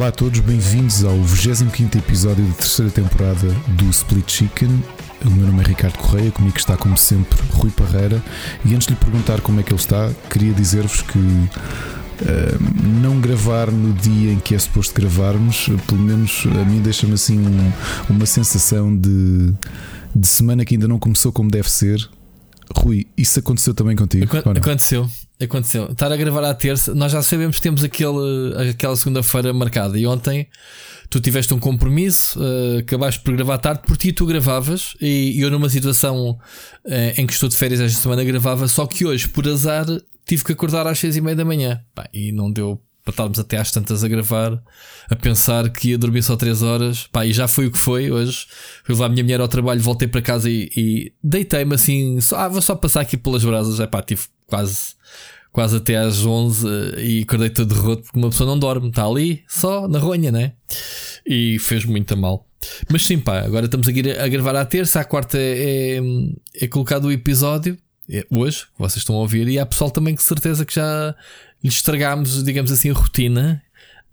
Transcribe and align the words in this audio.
Olá 0.00 0.08
a 0.08 0.12
todos, 0.12 0.40
bem-vindos 0.40 1.04
ao 1.04 1.14
25 1.22 1.98
episódio 1.98 2.42
da 2.42 2.54
terceira 2.54 2.90
temporada 2.90 3.50
do 3.76 3.90
Split 3.90 4.30
Chicken. 4.30 4.82
O 5.26 5.30
meu 5.30 5.46
nome 5.46 5.62
é 5.62 5.66
Ricardo 5.66 5.98
Correia, 5.98 6.30
comigo 6.30 6.56
está, 6.56 6.74
como 6.74 6.96
sempre, 6.96 7.38
Rui 7.50 7.70
Parreira. 7.70 8.24
E 8.64 8.74
antes 8.74 8.86
de 8.86 8.94
lhe 8.94 8.98
perguntar 8.98 9.42
como 9.42 9.60
é 9.60 9.62
que 9.62 9.70
ele 9.70 9.78
está, 9.78 10.10
queria 10.30 10.54
dizer-vos 10.54 11.02
que 11.02 11.18
uh, 11.18 11.50
não 13.02 13.20
gravar 13.20 13.70
no 13.70 13.92
dia 13.92 14.32
em 14.32 14.38
que 14.38 14.54
é 14.54 14.58
suposto 14.58 14.94
gravarmos, 14.98 15.68
pelo 15.86 16.00
menos 16.00 16.44
a 16.46 16.64
mim 16.64 16.80
deixa-me 16.80 17.12
assim 17.12 17.38
um, 17.38 17.72
uma 18.08 18.24
sensação 18.24 18.96
de, 18.96 19.52
de 20.16 20.26
semana 20.26 20.64
que 20.64 20.76
ainda 20.76 20.88
não 20.88 20.98
começou 20.98 21.30
como 21.30 21.50
deve 21.50 21.70
ser. 21.70 22.08
Rui, 22.74 23.06
isso 23.18 23.38
aconteceu 23.38 23.74
também 23.74 23.94
contigo? 23.94 24.24
Aconteceu. 24.34 25.10
Aconteceu. 25.40 25.90
Estar 25.90 26.12
a 26.12 26.16
gravar 26.16 26.44
à 26.44 26.52
terça, 26.52 26.94
nós 26.94 27.12
já 27.12 27.22
sabemos 27.22 27.56
que 27.56 27.62
temos 27.62 27.82
aquele, 27.82 28.70
aquela 28.70 28.94
segunda-feira 28.94 29.52
marcada. 29.54 29.98
E 29.98 30.06
ontem 30.06 30.46
tu 31.08 31.18
tiveste 31.18 31.54
um 31.54 31.58
compromisso, 31.58 32.38
uh, 32.38 32.78
acabaste 32.78 33.20
por 33.22 33.34
gravar 33.34 33.58
tarde, 33.58 33.82
por 33.86 33.96
ti 33.96 34.12
tu 34.12 34.26
gravavas. 34.26 34.94
E 35.00 35.40
eu, 35.40 35.50
numa 35.50 35.70
situação 35.70 36.32
uh, 36.32 36.38
em 37.16 37.26
que 37.26 37.32
estou 37.32 37.48
de 37.48 37.56
férias 37.56 37.80
esta 37.80 38.00
semana, 38.00 38.22
gravava. 38.22 38.68
Só 38.68 38.86
que 38.86 39.06
hoje, 39.06 39.28
por 39.28 39.48
azar, 39.48 39.86
tive 40.26 40.44
que 40.44 40.52
acordar 40.52 40.86
às 40.86 40.98
seis 40.98 41.16
e 41.16 41.20
meia 41.22 41.34
da 41.34 41.44
manhã. 41.44 41.80
Pá, 41.94 42.06
e 42.12 42.32
não 42.32 42.52
deu 42.52 42.78
para 43.02 43.12
estarmos 43.12 43.38
até 43.38 43.56
às 43.56 43.70
tantas 43.70 44.04
a 44.04 44.08
gravar, 44.08 44.62
a 45.08 45.16
pensar 45.16 45.70
que 45.70 45.88
ia 45.88 45.98
dormir 45.98 46.22
só 46.22 46.36
3 46.36 46.62
horas. 46.62 47.08
Pá, 47.10 47.24
e 47.24 47.32
já 47.32 47.48
foi 47.48 47.66
o 47.66 47.70
que 47.70 47.78
foi 47.78 48.10
hoje. 48.10 48.46
Fui 48.84 48.94
levar 48.94 49.06
a 49.06 49.08
minha 49.08 49.24
mulher 49.24 49.40
ao 49.40 49.48
trabalho, 49.48 49.80
voltei 49.80 50.06
para 50.06 50.20
casa 50.20 50.50
e, 50.50 50.70
e 50.76 51.12
deitei-me 51.24 51.74
assim. 51.74 52.20
Só, 52.20 52.38
ah, 52.38 52.48
vou 52.48 52.60
só 52.60 52.74
passar 52.74 53.00
aqui 53.00 53.16
pelas 53.16 53.42
brasas. 53.42 53.80
É 53.80 53.86
pá, 53.86 54.02
tive 54.02 54.22
quase 54.46 54.99
quase 55.52 55.76
até 55.76 55.96
às 55.96 56.24
11 56.24 56.66
eh, 56.66 57.04
e 57.04 57.22
acordei 57.22 57.50
todo 57.50 57.74
derroto 57.74 58.02
porque 58.02 58.18
uma 58.18 58.30
pessoa 58.30 58.48
não 58.48 58.58
dorme, 58.58 58.88
está 58.88 59.04
ali 59.04 59.42
só 59.48 59.88
na 59.88 59.98
ronha, 59.98 60.30
né? 60.30 60.52
E 61.26 61.58
fez 61.58 61.84
muito 61.84 62.16
mal. 62.16 62.46
Mas 62.90 63.06
sim, 63.06 63.18
pá, 63.18 63.40
agora 63.40 63.64
estamos 63.64 63.88
aqui 63.88 64.10
a 64.10 64.28
gravar 64.28 64.54
à 64.56 64.64
terça, 64.64 65.00
à 65.00 65.04
quarta 65.04 65.38
é, 65.38 65.98
é, 65.98 66.00
é 66.64 66.68
colocado 66.68 67.06
o 67.06 67.12
episódio, 67.12 67.76
é 68.08 68.26
hoje, 68.30 68.66
vocês 68.78 68.98
estão 68.98 69.16
a 69.16 69.20
ouvir, 69.20 69.48
e 69.48 69.58
há 69.58 69.64
pessoal 69.64 69.90
também 69.90 70.14
que 70.14 70.22
certeza 70.22 70.64
que 70.64 70.74
já 70.74 71.14
lhe 71.62 71.68
estragámos, 71.68 72.42
digamos 72.44 72.70
assim, 72.70 72.90
a 72.90 72.94
rotina. 72.94 73.62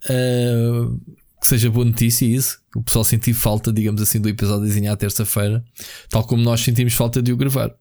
Uh, 0.09 0.99
que 1.39 1.47
seja 1.47 1.69
boa 1.69 1.85
notícia 1.85 2.25
isso, 2.25 2.59
o 2.75 2.81
pessoal 2.81 3.03
sentir 3.03 3.33
falta, 3.33 3.71
digamos 3.71 4.01
assim, 4.01 4.19
do 4.19 4.27
episódio 4.27 4.91
à 4.91 4.95
terça-feira, 4.95 5.63
tal 6.09 6.23
como 6.25 6.41
nós 6.41 6.61
sentimos 6.61 6.93
falta 6.93 7.21
de 7.21 7.31
o 7.31 7.37
gravar. 7.37 7.73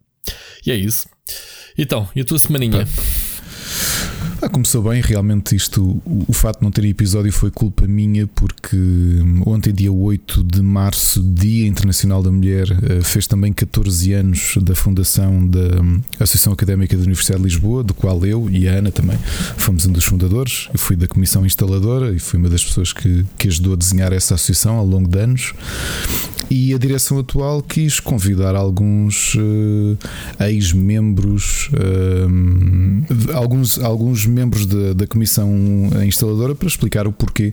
E 0.64 0.70
é 0.70 0.77
isso. 0.77 1.08
Então, 1.78 2.08
e 2.14 2.20
a 2.20 2.24
tua 2.24 2.38
semaninha? 2.38 2.86
Pá. 2.86 3.25
Ah, 4.42 4.51
começou 4.51 4.83
bem, 4.83 5.01
realmente 5.01 5.56
isto, 5.56 5.83
o, 6.05 6.25
o 6.29 6.33
fato 6.33 6.59
de 6.59 6.65
não 6.65 6.70
ter 6.70 6.84
episódio 6.84 7.33
foi 7.33 7.51
culpa 7.51 7.87
minha, 7.87 8.27
porque 8.27 8.77
ontem, 9.47 9.73
dia 9.73 9.91
8 9.91 10.45
de 10.45 10.61
março, 10.61 11.23
Dia 11.23 11.67
Internacional 11.67 12.23
da 12.23 12.31
Mulher, 12.31 12.67
eh, 12.70 13.01
fez 13.03 13.27
também 13.27 13.51
14 13.51 14.12
anos 14.12 14.59
da 14.61 14.75
fundação 14.75 15.47
da 15.47 15.81
hum, 15.81 16.03
Associação 16.20 16.53
Académica 16.53 16.95
da 16.95 17.03
Universidade 17.03 17.42
de 17.42 17.48
Lisboa, 17.48 17.83
do 17.83 17.95
qual 17.95 18.25
eu 18.27 18.48
e 18.51 18.69
a 18.69 18.73
Ana 18.73 18.92
também 18.92 19.19
fomos 19.57 19.87
um 19.87 19.92
dos 19.92 20.05
fundadores. 20.05 20.69
Eu 20.73 20.79
fui 20.79 20.97
da 20.97 21.09
comissão 21.09 21.47
instaladora 21.47 22.12
e 22.12 22.19
fui 22.19 22.39
uma 22.39 22.51
das 22.51 22.62
pessoas 22.62 22.92
que, 22.92 23.25
que 23.39 23.48
ajudou 23.48 23.73
a 23.73 23.77
desenhar 23.77 24.12
essa 24.12 24.34
associação 24.34 24.77
ao 24.77 24.87
longo 24.87 25.09
de 25.09 25.19
anos. 25.19 25.55
E 26.50 26.72
a 26.75 26.78
direção 26.78 27.19
atual 27.19 27.62
quis 27.62 27.98
convidar 27.98 28.55
alguns 28.55 29.34
uh, 29.34 29.98
ex-membros, 30.44 31.70
uh, 31.72 33.34
alguns, 33.34 33.78
alguns 33.78 34.27
membros 34.27 34.67
da, 34.67 34.92
da 34.92 35.07
comissão 35.07 35.51
instaladora 36.05 36.55
para 36.55 36.68
explicar 36.68 37.07
o 37.07 37.12
porquê, 37.12 37.52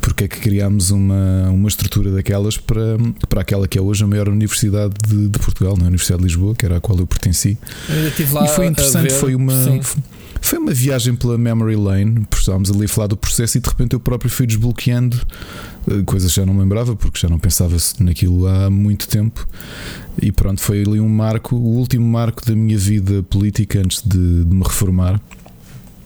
porque 0.00 0.24
é 0.24 0.28
que 0.28 0.38
criámos 0.38 0.90
uma, 0.90 1.50
uma 1.50 1.68
estrutura 1.68 2.10
daquelas 2.12 2.56
para, 2.56 2.96
para 3.28 3.42
aquela 3.42 3.68
que 3.68 3.78
é 3.78 3.82
hoje 3.82 4.04
a 4.04 4.06
maior 4.06 4.28
universidade 4.28 4.94
de, 5.06 5.28
de 5.28 5.38
Portugal, 5.38 5.76
na 5.76 5.84
Universidade 5.84 6.22
de 6.22 6.28
Lisboa, 6.28 6.54
que 6.54 6.64
era 6.64 6.76
a 6.76 6.80
qual 6.80 6.98
eu 6.98 7.06
pertenci. 7.06 7.58
Eu 7.88 8.44
e 8.44 8.48
foi 8.48 8.66
interessante, 8.66 9.12
foi 9.12 9.34
uma. 9.34 9.64
Sim. 9.64 9.80
Foi 10.40 10.58
uma 10.58 10.72
viagem 10.72 11.14
pela 11.14 11.36
Memory 11.38 11.76
Lane, 11.76 12.26
estávamos 12.32 12.70
ali 12.70 12.86
a 12.86 12.88
falar 12.88 13.06
do 13.06 13.16
processo 13.16 13.58
e 13.58 13.60
de 13.60 13.68
repente 13.68 13.92
eu 13.92 14.00
próprio 14.00 14.30
fui 14.30 14.46
desbloqueando 14.46 15.16
eh, 15.88 16.02
coisas 16.04 16.32
que 16.32 16.40
já 16.40 16.46
não 16.46 16.58
lembrava, 16.58 16.96
porque 16.96 17.18
já 17.18 17.28
não 17.28 17.38
pensava 17.38 17.76
naquilo 18.00 18.46
há 18.46 18.70
muito 18.70 19.06
tempo. 19.06 19.46
E 20.20 20.32
pronto, 20.32 20.60
foi 20.60 20.82
ali 20.82 21.00
um 21.00 21.08
marco, 21.08 21.54
o 21.54 21.76
último 21.76 22.06
marco 22.06 22.44
da 22.44 22.54
minha 22.54 22.76
vida 22.76 23.22
política 23.22 23.78
antes 23.78 24.02
de, 24.02 24.44
de 24.44 24.54
me 24.54 24.62
reformar. 24.62 25.20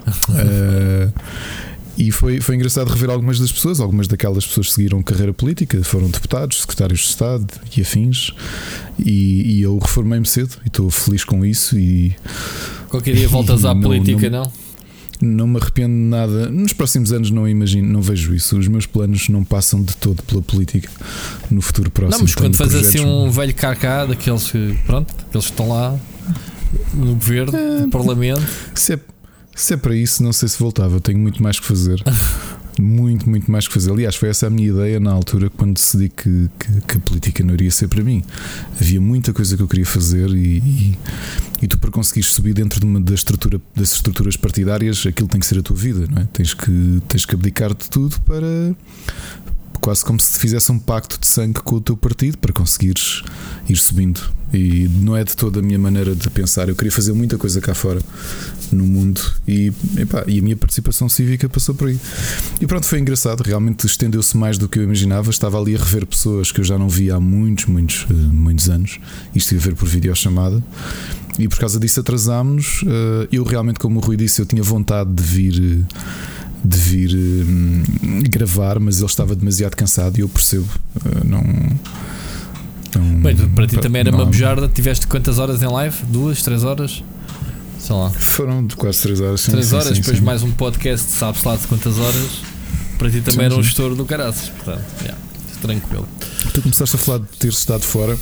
uh, 0.08 1.12
e 1.96 2.10
foi, 2.10 2.40
foi 2.40 2.56
engraçado 2.56 2.88
rever 2.88 3.10
algumas 3.10 3.38
das 3.38 3.52
pessoas, 3.52 3.80
algumas 3.80 4.08
daquelas 4.08 4.46
pessoas 4.46 4.72
seguiram 4.72 5.02
carreira 5.02 5.32
política, 5.32 5.82
foram 5.84 6.08
deputados, 6.08 6.62
secretários 6.62 7.00
de 7.00 7.06
Estado 7.06 7.46
e 7.76 7.80
afins. 7.80 8.32
E, 8.98 9.58
e 9.58 9.62
eu 9.62 9.78
reformei-me 9.78 10.26
cedo 10.26 10.56
e 10.64 10.68
estou 10.68 10.90
feliz 10.90 11.24
com 11.24 11.44
isso. 11.44 11.78
E 11.78 12.14
qualquer 12.88 13.14
dia 13.14 13.28
voltas 13.28 13.64
à 13.64 13.74
não, 13.74 13.82
política, 13.82 14.28
não? 14.28 14.42
não? 14.42 14.64
Não 15.20 15.46
me 15.46 15.58
arrependo 15.58 15.94
nada. 15.94 16.50
Nos 16.50 16.72
próximos 16.72 17.12
anos 17.12 17.30
não 17.30 17.48
imagino, 17.48 17.90
não 17.90 18.02
vejo 18.02 18.34
isso. 18.34 18.58
Os 18.58 18.66
meus 18.66 18.84
planos 18.84 19.28
não 19.28 19.44
passam 19.44 19.82
de 19.82 19.96
todo 19.96 20.22
pela 20.24 20.42
política 20.42 20.90
no 21.50 21.62
futuro 21.62 21.90
próximo. 21.90 22.18
Não, 22.18 22.24
mas 22.24 22.34
quando 22.34 22.56
fazes 22.56 22.88
assim 22.88 23.04
um 23.04 23.30
velho 23.30 23.54
carcá 23.54 24.04
daqueles 24.04 24.50
que, 24.50 24.76
pronto, 24.84 25.14
aqueles 25.28 25.46
que 25.46 25.52
estão 25.52 25.68
lá 25.68 25.98
no 26.92 27.14
governo, 27.14 27.56
é, 27.56 27.80
no 27.80 27.90
parlamento. 27.90 28.42
Se 28.74 28.94
é, 28.94 29.00
se 29.54 29.74
é 29.74 29.76
para 29.76 29.94
isso, 29.94 30.22
não 30.22 30.32
sei 30.32 30.48
se 30.48 30.58
voltava. 30.58 31.00
Tenho 31.00 31.18
muito 31.18 31.42
mais 31.42 31.58
que 31.58 31.66
fazer. 31.66 32.02
muito, 32.80 33.28
muito 33.28 33.50
mais 33.50 33.66
que 33.68 33.74
fazer. 33.74 33.90
Aliás, 33.90 34.16
foi 34.16 34.28
essa 34.28 34.46
a 34.46 34.50
minha 34.50 34.68
ideia 34.68 34.98
na 34.98 35.12
altura 35.12 35.50
quando 35.50 35.74
decidi 35.74 36.08
que, 36.08 36.50
que, 36.58 36.80
que, 36.80 36.96
a 36.96 37.00
política 37.00 37.44
não 37.44 37.54
iria 37.54 37.70
ser 37.70 37.88
para 37.88 38.02
mim. 38.02 38.22
Havia 38.80 39.00
muita 39.00 39.32
coisa 39.32 39.56
que 39.56 39.62
eu 39.62 39.68
queria 39.68 39.86
fazer 39.86 40.28
e, 40.30 40.58
e, 40.58 40.98
e 41.62 41.68
tu, 41.68 41.78
para 41.78 41.90
conseguires 41.90 42.32
subir 42.32 42.54
dentro 42.54 42.80
de 42.80 42.86
uma 42.86 43.00
da 43.00 43.14
estrutura, 43.14 43.60
das 43.74 43.92
estruturas 43.92 44.36
partidárias, 44.36 45.06
aquilo 45.06 45.28
tem 45.28 45.40
que 45.40 45.46
ser 45.46 45.58
a 45.58 45.62
tua 45.62 45.76
vida, 45.76 46.06
não 46.10 46.22
é? 46.22 46.28
Tens 46.32 46.54
que, 46.54 47.02
tens 47.08 47.24
que 47.24 47.34
abdicar 47.34 47.70
de 47.74 47.88
tudo 47.88 48.20
para. 48.22 48.74
Quase 49.84 50.02
como 50.02 50.18
se 50.18 50.40
fizesse 50.40 50.72
um 50.72 50.78
pacto 50.78 51.20
de 51.20 51.26
sangue 51.26 51.60
com 51.60 51.74
o 51.76 51.80
teu 51.80 51.94
partido 51.94 52.38
para 52.38 52.54
conseguires 52.54 53.22
ir 53.68 53.76
subindo. 53.76 54.18
E 54.50 54.88
não 54.88 55.14
é 55.14 55.22
de 55.22 55.36
toda 55.36 55.60
a 55.60 55.62
minha 55.62 55.78
maneira 55.78 56.14
de 56.14 56.30
pensar. 56.30 56.70
Eu 56.70 56.74
queria 56.74 56.90
fazer 56.90 57.12
muita 57.12 57.36
coisa 57.36 57.60
cá 57.60 57.74
fora 57.74 58.00
no 58.72 58.86
mundo 58.86 59.20
e, 59.46 59.70
epá, 59.98 60.24
e 60.26 60.38
a 60.38 60.42
minha 60.42 60.56
participação 60.56 61.06
cívica 61.06 61.50
passou 61.50 61.74
por 61.74 61.88
aí. 61.88 62.00
E 62.62 62.66
pronto, 62.66 62.86
foi 62.86 62.98
engraçado, 62.98 63.42
realmente 63.42 63.86
estendeu-se 63.86 64.34
mais 64.38 64.56
do 64.56 64.70
que 64.70 64.78
eu 64.78 64.84
imaginava. 64.84 65.28
Estava 65.28 65.60
ali 65.60 65.76
a 65.76 65.78
rever 65.78 66.06
pessoas 66.06 66.50
que 66.50 66.60
eu 66.60 66.64
já 66.64 66.78
não 66.78 66.88
via 66.88 67.16
há 67.16 67.20
muitos, 67.20 67.66
muitos, 67.66 68.06
eh, 68.08 68.14
muitos 68.14 68.70
anos. 68.70 68.98
Isto 69.34 69.52
ia 69.52 69.60
ver 69.60 69.74
por 69.74 69.86
videochamada. 69.86 70.64
E 71.38 71.46
por 71.46 71.58
causa 71.58 71.78
disso 71.78 72.00
atrasámos. 72.00 72.82
Eh, 72.86 73.28
eu 73.32 73.44
realmente, 73.44 73.78
como 73.78 74.00
o 74.00 74.02
Rui 74.02 74.16
disse, 74.16 74.40
eu 74.40 74.46
tinha 74.46 74.62
vontade 74.62 75.12
de 75.12 75.22
vir 75.22 75.84
de 76.64 76.78
vir 76.78 77.14
hum, 77.14 77.82
gravar, 78.30 78.80
mas 78.80 78.98
ele 78.98 79.06
estava 79.06 79.34
demasiado 79.34 79.76
cansado 79.76 80.16
e 80.18 80.20
eu 80.20 80.28
percebo. 80.28 80.68
Uh, 80.96 81.24
não. 81.24 81.42
não 82.94 83.20
Bem, 83.20 83.36
para 83.36 83.66
ti 83.66 83.76
também 83.78 84.00
era 84.00 84.10
não, 84.10 84.20
uma 84.20 84.26
bujarda. 84.26 84.68
Tiveste 84.68 85.06
quantas 85.06 85.38
horas 85.38 85.62
em 85.62 85.66
live? 85.66 85.96
Duas, 86.06 86.42
três 86.42 86.64
horas? 86.64 87.02
sei 87.84 87.94
lá. 87.94 88.10
Foram 88.10 88.66
de 88.66 88.76
quase 88.76 89.02
3 89.02 89.20
horas. 89.20 89.40
Sim, 89.42 89.50
3 89.52 89.72
horas, 89.74 89.88
sim, 89.88 89.94
depois 89.94 90.18
sim. 90.18 90.24
mais 90.24 90.42
um 90.42 90.50
podcast, 90.50 91.10
sabes 91.10 91.44
lá 91.44 91.54
de 91.54 91.66
quantas 91.66 91.98
horas. 91.98 92.42
Para 92.98 93.10
ti 93.10 93.20
também 93.20 93.46
era 93.46 93.54
um 93.54 93.60
estouro 93.60 93.94
do 93.94 94.06
caraças, 94.06 94.48
portanto, 94.48 94.84
yeah, 95.02 95.18
tranquilo. 95.60 96.08
Tu 96.54 96.62
começaste 96.62 96.96
a 96.96 96.98
falar 96.98 97.18
de 97.18 97.26
ter 97.38 97.48
estado 97.48 97.82
fora. 97.82 98.16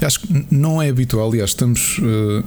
Acho 0.00 0.20
que 0.20 0.46
não 0.50 0.80
é 0.80 0.88
habitual, 0.88 1.28
aliás, 1.28 1.50
estamos, 1.50 1.98
uh, 1.98 2.44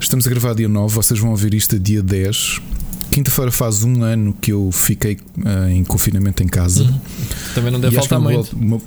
estamos 0.00 0.26
a 0.26 0.30
gravar 0.30 0.54
dia 0.54 0.68
9, 0.68 0.92
vocês 0.94 1.20
vão 1.20 1.30
ouvir 1.30 1.54
isto 1.54 1.76
a 1.76 1.78
dia 1.78 2.02
10. 2.02 2.60
Quinta-feira 3.10 3.50
faz 3.50 3.84
um 3.84 4.02
ano 4.02 4.34
que 4.40 4.52
eu 4.52 4.70
fiquei 4.72 5.18
uh, 5.38 5.68
em 5.70 5.82
confinamento 5.84 6.42
em 6.42 6.46
casa. 6.46 6.84
Uhum. 6.84 7.00
Também 7.54 7.72
não 7.72 7.80
deve 7.80 7.96
faltar 7.96 8.20
muito. 8.20 8.54
Boa, 8.54 8.66
uma, 8.66 8.80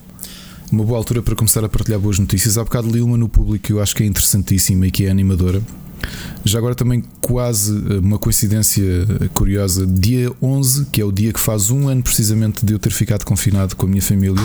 uma 0.72 0.84
boa 0.84 0.98
altura 0.98 1.22
para 1.22 1.36
começar 1.36 1.64
a 1.64 1.70
partilhar 1.70 2.00
boas 2.00 2.20
notícias. 2.20 2.58
Há 2.58 2.64
bocado 2.64 2.90
li 2.90 3.02
uma 3.02 3.18
no 3.18 3.28
público 3.28 3.66
que 3.66 3.74
eu 3.74 3.82
acho 3.82 3.96
que 3.96 4.04
é 4.04 4.06
interessantíssima 4.06 4.88
e 4.88 4.92
que 4.92 5.06
é 5.06 5.10
animadora. 5.12 5.62
Já 6.44 6.58
agora 6.58 6.74
também 6.74 7.04
quase 7.20 7.72
eh, 7.72 8.00
uma 8.00 8.18
coincidência 8.18 8.84
eh, 8.84 9.30
curiosa, 9.34 9.86
dia 9.86 10.32
11, 10.42 10.86
que 10.86 11.00
é 11.00 11.06
o 11.06 11.12
dia 11.12 11.32
que 11.32 11.40
faz 11.40 11.70
um 11.70 11.88
ano 11.88 12.02
precisamente 12.02 12.66
de 12.66 12.74
eu 12.74 12.80
ter 12.80 12.92
ficado 12.92 13.24
confinado 13.24 13.76
com 13.76 13.86
a 13.86 13.90
minha 13.90 14.02
família, 14.02 14.44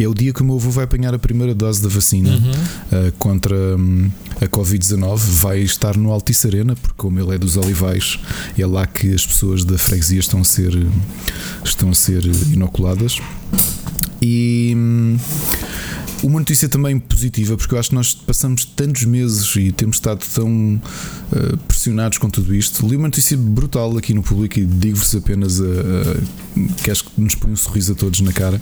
é 0.00 0.08
o 0.08 0.14
dia 0.14 0.32
que 0.32 0.40
o 0.40 0.44
meu 0.44 0.56
avô 0.56 0.70
vai 0.70 0.84
apanhar 0.84 1.14
a 1.14 1.18
primeira 1.18 1.54
dose 1.54 1.82
da 1.82 1.88
vacina 1.88 2.30
uhum. 2.30 3.08
uh, 3.08 3.12
contra 3.18 3.54
um, 3.54 4.10
a 4.40 4.46
Covid-19. 4.46 5.18
Vai 5.18 5.60
estar 5.60 5.96
no 5.96 6.10
Altice 6.10 6.46
Arena, 6.46 6.74
porque 6.74 6.94
como 6.96 7.20
ele 7.20 7.34
é 7.34 7.38
dos 7.38 7.56
Olivais, 7.56 8.18
é 8.58 8.66
lá 8.66 8.86
que 8.86 9.12
as 9.12 9.26
pessoas 9.26 9.64
da 9.64 9.76
freguesia 9.76 10.20
estão 10.20 10.40
a 10.40 10.44
ser, 10.44 10.72
estão 11.62 11.90
a 11.90 11.94
ser 11.94 12.24
inoculadas. 12.52 13.20
E. 14.22 14.72
Hum, 14.74 15.16
uma 16.22 16.38
notícia 16.38 16.68
também 16.68 16.98
positiva, 16.98 17.56
porque 17.56 17.74
eu 17.74 17.78
acho 17.78 17.88
que 17.90 17.94
nós 17.94 18.14
passamos 18.14 18.64
tantos 18.64 19.04
meses 19.04 19.54
e 19.56 19.70
temos 19.72 19.96
estado 19.96 20.24
tão 20.34 20.76
uh, 20.76 20.80
pressionados 21.68 22.16
com 22.18 22.30
tudo 22.30 22.54
isto. 22.54 22.86
Li 22.86 22.96
uma 22.96 23.08
notícia 23.08 23.36
brutal 23.36 23.94
aqui 23.96 24.14
no 24.14 24.22
público 24.22 24.58
e 24.58 24.64
digo-vos 24.64 25.14
apenas 25.14 25.60
a, 25.60 25.64
a, 25.64 25.66
que 26.82 26.90
acho 26.90 27.04
que 27.04 27.20
nos 27.20 27.34
põe 27.34 27.52
um 27.52 27.56
sorriso 27.56 27.92
a 27.92 27.94
todos 27.94 28.20
na 28.20 28.32
cara. 28.32 28.58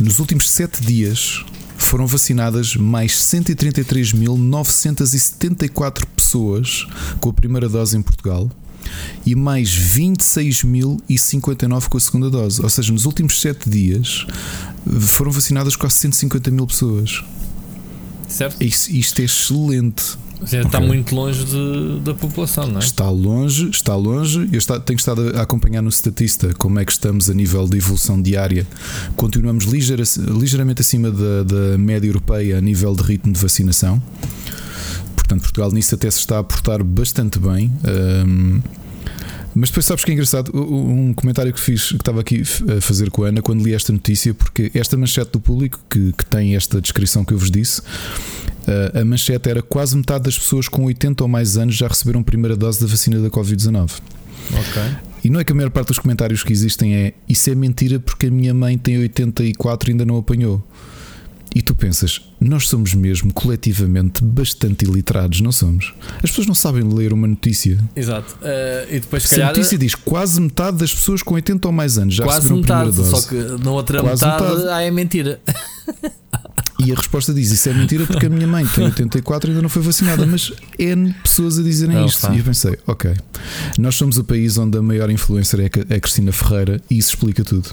Nos 0.00 0.18
últimos 0.18 0.50
sete 0.50 0.82
dias 0.82 1.44
foram 1.76 2.06
vacinadas 2.06 2.74
mais 2.76 3.12
133.974 3.12 6.06
pessoas 6.16 6.86
com 7.20 7.28
a 7.30 7.32
primeira 7.32 7.68
dose 7.68 7.96
em 7.96 8.02
Portugal 8.02 8.50
e 9.24 9.34
mais 9.34 9.70
26.059 9.70 11.88
com 11.88 11.96
a 11.96 12.00
segunda 12.00 12.30
dose. 12.30 12.62
Ou 12.62 12.68
seja, 12.68 12.92
nos 12.92 13.06
últimos 13.06 13.40
7 13.40 13.68
dias 13.68 14.26
foram 15.00 15.30
vacinadas 15.30 15.76
quase 15.76 15.96
150 15.96 16.50
mil 16.50 16.66
pessoas. 16.66 17.22
Certo? 18.28 18.62
Isto, 18.62 18.90
isto 18.90 19.20
é 19.20 19.24
excelente. 19.24 20.02
Seja, 20.44 20.66
está 20.66 20.80
muito 20.80 21.14
longe 21.14 21.44
de, 21.44 22.00
da 22.00 22.14
população, 22.14 22.66
não 22.66 22.80
é? 22.80 22.82
Está 22.82 23.08
longe, 23.08 23.70
está 23.70 23.94
longe. 23.94 24.48
Eu 24.50 24.58
está, 24.58 24.80
tenho 24.80 24.96
estado 24.96 25.36
a 25.36 25.42
acompanhar 25.42 25.82
no 25.82 25.90
Statista 25.90 26.52
como 26.54 26.80
é 26.80 26.84
que 26.84 26.90
estamos 26.90 27.30
a 27.30 27.34
nível 27.34 27.68
de 27.68 27.76
evolução 27.76 28.20
diária. 28.20 28.66
Continuamos 29.14 29.64
ligeira, 29.64 30.02
ligeiramente 30.36 30.80
acima 30.80 31.10
da, 31.10 31.44
da 31.44 31.78
média 31.78 32.08
europeia 32.08 32.58
a 32.58 32.60
nível 32.60 32.94
de 32.94 33.02
ritmo 33.02 33.32
de 33.32 33.38
vacinação. 33.38 34.02
Portanto, 35.32 35.42
Portugal 35.42 35.72
nisso 35.72 35.94
até 35.94 36.10
se 36.10 36.18
está 36.18 36.38
a 36.38 36.44
portar 36.44 36.82
bastante 36.84 37.38
bem. 37.38 37.72
Um, 38.26 38.60
mas 39.54 39.68
depois 39.68 39.86
sabes 39.86 40.04
que 40.04 40.10
é 40.10 40.14
engraçado 40.14 40.50
um 40.54 41.12
comentário 41.12 41.52
que 41.52 41.60
fiz 41.60 41.88
que 41.88 41.96
estava 41.96 42.20
aqui 42.20 42.42
a 42.76 42.80
fazer 42.80 43.10
com 43.10 43.24
a 43.24 43.28
Ana 43.28 43.42
quando 43.42 43.62
li 43.62 43.74
esta 43.74 43.92
notícia, 43.92 44.32
porque 44.32 44.70
esta 44.74 44.96
manchete 44.96 45.32
do 45.32 45.40
público 45.40 45.78
que, 45.90 46.12
que 46.12 46.24
tem 46.24 46.56
esta 46.56 46.80
descrição 46.80 47.22
que 47.22 47.34
eu 47.34 47.38
vos 47.38 47.50
disse, 47.50 47.82
eh, 48.66 49.00
a 49.00 49.04
manchete 49.04 49.50
era 49.50 49.60
quase 49.60 49.94
metade 49.94 50.24
das 50.24 50.38
pessoas 50.38 50.68
com 50.68 50.84
80 50.84 51.22
ou 51.22 51.28
mais 51.28 51.58
anos 51.58 51.74
já 51.74 51.86
receberam 51.86 52.20
a 52.20 52.24
primeira 52.24 52.56
dose 52.56 52.80
da 52.80 52.86
vacina 52.86 53.20
da 53.20 53.28
Covid-19. 53.28 53.90
Ok. 54.52 54.82
E 55.24 55.28
não 55.28 55.38
é 55.38 55.44
que 55.44 55.52
a 55.52 55.54
maior 55.54 55.70
parte 55.70 55.88
dos 55.88 55.98
comentários 55.98 56.42
que 56.42 56.52
existem 56.52 56.94
é 56.94 57.14
isso 57.28 57.50
é 57.50 57.54
mentira 57.54 58.00
porque 58.00 58.28
a 58.28 58.30
minha 58.30 58.54
mãe 58.54 58.78
tem 58.78 58.98
84 58.98 59.90
e 59.90 59.92
ainda 59.92 60.06
não 60.06 60.16
apanhou. 60.16 60.66
E 61.54 61.60
tu 61.60 61.74
pensas, 61.74 62.20
nós 62.40 62.66
somos 62.66 62.94
mesmo 62.94 63.32
coletivamente 63.32 64.24
bastante 64.24 64.84
iliterados, 64.84 65.40
não 65.40 65.52
somos? 65.52 65.92
As 66.22 66.30
pessoas 66.30 66.46
não 66.46 66.54
sabem 66.54 66.82
ler 66.82 67.12
uma 67.12 67.26
notícia. 67.26 67.78
Exato. 67.94 68.34
Uh, 68.40 68.94
e 68.94 69.00
depois, 69.00 69.24
Se 69.24 69.30
calhar, 69.30 69.50
a 69.50 69.52
notícia 69.52 69.76
diz 69.76 69.94
quase 69.94 70.40
metade 70.40 70.78
das 70.78 70.94
pessoas 70.94 71.22
com 71.22 71.34
80 71.34 71.68
ou 71.68 71.72
mais 71.72 71.98
anos 71.98 72.14
já 72.14 72.24
quase 72.24 72.48
receberam 72.48 72.62
metade, 72.62 72.80
a 72.80 72.92
primeira 72.92 73.10
dose. 73.10 73.22
Só 73.22 73.28
que 73.28 73.64
na 73.64 73.70
outra 73.70 74.00
quase 74.00 74.24
metade, 74.24 74.44
metade. 74.44 74.68
Ah, 74.68 74.82
é 74.82 74.90
mentira. 74.90 75.40
E 76.84 76.90
a 76.90 76.94
resposta 76.94 77.32
diz: 77.32 77.50
Isso 77.52 77.68
é 77.68 77.74
mentira 77.74 78.06
porque 78.06 78.26
a 78.26 78.30
minha 78.30 78.46
mãe 78.46 78.66
tem 78.66 78.84
84 78.84 79.48
e 79.48 79.50
ainda 79.50 79.62
não 79.62 79.68
foi 79.68 79.82
vacinada. 79.82 80.26
Mas 80.26 80.52
N 80.78 81.12
pessoas 81.22 81.58
a 81.58 81.62
dizerem 81.62 81.96
não, 81.96 82.06
isto. 82.06 82.26
Pá. 82.26 82.34
E 82.34 82.38
eu 82.38 82.44
pensei: 82.44 82.76
Ok, 82.86 83.14
nós 83.78 83.94
somos 83.94 84.18
o 84.18 84.24
país 84.24 84.58
onde 84.58 84.78
a 84.78 84.82
maior 84.82 85.10
influencer 85.10 85.60
é 85.60 85.94
a 85.94 86.00
Cristina 86.00 86.32
Ferreira 86.32 86.80
e 86.90 86.98
isso 86.98 87.10
explica 87.10 87.44
tudo. 87.44 87.70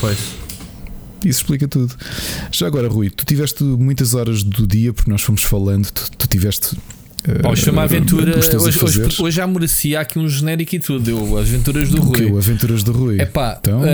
Pois. 0.00 0.18
Isso 1.24 1.40
explica 1.40 1.68
tudo. 1.68 1.94
Já 2.50 2.66
agora, 2.66 2.88
Rui, 2.88 3.10
tu 3.10 3.24
tiveste 3.24 3.62
muitas 3.62 4.14
horas 4.14 4.42
do 4.42 4.66
dia, 4.66 4.92
porque 4.92 5.10
nós 5.10 5.22
fomos 5.22 5.44
falando, 5.44 5.90
tu, 5.90 6.10
tu 6.12 6.26
tiveste 6.26 6.76
Bom, 7.42 7.50
hoje 7.50 7.64
foi 7.64 7.72
uma 7.72 7.82
aventura. 7.82 8.38
Hoje, 8.38 8.56
hoje, 8.56 9.22
hoje, 9.22 9.36
já 9.36 9.46
merecia 9.46 10.00
aqui 10.00 10.18
um 10.18 10.26
genérico 10.26 10.74
e 10.74 10.78
tudo. 10.78 11.04
Deu 11.04 11.38
Aventuras 11.38 11.90
do, 11.90 12.00
Rui. 12.00 12.30
Que, 12.30 12.36
Aventuras 12.36 12.82
do 12.82 12.92
Rui. 12.92 13.20
É 13.20 13.26
pá, 13.26 13.58
então... 13.60 13.80
uh, 13.80 13.84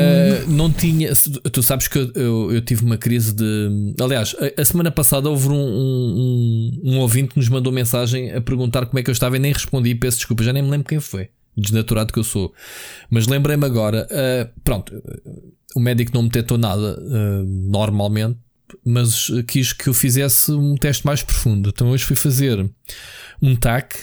não 0.49 0.71
tinha. 0.71 1.13
Tu 1.53 1.63
sabes 1.63 1.89
que 1.89 1.99
eu, 1.99 2.13
eu, 2.15 2.53
eu, 2.53 2.61
tive 2.61 2.85
uma 2.85 2.97
crise 2.97 3.35
de. 3.35 3.95
Aliás, 4.01 4.37
a, 4.39 4.61
a 4.61 4.65
semana 4.65 4.93
passada 4.93 5.29
houve 5.29 5.49
um, 5.49 5.55
um, 5.55 6.81
um, 6.85 6.99
ouvinte 6.99 7.31
que 7.31 7.37
nos 7.37 7.49
mandou 7.49 7.73
mensagem 7.73 8.33
a 8.33 8.41
perguntar 8.41 8.87
como 8.87 8.99
é 8.99 9.03
que 9.03 9.11
eu 9.11 9.13
estava 9.13 9.37
e 9.37 9.41
nem 9.41 9.53
respondi. 9.53 9.95
Peço 9.95 10.19
desculpa, 10.19 10.45
já 10.45 10.53
nem 10.53 10.63
me 10.63 10.71
lembro 10.71 10.87
quem 10.87 11.01
foi. 11.01 11.29
Desnaturado 11.57 12.13
que 12.13 12.19
eu 12.19 12.25
sou. 12.25 12.53
Mas 13.11 13.27
lembrei-me 13.27 13.65
agora. 13.65 14.07
Uh, 14.11 14.61
pronto, 14.63 14.93
o 15.77 15.81
médico 15.81 16.13
não 16.15 16.23
me 16.23 16.31
tentou 16.31 16.57
nada 16.57 16.99
uh, 16.99 17.45
normalmente 17.45 18.39
mas 18.85 19.31
quis 19.47 19.73
que 19.73 19.89
eu 19.89 19.95
fizesse 19.95 20.51
um 20.51 20.75
teste 20.75 21.07
mais 21.07 21.23
profundo. 21.23 21.69
Então 21.69 21.91
hoje 21.91 22.05
fui 22.05 22.17
fazer 22.17 22.69
um 23.41 23.55
TAC. 23.55 23.95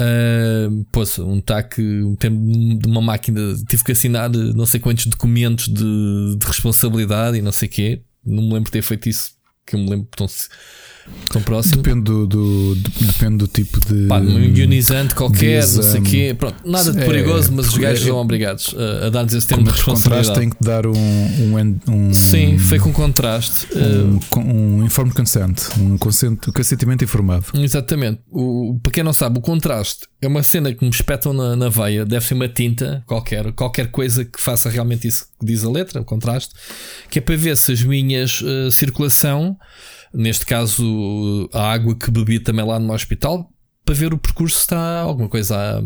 Uh, 0.00 0.84
poxa, 0.90 1.22
um 1.22 1.40
TAC 1.40 1.76
de 1.76 2.88
uma 2.88 3.02
máquina. 3.02 3.40
Tive 3.68 3.84
que 3.84 3.92
assinar 3.92 4.30
não 4.30 4.66
sei 4.66 4.80
quantos 4.80 5.06
documentos 5.06 5.68
de, 5.68 6.36
de 6.36 6.46
responsabilidade 6.46 7.36
e 7.36 7.42
não 7.42 7.52
sei 7.52 7.68
o 7.68 7.70
quê. 7.70 8.02
Não 8.24 8.42
me 8.42 8.54
lembro 8.54 8.64
de 8.64 8.72
ter 8.72 8.82
feito 8.82 9.08
isso. 9.08 9.34
Que 9.66 9.76
eu 9.76 9.80
me 9.80 9.90
lembro. 9.90 10.08
Então, 10.12 10.26
Tão 11.28 11.42
próximo? 11.42 11.82
Depende 11.82 12.02
do, 12.02 12.26
do, 12.26 12.74
depende 12.74 13.36
do 13.38 13.48
tipo 13.48 13.80
de. 13.80 14.06
Pá, 14.06 14.20
um 14.20 14.38
ionizante 14.38 15.14
qualquer, 15.14 15.60
não 15.60 15.82
sei 15.82 16.00
o 16.00 16.02
quê. 16.02 16.36
Pronto, 16.38 16.56
nada 16.64 16.92
de 16.92 17.04
perigoso, 17.04 17.50
é, 17.50 17.54
mas 17.54 17.68
os 17.68 17.76
gajos 17.76 18.06
são 18.06 18.16
obrigados 18.16 18.74
a, 18.78 19.06
a 19.06 19.10
dar-nos 19.10 19.34
esse 19.34 19.46
termo 19.46 19.64
de 19.64 19.70
responsabilidade. 19.70 20.28
contraste 20.28 20.40
tem 20.40 20.50
que 20.50 20.64
dar 20.64 20.86
um. 20.86 20.94
um, 20.94 21.80
um 21.88 22.14
Sim, 22.14 22.58
foi 22.58 22.78
com 22.78 22.92
contraste. 22.92 23.66
Um, 23.74 24.40
um 24.40 24.84
informed 24.84 25.14
consent, 25.14 25.68
um 25.78 25.98
consentimento 25.98 27.04
informado. 27.04 27.46
Exatamente. 27.54 28.20
O, 28.30 28.78
para 28.82 28.92
quem 28.92 29.02
não 29.02 29.12
sabe, 29.12 29.38
o 29.38 29.42
contraste 29.42 30.06
é 30.22 30.28
uma 30.28 30.42
cena 30.42 30.72
que 30.72 30.84
me 30.84 30.90
espetam 30.90 31.32
na, 31.32 31.56
na 31.56 31.68
veia, 31.68 32.04
deve 32.04 32.24
ser 32.24 32.34
uma 32.34 32.48
tinta 32.48 33.02
qualquer, 33.06 33.52
qualquer 33.52 33.90
coisa 33.90 34.24
que 34.24 34.40
faça 34.40 34.70
realmente 34.70 35.06
isso 35.06 35.26
que 35.38 35.46
diz 35.46 35.64
a 35.64 35.70
letra, 35.70 36.00
o 36.00 36.04
contraste, 36.04 36.54
que 37.10 37.18
é 37.18 37.22
para 37.22 37.36
ver 37.36 37.56
se 37.56 37.72
as 37.72 37.82
minhas 37.82 38.40
uh, 38.40 38.70
circulação 38.70 39.56
neste 40.14 40.46
caso 40.46 41.48
a 41.52 41.72
água 41.72 41.94
que 41.94 42.10
bebi 42.10 42.38
também 42.40 42.64
lá 42.64 42.78
no 42.78 42.92
hospital, 42.92 43.50
para 43.84 43.94
ver 43.94 44.14
o 44.14 44.18
percurso 44.18 44.56
se 44.56 44.62
está 44.62 45.00
alguma 45.00 45.28
coisa 45.28 45.82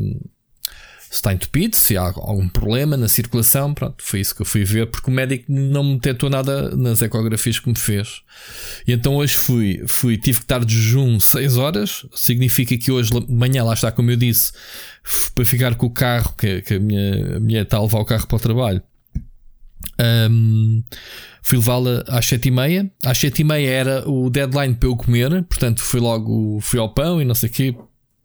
se 1.10 1.14
está 1.16 1.32
entupido, 1.32 1.74
se 1.74 1.96
há 1.96 2.02
algum 2.02 2.48
problema 2.48 2.96
na 2.96 3.08
circulação. 3.08 3.72
Pronto, 3.72 4.04
foi 4.04 4.20
isso 4.20 4.34
que 4.34 4.42
eu 4.42 4.46
fui 4.46 4.62
ver, 4.64 4.86
porque 4.90 5.10
o 5.10 5.12
médico 5.12 5.46
não 5.48 5.82
me 5.82 5.94
detectou 5.94 6.28
nada 6.28 6.76
nas 6.76 7.00
ecografias 7.00 7.58
que 7.58 7.68
me 7.68 7.78
fez. 7.78 8.20
E 8.86 8.92
então 8.92 9.16
hoje 9.16 9.34
fui, 9.34 9.82
fui 9.86 10.18
tive 10.18 10.38
que 10.38 10.44
estar 10.44 10.62
de 10.64 10.74
jejum 10.74 11.18
6 11.18 11.56
horas, 11.56 12.06
significa 12.14 12.76
que 12.76 12.92
hoje 12.92 13.10
de 13.10 13.32
manhã, 13.32 13.64
lá 13.64 13.72
está, 13.72 13.90
como 13.90 14.10
eu 14.10 14.16
disse, 14.16 14.52
para 15.34 15.44
ficar 15.44 15.74
com 15.76 15.86
o 15.86 15.90
carro, 15.90 16.34
que, 16.36 16.60
que 16.60 16.74
a 16.74 16.80
minha 16.80 17.40
mulher 17.40 17.62
está 17.62 17.78
a 17.78 17.82
levar 17.82 18.00
o 18.00 18.04
carro 18.04 18.26
para 18.26 18.36
o 18.36 18.40
trabalho. 18.40 18.82
Um, 20.30 20.82
Fui 21.48 21.56
levá-la 21.56 22.04
às 22.08 22.26
sete 22.26 22.48
e 22.48 22.50
meia. 22.50 22.90
Às 23.02 23.16
sete 23.16 23.40
e 23.40 23.44
meia 23.44 23.70
era 23.70 24.06
o 24.06 24.28
deadline 24.28 24.74
para 24.74 24.86
eu 24.86 24.94
comer, 24.94 25.42
portanto 25.44 25.80
fui 25.80 25.98
logo 25.98 26.60
fui 26.60 26.78
ao 26.78 26.92
pão 26.92 27.22
e 27.22 27.24
não 27.24 27.34
sei 27.34 27.48
o 27.48 27.52
quê 27.52 27.74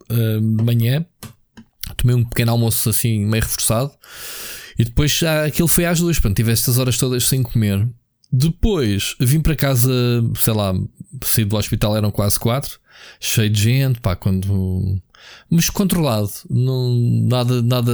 de 0.10 0.64
manhã. 0.64 1.06
Tomei 1.96 2.18
um 2.18 2.26
pequeno 2.26 2.52
almoço 2.52 2.90
assim 2.90 3.26
meio 3.26 3.42
reforçado. 3.42 3.92
E 4.78 4.84
depois 4.84 5.12
já 5.12 5.46
aquilo 5.46 5.70
foi 5.70 5.86
às 5.86 6.02
duas, 6.02 6.20
portanto 6.20 6.36
tive 6.36 6.52
estas 6.52 6.78
horas 6.78 6.98
todas 6.98 7.26
sem 7.26 7.42
comer. 7.42 7.88
Depois 8.30 9.16
vim 9.22 9.40
para 9.40 9.56
casa, 9.56 9.90
sei 10.38 10.54
lá, 10.54 10.74
saí 11.24 11.46
do 11.46 11.56
hospital 11.56 11.96
eram 11.96 12.12
quase 12.12 12.38
quatro, 12.38 12.78
cheio 13.22 13.50
de 13.50 13.62
gente, 13.62 14.02
pá, 14.02 14.18
quando. 14.18 15.02
Mas 15.50 15.70
controlado, 15.70 16.32
não, 16.50 16.96
nada, 17.28 17.62
nada 17.62 17.92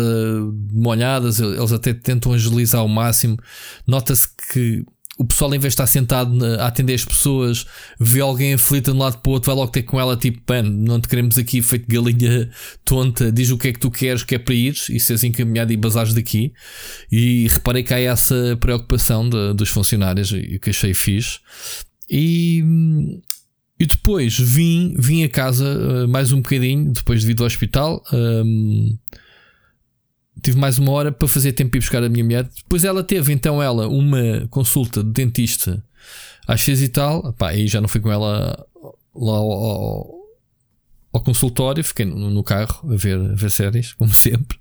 molhadas, 0.71 1.39
eles 1.39 1.71
até 1.71 1.93
tentam 1.93 2.33
agilizar 2.33 2.81
ao 2.81 2.88
máximo. 2.88 3.38
Nota-se 3.86 4.27
que 4.51 4.86
o 5.19 5.25
pessoal, 5.25 5.53
em 5.53 5.59
vez 5.59 5.74
de 5.74 5.74
estar 5.74 5.86
sentado 5.86 6.45
a 6.62 6.67
atender 6.67 6.93
as 6.93 7.03
pessoas, 7.03 7.65
vê 8.00 8.21
alguém 8.21 8.53
aflita 8.53 8.91
de 8.91 8.98
um 8.98 9.01
lado 9.01 9.17
para 9.17 9.29
o 9.29 9.33
outro, 9.33 9.48
vai 9.48 9.55
logo 9.57 9.69
ter 9.69 9.83
com 9.83 10.00
ela, 10.00 10.15
tipo, 10.15 10.41
pan, 10.43 10.63
não 10.63 11.01
te 11.01 11.09
queremos 11.09 11.38
aqui 11.38 11.62
feito 11.62 11.86
galinha 11.89 12.50
tonta, 12.86 13.29
diz 13.29 13.51
o 13.51 13.57
que 13.57 13.67
é 13.67 13.74
que 13.74 13.79
tu 13.79 13.91
queres, 13.91 14.24
que 14.24 14.36
é 14.36 14.39
para 14.39 14.53
ir 14.53 14.74
e 14.89 14.98
seres 14.98 15.25
encaminhado 15.25 15.74
e 15.74 15.77
basares 15.77 16.13
daqui. 16.13 16.53
E 17.12 17.50
reparei 17.50 17.83
que 17.83 17.93
há 17.93 18.00
essa 18.00 18.57
preocupação 18.62 19.29
de, 19.29 19.53
dos 19.55 19.67
funcionários, 19.67 20.31
e 20.31 20.57
que 20.57 20.69
achei 20.69 20.93
fixe. 20.93 21.39
E, 22.09 22.63
e 23.79 23.86
depois 23.86 24.38
vim, 24.38 24.93
vim 24.98 25.24
a 25.24 25.29
casa 25.29 25.65
uh, 25.65 26.07
mais 26.07 26.33
um 26.33 26.41
bocadinho, 26.41 26.91
depois 26.91 27.21
de 27.21 27.27
vir 27.27 27.33
do 27.33 27.45
hospital. 27.45 28.03
Um, 28.12 28.98
tive 30.43 30.57
mais 30.57 30.77
uma 30.77 30.91
hora 30.91 31.13
para 31.13 31.27
fazer 31.29 31.53
tempo 31.53 31.77
e 31.77 31.79
buscar 31.79 32.03
a 32.03 32.09
minha 32.09 32.24
mulher. 32.24 32.43
Depois 32.43 32.83
ela 32.83 33.01
teve, 33.01 33.31
então, 33.31 33.63
ela, 33.63 33.88
uma 33.88 34.45
consulta 34.50 35.01
de 35.01 35.12
dentista 35.12 35.81
às 36.45 36.62
seis 36.62 36.81
e 36.81 36.89
tal. 36.89 37.31
Pá, 37.33 37.51
aí 37.51 37.67
já 37.67 37.79
não 37.79 37.88
fui 37.88 38.01
com 38.01 38.12
ela 38.12 38.65
lá 39.15 39.38
ao, 39.38 39.51
ao, 39.51 40.15
ao 41.13 41.24
consultório, 41.24 41.81
fiquei 41.81 42.05
no, 42.05 42.29
no, 42.29 42.43
carro 42.43 42.91
a 42.91 42.98
ver, 42.98 43.17
a 43.17 43.33
ver 43.33 43.50
séries, 43.50 43.93
como 43.98 44.13
sempre. 44.13 44.57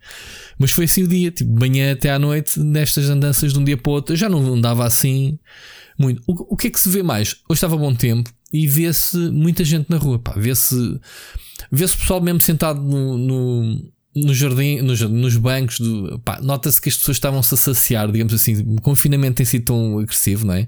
Mas 0.61 0.71
foi 0.71 0.85
assim 0.85 1.03
o 1.03 1.09
dia, 1.09 1.33
tipo, 1.33 1.53
de 1.53 1.59
manhã 1.59 1.93
até 1.93 2.11
à 2.11 2.21
noite, 2.21 2.61
nestas 2.61 3.11
andanças 3.11 3.53
de 3.53 3.59
um 3.59 3.65
dia 3.65 3.77
para 3.77 3.91
o 3.91 3.95
outro. 3.95 4.13
Eu 4.13 4.17
já 4.17 4.29
não 4.29 4.47
andava 4.55 4.87
assim 4.87 5.41
muito. 5.99 6.23
O, 6.25 6.55
o 6.55 6.57
que 6.57 6.69
é 6.69 6.71
que 6.71 6.81
se 6.81 6.89
vê 6.89 7.03
mais? 7.03 7.35
Hoje 7.49 7.57
estava 7.57 7.77
bom 7.77 7.93
tempo 7.93 8.38
e 8.53 8.67
vê-se 8.67 9.17
muita 9.17 9.65
gente 9.65 9.91
na 9.91 9.97
rua, 9.97 10.19
pá, 10.19 10.35
vê-se 10.37 10.75
vê-se 11.71 11.97
pessoal 11.97 12.21
mesmo 12.21 12.41
sentado 12.41 12.81
no, 12.81 13.19
no 13.19 13.93
no 14.17 14.35
jardim, 14.35 14.81
nos, 14.81 15.01
nos 15.01 15.37
bancos, 15.37 15.79
nota-se 16.43 16.81
que 16.81 16.89
as 16.89 16.97
pessoas 16.97 17.19
estavam-se 17.19 17.55
a 17.55 17.57
saciar, 17.57 18.11
digamos 18.11 18.35
assim. 18.35 18.57
O 18.77 18.81
confinamento 18.81 19.37
tem 19.37 19.47
sido 19.47 19.67
tão 19.67 19.99
agressivo, 19.99 20.47
não 20.47 20.55
é? 20.55 20.67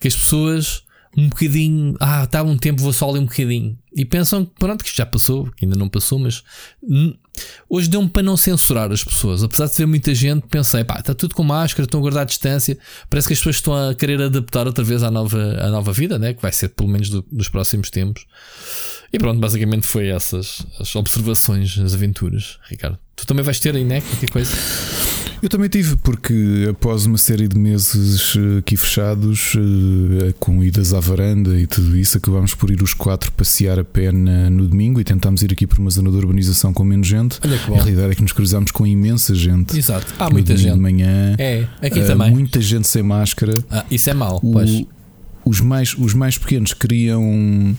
Que 0.00 0.08
as 0.08 0.14
pessoas 0.14 0.82
um 1.16 1.28
bocadinho, 1.28 1.96
ah, 1.98 2.24
está 2.24 2.42
um 2.42 2.58
tempo, 2.58 2.82
vou 2.82 2.92
só 2.92 3.08
ali 3.08 3.18
um 3.18 3.24
bocadinho. 3.24 3.78
E 3.94 4.04
pensam 4.04 4.44
que 4.44 4.52
pronto, 4.58 4.84
que 4.84 4.90
isto 4.90 4.98
já 4.98 5.06
passou, 5.06 5.50
que 5.56 5.64
ainda 5.64 5.76
não 5.76 5.88
passou, 5.88 6.18
mas 6.18 6.44
hoje 7.70 7.88
deu-me 7.88 8.10
para 8.10 8.22
não 8.22 8.36
censurar 8.36 8.92
as 8.92 9.02
pessoas. 9.02 9.42
Apesar 9.42 9.66
de 9.66 9.74
ser 9.74 9.86
muita 9.86 10.14
gente, 10.14 10.46
pensei, 10.46 10.84
pá, 10.84 10.98
está 10.98 11.14
tudo 11.14 11.34
com 11.34 11.42
máscara, 11.42 11.86
estão 11.86 12.00
a 12.00 12.02
guardar 12.02 12.22
a 12.22 12.26
distância. 12.26 12.76
Parece 13.08 13.28
que 13.28 13.32
as 13.32 13.38
pessoas 13.38 13.56
estão 13.56 13.88
a 13.88 13.94
querer 13.94 14.20
adaptar 14.20 14.66
outra 14.66 14.84
vez 14.84 15.02
à 15.02 15.10
nova, 15.10 15.38
à 15.58 15.70
nova 15.70 15.92
vida, 15.92 16.18
né? 16.18 16.34
que 16.34 16.42
vai 16.42 16.52
ser 16.52 16.68
pelo 16.68 16.90
menos 16.90 17.08
do, 17.08 17.24
dos 17.32 17.48
próximos 17.48 17.88
tempos. 17.88 18.26
E 19.10 19.18
pronto, 19.18 19.40
basicamente 19.40 19.86
foi 19.86 20.08
essas 20.08 20.66
as 20.78 20.94
observações, 20.94 21.78
as 21.78 21.94
aventuras, 21.94 22.58
Ricardo. 22.68 22.98
Tu 23.14 23.26
também 23.26 23.42
vais 23.42 23.58
ter 23.58 23.74
aí, 23.74 23.84
né? 23.84 24.02
Qualquer 24.02 24.30
coisa. 24.30 24.52
Eu 25.42 25.48
também 25.48 25.68
tive, 25.68 25.96
porque 25.96 26.66
após 26.70 27.06
uma 27.06 27.18
série 27.18 27.46
de 27.46 27.58
meses 27.58 28.34
eh, 28.36 28.58
aqui 28.58 28.76
fechados, 28.76 29.52
eh, 29.56 30.34
com 30.40 30.62
idas 30.64 30.94
à 30.94 31.00
varanda 31.00 31.58
e 31.58 31.66
tudo 31.66 31.96
isso, 31.96 32.16
acabámos 32.18 32.54
por 32.54 32.70
ir 32.70 32.82
os 32.82 32.94
quatro 32.94 33.30
passear 33.32 33.78
a 33.78 33.84
pé 33.84 34.10
no 34.10 34.66
domingo 34.66 35.00
e 35.00 35.04
tentámos 35.04 35.42
ir 35.42 35.52
aqui 35.52 35.66
para 35.66 35.80
uma 35.80 35.90
zona 35.90 36.10
de 36.10 36.16
urbanização 36.16 36.72
com 36.72 36.84
menos 36.84 37.06
gente. 37.06 37.38
Olha 37.44 37.58
que 37.58 37.66
bom. 37.68 37.74
A 37.74 37.76
realidade 37.76 38.12
é 38.12 38.14
que 38.14 38.22
nos 38.22 38.32
cruzámos 38.32 38.70
com 38.70 38.86
imensa 38.86 39.34
gente. 39.34 39.76
Exato. 39.76 40.14
Há 40.18 40.30
muita 40.30 40.56
gente. 40.56 40.74
de 40.74 40.80
manhã. 40.80 41.34
É, 41.38 41.66
aqui 41.82 42.00
uh, 42.00 42.06
também. 42.06 42.30
Muita 42.30 42.60
gente 42.60 42.88
sem 42.88 43.02
máscara. 43.02 43.52
Ah, 43.70 43.84
isso 43.90 44.08
é 44.10 44.14
mau, 44.14 44.40
pois. 44.40 44.84
os, 45.44 45.60
mais, 45.60 45.94
os 45.98 46.14
mais 46.14 46.38
pequenos 46.38 46.72
queriam 46.72 47.76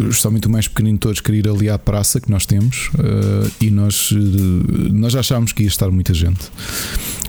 justamente 0.00 0.46
o 0.46 0.50
mais 0.50 0.68
pequenino 0.68 0.96
de 0.96 1.00
todos 1.00 1.20
queria 1.20 1.40
ir 1.40 1.48
ali 1.48 1.68
à 1.68 1.78
praça 1.78 2.20
que 2.20 2.30
nós 2.30 2.46
temos 2.46 2.90
uh, 2.94 3.50
e 3.60 3.70
nós, 3.70 4.10
uh, 4.12 4.16
nós 4.92 5.14
achámos 5.14 5.52
que 5.52 5.62
ia 5.62 5.68
estar 5.68 5.90
muita 5.90 6.14
gente. 6.14 6.50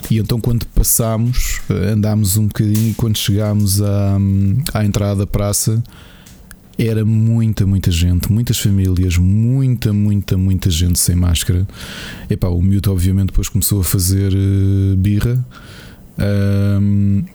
E 0.09 0.17
então, 0.17 0.39
quando 0.39 0.65
passámos, 0.67 1.61
uh, 1.69 1.93
andámos 1.93 2.37
um 2.37 2.47
bocadinho 2.47 2.91
e 2.91 2.93
quando 2.93 3.17
chegámos 3.17 3.81
à, 3.81 4.17
à 4.73 4.85
entrada 4.85 5.19
da 5.19 5.27
praça, 5.27 5.81
era 6.77 7.05
muita, 7.05 7.65
muita 7.65 7.91
gente, 7.91 8.31
muitas 8.31 8.57
famílias, 8.57 9.17
muita, 9.17 9.93
muita, 9.93 10.37
muita 10.37 10.69
gente 10.69 10.97
sem 10.99 11.15
máscara. 11.15 11.67
Epá, 12.29 12.47
o 12.47 12.61
miúdo, 12.61 12.91
obviamente, 12.91 13.27
depois 13.27 13.47
começou 13.47 13.81
a 13.81 13.83
fazer 13.83 14.33
birra. 14.97 15.43
Ehm, 16.17 17.25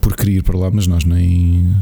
por 0.00 0.16
querer 0.16 0.38
ir 0.38 0.42
para 0.42 0.58
lá, 0.58 0.70
mas 0.70 0.86
nós 0.86 1.04
nem 1.04 1.74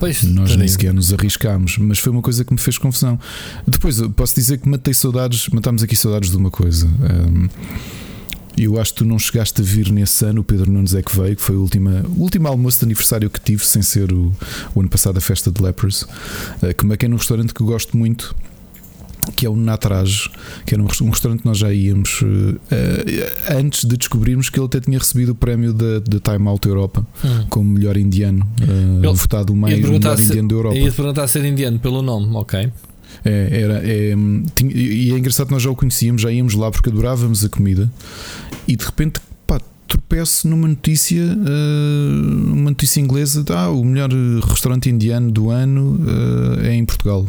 Pois, 0.00 0.22
Nós 0.22 0.56
nem 0.56 0.66
sequer 0.66 0.94
nos 0.94 1.12
arriscámos, 1.12 1.76
mas 1.76 1.98
foi 1.98 2.10
uma 2.10 2.22
coisa 2.22 2.42
que 2.42 2.52
me 2.52 2.58
fez 2.58 2.78
confusão. 2.78 3.20
Depois, 3.68 4.00
posso 4.16 4.34
dizer 4.34 4.56
que 4.58 4.66
matei 4.66 4.94
saudades, 4.94 5.48
matámos 5.50 5.82
aqui 5.82 5.94
saudades 5.94 6.30
de 6.30 6.36
uma 6.38 6.50
coisa. 6.50 6.86
Um, 6.86 7.48
eu 8.56 8.80
acho 8.80 8.94
que 8.94 8.98
tu 9.00 9.04
não 9.04 9.18
chegaste 9.18 9.60
a 9.60 9.64
vir 9.64 9.92
nesse 9.92 10.24
ano, 10.24 10.40
o 10.40 10.44
Pedro 10.44 10.70
Nunes 10.70 10.94
é 10.94 11.02
que 11.02 11.14
veio, 11.14 11.36
que 11.36 11.42
foi 11.42 11.54
o 11.54 11.60
último, 11.60 12.48
almoço 12.48 12.78
de 12.78 12.86
aniversário 12.86 13.28
que 13.28 13.40
tive, 13.40 13.64
sem 13.64 13.82
ser 13.82 14.10
o, 14.10 14.32
o 14.74 14.80
ano 14.80 14.88
passado 14.88 15.18
a 15.18 15.20
festa 15.20 15.52
de 15.52 15.62
Lepers, 15.62 16.02
uh, 16.02 16.74
que 16.76 16.86
me 16.86 16.96
é 16.98 17.08
num 17.08 17.16
restaurante 17.16 17.52
que 17.52 17.62
gosto 17.62 17.94
muito, 17.94 18.34
que 19.36 19.46
é 19.46 19.50
o 19.50 19.56
Natraj, 19.56 20.28
que 20.66 20.74
era 20.74 20.82
um, 20.82 20.86
restaurante 20.86 21.40
que 21.40 21.46
nós 21.46 21.58
já 21.58 21.72
íamos 21.72 22.22
uh, 22.22 22.60
antes 23.50 23.84
de 23.84 23.96
descobrirmos 23.96 24.48
que 24.48 24.58
ele 24.58 24.66
até 24.66 24.80
tinha 24.80 24.98
recebido 24.98 25.32
o 25.32 25.34
prémio 25.34 25.72
da 25.72 26.00
Time 26.22 26.48
Out 26.48 26.66
Europa 26.68 27.06
hum. 27.24 27.46
como 27.48 27.70
melhor 27.70 27.96
indiano, 27.96 28.46
uh, 28.60 29.04
ele, 29.04 29.12
votado 29.14 29.52
o 29.52 29.56
mais 29.56 29.78
melhor 29.78 30.16
se, 30.16 30.24
indiano 30.24 30.48
da 30.48 30.54
Europa. 30.54 30.76
Ia 30.76 30.92
perguntar 30.92 31.26
se 31.28 31.38
era 31.38 31.48
indiano 31.48 31.78
pelo 31.78 32.02
nome, 32.02 32.34
ok. 32.34 32.70
É, 33.24 33.60
era, 33.60 33.82
é, 33.84 34.14
tinha, 34.54 34.72
e 34.72 35.12
é 35.12 35.18
engraçado 35.18 35.48
que 35.48 35.52
nós 35.52 35.62
já 35.62 35.70
o 35.70 35.76
conhecíamos, 35.76 36.22
já 36.22 36.30
íamos 36.30 36.54
lá 36.54 36.70
porque 36.70 36.88
adorávamos 36.88 37.44
a 37.44 37.48
comida 37.48 37.90
e 38.68 38.76
de 38.76 38.84
repente 38.84 39.20
tropeço 39.86 40.46
numa 40.46 40.68
notícia, 40.68 41.20
uh, 41.20 42.52
uma 42.52 42.70
notícia 42.70 43.00
inglesa, 43.00 43.44
ah, 43.50 43.70
o 43.70 43.84
melhor 43.84 44.08
restaurante 44.48 44.88
indiano 44.88 45.32
do 45.32 45.50
ano 45.50 45.98
é 46.62 46.72
em 46.72 46.84
Portugal 46.84 47.26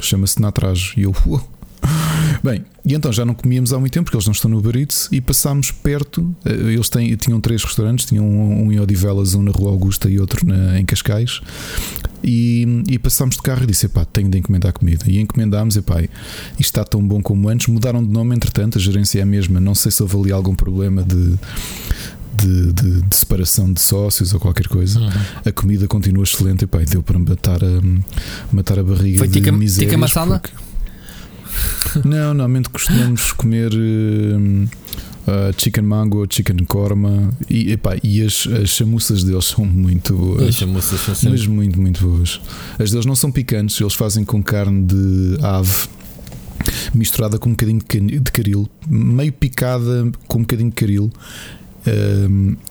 chama-se 0.00 0.40
Natraj. 0.40 0.94
E 0.96 1.02
eu, 1.02 1.14
uou. 1.26 1.54
Bem, 2.42 2.64
e 2.84 2.94
então 2.94 3.12
já 3.12 3.24
não 3.24 3.34
comíamos 3.34 3.72
há 3.72 3.78
muito 3.78 3.92
tempo 3.92 4.04
porque 4.04 4.16
eles 4.16 4.26
não 4.26 4.32
estão 4.32 4.50
no 4.50 4.58
Uber 4.58 4.76
Eats 4.76 5.08
e 5.10 5.20
passámos 5.20 5.70
perto. 5.70 6.34
Eh, 6.44 6.72
eles 6.72 6.88
têm, 6.88 7.14
tinham 7.16 7.40
três 7.40 7.62
restaurantes: 7.62 8.06
tinham 8.06 8.26
um, 8.26 8.66
um 8.66 8.72
em 8.72 8.80
Odivelas, 8.80 9.34
um 9.34 9.42
na 9.42 9.50
Rua 9.50 9.70
Augusta 9.70 10.08
e 10.10 10.18
outro 10.18 10.46
na, 10.46 10.78
em 10.78 10.84
Cascais. 10.84 11.40
E, 12.22 12.82
e 12.88 12.98
passámos 12.98 13.36
de 13.36 13.42
carro 13.42 13.64
e 13.64 13.66
disse: 13.66 13.88
pá, 13.88 14.04
tenho 14.04 14.28
de 14.28 14.38
encomendar 14.38 14.72
comida. 14.72 15.04
E 15.06 15.18
encomendámos: 15.20 15.76
pá, 15.78 16.02
isto 16.02 16.10
está 16.60 16.84
tão 16.84 17.06
bom 17.06 17.22
como 17.22 17.48
antes. 17.48 17.68
Mudaram 17.68 18.04
de 18.04 18.10
nome, 18.10 18.34
entretanto, 18.34 18.78
a 18.78 18.80
gerência 18.80 19.20
é 19.20 19.22
a 19.22 19.26
mesma. 19.26 19.60
Não 19.60 19.74
sei 19.74 19.92
se 19.92 20.02
houve 20.02 20.16
ali 20.16 20.32
algum 20.32 20.54
problema 20.54 21.02
de 21.02 21.34
de, 22.36 22.72
de, 22.72 23.02
de, 23.02 23.16
separação 23.16 23.72
de 23.72 23.80
sócios 23.80 24.32
ou 24.34 24.40
qualquer 24.40 24.68
coisa, 24.68 25.00
uhum. 25.00 25.10
a 25.44 25.52
comida 25.52 25.86
continua 25.86 26.24
excelente 26.24 26.62
e 26.62 26.66
pá, 26.66 26.78
deu 26.78 27.02
para 27.02 27.18
matar 27.18 27.62
a, 27.64 27.80
matar 28.52 28.78
a 28.78 28.82
barriga 28.82 29.18
Foi 29.18 29.28
de 29.28 29.34
tica, 29.34 29.52
misérias. 29.52 29.90
Tica 29.90 29.98
masala? 29.98 30.40
Porque... 30.40 30.54
Não, 32.04 32.34
normalmente 32.34 32.68
costumamos 32.68 33.32
comer 33.32 33.72
uh, 33.72 34.68
chicken 35.56 35.84
mango, 35.84 36.26
chicken 36.28 36.64
korma 36.66 37.30
e, 37.48 37.72
epá, 37.72 37.96
e 38.02 38.22
as, 38.22 38.46
as 38.46 38.70
chamuças 38.70 39.22
deles 39.22 39.44
são 39.46 39.64
muito 39.64 40.14
boas. 40.14 40.48
As 40.48 40.54
chamuças 40.56 41.00
são 41.00 41.14
sempre... 41.14 41.38
Mas 41.38 41.46
muito, 41.46 41.80
muito 41.80 42.00
boas. 42.06 42.40
As 42.78 42.90
deles 42.90 43.06
não 43.06 43.14
são 43.14 43.30
picantes, 43.30 43.80
eles 43.80 43.94
fazem 43.94 44.24
com 44.24 44.42
carne 44.42 44.84
de 44.84 45.38
ave 45.42 45.88
misturada 46.94 47.38
com 47.38 47.50
um 47.50 47.52
bocadinho 47.52 47.80
de 48.20 48.32
caril, 48.32 48.68
meio 48.88 49.32
picada 49.32 50.10
com 50.26 50.38
um 50.38 50.42
bocadinho 50.42 50.70
de 50.70 50.74
caril 50.74 51.12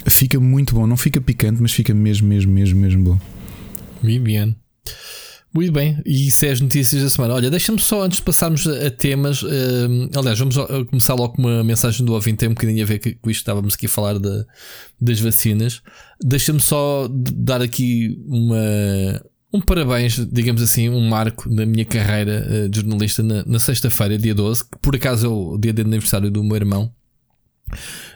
fica 0.07 0.39
muito 0.39 0.75
bom, 0.75 0.87
não 0.87 0.97
fica 0.97 1.21
picante, 1.21 1.61
mas 1.61 1.71
fica 1.71 1.93
mesmo, 1.93 2.27
mesmo, 2.27 2.51
mesmo, 2.51 2.79
mesmo 2.79 3.03
bom. 3.03 3.19
Muito 4.01 4.23
bem. 4.23 4.55
Muito 5.53 5.71
bem, 5.71 6.01
e 6.03 6.29
isso 6.29 6.43
é 6.47 6.49
as 6.49 6.59
notícias 6.59 7.03
da 7.03 7.09
semana. 7.11 7.35
Olha, 7.35 7.51
deixa-me 7.51 7.79
só 7.79 8.01
antes 8.01 8.17
de 8.17 8.23
passarmos 8.23 8.65
a, 8.65 8.89
temas. 8.89 9.43
Um, 9.43 10.09
aliás, 10.15 10.39
vamos 10.39 10.55
começar 10.89 11.13
logo 11.13 11.35
com 11.35 11.43
uma 11.43 11.63
mensagem 11.63 12.03
do 12.03 12.11
ouvinte, 12.11 12.37
tem 12.37 12.49
um 12.49 12.55
bocadinho 12.55 12.81
a 12.81 12.87
ver 12.87 12.97
com 12.97 13.29
isto 13.29 13.41
estávamos 13.41 13.75
aqui 13.75 13.85
a 13.85 13.89
falar 13.89 14.17
de, 14.17 14.45
das 14.99 15.19
vacinas. 15.19 15.83
Deixa-me 16.19 16.59
só 16.59 17.07
dar 17.07 17.61
aqui 17.61 18.19
uma, 18.25 19.21
um 19.53 19.61
parabéns, 19.61 20.25
digamos 20.31 20.63
assim, 20.63 20.89
um 20.89 21.07
marco 21.07 21.47
na 21.47 21.67
minha 21.67 21.85
carreira 21.85 22.47
uh, 22.49 22.67
de 22.67 22.79
jornalista 22.79 23.21
na, 23.21 23.45
na 23.45 23.59
sexta-feira, 23.59 24.17
dia 24.17 24.33
12, 24.33 24.63
que 24.63 24.79
por 24.79 24.95
acaso 24.95 25.27
é 25.27 25.29
o 25.29 25.57
dia 25.59 25.71
de 25.71 25.83
aniversário 25.83 26.31
do 26.31 26.43
meu 26.43 26.55
irmão. 26.55 26.91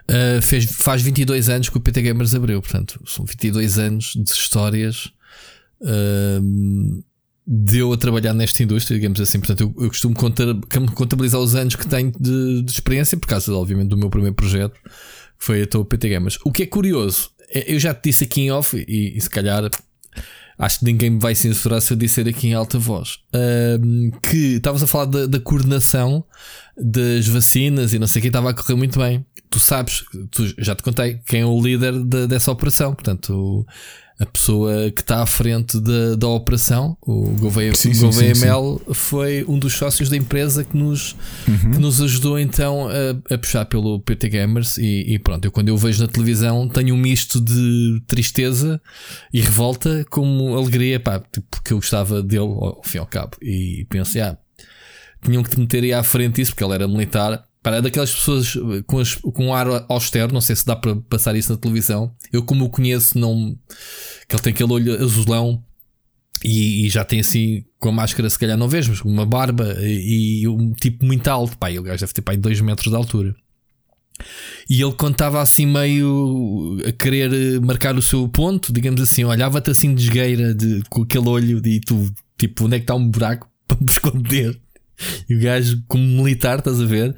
Uh, 0.09 0.41
fez, 0.41 0.65
faz 0.65 1.01
22 1.01 1.49
anos 1.49 1.69
que 1.69 1.77
o 1.77 1.81
PT 1.81 2.01
Gamers 2.01 2.33
abriu, 2.33 2.61
portanto, 2.61 3.01
são 3.05 3.25
22 3.25 3.77
anos 3.77 4.13
de 4.15 4.31
histórias. 4.31 5.11
Uh, 5.81 7.03
deu 7.45 7.93
a 7.93 7.97
trabalhar 7.97 8.33
nesta 8.33 8.61
indústria, 8.61 8.97
digamos 8.97 9.21
assim. 9.21 9.39
Portanto, 9.39 9.61
eu, 9.61 9.83
eu 9.83 9.89
costumo 9.89 10.13
contabilizar 10.93 11.39
os 11.39 11.55
anos 11.55 11.75
que 11.75 11.87
tenho 11.87 12.11
de, 12.19 12.61
de, 12.61 12.71
experiência, 12.71 13.17
por 13.17 13.27
causa, 13.27 13.53
obviamente, 13.53 13.87
do 13.87 13.97
meu 13.97 14.09
primeiro 14.09 14.35
projeto, 14.35 14.77
que 14.83 15.45
foi 15.45 15.61
a 15.61 15.67
tua 15.67 15.85
PT 15.85 16.09
Gamers. 16.09 16.39
O 16.43 16.51
que 16.51 16.63
é 16.63 16.65
curioso, 16.65 17.29
é, 17.49 17.73
eu 17.73 17.79
já 17.79 17.93
te 17.93 18.09
disse 18.09 18.25
aqui 18.25 18.41
em 18.41 18.51
off, 18.51 18.77
e, 18.77 19.17
e 19.17 19.21
se 19.21 19.29
calhar 19.29 19.69
acho 20.57 20.79
que 20.79 20.85
ninguém 20.85 21.11
me 21.11 21.19
vai 21.19 21.35
censurar 21.35 21.81
se 21.81 21.93
eu 21.93 21.97
disser 21.97 22.27
aqui 22.27 22.47
em 22.47 22.53
alta 22.53 22.79
voz, 22.79 23.19
que 24.29 24.55
estavas 24.55 24.81
a 24.81 24.87
falar 24.87 25.05
da, 25.05 25.25
da, 25.27 25.39
coordenação 25.39 26.23
das 26.75 27.27
vacinas 27.27 27.93
e 27.93 27.99
não 27.99 28.07
sei 28.07 28.19
o 28.19 28.21
que, 28.23 28.27
estava 28.27 28.49
a 28.49 28.53
correr 28.53 28.75
muito 28.75 28.99
bem. 28.99 29.25
Tu 29.49 29.59
sabes, 29.59 30.03
tu, 30.29 30.53
já 30.57 30.75
te 30.75 30.83
contei 30.83 31.19
quem 31.25 31.41
é 31.41 31.45
o 31.45 31.61
líder 31.61 31.93
de, 32.03 32.27
dessa 32.27 32.51
operação, 32.51 32.93
portanto, 32.93 33.65
a 34.19 34.25
pessoa 34.25 34.89
que 34.91 35.01
está 35.01 35.21
à 35.21 35.25
frente 35.25 35.79
da, 35.79 36.15
da 36.15 36.27
operação, 36.27 36.97
o 37.01 37.29
Gouveia, 37.31 37.75
sim, 37.75 37.93
sim, 37.93 38.05
Gouveia 38.05 38.33
sim, 38.33 38.45
Mel, 38.45 38.81
foi 38.91 39.45
um 39.47 39.59
dos 39.59 39.73
sócios 39.73 40.09
da 40.09 40.17
empresa 40.17 40.63
que 40.63 40.75
nos, 40.75 41.15
uhum. 41.47 41.71
que 41.71 41.79
nos 41.79 42.01
ajudou 42.01 42.39
então 42.39 42.87
a, 42.87 43.33
a, 43.33 43.37
puxar 43.37 43.65
pelo 43.65 43.99
PT 43.99 44.29
Gamers. 44.29 44.77
E, 44.79 45.13
e, 45.13 45.19
pronto, 45.19 45.45
eu 45.45 45.51
quando 45.51 45.69
eu 45.69 45.77
vejo 45.77 46.01
na 46.01 46.07
televisão 46.07 46.67
tenho 46.67 46.95
um 46.95 46.97
misto 46.97 47.39
de 47.39 48.01
tristeza 48.07 48.81
e 49.31 49.39
revolta 49.39 50.03
como 50.09 50.57
alegria, 50.57 50.99
pá, 50.99 51.21
porque 51.51 51.73
eu 51.73 51.77
gostava 51.77 52.23
dele 52.23 52.41
ao 52.41 52.81
fim 52.83 52.97
e 52.97 52.99
ao 52.99 53.05
cabo. 53.05 53.37
E 53.39 53.85
penso, 53.87 54.19
ah, 54.19 54.35
tinham 55.23 55.43
que 55.43 55.49
te 55.51 55.59
meter 55.59 55.83
aí 55.83 55.93
à 55.93 56.03
frente 56.03 56.41
isso, 56.41 56.51
porque 56.51 56.63
ele 56.63 56.73
era 56.73 56.87
militar. 56.87 57.46
Para 57.67 57.79
é 57.79 57.81
daquelas 57.81 58.15
pessoas 58.15 58.57
com, 58.85 58.97
as, 58.97 59.15
com 59.15 59.47
um 59.47 59.53
ar 59.53 59.67
austero, 59.89 60.33
não 60.33 60.39
sei 60.39 60.55
se 60.55 60.65
dá 60.65 60.73
para 60.73 60.95
passar 60.95 61.35
isso 61.35 61.51
na 61.51 61.57
televisão. 61.57 62.15
Eu, 62.31 62.41
como 62.41 62.63
o 62.63 62.69
conheço, 62.69 63.19
não. 63.19 63.57
que 64.25 64.33
ele 64.33 64.41
tem 64.41 64.53
aquele 64.53 64.71
olho 64.71 65.03
azulão 65.03 65.61
e, 66.41 66.85
e, 66.85 66.89
já 66.89 67.03
tem 67.03 67.19
assim, 67.19 67.65
com 67.77 67.89
a 67.89 67.91
máscara, 67.91 68.29
se 68.29 68.39
calhar 68.39 68.57
não 68.57 68.69
vejo, 68.69 68.91
mas 68.91 69.01
uma 69.01 69.25
barba 69.25 69.75
e, 69.81 70.43
e 70.43 70.47
um 70.47 70.71
tipo 70.71 71.05
muito 71.05 71.27
alto. 71.27 71.57
Pá, 71.57 71.69
o 71.71 71.83
gajo 71.83 71.99
deve 71.99 72.13
ter 72.13 72.21
pá, 72.21 72.33
2 72.37 72.61
metros 72.61 72.89
de 72.89 72.95
altura. 72.95 73.35
E 74.69 74.81
ele 74.81 74.93
contava 74.93 75.41
assim 75.41 75.65
meio 75.65 76.77
a 76.87 76.91
querer 76.93 77.59
marcar 77.59 77.97
o 77.97 78.01
seu 78.01 78.29
ponto, 78.29 78.71
digamos 78.71 79.01
assim, 79.01 79.25
olhava-te 79.25 79.71
assim 79.71 79.93
de 79.93 80.03
esgueira 80.03 80.55
de, 80.55 80.83
com 80.89 81.01
aquele 81.01 81.27
olho 81.27 81.61
e 81.67 81.81
tu, 81.81 82.09
tipo, 82.37 82.63
onde 82.63 82.77
é 82.77 82.79
que 82.79 82.83
está 82.83 82.95
um 82.95 83.09
buraco 83.09 83.51
para 83.67 83.77
me 83.77 83.87
esconder? 83.87 84.57
E 85.29 85.35
o 85.35 85.39
gajo, 85.39 85.81
como 85.87 86.03
militar, 86.03 86.59
estás 86.59 86.81
a 86.81 86.85
ver, 86.85 87.15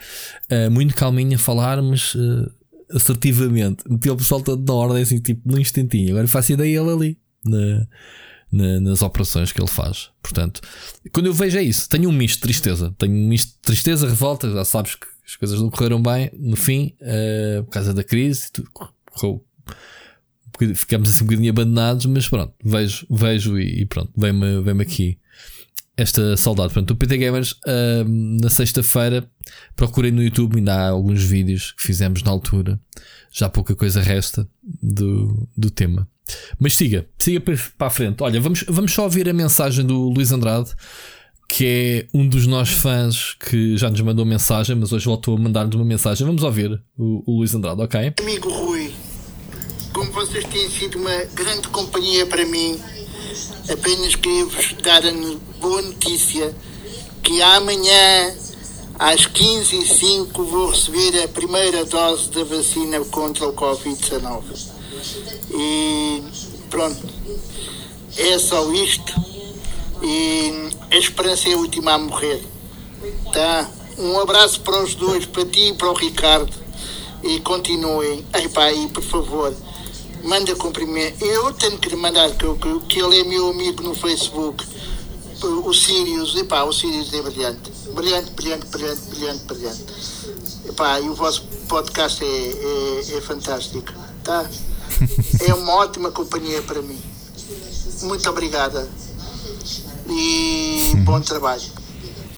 uh, 0.51 0.71
muito 0.71 0.95
calminho 0.95 1.35
a 1.35 1.39
falar, 1.39 1.81
mas 1.81 2.13
uh, 2.15 2.51
assertivamente. 2.93 3.83
Meteu 3.89 4.13
o 4.13 4.17
pessoal 4.17 4.41
todo 4.41 4.65
na 4.65 4.73
ordem, 4.73 5.03
assim, 5.03 5.19
tipo, 5.19 5.41
num 5.49 5.59
instantinho. 5.59 6.11
Agora 6.11 6.27
faço 6.27 6.53
ideia 6.53 6.79
ele 6.79 6.91
ali. 6.91 7.17
na, 7.45 7.87
na, 8.51 8.79
nas 8.79 9.01
operações 9.01 9.51
que 9.51 9.61
ele 9.61 9.69
faz. 9.69 10.09
Portanto, 10.21 10.61
quando 11.13 11.27
eu 11.27 11.33
vejo 11.33 11.57
é 11.57 11.63
isso, 11.63 11.87
tenho 11.87 12.09
um 12.09 12.11
misto 12.11 12.37
de 12.37 12.41
tristeza. 12.41 12.93
Tenho 12.97 13.13
um 13.13 13.27
misto 13.27 13.53
de 13.53 13.61
tristeza, 13.61 14.07
revolta. 14.07 14.51
Já 14.51 14.65
sabes 14.65 14.95
que 14.95 15.05
as 15.25 15.35
coisas 15.35 15.59
não 15.59 15.69
correram 15.69 16.01
bem 16.01 16.31
no 16.33 16.55
fim, 16.55 16.95
uh, 17.01 17.63
por 17.63 17.71
causa 17.71 17.93
da 17.93 18.03
crise, 18.03 18.49
correu. 18.73 19.45
Ficamos 20.75 21.09
assim 21.09 21.23
um 21.23 21.27
bocadinho 21.27 21.51
abandonados, 21.51 22.05
mas 22.07 22.27
pronto, 22.27 22.53
vejo, 22.61 23.07
vejo 23.09 23.57
e, 23.57 23.81
e 23.81 23.85
pronto, 23.85 24.11
vem-me 24.17 24.61
vem 24.61 24.81
aqui 24.81 25.18
esta 25.99 26.37
saudade. 26.37 26.73
Portanto, 26.73 26.91
o 26.91 26.95
PT 26.95 27.17
Gamers, 27.17 27.51
uh, 27.51 28.07
na 28.41 28.49
sexta-feira, 28.49 29.29
procurei 29.75 30.11
no 30.11 30.23
YouTube, 30.23 30.57
ainda 30.57 30.73
há 30.73 30.89
alguns 30.89 31.21
vídeos 31.21 31.73
que 31.73 31.83
fizemos 31.83 32.23
na 32.23 32.31
altura, 32.31 32.79
já 33.31 33.49
pouca 33.49 33.75
coisa 33.75 34.01
resta 34.01 34.47
do, 34.63 35.47
do 35.57 35.69
tema. 35.69 36.07
Mas 36.57 36.75
siga, 36.75 37.05
siga 37.17 37.41
para 37.41 37.87
a 37.87 37.89
frente. 37.89 38.23
Olha, 38.23 38.39
vamos, 38.39 38.63
vamos 38.67 38.93
só 38.93 39.03
ouvir 39.03 39.27
a 39.27 39.33
mensagem 39.33 39.85
do 39.85 40.09
Luís 40.09 40.31
Andrade, 40.31 40.69
que 41.49 41.65
é 41.65 42.07
um 42.17 42.27
dos 42.27 42.45
nossos 42.47 42.75
fãs 42.75 43.33
que 43.33 43.75
já 43.75 43.89
nos 43.89 43.99
mandou 44.01 44.25
mensagem, 44.25 44.75
mas 44.75 44.93
hoje 44.93 45.05
voltou 45.05 45.35
a 45.35 45.39
mandar-nos 45.39 45.75
uma 45.75 45.85
mensagem. 45.85 46.25
Vamos 46.25 46.43
ouvir 46.43 46.81
o, 46.97 47.23
o 47.25 47.37
Luís 47.39 47.53
Andrade, 47.53 47.81
ok? 47.81 48.13
Amigo 48.21 48.49
Rui, 48.49 48.93
como 49.91 50.11
vocês 50.11 50.45
têm 50.45 50.69
sido 50.69 50.99
uma 50.99 51.25
grande 51.33 51.67
companhia 51.69 52.25
para 52.25 52.45
mim, 52.45 52.79
apenas 53.71 54.15
queria-vos 54.15 54.73
dar 54.81 55.05
a 55.05 55.11
boa 55.59 55.81
notícia 55.81 56.55
que 57.23 57.41
amanhã 57.41 58.35
às 58.97 59.27
15h05 59.27 60.43
vou 60.43 60.69
receber 60.71 61.23
a 61.23 61.27
primeira 61.27 61.85
dose 61.85 62.29
da 62.29 62.43
vacina 62.43 62.99
contra 63.05 63.47
o 63.47 63.53
Covid-19. 63.53 64.43
E 65.51 66.23
pronto, 66.69 67.07
é 68.17 68.37
só 68.37 68.71
isto. 68.73 69.13
E 70.03 70.69
a 70.91 70.97
esperança 70.97 71.49
é 71.49 71.53
a 71.53 71.57
última 71.57 71.93
a 71.93 71.97
morrer. 71.97 72.43
Tá? 73.31 73.69
Um 73.97 74.19
abraço 74.19 74.61
para 74.61 74.83
os 74.83 74.95
dois, 74.95 75.25
para 75.25 75.45
ti 75.45 75.69
e 75.69 75.73
para 75.73 75.89
o 75.89 75.93
Ricardo. 75.93 76.53
E 77.23 77.39
continuem. 77.41 78.25
Ei 78.33 78.49
pá, 78.49 78.71
e 78.71 78.87
por 78.87 79.03
favor, 79.03 79.55
manda 80.23 80.55
cumprimento. 80.55 81.23
Eu 81.23 81.53
tenho 81.53 81.77
que 81.77 81.89
lhe 81.89 81.95
mandar 81.95 82.29
que, 82.31 82.45
que, 82.55 82.79
que 82.87 82.99
ele 82.99 83.19
é 83.19 83.23
meu 83.23 83.49
amigo 83.49 83.83
no 83.83 83.95
Facebook. 83.95 84.65
O 85.43 85.73
Sirius, 85.73 86.35
epá, 86.35 86.63
o 86.63 86.73
Sirius 86.73 87.13
é 87.13 87.21
brilhante. 87.21 87.71
Brilhante, 87.93 88.31
brilhante, 88.31 88.65
brilhante, 88.65 89.01
brilhante, 89.09 89.43
brilhante. 89.45 89.85
Epá, 90.67 90.99
e 90.99 91.09
o 91.09 91.15
vosso 91.15 91.43
podcast 91.67 92.23
é, 92.23 92.27
é, 92.27 93.17
é 93.17 93.21
fantástico. 93.21 93.93
Tá? 94.23 94.49
é 95.47 95.53
uma 95.53 95.75
ótima 95.75 96.11
companhia 96.11 96.61
para 96.63 96.81
mim. 96.81 96.99
Muito 98.01 98.29
obrigada 98.29 98.89
e 100.09 100.93
bom 101.05 101.21
trabalho. 101.21 101.78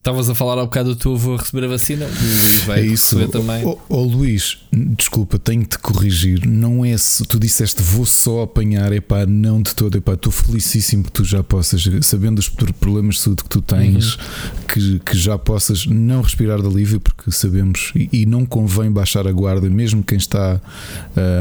Estavas 0.01 0.31
a 0.31 0.34
falar 0.34 0.53
há 0.58 0.63
um 0.63 0.65
bocado 0.65 0.96
do 0.96 0.96
teu 0.96 1.13
avô 1.13 1.36
receber 1.36 1.63
a 1.65 1.67
vacina, 1.67 2.08
o 2.08 2.10
Luís 2.10 2.63
vai 2.63 2.79
é 2.79 2.86
isso. 2.88 3.15
receber 3.15 3.31
também. 3.31 3.63
Oh, 3.63 3.77
oh, 3.88 4.01
Luís, 4.01 4.58
desculpa, 4.74 5.38
tenho 5.38 5.62
de 5.62 5.77
corrigir. 5.77 6.43
Não 6.48 6.84
é 6.84 6.98
se 6.98 7.24
tu 7.24 7.39
disseste 7.39 7.84
vou 7.84 8.03
só 8.03 8.41
apanhar, 8.41 8.91
é 8.91 9.00
pá, 9.00 9.27
não 9.27 9.62
de 9.62 9.75
todo, 9.75 9.96
é 9.96 10.01
pá, 10.01 10.13
estou 10.13 10.31
felicíssimo 10.31 11.03
que 11.03 11.12
tu 11.12 11.24
já 11.24 11.43
possas, 11.43 11.88
sabendo 12.01 12.39
os 12.39 12.50
problemas 12.50 13.17
de 13.17 13.22
saúde 13.22 13.43
que 13.43 13.50
tu 13.50 13.62
tens, 13.62 14.15
uhum. 14.15 14.22
que, 14.67 15.00
que 15.01 15.15
já 15.15 15.38
possas 15.38 15.86
não 15.86 16.24
respirar 16.24 16.60
de 16.60 16.67
alívio, 16.67 17.00
porque 17.00 17.31
sabemos 17.31 17.91
e, 17.96 18.10
e 18.12 18.25
não 18.25 18.43
convém 18.43 18.91
baixar 18.91 19.27
a 19.27 19.31
guarda, 19.31 19.70
mesmo 19.70 20.01
quem 20.01 20.17
está 20.17 20.60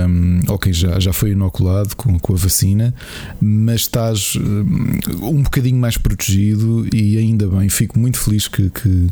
um, 0.06 0.40
ou 0.52 0.58
quem 0.58 0.74
já, 0.74 1.00
já 1.00 1.14
foi 1.14 1.30
inoculado 1.30 1.96
com, 1.96 2.18
com 2.18 2.34
a 2.34 2.36
vacina, 2.36 2.94
mas 3.40 3.80
estás 3.80 4.36
um, 4.36 5.28
um 5.28 5.42
bocadinho 5.44 5.78
mais 5.78 5.96
protegido 5.96 6.86
e 6.94 7.16
ainda 7.16 7.48
bem, 7.48 7.70
fico 7.70 7.98
muito 7.98 8.18
feliz 8.18 8.50
que, 8.50 8.71
que, 8.71 9.09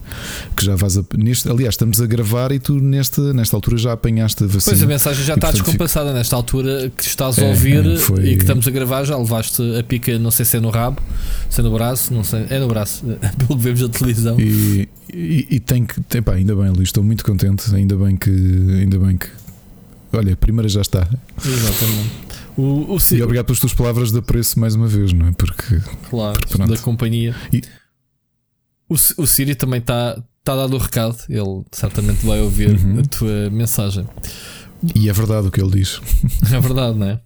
que 0.56 0.64
já 0.64 0.76
vais 0.76 0.98
a, 0.98 1.04
neste, 1.16 1.48
aliás, 1.48 1.74
estamos 1.74 2.00
a 2.00 2.06
gravar 2.06 2.52
e 2.52 2.58
tu 2.58 2.74
nesta, 2.74 3.32
nesta 3.32 3.56
altura 3.56 3.76
já 3.76 3.92
apanhaste 3.92 4.44
a 4.44 4.46
vacina. 4.46 4.64
Pois 4.64 4.82
a 4.82 4.86
mensagem 4.86 5.24
já 5.24 5.34
e, 5.34 5.36
está 5.36 5.50
descompassada 5.50 6.06
fico... 6.06 6.18
nesta 6.18 6.36
altura 6.36 6.92
que 6.96 7.04
estás 7.04 7.38
a 7.38 7.42
é, 7.42 7.48
ouvir 7.48 7.86
é, 7.86 7.96
foi... 7.98 8.26
e 8.26 8.36
que 8.36 8.42
estamos 8.42 8.66
a 8.66 8.70
gravar, 8.70 9.04
já 9.04 9.16
levaste 9.16 9.62
a 9.78 9.82
pica, 9.82 10.18
não 10.18 10.30
sei 10.30 10.44
se 10.44 10.56
é 10.56 10.60
no 10.60 10.70
rabo, 10.70 11.00
se 11.48 11.60
é 11.60 11.64
no 11.64 11.72
braço, 11.72 12.12
não 12.12 12.24
sei, 12.24 12.46
é 12.50 12.58
no 12.58 12.68
braço, 12.68 13.04
pelo 13.38 13.58
que 13.58 13.64
vemos 13.64 13.80
da 13.80 13.88
televisão. 13.88 14.38
E, 14.38 14.88
e, 15.12 15.46
e 15.50 15.60
tem 15.60 15.84
que, 15.84 16.00
tem, 16.02 16.22
pá, 16.22 16.34
ainda 16.34 16.54
bem, 16.54 16.70
Luís, 16.70 16.88
estou 16.88 17.02
muito 17.02 17.24
contente, 17.24 17.74
ainda 17.74 17.96
bem 17.96 18.16
que, 18.16 18.30
ainda 18.30 18.98
bem 18.98 19.16
que, 19.16 19.28
olha, 20.12 20.32
a 20.32 20.36
primeira 20.36 20.68
já 20.68 20.80
está. 20.80 21.08
Exatamente. 21.44 22.28
O, 22.58 22.94
o 22.94 22.98
e 23.14 23.22
obrigado 23.22 23.46
pelas 23.46 23.60
tuas 23.60 23.72
palavras 23.72 24.10
de 24.10 24.18
apreço 24.18 24.58
mais 24.58 24.74
uma 24.74 24.88
vez, 24.88 25.12
não 25.12 25.28
é? 25.28 25.32
Porque, 25.32 25.80
claro, 26.10 26.40
porque, 26.48 26.66
da 26.66 26.76
companhia. 26.78 27.32
E, 27.52 27.62
o, 28.88 28.94
o 28.94 29.26
Siri 29.26 29.54
também 29.54 29.80
está 29.80 30.22
tá 30.44 30.56
dado 30.56 30.74
o 30.74 30.78
recado, 30.78 31.16
ele 31.28 31.62
certamente 31.72 32.24
vai 32.24 32.40
ouvir 32.40 32.70
uhum. 32.70 33.00
a 33.00 33.02
tua 33.02 33.50
mensagem. 33.50 34.06
E 34.94 35.08
é 35.08 35.12
verdade 35.12 35.48
o 35.48 35.50
que 35.50 35.60
ele 35.60 35.70
diz. 35.70 36.00
É 36.54 36.60
verdade, 36.60 36.96
não 36.96 37.08
é? 37.08 37.20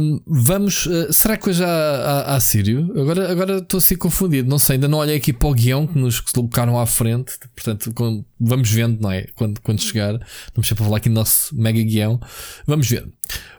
um, 0.00 0.20
vamos. 0.26 0.86
Uh, 0.86 1.12
será 1.12 1.36
que 1.36 1.50
hoje 1.50 1.62
há, 1.62 1.68
há, 1.68 2.36
há 2.36 2.40
Sírio? 2.40 2.90
Agora, 2.98 3.30
agora 3.30 3.58
estou 3.58 3.78
assim 3.78 3.96
confundido. 3.96 4.48
Não 4.48 4.58
sei, 4.58 4.74
ainda 4.74 4.88
não 4.88 4.98
olhei 4.98 5.16
aqui 5.16 5.32
para 5.32 5.48
o 5.48 5.54
guião 5.54 5.86
que 5.86 5.98
nos 5.98 6.20
colocaram 6.20 6.78
à 6.78 6.86
frente. 6.86 7.32
Portanto, 7.54 7.92
quando, 7.94 8.24
vamos 8.40 8.70
vendo, 8.70 9.00
não 9.00 9.10
é? 9.10 9.26
Quando, 9.34 9.60
quando 9.60 9.80
chegar, 9.80 10.12
vamos 10.54 10.68
sempre 10.68 10.84
falar 10.84 10.96
aqui 10.98 11.08
do 11.08 11.14
nosso 11.14 11.54
mega 11.54 11.82
guião. 11.82 12.18
Vamos 12.66 12.88
ver. 12.88 13.06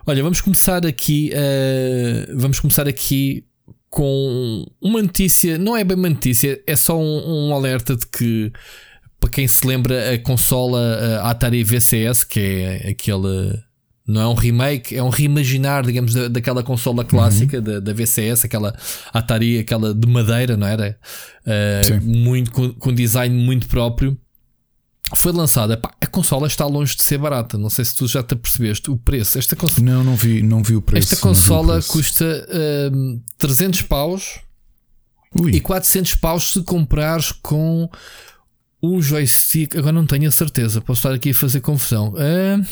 Olha, 0.06 0.22
vamos 0.22 0.40
começar 0.40 0.84
aqui. 0.84 1.30
Uh, 1.32 2.38
vamos 2.38 2.58
começar 2.58 2.88
aqui 2.88 3.44
com 3.90 4.66
uma 4.80 5.02
notícia, 5.02 5.58
não 5.58 5.76
é 5.76 5.82
bem 5.82 5.96
uma 5.96 6.10
notícia, 6.10 6.60
é 6.66 6.76
só 6.76 6.98
um, 6.98 7.48
um 7.48 7.54
alerta 7.54 7.96
de 7.96 8.06
que, 8.06 8.52
para 9.18 9.30
quem 9.30 9.46
se 9.46 9.66
lembra, 9.66 10.14
a 10.14 10.18
consola 10.18 11.20
a 11.22 11.30
Atari 11.30 11.64
VCS, 11.64 12.24
que 12.24 12.40
é 12.40 12.90
aquele. 12.90 13.58
Não 14.06 14.22
é 14.22 14.26
um 14.26 14.34
remake, 14.34 14.96
é 14.96 15.02
um 15.02 15.10
reimaginar, 15.10 15.84
digamos, 15.84 16.14
da, 16.14 16.28
daquela 16.28 16.62
consola 16.62 17.04
clássica 17.04 17.58
uhum. 17.58 17.62
da, 17.62 17.80
da, 17.80 17.92
VCS, 17.92 18.46
aquela 18.46 18.74
Atari, 19.12 19.58
aquela 19.58 19.92
de 19.92 20.08
madeira, 20.08 20.56
não 20.56 20.66
era? 20.66 20.98
Uh, 21.44 22.02
muito, 22.02 22.50
com, 22.50 22.72
com 22.72 22.94
design 22.94 23.34
muito 23.34 23.66
próprio 23.68 24.18
foi 25.14 25.32
lançada. 25.32 25.76
Pá, 25.76 25.92
a 26.00 26.06
consola 26.06 26.46
está 26.46 26.66
longe 26.66 26.96
de 26.96 27.02
ser 27.02 27.18
barata. 27.18 27.56
Não 27.56 27.70
sei 27.70 27.84
se 27.84 27.94
tu 27.94 28.06
já 28.06 28.22
te 28.22 28.34
percebeste 28.36 28.90
o 28.90 28.96
preço. 28.96 29.38
Esta 29.38 29.56
consola, 29.56 29.86
não, 29.86 30.04
não 30.04 30.16
vi, 30.16 30.42
não 30.42 30.62
vi 30.62 30.76
o 30.76 30.82
preço. 30.82 31.14
Esta 31.14 31.22
consola 31.22 31.74
preço. 31.74 31.92
custa 31.92 32.46
uh, 32.92 33.22
300 33.38 33.82
paus 33.82 34.40
Ui. 35.38 35.52
e 35.52 35.60
400 35.60 36.14
paus 36.16 36.52
se 36.52 36.62
comprares 36.62 37.32
com 37.32 37.88
o 38.80 39.00
joystick. 39.00 39.76
Agora 39.76 39.92
não 39.92 40.06
tenho 40.06 40.28
a 40.28 40.30
certeza, 40.30 40.80
posso 40.80 40.98
estar 40.98 41.12
aqui 41.12 41.30
a 41.30 41.34
fazer 41.34 41.60
confusão. 41.60 42.14
Uh, 42.14 42.66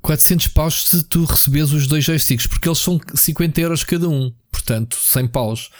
400 0.00 0.46
paus 0.48 0.84
se 0.84 1.02
tu 1.02 1.24
recebes 1.24 1.72
os 1.72 1.88
dois 1.88 2.04
joysticks, 2.04 2.46
porque 2.46 2.68
eles 2.68 2.78
são 2.78 3.00
50 3.12 3.60
euros 3.60 3.82
cada 3.82 4.08
um, 4.08 4.32
portanto, 4.52 4.96
100 5.02 5.26
paus 5.28 5.70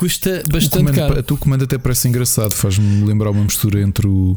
custa 0.00 0.42
bastante 0.50 0.78
comando, 0.78 0.96
caro. 0.96 1.22
Tu 1.22 1.36
comando 1.36 1.64
até 1.64 1.76
parece 1.76 2.08
engraçado, 2.08 2.54
faz-me 2.54 3.04
lembrar 3.04 3.30
uma 3.30 3.44
mistura 3.44 3.82
entre 3.82 4.06
o, 4.06 4.34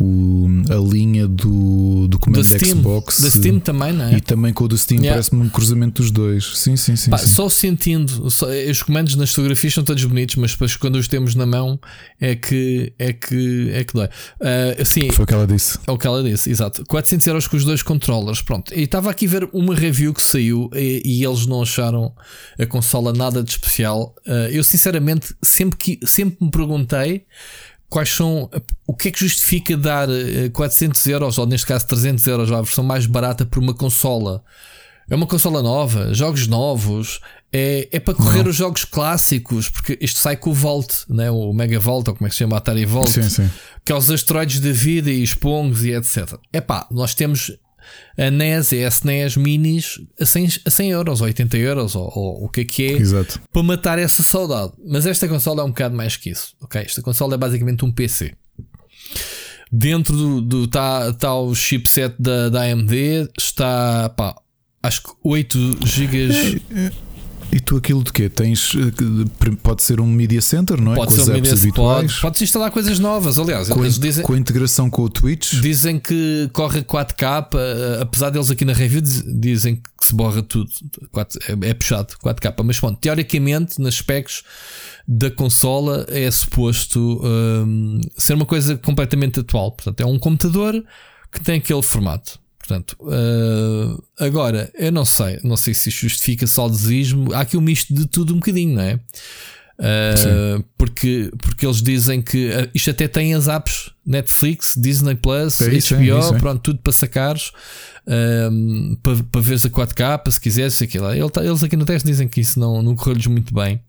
o, 0.00 0.46
a 0.70 0.76
linha 0.76 1.28
do, 1.28 2.08
do 2.08 2.18
comando 2.18 2.46
da 2.46 2.58
Xbox 2.58 3.20
da 3.20 3.30
Steam 3.30 3.60
também, 3.60 3.92
não 3.92 4.06
é? 4.06 4.14
E 4.14 4.20
também 4.20 4.52
com 4.52 4.64
o 4.64 4.68
do 4.68 4.76
Steam, 4.76 4.98
yeah. 4.98 5.14
parece-me 5.14 5.42
um 5.42 5.48
cruzamento 5.48 6.02
dos 6.02 6.10
dois. 6.10 6.44
Sim, 6.56 6.76
sim, 6.76 6.96
sim, 6.96 7.10
Pá, 7.10 7.18
sim. 7.18 7.28
Só 7.28 7.48
sentindo, 7.48 8.28
só, 8.28 8.46
os 8.68 8.82
comandos 8.82 9.14
nas 9.14 9.30
fotografias 9.30 9.74
são 9.74 9.84
todos 9.84 10.04
bonitos, 10.04 10.34
mas 10.34 10.50
depois 10.50 10.74
quando 10.74 10.96
os 10.96 11.06
temos 11.06 11.36
na 11.36 11.46
mão 11.46 11.78
é 12.20 12.34
que 12.34 12.92
é 12.98 13.12
que, 13.12 13.70
é 13.72 13.84
que 13.84 13.94
dói. 13.94 14.06
Uh, 14.06 14.82
assim, 14.82 15.10
Foi 15.12 15.24
o 15.24 15.26
que 15.26 15.34
ela 15.34 15.46
disse. 15.46 15.78
É 15.86 15.92
o 15.92 15.96
que 15.96 16.06
ela 16.08 16.24
disse, 16.24 16.50
exato. 16.50 16.84
400 16.86 17.26
euros 17.28 17.46
com 17.46 17.56
os 17.56 17.64
dois 17.64 17.82
controllers, 17.82 18.42
pronto. 18.42 18.74
E 18.74 18.82
estava 18.82 19.10
aqui 19.10 19.26
a 19.26 19.30
ver 19.30 19.48
uma 19.52 19.76
review 19.76 20.12
que 20.12 20.22
saiu 20.22 20.68
e, 20.74 21.02
e 21.04 21.24
eles 21.24 21.46
não 21.46 21.62
acharam 21.62 22.12
a 22.58 22.66
consola 22.66 23.12
nada 23.12 23.44
de 23.44 23.50
especial. 23.50 24.14
Uh, 24.26 24.50
eu 24.50 24.64
sinceramente 24.64 24.87
sempre, 25.42 25.76
que, 25.76 26.06
sempre 26.06 26.36
me 26.40 26.50
perguntei 26.50 27.26
quais 27.88 28.10
são 28.10 28.50
o 28.86 28.94
que 28.94 29.08
é 29.08 29.10
que 29.10 29.20
justifica 29.20 29.76
dar 29.76 30.08
400 30.52 31.06
eh, 31.06 31.12
euros 31.12 31.38
ou 31.38 31.46
neste 31.46 31.66
caso 31.66 31.86
300 31.86 32.26
euros 32.26 32.52
a 32.52 32.60
versão 32.60 32.84
mais 32.84 33.06
barata 33.06 33.46
por 33.46 33.58
uma 33.58 33.74
consola 33.74 34.42
é 35.08 35.14
uma 35.14 35.26
consola 35.26 35.62
nova 35.62 36.12
jogos 36.12 36.46
novos 36.46 37.20
é, 37.50 37.88
é 37.90 37.98
para 37.98 38.12
correr 38.12 38.42
Não. 38.42 38.50
os 38.50 38.56
jogos 38.56 38.84
clássicos 38.84 39.70
porque 39.70 39.98
isto 40.02 40.18
sai 40.18 40.36
com 40.36 40.50
o 40.50 40.54
Volt 40.54 41.04
né? 41.08 41.30
o 41.30 41.52
Mega 41.52 41.80
Volt 41.80 42.08
ou 42.08 42.14
como 42.14 42.26
é 42.26 42.28
que 42.28 42.34
se 42.34 42.40
chama 42.40 42.58
Atari 42.58 42.84
Volt 42.84 43.08
sim, 43.08 43.22
sim. 43.22 43.50
que 43.84 43.90
é 43.90 43.94
os 43.94 44.10
asteroides 44.10 44.60
da 44.60 44.70
vida 44.70 45.10
e 45.10 45.22
os 45.22 45.32
pongos 45.32 45.82
e 45.84 45.92
etc 45.92 46.34
é 46.52 46.60
pá 46.60 46.86
nós 46.90 47.14
temos 47.14 47.52
a 48.16 48.30
NES 48.30 48.72
e 48.72 48.84
a 48.84 48.88
SNES 48.88 49.36
minis 49.36 50.00
a 50.20 50.26
100, 50.26 50.60
a 50.66 50.70
100 50.70 50.90
euros, 50.90 51.20
ou 51.20 51.26
80 51.26 51.56
euros, 51.56 51.94
ou, 51.94 52.10
ou 52.14 52.44
o 52.44 52.48
que 52.48 52.60
é 52.62 52.64
que 52.64 52.86
é, 52.86 52.92
Exato. 52.92 53.40
para 53.52 53.62
matar 53.62 53.98
essa 53.98 54.22
saudade. 54.22 54.72
Mas 54.86 55.06
esta 55.06 55.28
consola 55.28 55.62
é 55.62 55.64
um 55.64 55.68
bocado 55.68 55.96
mais 55.96 56.16
que 56.16 56.30
isso. 56.30 56.54
ok 56.60 56.80
Esta 56.80 57.02
consola 57.02 57.34
é 57.34 57.38
basicamente 57.38 57.84
um 57.84 57.92
PC. 57.92 58.34
Dentro 59.70 60.16
do, 60.16 60.40
do 60.40 60.66
tá, 60.66 61.12
tá 61.12 61.34
o 61.34 61.54
chipset 61.54 62.14
da, 62.18 62.48
da 62.48 62.62
AMD, 62.62 63.28
está 63.36 64.08
pá, 64.10 64.34
acho 64.82 65.02
que 65.02 65.10
8 65.22 65.86
GB. 65.86 66.62
E 67.50 67.58
tu 67.60 67.76
aquilo 67.78 68.04
de 68.04 68.12
quê? 68.12 68.28
Tens. 68.28 68.74
eh, 68.74 69.56
Pode 69.62 69.82
ser 69.82 70.00
um 70.00 70.06
media 70.06 70.40
center, 70.42 70.78
não 70.80 70.92
é? 70.92 70.96
Pode 70.96 71.14
com 71.14 71.24
ser 71.24 71.30
um 71.30 71.34
media 71.34 71.52
habituais. 71.52 72.10
pode, 72.12 72.20
Podes 72.20 72.42
instalar 72.42 72.70
coisas 72.70 72.98
novas. 72.98 73.38
Aliás, 73.38 73.68
com, 73.68 73.80
a- 73.80 73.84
eles 73.84 73.98
dizem, 73.98 74.22
com 74.22 74.34
a 74.34 74.38
integração 74.38 74.90
com 74.90 75.02
o 75.02 75.08
Twitch. 75.08 75.54
dizem 75.54 75.98
que 75.98 76.50
corre 76.52 76.82
4K, 76.82 77.48
eh, 77.54 77.98
apesar 78.02 78.28
deles 78.30 78.50
aqui 78.50 78.66
na 78.66 78.74
review 78.74 79.00
diz- 79.00 79.24
dizem 79.40 79.76
que 79.76 79.82
se 80.06 80.14
borra 80.14 80.42
tudo. 80.42 80.68
4 81.10 81.38
é, 81.48 81.70
é 81.70 81.74
puxado 81.74 82.14
4K. 82.22 82.62
Mas 82.62 82.78
pronto, 82.78 82.98
teoricamente, 83.00 83.80
nas 83.80 83.94
specs 83.94 84.42
da 85.06 85.30
consola 85.30 86.04
é 86.10 86.30
suposto 86.30 87.18
hum, 87.24 88.00
ser 88.16 88.34
uma 88.34 88.44
coisa 88.46 88.76
completamente 88.76 89.40
atual. 89.40 89.72
Portanto, 89.72 90.00
é 90.02 90.06
um 90.06 90.18
computador 90.18 90.84
que 91.32 91.40
tem 91.42 91.56
aquele 91.58 91.82
formato. 91.82 92.38
Portanto, 92.68 92.98
uh, 93.00 94.04
agora 94.20 94.70
eu 94.74 94.92
não 94.92 95.06
sei, 95.06 95.40
não 95.42 95.56
sei 95.56 95.72
se 95.72 95.88
justifica 95.88 96.46
saudosismo. 96.46 97.32
Há 97.32 97.40
aqui 97.40 97.56
um 97.56 97.62
misto 97.62 97.94
de 97.94 98.06
tudo 98.06 98.34
um 98.34 98.36
bocadinho, 98.36 98.74
não 98.74 98.82
é? 98.82 99.00
Uh, 99.78 100.62
porque, 100.76 101.30
porque 101.38 101.64
eles 101.64 101.80
dizem 101.80 102.20
que 102.20 102.48
uh, 102.50 102.68
isto 102.74 102.90
até 102.90 103.08
tem 103.08 103.32
as 103.32 103.48
apps 103.48 103.90
Netflix, 104.04 104.74
Disney 104.76 105.14
Plus, 105.14 105.62
É 105.62 105.72
isso, 105.72 105.94
é 105.94 105.96
HBO, 105.96 106.18
isso, 106.18 106.34
é. 106.34 106.38
pronto, 106.38 106.60
tudo 106.60 106.80
para 106.80 106.92
sacares 106.92 107.52
um, 108.06 108.96
para, 109.02 109.22
para 109.22 109.40
veres 109.40 109.64
a 109.64 109.70
4K, 109.70 110.30
se 110.30 110.40
quiseres, 110.40 110.78
que. 110.78 110.98
Ele 110.98 111.30
tá- 111.30 111.44
eles 111.44 111.62
aqui 111.62 111.76
no 111.76 111.86
teste 111.86 112.06
dizem 112.06 112.28
que 112.28 112.40
isso 112.40 112.60
não, 112.60 112.82
não 112.82 112.94
correu-lhes 112.94 113.26
muito 113.28 113.54
bem. 113.54 113.80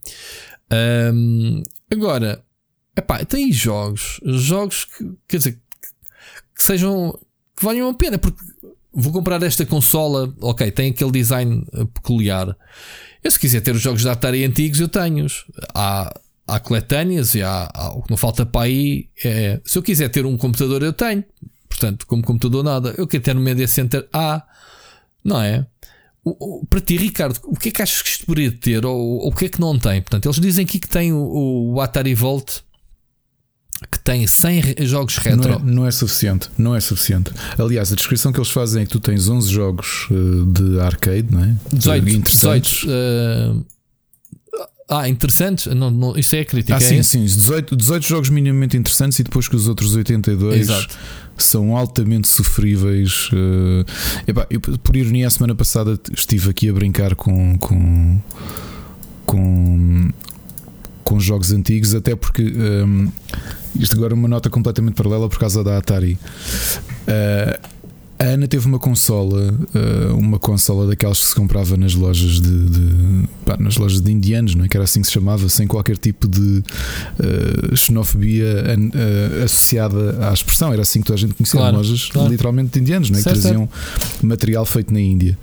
Um, 1.12 1.62
agora, 1.90 2.42
epá, 2.96 3.24
tem 3.26 3.52
jogos, 3.52 4.20
jogos 4.24 4.86
que, 4.86 5.10
quer 5.28 5.36
dizer, 5.36 5.52
que 6.54 6.62
sejam 6.62 7.18
que 7.60 7.66
valham 7.66 7.90
a 7.90 7.94
pena, 7.94 8.16
porque 8.16 8.42
vou 8.92 9.12
comprar 9.12 9.42
esta 9.42 9.64
consola, 9.66 10.32
ok, 10.40 10.70
tem 10.70 10.90
aquele 10.90 11.10
design 11.12 11.64
eh, 11.72 11.84
peculiar. 11.94 12.56
Eu, 13.22 13.30
se 13.30 13.38
quiser 13.38 13.60
ter 13.60 13.74
os 13.74 13.80
jogos 13.82 14.02
da 14.02 14.12
Atari 14.12 14.44
antigos, 14.44 14.80
eu 14.80 14.88
tenho-os. 14.88 15.44
Há, 15.74 16.12
há 16.46 16.58
coletâneas 16.60 17.34
e 17.34 17.42
há, 17.42 17.70
há- 17.72 17.92
o 17.94 18.02
que 18.02 18.10
não 18.10 18.16
falta 18.16 18.44
para 18.46 18.62
aí. 18.62 19.08
É, 19.24 19.60
se 19.64 19.76
eu 19.78 19.82
quiser 19.82 20.08
ter 20.08 20.24
um 20.26 20.36
computador, 20.38 20.82
eu 20.82 20.92
tenho. 20.92 21.22
Portanto, 21.68 22.06
como 22.06 22.22
computador, 22.22 22.64
nada. 22.64 22.94
Eu 22.98 23.06
quero 23.06 23.22
ter 23.22 23.34
no 23.34 23.40
Media 23.40 23.68
Center, 23.68 24.08
há. 24.12 24.42
Não 25.22 25.40
é? 25.40 25.66
O- 26.24 26.60
o- 26.60 26.66
para 26.66 26.80
ti, 26.80 26.96
Ricardo, 26.96 27.38
o 27.44 27.56
que 27.56 27.68
é 27.68 27.72
que 27.72 27.82
achas 27.82 28.02
que 28.02 28.08
isto 28.10 28.26
poderia 28.26 28.50
ter 28.52 28.84
ou, 28.84 28.96
ou 28.98 29.28
o 29.28 29.34
que 29.34 29.46
é 29.46 29.48
que 29.48 29.60
não 29.60 29.78
tem? 29.78 30.00
Portanto, 30.02 30.26
eles 30.26 30.40
dizem 30.40 30.64
aqui 30.64 30.78
que 30.78 30.88
tem 30.88 31.12
o, 31.12 31.72
o 31.74 31.80
Atari 31.80 32.14
Volt 32.14 32.60
que 34.00 34.04
tem 34.04 34.26
100 34.26 34.60
re- 34.60 34.76
jogos 34.86 35.18
retro. 35.18 35.48
Não 35.50 35.56
é, 35.56 35.62
não 35.62 35.86
é 35.86 35.90
suficiente, 35.90 36.48
não 36.56 36.74
é 36.74 36.80
suficiente. 36.80 37.30
Aliás, 37.58 37.92
a 37.92 37.94
descrição 37.94 38.32
que 38.32 38.38
eles 38.38 38.50
fazem 38.50 38.82
é 38.82 38.86
que 38.86 38.90
tu 38.90 38.98
tens 39.00 39.28
11 39.28 39.50
jogos 39.52 40.08
eh, 40.10 40.14
de 40.46 40.80
arcade, 40.80 41.26
não 41.30 41.44
é? 41.44 41.54
18, 41.72 42.08
interessantes. 42.08 42.70
18 42.80 42.88
eh, 42.88 43.52
ah, 44.88 45.08
interessantes? 45.08 45.66
Não, 45.66 45.90
não, 45.90 46.16
isso 46.16 46.34
é 46.34 46.40
a 46.40 46.44
crítica. 46.44 46.74
Ah, 46.74 46.78
é 46.78 46.80
sim, 46.80 46.98
isso? 46.98 47.10
sim, 47.10 47.24
18, 47.24 47.76
18 47.76 48.06
jogos 48.06 48.28
minimamente 48.30 48.76
interessantes 48.76 49.18
e 49.18 49.22
depois 49.22 49.46
que 49.46 49.54
os 49.54 49.68
outros 49.68 49.94
82 49.94 50.60
Exato. 50.62 50.98
são 51.36 51.76
altamente 51.76 52.26
sofríveis. 52.26 53.28
eh, 53.32 53.84
epá, 54.30 54.46
eu, 54.50 54.60
por 54.60 54.96
ironia, 54.96 55.26
a 55.26 55.30
semana 55.30 55.54
passada 55.54 56.00
estive 56.16 56.50
aqui 56.50 56.68
a 56.68 56.72
brincar 56.72 57.14
com. 57.14 57.56
com 57.58 58.18
com, 59.26 60.10
com 61.10 61.18
jogos 61.18 61.50
antigos, 61.52 61.92
até 61.92 62.14
porque 62.14 62.40
hum, 62.40 63.08
isto 63.74 63.96
agora 63.96 64.12
é 64.12 64.16
uma 64.16 64.28
nota 64.28 64.48
completamente 64.48 64.94
paralela 64.94 65.28
por 65.28 65.40
causa 65.40 65.64
da 65.64 65.76
Atari. 65.76 66.16
Uh, 67.02 67.68
a 68.16 68.24
Ana 68.24 68.46
teve 68.46 68.64
uma 68.66 68.78
consola, 68.78 69.52
uh, 69.74 70.14
uma 70.16 70.38
consola 70.38 70.86
daquelas 70.86 71.18
que 71.18 71.26
se 71.26 71.34
comprava 71.34 71.76
nas 71.76 71.94
lojas 71.94 72.40
de, 72.40 72.64
de- 72.68 73.28
pá, 73.44 73.56
nas 73.58 73.76
lojas 73.76 74.00
de 74.00 74.12
indianos, 74.12 74.54
não 74.54 74.66
é? 74.66 74.68
que 74.68 74.76
era 74.76 74.84
assim 74.84 75.00
que 75.00 75.06
se 75.08 75.12
chamava, 75.14 75.48
sem 75.48 75.66
qualquer 75.66 75.96
tipo 75.98 76.28
de 76.28 76.62
uh, 77.18 77.74
xenofobia 77.76 78.62
uh, 78.78 79.44
associada 79.44 80.28
à 80.28 80.32
expressão. 80.32 80.72
Era 80.72 80.82
assim 80.82 81.00
que 81.00 81.06
toda 81.06 81.16
a 81.16 81.20
gente 81.20 81.34
conhecia 81.34 81.58
Claro, 81.58 81.78
lojas 81.78 82.06
claro. 82.06 82.30
literalmente 82.30 82.70
de 82.74 82.78
indianos, 82.80 83.10
não 83.10 83.18
é? 83.18 83.22
que 83.22 83.28
traziam 83.28 83.68
material 84.22 84.64
feito 84.64 84.92
na 84.94 85.00
Índia. 85.00 85.36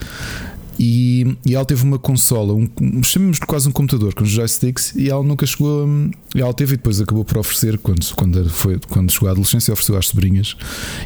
E, 0.80 1.36
e 1.46 1.56
ela 1.56 1.66
teve 1.66 1.84
uma 1.84 1.98
consola, 1.98 2.54
um, 2.54 2.68
chamemos 3.04 3.40
de 3.40 3.46
quase 3.46 3.68
um 3.68 3.72
computador 3.72 4.13
com 4.13 4.24
os 4.24 4.30
joysticks, 4.30 4.94
e 4.96 5.10
ela 5.10 5.24
nunca 5.24 5.46
chegou 5.46 5.86
a. 5.86 6.38
Ela 6.40 6.54
teve 6.54 6.76
e 6.76 6.78
depois 6.78 7.02
acabou 7.02 7.26
por 7.26 7.38
oferecer, 7.40 7.78
quando, 7.80 8.06
quando, 8.16 8.50
foi, 8.50 8.80
quando 8.90 9.12
chegou 9.12 9.28
à 9.28 9.32
adolescência, 9.32 9.74
ofereceu 9.74 9.98
às 9.98 10.08
sobrinhas, 10.08 10.56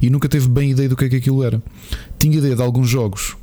e 0.01 0.09
nunca 0.09 0.27
teve 0.27 0.49
bem 0.49 0.71
ideia 0.71 0.89
do 0.89 0.95
que 0.95 1.05
é 1.05 1.09
que 1.09 1.15
aquilo 1.15 1.43
era. 1.43 1.61
Tinha 2.19 2.37
ideia 2.37 2.55
de 2.55 2.61
alguns 2.61 2.89
jogos. 2.89 3.35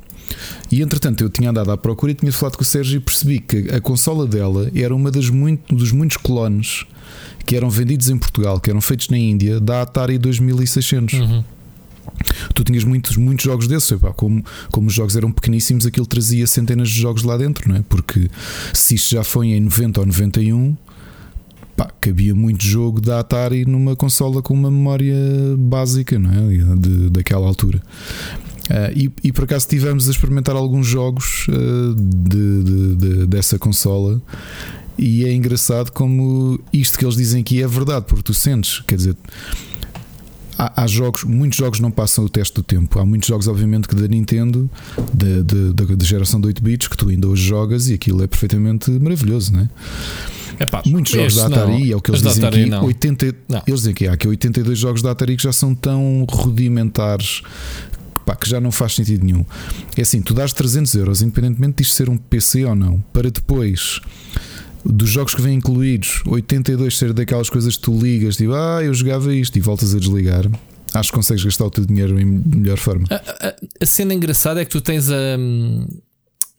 E 0.71 0.81
entretanto 0.81 1.23
eu 1.23 1.29
tinha 1.29 1.49
andado 1.49 1.71
à 1.71 1.77
procura 1.77 2.11
e 2.11 2.15
tinha 2.15 2.31
falado 2.31 2.55
com 2.55 2.61
o 2.61 2.65
Sérgio 2.65 2.97
e 2.97 2.99
percebi 2.99 3.39
que 3.39 3.73
a 3.73 3.81
consola 3.81 4.27
dela 4.27 4.69
era 4.75 4.95
uma 4.95 5.09
das 5.09 5.27
muito, 5.29 5.75
dos 5.75 5.91
muitos 5.91 6.17
clones 6.17 6.85
que 7.45 7.55
eram 7.55 7.69
vendidos 7.69 8.09
em 8.09 8.17
Portugal, 8.17 8.59
que 8.59 8.69
eram 8.69 8.79
feitos 8.79 9.09
na 9.09 9.17
Índia, 9.17 9.59
da 9.59 9.81
Atari 9.81 10.19
2600 10.19 11.19
Uhum. 11.19 11.43
Tu 12.53 12.63
tinhas 12.63 12.83
muitos, 12.83 13.17
muitos 13.17 13.43
jogos 13.45 13.67
desses. 13.67 13.91
epá, 13.91 14.11
como, 14.13 14.43
como 14.71 14.87
os 14.87 14.93
jogos 14.93 15.15
eram 15.15 15.31
pequeníssimos, 15.31 15.85
aquilo 15.85 16.05
trazia 16.05 16.45
centenas 16.47 16.89
de 16.89 16.99
jogos 16.99 17.23
lá 17.23 17.37
dentro, 17.37 17.69
não 17.69 17.75
é? 17.75 17.83
Porque 17.87 18.29
se 18.73 18.95
isto 18.95 19.11
já 19.11 19.23
foi 19.23 19.47
em 19.47 19.59
90 19.61 19.99
ou 19.99 20.05
91, 20.05 20.75
pá, 21.75 21.89
cabia 22.01 22.35
muito 22.35 22.63
jogo 22.65 22.99
da 23.01 23.19
Atari 23.19 23.65
numa 23.65 23.95
consola 23.95 24.41
com 24.41 24.53
uma 24.53 24.69
memória 24.71 25.15
básica, 25.57 26.17
não 26.19 26.31
é? 26.31 26.75
De, 26.77 27.09
daquela 27.09 27.47
altura. 27.47 27.81
Ah, 28.69 28.91
e, 28.95 29.11
e 29.23 29.31
por 29.31 29.45
acaso 29.45 29.67
tivemos 29.67 30.07
a 30.07 30.11
experimentar 30.11 30.55
alguns 30.55 30.85
jogos 30.85 31.47
ah, 31.49 31.95
de, 31.97 32.63
de- 32.63 32.95
de- 32.95 33.25
dessa 33.25 33.57
consola. 33.57 34.21
E 35.01 35.23
é 35.23 35.33
engraçado 35.33 35.91
como 35.93 36.59
isto 36.73 36.99
que 36.99 37.05
eles 37.05 37.15
dizem 37.15 37.39
aqui 37.41 37.63
é 37.63 37.67
verdade, 37.67 38.05
porque 38.05 38.21
tu 38.23 38.33
sentes, 38.33 38.81
quer 38.81 38.97
dizer, 38.97 39.15
há, 40.59 40.83
há 40.83 40.87
jogos, 40.87 41.23
muitos 41.23 41.57
jogos 41.57 41.79
não 41.79 41.89
passam 41.89 42.25
o 42.25 42.29
teste 42.29 42.53
do 42.53 42.61
tempo. 42.61 42.99
Há 42.99 43.05
muitos 43.05 43.29
jogos, 43.29 43.47
obviamente, 43.47 43.87
que 43.87 43.95
da 43.95 44.07
Nintendo, 44.07 44.69
da, 45.13 46.05
geração 46.05 46.41
de 46.41 46.47
8 46.47 46.61
bits, 46.61 46.87
que 46.89 46.97
tu 46.97 47.07
ainda 47.09 47.27
hoje 47.27 47.43
jogas 47.47 47.87
e 47.87 47.93
aquilo 47.93 48.21
é 48.21 48.27
perfeitamente 48.27 48.91
maravilhoso, 48.91 49.53
não 49.53 49.61
é? 49.61 49.69
Epá, 50.59 50.83
Muitos 50.85 51.13
jogos 51.13 51.35
da 51.35 51.45
Atari, 51.47 51.85
não. 51.85 51.93
é 51.93 51.95
o 51.95 52.01
que 52.01 52.11
eles 52.11 52.21
dizem 52.21 52.43
Atari 52.45 52.61
aqui. 52.63 52.69
não. 52.69 52.83
80, 52.85 53.35
Não. 53.47 53.61
Eles 53.65 53.79
dizem 53.79 53.93
que 53.93 54.07
há, 54.07 54.17
que 54.17 54.27
82 54.27 54.77
jogos 54.77 55.01
da 55.01 55.11
Atari 55.11 55.37
que 55.37 55.43
já 55.43 55.53
são 55.53 55.73
tão 55.73 56.25
rudimentares 56.29 57.39
que, 58.13 58.23
pá, 58.25 58.35
que 58.35 58.49
já 58.49 58.59
não 58.59 58.69
faz 58.71 58.93
sentido 58.95 59.25
nenhum. 59.25 59.45
É 59.95 60.01
assim, 60.01 60.21
tu 60.21 60.33
dás 60.33 60.51
300 60.51 60.93
euros, 60.95 61.21
independentemente 61.21 61.77
disto 61.81 61.93
ser 61.95 62.09
um 62.09 62.17
PC 62.17 62.65
ou 62.65 62.75
não, 62.75 62.99
para 63.13 63.31
depois 63.31 64.01
dos 64.85 65.09
jogos 65.09 65.33
que 65.35 65.41
vêm 65.41 65.55
incluídos, 65.57 66.21
82 66.25 66.97
ser 66.97 67.13
daquelas 67.13 67.49
coisas 67.49 67.75
que 67.75 67.83
tu 67.83 67.97
ligas, 67.99 68.37
tipo, 68.37 68.53
ah, 68.53 68.81
eu 68.83 68.93
jogava 68.93 69.33
isto 69.33 69.57
e 69.57 69.61
voltas 69.61 69.93
a 69.93 69.99
desligar. 69.99 70.45
Acho 70.93 71.11
que 71.11 71.15
consegues 71.17 71.43
gastar 71.43 71.65
o 71.65 71.69
teu 71.69 71.85
dinheiro 71.85 72.19
em 72.19 72.25
melhor 72.25 72.77
forma. 72.77 73.05
A, 73.11 73.15
a- 73.47 73.55
a 73.81 73.85
cena 73.85 74.13
engraçada 74.13 74.61
é 74.61 74.65
que 74.65 74.71
tu 74.71 74.81
tens 74.81 75.09
a. 75.11 75.37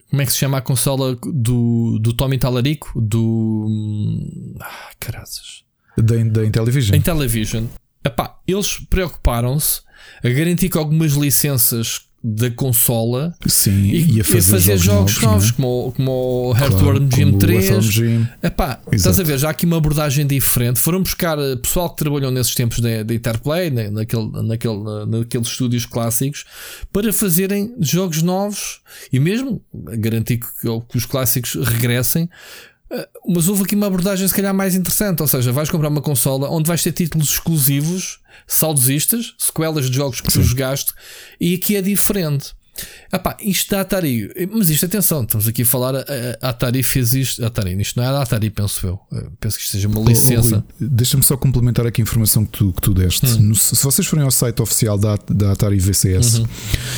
Como 0.09 0.21
é 0.21 0.25
que 0.25 0.31
se 0.31 0.37
chama 0.39 0.57
a 0.57 0.61
consola 0.61 1.17
do, 1.23 1.97
do 1.99 2.13
Tommy 2.13 2.37
Talarico? 2.37 2.91
Do. 3.01 3.67
Ah, 4.59 4.89
carazes. 4.99 5.63
Da, 5.97 6.15
da 6.23 6.45
Intellivision. 6.45 6.95
Em 6.97 7.01
television. 7.01 7.65
Epá, 8.03 8.37
eles 8.47 8.77
preocuparam-se 8.89 9.81
a 10.23 10.29
garantir 10.29 10.69
que 10.69 10.77
algumas 10.77 11.11
licenças 11.13 12.01
da 12.23 12.51
consola 12.51 13.33
Sim, 13.47 13.81
e, 13.85 14.17
e 14.17 14.21
a 14.21 14.23
fazer, 14.23 14.59
jogos, 14.77 14.85
novos, 14.85 15.21
não 15.21 15.37
é? 15.37 15.51
como, 15.53 15.93
como 15.95 16.11
o 16.51 16.55
Claro, 16.55 16.73
Heartworm 16.73 16.97
como 16.97 17.09
Gym 17.11 17.35
o 17.35 17.37
3. 17.39 17.63
Earthworm 17.65 17.81
Jim. 17.91 18.27
Epá, 18.43 18.79
estás 18.91 19.19
a 19.19 19.23
ver, 19.23 19.39
já 19.39 19.47
há 19.47 19.51
aqui 19.51 19.65
uma 19.65 19.77
abordagem 19.77 20.27
diferente. 20.27 20.79
Foram 20.79 21.01
buscar 21.01 21.39
eh, 21.39 21.55
pessoal 21.55 21.89
que 21.89 21.97
trabalhou 21.97 22.29
nesses 22.29 22.53
tempos 22.53 22.79
da 22.79 23.01
Interplay, 23.01 23.71
né, 23.71 23.89
naquele, 23.89 24.29
naquele, 24.43 24.77
na- 24.83 25.05
naqueles 25.05 25.47
estúdios 25.47 25.85
clássicos, 25.85 26.45
para 26.93 27.11
fazerem 27.11 27.73
jogos 27.79 28.21
novos 28.21 28.81
e 29.11 29.19
mesmo 29.19 29.61
garantir 29.73 30.37
que, 30.37 30.47
que 30.89 30.97
os 30.97 31.05
clássicos 31.05 31.55
regressem. 31.55 32.29
Mas 33.27 33.47
houve 33.47 33.63
aqui 33.63 33.75
uma 33.75 33.87
abordagem, 33.87 34.27
se 34.27 34.33
calhar, 34.33 34.53
mais 34.53 34.75
interessante. 34.75 35.21
Ou 35.21 35.27
seja, 35.27 35.51
vais 35.51 35.69
comprar 35.69 35.89
uma 35.89 36.01
consola 36.01 36.49
onde 36.49 36.67
vais 36.67 36.81
ter 36.81 36.91
títulos 36.91 37.29
exclusivos, 37.31 38.19
saudosistas, 38.47 39.33
sequelas 39.37 39.89
de 39.89 39.95
jogos 39.95 40.21
que 40.21 40.31
tu 40.31 40.41
jogaste, 40.41 40.93
e 41.39 41.55
aqui 41.55 41.75
é 41.75 41.81
diferente. 41.81 42.53
Epá, 43.13 43.35
isto 43.41 43.71
da 43.71 43.81
Atari, 43.81 44.31
mas 44.53 44.69
isto 44.69 44.85
atenção, 44.85 45.23
estamos 45.23 45.45
aqui 45.45 45.63
a 45.63 45.65
falar. 45.65 45.95
A, 45.95 46.03
a 46.41 46.49
Atari 46.49 46.81
fez 46.81 47.13
isto. 47.13 47.43
A 47.43 47.47
Atari, 47.47 47.79
isto 47.81 47.99
não 47.99 48.07
é 48.07 48.11
da 48.11 48.21
Atari, 48.21 48.49
penso 48.49 48.87
eu. 48.87 48.99
Penso 49.39 49.57
que 49.57 49.63
isto 49.63 49.73
seja 49.73 49.87
uma 49.89 49.99
licença. 49.99 50.63
Oh, 50.65 50.73
oh, 50.81 50.87
Deixa-me 50.89 51.21
só 51.21 51.35
complementar 51.35 51.85
aqui 51.85 52.01
a 52.01 52.03
informação 52.03 52.45
que 52.45 52.51
tu, 52.51 52.71
que 52.71 52.81
tu 52.81 52.93
deste. 52.93 53.25
Hum. 53.25 53.49
No, 53.49 53.55
se 53.55 53.83
vocês 53.83 54.07
forem 54.07 54.23
ao 54.23 54.31
site 54.31 54.61
oficial 54.61 54.97
da, 54.97 55.17
da 55.29 55.51
Atari 55.51 55.77
VCS, 55.77 56.39
uhum. 56.39 56.47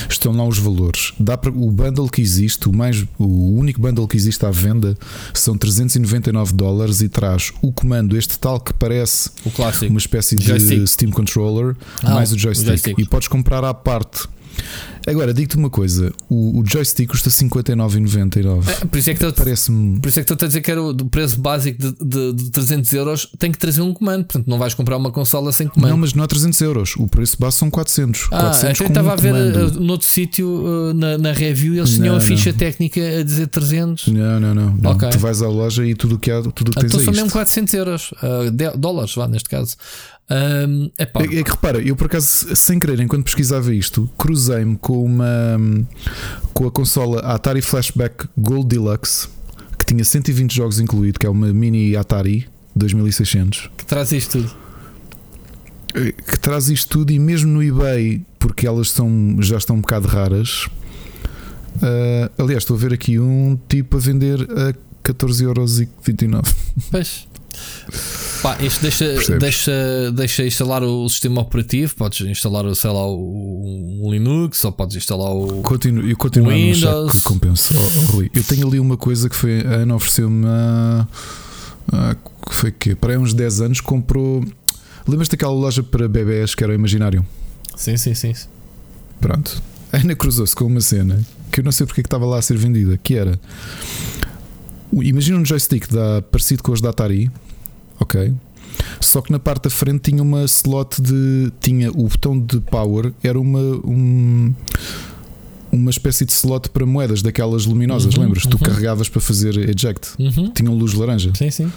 estão 0.07 0.31
lá 0.33 0.45
os 0.45 0.59
valores. 0.59 1.13
Dá 1.19 1.35
para, 1.35 1.49
o 1.49 1.71
bundle 1.71 2.07
que 2.07 2.21
existe, 2.21 2.69
o, 2.69 2.73
mais, 2.73 3.03
o 3.17 3.57
único 3.57 3.81
bundle 3.81 4.07
que 4.07 4.15
existe 4.15 4.45
à 4.45 4.51
venda, 4.51 4.95
são 5.33 5.57
399 5.57 6.53
dólares 6.53 7.01
e 7.01 7.09
traz 7.09 7.51
o 7.59 7.71
comando, 7.71 8.15
este 8.15 8.37
tal 8.37 8.59
que 8.59 8.71
parece 8.73 9.31
o 9.43 9.49
clássico. 9.49 9.87
uma 9.87 9.99
espécie 9.99 10.37
joystick. 10.39 10.79
de 10.79 10.87
Steam 10.87 11.11
Controller, 11.11 11.75
ah, 12.03 12.13
mais 12.13 12.31
o 12.31 12.37
joystick. 12.37 12.65
o 12.65 12.69
joystick. 12.69 12.99
E 12.99 13.05
podes 13.05 13.27
comprar 13.27 13.63
à 13.63 13.73
parte 13.73 14.27
Agora, 15.07 15.33
digo-te 15.33 15.57
uma 15.57 15.69
coisa: 15.69 16.11
o, 16.29 16.59
o 16.59 16.65
joystick 16.65 17.09
custa 17.09 17.29
59,99. 17.29 18.67
É, 18.67 18.85
por 18.85 18.97
isso 18.97 19.09
é 19.09 19.13
que 19.13 19.31
Parece-me. 19.33 19.99
Por 19.99 20.09
isso 20.09 20.19
é 20.19 20.23
que 20.23 20.31
estou 20.31 20.45
a 20.45 20.47
dizer 20.47 20.61
que 20.61 20.71
era 20.71 20.81
o 20.81 20.93
preço 21.09 21.39
básico 21.39 21.77
de, 21.77 21.91
de, 22.03 22.33
de, 22.33 22.51
300 22.51 22.93
euros. 22.93 23.29
Tem 23.37 23.51
que 23.51 23.57
trazer 23.57 23.81
um 23.81 23.93
comando, 23.93 24.25
portanto, 24.25 24.47
não 24.47 24.57
vais 24.57 24.73
comprar 24.73 24.97
uma 24.97 25.11
consola 25.11 25.51
sem 25.51 25.67
comando. 25.67 25.89
Não, 25.89 25.97
mas 25.97 26.13
não 26.13 26.23
é 26.23 26.27
300 26.27 26.61
euros. 26.61 26.95
O 26.97 27.07
preço 27.07 27.37
base 27.39 27.57
são 27.57 27.69
400. 27.69 28.27
Ah, 28.31 28.41
400 28.41 28.81
até 28.81 28.89
estava 28.89 29.09
um 29.09 29.11
a 29.11 29.15
ver 29.15 29.33
uh, 29.33 29.79
noutro 29.79 30.07
sítio 30.07 30.47
uh, 30.47 30.93
na, 30.93 31.17
na 31.17 31.31
review 31.31 31.75
eles 31.75 31.95
tinham 31.95 32.15
a 32.15 32.19
ficha 32.19 32.51
não. 32.51 32.57
técnica 32.57 33.19
a 33.19 33.23
dizer 33.23 33.47
300. 33.47 34.07
Não, 34.07 34.39
não, 34.39 34.55
não. 34.55 34.71
não. 34.75 34.91
Okay. 34.91 35.09
Tu 35.09 35.19
vais 35.19 35.41
à 35.41 35.47
loja 35.47 35.85
e 35.85 35.95
tudo 35.95 36.15
o 36.15 36.19
que 36.19 36.31
há, 36.31 36.41
tudo 36.41 36.71
que 36.71 36.79
tens 36.79 36.93
então 36.93 37.01
é 37.01 37.03
são 37.03 37.13
mesmo 37.13 37.31
400 37.31 37.73
euros, 37.73 38.11
uh, 38.11 38.77
dólares, 38.77 39.13
vá, 39.15 39.27
neste 39.27 39.49
caso. 39.49 39.75
Um, 40.29 40.89
é, 40.97 41.03
é, 41.03 41.43
que 41.43 41.51
repara, 41.51 41.81
eu 41.81 41.95
por 41.95 42.07
acaso, 42.07 42.55
sem 42.55 42.79
querer, 42.79 42.99
enquanto 43.01 43.25
pesquisava 43.25 43.73
isto, 43.73 44.09
cruzei-me 44.17 44.77
com 44.77 45.03
uma 45.03 45.59
com 46.53 46.65
a 46.65 46.71
consola 46.71 47.19
Atari 47.19 47.61
Flashback 47.61 48.27
Gold 48.37 48.67
Deluxe 48.67 49.27
que 49.77 49.85
tinha 49.85 50.03
120 50.03 50.55
jogos 50.55 50.79
incluído, 50.79 51.19
que 51.19 51.25
é 51.25 51.29
uma 51.29 51.51
mini 51.51 51.95
Atari 51.95 52.47
2600 52.75 53.69
que 53.77 53.85
traz 53.85 54.11
isto 54.11 54.39
tudo. 54.39 54.55
Eh, 55.93 56.11
que 56.11 56.39
traz 56.39 56.69
isto 56.69 56.89
tudo 56.89 57.11
e 57.11 57.19
mesmo 57.19 57.51
no 57.51 57.63
eBay, 57.63 58.25
porque 58.39 58.65
elas 58.65 58.91
são, 58.91 59.37
já 59.39 59.57
estão 59.57 59.75
um 59.75 59.81
bocado 59.81 60.07
raras. 60.07 60.67
Uh, 61.77 62.29
aliás, 62.37 62.63
estou 62.63 62.77
a 62.77 62.79
ver 62.79 62.93
aqui 62.93 63.19
um 63.19 63.59
tipo 63.67 63.97
a 63.97 63.99
vender 63.99 64.41
a 64.41 64.73
14,29€. 65.03 66.55
Pois. 66.91 67.27
Pá, 68.41 68.57
isto 68.61 68.81
deixa, 68.81 69.37
deixa, 69.37 70.11
deixa 70.13 70.45
instalar 70.45 70.83
o 70.83 71.07
sistema 71.07 71.41
operativo. 71.41 71.95
Podes 71.95 72.19
instalar, 72.27 72.73
sei 72.75 72.91
lá, 72.91 73.07
o, 73.07 74.01
o 74.05 74.11
Linux 74.11 74.65
ou 74.65 74.71
podes 74.71 74.97
instalar 74.97 75.31
o. 75.31 75.61
Continuo, 75.61 76.05
eu 76.05 76.17
continuo 76.17 76.51
Windows. 76.51 77.13
que 77.13 77.21
compensa. 77.21 77.73
Oh, 77.73 78.11
Rui, 78.11 78.29
eu 78.33 78.43
tenho 78.43 78.67
ali 78.67 78.79
uma 78.79 78.97
coisa 78.97 79.29
que 79.29 79.35
foi. 79.35 79.61
A 79.61 79.75
Ana 79.75 79.95
ofereceu-me. 79.95 80.45
que 82.49 82.55
foi 82.55 82.71
que? 82.71 82.95
Para 82.95 83.17
uns 83.17 83.33
10 83.33 83.61
anos 83.61 83.81
comprou. 83.81 84.43
Lembras-te 85.07 85.31
daquela 85.31 85.53
loja 85.53 85.81
para 85.83 86.07
bebés 86.07 86.53
que 86.55 86.63
era 86.63 86.71
o 86.71 86.75
Imaginário? 86.75 87.25
Sim, 87.75 87.97
sim, 87.97 88.13
sim. 88.13 88.33
Pronto. 89.19 89.61
A 89.91 89.97
Ana 89.97 90.15
cruzou-se 90.15 90.55
com 90.55 90.65
uma 90.65 90.81
cena 90.81 91.21
que 91.51 91.59
eu 91.59 91.63
não 91.63 91.71
sei 91.71 91.85
porque 91.85 92.01
é 92.01 92.03
que 92.03 92.07
estava 92.07 92.25
lá 92.25 92.39
a 92.39 92.41
ser 92.41 92.57
vendida. 92.57 92.97
Que 92.97 93.15
era. 93.15 93.39
Imagina 95.01 95.37
um 95.37 95.45
joystick 95.45 95.87
da, 95.91 96.21
parecido 96.21 96.61
com 96.61 96.71
os 96.71 96.81
da 96.81 96.89
Atari, 96.89 97.31
ok? 97.99 98.33
Só 98.99 99.21
que 99.21 99.31
na 99.31 99.39
parte 99.39 99.63
da 99.63 99.69
frente 99.69 100.11
tinha 100.11 100.21
uma 100.21 100.43
slot 100.45 101.01
de. 101.01 101.51
tinha 101.59 101.91
o 101.91 102.07
botão 102.07 102.39
de 102.39 102.59
power, 102.59 103.13
era 103.23 103.39
uma. 103.39 103.59
Um, 103.59 104.53
uma 105.71 105.89
espécie 105.89 106.23
de 106.23 106.31
slot 106.31 106.69
para 106.69 106.85
moedas 106.85 107.23
daquelas 107.23 107.65
luminosas, 107.65 108.13
uhum, 108.13 108.23
lembras? 108.23 108.43
Uhum. 108.45 108.51
Tu 108.51 108.57
carregavas 108.59 109.09
para 109.09 109.19
fazer 109.19 109.57
eject, 109.69 110.09
uhum. 110.19 110.51
tinha 110.51 110.69
luz 110.69 110.93
laranja. 110.93 111.31
Sim, 111.33 111.49
sim. 111.49 111.71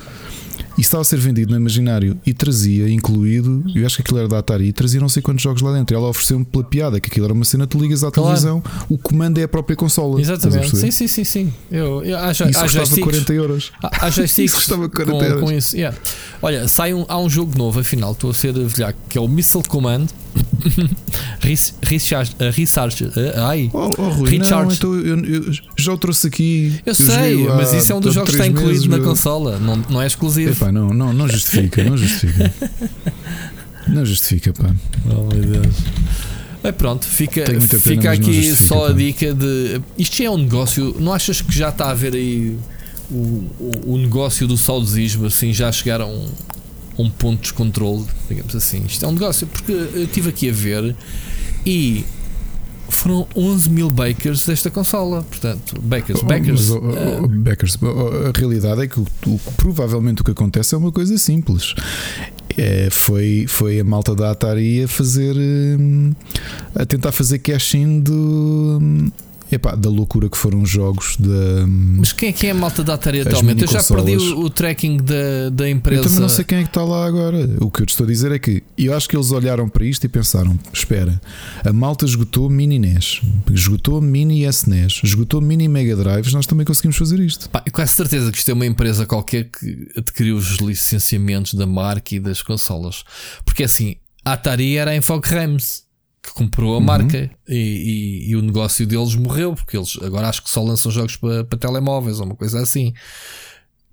E 0.77 0.81
estava 0.81 1.03
a 1.03 1.05
ser 1.05 1.19
vendido 1.19 1.51
no 1.51 1.57
imaginário 1.57 2.19
e 2.27 2.35
trazia 2.35 2.89
incluído, 2.89 3.65
eu 3.75 3.87
acho 3.87 3.97
que 3.97 4.03
aquilo 4.03 4.19
era 4.19 4.29
da 4.29 4.39
Atari, 4.39 4.67
e 4.67 4.73
trazia 4.73 5.01
não 5.01 5.09
sei 5.09 5.23
quantos 5.23 5.43
jogos 5.43 5.63
lá 5.63 5.73
dentro. 5.73 5.97
Ela 5.97 6.09
ofereceu-me 6.09 6.45
pela 6.45 6.65
piada 6.65 7.01
que 7.01 7.09
aquilo 7.09 7.25
era 7.25 7.33
uma 7.33 7.45
cena, 7.45 7.67
tu 7.67 7.79
ligas 7.79 8.05
à 8.05 8.11
claro. 8.11 8.29
televisão, 8.29 8.63
o 8.89 8.99
comando 8.99 9.39
é 9.39 9.45
a 9.45 9.49
própria 9.49 9.77
consola. 9.77 10.21
Exatamente. 10.21 10.77
Sim, 10.77 10.91
sim, 10.91 11.09
sim, 11.09 11.25
sim. 11.25 11.53
Eu, 11.71 12.03
eu, 12.05 12.19
há, 12.19 12.31
isso 12.31 12.45
há 12.45 12.63
custava 12.63 13.01
40 13.01 13.33
euros. 13.33 13.73
Há, 13.83 14.07
há 14.07 14.11
joysticks 14.11 14.53
isso 14.53 14.57
custava 14.57 14.89
40 14.89 15.13
com, 15.13 15.25
euros. 15.25 15.41
Com 15.43 15.53
isso. 15.53 15.77
Yeah. 15.77 15.97
Olha, 16.43 16.69
sai 16.69 16.93
um, 16.93 17.05
há 17.09 17.19
um 17.19 17.29
jogo 17.29 17.57
novo, 17.57 17.81
afinal, 17.81 18.13
estou 18.13 18.31
a 18.31 18.35
ser 18.35 18.53
velhaco, 18.53 18.99
que 19.09 19.17
é 19.17 19.21
o 19.21 19.29
Missile 19.29 19.65
Command. 19.65 20.07
Recharge, 21.83 22.35
Recharge, 22.39 23.11
ai, 23.37 23.71
oh, 23.73 23.91
oh, 23.97 24.09
Rui, 24.09 24.31
Recharge. 24.31 24.67
Não, 24.67 24.73
então 24.73 24.95
eu, 24.95 25.25
eu, 25.25 25.53
já 25.77 25.93
o 25.93 25.99
trouxe 25.99 26.27
aqui. 26.27 26.81
Eu, 26.85 26.91
eu 26.91 26.95
sei, 26.95 27.47
mas 27.47 27.73
isso 27.73 27.93
é 27.93 27.95
um 27.95 28.01
dos 28.01 28.15
jogos 28.15 28.31
que 28.31 28.37
está 28.37 28.47
incluído 28.47 28.73
meses, 28.73 28.87
na 28.87 28.99
consola, 28.99 29.59
não, 29.59 29.77
não 29.89 30.03
é 30.03 30.07
exclusivo. 30.07 30.51
Epá, 30.67 30.73
não, 30.73 30.91
não, 30.91 31.13
não 31.13 31.29
justifica, 31.29 31.85
não 31.85 31.97
justifica. 31.97 32.53
não 33.87 34.05
justifica, 34.05 34.53
pá. 34.53 34.75
Oh 35.07 35.35
meu 35.35 35.61
Deus. 35.61 35.77
É 36.63 36.73
pronto, 36.73 37.07
fica, 37.07 37.45
fica 37.61 38.11
aqui 38.11 38.55
só 38.57 38.89
a 38.89 38.93
dica 38.93 39.33
de. 39.33 39.81
Isto 39.97 40.23
é 40.23 40.31
um 40.31 40.39
negócio. 40.39 40.97
Não 40.99 41.13
achas 41.13 41.41
que 41.41 41.57
já 41.57 41.69
está 41.69 41.87
a 41.87 41.91
haver 41.91 42.15
aí 42.15 42.57
o, 43.11 43.15
o, 43.15 43.95
o 43.95 43.99
negócio 43.99 44.49
do 44.49 44.57
saudosismo? 44.57 45.27
Assim, 45.27 45.53
já 45.53 45.71
chegaram 45.71 46.29
a 46.99 47.03
um 47.03 47.09
ponto 47.09 47.37
de 47.37 47.43
descontrole, 47.43 48.05
digamos 48.29 48.55
assim. 48.57 48.85
Isto 48.87 49.05
é 49.05 49.09
um 49.09 49.13
negócio, 49.13 49.47
porque 49.47 49.73
eu 49.73 50.05
estive 50.05 50.31
aqui 50.31 50.51
a 50.51 50.53
ver 50.53 50.97
e 51.65 52.05
foram 52.89 53.27
11 53.35 53.71
mil 53.71 53.91
bakers 53.91 54.47
desta 54.47 54.71
consola. 54.71 55.23
Portanto, 55.23 55.81
bakers, 55.81 56.21
oh, 56.23 56.27
bakers. 56.27 56.71
Mas, 56.71 56.71
oh, 56.71 56.81
oh, 56.83 57.25
uh, 57.25 57.29
bakers. 57.29 57.79
A 57.83 58.39
realidade 58.39 58.83
é 58.83 58.87
que 58.87 59.01
o, 59.01 59.07
o, 59.27 59.39
provavelmente 59.57 60.23
o 60.23 60.25
que 60.25 60.31
acontece 60.31 60.75
é 60.75 60.79
uma 60.79 60.93
coisa 60.93 61.17
simples. 61.19 61.75
É, 62.57 62.89
foi, 62.91 63.45
foi 63.49 63.81
a 63.81 63.85
malta 63.85 64.15
da 64.15 64.31
Atari 64.31 64.85
a 64.85 64.89
fazer 64.89 65.37
hum, 65.37 66.15
a 66.75 66.87
tentar 66.87 67.13
fazer 67.13 67.39
cash-in 67.39 68.01
do 68.01 68.79
hum, 68.81 69.11
Epá, 69.51 69.77
da 69.77 69.89
loucura 69.89 70.29
que 70.29 70.37
foram 70.37 70.63
os 70.63 70.71
jogos 70.71 71.17
da. 71.19 71.67
Mas 71.67 72.13
quem 72.13 72.31
é 72.31 72.33
que 72.33 72.47
é 72.49 72.51
a 72.51 72.55
malta 72.55 72.83
da 72.83 72.95
Atari 72.95 73.21
atualmente? 73.21 73.63
Eu 73.63 73.69
já 73.69 73.83
perdi 73.83 74.17
o, 74.17 74.41
o, 74.41 74.51
tracking 74.51 74.97
da, 74.97 75.51
da 75.53 75.71
empresa. 75.71 76.01
Eu 76.01 76.05
também 76.05 76.21
não 76.21 76.29
sei 76.29 76.45
quem 76.45 76.59
é 76.59 76.63
que 76.63 76.69
está 76.69 76.83
lá 76.83 77.07
agora. 77.07 77.49
O 77.61 77.71
que 77.71 77.83
eu 77.83 77.87
te 77.87 77.91
estou 77.91 78.05
a 78.05 78.09
dizer 78.09 78.33
é 78.33 78.39
que 78.39 78.63
eu 78.77 78.95
acho 78.95 79.09
que 79.09 79.17
eles 79.17 79.31
olharam 79.31 79.69
para 79.69 79.85
isto 79.85 80.05
e 80.05 80.09
pensaram: 80.09 80.59
espera, 80.73 81.21
a 81.65 81.73
malta 81.73 82.05
esgotou 82.05 82.51
mini 82.51 82.79
NES, 82.79 83.21
esgotou 83.53 84.01
mini 84.01 84.45
SNES, 84.45 85.01
esgotou 85.05 85.41
mini 85.41 85.69
Mega 85.69 85.95
Drives, 85.95 86.33
nós 86.33 86.47
também 86.47 86.67
conseguimos 86.67 86.97
fazer 86.97 87.21
isto. 87.21 87.49
Pá, 87.49 87.63
eu 87.65 87.73
quase 87.73 87.93
certeza 87.93 88.33
que 88.33 88.39
isto 88.39 88.51
é 88.51 88.55
uma 88.55 88.67
empresa 88.67 89.07
qualquer 89.07 89.45
que 89.45 89.89
adquiriu 89.97 90.37
os 90.37 90.57
licenciamentos 90.57 91.55
da 91.55 91.67
marca 91.67 92.17
e 92.17 92.19
das 92.19 92.43
consolas. 92.43 93.05
Porque 93.45 93.63
assim, 93.63 93.97
a 94.25 94.33
Atari 94.33 94.77
era 94.77 94.93
em 94.93 94.99
Infogrames 94.99 95.86
que 96.27 96.33
comprou 96.33 96.75
a 96.75 96.79
uhum. 96.79 96.85
marca 96.85 97.31
e, 97.49 97.57
e, 97.57 98.31
e, 98.31 98.37
o 98.37 98.43
negócio 98.43 98.85
deles 98.87 99.15
morreu, 99.15 99.55
porque 99.55 99.77
eles 99.77 99.97
agora 100.03 100.29
acho 100.29 100.43
que 100.43 100.51
só 100.51 100.63
lançam 100.63 100.91
jogos 100.91 101.17
para, 101.17 101.45
para 101.45 101.59
telemóveis 101.59 102.19
ou 102.19 102.27
uma 102.27 102.35
coisa 102.35 102.61
assim. 102.61 102.93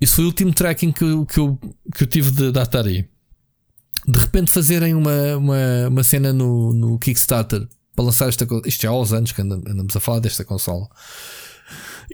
Isso 0.01 0.15
foi 0.15 0.25
o 0.25 0.27
último 0.27 0.51
tracking 0.51 0.91
que, 0.91 1.03
eu, 1.03 1.25
que, 1.25 1.39
eu, 1.39 1.59
que 1.95 2.03
eu 2.03 2.07
tive 2.07 2.31
de, 2.31 2.51
de 2.51 2.59
Atari. 2.59 3.09
De 4.07 4.19
repente 4.19 4.51
fazerem 4.51 4.95
uma, 4.95 5.37
uma, 5.37 5.87
uma 5.89 6.03
cena 6.03 6.33
no, 6.33 6.73
no 6.73 6.99
Kickstarter 6.99 7.65
para 7.95 8.05
lançar 8.05 8.27
esta 8.27 8.45
coisa. 8.45 8.67
Isto 8.67 8.81
já 8.81 8.89
há 8.89 8.99
uns 8.99 9.13
anos 9.13 9.31
que 9.31 9.41
andamos 9.41 9.95
a 9.95 9.99
falar 9.99 10.19
desta 10.19 10.43
consola. 10.43 10.89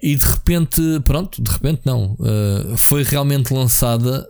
E 0.04 0.16
de 0.16 0.26
repente, 0.26 0.82
pronto, 1.04 1.42
de 1.42 1.50
repente 1.50 1.82
não. 1.86 2.14
Uh, 2.20 2.78
foi 2.78 3.04
realmente 3.04 3.54
lançada 3.54 4.28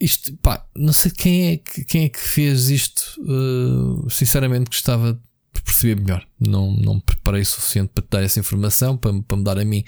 isto, 0.00 0.32
pá, 0.38 0.64
não 0.74 0.92
sei 0.92 1.10
quem 1.10 1.48
é 1.48 1.56
que, 1.58 1.84
quem 1.84 2.04
é 2.04 2.08
que 2.08 2.18
fez 2.18 2.70
isto. 2.70 3.20
Uh, 3.20 4.08
sinceramente, 4.10 4.70
gostava 4.70 5.12
de 5.12 5.62
perceber 5.62 6.00
melhor. 6.00 6.26
Não, 6.40 6.72
não 6.72 6.94
me 6.94 7.02
preparei 7.02 7.42
o 7.42 7.46
suficiente 7.46 7.90
para 7.94 8.02
te 8.02 8.08
dar 8.10 8.22
essa 8.22 8.40
informação, 8.40 8.96
para, 8.96 9.12
para 9.22 9.36
me 9.36 9.44
dar 9.44 9.58
a 9.58 9.64
mim. 9.64 9.84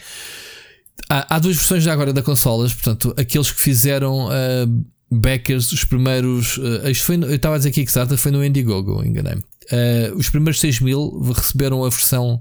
Há, 1.09 1.37
há 1.37 1.39
duas 1.39 1.57
versões 1.57 1.83
já 1.83 1.93
agora 1.95 2.13
da 2.13 2.23
consolas, 2.23 2.75
portanto, 2.75 3.15
aqueles 3.17 3.51
que 3.51 3.61
fizeram 3.61 4.27
uh, 4.27 4.87
backers, 5.11 5.73
os 5.73 5.85
primeiros. 5.85 6.59
Uh, 6.59 6.91
isto 6.91 7.07
foi, 7.07 7.17
eu 7.17 7.35
estava 7.35 7.55
a 7.55 7.59
dizer 7.59 7.71
que 7.71 7.81
Kickstarter 7.81 8.19
foi 8.19 8.31
no 8.31 8.45
Indiegogo, 8.45 9.03
enganei-me. 9.03 9.43
Uh, 9.73 10.17
os 10.17 10.29
primeiros 10.29 10.61
6 10.61 10.81
mil 10.81 11.21
receberam 11.33 11.85
a 11.85 11.89
versão 11.89 12.41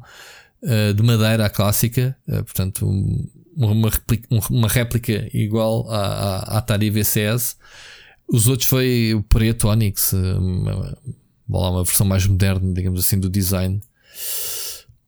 de 0.95 1.01
madeira, 1.01 1.47
a 1.47 1.49
clássica, 1.49 2.15
portanto, 2.27 2.87
um, 2.87 3.27
uma 3.55 3.89
réplica, 3.89 4.27
uma 4.49 4.67
réplica 4.67 5.29
igual 5.33 5.89
à, 5.89 6.37
à, 6.37 6.57
Atari 6.57 6.89
VCS. 6.89 7.57
Os 8.27 8.47
outros 8.47 8.67
foi 8.67 9.13
o 9.13 9.21
preto 9.23 9.67
Onyx, 9.67 10.13
uma, 10.13 10.97
uma 11.47 11.83
versão 11.83 12.05
mais 12.05 12.25
moderna, 12.25 12.73
digamos 12.73 12.99
assim, 12.99 13.19
do 13.19 13.29
design. 13.29 13.81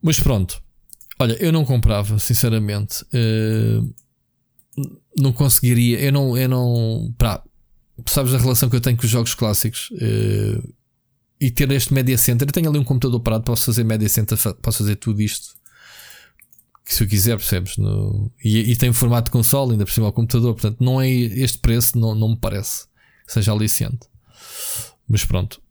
Mas 0.01 0.19
pronto, 0.19 0.61
olha, 1.19 1.33
eu 1.41 1.51
não 1.51 1.63
comprava, 1.63 2.19
sinceramente. 2.19 3.03
Uh, 3.13 3.93
não 5.15 5.31
conseguiria, 5.31 5.99
eu 5.99 6.11
não, 6.11 6.37
eu 6.37 6.49
não, 6.49 7.13
pá, 7.17 7.41
sabes 8.05 8.33
a 8.33 8.37
relação 8.37 8.69
que 8.69 8.75
eu 8.75 8.81
tenho 8.81 8.97
com 8.97 9.05
os 9.05 9.09
jogos 9.09 9.33
clássicos. 9.33 9.89
Uh, 9.91 10.73
e 11.39 11.51
ter 11.51 11.69
este 11.71 11.93
Media 11.93 12.17
Center. 12.17 12.47
Eu 12.47 12.51
tenho 12.53 12.69
ali 12.69 12.79
um 12.79 12.83
computador 12.85 13.19
parado, 13.19 13.43
posso 13.43 13.65
fazer 13.65 13.83
Media 13.83 14.07
Center, 14.07 14.37
posso 14.61 14.77
fazer 14.77 14.95
tudo 14.95 15.21
isto 15.21 15.55
que 16.85 16.93
se 16.93 17.03
eu 17.03 17.07
quiser, 17.07 17.37
percebes? 17.37 17.77
No, 17.77 18.31
e, 18.43 18.71
e, 18.71 18.75
tem 18.75 18.91
formato 18.91 19.25
de 19.25 19.31
console, 19.31 19.71
ainda 19.71 19.85
por 19.85 19.91
cima 19.91 20.07
ao 20.07 20.13
computador, 20.13 20.53
portanto, 20.53 20.83
não 20.83 20.99
é 21.01 21.09
este 21.09 21.57
preço, 21.57 21.97
não, 21.97 22.13
não 22.13 22.29
me 22.29 22.37
parece 22.37 22.85
que 23.25 23.33
seja 23.33 23.51
aliciente. 23.51 24.07
Mas 25.07 25.23
pronto, 25.23 25.61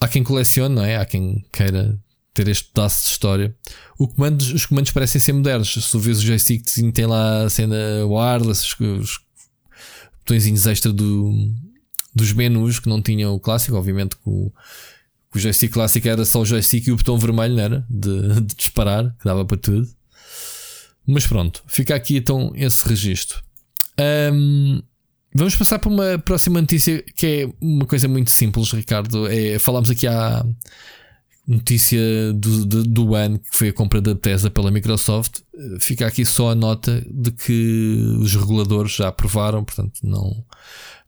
há 0.00 0.06
quem 0.06 0.22
colecione, 0.22 0.74
não 0.74 0.84
é? 0.84 0.96
Há 0.96 1.04
quem 1.04 1.44
queira 1.52 1.98
ter 2.32 2.48
este 2.48 2.64
pedaço 2.64 3.02
de 3.02 3.10
história. 3.10 3.56
O 3.98 4.06
comando, 4.06 4.40
os 4.42 4.66
comandos 4.66 4.92
parecem 4.92 5.20
ser 5.20 5.32
modernos. 5.32 5.72
Se 5.72 5.90
tu 5.90 5.98
vês 5.98 6.18
o 6.18 6.22
joystick, 6.22 6.64
tem 6.92 7.06
lá 7.06 7.44
a 7.44 7.50
cena 7.50 8.04
wireless, 8.04 8.62
os, 8.62 8.80
os 9.00 9.20
botõezinhos 10.18 10.66
extra 10.66 10.92
do, 10.92 11.32
dos 12.14 12.32
menus 12.32 12.78
que 12.78 12.88
não 12.88 13.00
tinham 13.00 13.34
o 13.34 13.40
clássico, 13.40 13.76
obviamente 13.76 14.16
que 14.16 14.28
o, 14.28 14.52
o 15.34 15.38
joystick 15.38 15.72
clássico 15.72 16.08
era 16.08 16.24
só 16.24 16.40
o 16.40 16.44
joystick 16.44 16.86
e 16.86 16.92
o 16.92 16.96
botão 16.96 17.18
vermelho, 17.18 17.54
não 17.54 17.62
era? 17.62 17.86
De, 17.88 18.40
de 18.42 18.54
disparar, 18.54 19.16
que 19.18 19.24
dava 19.24 19.44
para 19.44 19.56
tudo. 19.56 19.88
Mas 21.06 21.26
pronto, 21.26 21.62
fica 21.66 21.94
aqui 21.94 22.16
então 22.16 22.52
esse 22.54 22.86
registro. 22.86 23.42
Um, 24.32 24.82
vamos 25.34 25.54
passar 25.54 25.78
para 25.78 25.90
uma 25.90 26.18
próxima 26.18 26.60
notícia 26.60 27.02
que 27.14 27.26
é 27.26 27.48
uma 27.60 27.86
coisa 27.86 28.08
muito 28.08 28.30
simples, 28.30 28.72
Ricardo. 28.72 29.26
É, 29.28 29.58
falámos 29.58 29.90
aqui 29.90 30.06
há 30.06 30.44
notícia 31.46 32.00
do, 32.34 32.66
do, 32.66 32.82
do 32.82 33.14
ano 33.14 33.38
que 33.38 33.56
foi 33.56 33.68
a 33.68 33.72
compra 33.72 34.00
da 34.00 34.14
Bethesda 34.14 34.50
pela 34.50 34.70
Microsoft. 34.70 35.40
Fica 35.80 36.06
aqui 36.06 36.24
só 36.24 36.50
a 36.50 36.54
nota 36.54 37.04
de 37.08 37.30
que 37.30 38.16
os 38.20 38.34
reguladores 38.34 38.92
já 38.92 39.08
aprovaram, 39.08 39.64
portanto 39.64 40.00
não 40.02 40.44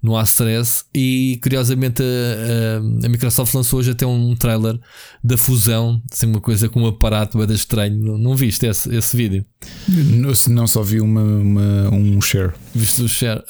não 0.02 0.16
há 0.16 0.22
stress. 0.22 0.84
E 0.94 1.38
curiosamente 1.42 2.02
a, 2.02 3.04
a, 3.04 3.06
a, 3.06 3.08
Microsoft 3.08 3.52
lançou 3.54 3.80
hoje 3.80 3.90
até 3.90 4.06
um 4.06 4.34
trailer 4.36 4.78
da 5.22 5.36
fusão, 5.36 6.02
assim, 6.10 6.26
uma 6.26 6.40
coisa 6.40 6.68
com 6.68 6.82
um 6.82 6.86
aparato 6.86 7.38
bem 7.38 7.54
estranho. 7.54 7.98
Não, 7.98 8.18
não 8.18 8.36
viste 8.36 8.66
esse, 8.66 8.94
esse 8.94 9.16
vídeo? 9.16 9.44
Não, 9.88 10.32
não 10.48 10.66
só 10.66 10.82
vi 10.82 11.00
uma, 11.00 11.22
uma, 11.22 11.90
um 11.90 12.20
share. 12.20 12.52
Viste 12.74 13.02
o 13.02 13.08
share. 13.08 13.42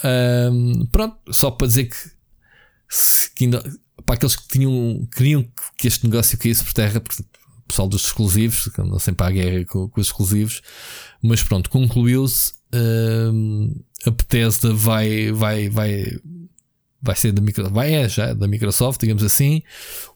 Um, 0.52 0.86
pronto, 0.86 1.16
só 1.30 1.50
para 1.50 1.66
dizer 1.66 1.84
que, 1.84 1.96
que 3.34 3.44
ainda, 3.44 3.62
para 4.04 4.14
aqueles 4.14 4.36
que 4.36 4.48
tinham, 4.48 5.06
queriam 5.14 5.46
que 5.76 5.86
este 5.86 6.04
negócio 6.04 6.38
caísse 6.38 6.64
por 6.64 6.72
terra, 6.72 7.00
porque 7.00 7.22
o 7.22 7.68
pessoal 7.68 7.86
dos 7.88 8.06
exclusivos, 8.06 8.68
que 8.68 8.80
andam 8.80 8.98
sempre 8.98 9.26
à 9.26 9.30
guerra 9.30 9.64
com, 9.66 9.88
com 9.88 10.00
os 10.00 10.06
exclusivos, 10.06 10.62
mas 11.22 11.42
pronto, 11.42 11.68
concluiu-se. 11.68 12.56
Um, 12.72 13.74
a 14.06 14.10
Bethesda 14.10 14.72
vai, 14.72 15.32
vai, 15.32 15.68
vai, 15.68 16.18
vai 17.00 17.14
ser 17.14 17.32
da 17.32 17.40
Microsoft, 17.40 17.74
vai 17.74 17.94
é 17.94 18.08
já 18.08 18.34
da 18.34 18.48
Microsoft, 18.48 19.00
digamos 19.00 19.22
assim. 19.22 19.62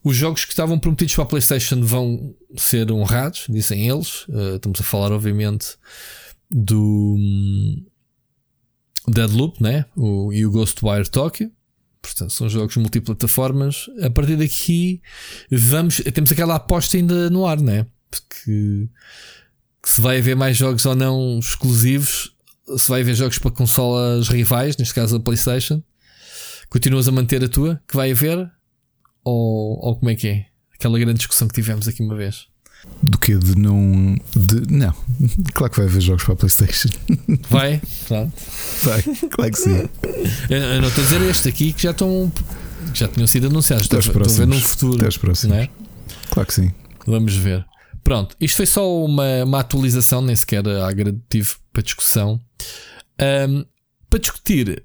Os 0.03 0.17
jogos 0.17 0.45
que 0.45 0.53
estavam 0.53 0.79
prometidos 0.79 1.15
para 1.15 1.25
a 1.25 1.27
PlayStation 1.27 1.81
vão 1.83 2.35
ser 2.57 2.91
honrados, 2.91 3.47
dizem 3.49 3.89
eles. 3.89 4.27
Uh, 4.29 4.57
estamos 4.57 4.81
a 4.81 4.85
falar, 4.85 5.13
obviamente, 5.13 5.77
do 6.51 7.17
um, 7.19 7.85
Deadloop, 9.09 9.63
né? 9.63 9.85
O, 9.97 10.33
e 10.33 10.45
o 10.45 10.51
Ghostwire 10.51 11.09
Tokyo. 11.09 11.51
Portanto, 12.01 12.33
são 12.33 12.49
jogos 12.49 12.77
multiplataformas. 12.77 13.87
A 14.03 14.11
partir 14.11 14.37
daqui, 14.37 15.01
vamos. 15.51 16.03
Temos 16.13 16.33
aquela 16.33 16.57
aposta 16.57 16.97
ainda 16.97 17.31
no 17.31 17.47
ar, 17.47 17.61
né? 17.61 17.87
Porque 18.11 18.89
se 19.85 20.01
vai 20.01 20.19
haver 20.19 20.35
mais 20.37 20.57
jogos 20.57 20.85
ou 20.85 20.97
não 20.97 21.39
exclusivos, 21.39 22.35
se 22.77 22.89
vai 22.89 23.01
haver 23.01 23.15
jogos 23.15 23.39
para 23.39 23.51
consolas 23.53 24.29
rivais, 24.29 24.77
neste 24.77 24.95
caso 24.95 25.17
a 25.17 25.21
PlayStation, 25.21 25.83
continuas 26.73 27.07
a 27.07 27.13
manter 27.13 27.45
a 27.45 27.49
tua 27.49 27.79
que 27.87 27.95
vai 27.95 28.13
haver? 28.13 28.51
Ou, 29.23 29.79
ou 29.85 29.97
como 29.97 30.11
é 30.11 30.15
que 30.15 30.27
é? 30.27 30.47
Aquela 30.75 30.99
grande 30.99 31.19
discussão 31.19 31.47
que 31.47 31.55
tivemos 31.55 31.87
aqui 31.87 32.03
uma 32.03 32.17
vez. 32.17 32.47
Do 33.03 33.19
que 33.19 33.37
de 33.37 33.57
não. 33.59 34.17
De, 34.35 34.73
não, 34.73 34.93
claro 35.53 35.71
que 35.71 35.79
vai 35.79 35.87
haver 35.87 36.01
jogos 36.01 36.25
para 36.25 36.33
a 36.33 36.37
PlayStation. 36.37 36.89
Vai? 37.49 37.81
Pronto. 38.09 38.33
Vai, 38.83 39.03
claro 39.31 39.53
que 39.53 39.59
sim. 39.59 39.89
Eu, 40.51 40.59
eu 40.59 40.81
não 40.81 40.89
estou 40.89 41.05
a 41.05 41.07
dizer 41.07 41.23
este 41.23 41.49
aqui 41.49 41.73
que 41.75 41.83
já 41.83 41.93
estão. 41.93 42.33
Já 42.93 43.07
tinham 43.07 43.27
sido 43.27 43.47
anunciados. 43.47 43.85
Estou, 43.85 44.01
estou 44.01 44.23
a 44.23 44.27
ver 44.27 44.47
no 44.47 44.61
futuro. 44.61 45.07
Até 45.07 45.19
próximos. 45.19 45.57
É? 45.57 45.69
Claro 46.31 46.47
que 46.49 46.55
sim. 46.55 46.73
Vamos 47.07 47.37
ver. 47.37 47.65
Pronto, 48.03 48.35
isto 48.41 48.57
foi 48.57 48.67
só 48.67 49.05
uma, 49.05 49.45
uma 49.45 49.61
atualização, 49.61 50.21
nem 50.21 50.35
sequer 50.35 50.67
há 50.67 50.91
gradativo 50.91 51.59
para 51.73 51.83
discussão. 51.83 52.41
Um, 53.21 53.65
para 54.11 54.19
discutir, 54.19 54.83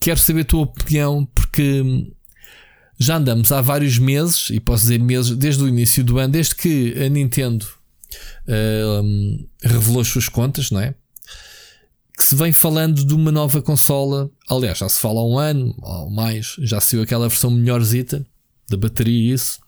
quero 0.00 0.18
saber 0.18 0.42
a 0.42 0.44
tua 0.44 0.62
opinião, 0.62 1.26
porque 1.34 1.82
já 2.98 3.16
andamos 3.16 3.50
há 3.52 3.60
vários 3.60 3.98
meses, 3.98 4.50
e 4.50 4.60
posso 4.60 4.82
dizer 4.82 4.98
meses, 4.98 5.36
desde 5.36 5.62
o 5.62 5.68
início 5.68 6.04
do 6.04 6.18
ano, 6.18 6.32
desde 6.32 6.54
que 6.54 6.94
a 7.02 7.08
Nintendo 7.08 7.66
um, 8.46 9.46
revelou 9.62 10.00
as 10.00 10.08
suas 10.08 10.28
contas, 10.28 10.70
não 10.70 10.80
é? 10.80 10.94
Que 12.16 12.22
se 12.22 12.36
vem 12.36 12.52
falando 12.52 13.04
de 13.04 13.12
uma 13.12 13.32
nova 13.32 13.60
consola. 13.60 14.30
Aliás, 14.48 14.78
já 14.78 14.88
se 14.88 15.00
fala 15.00 15.20
há 15.20 15.26
um 15.26 15.36
ano 15.36 15.74
ou 15.82 16.10
mais, 16.10 16.54
já 16.60 16.80
saiu 16.80 17.02
aquela 17.02 17.28
versão 17.28 17.50
melhorzita 17.50 18.24
da 18.68 18.76
bateria 18.76 19.30
e 19.30 19.32
isso. 19.32 19.58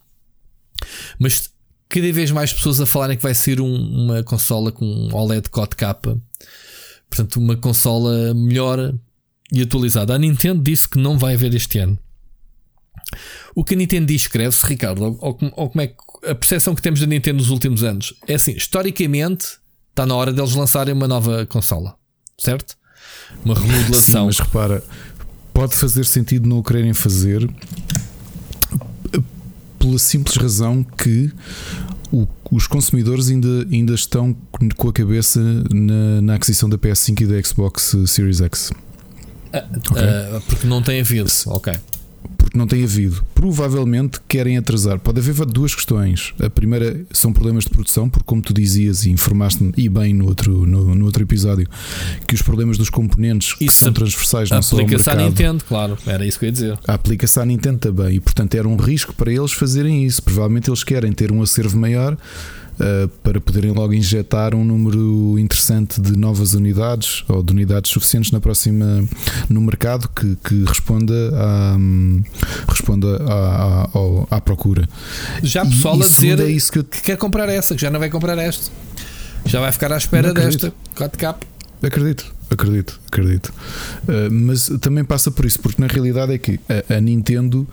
Mas 1.19 1.51
cada 1.89 2.13
vez 2.13 2.31
mais 2.31 2.53
pessoas 2.53 2.81
a 2.81 2.87
falarem 2.87 3.17
que 3.17 3.23
vai 3.23 3.35
ser 3.35 3.61
um, 3.61 3.75
uma 3.75 4.23
consola 4.23 4.71
com 4.71 5.09
OLED 5.13 5.49
4K. 5.49 6.21
Portanto, 7.11 7.37
uma 7.37 7.57
consola 7.57 8.33
melhor 8.33 8.95
e 9.53 9.63
atualizada. 9.63 10.15
A 10.15 10.19
Nintendo 10.19 10.63
disse 10.63 10.89
que 10.89 10.99
não 10.99 11.19
vai 11.19 11.35
haver 11.35 11.55
este 11.55 11.79
ano. 11.79 11.99
O 13.55 13.65
que 13.65 13.75
a 13.75 13.77
Nintendo 13.77 14.07
diz, 14.07 14.23
escreve-se, 14.23 14.67
Ricardo, 14.67 15.03
ou, 15.03 15.19
ou, 15.21 15.39
ou, 15.57 15.71
como 15.71 15.81
é 15.81 15.87
que 15.87 15.97
a 16.25 16.35
percepção 16.35 16.75
que 16.75 16.83
temos 16.83 17.01
da 17.01 17.07
Nintendo 17.07 17.39
nos 17.39 17.51
últimos 17.51 17.83
anos 17.83 18.15
é 18.27 18.35
assim: 18.35 18.53
historicamente, 18.53 19.47
está 19.91 20.05
na 20.05 20.15
hora 20.15 20.33
deles 20.33 20.55
lançarem 20.55 20.93
uma 20.93 21.09
nova 21.09 21.47
consola, 21.47 21.95
certo? 22.39 22.77
Uma 23.45 23.55
remodelação. 23.55 24.31
Sim, 24.31 24.39
mas 24.39 24.39
repara, 24.39 24.85
pode 25.55 25.75
fazer 25.75 26.05
sentido 26.05 26.49
não 26.49 26.59
o 26.59 26.63
quererem 26.63 26.93
fazer 26.93 27.49
pela 29.79 29.99
simples 29.99 30.37
razão 30.37 30.83
que 30.83 31.33
o, 32.13 32.27
os 32.51 32.67
consumidores 32.67 33.29
ainda, 33.29 33.67
ainda 33.71 33.95
estão 33.95 34.37
com 34.77 34.89
a 34.89 34.93
cabeça 34.93 35.41
na, 35.73 36.21
na 36.23 36.35
aquisição 36.35 36.69
da 36.69 36.77
PS5 36.77 37.21
e 37.21 37.27
da 37.27 37.43
Xbox 37.43 37.97
Series 38.07 38.41
X. 38.41 38.73
Okay? 39.91 40.03
uh, 40.03 40.41
porque 40.47 40.67
não 40.67 40.83
tem 40.83 41.01
havido. 41.01 41.31
Ok 41.47 41.73
porque 42.37 42.57
não 42.57 42.67
tem 42.67 42.85
havido. 42.85 43.25
Provavelmente 43.35 44.21
querem 44.29 44.57
atrasar. 44.57 44.99
Pode 44.99 45.19
haver 45.19 45.45
duas 45.47 45.75
questões. 45.75 46.33
A 46.41 46.49
primeira 46.49 47.05
são 47.13 47.33
problemas 47.33 47.65
de 47.65 47.71
produção, 47.71 48.09
porque, 48.09 48.25
como 48.25 48.41
tu 48.41 48.55
dizias 48.55 49.05
e 49.05 49.11
informaste-me, 49.11 49.73
e 49.77 49.89
bem 49.89 50.15
no 50.15 50.27
outro, 50.27 50.67
no, 50.67 50.95
no, 50.95 51.05
outro 51.05 51.23
episódio, 51.23 51.69
que 52.27 52.35
os 52.35 52.43
problemas 52.43 52.79
dos 52.79 52.89
componentes 52.89 53.55
que 53.55 53.69
são 53.69 53.93
transversais 53.93 54.51
não 54.51 54.63
são 54.63 54.79
Aplica-se 54.79 55.11
à 55.11 55.15
Nintendo, 55.15 55.65
claro. 55.65 55.99
Era 56.07 56.25
isso 56.25 56.39
que 56.39 56.45
eu 56.45 56.49
ia 56.49 56.53
dizer. 56.53 56.79
Aplica-se 56.87 57.39
à 57.41 57.45
Nintendo 57.45 57.79
também. 57.79 58.17
E, 58.17 58.21
portanto, 58.21 58.55
era 58.55 58.69
um 58.69 58.77
risco 58.77 59.15
para 59.15 59.33
eles 59.33 59.53
fazerem 59.53 60.05
isso. 60.05 60.23
Provavelmente 60.23 60.71
eles 60.71 60.85
querem 60.85 61.13
ter 61.13 61.33
um 61.33 61.43
acervo 61.43 61.77
maior 61.77 62.17
uh, 62.81 63.09
para 63.23 63.41
poderem 63.41 63.73
logo 63.73 63.93
injetar 63.93 64.55
um 64.55 64.65
número 64.65 65.39
interessante 65.39 66.01
de 66.01 66.17
novas 66.17 66.55
unidades 66.55 67.25
ou 67.29 67.43
de 67.43 67.53
unidades 67.53 67.91
suficientes 67.91 68.31
na 68.31 68.41
próxima 68.41 69.07
no 69.49 69.61
mercado 69.61 70.09
que, 70.09 70.37
que 70.37 70.65
responda 70.65 71.15
à, 71.35 71.77
responda 72.69 73.17
à, 73.29 73.85
à, 74.31 74.37
à 74.37 74.41
procura. 74.41 74.89
Já 75.43 75.63
há 75.63 75.67
pessoal 75.67 75.99
e, 75.99 76.03
a 76.03 76.07
dizer 76.07 76.41
é 76.41 76.51
isso 76.51 76.73
que, 76.73 76.79
eu... 76.79 76.85
que 76.85 77.03
quer 77.03 77.17
comprar 77.17 77.49
essa, 77.49 77.75
que 77.75 77.81
já 77.81 77.91
não 77.91 77.99
vai 77.99 78.11
comprar 78.11 78.39
esta. 78.39 78.71
Já 79.45 79.61
vai 79.61 79.71
ficar 79.73 79.93
à 79.93 79.97
espera 79.97 80.35
desta 80.35 80.73
4K. 80.97 81.37
Acredito, 81.83 82.35
acredito, 82.51 83.01
acredito. 83.07 83.53
Uh, 84.03 84.31
mas 84.31 84.69
também 84.81 85.05
passa 85.05 85.31
por 85.31 85.45
isso, 85.45 85.61
porque 85.61 85.81
na 85.81 85.87
realidade 85.87 86.33
é 86.33 86.39
que 86.39 86.59
a, 86.69 86.97
a 86.97 87.01
Nintendo, 87.01 87.67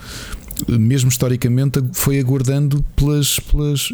mesmo 0.67 1.09
historicamente, 1.09 1.83
foi 1.93 2.19
aguardando 2.19 2.83
pelas, 2.95 3.39
pelas 3.39 3.89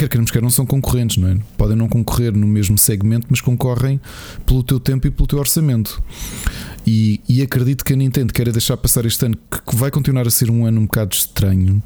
quer 0.00 0.08
queremos 0.08 0.30
quer 0.30 0.40
não 0.40 0.50
são 0.50 0.64
concorrentes, 0.64 1.18
não 1.18 1.28
é? 1.28 1.36
Podem 1.58 1.76
não 1.76 1.88
concorrer 1.88 2.32
no 2.32 2.46
mesmo 2.46 2.78
segmento, 2.78 3.26
mas 3.28 3.40
concorrem 3.40 4.00
pelo 4.46 4.62
teu 4.62 4.80
tempo 4.80 5.06
e 5.06 5.10
pelo 5.10 5.26
teu 5.26 5.38
orçamento. 5.38 6.02
E, 6.86 7.20
e 7.28 7.42
acredito 7.42 7.84
que 7.84 7.92
a 7.92 7.96
Nintendo 7.96 8.32
quer 8.32 8.50
deixar 8.50 8.76
passar 8.78 9.04
este 9.04 9.26
ano, 9.26 9.36
que 9.66 9.76
vai 9.76 9.90
continuar 9.90 10.26
a 10.26 10.30
ser 10.30 10.50
um 10.50 10.64
ano 10.64 10.80
um 10.80 10.84
bocado 10.84 11.14
estranho. 11.14 11.82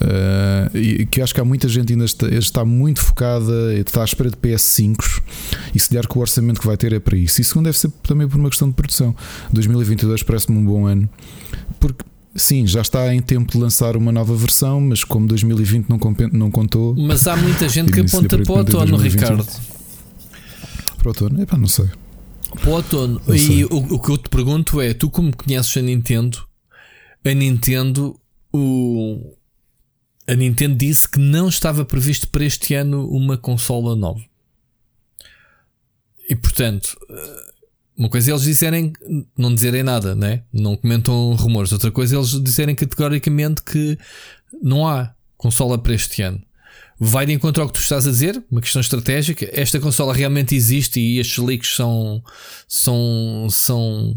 Uh, 0.00 0.76
e 0.76 1.06
que 1.06 1.22
acho 1.22 1.32
que 1.32 1.40
há 1.40 1.44
muita 1.44 1.68
gente 1.68 1.92
ainda 1.92 2.04
está, 2.04 2.28
está 2.28 2.64
muito 2.64 3.00
focada, 3.00 3.72
está 3.74 4.02
à 4.02 4.04
espera 4.04 4.28
de 4.28 4.36
PS5 4.36 5.22
e 5.72 5.78
se 5.78 5.88
der 5.88 6.08
que 6.08 6.18
o 6.18 6.20
orçamento 6.20 6.60
que 6.60 6.66
vai 6.66 6.76
ter 6.76 6.92
é 6.92 6.98
para 6.98 7.16
isso. 7.16 7.40
E 7.40 7.44
segundo, 7.44 7.66
deve 7.66 7.78
ser 7.78 7.90
também 8.02 8.26
por 8.26 8.38
uma 8.38 8.48
questão 8.48 8.68
de 8.68 8.74
produção. 8.74 9.14
2022 9.52 10.24
parece-me 10.24 10.58
um 10.58 10.64
bom 10.64 10.86
ano, 10.86 11.08
porque 11.78 12.04
Sim, 12.36 12.66
já 12.66 12.80
está 12.80 13.14
em 13.14 13.22
tempo 13.22 13.52
de 13.52 13.58
lançar 13.58 13.96
uma 13.96 14.10
nova 14.10 14.34
versão, 14.34 14.80
mas 14.80 15.04
como 15.04 15.28
2020 15.28 15.88
não, 15.88 15.98
não 16.32 16.50
contou. 16.50 16.94
Mas 16.96 17.28
há 17.28 17.36
muita 17.36 17.68
gente 17.68 17.92
que 17.92 18.00
aponta 18.00 18.36
para 18.38 18.52
o 18.52 18.58
outono, 18.58 18.96
Ricardo. 18.96 19.46
Para 20.98 21.06
o 21.06 21.08
outono? 21.08 21.42
Epá, 21.42 21.56
não 21.56 21.68
sei. 21.68 21.88
Para 22.60 22.70
o 22.70 22.72
outono. 22.72 23.22
E 23.32 23.64
o, 23.64 23.76
o, 23.94 24.00
que 24.00 24.10
eu 24.10 24.18
te 24.18 24.28
pergunto 24.28 24.80
é: 24.80 24.92
tu, 24.92 25.08
como 25.08 25.34
conheces 25.36 25.76
a 25.76 25.82
Nintendo, 25.82 26.44
a 27.24 27.32
Nintendo, 27.32 28.18
o, 28.52 29.36
a 30.26 30.34
Nintendo 30.34 30.74
disse 30.74 31.08
que 31.08 31.20
não 31.20 31.48
estava 31.48 31.84
previsto 31.84 32.28
para 32.28 32.44
este 32.44 32.74
ano 32.74 33.08
uma 33.10 33.38
consola 33.38 33.94
nova. 33.94 34.22
E 36.28 36.34
portanto, 36.34 36.96
uma 37.96 38.08
coisa 38.08 38.30
é 38.30 38.32
eles 38.32 38.42
disserem, 38.42 38.92
não 39.36 39.54
dizerem 39.54 39.82
nada, 39.82 40.14
né? 40.14 40.42
não 40.52 40.76
comentam 40.76 41.34
rumores. 41.34 41.72
Outra 41.72 41.90
coisa 41.90 42.16
é 42.16 42.18
eles 42.18 42.42
disserem 42.42 42.74
categoricamente 42.74 43.62
que 43.62 43.98
não 44.62 44.86
há 44.86 45.14
consola 45.36 45.78
para 45.78 45.94
este 45.94 46.22
ano. 46.22 46.42
Vai 46.98 47.26
de 47.26 47.32
encontro 47.32 47.62
ao 47.62 47.68
que 47.68 47.74
tu 47.74 47.80
estás 47.80 48.06
a 48.06 48.10
dizer, 48.10 48.42
uma 48.50 48.60
questão 48.60 48.80
estratégica. 48.80 49.48
Esta 49.52 49.80
consola 49.80 50.14
realmente 50.14 50.54
existe 50.54 51.00
e 51.00 51.18
estes 51.18 51.38
leaks 51.38 51.74
são, 51.74 52.22
são, 52.68 53.48
são 53.50 54.16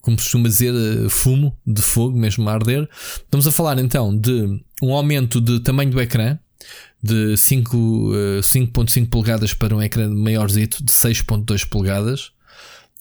como 0.00 0.18
se 0.18 0.24
costuma 0.24 0.48
dizer, 0.48 0.74
eh, 0.74 1.08
fumo 1.08 1.56
de 1.66 1.82
fogo, 1.82 2.16
mesmo 2.16 2.48
a 2.48 2.52
arder. 2.52 2.88
Estamos 3.16 3.46
a 3.46 3.52
falar 3.52 3.78
então 3.78 4.16
de 4.16 4.60
um 4.82 4.92
aumento 4.92 5.40
de 5.40 5.60
tamanho 5.60 5.90
do 5.90 6.00
ecrã 6.00 6.38
de 7.02 7.34
5.5 7.34 9.02
uh, 9.02 9.06
polegadas 9.06 9.52
para 9.52 9.74
um 9.74 9.82
ecrã 9.82 10.08
maiorzito 10.08 10.82
de 10.82 10.92
6.2 10.92 11.68
polegadas. 11.68 12.32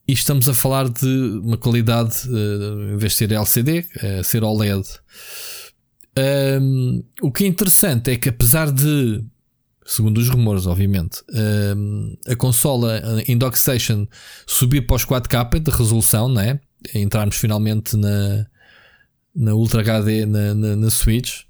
E 0.07 0.13
estamos 0.13 0.47
a 0.47 0.53
falar 0.53 0.87
de 0.89 1.07
uma 1.43 1.57
qualidade, 1.57 2.29
uh, 2.29 2.93
em 2.93 2.97
vez 2.97 3.13
de 3.13 3.17
ser 3.17 3.31
LCD, 3.31 3.79
uh, 3.79 4.23
ser 4.23 4.43
OLED. 4.43 4.83
Um, 6.61 7.03
o 7.21 7.31
que 7.31 7.43
é 7.43 7.47
interessante 7.47 8.11
é 8.11 8.15
que, 8.15 8.29
apesar 8.29 8.71
de, 8.71 9.23
segundo 9.85 10.19
os 10.19 10.29
rumores, 10.29 10.67
obviamente, 10.67 11.23
um, 11.75 12.15
a 12.27 12.35
consola 12.35 13.01
em 13.27 13.37
dockstation 13.37 14.07
subir 14.45 14.85
para 14.85 14.95
os 14.95 15.05
4K 15.05 15.59
de 15.59 15.71
resolução, 15.71 16.29
né? 16.29 16.59
entrarmos 16.93 17.35
finalmente 17.37 17.97
na, 17.97 18.45
na 19.35 19.55
Ultra 19.55 19.81
HD 19.81 20.25
na, 20.25 20.53
na, 20.53 20.75
na 20.75 20.89
Switch, 20.89 21.41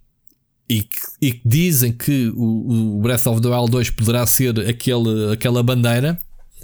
e 0.67 0.81
que, 0.81 0.97
e 1.21 1.31
que 1.33 1.41
dizem 1.45 1.91
que 1.91 2.31
o, 2.35 2.97
o, 2.97 3.01
Breath 3.01 3.27
of 3.27 3.41
the 3.41 3.47
Wild 3.47 3.69
2 3.69 3.91
poderá 3.91 4.25
ser 4.25 4.59
aquele, 4.67 5.33
aquela 5.33 5.61
bandeira, 5.61 6.19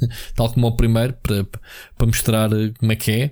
tal 0.35 0.51
como 0.51 0.67
o 0.67 0.75
primeiro, 0.75 1.13
para, 1.21 1.45
para 1.97 2.07
mostrar 2.07 2.49
como 2.79 2.91
é 2.91 2.95
que 2.95 3.11
é. 3.11 3.31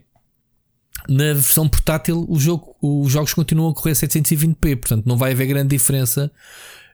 Na 1.07 1.33
versão 1.33 1.67
portátil, 1.67 2.25
o 2.27 2.37
jogo, 2.39 2.75
os 2.81 3.11
jogos 3.11 3.33
continuam 3.33 3.69
a 3.69 3.73
correr 3.73 3.93
720p, 3.93 4.75
portanto 4.75 5.05
não 5.05 5.17
vai 5.17 5.31
haver 5.31 5.47
grande 5.47 5.69
diferença 5.69 6.31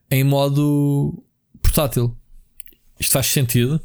em 0.09 0.23
modo 0.23 1.23
portátil. 1.61 2.15
Isto 2.99 3.11
faz 3.13 3.27
sentido? 3.27 3.81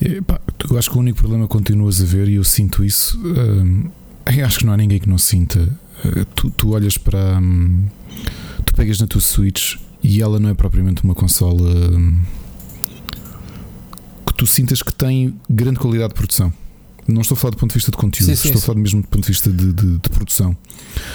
eu 0.00 0.78
acho 0.78 0.90
que 0.90 0.96
o 0.96 1.00
único 1.00 1.18
problema 1.18 1.46
que 1.46 1.52
continuas 1.52 2.02
a 2.02 2.04
ver, 2.04 2.28
e 2.28 2.34
eu 2.34 2.44
sinto 2.44 2.84
isso, 2.84 3.18
hum, 3.18 3.90
acho 4.44 4.58
que 4.58 4.66
não 4.66 4.72
há 4.72 4.76
ninguém 4.76 4.98
que 4.98 5.08
não 5.08 5.18
sinta. 5.18 5.60
Uh, 6.04 6.24
tu, 6.34 6.50
tu 6.50 6.70
olhas 6.72 6.98
para. 6.98 7.38
Hum, 7.38 7.86
tu 8.64 8.74
pegas 8.74 8.98
na 8.98 9.06
tua 9.06 9.20
Switch 9.20 9.76
e 10.02 10.20
ela 10.20 10.40
não 10.40 10.48
é 10.48 10.54
propriamente 10.54 11.04
uma 11.04 11.14
consola 11.14 11.70
hum, 11.96 12.20
tu 14.42 14.46
sintas 14.48 14.82
que 14.82 14.92
tem 14.92 15.38
grande 15.48 15.78
qualidade 15.78 16.08
de 16.08 16.14
produção. 16.16 16.52
Não 17.06 17.20
estou 17.20 17.36
a 17.36 17.38
falar 17.38 17.52
do 17.52 17.58
ponto 17.58 17.70
de 17.70 17.74
vista 17.74 17.92
de 17.92 17.96
conteúdo, 17.96 18.30
sim, 18.30 18.34
sim, 18.34 18.48
estou 18.48 18.60
a 18.60 18.66
falar 18.66 18.80
mesmo 18.80 19.00
do 19.02 19.06
ponto 19.06 19.22
de 19.22 19.28
vista 19.28 19.50
de, 19.50 19.72
de, 19.72 19.98
de 19.98 20.08
produção. 20.08 20.56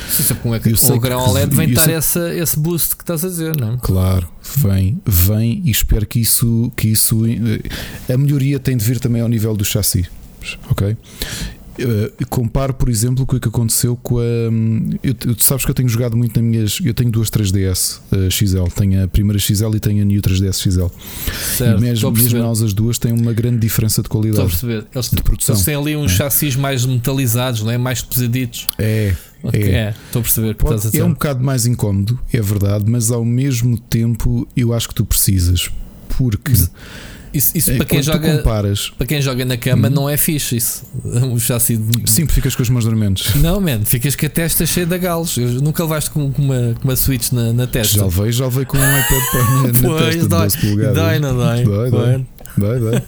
Sim, 0.10 0.24
sabe 0.24 0.40
como 0.40 0.56
é 0.56 0.60
que 0.60 0.70
o 0.70 1.00
grão 1.00 1.20
OLED 1.30 1.54
vem 1.54 1.74
dar 1.74 1.90
essa, 1.90 2.34
esse 2.34 2.58
boost 2.58 2.96
que 2.96 3.04
estás 3.04 3.26
a 3.26 3.28
dizer, 3.28 3.58
não 3.58 3.74
é? 3.74 3.78
Claro, 3.82 4.30
vem, 4.58 5.02
vem 5.06 5.62
e 5.66 5.72
espero 5.72 6.06
que 6.06 6.22
isso, 6.22 6.72
que 6.76 6.88
isso. 6.88 7.26
Eh, 7.26 8.14
a 8.14 8.18
melhoria 8.18 8.60
tem 8.60 8.78
de 8.78 8.86
vir 8.86 8.98
também 8.98 9.22
ao 9.22 9.28
nível 9.28 9.56
do 9.56 9.66
chassi. 9.66 10.06
Ok? 10.70 10.96
Uh, 11.80 12.26
comparo, 12.28 12.74
por 12.74 12.90
exemplo, 12.90 13.26
com 13.26 13.36
o 13.36 13.40
que 13.40 13.48
aconteceu 13.48 13.96
com 13.96 14.18
a. 14.18 14.24
Um, 14.52 14.90
eu, 15.04 15.14
tu 15.14 15.44
sabes 15.44 15.64
que 15.64 15.72
eu 15.72 15.76
tenho 15.76 15.88
jogado 15.88 16.18
muito 16.18 16.40
nas 16.40 16.50
minhas. 16.50 16.80
Eu 16.84 16.94
tenho 16.94 17.12
duas 17.12 17.30
3DS 17.30 18.00
uh, 18.12 18.32
XL. 18.32 18.66
Tenho 18.76 19.04
a 19.04 19.08
primeira 19.08 19.38
XL 19.38 19.76
e 19.76 19.80
tenho 19.80 20.02
a 20.02 20.06
New 20.06 20.22
3DS 20.22 20.62
XL. 20.62 20.88
Certo, 21.56 21.78
e 21.78 21.82
mesmo, 21.82 22.12
mesmo 22.12 22.50
as 22.50 22.74
duas 22.74 22.98
têm 22.98 23.14
uma 23.14 23.34
grande 23.34 23.60
diferença 23.60 24.02
de 24.02 24.10
qualidade. 24.10 24.48
Estou 24.48 24.68
a 24.68 24.72
perceber. 24.72 24.88
Eles, 24.94 25.10
de 25.12 25.24
produção. 25.24 25.56
Eles 25.56 25.66
têm 25.66 25.76
ali 25.76 25.96
uns 25.96 26.12
é. 26.12 26.16
chassis 26.16 26.56
mais 26.56 26.86
metalizados, 26.86 27.62
não 27.62 27.72
é? 27.72 27.78
mais 27.78 28.02
pesaditos. 28.02 28.68
É. 28.78 29.16
Okay. 29.44 29.72
É, 29.72 29.94
estou 30.08 30.20
a 30.20 30.24
perceber 30.24 30.56
Pode, 30.56 30.98
a. 30.98 31.00
É 31.00 31.04
um 31.04 31.14
bocado 31.14 31.44
mais 31.44 31.66
incómodo, 31.66 32.20
é 32.34 32.42
verdade, 32.42 32.86
mas 32.88 33.12
ao 33.12 33.24
mesmo 33.24 33.78
tempo 33.78 34.48
eu 34.58 34.74
acho 34.74 34.90
que 34.90 34.96
tu 34.96 35.06
precisas. 35.06 35.70
Porque. 36.18 36.52
Mas, 36.52 36.72
isso, 37.38 37.58
isso 37.58 37.72
é, 37.72 37.78
para, 37.78 37.86
quem 37.86 38.02
joga, 38.02 38.38
comparas... 38.38 38.90
para 38.90 39.08
quem 39.08 39.22
joga 39.22 39.46
na 39.46 39.58
cama 39.58 39.88
hum. 39.88 39.92
não 39.92 40.10
é 40.10 40.18
fixe 40.18 40.58
isso. 40.58 40.84
Um 41.04 41.40
chassi 41.40 41.78
de... 41.78 42.10
Sim, 42.10 42.28
ficas 42.28 42.56
com 42.56 42.62
as 42.62 42.70
mãos 42.70 42.86
dormentes. 42.86 43.36
Não, 43.36 43.60
man, 43.60 43.82
ficas 43.86 44.16
com 44.16 44.26
a 44.26 44.30
testa 44.30 44.66
cheia 44.66 44.86
de 44.86 44.98
galos. 44.98 45.38
Eu 45.38 45.62
nunca 45.62 45.84
levaste 45.84 46.10
com, 46.10 46.32
com, 46.32 46.42
uma, 46.42 46.76
com 46.80 46.88
uma 46.88 46.96
Switch 46.96 47.32
na, 47.32 47.54
na 47.54 47.68
testa. 47.68 47.98
Já 47.98 48.06
levei, 48.06 48.32
já 48.32 48.46
levei 48.46 48.66
com 48.66 48.78
um 48.78 49.00
iPad 49.00 49.24
para 49.32 49.44
na, 49.44 49.62
na 49.62 50.00
testa 50.00 50.28
dói, 50.28 50.42
12 50.42 50.58
polegadas. 50.58 50.96
Dói, 50.96 51.20
não 51.20 51.36
dói. 51.36 51.64
dói, 51.64 51.92
dói. 51.92 53.04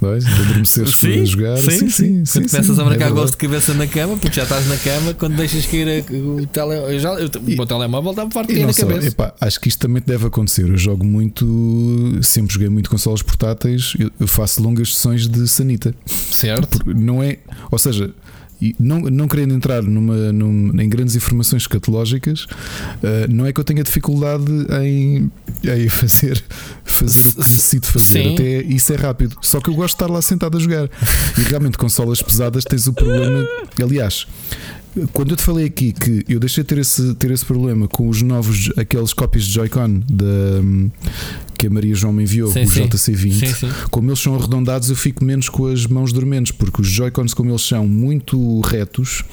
Vai. 0.00 0.20
Vai, 0.20 0.32
adormeceres 0.42 0.94
sim, 0.94 1.20
a 1.20 1.24
jogar. 1.24 1.58
Sim, 1.58 1.70
sim. 1.70 1.88
sim, 1.88 2.24
sim 2.24 2.40
quando 2.40 2.50
começas 2.50 2.78
a 2.78 2.84
marcar 2.84 3.08
é 3.08 3.10
gosto 3.10 3.32
de 3.32 3.36
cabeça 3.38 3.74
na 3.74 3.86
cama, 3.86 4.16
porque 4.16 4.36
já 4.36 4.42
estás 4.44 4.66
na 4.68 4.76
cama, 4.76 5.14
quando 5.14 5.36
deixas 5.36 5.66
cair 5.66 6.04
o, 6.10 6.46
tele, 6.46 6.98
já, 6.98 7.10
eu, 7.14 7.30
e, 7.46 7.60
o 7.60 7.66
telemóvel 7.66 8.12
dá-me 8.14 8.32
farto 8.32 8.52
cair 8.52 8.66
na 8.66 8.72
só, 8.72 8.86
cabeça. 8.86 9.08
Epá, 9.08 9.34
acho 9.40 9.60
que 9.60 9.68
isto 9.68 9.78
também 9.80 10.02
deve 10.04 10.26
acontecer. 10.26 10.68
Eu 10.68 10.76
jogo 10.76 11.04
muito, 11.04 12.18
sempre 12.22 12.52
joguei 12.52 12.68
muito 12.68 12.90
consoles 12.90 13.22
portáteis, 13.22 13.94
eu, 13.98 14.10
eu 14.20 14.28
faço 14.28 14.62
longas 14.62 14.94
sessões 14.94 15.26
de 15.28 15.46
sanita. 15.48 15.94
Certo. 16.06 16.68
Porque 16.68 16.94
não 16.94 17.22
é, 17.22 17.38
ou 17.70 17.78
seja, 17.78 18.12
e 18.60 18.74
não, 18.78 19.00
não 19.00 19.28
querendo 19.28 19.54
entrar 19.54 19.82
numa, 19.82 20.32
numa, 20.32 20.82
em 20.82 20.88
grandes 20.88 21.14
informações 21.14 21.62
escatológicas, 21.62 22.44
uh, 22.44 23.28
não 23.28 23.44
é 23.46 23.52
que 23.52 23.60
eu 23.60 23.64
tenha 23.64 23.82
dificuldade 23.84 24.44
em, 24.82 25.30
em 25.64 25.88
fazer, 25.90 26.42
fazer 26.84 27.32
o 27.32 27.32
que 27.32 27.38
necessito 27.38 27.86
fazer. 27.86 28.22
Sim. 28.22 28.34
Até 28.34 28.62
isso 28.62 28.92
é 28.92 28.96
rápido. 28.96 29.36
Só 29.42 29.60
que 29.60 29.68
eu 29.68 29.74
gosto 29.74 29.96
de 29.96 30.02
estar 30.02 30.12
lá 30.12 30.22
sentado 30.22 30.56
a 30.56 30.60
jogar. 30.60 30.88
E 31.38 31.42
realmente, 31.42 31.76
consolas 31.76 32.22
pesadas 32.22 32.64
tens 32.64 32.86
o 32.86 32.92
problema. 32.92 33.46
Aliás, 33.82 34.26
quando 35.12 35.32
eu 35.32 35.36
te 35.36 35.42
falei 35.42 35.66
aqui 35.66 35.92
que 35.92 36.24
eu 36.28 36.40
deixei 36.40 36.64
de 36.64 36.68
ter 36.68 36.78
esse, 36.78 37.14
ter 37.14 37.30
esse 37.30 37.44
problema 37.44 37.86
com 37.88 38.08
os 38.08 38.22
novos, 38.22 38.70
aqueles 38.76 39.12
cópias 39.12 39.44
de 39.44 39.52
Joy-Con 39.52 40.02
que 41.56 41.66
a 41.66 41.70
Maria 41.70 41.94
João 41.94 42.12
me 42.12 42.22
enviou, 42.22 42.52
sim, 42.52 42.64
JC20, 42.64 43.32
sim, 43.32 43.46
sim. 43.46 43.68
como 43.90 44.10
eles 44.10 44.20
são 44.20 44.34
arredondados, 44.34 44.90
eu 44.90 44.96
fico 44.96 45.24
menos 45.24 45.48
com 45.48 45.66
as 45.66 45.86
mãos 45.86 46.12
dormentes, 46.12 46.52
porque 46.52 46.82
os 46.82 46.88
Joy-Cons, 46.88 47.32
como 47.32 47.50
eles 47.50 47.62
são 47.62 47.88
muito 47.88 48.60
retos, 48.60 49.24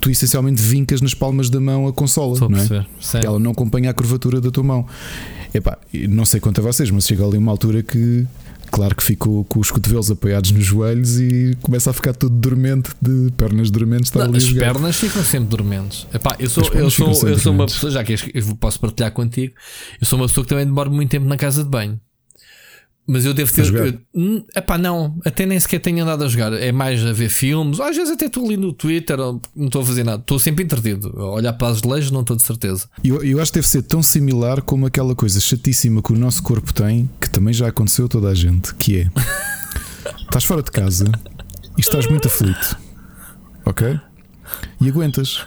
tu 0.00 0.10
essencialmente 0.10 0.60
vincas 0.60 1.00
nas 1.00 1.12
palmas 1.12 1.50
da 1.50 1.60
mão 1.60 1.86
a 1.86 1.92
consola, 1.92 2.38
não 2.48 2.58
é? 2.58 2.86
Ela 3.22 3.38
não 3.38 3.50
acompanha 3.50 3.90
a 3.90 3.94
curvatura 3.94 4.40
da 4.40 4.50
tua 4.50 4.64
mão. 4.64 4.86
Epá, 5.52 5.78
não 6.08 6.24
sei 6.24 6.40
quanto 6.40 6.60
a 6.60 6.62
vocês, 6.62 6.90
mas 6.90 7.06
chega 7.06 7.24
ali 7.24 7.38
uma 7.38 7.50
altura 7.50 7.82
que 7.82 8.26
Claro 8.70 8.94
que 8.94 9.02
fico 9.02 9.44
com 9.44 9.60
os 9.60 9.70
cotovelos 9.70 10.10
apoiados 10.10 10.50
nos 10.50 10.64
joelhos 10.64 11.18
e 11.18 11.56
começa 11.62 11.90
a 11.90 11.92
ficar 11.92 12.14
tudo 12.14 12.36
dormente, 12.36 12.90
de 13.00 13.30
pernas 13.32 13.70
dormentes. 13.70 14.12
Não, 14.12 14.34
as 14.34 14.52
pernas 14.52 14.96
ficam 14.96 15.24
sempre 15.24 15.48
dormentes. 15.48 16.06
Epá, 16.12 16.36
eu 16.38 16.48
sou, 16.48 16.64
eu 16.74 16.90
sou, 16.90 17.28
eu 17.28 17.38
sou 17.38 17.52
uma 17.52 17.66
pessoa, 17.66 17.90
já 17.90 18.04
que 18.04 18.14
eu 18.34 18.56
posso 18.56 18.78
partilhar 18.80 19.12
contigo, 19.12 19.54
eu 20.00 20.06
sou 20.06 20.18
uma 20.18 20.26
pessoa 20.26 20.44
que 20.44 20.48
também 20.50 20.66
demora 20.66 20.90
muito 20.90 21.10
tempo 21.10 21.26
na 21.26 21.36
casa 21.36 21.62
de 21.62 21.70
banho. 21.70 22.00
Mas 23.06 23.24
eu 23.24 23.32
devo 23.32 23.52
ter. 23.52 23.72
Eu, 23.72 24.00
hum, 24.14 24.44
epá, 24.54 24.76
não, 24.76 25.16
até 25.24 25.46
nem 25.46 25.58
sequer 25.60 25.78
tenho 25.78 26.02
andado 26.02 26.24
a 26.24 26.28
jogar. 26.28 26.52
É 26.54 26.72
mais 26.72 27.04
a 27.06 27.12
ver 27.12 27.28
filmes. 27.28 27.78
Às 27.78 27.96
vezes 27.96 28.12
até 28.12 28.26
estou 28.26 28.44
ali 28.44 28.56
no 28.56 28.72
Twitter, 28.72 29.16
não 29.16 29.40
estou 29.66 29.82
a 29.82 29.86
fazer 29.86 30.02
nada. 30.02 30.20
Estou 30.20 30.38
sempre 30.40 30.64
entretido. 30.64 31.14
A 31.16 31.30
olhar 31.30 31.52
para 31.52 31.68
as 31.68 31.82
leis, 31.82 32.10
não 32.10 32.22
estou 32.22 32.36
de 32.36 32.42
certeza. 32.42 32.88
Eu, 33.04 33.22
eu 33.22 33.40
acho 33.40 33.52
que 33.52 33.58
deve 33.58 33.68
ser 33.68 33.82
tão 33.82 34.02
similar 34.02 34.60
como 34.60 34.86
aquela 34.86 35.14
coisa 35.14 35.38
chatíssima 35.38 36.02
que 36.02 36.12
o 36.12 36.16
nosso 36.16 36.42
corpo 36.42 36.72
tem, 36.74 37.08
que 37.20 37.30
também 37.30 37.54
já 37.54 37.68
aconteceu 37.68 38.06
a 38.06 38.08
toda 38.08 38.28
a 38.28 38.34
gente, 38.34 38.74
que 38.74 39.02
é 39.02 39.10
estás 40.26 40.42
fora 40.42 40.62
de 40.62 40.72
casa 40.72 41.06
e 41.78 41.80
estás 41.80 42.08
muito 42.08 42.26
aflito. 42.26 42.76
Ok? 43.64 44.00
E 44.80 44.88
aguentas. 44.88 45.46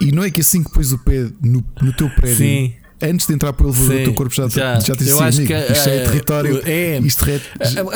E 0.00 0.12
não 0.12 0.22
é 0.22 0.30
que 0.30 0.40
assim 0.40 0.62
que 0.62 0.70
pões 0.70 0.92
o 0.92 0.98
pé 0.98 1.30
no, 1.42 1.64
no 1.80 1.92
teu 1.92 2.08
prédio. 2.10 2.36
Sim 2.36 2.81
antes 3.02 3.26
de 3.26 3.34
entrar 3.34 3.52
pelo 3.52 3.70
elevador, 3.70 4.00
o 4.00 4.04
teu 4.04 4.14
corpo 4.14 4.34
já, 4.34 4.48
já, 4.48 4.80
já 4.80 4.94
te 4.94 5.04
disse 5.04 5.22
assim, 5.22 5.46
que, 5.46 5.54
isto 5.54 5.88
é, 5.88 5.96
é 5.96 6.04
território. 6.04 6.62
É, 6.64 6.98
isto 6.98 7.24
é, 7.28 7.40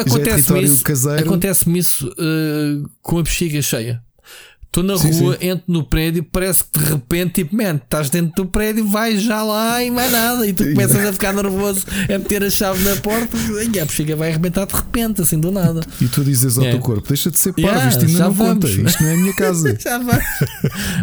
acontece-me 0.00 0.60
é 0.60 0.62
isso, 0.62 1.10
acontece 1.10 1.78
isso 1.78 2.08
uh, 2.08 2.90
com 3.00 3.18
a 3.18 3.22
bexiga 3.22 3.62
cheia. 3.62 4.02
Estou 4.76 4.84
na 4.84 4.98
sim, 4.98 5.10
rua, 5.22 5.38
sim. 5.40 5.48
entro 5.48 5.64
no 5.68 5.82
prédio, 5.82 6.22
parece 6.22 6.64
que 6.64 6.78
de 6.78 6.84
repente, 6.84 7.32
tipo, 7.42 7.56
man, 7.56 7.76
estás 7.76 8.10
dentro 8.10 8.44
do 8.44 8.50
prédio, 8.50 8.86
vais 8.86 9.22
já 9.22 9.42
lá 9.42 9.82
e 9.82 9.90
mais 9.90 10.12
nada. 10.12 10.46
E 10.46 10.52
tu 10.52 10.64
começas 10.64 11.02
a 11.02 11.12
ficar 11.14 11.32
nervoso, 11.32 11.86
a 12.14 12.18
meter 12.18 12.44
a 12.44 12.50
chave 12.50 12.84
na 12.84 12.94
porta 12.96 13.38
e 13.72 13.80
a 13.80 13.86
bexiga 13.86 14.14
vai 14.14 14.28
arrebentar 14.28 14.66
de 14.66 14.74
repente, 14.74 15.22
assim 15.22 15.40
do 15.40 15.50
nada. 15.50 15.80
E 15.98 16.06
tu 16.08 16.22
dizes 16.22 16.58
ao 16.58 16.64
yeah. 16.64 16.78
teu 16.78 16.84
corpo: 16.86 17.08
deixa 17.08 17.30
de 17.30 17.38
ser 17.38 17.54
parvo, 17.54 17.68
yeah, 17.68 17.88
isto 17.88 18.04
ainda 18.04 18.18
não 18.18 18.32
vamos. 18.32 18.52
conta, 18.52 18.88
isto 18.88 19.02
não 19.02 19.08
é 19.08 19.14
a 19.14 19.16
minha 19.16 19.34
casa. 19.34 19.76
já 19.80 19.96
vai. 19.96 20.20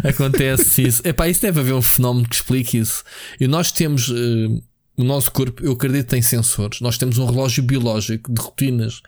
Acontece 0.04 0.82
isso. 0.82 1.02
Epá, 1.04 1.28
isso 1.28 1.42
deve 1.42 1.58
haver 1.58 1.74
um 1.74 1.82
fenómeno 1.82 2.28
que 2.28 2.36
explique 2.36 2.78
isso. 2.78 3.02
E 3.40 3.48
nós 3.48 3.72
temos. 3.72 4.08
Uh, 4.08 4.62
o 4.96 5.02
nosso 5.02 5.32
corpo, 5.32 5.60
eu 5.64 5.72
acredito, 5.72 6.06
tem 6.06 6.22
sensores. 6.22 6.80
Nós 6.80 6.96
temos 6.96 7.18
um 7.18 7.26
relógio 7.26 7.64
biológico 7.64 8.32
de 8.32 8.40
rotinas. 8.40 9.02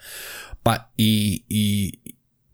Pá, 0.64 0.88
e, 0.98 1.44
e, 1.48 1.92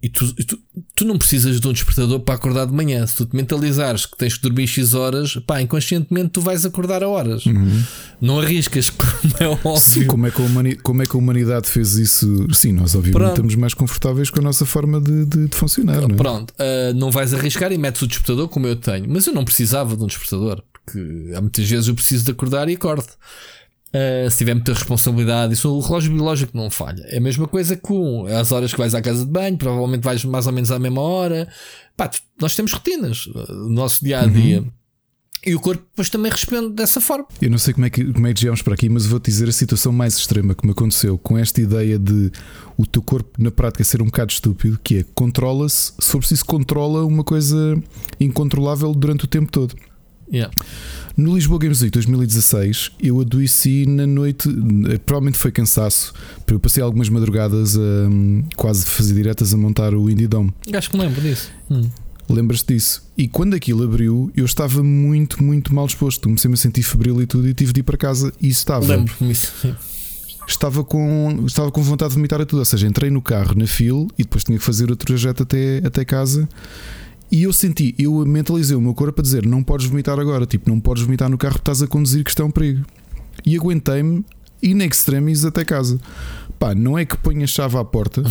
e 0.03 0.09
tu, 0.09 0.35
tu, 0.35 0.59
tu, 0.97 1.05
não 1.05 1.17
precisas 1.17 1.61
de 1.61 1.69
um 1.69 1.73
despertador 1.73 2.19
para 2.19 2.35
acordar 2.35 2.67
de 2.67 2.73
manhã. 2.73 3.07
Se 3.07 3.15
tu 3.15 3.27
te 3.27 3.37
mentalizares 3.37 4.05
que 4.05 4.17
tens 4.17 4.37
que 4.37 4.43
dormir 4.43 4.67
X 4.67 4.95
horas, 4.95 5.37
pá, 5.47 5.63
inconscientemente 5.63 6.31
tu 6.31 6.41
vais 6.41 6.67
acordar 6.67 7.05
a 7.05 7.09
horas. 7.09 7.47
Uhum. 7.47 7.85
Não 8.21 8.41
arriscas, 8.41 8.91
como 8.91 9.35
é 9.39 9.47
óbvio. 9.47 9.77
Sim, 9.79 10.07
como 10.07 10.27
é, 10.27 10.33
que 10.33 10.43
a 10.43 10.45
humanidade, 10.45 10.83
como 10.83 11.03
é 11.05 11.07
que 11.07 11.15
a 11.15 11.19
humanidade 11.19 11.69
fez 11.69 11.95
isso? 11.95 12.49
Sim, 12.53 12.73
nós 12.73 12.97
obviamente 12.97 13.13
Pronto. 13.13 13.31
estamos 13.31 13.55
mais 13.55 13.75
confortáveis 13.75 14.29
com 14.29 14.41
a 14.41 14.43
nossa 14.43 14.67
forma 14.67 15.01
de, 15.01 15.25
de, 15.25 15.47
de 15.47 15.57
funcionar. 15.57 16.01
Não 16.01 16.17
é? 16.17 16.19
Pronto, 16.19 16.53
uh, 16.53 16.93
não 16.95 17.13
vais 17.13 17.33
arriscar 17.33 17.71
e 17.71 17.79
metes 17.79 18.03
o 18.03 18.07
despertador 18.09 18.49
como 18.49 18.67
eu 18.67 18.75
tenho. 18.75 19.07
Mas 19.09 19.29
eu 19.29 19.33
não 19.33 19.45
precisava 19.45 19.97
de 19.97 20.03
um 20.03 20.09
despertador, 20.09 20.65
porque 20.73 21.33
há 21.37 21.41
muitas 21.41 21.69
vezes 21.69 21.87
eu 21.87 21.95
preciso 21.95 22.25
de 22.25 22.33
acordar 22.33 22.69
e 22.69 22.75
acordo. 22.75 23.07
Uh, 23.95 24.31
se 24.31 24.39
tiver 24.39 24.55
muita 24.55 24.73
responsabilidade, 24.73 25.53
isso 25.53 25.71
o 25.71 25.81
relógio 25.81 26.13
biológico 26.13 26.57
não 26.57 26.71
falha. 26.71 27.03
É 27.09 27.19
a 27.19 27.21
mesma 27.21 27.47
coisa 27.47 27.77
com 27.77 28.25
as 28.27 28.51
horas 28.51 28.73
que 28.73 28.79
vais 28.79 28.95
à 28.95 29.03
casa 29.03 29.25
de 29.25 29.31
banho, 29.31 29.59
provavelmente 29.59 30.03
vais 30.03 30.25
mais 30.25 30.47
ou 30.47 30.53
menos 30.53 30.71
à 30.71 30.79
mesma 30.79 31.03
hora. 31.03 31.47
Pá, 31.95 32.11
nós 32.41 32.57
temos 32.57 32.73
rotinas 32.73 33.29
no 33.51 33.69
nosso 33.69 34.03
dia 34.03 34.21
a 34.21 34.27
dia. 34.27 34.61
Uhum. 34.63 34.71
E 35.45 35.57
o 35.57 35.61
corpo 35.61 35.83
depois 35.91 36.09
também 36.09 36.31
responde 36.31 36.73
dessa 36.73 37.01
forma. 37.01 37.27
Eu 37.41 37.51
não 37.51 37.59
sei 37.59 37.75
como 37.75 37.85
é 37.85 37.91
que, 37.91 38.13
como 38.13 38.27
é 38.29 38.33
que 38.33 38.39
chegamos 38.41 38.63
para 38.63 38.75
aqui, 38.75 38.89
mas 38.89 39.07
vou-te 39.07 39.25
dizer 39.29 39.49
a 39.49 39.53
situação 39.53 39.93
mais 39.93 40.17
extrema 40.17 40.55
que 40.55 40.65
me 40.65 40.71
aconteceu 40.71 41.19
com 41.19 41.37
esta 41.37 41.61
ideia 41.61 41.99
de 41.99 42.31
o 42.79 42.87
teu 42.87 43.03
corpo 43.03 43.43
na 43.43 43.51
prática 43.51 43.83
ser 43.83 44.01
um 44.01 44.07
bocado 44.07 44.33
estúpido, 44.33 44.79
que 44.83 44.99
é 44.99 45.05
controla-se, 45.15 45.93
se 45.99 46.11
for 46.13 46.19
preciso, 46.19 46.45
controla 46.45 47.05
uma 47.05 47.25
coisa 47.25 47.77
incontrolável 48.21 48.95
durante 48.95 49.25
o 49.25 49.29
tempo 49.29 49.51
todo. 49.51 49.75
Yeah. 50.33 50.53
No 51.17 51.35
Lisboa 51.35 51.59
Games 51.59 51.83
Week 51.83 51.93
2016, 51.93 52.93
eu 52.99 53.21
adoeci 53.21 53.85
na 53.85 54.07
noite, 54.07 54.49
eh, 54.49 54.99
provavelmente 54.99 55.37
foi 55.37 55.53
cansaço, 55.53 56.15
porque 56.39 56.55
eu 56.55 56.61
passei 56.61 56.83
algumas 56.83 57.11
madrugadas 57.11 57.77
a 57.77 57.81
hum, 57.81 58.43
quase 58.57 58.87
fazer 58.87 59.13
diretas 59.13 59.53
a 59.53 59.57
montar 59.59 59.95
o 59.95 60.09
Indie 60.09 60.27
Dome. 60.27 60.53
Acho 60.73 60.91
que 60.91 60.97
me 60.97 61.03
lembro 61.03 61.21
disso. 61.21 61.51
Hum. 61.71 61.83
Lembras-te 62.31 62.73
disso? 62.73 63.03
E 63.17 63.29
quando 63.29 63.55
aquilo 63.55 63.85
abriu, 63.85 64.33
eu 64.35 64.45
estava 64.47 64.83
muito, 64.83 65.43
muito 65.43 65.75
mal 65.75 65.87
disposto. 65.87 66.23
Comecei-me 66.23 66.55
a 66.55 66.57
sentir 66.57 66.83
febril 66.83 67.21
e 67.21 67.27
tudo, 67.27 67.47
e 67.47 67.53
tive 67.53 67.73
de 67.75 67.81
ir 67.81 67.83
para 67.83 67.99
casa. 67.99 68.33
E 68.41 68.49
estava. 68.49 68.87
Lembro-me 68.87 69.33
isso. 69.33 69.53
Estava 70.49 70.83
com, 70.83 71.45
estava 71.47 71.71
com 71.71 71.83
vontade 71.83 72.11
de 72.11 72.17
vomitar 72.17 72.41
a 72.41 72.47
tudo. 72.47 72.61
Ou 72.61 72.65
seja, 72.65 72.87
entrei 72.87 73.11
no 73.11 73.21
carro 73.21 73.55
na 73.55 73.67
fila 73.67 74.07
e 74.19 74.23
depois 74.23 74.45
tinha 74.45 74.57
que 74.57 74.65
fazer 74.65 74.91
o 74.91 74.97
trajeto 74.97 75.43
até, 75.43 75.79
até 75.85 76.05
casa. 76.05 76.49
E 77.33 77.45
eu 77.45 77.53
senti, 77.53 77.95
eu 77.99 78.27
mentalizei 78.27 78.77
o 78.77 78.81
meu 78.81 78.93
corpo 78.93 79.23
a 79.23 79.23
dizer: 79.23 79.47
não 79.47 79.63
podes 79.63 79.87
vomitar 79.87 80.21
agora, 80.21 80.45
tipo, 80.45 80.69
não 80.69 80.79
podes 80.79 81.03
vomitar 81.03 81.31
no 81.31 81.39
carro, 81.39 81.57
estás 81.57 81.83
a 81.83 81.87
conduzir, 81.87 82.23
que 82.23 82.31
está 82.31 82.45
um 82.45 82.51
perigo. 82.51 82.85
E 83.45 83.57
aguentei-me 83.57 84.23
in 84.63 84.83
extremis 84.83 85.43
até 85.43 85.65
casa. 85.65 85.99
Pá, 86.59 86.75
não 86.75 86.99
é 86.99 87.07
que 87.07 87.17
ponha 87.17 87.45
a 87.45 87.47
chave 87.47 87.79
à 87.79 87.85
porta, 87.85 88.23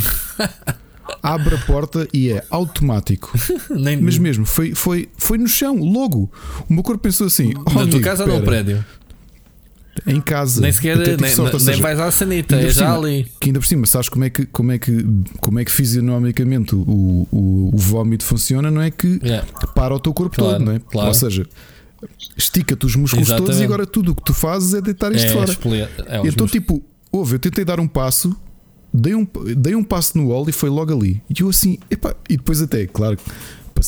abre 1.20 1.56
a 1.56 1.58
porta 1.58 2.06
e 2.14 2.30
é 2.30 2.44
automático. 2.48 3.36
Nem 3.70 4.00
Mas 4.00 4.18
mesmo, 4.18 4.46
foi, 4.46 4.72
foi, 4.72 5.08
foi 5.16 5.36
no 5.36 5.48
chão, 5.48 5.76
logo. 5.78 6.30
O 6.70 6.72
meu 6.72 6.84
corpo 6.84 7.02
pensou 7.02 7.26
assim: 7.26 7.52
oh, 7.56 7.74
Na 7.74 7.80
amigo, 7.82 7.98
tua 7.98 8.00
casa 8.00 8.22
ou 8.22 8.38
no 8.38 8.44
prédio? 8.44 8.84
Em 10.06 10.20
casa. 10.20 10.60
Nem 10.60 10.72
sequer 10.72 10.96
nem, 10.96 11.30
sorte, 11.30 11.56
nem 11.56 11.60
seja, 11.60 11.82
vais 11.82 12.00
à 12.00 12.10
sanita, 12.10 12.56
é 12.56 12.70
já 12.70 12.94
ali. 12.94 13.26
Que 13.38 13.48
ainda 13.48 13.60
por 13.60 13.66
cima, 13.66 13.86
sabes 13.86 14.08
como 14.08 14.24
é 14.24 14.30
que, 14.30 14.46
como 14.46 14.72
é 14.72 14.78
que, 14.78 15.06
como 15.40 15.58
é 15.58 15.64
que 15.64 15.70
fisionomicamente 15.70 16.74
o, 16.74 17.26
o, 17.30 17.70
o 17.72 17.76
vómito 17.76 18.24
funciona? 18.24 18.70
Não 18.70 18.80
é 18.80 18.90
que 18.90 19.20
yeah. 19.22 19.46
para 19.74 19.94
o 19.94 20.00
teu 20.00 20.12
corpo 20.12 20.36
claro, 20.36 20.58
todo, 20.58 20.64
não 20.64 20.72
é? 20.72 20.78
Claro. 20.78 21.08
Ou 21.08 21.14
seja, 21.14 21.46
estica-te 22.36 22.86
os 22.86 22.96
músculos 22.96 23.28
Exatamente. 23.28 23.46
todos 23.46 23.60
e 23.60 23.64
agora 23.64 23.86
tudo 23.86 24.12
o 24.12 24.14
que 24.14 24.22
tu 24.24 24.34
fazes 24.34 24.74
é 24.74 24.80
deitar 24.80 25.12
isto 25.12 25.26
é, 25.26 25.30
fora. 25.30 25.52
É, 25.52 25.88
então, 26.18 26.24
músculos. 26.24 26.50
tipo, 26.50 26.82
houve, 27.10 27.36
eu 27.36 27.38
tentei 27.38 27.64
dar 27.64 27.78
um 27.78 27.88
passo. 27.88 28.34
Dei 28.94 29.14
um, 29.14 29.26
dei 29.56 29.74
um 29.74 29.82
passo 29.82 30.18
no 30.18 30.28
wall 30.28 30.46
e 30.48 30.52
foi 30.52 30.68
logo 30.68 30.94
ali. 30.94 31.22
E 31.30 31.40
eu 31.40 31.48
assim, 31.48 31.78
epá, 31.90 32.14
e 32.28 32.36
depois 32.36 32.60
até, 32.60 32.86
claro, 32.86 33.16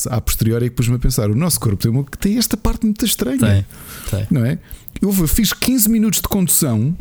a 0.08 0.20
posteriori 0.20 0.66
é 0.66 0.68
que 0.70 0.74
pus-me 0.74 0.96
a 0.96 0.98
pensar: 0.98 1.30
o 1.30 1.34
nosso 1.34 1.60
corpo 1.60 1.76
tem, 1.76 1.90
uma, 1.90 2.04
tem 2.18 2.38
esta 2.38 2.56
parte 2.56 2.84
muito 2.84 3.04
estranha, 3.04 3.38
tem, 3.38 3.66
tem. 4.10 4.26
não 4.30 4.44
é? 4.44 4.58
Eu 5.04 5.28
fiz 5.28 5.52
15 5.52 5.88
minutos 5.90 6.20
de 6.20 6.28
condução, 6.28 6.96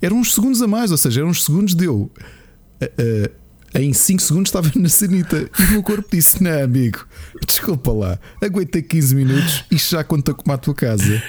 eram 0.00 0.18
uns 0.18 0.34
segundos 0.34 0.62
a 0.62 0.68
mais, 0.68 0.90
ou 0.90 0.96
seja, 0.96 1.20
eram 1.20 1.30
uns 1.30 1.44
segundos 1.44 1.74
deu. 1.74 2.10
Uh, 2.80 3.28
uh, 3.28 3.42
em 3.74 3.92
5 3.92 4.20
segundos 4.22 4.48
estava 4.50 4.70
na 4.78 4.88
sanita 4.88 5.50
e 5.58 5.62
o 5.64 5.70
meu 5.70 5.82
corpo 5.82 6.08
disse: 6.10 6.42
Não, 6.42 6.62
amigo, 6.62 7.06
desculpa 7.46 7.92
lá, 7.92 8.18
aguenta 8.40 8.80
15 8.80 9.14
minutos 9.14 9.64
e 9.70 9.76
já 9.76 10.02
conta 10.04 10.32
como 10.34 10.52
a 10.52 10.58
tua 10.58 10.74
casa. 10.74 11.22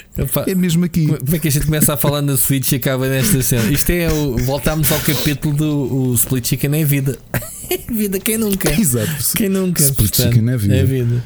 É 0.48 0.56
mesmo 0.56 0.86
aqui. 0.86 1.08
Como 1.08 1.36
é 1.36 1.40
que 1.40 1.48
a 1.48 1.52
gente 1.52 1.66
começa 1.66 1.94
a 1.94 1.98
falar 1.98 2.22
na 2.22 2.38
Switch 2.38 2.72
e 2.72 2.76
acaba 2.76 3.08
nesta 3.08 3.42
cena? 3.42 3.72
Isto 3.72 3.90
é 3.92 4.12
o. 4.12 4.38
Voltámos 4.38 4.92
ao 4.92 5.00
capítulo 5.00 5.56
do 5.56 5.94
o 5.94 6.14
Split 6.14 6.48
Chicken 6.48 6.82
é 6.82 6.86
vida. 6.86 7.18
vida, 7.92 8.20
quem 8.20 8.38
nunca? 8.38 8.72
Exato. 8.72 9.12
Quem 9.36 9.50
nunca? 9.50 9.82
Split 9.82 10.10
Portanto, 10.10 10.34
Chicken 10.34 10.50
é 10.50 10.58
vida. 10.58 10.76
É 10.76 10.84
vida. 10.84 11.24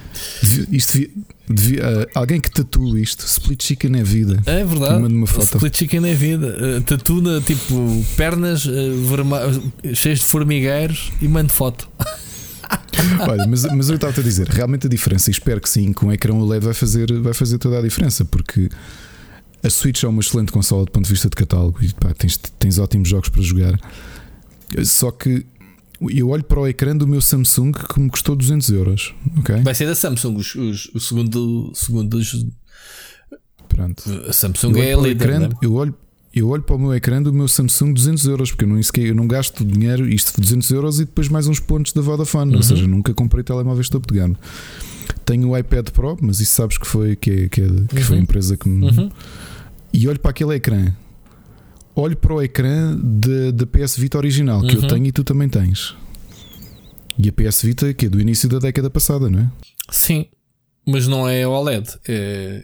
Isto 0.71 0.93
devia, 0.93 1.09
devia, 1.49 1.81
uh, 1.81 2.07
alguém 2.15 2.39
que 2.39 2.51
tatue 2.51 3.01
isto, 3.01 3.25
Split 3.25 3.63
Chicken 3.63 3.99
é 3.99 4.03
vida. 4.03 4.41
É 4.45 4.63
verdade. 4.63 5.03
Uma 5.03 5.27
foto. 5.27 5.55
Split 5.55 5.77
Chicken 5.77 6.09
é 6.09 6.13
vida. 6.13 6.47
Uh, 6.47 6.81
tatuna 6.81 7.41
tipo 7.41 8.05
pernas 8.15 8.65
uh, 8.65 9.93
cheias 9.93 10.19
de 10.19 10.25
formigueiros 10.25 11.11
e 11.21 11.27
mando 11.27 11.51
foto. 11.51 11.89
Olha, 13.27 13.47
mas, 13.47 13.63
mas 13.63 13.89
eu 13.89 13.95
estava 13.95 14.19
a 14.19 14.23
dizer, 14.23 14.47
realmente 14.47 14.87
a 14.87 14.89
diferença, 14.89 15.29
e 15.29 15.33
espero 15.33 15.61
que 15.61 15.69
sim, 15.69 15.93
com 15.93 16.07
o 16.07 16.11
ecrã 16.11 16.33
OLED 16.33 16.65
vai 16.65 16.73
fazer, 16.73 17.11
vai 17.21 17.33
fazer 17.33 17.57
toda 17.57 17.79
a 17.79 17.81
diferença, 17.81 18.25
porque 18.25 18.69
a 19.63 19.69
Switch 19.69 20.03
é 20.03 20.07
uma 20.07 20.21
excelente 20.21 20.51
consola 20.51 20.85
do 20.85 20.91
ponto 20.91 21.05
de 21.05 21.11
vista 21.11 21.29
de 21.29 21.35
catálogo 21.35 21.83
e 21.83 21.93
pá, 21.93 22.13
tens, 22.13 22.37
tens 22.37 22.79
ótimos 22.79 23.09
jogos 23.09 23.29
para 23.29 23.41
jogar. 23.41 23.79
Só 24.83 25.11
que 25.11 25.45
eu 26.09 26.29
olho 26.29 26.43
para 26.43 26.59
o 26.59 26.67
ecrã 26.67 26.95
do 26.95 27.07
meu 27.07 27.21
Samsung 27.21 27.71
que 27.71 27.99
me 27.99 28.09
custou 28.09 28.35
200 28.35 28.69
euros. 28.69 29.15
Okay? 29.39 29.61
Vai 29.61 29.73
ser 29.73 29.85
da 29.85 29.95
Samsung, 29.95 30.35
os, 30.35 30.55
os, 30.55 30.91
o 30.93 30.99
segundo, 30.99 31.71
segundo 31.73 32.17
os... 32.17 32.45
Pronto. 33.67 34.03
A 34.27 34.33
Samsung 34.33 34.79
é 34.79 34.93
a 34.93 34.97
líder. 34.97 35.29
Ecrã, 35.29 35.39
né? 35.39 35.49
eu, 35.61 35.73
olho, 35.73 35.95
eu 36.33 36.49
olho 36.49 36.63
para 36.63 36.75
o 36.75 36.79
meu 36.79 36.93
ecrã 36.93 37.21
do 37.21 37.33
meu 37.33 37.47
Samsung 37.47 37.93
200 37.93 38.25
euros, 38.25 38.51
porque 38.51 38.65
eu 38.65 38.69
não, 38.69 38.79
eu 38.97 39.15
não 39.15 39.27
gasto 39.27 39.65
dinheiro, 39.65 40.07
isto 40.07 40.39
200 40.39 40.71
euros 40.71 40.99
e 40.99 41.05
depois 41.05 41.27
mais 41.29 41.47
uns 41.47 41.59
pontos 41.59 41.93
da 41.93 42.01
Vodafone. 42.01 42.51
Uhum. 42.51 42.57
Ou 42.57 42.63
seja, 42.63 42.87
nunca 42.87 43.13
comprei 43.13 43.43
telemóveis 43.43 43.89
topo 43.89 44.11
de 44.11 44.19
gama. 44.19 44.35
Tenho 45.25 45.49
o 45.49 45.57
iPad 45.57 45.89
Pro, 45.89 46.17
mas 46.21 46.39
isso 46.39 46.53
sabes 46.53 46.77
que 46.77 46.87
foi, 46.87 47.15
que, 47.15 47.31
é, 47.31 47.49
que, 47.49 47.61
é, 47.61 47.67
que 47.67 47.95
uhum. 47.97 48.03
foi 48.03 48.17
a 48.17 48.21
empresa 48.21 48.57
que 48.57 48.67
me. 48.69 48.85
Uhum. 48.85 49.09
E 49.93 50.07
olho 50.07 50.19
para 50.19 50.31
aquele 50.31 50.55
ecrã 50.55 50.93
olho 52.01 52.15
para 52.15 52.33
o 52.33 52.41
ecrã 52.41 52.95
da 53.53 53.65
PS 53.65 53.97
Vita 53.97 54.17
original 54.17 54.61
que 54.61 54.75
uhum. 54.75 54.83
eu 54.83 54.87
tenho 54.87 55.05
e 55.07 55.11
tu 55.11 55.23
também 55.23 55.49
tens. 55.49 55.95
E 57.17 57.27
a 57.27 57.33
PS 57.33 57.63
Vita 57.63 57.93
que 57.93 58.05
é 58.05 58.09
do 58.09 58.21
início 58.21 58.47
da 58.47 58.59
década 58.59 58.89
passada, 58.89 59.29
não 59.29 59.39
é? 59.39 59.51
Sim, 59.89 60.27
mas 60.85 61.07
não 61.07 61.27
é 61.27 61.47
OLED. 61.47 61.89
É, 62.07 62.63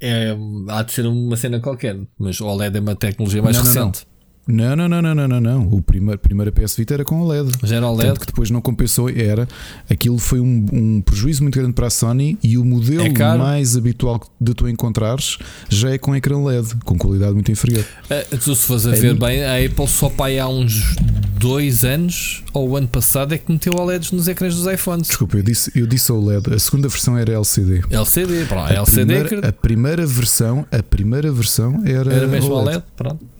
é, 0.00 0.36
há 0.68 0.82
de 0.82 0.92
ser 0.92 1.06
uma 1.06 1.36
cena 1.36 1.60
qualquer, 1.60 1.98
mas 2.18 2.40
o 2.40 2.46
OLED 2.46 2.76
é 2.76 2.80
uma 2.80 2.96
tecnologia 2.96 3.42
mais 3.42 3.56
não, 3.56 3.64
recente. 3.64 4.06
Não, 4.06 4.10
não. 4.10 4.15
Não, 4.46 4.76
não, 4.76 4.88
não, 4.88 5.02
não, 5.02 5.14
não, 5.14 5.28
não, 5.28 5.40
não. 5.40 5.68
O 5.72 5.82
primeiro, 5.82 6.18
primeira 6.20 6.52
PS 6.52 6.76
Vita 6.76 6.94
era 6.94 7.04
com 7.04 7.20
OLED. 7.20 7.50
Já 7.64 7.76
era 7.76 7.88
OLED. 7.88 8.08
Tanto 8.08 8.20
que 8.20 8.26
depois 8.26 8.48
não 8.50 8.60
compensou, 8.60 9.10
era. 9.10 9.48
Aquilo 9.90 10.18
foi 10.18 10.38
um, 10.38 10.66
um 10.72 11.00
prejuízo 11.00 11.42
muito 11.42 11.58
grande 11.58 11.72
para 11.72 11.88
a 11.88 11.90
Sony 11.90 12.38
e 12.42 12.56
o 12.56 12.64
modelo 12.64 13.04
é 13.04 13.36
mais 13.36 13.76
habitual 13.76 14.20
de 14.40 14.54
tu 14.54 14.68
encontrares 14.68 15.38
já 15.68 15.90
é 15.90 15.98
com 15.98 16.14
ecrã 16.14 16.42
LED, 16.44 16.76
com 16.84 16.96
qualidade 16.96 17.34
muito 17.34 17.50
inferior. 17.50 17.84
Uh, 18.04 18.36
tu, 18.38 18.54
se 18.54 18.66
fores 18.66 18.86
a 18.86 18.96
é 18.96 19.00
ver 19.00 19.14
bem, 19.14 19.44
a 19.44 19.56
Apple 19.56 19.88
só 19.88 20.08
pai 20.08 20.38
há 20.38 20.48
uns 20.48 20.94
dois 21.38 21.84
anos 21.84 22.44
ou 22.52 22.70
o 22.70 22.76
ano 22.76 22.88
passado 22.88 23.34
é 23.34 23.38
que 23.38 23.50
meteu 23.50 23.74
OLEDs 23.74 24.12
nos 24.12 24.28
ecrãs 24.28 24.54
dos 24.54 24.66
iPhones. 24.72 25.08
Desculpa, 25.08 25.36
eu 25.36 25.42
disse, 25.42 25.72
eu 25.74 25.86
disse 25.86 26.10
OLED. 26.12 26.54
A 26.54 26.58
segunda 26.58 26.88
versão 26.88 27.18
era 27.18 27.32
LCD. 27.32 27.82
LCD, 27.90 28.44
pronto. 28.46 28.70
A, 28.70 28.74
LCD 28.74 29.14
primeira, 29.14 29.48
a 29.48 29.52
primeira 29.52 30.06
versão, 30.06 30.66
a 30.70 30.82
primeira 30.82 31.32
versão 31.32 31.82
era, 31.84 32.12
era 32.12 32.26
mesmo 32.26 32.52
OLED, 32.52 32.68
OLED 32.68 32.84
pronto. 32.96 33.35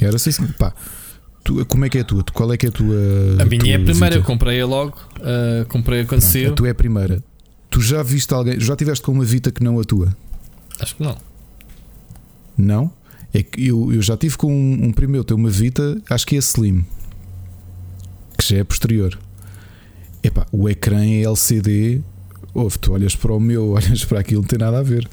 Era 0.00 0.16
assim, 0.16 0.32
pá. 0.58 0.72
Tu, 1.44 1.64
como 1.66 1.84
é 1.84 1.88
que 1.88 1.98
é 1.98 2.00
a 2.02 2.04
tua? 2.04 2.24
Qual 2.32 2.52
é 2.52 2.56
que 2.56 2.66
é 2.66 2.68
a 2.68 2.72
tua? 2.72 2.96
A 3.40 3.44
minha 3.44 3.72
é 3.72 3.76
a 3.76 3.80
primeira, 3.80 4.16
eu 4.16 4.22
comprei-a 4.22 4.66
logo. 4.66 4.98
Uh, 5.16 5.64
comprei 5.66 6.02
a 6.02 6.06
quando 6.06 6.20
saiu. 6.20 6.52
A 6.52 6.54
tua 6.54 6.68
é 6.68 6.70
a 6.70 6.74
primeira. 6.74 7.22
Tu 7.70 7.80
já 7.80 8.02
viste 8.02 8.32
alguém, 8.32 8.58
já 8.58 8.74
tiveste 8.76 9.04
com 9.04 9.12
uma 9.12 9.24
Vita 9.24 9.50
que 9.50 9.62
não 9.62 9.78
a 9.78 9.84
tua? 9.84 10.14
Acho 10.80 10.96
que 10.96 11.02
não. 11.02 11.16
Não? 12.56 12.92
É 13.32 13.42
que 13.42 13.66
eu, 13.66 13.92
eu 13.92 14.00
já 14.00 14.16
tive 14.16 14.36
com 14.36 14.52
um, 14.52 14.86
um 14.86 14.92
primo 14.92 15.12
meu, 15.12 15.24
uma 15.32 15.50
Vita, 15.50 16.00
acho 16.08 16.26
que 16.26 16.36
é 16.36 16.38
Slim, 16.38 16.84
que 18.36 18.48
já 18.48 18.58
é 18.58 18.64
posterior. 18.64 19.18
Epá, 20.22 20.46
o 20.50 20.68
ecrã 20.68 21.04
é 21.04 21.22
LCD. 21.22 22.02
Ouve, 22.54 22.78
tu 22.78 22.92
olhas 22.92 23.14
para 23.14 23.32
o 23.32 23.38
meu, 23.40 23.70
olhas 23.72 24.04
para 24.04 24.20
aquilo, 24.20 24.40
não 24.40 24.48
tem 24.48 24.58
nada 24.58 24.78
a 24.78 24.82
ver. 24.82 25.08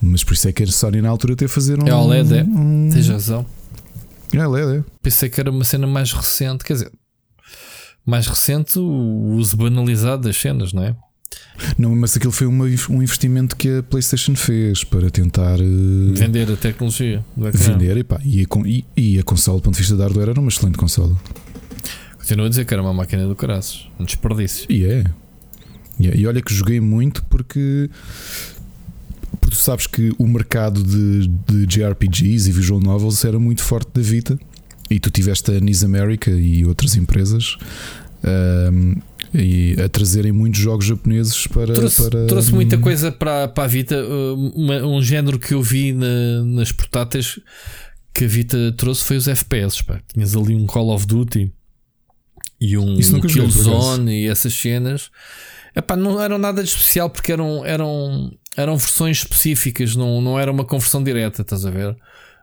Mas 0.00 0.22
por 0.22 0.34
isso 0.34 0.48
é 0.48 0.52
que 0.52 0.62
a 0.62 0.66
Sony 0.66 1.00
na 1.00 1.08
altura 1.08 1.34
teve 1.34 1.50
a 1.50 1.54
fazer 1.54 1.82
um. 1.82 1.86
É 1.86 1.94
OLED, 1.94 2.38
é. 2.38 2.42
Um... 2.44 2.88
Tens 2.92 3.08
razão. 3.08 3.46
É 4.36 4.46
LED, 4.46 4.78
é. 4.78 4.84
Pensei 5.02 5.28
que 5.28 5.40
era 5.40 5.50
uma 5.50 5.64
cena 5.64 5.86
mais 5.86 6.12
recente, 6.12 6.64
quer 6.64 6.74
dizer, 6.74 6.92
mais 8.04 8.26
recente 8.26 8.78
o 8.78 9.34
uso 9.34 9.56
banalizado 9.56 10.22
das 10.22 10.36
cenas, 10.36 10.72
não 10.72 10.84
é? 10.84 10.94
Não, 11.78 11.94
mas 11.96 12.16
aquilo 12.16 12.32
foi 12.32 12.46
uma, 12.46 12.66
um 12.90 13.02
investimento 13.02 13.56
que 13.56 13.78
a 13.78 13.82
PlayStation 13.82 14.34
fez 14.34 14.84
para 14.84 15.10
tentar 15.10 15.58
uh, 15.58 16.14
vender 16.14 16.50
a 16.50 16.56
tecnologia. 16.56 17.24
Vender 17.36 17.96
e, 17.96 18.04
pá, 18.04 18.20
e, 18.24 18.42
a, 18.42 18.66
e, 18.66 18.84
e 18.96 19.18
a 19.18 19.22
console, 19.22 19.58
do 19.58 19.62
ponto 19.62 19.74
de 19.74 19.80
vista 19.80 19.96
da 19.96 20.04
hardware, 20.04 20.30
era 20.30 20.40
uma 20.40 20.48
excelente 20.48 20.76
console. 20.76 21.16
Continuo 22.18 22.46
a 22.46 22.48
dizer 22.48 22.64
que 22.64 22.74
era 22.74 22.82
uma 22.82 22.92
máquina 22.92 23.26
do 23.26 23.34
caraças, 23.34 23.88
um 23.98 24.04
desperdício. 24.04 24.66
E 24.70 24.84
é. 24.84 25.04
E, 25.98 26.08
é. 26.08 26.16
e 26.16 26.26
olha 26.26 26.42
que 26.42 26.52
joguei 26.52 26.80
muito 26.80 27.24
porque. 27.24 27.90
Porque 29.46 29.56
tu 29.56 29.62
sabes 29.62 29.86
que 29.86 30.12
o 30.18 30.26
mercado 30.26 30.82
de, 30.82 31.28
de 31.28 31.66
JRPGs 31.66 32.50
e 32.50 32.52
visual 32.52 32.80
novels 32.80 33.24
era 33.24 33.38
muito 33.38 33.62
forte 33.62 33.88
da 33.94 34.02
Vita 34.02 34.36
e 34.90 34.98
tu 34.98 35.08
tiveste 35.08 35.52
a 35.52 35.60
Nis 35.60 35.84
America 35.84 36.32
e 36.32 36.66
outras 36.66 36.96
empresas 36.96 37.56
um, 38.72 38.96
e 39.32 39.76
a 39.80 39.88
trazerem 39.88 40.32
muitos 40.32 40.58
jogos 40.58 40.86
japoneses 40.86 41.46
para. 41.46 41.74
Trouxe, 41.74 42.10
para... 42.10 42.26
trouxe 42.26 42.52
muita 42.52 42.76
coisa 42.76 43.12
para, 43.12 43.46
para 43.46 43.62
a 43.62 43.66
Vita. 43.68 44.04
Uma, 44.34 44.84
um 44.84 45.00
género 45.00 45.38
que 45.38 45.54
eu 45.54 45.62
vi 45.62 45.92
na, 45.92 46.42
nas 46.42 46.72
portáteis 46.72 47.38
que 48.12 48.24
a 48.24 48.28
Vita 48.28 48.74
trouxe 48.76 49.04
foi 49.04 49.16
os 49.16 49.28
FPS. 49.28 49.80
Pá. 49.84 50.00
Tinhas 50.12 50.34
ali 50.34 50.56
um 50.56 50.66
Call 50.66 50.92
of 50.92 51.06
Duty 51.06 51.52
e 52.60 52.76
um 52.76 52.96
Killzone 52.96 54.24
e 54.24 54.26
essas 54.26 54.54
cenas. 54.54 55.08
Epá, 55.76 55.94
não 55.94 56.20
eram 56.20 56.36
nada 56.36 56.64
de 56.64 56.68
especial 56.68 57.08
porque 57.08 57.30
eram, 57.30 57.64
eram, 57.64 58.32
eram 58.56 58.76
versões 58.76 59.18
específicas, 59.18 59.94
não, 59.94 60.20
não 60.20 60.38
era 60.38 60.50
uma 60.50 60.64
conversão 60.64 61.02
direta, 61.02 61.42
estás 61.42 61.64
a 61.66 61.70
ver? 61.70 61.96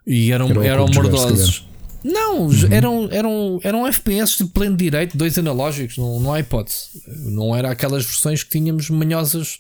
E 0.06 0.32
eram, 0.32 0.50
era 0.50 0.66
eram 0.66 0.86
mordosos. 0.88 1.68
Não, 2.04 2.48
uhum. 2.48 2.54
eram, 2.70 3.10
eram, 3.12 3.60
eram 3.64 3.88
FPS 3.88 4.38
de 4.38 4.46
pleno 4.46 4.76
direito, 4.76 5.18
dois 5.18 5.38
analógicos, 5.38 5.98
não, 5.98 6.20
não 6.20 6.34
há 6.34 6.40
hipótese. 6.40 7.02
Não 7.08 7.56
era 7.56 7.72
aquelas 7.72 8.06
versões 8.06 8.44
que 8.44 8.50
tínhamos 8.50 8.90
manhosas 8.90 9.60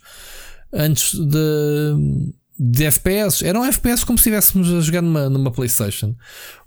antes 0.73 1.17
de, 1.17 2.33
de 2.59 2.83
FPS. 2.85 3.45
Eram 3.45 3.63
FPS 3.63 4.03
como 4.03 4.17
se 4.17 4.23
estivéssemos 4.23 4.73
a 4.73 4.81
jogar 4.81 5.01
numa, 5.01 5.29
numa 5.29 5.51
PlayStation. 5.51 6.13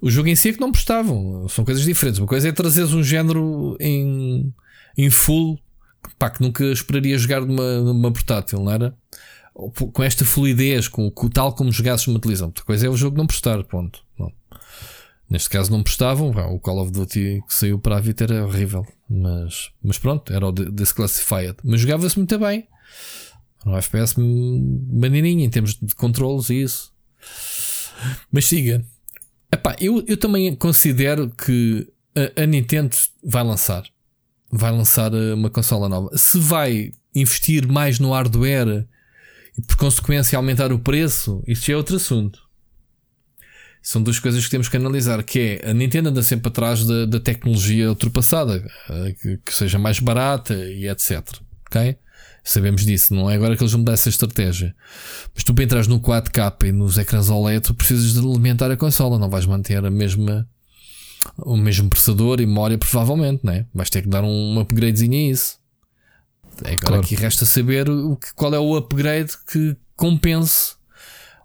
O 0.01 0.11
jogo 0.11 0.29
em 0.29 0.35
si 0.35 0.49
é 0.49 0.53
que 0.55 0.61
não 0.61 0.73
prestavam, 0.73 1.47
são 1.49 1.63
coisas 1.63 1.85
diferentes. 1.85 2.19
Uma 2.19 2.27
coisa 2.27 2.49
é 2.49 2.53
trazeres 2.53 2.95
um 2.95 3.05
género 3.05 3.77
em, 3.79 4.51
em 4.97 5.11
full 5.11 5.61
pá, 6.19 6.31
que 6.31 6.41
nunca 6.41 6.65
esperaria 6.65 7.19
jogar 7.19 7.41
numa, 7.41 7.81
numa 7.81 8.13
portátil, 8.13 8.61
não 8.61 8.73
era? 8.73 8.95
Com 9.93 10.03
esta 10.03 10.25
fluidez, 10.25 10.87
com, 10.87 11.11
com 11.11 11.29
tal 11.29 11.53
como 11.55 11.73
jogasses 11.73 12.07
numa 12.07 12.21
televisão. 12.21 12.49
Outra 12.49 12.65
coisa 12.65 12.87
é 12.87 12.91
o 12.91 12.97
jogo 12.97 13.17
não 13.17 13.27
prestar, 13.27 13.63
ponto. 13.65 14.05
Neste 15.29 15.51
caso 15.51 15.73
não 15.73 15.83
prestavam. 15.83 16.31
O 16.55 16.61
Call 16.61 16.81
of 16.81 16.93
Duty 16.93 17.43
que 17.47 17.55
saiu 17.55 17.79
para 17.79 17.97
a 17.97 18.01
Vita 18.01 18.25
era 18.25 18.45
horrível. 18.45 18.87
Mas, 19.09 19.71
mas 19.83 19.99
pronto, 19.99 20.33
era 20.33 20.47
o 20.47 20.53
Disclassified. 20.53 21.57
Mas 21.65 21.81
jogava-se 21.81 22.17
muito 22.17 22.39
bem. 22.39 22.69
Um 23.65 23.77
FPS 23.77 24.15
maneirinho 24.19 25.41
em 25.41 25.51
termos 25.51 25.75
de 25.75 25.95
controles 25.95 26.51
e 26.51 26.63
isso. 26.63 26.93
Mas 28.31 28.45
siga. 28.45 28.85
Epá, 29.51 29.75
eu, 29.81 30.05
eu 30.07 30.17
também 30.17 30.55
considero 30.55 31.31
que 31.31 31.91
a, 32.15 32.43
a 32.43 32.47
Nintendo 32.47 32.95
vai 33.25 33.43
lançar. 33.43 33.85
Vai 34.51 34.71
lançar 34.71 35.13
eh, 35.13 35.35
uma 35.35 35.51
consola 35.51 35.89
nova. 35.89 36.17
Se 36.17 36.39
vai 36.39 36.93
investir 37.13 37.67
mais 37.67 37.99
no 37.99 38.13
hardware 38.13 38.87
e 39.59 39.63
por 39.63 39.77
consequência 39.77 40.37
aumentar 40.37 40.73
o 40.73 40.79
preço, 40.79 41.43
isso 41.47 41.71
é 41.71 41.77
outro 41.77 41.97
assunto 41.97 42.47
são 43.87 44.03
duas 44.03 44.19
coisas 44.19 44.45
que 44.45 44.51
temos 44.51 44.69
que 44.69 44.77
analisar, 44.77 45.23
que 45.23 45.61
é 45.63 45.71
a 45.71 45.73
Nintendo 45.73 46.09
anda 46.09 46.21
sempre 46.21 46.49
atrás 46.49 46.85
da, 46.85 47.07
da 47.07 47.21
tecnologia 47.21 47.89
ultrapassada, 47.89 48.67
eh, 48.91 49.15
que, 49.23 49.37
que, 49.37 49.55
seja 49.55 49.79
mais 49.79 50.01
barata 50.01 50.55
e 50.55 50.89
etc. 50.89 51.23
Ok? 51.69 51.97
Sabemos 52.43 52.85
disso, 52.85 53.15
não 53.15 53.31
é 53.31 53.37
agora 53.37 53.57
que 53.57 53.63
eles 53.63 53.71
vão 53.71 53.79
mudar 53.79 53.93
essa 53.93 54.09
estratégia. 54.09 54.75
Mas 55.33 55.45
tu 55.45 55.55
para 55.55 55.63
entrar 55.63 55.87
no 55.87 56.01
4K 56.01 56.67
e 56.67 56.73
nos 56.73 56.99
ecrãs 56.99 57.31
OLED, 57.31 57.61
tu 57.61 57.75
precisas 57.75 58.15
de 58.15 58.19
alimentar 58.19 58.73
a 58.73 58.77
consola, 58.77 59.21
não 59.21 59.31
vais 59.31 59.47
manter 59.47 59.85
a 59.85 59.91
mesma 59.91 60.49
o 61.39 61.57
mesmo 61.57 61.89
processador 61.89 62.41
e 62.41 62.47
memória, 62.47 62.77
provavelmente, 62.79 63.47
né? 63.47 63.67
Vais 63.73 63.89
ter 63.89 64.03
que 64.03 64.09
dar 64.09 64.25
um 64.25 64.59
upgradezinho 64.59 65.15
a 65.15 65.31
isso. 65.31 65.59
Agora 66.61 66.79
claro. 66.79 67.01
aqui 67.01 67.15
resta 67.15 67.45
saber 67.45 67.89
o 67.89 68.17
que, 68.17 68.35
qual 68.35 68.55
é 68.55 68.59
o 68.59 68.77
upgrade 68.77 69.33
que 69.51 69.77
compense 69.95 70.77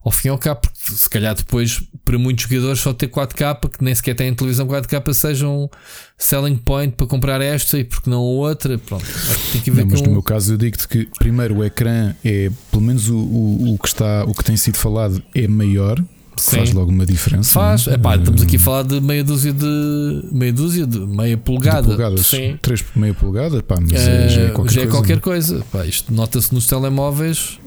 ao 0.04 0.12
fim 0.12 0.30
e 0.30 0.32
ao 0.32 0.38
cabo, 0.38 0.62
porque 0.62 0.80
se 0.80 1.10
calhar 1.10 1.36
depois, 1.36 1.84
para 2.04 2.18
muitos 2.18 2.46
jogadores, 2.46 2.80
só 2.80 2.92
ter 2.92 3.08
4K, 3.08 3.70
que 3.70 3.84
nem 3.84 3.94
sequer 3.94 4.16
têm 4.16 4.34
televisão 4.34 4.66
4K, 4.68 5.14
seja 5.14 5.48
um 5.48 5.70
selling 6.18 6.58
point 6.58 6.96
para 6.96 7.06
comprar 7.06 7.40
esta 7.40 7.78
e 7.78 7.84
porque 7.84 8.10
não 8.10 8.22
outra. 8.22 8.80
Pronto, 8.80 9.06
tem 9.52 9.62
que 9.62 9.70
ver 9.70 9.82
não, 9.82 9.92
mas 9.92 10.02
no 10.02 10.12
meu 10.12 10.24
caso, 10.24 10.54
eu 10.54 10.58
digo-te 10.58 10.88
que 10.88 11.08
primeiro 11.20 11.58
o 11.58 11.64
ecrã 11.64 12.16
é, 12.26 12.50
pelo 12.72 12.82
menos 12.82 13.10
o, 13.10 13.18
o, 13.18 13.74
o, 13.76 13.78
que 13.78 13.88
está, 13.88 14.24
o 14.26 14.34
que 14.34 14.44
tem 14.44 14.58
sido 14.58 14.78
falado, 14.78 15.22
é 15.36 15.48
maior. 15.48 16.04
Faz 16.42 16.74
logo 16.74 16.92
uma 16.92 17.06
diferença. 17.06 17.52
Faz, 17.52 17.88
é 17.88 17.98
pá, 17.98 18.16
estamos 18.16 18.42
aqui 18.42 18.56
a 18.56 18.60
falar 18.60 18.84
de 18.84 19.00
meia 19.00 19.24
dúzia 19.24 19.54
de 19.54 20.26
meia 20.32 20.54
dúzia 20.54 20.88
de 20.88 21.00
meia 21.00 21.38
polegada. 21.38 21.82
De 21.82 21.88
polegadas, 21.88 22.28
Sim. 22.28 22.58
3 22.62 22.82
por 22.82 23.00
meia 23.00 23.14
polegada, 23.14 23.64
pá, 23.64 23.78
mas 23.80 23.94
é, 23.94 24.30
já 24.30 24.42
é 24.42 24.50
qualquer 24.50 24.74
já 24.74 24.82
é 24.82 24.84
coisa. 24.86 24.98
Qualquer 24.98 25.20
coisa. 25.20 25.66
Pá, 25.72 25.86
isto 25.86 26.14
nota-se 26.14 26.54
nos 26.54 26.66
telemóveis 26.66 27.60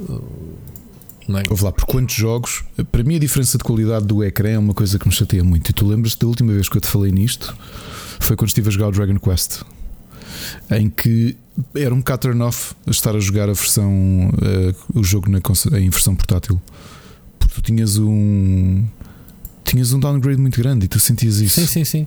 não 1.29 1.39
é? 1.39 1.43
Ouve 1.51 1.65
lá, 1.65 1.73
por 1.73 1.87
quantos 1.87 2.15
jogos? 2.15 2.65
Para 2.91 3.03
mim, 3.03 3.17
a 3.17 3.19
diferença 3.19 3.59
de 3.59 3.65
qualidade 3.65 4.05
do 4.07 4.23
ecrã 4.23 4.51
é 4.51 4.59
uma 4.59 4.75
coisa 4.75 4.99
que 4.99 5.07
me 5.07 5.15
chateia 5.15 5.43
muito. 5.43 5.71
E 5.71 5.73
tu 5.73 5.87
lembras-te 5.87 6.21
da 6.21 6.27
última 6.27 6.53
vez 6.53 6.69
que 6.69 6.77
eu 6.77 6.81
te 6.81 6.89
falei 6.89 7.11
nisto? 7.13 7.57
Foi 8.21 8.37
quando 8.37 8.49
estive 8.49 8.69
a 8.69 8.73
jogar 8.73 8.89
o 8.89 8.93
Dragon 8.93 9.19
Quest, 9.19 9.63
em 10.71 10.89
que 10.89 11.37
era 11.75 11.95
um 11.95 11.99
bocado 11.99 12.29
turn 12.29 12.43
off 12.43 12.75
estar 12.87 13.15
a 13.15 13.21
jogar 13.21 13.49
a 13.49 13.53
versão, 13.53 13.91
uh, 14.31 14.99
o 14.99 15.03
jogo 15.03 15.31
na, 15.31 15.39
em 15.79 15.91
versão 15.91 16.15
portátil, 16.15 16.61
tu 17.55 17.63
tinhas 17.63 17.99
um 17.99 18.85
tinhas 19.65 19.93
um 19.93 20.01
downgrade 20.01 20.41
muito 20.41 20.61
grande 20.61 20.85
e 20.85 20.89
tu 20.89 21.01
sentias 21.01 21.41
isso. 21.41 21.61
Sim, 21.61 21.67
sim, 21.67 21.85
sim 21.85 22.07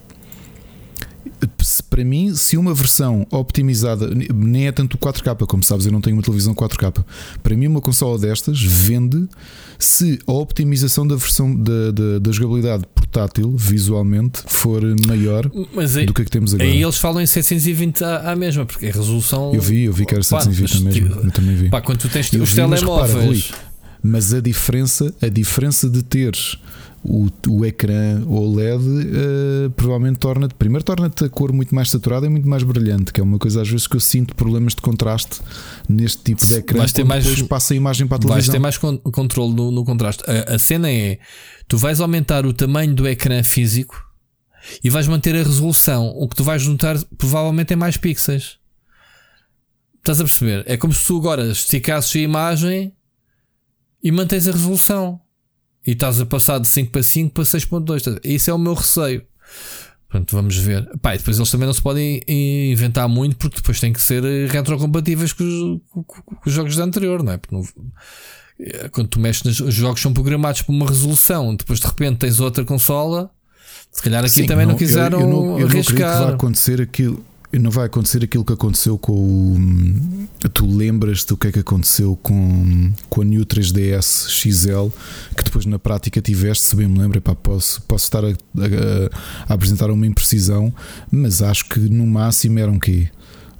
para 1.89 2.03
mim, 2.03 2.35
se 2.35 2.57
uma 2.57 2.73
versão 2.73 3.25
optimizada, 3.31 4.09
nem 4.33 4.67
é 4.67 4.71
tanto 4.71 4.95
o 4.95 4.97
4K, 4.97 5.45
como 5.45 5.63
sabes, 5.63 5.85
eu 5.85 5.91
não 5.91 6.01
tenho 6.01 6.15
uma 6.15 6.23
televisão 6.23 6.53
4K. 6.53 7.03
Para 7.43 7.55
mim, 7.55 7.67
uma 7.67 7.81
consola 7.81 8.17
destas 8.17 8.61
vende 8.61 9.27
se 9.77 10.19
a 10.25 10.31
optimização 10.31 11.07
da 11.07 11.15
versão 11.15 11.55
da, 11.55 11.91
da, 11.91 12.19
da 12.19 12.31
jogabilidade 12.31 12.83
portátil 12.93 13.55
visualmente 13.55 14.41
for 14.47 14.81
maior 15.05 15.49
aí, 15.97 16.05
do 16.05 16.13
que 16.13 16.21
a 16.21 16.25
que 16.25 16.31
temos 16.31 16.53
agora. 16.53 16.69
Aí 16.69 16.81
eles 16.81 16.97
falam 16.97 17.21
em 17.21 17.27
720 17.27 18.03
à, 18.03 18.31
à 18.31 18.35
mesma, 18.35 18.65
porque 18.65 18.87
a 18.87 18.91
resolução. 18.91 19.53
Eu 19.53 19.61
vi, 19.61 19.83
eu 19.83 19.93
vi 19.93 20.05
que 20.05 20.13
era 20.13 20.23
720 20.23 20.71
pá, 20.71 20.83
mesmo. 20.83 21.21
Eu 21.23 21.31
também 21.31 21.55
vi. 21.55 21.69
Pá, 21.69 21.81
quando 21.81 21.99
tu 21.99 22.09
tens 22.09 22.31
eu 22.33 22.43
os 22.43 22.49
vi, 22.49 22.55
telemóveis. 22.55 22.83
Mas, 22.83 23.09
repara, 23.09 23.25
Rui, 23.25 23.43
mas 24.03 24.33
a 24.33 24.39
diferença, 24.39 25.13
a 25.21 25.27
diferença 25.27 25.89
de 25.89 26.03
teres 26.03 26.57
o, 27.03 27.27
o 27.47 27.65
ecrã 27.65 28.21
OLED 28.25 28.83
uh, 28.83 29.69
provavelmente 29.71 30.19
torna-te, 30.19 30.53
primeiro 30.55 30.83
torna-te 30.83 31.23
a 31.23 31.29
cor 31.29 31.53
muito 31.53 31.73
mais 31.73 31.89
saturada 31.89 32.25
e 32.25 32.29
muito 32.29 32.47
mais 32.47 32.63
brilhante, 32.63 33.13
que 33.13 33.21
é 33.21 33.23
uma 33.23 33.39
coisa 33.39 33.61
às 33.61 33.69
vezes 33.69 33.87
que 33.87 33.95
eu 33.95 33.99
sinto 33.99 34.35
problemas 34.35 34.75
de 34.75 34.81
contraste 34.81 35.39
neste 35.87 36.21
tipo 36.23 36.45
de 36.45 36.55
ecrã 36.55 36.79
vais 36.79 36.91
ter 36.91 37.05
mais, 37.05 37.23
depois 37.23 37.47
passa 37.47 37.73
a 37.73 37.77
imagem 37.77 38.07
para 38.07 38.17
a 38.17 38.19
televisão. 38.19 38.37
Vais 38.37 38.49
ter 38.49 38.59
mais 38.59 38.77
con 38.77 38.97
controle 38.97 39.53
no, 39.53 39.71
no 39.71 39.85
contraste. 39.85 40.23
A, 40.27 40.55
a, 40.55 40.59
cena 40.59 40.91
é, 40.91 41.19
tu 41.67 41.77
vais 41.77 42.01
aumentar 42.01 42.45
o 42.45 42.51
tamanho 42.51 42.93
do 42.93 43.07
ecrã 43.07 43.41
físico 43.41 44.03
e 44.83 44.89
vais 44.89 45.07
manter 45.07 45.33
a 45.35 45.43
resolução. 45.43 46.07
O 46.07 46.27
que 46.27 46.35
tu 46.35 46.43
vais 46.43 46.65
notar 46.67 46.97
provavelmente 47.17 47.71
é 47.71 47.75
mais 47.75 47.95
pixels. 47.95 48.57
Estás 49.99 50.19
a 50.19 50.23
perceber? 50.23 50.63
É 50.65 50.75
como 50.75 50.93
se 50.93 51.05
tu 51.05 51.17
agora 51.17 51.49
esticasses 51.51 52.15
a 52.15 52.19
imagem 52.19 52.93
e 54.07 54.11
mantens 54.11 54.47
a 54.47 54.53
resolução 54.53 55.19
e 55.85 55.91
estás 55.91 56.21
a 56.21 56.25
passar 56.25 56.59
de 56.59 56.67
5 56.69 56.91
para 56.91 57.03
5 57.03 57.33
para 57.33 57.43
6.2. 57.43 58.21
Isso 58.23 58.49
é 58.49 58.53
o 58.53 58.57
meu 58.57 58.73
receio. 58.73 59.21
Portanto, 60.07 60.33
vamos 60.33 60.55
ver. 60.55 60.89
Pá, 61.01 61.13
e 61.13 61.17
depois 61.17 61.35
eles 61.35 61.51
também 61.51 61.65
não 61.65 61.73
se 61.73 61.81
podem 61.81 62.21
inventar 62.25 63.09
muito 63.09 63.35
porque 63.35 63.57
depois 63.57 63.81
têm 63.81 63.91
que 63.91 64.01
ser 64.01 64.23
retrocompatíveis 64.47 65.33
com 65.33 65.43
os, 65.43 66.05
com 66.05 66.49
os 66.49 66.53
jogos 66.53 66.77
da 66.77 66.85
anterior, 66.85 67.21
não 67.21 67.33
é? 67.33 67.37
Porque 67.37 67.53
não, 67.53 67.67
quando 68.91 69.09
tu 69.09 69.19
mexes 69.19 69.43
nos 69.43 69.59
os 69.59 69.73
jogos 69.73 70.01
são 70.01 70.13
programados 70.13 70.61
por 70.61 70.71
uma 70.71 70.87
resolução, 70.87 71.53
depois 71.53 71.81
de 71.81 71.87
repente 71.87 72.19
tens 72.19 72.39
outra 72.39 72.63
consola. 72.63 73.29
Se 73.91 74.01
calhar 74.01 74.21
aqui 74.21 74.29
Sim, 74.29 74.45
também 74.45 74.65
não, 74.65 74.71
não 74.71 74.79
quiseram 74.79 75.19
eu, 75.19 75.27
eu 75.27 75.33
não, 75.33 75.59
eu 75.59 75.67
arriscar. 75.67 76.21
Não 76.21 76.27
que 76.27 76.33
acontecer 76.35 76.81
aquilo 76.81 77.25
não 77.53 77.71
vai 77.71 77.85
acontecer 77.85 78.23
aquilo 78.23 78.43
que 78.43 78.53
aconteceu 78.53 78.97
com 78.97 79.13
o. 79.13 80.49
Tu 80.49 80.65
lembras-te 80.65 81.29
do 81.29 81.37
que 81.37 81.47
é 81.47 81.51
que 81.51 81.59
aconteceu 81.59 82.17
com, 82.21 82.91
com 83.09 83.21
a 83.21 83.25
New 83.25 83.45
3DS 83.45 84.29
XL, 84.29 84.89
que 85.35 85.43
depois 85.43 85.65
na 85.65 85.79
prática 85.79 86.21
tiveste, 86.21 86.67
se 86.67 86.75
bem 86.75 86.87
me 86.87 86.99
lembro, 86.99 87.17
epá, 87.17 87.33
posso, 87.33 87.81
posso 87.83 88.05
estar 88.05 88.23
a, 88.25 88.29
a, 88.29 88.33
a, 89.47 89.53
apresentar 89.53 89.89
uma 89.89 90.05
imprecisão, 90.05 90.73
mas 91.09 91.41
acho 91.41 91.69
que 91.69 91.79
no 91.79 92.05
máximo 92.05 92.59
eram 92.59 92.77
quê? 92.77 93.09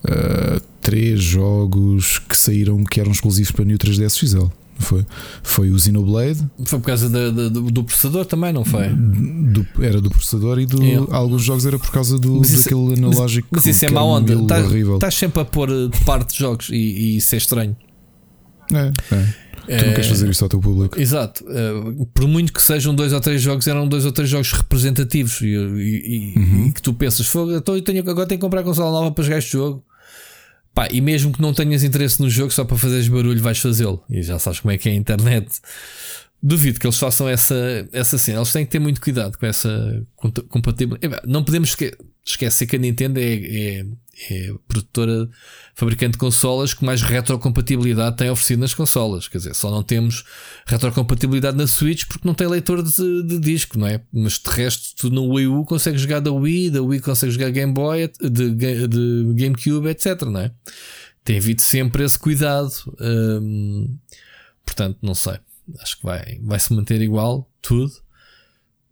Uh, 0.04 0.62
três 0.82 1.22
jogos 1.22 2.20
que 2.20 2.36
saíram 2.36 2.84
que 2.84 3.00
eram 3.00 3.12
exclusivos 3.12 3.52
para 3.52 3.64
a 3.64 3.66
New 3.66 3.78
3DS 3.78 4.18
XL. 4.18 4.48
Foi, 4.80 5.06
foi 5.42 5.72
o 5.72 5.80
Xenoblade. 5.80 6.46
Foi 6.66 6.80
por 6.80 6.86
causa 6.86 7.10
do, 7.10 7.50
do, 7.50 7.84
processador 7.84 8.26
também, 8.26 8.54
não 8.54 8.64
foi? 8.64 8.90
Do, 8.90 9.66
era 9.82 10.00
do 10.00 10.10
processador 10.10 10.60
e 10.60 10.66
do. 10.66 10.84
É. 10.84 10.96
Alguns 11.16 11.44
jogos 11.44 11.66
era 11.66 11.80
por 11.80 11.92
causa 11.92 12.18
do, 12.18 12.42
isso, 12.42 12.64
daquele 12.64 12.94
analógico. 12.94 13.48
Mas, 13.52 13.66
mas 13.66 13.76
isso 13.76 13.86
é 13.86 13.90
má 13.90 14.04
onda. 14.04 14.34
Estás 14.34 15.16
sempre 15.16 15.42
a 15.42 15.46
pôr 15.46 15.70
de 15.90 16.00
parte 16.06 16.34
de 16.34 16.40
jogos 16.40 16.70
e, 16.70 16.76
e 16.76 17.18
isso 17.18 17.34
é 17.34 17.38
estranho. 17.38 17.76
É, 18.72 18.92
é. 19.16 19.48
Tu 19.68 19.86
não 19.86 19.94
queres 19.94 20.08
fazer 20.08 20.30
isto 20.30 20.44
ao 20.44 20.50
teu 20.50 20.60
público. 20.60 21.00
Exato. 21.00 21.44
Uh, 21.44 22.06
por 22.14 22.26
muito 22.28 22.54
que 22.54 22.62
sejam 22.62 22.96
dois 22.96 23.12
ou 23.12 23.20
três 23.20 23.42
jogos, 23.42 23.68
eram 23.68 23.88
dois 23.88 24.06
ou 24.06 24.12
três 24.14 24.30
jogos 24.30 24.54
representativos 24.54 25.42
e, 25.42 25.48
e, 25.48 26.34
uhum. 26.38 26.68
e 26.68 26.72
que 26.72 26.82
tu 26.82 26.94
pensas, 26.94 27.28
fogo, 27.28 27.54
então 27.54 27.76
eu 27.76 27.82
tenho, 27.82 28.00
agora 28.00 28.26
tenho 28.26 28.40
que 28.40 28.46
comprar 28.46 28.62
a 28.62 28.64
consola 28.64 28.92
nova 28.92 29.12
para 29.12 29.24
jogar 29.24 29.40
este 29.40 29.52
jogo. 29.52 29.84
Pá, 30.78 30.88
e 30.92 31.02
mesmo 31.02 31.34
que 31.34 31.42
não 31.42 31.56
tenhas 31.56 31.84
interesse 31.84 32.22
no 32.22 32.30
jogo, 32.30 32.52
só 32.52 32.64
para 32.64 32.78
fazeres 32.78 33.08
barulho 33.08 33.42
vais 33.42 33.58
fazê-lo. 33.58 34.04
E 34.08 34.22
já 34.22 34.38
sabes 34.38 34.60
como 34.60 34.72
é 34.72 34.78
que 34.78 34.88
é 34.88 34.92
a 34.92 34.96
internet. 34.96 35.48
Duvido 36.40 36.80
que 36.80 36.86
eles 36.86 37.00
façam 37.00 37.28
essa, 37.28 37.90
essa 37.92 38.16
cena. 38.20 38.38
Eles 38.38 38.54
têm 38.54 38.64
que 38.64 38.70
ter 38.70 38.78
muito 38.78 39.02
cuidado 39.02 39.40
com 39.40 39.46
essa 39.48 40.06
compatibilidade. 40.50 41.24
Não 41.26 41.44
podemos 41.44 41.76
esquecer 42.24 42.68
que 42.68 42.76
a 42.76 42.80
Nintendo 42.80 43.20
é, 43.20 43.34
é, 43.34 43.86
é 44.30 44.54
produtora, 44.68 45.30
fabricante 45.76 46.14
de 46.14 46.18
consolas 46.18 46.74
que 46.74 46.84
mais 46.84 47.02
retrocompatibilidade 47.02 48.18
tem 48.18 48.30
oferecido 48.30 48.60
nas 48.60 48.74
consolas. 48.74 49.28
Quer 49.28 49.38
dizer, 49.38 49.56
só 49.56 49.70
não 49.70 49.84
temos 49.84 50.24
retrocompatibilidade 50.66 51.58
na 51.58 51.68
Switch 51.68 52.06
porque 52.08 52.28
não 52.28 52.34
tem 52.34 52.48
leitor 52.48 52.82
de, 52.82 53.24
de 53.24 53.40
disco, 53.40 53.78
não 53.78 53.88
é? 53.88 54.02
Mas 54.12 54.40
de 54.40 54.50
resto, 54.50 54.96
tu 54.96 55.10
no 55.10 55.34
Wii 55.34 55.48
U 55.48 55.66
consegues 55.66 56.02
jogar 56.02 56.20
da 56.20 56.32
Wii, 56.32 56.72
da 56.72 56.82
Wii 56.82 57.00
consegues 57.00 57.36
jogar 57.36 57.52
Game 57.52 57.74
Boy, 57.74 58.12
de, 58.20 58.52
de 58.88 59.34
GameCube, 59.36 59.88
etc, 59.90 60.24
não 60.24 60.40
é? 60.42 60.52
Tem 61.24 61.38
havido 61.38 61.62
sempre 61.62 62.04
esse 62.04 62.18
cuidado. 62.18 62.72
Hum, 63.00 63.98
portanto, 64.66 64.98
não 65.02 65.14
sei 65.14 65.38
acho 65.82 65.98
que 65.98 66.04
vai, 66.04 66.40
vai 66.42 66.60
se 66.60 66.74
manter 66.74 67.02
igual, 67.02 67.50
tudo. 67.62 67.92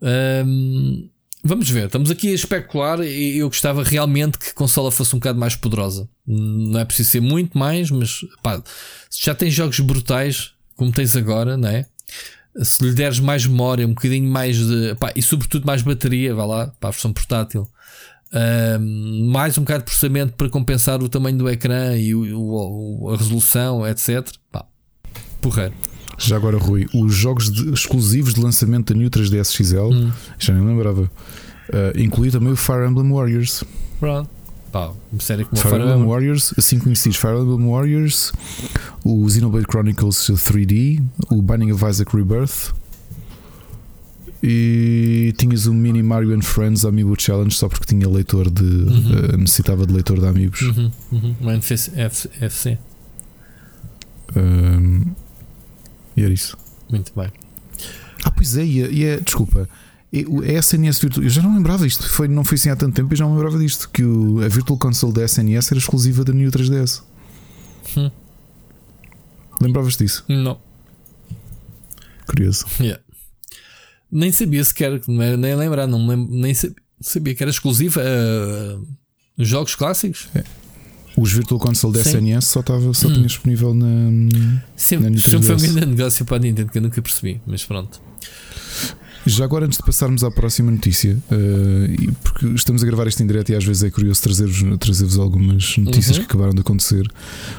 Um, 0.02 1.10
vamos 1.46 1.70
ver, 1.70 1.86
estamos 1.86 2.10
aqui 2.10 2.32
a 2.32 2.34
especular 2.34 3.00
e 3.02 3.38
eu 3.38 3.48
gostava 3.48 3.84
realmente 3.84 4.40
que 4.40 4.50
a 4.50 4.54
consola 4.54 4.92
fosse 4.92 5.16
um 5.16 5.20
bocado 5.20 5.40
mais 5.40 5.56
poderosa. 5.56 6.10
Não 6.26 6.80
é 6.80 6.84
preciso 6.84 7.12
ser 7.12 7.22
muito 7.22 7.58
mais, 7.58 7.92
mas 7.92 8.26
pá, 8.42 8.62
se 9.10 9.24
já 9.24 9.36
tens 9.36 9.54
jogos 9.54 9.80
brutais 9.80 10.54
como 10.76 10.92
tens 10.92 11.16
agora, 11.16 11.56
não 11.56 11.70
é? 11.70 11.86
Se 12.64 12.84
lhe 12.84 12.94
deres 12.94 13.20
mais 13.20 13.46
memória, 13.46 13.86
um 13.86 13.94
bocadinho 13.94 14.30
mais 14.30 14.58
de. 14.58 14.96
Pá, 14.96 15.14
e 15.16 15.22
sobretudo 15.22 15.66
mais 15.66 15.82
bateria, 15.82 16.34
vá 16.34 16.46
lá, 16.46 16.68
para 16.80 16.90
a 16.90 16.92
versão 16.92 17.14
portátil. 17.14 17.68
Um, 18.34 19.30
mais 19.30 19.58
um 19.58 19.62
bocado 19.62 19.80
de 19.80 19.86
processamento 19.86 20.34
para 20.34 20.50
compensar 20.50 21.02
o 21.02 21.08
tamanho 21.08 21.38
do 21.38 21.50
ecrã 21.50 21.96
e 21.96 22.16
o, 22.16 23.02
o, 23.02 23.12
a 23.14 23.18
resolução, 23.18 23.88
etc. 23.88 24.28
Pá, 24.52 24.66
porreiro. 25.42 25.74
Já 26.18 26.36
agora, 26.36 26.58
Rui, 26.58 26.88
os 26.94 27.14
jogos 27.14 27.52
de, 27.52 27.72
exclusivos 27.72 28.34
de 28.34 28.42
lançamento 28.42 28.94
da 28.94 29.00
New 29.00 29.10
3DS 29.10 29.52
XL, 29.52 29.94
hum. 29.94 30.12
já 30.40 30.54
nem 30.54 30.66
lembrava, 30.66 31.02
uh, 31.04 32.00
inclui 32.00 32.32
também 32.32 32.52
o 32.52 32.56
Fire 32.56 32.88
Emblem 32.88 33.12
Warriors. 33.12 33.64
Pronto. 34.00 34.30
Pá, 34.72 34.92
sério 35.20 35.46
como 35.46 35.62
Fire, 35.62 35.74
Fire 35.74 35.84
Emblem 35.84 36.06
Warriors, 36.06 36.54
assim 36.58 36.80
conhecidos 36.80 37.18
Fire 37.18 37.38
Emblem 37.38 37.70
Warriors, 37.70 38.34
o 39.06 39.30
Xenoblade 39.30 39.68
Chronicles 39.70 40.30
3D, 40.30 41.02
o 41.30 41.42
Binding 41.42 41.72
of 41.72 41.86
Isaac 41.86 42.16
Rebirth. 42.16 42.74
E 44.44 45.34
tinhas 45.38 45.66
o 45.66 45.74
Mini 45.74 46.04
Mario 46.04 46.36
and 46.36 46.42
Friends 46.42 46.86
Amiibo 46.86 47.20
Challenge 47.20 47.56
só 47.56 47.68
porque 47.68 47.86
tinha 47.86 48.08
leitor 48.08 48.50
de. 48.52 48.64
Uhum. 48.64 49.34
Uh, 49.34 49.38
necessitava 49.38 49.88
de 49.88 49.94
leitor 49.94 50.20
de 50.20 50.28
amigos. 50.28 50.62
Uhum. 50.62 50.92
Uhum. 51.12 51.36
FC. 51.58 52.78
Um, 54.36 55.16
e 56.16 56.24
era 56.24 56.34
isso. 56.34 56.58
Muito 56.90 57.12
bem. 57.16 57.32
Ah, 58.24 58.32
pois 58.32 58.58
é, 58.58 58.64
e 58.64 59.04
é, 59.04 59.20
desculpa. 59.20 59.68
A 60.14 60.52
SNS 60.52 61.00
Virtual, 61.00 61.24
eu 61.26 61.30
já 61.30 61.42
não 61.42 61.54
lembrava 61.54 61.86
isto, 61.86 62.08
foi, 62.08 62.28
não 62.28 62.44
foi 62.44 62.56
assim 62.56 62.70
há 62.70 62.76
tanto 62.76 62.96
tempo 62.96 63.14
e 63.14 63.18
já 63.18 63.26
não 63.26 63.34
lembrava 63.34 63.58
disto. 63.60 63.90
Que 63.90 64.04
o, 64.04 64.44
a 64.44 64.48
Virtual 64.48 64.80
Console 64.80 65.14
da 65.14 65.24
SNS 65.24 65.72
era 65.72 65.80
exclusiva 65.80 66.24
da 66.24 66.32
New 66.32 66.50
3DS. 66.50 67.04
Hum. 67.98 68.10
Lembravas 69.62 69.98
disso? 69.98 70.24
Não. 70.28 70.60
Curioso. 72.28 72.66
Yeah. 72.80 73.02
Nem 74.12 74.32
sabia 74.32 74.64
sequer, 74.64 75.02
nem 75.08 75.56
lembrar, 75.56 75.88
não 75.88 76.00
nem 76.16 76.54
sabia 77.02 77.36
que 77.36 77.44
era 77.44 77.50
exclusiva 77.50 78.02
a 78.02 78.76
uh, 78.78 78.88
jogos 79.38 79.76
clássicos. 79.76 80.30
É. 80.34 80.44
Os 81.18 81.32
Virtual 81.32 81.60
Console 81.60 81.94
da 81.94 82.02
SNS 82.02 82.46
só, 82.46 82.60
estava, 82.60 82.94
só 82.94 83.08
hum. 83.08 83.14
tinha 83.14 83.26
disponível 83.26 83.74
na. 83.74 83.88
Sempre, 84.76 85.10
na 85.10 85.18
sempre 85.18 85.44
foi 85.44 85.56
um 85.56 85.74
grande 85.74 85.96
negócio 85.96 86.26
para 86.26 86.38
a 86.38 86.40
Nintendo 86.40 86.72
que 86.72 86.78
eu 86.78 86.82
nunca 86.82 87.02
percebi, 87.02 87.42
mas 87.46 87.64
pronto. 87.64 88.02
Já 89.26 89.44
agora, 89.44 89.66
antes 89.66 89.80
de 89.80 89.84
passarmos 89.84 90.24
à 90.24 90.30
próxima 90.30 90.70
notícia, 90.70 91.18
uh, 91.32 92.14
porque 92.22 92.46
estamos 92.48 92.84
a 92.84 92.86
gravar 92.86 93.08
isto 93.08 93.24
em 93.24 93.28
direto 93.28 93.52
e 93.52 93.56
às 93.56 93.64
vezes 93.64 93.84
é 93.84 93.90
curioso 93.90 94.22
trazer-vos 94.22 94.78
trazer 94.78 95.20
algumas 95.20 95.78
notícias 95.78 96.18
uhum. 96.18 96.24
que 96.24 96.30
acabaram 96.30 96.54
de 96.54 96.62
acontecer. 96.62 97.08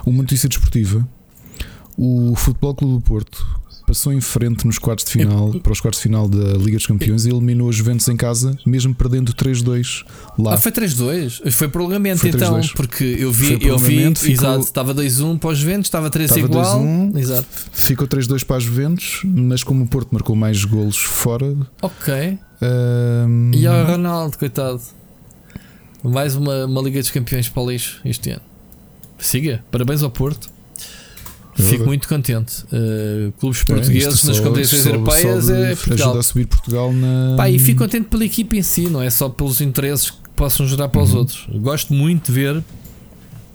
Uma 0.05 0.19
notícia 0.19 0.49
desportiva: 0.49 1.07
o 1.97 2.37
Futebol 2.37 2.75
Clube 2.75 2.95
do 2.95 3.01
Porto 3.01 3.45
passou 3.87 4.13
em 4.13 4.21
frente 4.21 4.67
nos 4.67 4.79
quartos 4.79 5.05
de 5.05 5.13
final, 5.13 5.53
para 5.61 5.73
os 5.73 5.81
quartos 5.81 6.01
de 6.01 6.03
final 6.03 6.29
da 6.29 6.59
Liga 6.59 6.77
dos 6.77 6.87
Campeões 6.87 7.25
e 7.25 7.31
eliminou 7.31 7.69
os 7.69 7.77
Juventus 7.77 8.09
em 8.09 8.17
casa, 8.17 8.59
mesmo 8.67 8.95
perdendo 8.95 9.33
3-2 9.33 10.05
lá. 10.39 10.55
Ah, 10.55 10.59
foi 10.59 10.73
3-2? 10.73 11.51
Foi 11.53 11.69
prolongamento 11.69 12.21
foi 12.21 12.31
então, 12.31 12.61
porque 12.75 13.05
eu 13.05 13.31
vi, 13.31 13.59
eu 13.65 13.79
vi, 13.79 14.15
ficou, 14.17 14.33
exato, 14.33 14.61
estava 14.61 14.95
2-1 14.95 15.39
para 15.39 15.51
os 15.51 15.59
Juventus, 15.59 15.87
estava 15.87 16.11
3 16.11 16.31
estava 16.31 16.47
igual. 16.47 16.81
2-1, 16.81 17.17
exato. 17.17 17.47
Ficou 17.73 18.09
3-2 18.09 18.45
para 18.45 18.57
os 18.57 18.65
Juventus, 18.65 19.21
mas 19.25 19.63
como 19.63 19.85
o 19.85 19.87
Porto 19.87 20.09
marcou 20.13 20.35
mais 20.35 20.65
golos 20.65 20.99
fora. 20.99 21.57
Ok. 21.81 22.39
Um... 22.61 23.51
E 23.55 23.69
o 23.69 23.87
Ronaldo, 23.87 24.37
coitado. 24.37 24.81
Mais 26.03 26.35
uma, 26.35 26.67
uma 26.67 26.83
Liga 26.83 27.01
dos 27.01 27.11
Campeões 27.11 27.49
para 27.49 27.63
o 27.63 27.71
lixo 27.71 28.01
este 28.05 28.31
ano. 28.31 28.43
Siga, 29.19 29.65
parabéns 29.71 30.03
ao 30.03 30.11
Porto. 30.11 30.56
Fico 31.57 31.85
muito 31.85 32.07
contente. 32.07 32.65
Uh, 32.65 33.33
clubes 33.39 33.63
é, 33.63 33.65
portugueses 33.65 34.25
nas 34.25 34.41
competições 34.41 34.87
europeias 34.87 35.49
é 35.49 35.75
Portugal. 35.75 36.09
Ajuda 36.09 36.21
a 36.21 36.23
subir 36.23 36.47
Portugal 36.47 36.93
na. 36.93 37.35
Pá, 37.37 37.51
e 37.51 37.59
fico 37.59 37.83
contente 37.83 38.09
pela 38.09 38.25
equipa 38.25 38.57
em 38.57 38.63
si, 38.63 38.89
não 38.89 39.03
é 39.03 39.11
só 39.11 39.29
pelos 39.29 39.61
interesses 39.61 40.11
que 40.11 40.19
possam 40.35 40.67
gerar 40.67 40.89
para 40.89 41.01
uhum. 41.01 41.07
os 41.07 41.15
outros. 41.15 41.47
Gosto 41.55 41.95
muito 41.95 42.27
de 42.27 42.33
ver, 42.33 42.65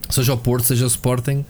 seja 0.10 0.34
o 0.34 0.38
Porto, 0.38 0.66
seja 0.66 0.86
o 0.86 0.88
Sporting. 0.88 1.46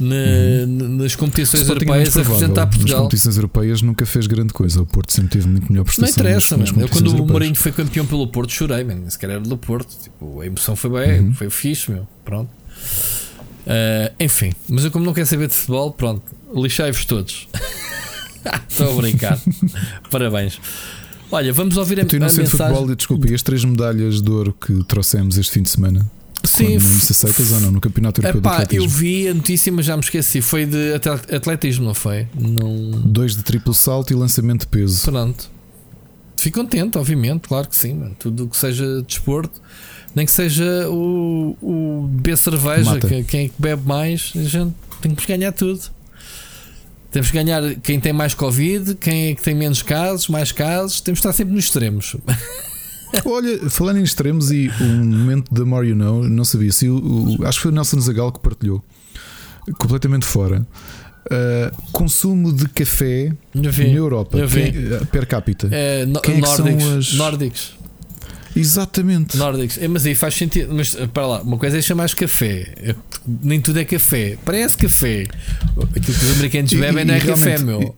Na, 0.00 0.14
uhum. 0.14 0.96
nas 0.96 1.14
competições 1.14 1.68
é 1.68 1.70
europeias 1.70 2.16
a 2.16 2.22
representar 2.22 2.66
Portugal. 2.66 2.96
Nas 2.96 3.02
competições 3.02 3.36
europeias 3.36 3.82
nunca 3.82 4.06
fez 4.06 4.26
grande 4.26 4.52
coisa. 4.52 4.82
O 4.82 4.86
Porto 4.86 5.12
sempre 5.12 5.30
teve 5.30 5.48
muito 5.48 5.70
melhor 5.70 5.84
prestação. 5.84 6.22
Não 6.22 6.30
interessa, 6.30 6.56
nas, 6.56 6.72
nas 6.72 6.82
Eu, 6.82 6.88
quando 6.88 7.06
europeias. 7.06 7.28
o 7.28 7.32
Mourinho 7.32 7.54
foi 7.54 7.72
campeão 7.72 8.06
pelo 8.06 8.26
Porto, 8.28 8.52
chorei, 8.52 8.82
man. 8.84 9.08
se 9.08 9.18
calhar 9.18 9.36
era 9.36 9.44
do 9.44 9.56
Porto. 9.56 9.96
Tipo, 10.02 10.40
a 10.40 10.46
emoção 10.46 10.74
foi 10.74 10.90
bem, 10.90 11.20
uhum. 11.20 11.34
foi 11.34 11.50
fixe, 11.50 11.90
meu. 11.90 12.06
Pronto. 12.24 12.50
Uh, 13.68 14.14
enfim, 14.18 14.50
mas 14.66 14.82
eu, 14.82 14.90
como 14.90 15.04
não 15.04 15.12
quero 15.12 15.26
saber 15.26 15.46
de 15.46 15.54
futebol, 15.54 15.92
pronto, 15.92 16.22
lixai-vos 16.54 17.04
todos. 17.04 17.48
Estou 18.66 18.94
a 18.94 19.02
brincar. 19.02 19.38
Parabéns. 20.10 20.58
Olha, 21.30 21.52
vamos 21.52 21.76
ouvir 21.76 22.00
a, 22.00 22.06
tu, 22.06 22.16
a 22.16 22.20
mensagem. 22.20 22.44
De 22.44 22.50
futebol, 22.50 22.94
desculpa, 22.94 23.30
e 23.30 23.34
as 23.34 23.42
três 23.42 23.62
medalhas 23.62 24.22
de 24.22 24.30
ouro 24.30 24.54
que 24.58 24.82
trouxemos 24.84 25.36
este 25.36 25.52
fim 25.52 25.62
de 25.62 25.68
semana? 25.68 26.10
Sim, 26.42 26.76
isso 26.76 27.12
aceitas 27.12 27.52
ou 27.52 27.60
não? 27.60 27.72
No 27.72 27.80
Campeonato 27.80 28.22
Europeu 28.22 28.40
Epá, 28.40 28.56
de 28.56 28.62
Atletismo? 28.62 28.84
Eu 28.84 28.88
vi 28.88 29.28
a 29.28 29.34
notícia, 29.34 29.70
mas 29.70 29.84
já 29.84 29.96
me 29.96 30.02
esqueci. 30.02 30.40
Foi 30.40 30.64
de 30.64 30.94
atletismo, 30.94 31.84
não 31.84 31.94
foi? 31.94 32.26
Não... 32.34 32.90
Dois 33.04 33.36
de 33.36 33.42
triplo 33.42 33.74
salto 33.74 34.12
e 34.12 34.16
lançamento 34.16 34.60
de 34.60 34.68
peso. 34.68 35.02
Pronto. 35.02 35.50
Fico 36.38 36.60
contente, 36.60 36.96
obviamente, 36.96 37.48
claro 37.48 37.68
que 37.68 37.76
sim. 37.76 37.94
Mano. 37.94 38.16
Tudo 38.18 38.44
o 38.44 38.48
que 38.48 38.56
seja 38.56 39.02
desporto 39.02 39.60
nem 40.18 40.26
que 40.26 40.32
seja 40.32 40.88
o, 40.88 41.56
o 41.62 42.08
beber 42.10 42.36
cerveja, 42.36 42.98
que, 42.98 43.22
quem 43.22 43.44
é 43.44 43.48
que 43.48 43.54
bebe 43.56 43.86
mais, 43.86 44.32
a 44.34 44.42
gente 44.42 44.74
tem 45.00 45.14
que 45.14 45.26
ganhar 45.28 45.52
tudo. 45.52 45.80
Temos 47.12 47.30
que 47.30 47.34
ganhar 47.34 47.62
quem 47.76 48.00
tem 48.00 48.12
mais 48.12 48.34
Covid, 48.34 48.96
quem 48.96 49.30
é 49.30 49.34
que 49.36 49.42
tem 49.42 49.54
menos 49.54 49.80
casos, 49.80 50.26
mais 50.26 50.50
casos, 50.50 51.00
temos 51.00 51.20
que 51.20 51.26
estar 51.26 51.32
sempre 51.32 51.54
nos 51.54 51.66
extremos. 51.66 52.16
Olha, 53.24 53.70
falando 53.70 53.98
em 53.98 54.02
extremos 54.02 54.50
e 54.50 54.68
um 54.80 55.04
momento 55.04 55.54
da 55.54 55.82
You 55.82 55.94
Know, 55.94 56.24
não 56.24 56.44
sabia 56.44 56.72
se 56.72 56.88
o, 56.88 57.38
o, 57.38 57.46
acho 57.46 57.58
que 57.58 57.62
foi 57.62 57.70
o 57.70 57.74
Nelson 57.74 58.00
Zagal 58.00 58.32
que 58.32 58.40
partilhou 58.40 58.82
completamente 59.78 60.26
fora. 60.26 60.66
Uh, 61.30 61.82
consumo 61.92 62.52
de 62.52 62.68
café 62.70 63.32
na 63.54 63.70
Europa 63.70 64.38
quem, 64.48 64.70
uh, 64.70 65.06
per 65.06 65.26
capita. 65.26 65.68
É, 65.70 66.06
no, 66.06 66.20
é 66.24 66.38
nórdicos, 66.38 66.56
são 66.56 66.98
as... 66.98 67.12
nórdicos. 67.14 67.77
Exatamente. 68.58 69.36
Nórdicos. 69.36 69.78
É, 69.78 69.88
mas 69.88 70.04
aí 70.06 70.14
faz 70.14 70.34
sentido. 70.34 70.74
Mas 70.74 70.94
para 71.12 71.26
lá, 71.26 71.42
uma 71.42 71.58
coisa 71.58 71.78
é 71.78 71.82
chamar 71.82 72.10
café. 72.14 72.74
É, 72.76 72.94
nem 73.42 73.60
tudo 73.60 73.78
é 73.78 73.84
café. 73.84 74.36
Parece 74.44 74.76
café. 74.76 75.26
Aquilo 75.96 76.18
que 76.18 76.24
os 76.24 76.30
americanos 76.32 76.72
bebem 76.72 77.04
não 77.04 77.14
é 77.14 77.20
café, 77.20 77.58
meu. 77.58 77.94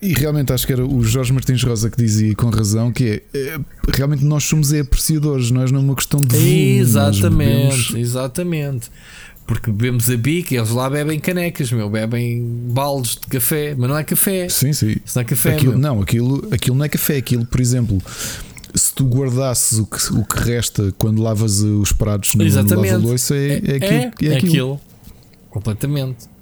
E, 0.00 0.10
e 0.10 0.14
realmente 0.14 0.52
acho 0.52 0.66
que 0.66 0.72
era 0.72 0.86
o 0.86 1.02
Jorge 1.02 1.32
Martins 1.32 1.62
Rosa 1.62 1.90
que 1.90 1.96
dizia 1.96 2.34
com 2.34 2.50
razão 2.50 2.92
que 2.92 3.22
é, 3.34 3.38
é 3.38 3.60
realmente 3.94 4.24
nós 4.24 4.44
somos 4.44 4.72
é 4.72 4.80
apreciadores, 4.80 5.50
nós 5.50 5.70
não 5.70 5.80
é 5.80 5.82
uma 5.82 5.94
questão 5.94 6.20
de 6.20 6.36
volume, 6.36 6.78
Exatamente, 6.78 7.98
exatamente. 7.98 8.90
Porque 9.46 9.70
bebemos 9.72 10.08
a 10.08 10.16
bica 10.16 10.54
e 10.54 10.56
eles 10.56 10.70
lá 10.70 10.88
bebem 10.88 11.18
canecas, 11.18 11.72
meu, 11.72 11.90
bebem 11.90 12.42
baldes 12.70 13.16
de 13.16 13.26
café, 13.26 13.74
mas 13.76 13.90
não 13.90 13.98
é 13.98 14.04
café. 14.04 14.48
Sim, 14.48 14.72
sim. 14.72 14.96
Isso 15.04 15.16
não 15.16 15.22
é 15.22 15.24
café. 15.24 15.54
Aquilo, 15.54 15.76
não, 15.76 16.00
aquilo, 16.00 16.48
aquilo 16.52 16.76
não 16.76 16.84
é 16.84 16.88
café, 16.88 17.16
aquilo, 17.16 17.44
por 17.44 17.60
exemplo, 17.60 18.00
se 18.74 18.94
tu 18.94 19.04
guardasses 19.04 19.78
o 19.78 19.86
que, 19.86 20.12
o 20.12 20.24
que 20.24 20.38
resta 20.38 20.92
quando 20.98 21.22
lavas 21.22 21.60
os 21.60 21.92
pratos 21.92 22.34
no, 22.34 22.44
Exatamente. 22.44 22.90
no 22.90 22.98
lava-louça, 22.98 23.34
é, 23.36 23.38
é, 23.38 23.52
é, 23.52 23.76
aquilo, 23.76 23.92
é, 23.92 24.02
é, 24.02 24.08
aquilo. 24.08 24.36
aquilo. 24.36 24.80
Completamente. 25.50 26.32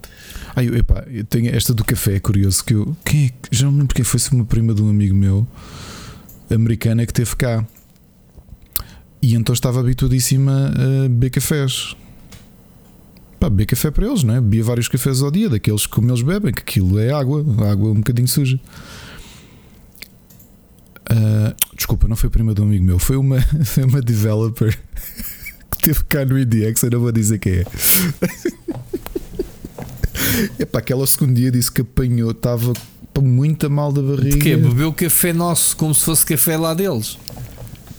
Ai, 0.55 0.69
eu, 0.69 0.77
epá, 0.77 1.05
eu 1.11 1.25
tenho 1.25 1.55
esta 1.55 1.73
do 1.73 1.85
café, 1.85 2.17
é 2.17 2.21
curioso 2.21 2.65
que 2.65 2.75
eu. 2.75 2.97
Quem 3.05 3.27
é, 3.27 3.31
já 3.51 3.67
não 3.67 3.73
me 3.73 3.79
lembro 3.81 3.95
quem 3.95 4.05
foi, 4.05 4.21
se 4.21 4.33
uma 4.33 4.45
prima 4.45 4.75
de 4.75 4.83
um 4.83 4.89
amigo 4.89 5.15
meu, 5.15 5.47
americana, 6.51 7.07
que 7.07 7.13
teve 7.13 7.35
cá. 7.37 7.65
E 9.23 9.35
então 9.35 9.53
estava 9.53 9.81
habituadíssima 9.81 10.73
a 10.75 11.09
beber 11.09 11.31
cafés. 11.31 11.95
Pá, 13.39 13.49
beber 13.49 13.67
café 13.67 13.91
para 13.91 14.07
eles, 14.07 14.23
não 14.23 14.35
é? 14.35 14.41
Bebia 14.41 14.65
vários 14.65 14.89
cafés 14.89 15.23
ao 15.23 15.31
dia, 15.31 15.49
daqueles 15.49 15.87
como 15.87 16.11
eles 16.11 16.23
bebem, 16.23 16.53
que 16.53 16.61
aquilo 16.61 16.99
é 16.99 17.13
água, 17.13 17.45
água 17.71 17.91
um 17.91 17.97
bocadinho 17.97 18.29
suja. 18.29 18.59
Uh, 21.11 21.55
desculpa, 21.77 22.07
não 22.07 22.15
foi 22.15 22.31
prima 22.31 22.55
de 22.55 22.61
um 22.61 22.65
amigo 22.65 22.85
meu, 22.85 22.99
foi 22.99 23.17
uma, 23.17 23.41
foi 23.67 23.83
uma 23.85 24.01
developer 24.01 24.79
que 25.71 25.79
teve 25.83 26.05
cá 26.05 26.25
no 26.25 26.39
IDX, 26.39 26.85
eu 26.85 26.91
não 26.91 27.01
vou 27.01 27.11
dizer 27.11 27.39
quem 27.39 27.55
é. 27.55 27.65
Epá, 30.59 30.79
aquela 30.79 31.07
segundo 31.07 31.35
dia 31.35 31.51
disse 31.51 31.73
que 31.73 31.81
apanhou, 31.81 32.31
estava 32.31 32.73
muito 33.21 33.69
mal 33.69 33.93
da 33.93 34.01
barriga. 34.01 34.37
Porquê? 34.37 34.57
Bebeu 34.57 34.93
café 34.93 35.33
nosso 35.33 35.77
como 35.77 35.95
se 35.95 36.05
fosse 36.05 36.25
café 36.25 36.57
lá 36.57 36.73
deles. 36.73 37.19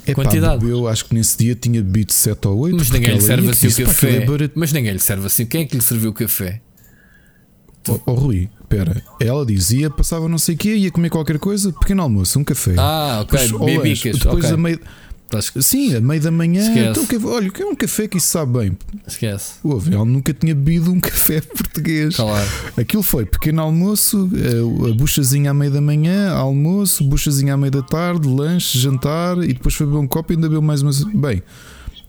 Epá, 0.08 0.24
Quantidade. 0.24 0.68
Eu 0.68 0.88
acho 0.88 1.06
que 1.06 1.14
nesse 1.14 1.38
dia 1.38 1.54
tinha 1.54 1.82
bebido 1.82 2.12
7 2.12 2.48
ou 2.48 2.58
8. 2.60 2.78
Mas 2.78 2.90
ninguém 2.90 3.14
lhe 3.14 3.22
serve 3.22 3.50
assim 3.50 3.68
o 3.68 3.86
café. 3.86 4.26
Mas 4.56 4.74
ninguém 4.74 4.94
lhe 4.94 5.00
serve 5.00 5.28
assim. 5.28 5.46
Quem 5.46 5.62
é 5.62 5.66
que 5.66 5.76
lhe 5.76 5.84
serviu 5.84 6.10
o 6.10 6.14
café? 6.14 6.62
Oh, 7.88 8.00
oh 8.08 8.14
Rui, 8.14 8.50
espera. 8.72 9.04
Ela 9.20 9.46
dizia, 9.46 9.90
passava 9.90 10.28
não 10.28 10.38
sei 10.38 10.56
o 10.56 10.58
quê, 10.58 10.76
ia 10.76 10.92
comer 10.92 11.10
qualquer 11.10 11.38
coisa, 11.38 11.72
pequeno 11.74 12.02
almoço, 12.02 12.40
um 12.40 12.44
café. 12.44 12.76
Ah, 12.78 13.20
ok. 13.24 13.48
Depois, 13.48 13.82
Bibicas. 13.82 14.20
depois 14.20 14.46
okay. 14.46 14.54
a 14.54 14.58
meio. 14.58 14.80
Sim, 15.62 15.96
a 15.96 16.02
meio 16.02 16.22
da 16.22 16.30
manhã. 16.30 16.62
Então, 16.90 17.06
olha, 17.32 17.48
o 17.48 17.54
que 17.54 17.62
é 17.62 17.66
um 17.66 17.74
café 17.74 18.06
que 18.06 18.18
isso 18.18 18.28
sabe 18.28 18.60
bem? 18.60 18.78
Esquece. 19.08 19.54
Ouve, 19.64 19.94
ela 19.94 20.04
nunca 20.04 20.34
tinha 20.34 20.54
bebido 20.54 20.92
um 20.92 21.00
café 21.00 21.40
português. 21.40 22.18
Claro. 22.18 22.50
Aquilo 22.76 23.02
foi 23.02 23.26
pequeno 23.26 23.62
almoço, 23.62 24.30
a, 24.36 24.90
a 24.90 24.94
buchazinha 24.94 25.52
à 25.52 25.54
meia 25.54 25.72
da 25.72 25.80
manhã, 25.80 26.32
almoço, 26.32 27.04
buchazinha 27.06 27.54
à 27.54 27.58
meia 27.58 27.72
da 27.72 27.82
tarde, 27.82 28.28
lanche, 28.28 28.78
jantar 28.78 29.38
e 29.42 29.54
depois 29.54 29.74
foi 29.74 29.86
beber 29.86 30.00
um 30.00 30.08
copo 30.08 30.34
e 30.34 30.36
ainda 30.36 30.50
bebeu 30.50 30.62
mais 30.62 30.82
uma. 30.82 30.92
Bem, 31.14 31.42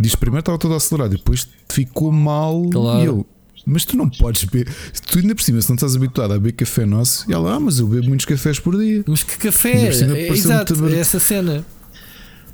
diz 0.00 0.16
primeiro 0.16 0.40
estava 0.40 0.58
todo 0.58 0.74
acelerado, 0.74 1.16
depois 1.16 1.46
ficou 1.68 2.10
mal 2.10 2.68
claro. 2.70 3.00
e 3.00 3.04
eu. 3.04 3.26
Mas 3.64 3.84
tu 3.84 3.96
não 3.96 4.08
podes 4.08 4.44
beber. 4.44 4.72
Tu 5.06 5.18
ainda 5.18 5.34
por 5.34 5.42
cima, 5.42 5.60
se 5.60 5.68
não 5.68 5.76
estás 5.76 5.94
habituado 5.94 6.32
a 6.32 6.38
beber 6.38 6.52
café 6.52 6.84
nosso, 6.84 7.30
e 7.30 7.32
ela, 7.32 7.54
ah, 7.54 7.60
mas 7.60 7.78
eu 7.78 7.86
bebo 7.86 8.08
muitos 8.08 8.26
cafés 8.26 8.58
por 8.58 8.76
dia. 8.76 9.04
Mas 9.06 9.22
que 9.22 9.36
café? 9.38 9.72
É, 9.72 10.28
exato, 10.28 10.74
é 10.88 10.98
essa 10.98 11.20
cena. 11.20 11.64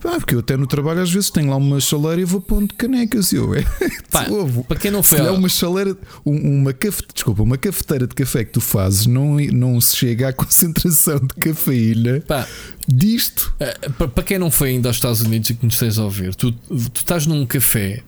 Pá, 0.00 0.12
porque 0.16 0.34
eu 0.34 0.38
até 0.38 0.56
no 0.56 0.66
trabalho 0.66 1.00
às 1.00 1.10
vezes 1.10 1.28
tenho 1.28 1.50
lá 1.50 1.56
uma 1.56 1.80
chaleira 1.80 2.20
e 2.20 2.24
vou 2.24 2.40
pondo 2.40 2.72
canecas. 2.74 3.32
Eu, 3.32 3.52
é, 3.54 3.64
Pá, 4.10 4.26
para 4.66 4.78
quem 4.78 4.90
não 4.90 5.02
foi. 5.02 5.18
É 5.18 5.30
uma 5.30 5.48
chaleira, 5.48 5.96
uma 6.24 6.72
cafe, 6.72 7.02
desculpa, 7.12 7.42
uma 7.42 7.58
cafeteira 7.58 8.06
de 8.06 8.14
café 8.14 8.44
que 8.44 8.52
tu 8.52 8.60
fazes 8.60 9.06
não, 9.06 9.36
não 9.52 9.80
se 9.80 9.96
chega 9.96 10.28
à 10.28 10.32
concentração 10.32 11.18
de 11.18 11.34
cafeína 11.34 12.20
Pá, 12.20 12.46
disto. 12.86 13.52
Eh, 13.58 13.88
para 13.90 14.22
quem 14.22 14.38
não 14.38 14.50
foi 14.50 14.70
ainda 14.70 14.88
aos 14.88 14.96
Estados 14.96 15.20
Unidos 15.20 15.50
e 15.50 15.54
que 15.54 15.64
nos 15.64 15.74
esteja 15.74 16.02
a 16.02 16.04
ouvir, 16.04 16.34
tu, 16.34 16.52
tu 16.52 16.90
estás 16.94 17.26
num 17.26 17.44
café 17.44 18.02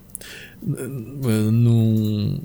eh, 0.63 1.51
num 1.51 2.41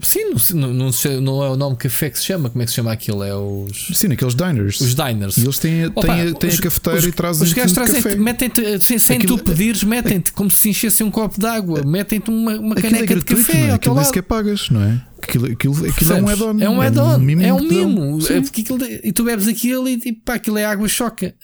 sim, 0.00 0.30
não, 0.54 0.72
não, 0.72 0.90
não, 1.20 1.44
é 1.44 1.50
o 1.50 1.56
nome 1.56 1.76
café 1.76 2.08
que 2.08 2.18
se 2.18 2.24
chama, 2.24 2.48
como 2.48 2.62
é 2.62 2.64
que 2.64 2.70
se 2.70 2.76
chama 2.76 2.90
aquilo? 2.90 3.22
É 3.22 3.34
os. 3.34 3.90
Sim, 3.92 4.10
aqueles 4.10 4.34
diners. 4.34 4.80
Os 4.80 4.94
diners. 4.94 5.36
E 5.36 5.42
eles 5.42 5.58
têm, 5.58 5.86
Opa, 5.86 6.00
têm, 6.00 6.32
têm 6.32 6.50
os, 6.50 6.58
a 6.58 6.62
cafeteira 6.62 6.98
os, 6.98 7.04
e 7.04 7.12
trazem 7.12 7.42
Os 7.46 7.52
gajos 7.52 7.72
trazem 7.72 8.16
metem-te, 8.16 8.80
sem, 8.80 8.98
sem 8.98 9.16
aquilo, 9.18 9.36
tu 9.36 9.44
pedires, 9.44 9.84
metem-te 9.84 10.32
como 10.32 10.50
se 10.50 10.70
enchesse 10.70 11.04
um 11.04 11.10
copo 11.10 11.38
de 11.38 11.46
água, 11.46 11.82
metem-te 11.84 12.30
uma, 12.30 12.56
uma 12.56 12.74
caneca 12.74 13.04
é 13.04 13.06
gratuito, 13.06 13.34
de 13.34 13.44
café. 13.44 13.58
Não 13.58 13.68
é? 13.68 13.74
Aquilo 13.74 13.94
nem 13.96 14.04
sequer 14.04 14.22
pagas, 14.22 14.70
não 14.70 14.82
é? 14.82 15.02
Aquilo, 15.20 15.46
aquilo, 15.52 15.86
aquilo 15.86 16.12
é 16.12 16.22
um 16.22 16.28
add-on. 16.28 16.60
É 16.60 16.70
um 16.70 16.80
add-on, 16.80 17.12
é 17.12 17.16
um 17.16 17.20
mimo. 17.20 17.42
É 17.42 17.52
um 17.52 17.60
mimo. 17.60 18.18
É 18.30 19.06
e 19.08 19.12
tu 19.12 19.24
bebes 19.24 19.46
aquilo 19.46 19.86
e, 19.88 20.00
e 20.06 20.12
pá, 20.12 20.34
aquilo 20.34 20.56
é 20.56 20.64
água 20.64 20.88
choca. 20.88 21.34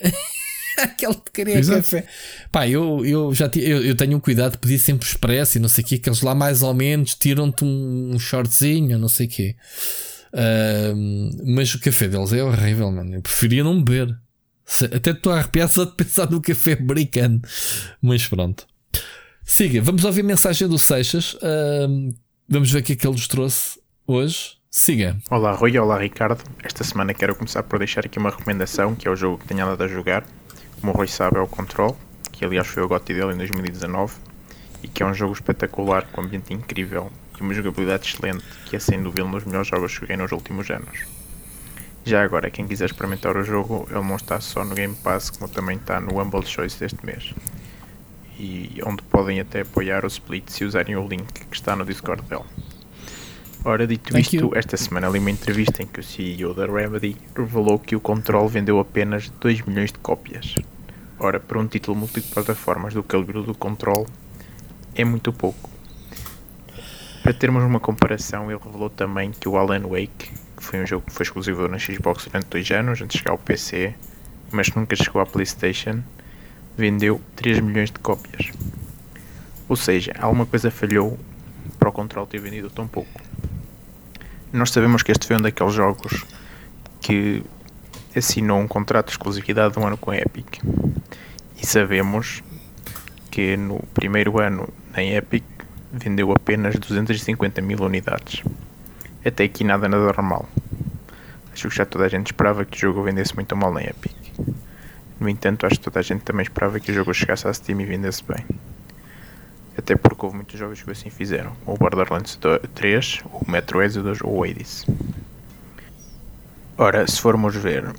Aquele 0.79 1.15
de 1.15 1.31
querer 1.33 1.67
café. 1.67 2.07
Pá, 2.51 2.69
eu, 2.69 3.05
eu 3.05 3.35
já 3.35 3.51
eu, 3.57 3.85
eu, 3.85 3.95
tenho 3.95 4.17
um 4.17 4.21
cuidado 4.21 4.53
de 4.53 4.59
pedir 4.59 4.79
sempre 4.79 5.07
expresso 5.07 5.59
e 5.59 5.61
não 5.61 5.69
sei 5.69 5.85
o 5.85 5.87
que, 5.87 5.99
que 5.99 6.09
eles 6.09 6.21
lá 6.21 6.35
mais 6.35 6.63
ou 6.63 6.75
menos 6.75 7.15
tiram-te 7.15 7.65
um, 7.65 8.13
um 8.15 8.19
shortzinho, 8.19 8.99
não 8.99 9.09
sei 9.09 9.27
o 9.27 9.29
que. 9.29 9.57
Uh, 10.33 11.45
mas 11.47 11.73
o 11.75 11.81
café 11.81 12.09
deles 12.09 12.33
é 12.33 12.43
horrível, 12.43 12.91
mano. 12.91 13.15
Eu 13.15 13.23
preferia 13.23 13.63
não 13.63 13.83
beber. 13.83 14.17
Até 14.93 15.11
estou 15.11 15.33
a 15.33 15.39
arrepiar 15.39 15.69
só 15.69 15.85
de 15.85 15.93
pensar 15.93 16.31
no 16.31 16.41
café 16.41 16.73
americano. 16.73 17.41
Mas 18.03 18.27
pronto. 18.27 18.67
Siga, 19.45 19.83
vamos 19.83 20.05
ouvir 20.05 20.23
a 20.23 20.25
mensagem 20.25 20.67
do 20.67 20.79
Seixas. 20.79 21.35
Uh, 21.35 22.15
vamos 22.49 22.71
ver 22.73 22.81
o 22.81 22.83
que 22.83 22.95
é 22.95 22.97
que 22.97 23.07
ele 23.07 23.15
nos 23.15 23.29
trouxe 23.29 23.79
hoje. 24.07 24.55
Siga. 24.71 25.17
Olá 25.31 25.53
Rui, 25.53 25.79
olá 25.79 25.99
Ricardo. 25.99 26.43
Esta 26.65 26.83
semana 26.83 27.15
quero 27.15 27.37
começar 27.37 27.63
por 27.63 27.79
deixar 27.79 28.05
aqui 28.05 28.19
uma 28.19 28.31
recomendação, 28.31 28.97
que 28.97 29.07
é 29.07 29.11
o 29.11 29.15
jogo 29.15 29.39
que 29.39 29.47
tenho 29.47 29.65
andado 29.65 29.85
a 29.85 29.87
jogar 29.87 30.25
como 30.85 30.93
o 30.93 30.99
Rui 30.99 31.09
sabe, 31.09 31.39
é 31.39 31.41
o 31.41 31.49
Control, 31.49 31.97
que 32.31 32.45
aliás 32.45 32.67
foi 32.67 32.83
o 32.83 32.89
GOTY 32.89 33.15
dele 33.15 33.33
em 33.33 33.39
2019, 33.39 34.17
e 34.83 34.89
que 34.89 35.03
é 35.03 35.07
um 35.07 35.15
jogo 35.15 35.33
espetacular, 35.33 36.07
com 36.13 36.21
um 36.21 36.25
ambiente 36.25 36.53
incrível 36.53 37.11
e 37.41 37.43
uma 37.43 37.55
jogabilidade 37.55 38.07
excelente, 38.07 38.45
que 38.67 38.77
é 38.77 38.79
sem 38.79 39.03
dúvida 39.03 39.25
um 39.25 39.31
dos 39.31 39.47
melhores 39.47 39.67
jogos 39.67 39.95
que 39.95 40.01
joguei 40.03 40.19
nos 40.19 40.31
últimos 40.31 40.71
anos. 40.71 41.07
Já 42.05 42.23
agora, 42.23 42.51
quem 42.51 42.69
quiser 42.69 42.85
experimentar 42.85 43.35
o 43.35 43.43
jogo, 43.43 43.89
ele 43.91 44.07
não 44.07 44.17
está 44.17 44.39
só 44.43 44.63
no 44.63 44.75
Game 44.75 44.95
Pass, 44.97 45.31
como 45.31 45.51
também 45.51 45.79
está 45.79 45.99
no 45.99 46.21
Humble 46.21 46.45
Choice 46.45 46.79
deste 46.79 46.99
mês. 47.07 47.33
E 48.39 48.79
onde 48.85 49.03
podem 49.05 49.41
até 49.41 49.63
apoiar 49.63 50.05
o 50.05 50.09
Split 50.09 50.51
se 50.51 50.67
usarem 50.67 50.97
o 50.97 51.09
link 51.09 51.47
que 51.47 51.57
está 51.57 51.75
no 51.75 51.87
Discord 51.87 52.21
dele. 52.25 52.45
Ora, 53.67 53.87
dito 53.87 54.13
Thank 54.13 54.25
isto, 54.25 54.37
you. 54.37 54.51
esta 54.55 54.77
semana 54.77 55.09
li 55.09 55.19
uma 55.19 55.31
entrevista 55.31 55.83
em 55.83 55.87
que 55.87 55.99
o 55.99 56.03
CEO 56.03 56.53
da 56.53 56.67
Remedy 56.67 57.17
revelou 57.35 57.79
que 57.79 57.97
o 57.97 58.01
Control 58.01 58.47
vendeu 58.47 58.79
apenas 58.79 59.31
2 59.41 59.63
milhões 59.63 59.91
de 59.91 59.99
cópias. 60.01 60.57
Ora, 61.19 61.41
para 61.41 61.59
um 61.59 61.67
título 61.67 61.97
multiplataformas 61.97 62.93
do 62.93 63.03
calibre 63.03 63.43
do 63.43 63.55
Control, 63.55 64.07
é 64.95 65.03
muito 65.03 65.33
pouco. 65.33 65.71
Para 67.23 67.33
termos 67.33 67.65
uma 67.65 67.81
comparação, 67.81 68.51
ele 68.51 68.61
revelou 68.63 68.91
também 68.91 69.31
que 69.31 69.49
o 69.49 69.57
Alan 69.57 69.87
Wake, 69.89 70.31
que 70.59 70.63
foi 70.63 70.83
um 70.83 70.87
jogo 70.87 71.07
que 71.07 71.13
foi 71.13 71.25
exclusivo 71.25 71.67
na 71.67 71.79
Xbox 71.79 72.27
durante 72.27 72.49
dois 72.49 72.71
anos, 72.71 73.01
antes 73.01 73.15
de 73.15 73.19
chegar 73.21 73.31
ao 73.31 73.39
PC, 73.39 73.95
mas 74.53 74.69
nunca 74.75 74.95
chegou 74.95 75.23
à 75.23 75.27
PlayStation, 75.27 76.03
vendeu 76.77 77.19
3 77.35 77.61
milhões 77.61 77.91
de 77.91 77.99
cópias. 77.99 78.53
Ou 79.67 79.75
seja, 79.75 80.13
alguma 80.19 80.45
coisa 80.45 80.71
falhou 80.71 81.19
para 81.85 81.91
o 81.91 81.93
Control 81.93 82.27
ter 82.27 82.39
vendido 82.39 82.71
tão 82.71 82.89
pouco. 82.89 83.21
Nós 84.51 84.71
sabemos 84.71 85.03
que 85.03 85.13
este 85.13 85.27
foi 85.27 85.37
um 85.37 85.43
daqueles 85.43 85.75
jogos 85.75 86.25
que 86.99 87.45
assinou 88.17 88.59
um 88.59 88.67
contrato 88.67 89.07
de 89.07 89.13
exclusividade 89.13 89.75
de 89.75 89.79
um 89.79 89.87
ano 89.87 89.99
com 89.99 90.11
a 90.11 90.17
Epic. 90.17 90.63
E 91.61 91.67
sabemos 91.67 92.43
que 93.31 93.55
no 93.59 93.81
primeiro 93.93 94.41
ano 94.41 94.67
na 94.97 95.05
Epic 95.05 95.45
vendeu 95.93 96.33
apenas 96.33 96.75
250 96.77 97.61
mil 97.61 97.79
unidades. 97.83 98.43
Até 99.23 99.45
aqui 99.45 99.63
nada 99.63 99.87
nada 99.87 100.05
normal. 100.05 100.49
Acho 101.53 101.69
que 101.69 101.77
já 101.77 101.85
toda 101.85 102.07
a 102.07 102.09
gente 102.09 102.29
esperava 102.29 102.65
que 102.65 102.79
o 102.79 102.81
jogo 102.81 103.03
vendesse 103.03 103.35
muito 103.35 103.55
mal 103.55 103.71
na 103.71 103.83
Epic. 103.83 104.17
No 105.21 105.29
entanto, 105.29 105.67
acho 105.67 105.77
que 105.77 105.85
toda 105.85 106.01
a 106.01 106.03
gente 106.03 106.23
também 106.23 106.45
esperava 106.45 106.81
que 106.81 106.91
o 106.91 106.95
jogo 106.95 107.13
chegasse 107.13 107.47
à 107.47 107.53
Steam 107.53 107.79
e 107.83 107.85
vendesse 107.85 108.25
bem. 108.25 108.43
Até 109.77 109.97
porque 109.97 110.25
houve 110.25 110.37
muitos 110.37 110.59
jogos 110.59 110.83
que 110.83 110.91
assim 110.91 111.11
fizeram. 111.11 111.53
O 111.67 111.77
Borderlands 111.77 112.39
3, 112.75 113.23
o 113.33 113.51
Metro 113.51 113.83
Exodus 113.83 114.21
ou 114.23 114.39
o 114.39 114.45
Hades. 114.45 114.87
Ora, 116.79 117.07
se 117.07 117.21
formos 117.21 117.55
ver 117.57 117.93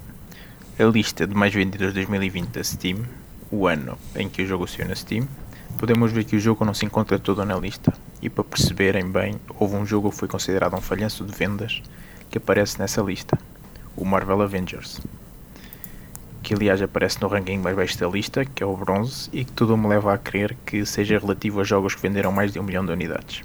a 0.77 0.83
lista 0.83 1.25
de 1.25 1.33
mais 1.33 1.53
vendidos 1.53 1.89
de 1.89 1.93
2020 1.93 2.49
da 2.49 2.63
Steam, 2.63 3.05
o 3.51 3.67
ano 3.67 3.97
em 4.15 4.27
que 4.27 4.41
o 4.41 4.45
jogo 4.45 4.67
saiu 4.67 4.87
na 4.87 4.95
Steam, 4.95 5.27
podemos 5.77 6.11
ver 6.11 6.23
que 6.23 6.35
o 6.35 6.39
jogo 6.39 6.65
não 6.65 6.73
se 6.73 6.85
encontra 6.85 7.19
todo 7.19 7.45
na 7.45 7.55
lista. 7.55 7.93
E 8.21 8.29
para 8.29 8.43
perceberem 8.43 9.09
bem, 9.09 9.35
houve 9.59 9.75
um 9.75 9.85
jogo 9.85 10.09
que 10.09 10.17
foi 10.17 10.27
considerado 10.27 10.75
um 10.75 10.81
falhanço 10.81 11.23
de 11.23 11.33
vendas 11.33 11.81
que 12.29 12.37
aparece 12.37 12.79
nessa 12.79 13.01
lista, 13.01 13.37
o 13.95 14.03
Marvel 14.03 14.41
Avengers. 14.41 14.99
Que 16.45 16.53
aliás 16.53 16.79
aparece 16.79 17.19
no 17.23 17.27
ranking 17.27 17.57
mais 17.57 17.75
baixo 17.75 17.97
da 17.97 18.07
lista, 18.07 18.45
que 18.45 18.61
é 18.61 18.65
o 18.67 18.77
bronze, 18.77 19.27
e 19.33 19.43
que 19.43 19.51
tudo 19.51 19.75
me 19.75 19.87
leva 19.87 20.13
a 20.13 20.17
crer 20.19 20.55
que 20.63 20.85
seja 20.85 21.17
relativo 21.17 21.59
a 21.59 21.63
jogos 21.63 21.95
que 21.95 22.01
venderam 22.03 22.31
mais 22.31 22.53
de 22.53 22.59
um 22.59 22.63
milhão 22.63 22.85
de 22.85 22.91
unidades. 22.91 23.41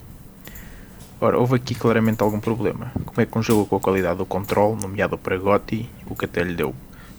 Ora, 1.18 1.38
houve 1.38 1.56
aqui 1.56 1.74
claramente 1.74 2.22
algum 2.22 2.38
problema. 2.38 2.92
Como 3.06 3.18
é 3.18 3.24
que 3.24 3.38
um 3.38 3.42
jogo 3.42 3.64
com 3.64 3.76
a 3.76 3.80
qualidade 3.80 4.18
do 4.18 4.26
Control, 4.26 4.76
nomeado 4.76 5.16
para 5.16 5.38
GOTY, 5.38 5.88
o 6.08 6.14
que 6.14 6.26
até 6.26 6.42
lhe 6.42 6.52
deu 6.52 6.74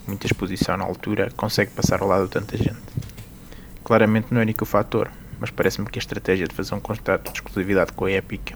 muita 0.06 0.28
exposição 0.28 0.78
na 0.78 0.84
altura, 0.84 1.32
consegue 1.36 1.72
passar 1.72 2.00
ao 2.04 2.08
lado 2.08 2.26
de 2.26 2.30
tanta 2.30 2.56
gente? 2.56 2.78
Claramente 3.84 4.28
não 4.30 4.40
é 4.40 4.44
único 4.44 4.66
fator, 4.66 5.10
mas 5.40 5.50
parece-me 5.50 5.88
que 5.88 5.98
a 5.98 6.04
estratégia 6.04 6.48
de 6.48 6.54
fazer 6.54 6.76
um 6.76 6.80
contrato 6.80 7.32
de 7.32 7.40
exclusividade 7.40 7.92
com 7.94 8.06
a 8.06 8.12
Epic 8.12 8.52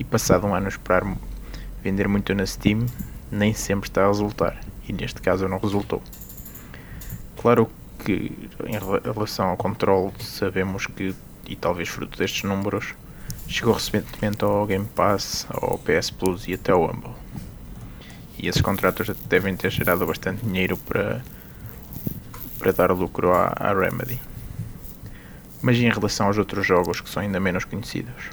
e 0.00 0.02
passado 0.02 0.48
um 0.48 0.54
ano 0.56 0.66
esperar 0.66 1.04
vender 1.80 2.08
muito 2.08 2.34
na 2.34 2.44
Steam 2.44 2.86
nem 3.30 3.54
sempre 3.54 3.88
está 3.88 4.02
a 4.02 4.08
resultar, 4.08 4.58
e 4.88 4.92
neste 4.92 5.20
caso 5.20 5.46
não 5.46 5.58
resultou. 5.58 6.02
Claro 7.40 7.70
que 8.04 8.32
em 8.66 8.78
relação 9.12 9.48
ao 9.48 9.56
Control 9.56 10.12
sabemos 10.20 10.86
que, 10.86 11.14
e 11.46 11.56
talvez 11.56 11.88
fruto 11.88 12.18
destes 12.18 12.42
números, 12.44 12.94
Chegou 13.50 13.74
recentemente 13.74 14.44
ao 14.44 14.64
Game 14.64 14.86
Pass, 14.94 15.44
ao 15.50 15.76
PS 15.76 16.10
Plus 16.10 16.46
e 16.46 16.54
até 16.54 16.70
ao 16.70 16.84
Humble. 16.84 17.10
E 18.38 18.46
esses 18.46 18.60
contratos 18.60 19.10
devem 19.28 19.56
ter 19.56 19.72
gerado 19.72 20.06
bastante 20.06 20.46
dinheiro 20.46 20.76
para, 20.76 21.20
para 22.60 22.72
dar 22.72 22.92
lucro 22.92 23.32
à, 23.32 23.52
à 23.58 23.74
Remedy. 23.74 24.20
Mas 25.60 25.78
em 25.78 25.90
relação 25.90 26.28
aos 26.28 26.38
outros 26.38 26.64
jogos 26.64 27.00
que 27.00 27.10
são 27.10 27.24
ainda 27.24 27.40
menos 27.40 27.64
conhecidos, 27.64 28.30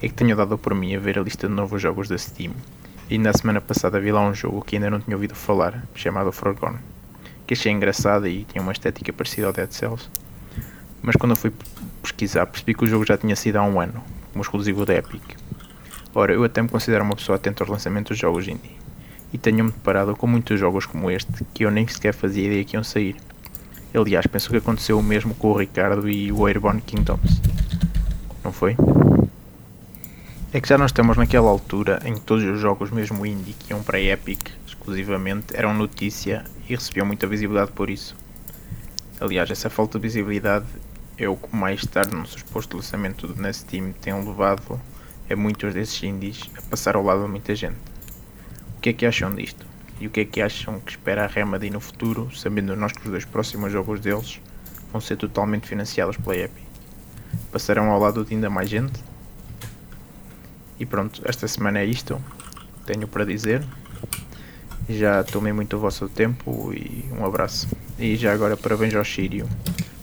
é 0.00 0.08
que 0.08 0.14
tenho 0.14 0.34
dado 0.34 0.56
por 0.56 0.74
mim 0.74 0.96
a 0.96 0.98
ver 0.98 1.18
a 1.18 1.22
lista 1.22 1.46
de 1.46 1.52
novos 1.52 1.82
jogos 1.82 2.08
da 2.08 2.16
Steam. 2.16 2.54
E 3.10 3.18
na 3.18 3.34
semana 3.34 3.60
passada 3.60 4.00
vi 4.00 4.10
lá 4.10 4.22
um 4.22 4.32
jogo 4.32 4.62
que 4.62 4.76
ainda 4.76 4.88
não 4.88 4.98
tinha 4.98 5.14
ouvido 5.14 5.34
falar, 5.34 5.84
chamado 5.94 6.32
Forgone, 6.32 6.78
que 7.46 7.54
achei 7.54 7.72
engraçado 7.72 8.26
e 8.26 8.44
tinha 8.44 8.62
uma 8.62 8.72
estética 8.72 9.12
parecida 9.12 9.46
ao 9.46 9.52
Dead 9.52 9.70
Cells. 9.70 10.08
Mas 11.02 11.16
quando 11.16 11.32
eu 11.32 11.36
fui 11.36 11.52
pesquisar 12.02 12.46
percebi 12.46 12.74
que 12.74 12.84
o 12.84 12.86
jogo 12.86 13.06
já 13.06 13.16
tinha 13.16 13.36
sido 13.36 13.56
há 13.56 13.62
um 13.62 13.80
ano, 13.80 14.02
como 14.32 14.42
exclusivo 14.42 14.84
da 14.84 14.94
Epic. 14.94 15.22
Ora, 16.14 16.32
eu 16.32 16.44
até 16.44 16.60
me 16.60 16.68
considero 16.68 17.04
uma 17.04 17.16
pessoa 17.16 17.36
atenta 17.36 17.62
aos 17.62 17.70
lançamentos 17.70 18.10
dos 18.10 18.18
jogos 18.18 18.46
indie. 18.46 18.76
E 19.32 19.38
tenho-me 19.38 19.70
deparado 19.70 20.14
com 20.14 20.26
muitos 20.26 20.60
jogos 20.60 20.84
como 20.84 21.10
este 21.10 21.44
que 21.54 21.64
eu 21.64 21.70
nem 21.70 21.86
sequer 21.88 22.12
fazia 22.12 22.46
ideia 22.46 22.64
que 22.64 22.76
iam 22.76 22.84
sair. 22.84 23.16
Aliás, 23.94 24.26
penso 24.26 24.50
que 24.50 24.56
aconteceu 24.56 24.98
o 24.98 25.02
mesmo 25.02 25.34
com 25.34 25.52
o 25.52 25.56
Ricardo 25.56 26.08
e 26.08 26.30
o 26.30 26.46
Airborne 26.46 26.82
Kingdoms. 26.82 27.40
Não 28.44 28.52
foi? 28.52 28.76
É 30.52 30.60
que 30.60 30.68
já 30.68 30.76
não 30.76 30.84
estamos 30.84 31.16
naquela 31.16 31.48
altura 31.48 32.02
em 32.04 32.14
que 32.14 32.20
todos 32.20 32.44
os 32.44 32.60
jogos, 32.60 32.90
mesmo 32.90 33.24
indie, 33.24 33.54
que 33.54 33.72
iam 33.72 33.82
para 33.82 33.96
a 33.96 34.02
Epic 34.02 34.50
exclusivamente, 34.66 35.54
eram 35.54 35.72
notícia 35.72 36.44
e 36.72 36.74
recebiam 36.74 37.06
muita 37.06 37.26
visibilidade 37.26 37.70
por 37.72 37.90
isso. 37.90 38.16
Aliás, 39.20 39.50
essa 39.50 39.68
falta 39.68 39.98
de 39.98 40.02
visibilidade 40.02 40.66
é 41.18 41.28
o 41.28 41.36
que 41.36 41.54
mais 41.54 41.84
tarde 41.84 42.16
no 42.16 42.26
suposto 42.26 42.78
lançamento 42.78 43.28
do 43.28 43.40
Nest 43.40 43.66
Team 43.66 43.92
tem 43.92 44.14
levado 44.14 44.80
a 45.30 45.36
muitos 45.36 45.74
desses 45.74 46.02
indies 46.02 46.50
a 46.56 46.62
passar 46.62 46.96
ao 46.96 47.04
lado 47.04 47.24
de 47.24 47.28
muita 47.28 47.54
gente. 47.54 47.76
O 48.78 48.80
que 48.80 48.88
é 48.88 48.92
que 48.94 49.04
acham 49.04 49.34
disto? 49.34 49.66
E 50.00 50.06
o 50.06 50.10
que 50.10 50.20
é 50.20 50.24
que 50.24 50.40
acham 50.40 50.80
que 50.80 50.92
espera 50.92 51.24
a 51.24 51.26
Remedy 51.26 51.68
no 51.68 51.78
futuro, 51.78 52.34
sabendo 52.34 52.74
nós 52.74 52.92
que 52.92 53.04
os 53.04 53.10
dois 53.10 53.24
próximos 53.26 53.70
jogos 53.70 54.00
deles 54.00 54.40
vão 54.90 55.00
ser 55.00 55.16
totalmente 55.16 55.68
financiados 55.68 56.16
pela 56.16 56.36
Epic? 56.36 56.64
Passarão 57.52 57.90
ao 57.90 58.00
lado 58.00 58.24
de 58.24 58.34
ainda 58.34 58.48
mais 58.48 58.68
gente? 58.68 58.98
E 60.80 60.86
pronto, 60.86 61.20
esta 61.24 61.46
semana 61.46 61.80
é 61.80 61.84
isto. 61.84 62.20
Tenho 62.86 63.06
para 63.06 63.26
dizer. 63.26 63.62
Já 64.98 65.22
tomei 65.24 65.52
muito 65.52 65.76
o 65.76 65.80
vosso 65.80 66.08
tempo 66.08 66.72
e 66.72 67.04
um 67.12 67.24
abraço. 67.24 67.68
E 67.98 68.16
já 68.16 68.32
agora 68.32 68.56
parabéns 68.56 68.94
ao 68.94 69.04
Sírio 69.04 69.48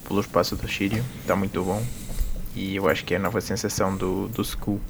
pelo 0.07 0.21
espaço 0.21 0.55
do 0.55 0.67
Sírio, 0.67 1.03
está 1.21 1.35
muito 1.35 1.63
bom. 1.63 1.81
E 2.55 2.75
eu 2.75 2.89
acho 2.89 3.05
que 3.05 3.13
é 3.13 3.17
a 3.17 3.19
nova 3.19 3.39
sensação 3.39 3.95
do, 3.95 4.27
do 4.29 4.43
School. 4.43 4.81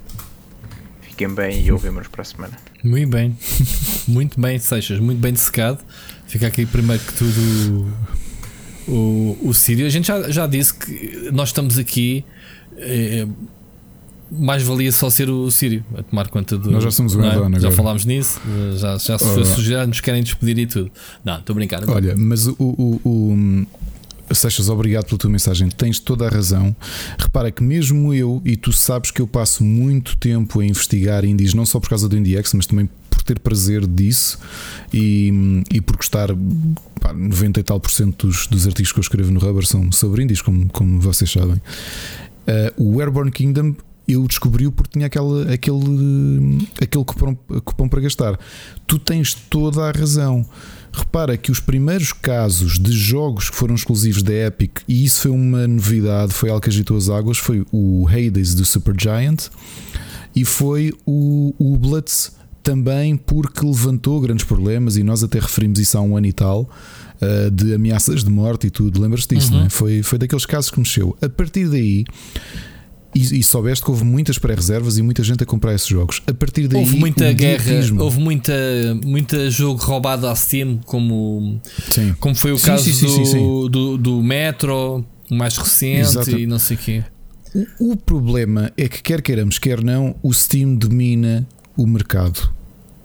Fiquem 1.02 1.28
bem 1.28 1.62
e 1.62 1.70
ouvimos 1.70 2.08
para 2.08 2.22
a 2.22 2.24
semana. 2.24 2.56
Muito 2.82 3.10
bem, 3.10 3.36
muito 4.08 4.40
bem, 4.40 4.58
Seixas, 4.58 4.98
muito 4.98 5.18
bem 5.18 5.32
dessecado. 5.32 5.78
Fica 6.26 6.46
aqui 6.46 6.64
primeiro 6.64 7.02
que 7.02 7.12
tudo 7.12 7.92
o, 8.88 9.38
o 9.42 9.52
Sírio. 9.52 9.86
A 9.86 9.90
gente 9.90 10.08
já, 10.08 10.30
já 10.30 10.46
disse 10.46 10.74
que 10.74 11.30
nós 11.32 11.50
estamos 11.50 11.78
aqui. 11.78 12.24
Eh, 12.76 13.26
mais 14.30 14.62
valia 14.62 14.92
só 14.92 15.10
ser 15.10 15.28
o 15.28 15.50
Sírio 15.50 15.84
a 15.96 16.02
tomar 16.02 16.28
conta 16.28 16.56
do. 16.56 16.70
Nós 16.70 16.84
já 16.84 16.90
somos 16.90 17.14
o 17.14 17.22
é? 17.22 17.26
Erdogan 17.28 17.58
Já 17.58 17.70
falámos 17.70 18.04
nisso, 18.04 18.40
já, 18.76 18.96
já 18.98 19.18
se 19.18 19.24
foi 19.24 19.44
sugerido, 19.44 19.88
nos 19.88 20.00
querem 20.00 20.22
despedir 20.22 20.58
e 20.58 20.66
tudo. 20.66 20.90
Não, 21.24 21.38
estou 21.38 21.54
a 21.54 21.56
brincar. 21.56 21.88
Olha, 21.88 22.14
mas 22.16 22.46
o, 22.46 22.56
o, 22.58 23.00
o 23.04 24.34
Seixas, 24.34 24.68
obrigado 24.68 25.06
pela 25.06 25.18
tua 25.18 25.30
mensagem. 25.30 25.68
Tens 25.68 25.98
toda 25.98 26.26
a 26.26 26.28
razão. 26.28 26.74
Repara 27.18 27.50
que 27.50 27.62
mesmo 27.62 28.14
eu, 28.14 28.40
e 28.44 28.56
tu 28.56 28.72
sabes 28.72 29.10
que 29.10 29.20
eu 29.20 29.26
passo 29.26 29.64
muito 29.64 30.16
tempo 30.16 30.60
a 30.60 30.64
investigar 30.64 31.24
indies, 31.24 31.52
não 31.52 31.66
só 31.66 31.80
por 31.80 31.88
causa 31.88 32.08
do 32.08 32.16
IndieX, 32.16 32.54
mas 32.54 32.66
também 32.66 32.88
por 33.10 33.22
ter 33.22 33.40
prazer 33.40 33.86
disso 33.86 34.38
e, 34.94 35.64
e 35.72 35.80
por 35.80 35.96
gostar, 35.96 36.28
pá, 37.00 37.12
90 37.12 37.60
e 37.60 37.62
tal 37.62 37.80
por 37.80 37.90
cento 37.90 38.28
dos, 38.28 38.46
dos 38.46 38.66
artigos 38.66 38.92
que 38.92 38.98
eu 38.98 39.02
escrevo 39.02 39.32
no 39.32 39.40
Rubber 39.40 39.66
são 39.66 39.90
sobre 39.90 40.22
indies, 40.22 40.40
como, 40.40 40.68
como 40.68 41.00
vocês 41.00 41.30
sabem. 41.30 41.56
Uh, 41.56 42.94
o 42.94 43.00
Airborne 43.00 43.30
Kingdom 43.32 43.74
eu 44.12 44.26
descobri-o 44.26 44.72
porque 44.72 44.92
tinha 44.92 45.06
aquele, 45.06 45.52
aquele, 45.52 46.68
aquele 46.80 47.04
cupom, 47.04 47.34
cupom 47.64 47.88
para 47.88 48.00
gastar. 48.00 48.38
Tu 48.86 48.98
tens 48.98 49.34
toda 49.34 49.82
a 49.88 49.90
razão. 49.90 50.44
Repara 50.92 51.36
que 51.36 51.52
os 51.52 51.60
primeiros 51.60 52.12
casos 52.12 52.78
de 52.78 52.90
jogos 52.92 53.48
que 53.48 53.54
foram 53.56 53.74
exclusivos 53.76 54.22
da 54.24 54.32
Epic, 54.32 54.78
e 54.88 55.04
isso 55.04 55.22
foi 55.22 55.30
uma 55.30 55.66
novidade, 55.68 56.32
foi 56.32 56.50
algo 56.50 56.60
que 56.60 56.68
agitou 56.68 56.96
as 56.96 57.08
águas, 57.08 57.38
foi 57.38 57.64
o 57.70 58.08
Hades 58.08 58.54
do 58.56 58.64
Supergiant 58.64 59.46
e 60.34 60.44
foi 60.44 60.92
o, 61.06 61.54
o 61.58 61.78
Blitz 61.78 62.32
também 62.62 63.16
porque 63.16 63.64
levantou 63.64 64.20
grandes 64.20 64.44
problemas 64.44 64.96
e 64.96 65.02
nós 65.04 65.22
até 65.22 65.38
referimos 65.38 65.78
isso 65.78 65.96
há 65.96 66.00
um 66.00 66.16
ano 66.16 66.26
e 66.26 66.32
tal 66.32 66.68
uh, 67.22 67.50
de 67.50 67.72
ameaças 67.72 68.22
de 68.24 68.30
morte 68.30 68.66
e 68.66 68.70
tudo, 68.70 69.00
lembras-te 69.00 69.34
disso, 69.36 69.52
Uhum. 69.52 69.60
não 69.60 69.66
é? 69.66 69.70
Foi, 69.70 70.02
foi 70.02 70.18
daqueles 70.18 70.44
casos 70.44 70.70
que 70.72 70.78
mexeu. 70.80 71.16
A 71.22 71.28
partir 71.28 71.68
daí 71.68 72.04
e, 73.14 73.40
e 73.40 73.42
soubeste 73.42 73.84
que 73.84 73.90
houve 73.90 74.04
muitas 74.04 74.38
pré-reservas 74.38 74.98
e 74.98 75.02
muita 75.02 75.22
gente 75.22 75.42
a 75.42 75.46
comprar 75.46 75.74
esses 75.74 75.88
jogos. 75.88 76.22
A 76.26 76.34
partir 76.34 76.68
daí 76.68 76.80
Houve 76.80 76.96
muita 76.96 77.32
guerra, 77.32 77.72
houve 77.98 78.20
muita, 78.20 78.52
muita 79.04 79.50
jogo 79.50 79.80
roubado 79.80 80.26
à 80.26 80.34
Steam, 80.34 80.78
como, 80.84 81.60
Sim. 81.90 82.14
como 82.20 82.34
foi 82.34 82.52
o 82.52 82.58
Sim, 82.58 82.66
caso 82.66 82.92
sim, 82.92 83.38
do. 83.38 83.68
Do, 83.68 83.98
do 83.98 84.22
Metro, 84.22 85.04
o 85.30 85.34
mais 85.34 85.56
recente 85.56 86.00
Exato. 86.00 86.38
e 86.38 86.46
não 86.46 86.58
sei 86.58 86.76
o 86.76 86.80
quê. 86.80 87.04
O, 87.78 87.92
o 87.92 87.96
problema 87.96 88.70
é 88.76 88.88
que, 88.88 89.02
quer 89.02 89.22
queiramos, 89.22 89.58
quer 89.58 89.82
não, 89.82 90.14
o 90.22 90.32
Steam 90.32 90.74
domina 90.74 91.46
o 91.76 91.86
mercado. 91.86 92.50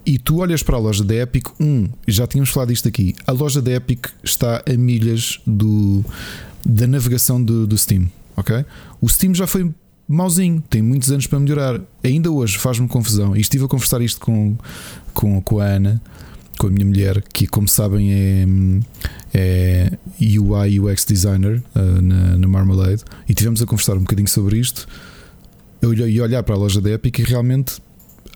E 0.05 0.19
tu 0.19 0.37
olhas 0.37 0.61
para 0.61 0.75
a 0.75 0.79
loja 0.79 1.03
da 1.03 1.15
Epic, 1.15 1.47
um, 1.59 1.89
já 2.07 2.27
tínhamos 2.27 2.51
falado 2.51 2.69
disto 2.69 2.87
aqui, 2.87 3.15
a 3.25 3.31
loja 3.31 3.59
da 3.59 3.71
Epic 3.71 4.05
está 4.23 4.63
a 4.67 4.77
milhas 4.77 5.39
do, 5.47 6.05
da 6.63 6.85
navegação 6.85 7.41
do, 7.41 7.65
do 7.65 7.75
Steam, 7.75 8.07
ok? 8.37 8.63
O 9.01 9.09
Steam 9.09 9.33
já 9.33 9.47
foi 9.47 9.73
mauzinho, 10.07 10.63
tem 10.69 10.81
muitos 10.81 11.11
anos 11.11 11.27
para 11.27 11.39
melhorar. 11.39 11.81
Ainda 12.03 12.31
hoje 12.31 12.57
faz-me 12.57 12.87
confusão. 12.87 13.35
E 13.35 13.41
estive 13.41 13.65
a 13.65 13.67
conversar 13.67 14.01
isto 14.01 14.19
com, 14.19 14.55
com, 15.13 15.41
com 15.41 15.59
a 15.59 15.65
Ana, 15.65 16.01
com 16.57 16.67
a 16.67 16.69
minha 16.69 16.85
mulher, 16.85 17.21
que, 17.33 17.47
como 17.47 17.67
sabem, 17.67 18.13
é, 18.13 18.45
é 19.33 19.97
UI 20.21 20.79
UX 20.79 21.05
designer 21.05 21.63
uh, 21.75 22.01
na, 22.01 22.37
na 22.37 22.47
Marmalade, 22.47 23.03
e 23.27 23.33
tivemos 23.33 23.61
a 23.61 23.65
conversar 23.65 23.95
um 23.95 24.01
bocadinho 24.01 24.27
sobre 24.27 24.57
isto. 24.57 24.87
Eu 25.81 25.93
ia 25.93 26.23
olhar 26.23 26.41
para 26.43 26.55
a 26.55 26.57
loja 26.57 26.81
da 26.81 26.91
Epic 26.91 27.19
e 27.19 27.23
realmente 27.23 27.81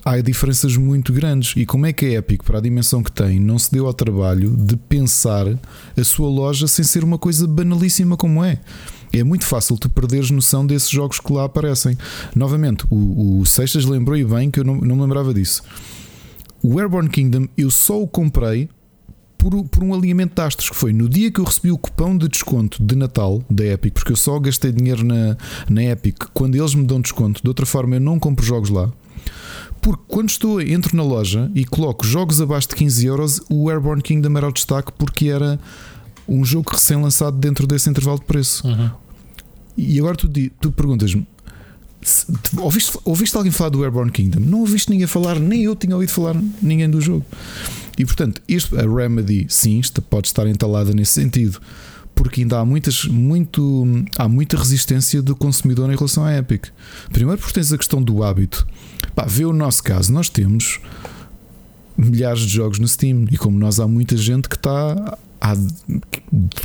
há 0.06 0.20
diferenças 0.22 0.76
muito 0.78 1.14
grandes. 1.14 1.54
E 1.56 1.66
como 1.66 1.86
é 1.86 1.94
que 1.94 2.06
a 2.06 2.20
Epic, 2.20 2.44
para 2.44 2.60
a 2.60 2.62
dimensão 2.62 3.02
que 3.02 3.12
tem, 3.12 3.40
não 3.40 3.58
se 3.58 3.72
deu 3.72 3.88
ao 3.88 3.94
trabalho 3.94 4.56
de 4.56 4.76
pensar 4.76 5.46
a 5.98 6.04
sua 6.04 6.30
loja 6.30 6.68
sem 6.68 6.84
ser 6.84 7.04
uma 7.04 7.18
coisa 7.18 7.48
banalíssima 7.48 8.16
como 8.18 8.44
é? 8.44 8.60
É 9.12 9.24
muito 9.24 9.46
fácil 9.46 9.78
tu 9.78 9.90
perderes 9.90 10.30
noção 10.30 10.66
desses 10.66 10.90
jogos 10.90 11.20
que 11.20 11.34
lá 11.34 11.46
aparecem. 11.46 11.98
Novamente, 12.36 12.86
o, 12.90 13.40
o 13.40 13.46
Seixas 13.46 13.86
lembrou 13.86 14.18
e 14.18 14.24
bem 14.24 14.52
que 14.52 14.60
eu 14.60 14.64
não, 14.64 14.76
não 14.76 14.96
me 14.96 15.02
lembrava 15.02 15.34
disso. 15.34 15.64
O 16.62 16.80
Airborne 16.80 17.10
Kingdom 17.10 17.48
eu 17.58 17.72
só 17.72 18.02
o 18.02 18.08
comprei 18.08 18.70
por, 19.38 19.64
por 19.70 19.84
um 19.84 19.94
alinhamento 19.94 20.36
de 20.36 20.42
astros, 20.42 20.70
que 20.70 20.76
foi 20.76 20.92
no 20.92 21.08
dia 21.08 21.32
que 21.32 21.40
eu 21.40 21.46
recebi 21.46 21.72
o 21.72 21.78
cupom 21.78 22.18
de 22.18 22.28
desconto 22.28 22.84
de 22.84 22.96
Natal 22.96 23.42
da 23.50 23.66
Epic, 23.66 23.94
porque 23.94 24.12
eu 24.12 24.18
só 24.18 24.38
gastei 24.38 24.72
dinheiro 24.72 25.04
na, 25.04 25.38
na 25.70 25.84
Epic 25.86 26.26
quando 26.34 26.56
eles 26.56 26.76
me 26.76 26.86
dão 26.86 27.00
desconto, 27.00 27.42
de 27.42 27.48
outra 27.48 27.66
forma 27.66 27.96
eu 27.96 28.02
não 28.02 28.20
compro 28.20 28.46
jogos 28.46 28.70
lá. 28.70 28.92
Porque 29.82 30.04
quando 30.10 30.30
estou, 30.30 30.62
entro 30.62 30.96
na 30.98 31.04
loja 31.04 31.50
e 31.56 31.64
coloco 31.64 32.06
jogos 32.06 32.42
abaixo 32.42 32.68
de 32.68 32.76
15 32.76 33.06
euros, 33.06 33.42
o 33.50 33.70
Airborne 33.70 34.02
Kingdom 34.02 34.38
era 34.38 34.50
o 34.50 34.52
destaque 34.52 34.92
porque 34.98 35.30
era 35.30 35.58
um 36.30 36.46
jogo 36.46 36.72
recém-lançado 36.72 37.38
dentro 37.38 37.66
desse 37.68 37.90
intervalo 37.90 38.20
de 38.20 38.26
preço. 38.26 38.68
Uhum. 38.68 38.90
E 39.78 39.98
agora 40.00 40.16
tu, 40.16 40.30
tu 40.62 40.72
perguntas-me: 40.72 41.26
te- 42.02 42.60
ouviste, 42.60 42.98
ouviste 43.06 43.36
alguém 43.36 43.52
falar 43.52 43.70
do 43.70 43.84
Airborne 43.84 44.12
Kingdom? 44.12 44.40
Não 44.42 44.60
ouviste 44.60 44.90
ninguém 44.92 45.08
falar, 45.08 45.40
nem 45.40 45.64
eu 45.64 45.76
tinha 45.76 45.96
ouvido 45.96 46.12
falar 46.12 46.36
ninguém 46.62 46.90
do 46.90 47.00
jogo. 47.02 47.26
E 47.98 48.06
portanto, 48.06 48.42
este, 48.48 48.76
a 48.78 48.82
Remedy, 48.82 49.46
sim, 49.50 49.80
está- 49.80 50.02
pode 50.02 50.28
estar 50.28 50.48
entalada 50.48 50.94
nesse 50.94 51.14
sentido, 51.14 51.60
porque 52.16 52.42
ainda 52.42 52.60
há, 52.60 52.66
muitas, 52.66 53.06
muito, 53.06 53.86
há 54.18 54.28
muita 54.28 54.58
resistência 54.58 55.22
do 55.22 55.36
consumidor 55.36 55.92
em 55.92 55.96
relação 55.96 56.24
à 56.26 56.36
Epic. 56.38 56.68
Primeiro, 57.12 57.40
porque 57.40 57.54
tens 57.54 57.72
a 57.74 57.78
questão 57.78 58.02
do 58.02 58.24
hábito. 58.24 58.66
Pá, 59.16 59.26
vê 59.28 59.46
o 59.46 59.54
nosso 59.54 59.84
caso, 59.84 60.12
nós 60.14 60.30
temos 60.30 60.80
milhares 61.98 62.42
de 62.42 62.48
jogos 62.50 62.80
no 62.80 62.88
Steam 62.88 63.26
e 63.32 63.38
como 63.38 63.58
nós 63.58 63.80
há 63.80 63.88
muita 63.88 64.16
gente 64.16 64.48
que 64.48 64.56
está 64.56 65.18
há 65.42 65.54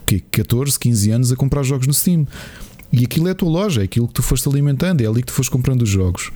que, 0.06 0.20
14, 0.20 0.78
15 0.78 1.10
anos 1.10 1.32
a 1.32 1.36
comprar 1.36 1.62
jogos 1.62 1.86
no 1.86 1.94
Steam. 1.94 2.26
E 2.92 3.04
aquilo 3.04 3.26
é 3.28 3.32
a 3.32 3.34
tua 3.34 3.48
loja, 3.50 3.80
é 3.80 3.84
aquilo 3.84 4.06
que 4.06 4.14
tu 4.14 4.22
foste 4.22 4.48
alimentando, 4.48 5.00
é 5.00 5.06
ali 5.06 5.20
que 5.20 5.26
tu 5.26 5.32
foste 5.32 5.50
comprando 5.50 5.82
os 5.82 5.88
jogos. 5.88 6.30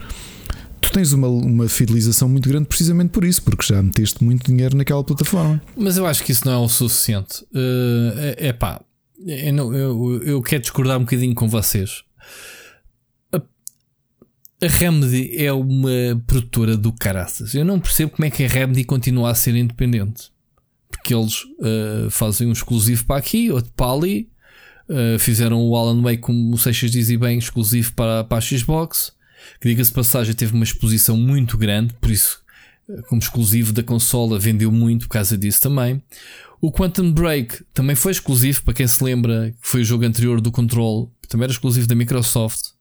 Tu 0.80 0.91
tens 0.93 1.12
uma, 1.12 1.28
uma 1.28 1.68
fidelização 1.68 2.28
muito 2.28 2.49
grande 2.49 2.66
precisamente 2.66 3.11
por 3.11 3.24
isso, 3.24 3.43
porque 3.43 3.64
já 3.66 3.82
meteste 3.82 4.22
muito 4.24 4.47
dinheiro 4.51 4.76
naquela 4.76 5.03
plataforma. 5.05 5.61
Mas 5.76 5.97
eu 5.97 6.07
acho 6.07 6.24
que 6.24 6.32
isso 6.32 6.45
não 6.47 6.53
é 6.53 6.57
o 6.59 6.68
suficiente. 6.68 7.45
Eh, 7.55 8.34
é 8.49 8.53
pá, 8.53 8.80
eu, 9.24 9.53
não- 9.53 9.74
eu, 9.74 10.22
eu 10.22 10.43
quero 10.43 10.62
discordar 10.62 10.97
um 10.97 11.01
bocadinho 11.01 11.34
com 11.34 11.49
vocês. 11.49 12.03
A- 13.32 13.43
a 14.64 14.68
Remedy 14.68 15.30
é 15.36 15.53
uma 15.53 15.91
produtora 16.26 16.76
do 16.76 16.93
caraças. 16.93 17.55
Eu 17.55 17.64
não 17.64 17.78
percebo 17.80 18.12
como 18.12 18.24
é 18.26 18.30
que 18.30 18.45
a 18.45 18.49
Remedy 18.49 18.84
continua 18.84 19.30
a 19.30 19.34
ser 19.34 19.55
independente. 19.57 20.30
Porque 21.09 21.14
eles 21.14 21.42
uh, 21.42 22.11
fazem 22.11 22.48
um 22.48 22.52
exclusivo 22.52 23.06
para 23.06 23.16
aqui, 23.16 23.50
outro 23.50 23.72
para 23.74 23.92
ali. 23.92 24.28
Uh, 24.86 25.18
fizeram 25.18 25.62
o 25.62 25.74
Alan 25.74 26.02
Wake, 26.02 26.18
como 26.18 26.52
o 26.54 26.59
Seixas 26.59 26.90
diz 26.90 27.09
bem, 27.16 27.38
exclusivo 27.38 27.94
para, 27.94 28.24
para 28.24 28.36
a 28.36 28.40
Xbox. 28.42 29.14
Que 29.59 29.70
diga-se 29.70 29.90
passagem, 29.90 30.34
teve 30.34 30.52
uma 30.52 30.64
exposição 30.64 31.16
muito 31.16 31.56
grande, 31.56 31.94
por 31.94 32.11
isso, 32.11 32.42
uh, 32.90 33.02
como 33.04 33.22
exclusivo 33.22 33.72
da 33.72 33.82
consola, 33.82 34.38
vendeu 34.38 34.70
muito 34.70 35.09
por 35.09 35.14
causa 35.14 35.38
disso 35.38 35.62
também. 35.62 36.02
O 36.61 36.70
Quantum 36.70 37.11
Break 37.11 37.64
também 37.72 37.96
foi 37.96 38.12
exclusivo, 38.12 38.62
para 38.62 38.74
quem 38.74 38.86
se 38.86 39.02
lembra, 39.02 39.54
que 39.62 39.66
foi 39.66 39.80
o 39.80 39.84
jogo 39.84 40.04
anterior 40.04 40.42
do 40.42 40.52
Control, 40.52 41.11
que 41.22 41.28
também 41.28 41.44
era 41.44 41.52
exclusivo 41.52 41.86
da 41.86 41.94
Microsoft, 41.94 42.72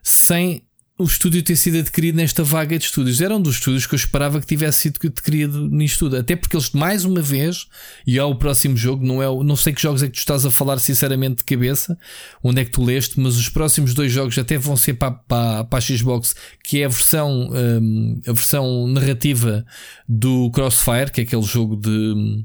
sem 0.00 0.62
o 0.98 1.04
estúdio 1.04 1.40
ter 1.44 1.54
sido 1.54 1.78
adquirido 1.78 2.16
nesta 2.16 2.42
vaga 2.42 2.76
de 2.76 2.84
estúdios. 2.84 3.20
Era 3.20 3.36
um 3.36 3.40
dos 3.40 3.54
estúdios 3.54 3.86
que 3.86 3.94
eu 3.94 3.96
esperava 3.96 4.40
que 4.40 4.46
tivesse 4.46 4.78
sido 4.78 4.98
adquirido 5.06 5.68
nisto 5.70 6.00
tudo. 6.00 6.16
Até 6.16 6.34
porque 6.34 6.56
eles, 6.56 6.72
mais 6.72 7.04
uma 7.04 7.22
vez, 7.22 7.68
e 8.04 8.18
ao 8.18 8.34
próximo 8.34 8.76
jogo, 8.76 9.06
não, 9.06 9.22
é, 9.22 9.44
não 9.44 9.54
sei 9.54 9.72
que 9.72 9.80
jogos 9.80 10.02
é 10.02 10.06
que 10.06 10.14
tu 10.14 10.18
estás 10.18 10.44
a 10.44 10.50
falar 10.50 10.78
sinceramente 10.78 11.36
de 11.36 11.44
cabeça, 11.44 11.96
onde 12.42 12.60
é 12.60 12.64
que 12.64 12.72
tu 12.72 12.82
leste, 12.82 13.20
mas 13.20 13.36
os 13.36 13.48
próximos 13.48 13.94
dois 13.94 14.10
jogos 14.10 14.36
até 14.36 14.58
vão 14.58 14.76
ser 14.76 14.94
para, 14.94 15.12
para, 15.12 15.64
para 15.64 15.78
a 15.78 15.80
Xbox, 15.80 16.34
que 16.64 16.82
é 16.82 16.86
a 16.86 16.88
versão, 16.88 17.48
um, 17.52 18.20
a 18.26 18.32
versão 18.32 18.88
narrativa 18.88 19.64
do 20.08 20.50
Crossfire, 20.50 21.12
que 21.12 21.20
é 21.20 21.24
aquele 21.24 21.42
jogo 21.42 21.76
de. 21.76 22.44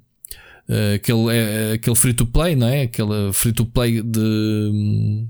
Uh, 0.69 0.95
aquele, 0.95 1.35
é, 1.35 1.71
aquele 1.73 1.95
free 1.95 2.13
to 2.13 2.25
play, 2.27 2.55
não 2.55 2.67
é? 2.67 2.83
Aquele 2.83 3.33
free 3.33 3.51
to 3.51 3.65
play 3.65 4.01
de. 4.01 4.19
Um, 4.19 5.27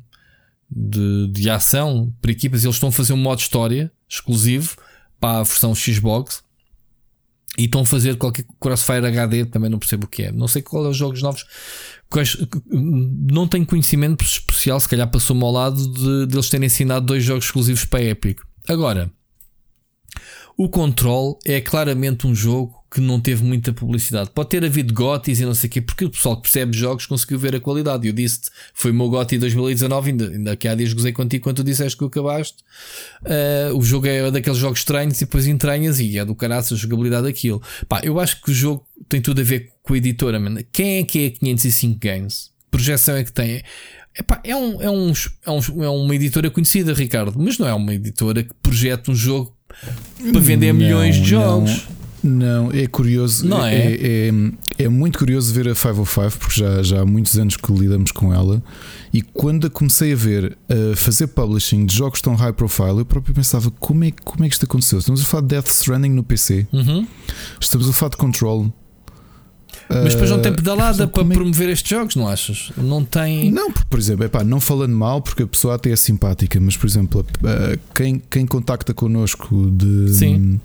de, 0.75 1.27
de 1.27 1.49
ação 1.49 2.13
para 2.21 2.31
equipas. 2.31 2.63
Eles 2.63 2.75
estão 2.75 2.89
a 2.89 2.91
fazer 2.91 3.13
um 3.13 3.17
modo 3.17 3.39
história 3.39 3.91
exclusivo 4.09 4.75
para 5.19 5.39
a 5.39 5.43
versão 5.43 5.73
Xbox 5.73 6.43
e 7.57 7.65
estão 7.65 7.81
a 7.81 7.85
fazer 7.85 8.17
qualquer 8.17 8.45
Crossfire 8.59 9.05
HD. 9.05 9.45
Também 9.45 9.69
não 9.69 9.79
percebo 9.79 10.05
o 10.05 10.09
que 10.09 10.23
é. 10.23 10.31
Não 10.31 10.47
sei 10.47 10.61
qual 10.61 10.85
é 10.85 10.89
os 10.89 10.97
jogos 10.97 11.21
novos. 11.21 11.45
Não 12.71 13.47
tenho 13.47 13.65
conhecimento 13.65 14.23
especial. 14.23 14.79
Se 14.79 14.87
calhar 14.87 15.09
passou-me 15.09 15.43
ao 15.43 15.51
lado 15.51 15.87
de, 15.93 16.27
de 16.27 16.35
eles 16.35 16.49
terem 16.49 16.65
ensinado 16.65 17.05
dois 17.05 17.23
jogos 17.23 17.45
exclusivos 17.45 17.85
para 17.85 18.03
Epic. 18.03 18.39
Agora, 18.67 19.11
o 20.57 20.69
Control 20.69 21.39
é 21.45 21.59
claramente 21.59 22.27
um 22.27 22.35
jogo 22.35 22.83
que 22.93 23.01
não 23.01 23.19
teve 23.19 23.43
muita 23.43 23.73
publicidade. 23.73 24.29
Pode 24.29 24.49
ter 24.49 24.63
havido 24.63 24.93
GOTIs 24.93 25.39
e 25.39 25.45
não 25.45 25.55
sei 25.55 25.67
o 25.67 25.71
quê, 25.71 25.81
porque 25.81 26.05
o 26.05 26.11
pessoal 26.11 26.35
que 26.35 26.43
percebe 26.43 26.77
jogos 26.77 27.07
conseguiu 27.07 27.39
ver 27.39 27.55
a 27.55 27.59
qualidade. 27.59 28.07
Eu 28.07 28.13
disse 28.13 28.41
foi 28.71 28.91
o 28.91 28.93
meu 28.93 29.09
GOTI 29.09 29.39
2019, 29.39 30.11
ainda, 30.11 30.29
ainda 30.29 30.55
que 30.55 30.67
há 30.67 30.75
dias 30.75 30.93
gozei 30.93 31.11
contigo 31.11 31.43
quando 31.43 31.57
tu 31.57 31.63
disseste 31.63 31.97
que 31.97 32.03
o 32.03 32.07
acabaste. 32.07 32.57
Uh, 33.23 33.75
o 33.75 33.81
jogo 33.81 34.05
é 34.05 34.29
daqueles 34.29 34.59
jogos 34.59 34.79
estranhos 34.79 35.17
e 35.17 35.25
depois 35.25 35.47
entranhas 35.47 35.99
e 35.99 36.19
é 36.19 36.23
do 36.23 36.35
caraças 36.35 36.73
a 36.73 36.81
jogabilidade 36.81 37.23
daquilo. 37.23 37.63
Pá, 37.89 38.01
eu 38.03 38.19
acho 38.19 38.39
que 38.43 38.51
o 38.51 38.53
jogo 38.53 38.85
tem 39.09 39.19
tudo 39.19 39.41
a 39.41 39.43
ver 39.43 39.71
com 39.81 39.95
a 39.95 39.97
editora, 39.97 40.39
mano. 40.39 40.63
Quem 40.71 40.99
é 40.99 41.03
que 41.03 41.25
é 41.25 41.29
505 41.31 41.99
Games? 41.99 42.51
Projeção 42.69 43.15
é 43.15 43.23
que 43.23 43.33
tem? 43.33 43.63
Epá, 44.15 44.39
é, 44.43 44.55
um, 44.55 44.79
é, 44.79 44.89
um, 44.91 45.11
é, 45.45 45.51
um, 45.51 45.83
é 45.83 45.89
uma 45.89 46.15
editora 46.15 46.51
conhecida, 46.51 46.93
Ricardo, 46.93 47.33
mas 47.39 47.57
não 47.57 47.67
é 47.67 47.73
uma 47.73 47.95
editora 47.95 48.43
que 48.43 48.53
projeta 48.61 49.09
um 49.09 49.15
jogo 49.15 49.57
para 50.31 50.41
vender 50.41 50.73
não, 50.73 50.79
milhões 50.79 51.15
de 51.15 51.29
jogos. 51.29 51.87
Não. 51.87 52.03
Não, 52.23 52.71
é 52.71 52.87
curioso. 52.87 53.45
Não 53.45 53.65
é? 53.65 53.75
É, 53.75 54.29
é, 54.29 54.85
é 54.85 54.87
muito 54.87 55.19
curioso 55.19 55.53
ver 55.53 55.67
a 55.67 55.75
505, 55.75 56.39
porque 56.39 56.61
já, 56.61 56.81
já 56.81 57.01
há 57.01 57.05
muitos 57.05 57.37
anos 57.37 57.57
que 57.57 57.71
lidamos 57.73 58.11
com 58.11 58.33
ela. 58.33 58.63
E 59.13 59.21
quando 59.21 59.67
a 59.67 59.69
comecei 59.69 60.13
a 60.13 60.15
ver 60.15 60.57
a 60.69 60.95
fazer 60.95 61.27
publishing 61.27 61.85
de 61.85 61.93
jogos 61.93 62.21
tão 62.21 62.33
high 62.35 62.53
profile, 62.53 62.99
eu 62.99 63.05
próprio 63.05 63.35
pensava 63.35 63.69
como 63.71 64.05
é, 64.05 64.11
como 64.23 64.45
é 64.45 64.47
que 64.47 64.55
isto 64.55 64.63
aconteceu? 64.63 64.99
Estamos 64.99 65.21
a 65.21 65.25
falar 65.25 65.41
de 65.41 65.47
Death 65.49 65.67
Stranding 65.67 66.11
no 66.11 66.23
PC, 66.23 66.65
uhum. 66.71 67.05
estamos 67.59 67.89
a 67.89 67.93
falar 67.93 68.11
de 68.11 68.17
Control. 68.17 68.73
Mas 70.01 70.13
depois 70.13 70.29
não 70.29 70.41
tem 70.41 70.53
pedalada 70.53 71.05
uh, 71.05 71.07
para 71.07 71.23
é... 71.23 71.27
promover 71.27 71.69
estes 71.69 71.89
jogos, 71.89 72.15
não 72.15 72.27
achas? 72.27 72.71
Não 72.77 73.03
tem. 73.03 73.51
Não, 73.51 73.71
por 73.71 73.99
exemplo, 73.99 74.25
epá, 74.25 74.43
não 74.43 74.59
falando 74.59 74.95
mal, 74.95 75.21
porque 75.21 75.43
a 75.43 75.47
pessoa 75.47 75.75
até 75.75 75.91
é 75.91 75.95
simpática, 75.95 76.59
mas 76.59 76.77
por 76.77 76.87
exemplo, 76.87 77.25
quem, 77.93 78.21
quem 78.29 78.45
contacta 78.45 78.93
connosco 78.93 79.69
de. 79.71 80.13
Sim 80.13 80.59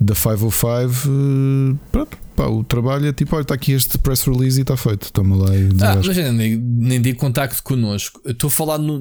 da 0.00 0.14
505, 0.14 1.08
eh, 1.08 1.76
pronto, 1.90 2.18
pá, 2.36 2.46
o 2.46 2.62
trabalho 2.62 3.06
é 3.06 3.12
tipo: 3.12 3.34
olha, 3.34 3.42
está 3.42 3.54
aqui 3.54 3.72
este 3.72 3.98
press 3.98 4.24
release 4.24 4.58
e 4.58 4.62
está 4.62 4.76
feito. 4.76 5.12
Toma 5.12 5.36
lá 5.36 5.56
e 5.56 5.68
ah, 5.80 6.00
mas 6.04 6.16
nem, 6.32 6.56
nem 6.56 7.00
digo 7.00 7.18
contacto 7.18 7.62
connosco. 7.62 8.20
Estou 8.24 8.48
a 8.48 8.50
falar 8.50 8.78
no, 8.78 8.98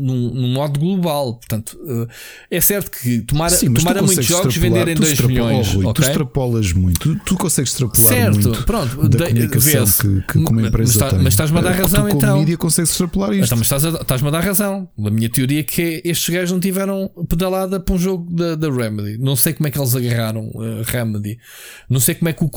modo 0.48 0.80
global. 0.80 1.36
Portanto, 1.36 1.78
uh, 1.84 2.08
é 2.50 2.62
certo 2.62 2.90
que 2.92 3.22
tomara, 3.22 3.56
Sim, 3.56 3.74
tomara 3.74 4.02
muitos 4.02 4.26
jogos 4.26 4.56
venderem 4.56 4.96
2 4.96 5.20
milhões. 5.22 5.74
Rui, 5.74 5.86
okay? 5.86 5.94
Tu 5.94 6.10
extrapolas 6.10 6.74
muito, 6.74 7.00
tu, 7.00 7.20
tu 7.26 7.36
consegues 7.36 7.72
extrapolar 7.72 8.08
certo, 8.08 8.42
muito 8.42 8.64
pronto, 8.64 9.10
da 9.10 9.26
de, 9.26 9.34
comunicação 9.34 9.86
que, 9.86 10.22
que, 10.22 10.44
como 10.44 10.62
empresa 10.62 11.00
mas, 11.00 11.10
tem. 11.10 11.20
Mas 11.20 11.34
estás-me 11.34 11.58
a 11.60 11.62
dar 11.62 11.72
razão, 11.72 12.04
tu, 12.04 12.16
então. 12.16 12.30
Como 12.30 12.40
mídia 12.40 12.58
consegues 12.58 12.92
extrapolar 12.92 13.34
isto. 13.34 13.46
Então, 13.46 13.58
mas 13.58 13.68
estás-me 13.68 14.00
estás 14.00 14.24
a 14.24 14.30
dar 14.30 14.44
razão. 14.44 14.90
A 14.98 15.10
minha 15.10 15.30
teoria 15.30 15.60
é 15.60 15.64
que 15.64 16.02
estes 16.06 16.34
gajos 16.34 16.52
não 16.52 16.60
tiveram 16.60 17.12
pedalada 17.28 17.80
para 17.80 17.96
um 17.96 17.98
jogo 17.98 18.34
da, 18.34 18.56
da 18.56 18.72
Remedy. 18.72 19.18
Não 19.18 19.36
sei 19.36 19.54
como 19.54 19.68
é 19.68 19.72
que 19.72 19.78
eles 19.78 19.96
agarraram 19.96 20.52
a 20.56 20.58
uh, 20.58 20.84
Remedy. 20.86 21.38
Não 21.90 22.00
sei 22.00 22.16
como 22.16 22.30
é 22.30 22.34
que 22.34 22.44
o 22.44 22.50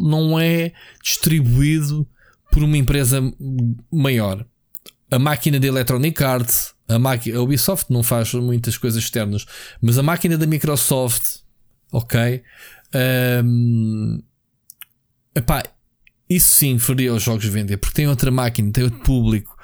não 0.00 0.38
é 0.38 0.72
distribuído 1.02 2.06
por 2.50 2.62
uma 2.62 2.76
empresa 2.76 3.20
maior. 3.90 4.46
A 5.10 5.18
máquina 5.18 5.60
de 5.60 5.66
Electronic 5.66 6.22
Arts, 6.22 6.74
a, 6.88 6.94
a 6.94 7.42
Ubisoft 7.42 7.92
não 7.92 8.02
faz 8.02 8.32
muitas 8.34 8.76
coisas 8.76 9.02
externas, 9.02 9.46
mas 9.80 9.98
a 9.98 10.02
máquina 10.02 10.36
da 10.38 10.46
Microsoft, 10.46 11.40
ok? 11.92 12.42
Um, 13.44 14.22
epá, 15.34 15.62
isso 16.28 16.56
sim 16.56 16.78
faria 16.78 17.12
os 17.12 17.22
jogos 17.22 17.44
vender, 17.44 17.76
porque 17.76 17.94
tem 17.94 18.08
outra 18.08 18.30
máquina, 18.30 18.72
tem 18.72 18.84
outro 18.84 19.00
público. 19.00 19.56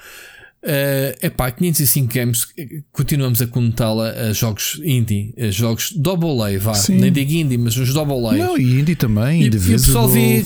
Uh, 0.65 1.27
epá, 1.27 1.51
505 1.51 2.15
Games 2.15 2.47
continuamos 2.93 3.43
a 3.43 3.49
conotá-la 3.49 4.11
a 4.11 4.33
jogos 4.33 4.81
indie, 4.85 5.35
a 5.37 5.51
jogos 5.51 5.91
double 5.91 6.41
A, 6.41 6.57
vá, 6.57 6.75
Sim. 6.75 6.99
nem 6.99 7.11
digo 7.11 7.33
indie, 7.33 7.59
mas 7.59 7.77
os 7.77 7.93
double 7.93 8.29
A. 8.29 8.33
Não, 8.33 8.57
e 8.57 8.79
indie 8.79 8.95
também, 8.95 9.43
e, 9.43 9.51
de 9.51 9.59
vez 9.59 9.89
o 9.89 9.93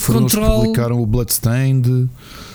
Control... 0.07 0.63
publicaram 0.63 1.03
o 1.03 1.07
Bloodstained, 1.07 2.09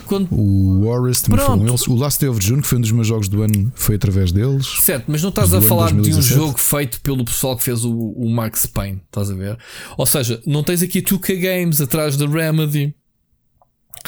Quando... 0.08 0.28
o 0.32 0.86
Warriors 0.86 1.22
também 1.22 1.46
foram 1.46 1.68
eles, 1.68 1.88
o 1.88 1.94
Last 1.94 2.20
Day 2.20 2.30
of 2.30 2.44
June, 2.44 2.64
que 2.64 2.68
foi 2.68 2.80
um 2.80 2.82
dos 2.82 2.92
meus 2.92 3.06
jogos 3.06 3.28
do 3.28 3.44
ano, 3.44 3.72
foi 3.76 3.94
através 3.94 4.32
deles. 4.32 4.66
Certo, 4.80 5.06
mas 5.08 5.22
não 5.22 5.30
estás 5.30 5.54
a 5.54 5.62
falar 5.62 5.94
de 5.94 6.16
um 6.16 6.22
jogo 6.22 6.58
feito 6.58 7.00
pelo 7.02 7.24
pessoal 7.24 7.56
que 7.56 7.62
fez 7.62 7.86
o, 7.86 7.94
o 7.94 8.28
Max 8.28 8.66
Payne, 8.66 9.04
estás 9.06 9.30
a 9.30 9.36
ver? 9.36 9.56
Ou 10.00 10.08
seja, 10.08 10.42
não 10.48 10.64
tens 10.64 10.82
aqui 10.82 11.00
2K 11.00 11.40
Games 11.40 11.80
atrás 11.80 12.18
da 12.18 12.26
Remedy. 12.26 12.96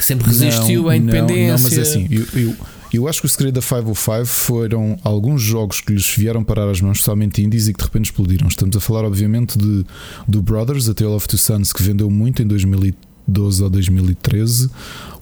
Sempre 0.00 0.26
resistiu 0.26 0.82
não, 0.82 0.88
à 0.88 0.96
independência. 0.96 1.36
Não, 1.36 1.56
não, 1.56 1.62
mas 1.62 1.78
é 1.78 1.80
assim, 1.82 2.08
eu, 2.10 2.26
eu 2.34 2.56
eu 2.96 3.08
acho 3.08 3.20
que 3.20 3.26
o 3.26 3.28
segredo 3.28 3.54
da 3.54 3.62
505 3.62 4.26
foram 4.26 4.98
alguns 5.02 5.42
jogos 5.42 5.80
que 5.80 5.92
lhes 5.92 6.14
vieram 6.14 6.44
parar 6.44 6.68
as 6.68 6.80
mãos, 6.80 7.02
somente 7.02 7.42
indies, 7.42 7.68
e 7.68 7.72
que 7.72 7.78
de 7.78 7.84
repente 7.84 8.06
explodiram. 8.06 8.48
Estamos 8.48 8.76
a 8.76 8.80
falar, 8.80 9.04
obviamente, 9.04 9.58
de, 9.58 9.84
do 10.28 10.42
Brothers, 10.42 10.88
A 10.88 10.94
Tale 10.94 11.10
of 11.10 11.26
Two 11.26 11.38
Sons, 11.38 11.72
que 11.72 11.82
vendeu 11.82 12.10
muito 12.10 12.42
em 12.42 12.46
2012 12.46 13.62
ou 13.62 13.70
2013. 13.70 14.70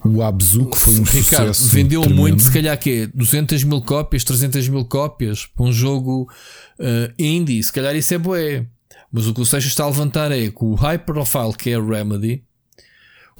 O 0.03 0.21
Abzu, 0.21 0.65
que 0.65 0.79
foi 0.79 0.95
um 0.95 1.03
Ricardo, 1.03 1.53
sucesso. 1.53 1.75
Vendeu 1.75 2.01
tremendo. 2.01 2.19
muito, 2.19 2.43
se 2.43 2.51
calhar 2.51 2.77
que 2.77 3.07
200 3.13 3.63
mil 3.63 3.81
cópias, 3.81 4.23
300 4.23 4.67
mil 4.67 4.85
cópias 4.85 5.45
para 5.45 5.65
um 5.65 5.71
jogo 5.71 6.29
uh, 6.79 7.13
indie. 7.17 7.63
Se 7.63 7.71
calhar 7.71 7.95
isso 7.95 8.13
é 8.13 8.17
boé. 8.17 8.65
Mas 9.11 9.27
o 9.27 9.33
que 9.33 9.41
o 9.41 9.45
Seixas 9.45 9.71
está 9.71 9.83
a 9.83 9.87
levantar 9.87 10.31
é 10.31 10.49
que 10.49 10.63
o 10.63 10.73
high 10.73 10.97
profile 10.97 11.53
que 11.55 11.69
é 11.69 11.75
a 11.75 11.81
Remedy 11.81 12.43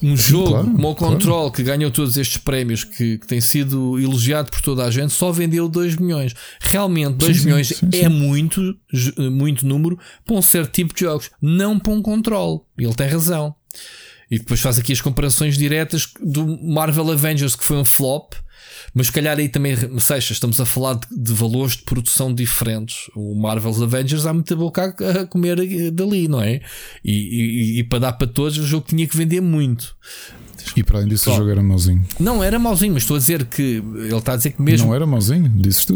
um 0.04 0.18
Sim, 0.18 0.32
jogo 0.32 0.50
claro, 0.50 0.72
como 0.72 0.90
o 0.90 0.96
Control, 0.96 1.38
claro. 1.38 1.52
que 1.52 1.64
ganhou 1.64 1.90
todos 1.90 2.18
estes 2.18 2.38
prémios, 2.38 2.84
que, 2.84 3.18
que, 3.18 3.26
tem 3.26 3.40
sido 3.40 3.98
elogiado 3.98 4.52
por 4.52 4.62
toda 4.62 4.84
a 4.84 4.92
gente, 4.92 5.14
só 5.14 5.32
vendeu 5.32 5.70
2 5.70 5.96
milhões. 5.96 6.36
Realmente, 6.60 7.16
2 7.16 7.46
milhões 7.46 7.68
sim, 7.70 7.90
sim, 7.92 8.00
é 8.02 8.10
muito, 8.10 8.76
muito 9.32 9.66
número 9.66 9.98
para 10.26 10.36
um 10.36 10.42
certo 10.42 10.72
tipo 10.72 10.94
de 10.94 11.02
jogos, 11.02 11.32
não 11.42 11.80
para 11.80 11.94
um 11.94 12.02
Control. 12.02 12.68
Ele 12.78 12.94
tem 12.94 13.08
razão. 13.08 13.56
E 14.30 14.40
depois 14.40 14.60
faz 14.60 14.78
aqui 14.78 14.92
as 14.92 15.00
comparações 15.00 15.58
diretas 15.58 16.10
do 16.22 16.46
Marvel 16.62 17.12
Avengers, 17.12 17.56
que 17.56 17.64
foi 17.64 17.78
um 17.78 17.86
flop, 17.86 18.34
mas 18.94 19.08
se 19.08 19.14
calhar 19.14 19.38
aí 19.38 19.50
também, 19.50 19.76
seja, 20.00 20.34
estamos 20.34 20.60
a 20.60 20.66
falar 20.66 20.96
de, 20.96 21.08
de, 21.12 21.34
valores 21.34 21.78
de 21.78 21.84
produção 21.84 22.34
diferentes. 22.34 23.10
O 23.16 23.36
Marvel's 23.36 23.82
Avengers 23.82 24.26
há 24.26 24.34
muita 24.34 24.56
boca 24.56 24.86
a, 24.86 25.26
comer 25.28 25.92
dali, 25.92 26.28
não 26.28 26.42
é? 26.42 26.62
E, 27.04 27.12
e, 27.12 27.80
e, 27.80 27.84
para 27.84 28.00
dar 28.00 28.14
para 28.14 28.28
todos, 28.28 28.58
o 28.58 28.66
jogo 28.66 28.86
tinha 28.88 29.08
que 29.08 29.16
vender 29.16 29.42
muito. 29.42 29.96
E 30.76 30.84
para 30.84 31.00
além 31.00 31.10
disso, 31.10 31.26
Só. 31.26 31.34
o 31.34 31.38
jogo 31.38 31.50
era 31.50 31.62
mauzinho. 31.62 32.06
Não 32.20 32.44
era 32.44 32.58
mauzinho, 32.58 32.94
mas 32.94 33.04
estou 33.04 33.18
a 33.18 33.20
dizer 33.20 33.46
que 33.46 33.62
ele 33.62 34.16
está 34.16 34.34
a 34.34 34.38
dizer 34.38 34.52
que 34.52 34.62
mesmo. 34.62 34.88
Não 34.88 34.96
era 34.96 35.06
mauzinho, 35.06 35.50
dizes 35.50 35.86
tu? 35.86 35.94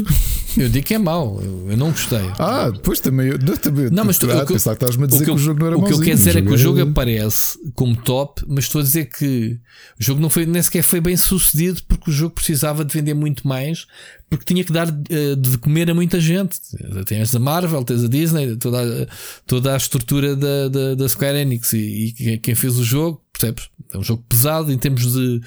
Eu 0.58 0.70
digo 0.70 0.86
que 0.86 0.94
é 0.94 0.98
mau, 0.98 1.40
eu, 1.42 1.72
eu 1.72 1.78
não 1.78 1.92
gostei. 1.92 2.20
Ah, 2.40 2.70
depois 2.70 3.00
também. 3.00 3.28
eu- 3.28 3.38
Não, 3.40 3.56
também 3.58 3.90
Não, 3.92 4.04
mas 4.06 4.18
tu- 4.18 4.30
ah, 4.32 4.44
o 4.44 4.46
que- 4.46 4.54
pensava 4.54 4.76
que 4.76 4.84
estavas-me 4.86 5.04
a 5.04 5.08
dizer 5.08 5.24
o 5.24 5.26
que, 5.26 5.32
o 5.32 5.38
jogo 5.38 5.60
não 5.60 5.68
era 5.68 5.78
o 5.78 5.84
que 5.84 5.94
eu 5.94 6.00
quero 6.00 6.18
dizer 6.18 6.38
é 6.38 6.42
que 6.42 6.48
o 6.54 6.58
jogo 6.58 6.82
aparece 6.82 7.58
como 7.76 7.96
top, 7.96 8.42
mas 8.48 8.66
estou 8.66 8.82
a 8.82 8.84
dizer 8.84 9.06
que 9.06 9.60
o 10.00 10.04
jogo 10.04 10.22
não 10.22 10.30
foi, 10.30 10.46
nem 10.46 10.62
sequer 10.62 10.84
foi 10.84 11.00
bem 11.02 11.16
sucedido 11.16 11.82
porque 11.88 12.10
o 12.10 12.14
jogo 12.14 12.36
precisava 12.36 12.84
de 12.84 12.94
vender 12.94 13.14
muito 13.14 13.48
mais, 13.48 13.86
porque 14.30 14.46
tinha 14.46 14.64
que 14.64 14.74
dar 14.74 14.88
eh, 15.10 15.36
de 15.36 15.58
comer 15.60 15.90
a 15.90 15.94
muita 15.94 16.20
gente. 16.20 16.60
Tens 17.06 17.34
a 17.36 17.40
Marvel, 17.40 17.84
tens 17.84 18.04
a 18.04 18.08
Disney, 18.08 18.56
toda 18.58 19.04
a, 19.04 19.08
toda 19.46 19.74
a 19.74 19.78
estrutura 19.78 20.36
da, 20.36 20.68
da, 20.70 20.96
da 20.96 21.08
Square 21.10 21.38
Enix 21.38 21.74
e, 21.74 22.14
e 22.20 22.38
quem 22.40 22.56
fez 22.56 22.78
o 22.78 22.84
jogo, 22.84 23.22
percebes? 23.32 23.70
É 23.94 23.98
um 23.98 24.04
jogo 24.04 24.22
pesado 24.28 24.72
em 24.72 24.78
termos 24.78 25.14
de. 25.14 25.40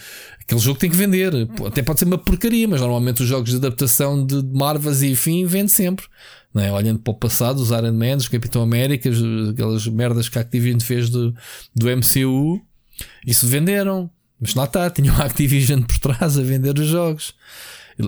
Aquele 0.51 0.62
jogo 0.62 0.81
tem 0.81 0.90
que 0.90 0.97
vender. 0.97 1.32
Até 1.64 1.81
pode 1.81 2.01
ser 2.01 2.06
uma 2.06 2.18
porcaria, 2.18 2.66
mas 2.66 2.81
normalmente 2.81 3.22
os 3.22 3.28
jogos 3.28 3.51
de 3.51 3.56
adaptação 3.56 4.27
de 4.27 4.43
Marvels 4.43 5.01
e 5.01 5.12
enfim 5.12 5.47
vende 5.47 5.70
sempre. 5.70 6.05
Não 6.52 6.60
é? 6.60 6.72
Olhando 6.72 6.98
para 6.98 7.12
o 7.12 7.14
passado, 7.14 7.60
os 7.60 7.70
Iron 7.70 7.93
Man, 7.93 8.16
os 8.16 8.27
Capitão 8.27 8.60
América, 8.60 9.09
aquelas 9.52 9.86
merdas 9.86 10.28
que 10.28 10.36
a 10.36 10.40
Activision 10.40 10.81
fez 10.81 11.09
do, 11.09 11.32
do 11.72 11.86
MCU, 11.89 12.60
isso 13.24 13.47
venderam. 13.47 14.10
Mas 14.40 14.56
lá 14.56 14.64
está, 14.64 14.90
tinham 14.90 15.14
a 15.14 15.24
Activision 15.24 15.82
por 15.82 15.98
trás 16.01 16.36
a 16.36 16.43
vender 16.43 16.77
os 16.77 16.89
jogos. 16.89 17.32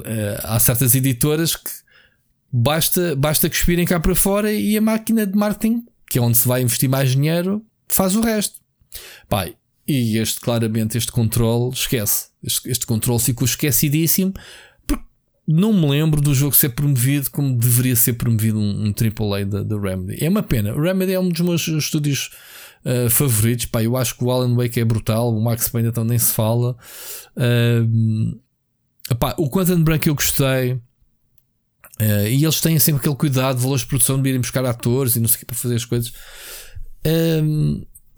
Eh, 0.05 0.41
Há 0.43 0.59
certas 0.59 0.97
editoras 0.97 1.55
que 1.55 1.71
basta, 2.53 3.15
basta 3.15 3.49
cuspirem 3.49 3.87
cá 3.87 4.01
para 4.01 4.17
fora 4.17 4.53
e 4.53 4.77
a 4.77 4.81
máquina 4.81 5.25
de 5.25 5.39
marketing, 5.39 5.85
que 6.11 6.19
é 6.19 6.21
onde 6.21 6.37
se 6.37 6.49
vai 6.49 6.63
investir 6.63 6.89
mais 6.89 7.13
dinheiro, 7.13 7.65
faz 7.87 8.17
o 8.17 8.21
resto. 8.21 8.61
Pai, 9.29 9.55
e 9.87 10.19
este, 10.19 10.41
claramente, 10.41 10.97
este 10.97 11.11
controle, 11.11 11.73
esquece. 11.73 12.29
Este, 12.43 12.71
este 12.71 12.87
controle 12.87 13.21
ficou 13.21 13.45
esquecidíssimo 13.45 14.33
porque 14.87 15.05
não 15.47 15.73
me 15.73 15.89
lembro 15.89 16.21
do 16.21 16.35
jogo 16.35 16.55
ser 16.55 16.71
promovido 16.71 17.31
como 17.31 17.57
deveria 17.57 17.97
ser 17.97 18.15
promovido 18.15 18.59
um, 18.59 18.87
um 18.87 18.93
AAA 18.93 19.45
da, 19.45 19.63
da 19.63 19.81
Remedy. 19.81 20.25
É 20.25 20.29
uma 20.29 20.43
pena. 20.43 20.73
O 20.75 20.81
Remedy 20.81 21.13
é 21.13 21.21
um 21.21 21.29
dos 21.29 21.41
meus 21.41 21.67
estúdios 21.67 22.31
uh, 22.85 23.11
favoritos. 23.11 23.67
Pá, 23.67 23.83
eu 23.83 23.97
acho 23.97 24.17
que 24.17 24.25
o 24.25 24.31
Alan 24.31 24.55
Wake 24.55 24.81
é 24.81 24.85
brutal. 24.85 25.35
O 25.35 25.43
Max 25.43 25.69
Payne 25.69 25.89
então 25.89 26.05
nem 26.05 26.19
se 26.19 26.33
fala. 26.33 26.77
Uh, 27.37 28.41
epá, 29.11 29.35
o 29.37 29.51
Quantum 29.51 29.83
Break 29.83 30.07
eu 30.09 30.15
gostei. 30.15 30.75
Uh, 32.01 32.27
e 32.29 32.45
eles 32.45 32.61
têm 32.61 32.79
sempre 32.79 33.01
aquele 33.01 33.17
cuidado, 33.17 33.59
valores 33.59 33.83
de 33.83 33.89
produção 33.89 34.21
de 34.21 34.29
irem 34.29 34.41
buscar 34.41 34.65
atores 34.65 35.15
e 35.15 35.21
não 35.21 35.29
sei 35.29 35.37
o 35.37 35.39
que 35.41 35.47
para 35.47 35.57
fazer 35.57 35.75
as 35.75 35.85
coisas. 35.85 36.13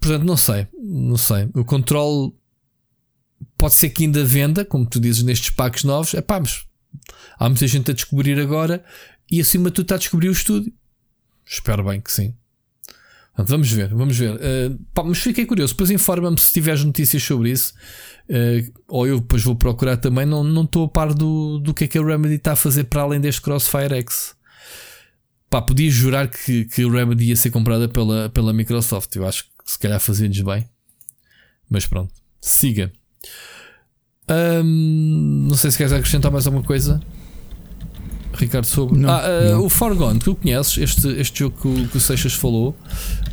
Portanto, 0.05 0.25
não 0.25 0.37
sei, 0.37 0.67
não 0.79 1.17
sei. 1.17 1.49
O 1.53 1.65
controle 1.65 2.31
pode 3.57 3.73
ser 3.73 3.89
que 3.89 4.03
ainda 4.03 4.23
venda, 4.23 4.63
como 4.63 4.85
tu 4.85 4.99
dizes, 4.99 5.23
nestes 5.23 5.49
packs 5.49 5.83
novos. 5.83 6.13
É 6.13 6.21
pá, 6.21 6.39
mas 6.39 6.65
há 7.39 7.49
muita 7.49 7.67
gente 7.67 7.89
a 7.89 7.93
descobrir 7.93 8.39
agora 8.39 8.83
e 9.29 9.41
acima 9.41 9.69
de 9.69 9.75
tudo 9.75 9.85
está 9.85 9.95
a 9.95 9.99
descobrir 9.99 10.29
o 10.29 10.33
estúdio. 10.33 10.71
Espero 11.45 11.83
bem 11.83 11.99
que 11.99 12.11
sim. 12.11 12.33
Portanto, 13.35 13.49
vamos 13.49 13.71
ver, 13.71 13.93
vamos 13.93 14.17
ver. 14.17 14.35
Uh, 14.35 14.79
pá, 14.93 15.03
mas 15.03 15.17
fiquei 15.17 15.45
curioso. 15.45 15.73
Depois 15.73 15.89
informa-me 15.91 16.39
se 16.39 16.53
tiveres 16.53 16.83
notícias 16.83 17.21
sobre 17.21 17.51
isso. 17.51 17.73
Uh, 18.29 18.71
ou 18.87 19.05
eu 19.07 19.19
depois 19.19 19.43
vou 19.43 19.55
procurar 19.55 19.97
também. 19.97 20.25
Não 20.25 20.43
não 20.43 20.63
estou 20.63 20.85
a 20.85 20.89
par 20.89 21.13
do, 21.13 21.59
do 21.59 21.73
que 21.73 21.83
é 21.83 21.87
que 21.87 21.97
a 21.97 22.05
Remedy 22.05 22.35
está 22.35 22.53
a 22.53 22.55
fazer 22.55 22.85
para 22.85 23.01
além 23.01 23.19
deste 23.19 23.41
Crossfire 23.41 23.95
X. 23.95 24.35
Pá, 25.49 25.61
podia 25.61 25.89
jurar 25.91 26.29
que, 26.29 26.65
que 26.65 26.83
a 26.83 26.89
Remedy 26.89 27.25
ia 27.25 27.35
ser 27.35 27.49
comprada 27.49 27.89
pela, 27.89 28.29
pela 28.29 28.53
Microsoft. 28.53 29.13
Eu 29.15 29.27
acho 29.27 29.43
que 29.43 29.54
se 29.65 29.77
calhar 29.79 29.99
fazia-lhes 29.99 30.41
bem. 30.41 30.67
Mas 31.69 31.85
pronto, 31.87 32.13
siga. 32.39 32.91
Hum, 34.29 35.45
não 35.49 35.55
sei 35.55 35.71
se 35.71 35.77
queres 35.77 35.93
acrescentar 35.93 36.31
mais 36.31 36.45
alguma 36.47 36.63
coisa, 36.63 36.99
Ricardo, 38.33 38.65
sobre. 38.65 38.97
Não, 38.99 39.09
ah, 39.09 39.57
uh, 39.57 39.63
o 39.63 39.69
Forgone, 39.69 40.19
tu 40.19 40.35
conheces 40.35 40.77
este, 40.77 41.07
este 41.19 41.39
jogo 41.39 41.57
que 41.61 41.67
o, 41.67 41.87
que 41.87 41.97
o 41.97 42.01
Seixas 42.01 42.33
falou, 42.33 42.69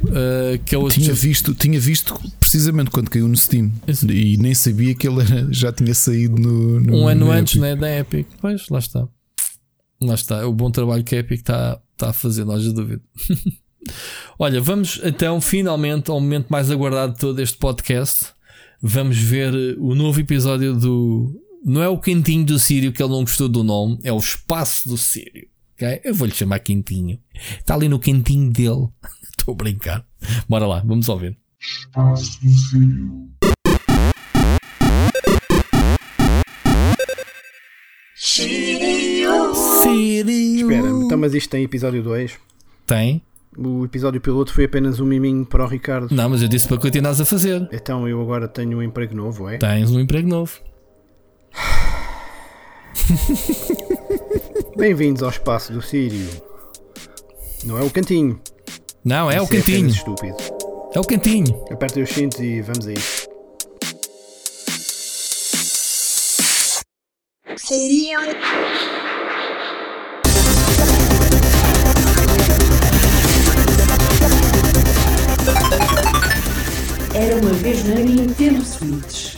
uh, 0.05 0.59
que 0.65 0.75
é 0.75 0.79
o 0.79 0.89
Tinha 0.89 1.13
visto, 1.13 1.55
tinha 1.55 1.81
visto 1.81 2.15
precisamente 2.39 2.91
quando 2.91 3.11
caiu 3.11 3.27
no 3.27 3.37
Steam 3.37 3.73
Isso. 3.87 4.11
e 4.11 4.37
nem 4.37 4.55
sabia 4.55 4.95
que 4.95 5.09
ele 5.09 5.23
era- 5.23 5.49
já 5.53 5.73
tinha 5.73 5.95
saído 5.95 6.37
no, 6.41 6.81
no 6.81 6.99
um 6.99 7.09
ano 7.09 7.27
no 7.27 7.33
antes 7.33 7.55
Epic. 7.55 7.63
né, 7.63 7.77
da 7.77 7.99
Epic. 7.99 8.27
Pois, 8.41 8.69
lá 8.69 8.79
está. 8.79 9.09
Lá 10.01 10.15
está. 10.15 10.47
O 10.47 10.53
bom 10.53 10.71
trabalho 10.71 11.03
que 11.05 11.15
a 11.15 11.19
Epic 11.19 11.41
está 11.41 11.81
está 11.93 12.11
a 12.11 12.13
fazer, 12.13 12.45
não 12.45 12.55
haja 12.55 12.73
dúvida. 12.73 13.01
Olha, 14.39 14.61
vamos 14.61 15.01
então 15.03 15.41
finalmente 15.41 16.11
ao 16.11 16.21
momento 16.21 16.49
mais 16.49 16.71
aguardado 16.71 17.13
de 17.15 17.19
todo 17.19 17.41
este 17.41 17.57
podcast. 17.59 18.27
Vamos 18.81 19.17
ver 19.17 19.55
eh, 19.55 19.77
o 19.79 19.95
novo 19.95 20.21
episódio 20.21 20.75
do. 20.75 21.41
Não 21.65 21.83
é 21.83 21.89
o 21.89 21.99
Quentinho 21.99 22.45
do 22.45 22.59
Sírio, 22.59 22.93
que 22.93 23.03
ele 23.03 23.13
não 23.13 23.21
gostou 23.21 23.49
do 23.49 23.63
nome, 23.63 23.99
é 24.03 24.13
o 24.13 24.19
Espaço 24.19 24.89
do 24.89 24.97
Sírio. 24.97 25.47
ok? 25.75 26.01
Eu 26.03 26.15
vou-lhe 26.15 26.35
chamar 26.35 26.59
Quentinho. 26.59 27.21
Está 27.59 27.75
ali 27.75 27.89
no 27.89 28.01
quentinho 28.01 28.51
dele. 28.51 28.89
Estou 29.39 29.55
a 29.55 29.57
brincar. 29.57 30.05
Bora 30.49 30.67
lá, 30.67 30.81
vamos 30.85 31.09
ouvir. 31.09 31.37
Sírio. 39.83 40.73
Espera, 40.73 40.89
então, 40.89 41.19
mas 41.19 41.35
isto 41.35 41.51
tem 41.51 41.65
episódio 41.65 42.03
2. 42.03 42.39
Tem? 42.87 43.23
O 43.57 43.85
episódio 43.85 44.21
piloto 44.21 44.53
foi 44.53 44.65
apenas 44.65 44.99
um 44.99 45.05
miminho 45.05 45.45
para 45.45 45.65
o 45.65 45.69
Ricardo. 45.69 46.15
Não, 46.15 46.31
mas 46.31 46.41
eu 46.41 46.49
disse 46.49 46.67
para 46.67 46.79
continuares 46.79 47.21
a 47.21 47.25
fazer. 47.25 47.69
Então 47.71 48.09
eu 48.09 48.21
agora 48.21 48.49
tenho 48.49 48.79
um 48.79 48.83
emprego 48.83 49.15
novo, 49.15 49.49
é? 49.49 49.59
Tens 49.59 49.91
um 49.91 50.01
emprego 50.01 50.27
novo. 50.27 50.59
Bem-vindos 54.77 55.23
ao 55.23 55.29
espaço 55.29 55.73
do 55.73 55.83
Sírio. 55.83 56.29
Não 57.65 57.79
é 57.79 57.83
o 57.83 57.91
cantinho. 57.91 58.41
Não, 59.05 59.31
é 59.31 59.41
o 59.41 59.45
Isso 59.45 59.53
apenas 59.53 59.67
cantinho. 59.67 59.89
estúpido. 59.89 60.37
É 60.95 61.01
o 61.01 61.05
cantinho. 61.05 61.65
Apertem 61.71 62.03
os 62.03 62.11
cintos 62.11 62.41
e 62.41 62.63
vamos 62.63 62.87
a 62.87 62.93
isso. 62.93 63.29
Era 77.23 77.37
uma 77.37 77.53
vez 77.53 77.85
na 77.85 77.95
Nintendo 78.01 78.65
Switch. 78.65 79.37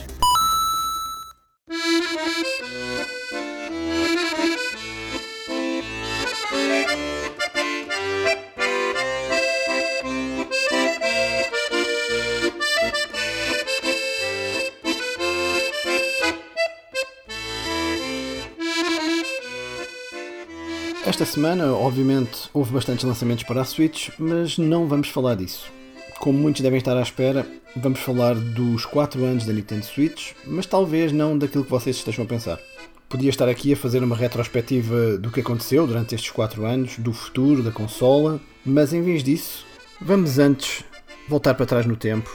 Esta 21.05 21.23
semana, 21.23 21.71
obviamente, 21.71 22.49
houve 22.51 22.71
bastantes 22.73 23.05
lançamentos 23.05 23.43
para 23.43 23.61
a 23.61 23.63
Switch, 23.63 24.09
mas 24.17 24.57
não 24.57 24.87
vamos 24.87 25.09
falar 25.09 25.35
disso. 25.35 25.71
Como 26.19 26.39
muitos 26.39 26.61
devem 26.61 26.77
estar 26.77 26.97
à 26.97 27.01
espera, 27.01 27.45
vamos 27.75 27.99
falar 27.99 28.35
dos 28.35 28.85
4 28.85 29.23
anos 29.23 29.45
da 29.45 29.53
Nintendo 29.53 29.85
Switch, 29.85 30.31
mas 30.45 30.65
talvez 30.65 31.11
não 31.11 31.37
daquilo 31.37 31.63
que 31.63 31.69
vocês 31.69 31.97
estejam 31.97 32.25
a 32.25 32.27
pensar. 32.27 32.59
Podia 33.07 33.29
estar 33.29 33.47
aqui 33.47 33.73
a 33.73 33.77
fazer 33.77 34.03
uma 34.03 34.15
retrospectiva 34.15 35.17
do 35.17 35.29
que 35.29 35.41
aconteceu 35.41 35.85
durante 35.85 36.15
estes 36.15 36.31
4 36.31 36.65
anos, 36.65 36.97
do 36.97 37.13
futuro 37.13 37.61
da 37.61 37.71
consola, 37.71 38.41
mas 38.65 38.93
em 38.93 39.01
vez 39.01 39.23
disso, 39.23 39.65
vamos 40.01 40.39
antes 40.39 40.83
voltar 41.29 41.53
para 41.53 41.65
trás 41.65 41.85
no 41.85 41.95
tempo. 41.95 42.29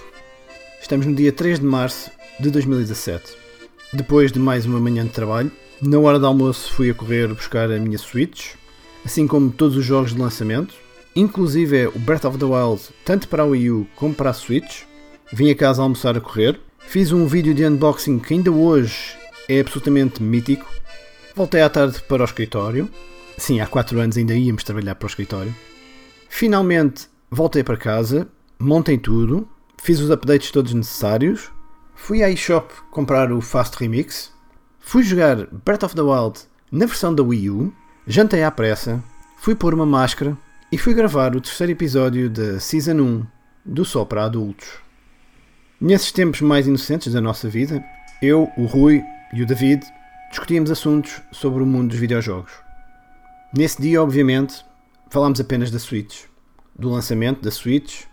Estamos 0.81 1.07
no 1.07 1.15
dia 1.15 1.33
3 1.33 1.59
de 1.59 1.67
março 1.67 2.11
de 2.39 2.51
2017. 2.51 3.37
Depois 3.93 4.31
de 4.31 4.39
mais 4.39 4.67
uma 4.67 4.79
manhã 4.79 5.05
de 5.05 5.11
trabalho, 5.11 5.51
na 5.83 5.99
hora 5.99 6.19
do 6.19 6.27
almoço 6.27 6.73
fui 6.73 6.91
a 6.91 6.95
correr 6.95 7.27
buscar 7.29 7.71
a 7.71 7.79
minha 7.79 7.99
Switch, 7.99 8.55
assim 9.05 9.27
como 9.27 9.51
todos 9.51 9.77
os 9.77 9.85
jogos 9.85 10.15
de 10.15 10.21
lançamento, 10.21 10.75
inclusive 11.15 11.77
é 11.77 11.89
o 11.89 11.99
Breath 11.99 12.25
of 12.25 12.39
the 12.39 12.45
Wild, 12.45 12.83
tanto 13.05 13.29
para 13.29 13.43
a 13.43 13.47
Wii 13.47 13.71
U 13.71 13.87
como 13.97 14.15
para 14.15 14.31
a 14.31 14.35
Switch. 14.35 14.85
Vim 15.33 15.51
a 15.51 15.55
casa 15.55 15.83
almoçar 15.83 16.17
a 16.17 16.21
correr, 16.21 16.61
fiz 16.79 17.13
um 17.13 17.27
vídeo 17.27 17.55
de 17.55 17.65
unboxing 17.65 18.19
que 18.19 18.35
ainda 18.35 18.51
hoje 18.51 19.17
é 19.49 19.61
absolutamente 19.61 20.23
mítico. 20.23 20.67
Voltei 21.35 21.63
à 21.63 21.69
tarde 21.69 22.03
para 22.03 22.23
o 22.23 22.25
escritório. 22.25 22.89
Sim, 23.39 23.61
há 23.61 23.67
4 23.67 23.99
anos 24.01 24.17
ainda 24.17 24.35
íamos 24.35 24.65
trabalhar 24.65 24.95
para 24.95 25.07
o 25.07 25.09
escritório. 25.09 25.55
Finalmente 26.29 27.09
voltei 27.31 27.63
para 27.63 27.77
casa, 27.77 28.29
montei 28.59 28.99
tudo, 28.99 29.49
fiz 29.81 30.01
os 30.01 30.11
updates 30.11 30.51
todos 30.51 30.75
necessários, 30.75 31.51
fui 31.95 32.23
à 32.23 32.31
eShop 32.31 32.73
comprar 32.91 33.33
o 33.33 33.41
Fast 33.41 33.77
Remix, 33.79 34.33
fui 34.79 35.03
jogar 35.03 35.47
Breath 35.65 35.85
of 35.85 35.95
the 35.95 36.03
Wild 36.03 36.41
na 36.71 36.87
versão 36.87 37.15
da 37.15 37.23
Wii 37.23 37.51
U, 37.51 37.73
jantei 38.07 38.43
à 38.43 38.51
pressa, 38.51 39.03
fui 39.39 39.55
pôr 39.55 39.75
uma 39.75 39.87
máscara 39.87 40.37
e 40.73 40.79
fui 40.79 40.95
gravar 40.95 41.35
o 41.35 41.41
terceiro 41.41 41.73
episódio 41.73 42.31
da 42.31 42.61
Season 42.61 42.95
1 42.95 43.27
do 43.65 43.85
Só 43.85 44.05
para 44.05 44.25
Adultos. 44.25 44.69
Nesses 45.81 46.13
tempos 46.13 46.41
mais 46.43 46.69
inocentes 46.69 47.13
da 47.13 47.21
nossa 47.21 47.49
vida, 47.49 47.85
eu, 48.23 48.49
o 48.57 48.67
Rui 48.67 49.03
e 49.35 49.43
o 49.43 49.47
David 49.47 49.85
discutíamos 50.31 50.71
assuntos 50.71 51.21
sobre 51.33 51.61
o 51.61 51.67
mundo 51.67 51.89
dos 51.89 51.99
videojogos. 51.99 52.53
Nesse 53.53 53.83
dia, 53.83 54.01
obviamente, 54.01 54.65
falámos 55.11 55.41
apenas 55.41 55.73
da 55.73 55.79
Switch, 55.81 56.27
do 56.79 56.89
lançamento 56.89 57.43
da 57.43 57.51
Switch, 57.51 58.05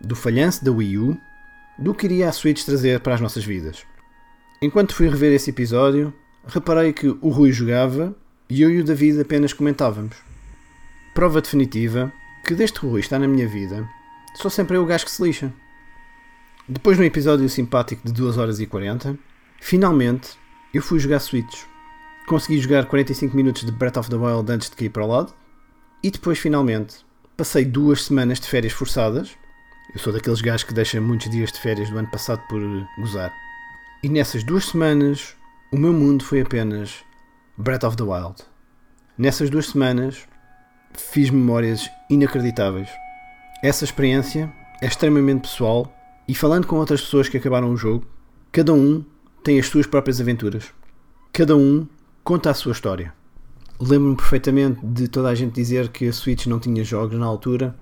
do 0.00 0.16
falhanço 0.16 0.64
da 0.64 0.72
Wii 0.72 0.96
U, 0.96 1.20
do 1.78 1.92
que 1.92 2.06
iria 2.06 2.30
a 2.30 2.32
Switch 2.32 2.64
trazer 2.64 3.00
para 3.00 3.16
as 3.16 3.20
nossas 3.20 3.44
vidas. 3.44 3.84
Enquanto 4.62 4.94
fui 4.94 5.10
rever 5.10 5.34
esse 5.34 5.50
episódio, 5.50 6.14
reparei 6.46 6.94
que 6.94 7.08
o 7.08 7.28
Rui 7.28 7.52
jogava 7.52 8.16
e 8.48 8.62
eu 8.62 8.70
e 8.70 8.80
o 8.80 8.84
David 8.84 9.20
apenas 9.20 9.52
comentávamos. 9.52 10.27
Prova 11.18 11.40
definitiva 11.40 12.12
que 12.44 12.54
desde 12.54 12.78
que 12.78 12.86
Rui 12.86 13.00
está 13.00 13.18
na 13.18 13.26
minha 13.26 13.48
vida, 13.48 13.90
sou 14.36 14.48
sempre 14.48 14.76
eu 14.76 14.84
o 14.84 14.86
gajo 14.86 15.04
que 15.04 15.10
se 15.10 15.20
lixa. 15.20 15.52
Depois 16.68 16.96
de 16.96 17.02
um 17.02 17.06
episódio 17.06 17.48
simpático 17.48 18.06
de 18.06 18.12
2 18.12 18.38
horas 18.38 18.60
e 18.60 18.66
40, 18.68 19.18
finalmente 19.60 20.38
eu 20.72 20.80
fui 20.80 21.00
jogar 21.00 21.18
Switch. 21.18 21.64
Consegui 22.28 22.60
jogar 22.60 22.86
45 22.86 23.34
minutos 23.34 23.64
de 23.64 23.72
Breath 23.72 23.96
of 23.96 24.08
the 24.08 24.14
Wild 24.14 24.52
antes 24.52 24.70
de 24.70 24.76
cair 24.76 24.90
para 24.90 25.04
o 25.04 25.08
lado 25.08 25.34
e 26.04 26.10
depois 26.12 26.38
finalmente 26.38 26.98
passei 27.36 27.64
duas 27.64 28.04
semanas 28.04 28.38
de 28.38 28.46
férias 28.46 28.72
forçadas. 28.72 29.36
Eu 29.92 29.98
sou 29.98 30.12
daqueles 30.12 30.40
gajos 30.40 30.62
que 30.62 30.72
deixam 30.72 31.02
muitos 31.02 31.28
dias 31.32 31.50
de 31.50 31.58
férias 31.58 31.90
do 31.90 31.98
ano 31.98 32.08
passado 32.12 32.40
por 32.48 32.60
gozar. 32.96 33.34
E 34.04 34.08
nessas 34.08 34.44
duas 34.44 34.66
semanas 34.66 35.34
o 35.72 35.76
meu 35.76 35.92
mundo 35.92 36.22
foi 36.22 36.42
apenas 36.42 36.94
Breath 37.56 37.82
of 37.82 37.96
the 37.96 38.04
Wild. 38.04 38.36
Nessas 39.18 39.50
duas 39.50 39.66
semanas 39.66 40.27
fiz 41.02 41.30
memórias 41.30 41.90
inacreditáveis. 42.10 42.88
Essa 43.62 43.84
experiência 43.84 44.52
é 44.80 44.86
extremamente 44.86 45.42
pessoal 45.42 45.92
e 46.28 46.34
falando 46.34 46.66
com 46.66 46.76
outras 46.76 47.00
pessoas 47.00 47.28
que 47.28 47.36
acabaram 47.36 47.72
o 47.72 47.76
jogo, 47.76 48.06
cada 48.52 48.72
um 48.72 49.04
tem 49.42 49.58
as 49.58 49.66
suas 49.66 49.86
próprias 49.86 50.20
aventuras. 50.20 50.72
Cada 51.32 51.56
um 51.56 51.86
conta 52.22 52.50
a 52.50 52.54
sua 52.54 52.72
história. 52.72 53.14
Lembro-me 53.80 54.16
perfeitamente 54.16 54.84
de 54.84 55.08
toda 55.08 55.28
a 55.28 55.34
gente 55.34 55.54
dizer 55.54 55.88
que 55.88 56.08
a 56.08 56.12
Switch 56.12 56.46
não 56.46 56.58
tinha 56.58 56.84
jogos 56.84 57.18
na 57.18 57.26
altura. 57.26 57.74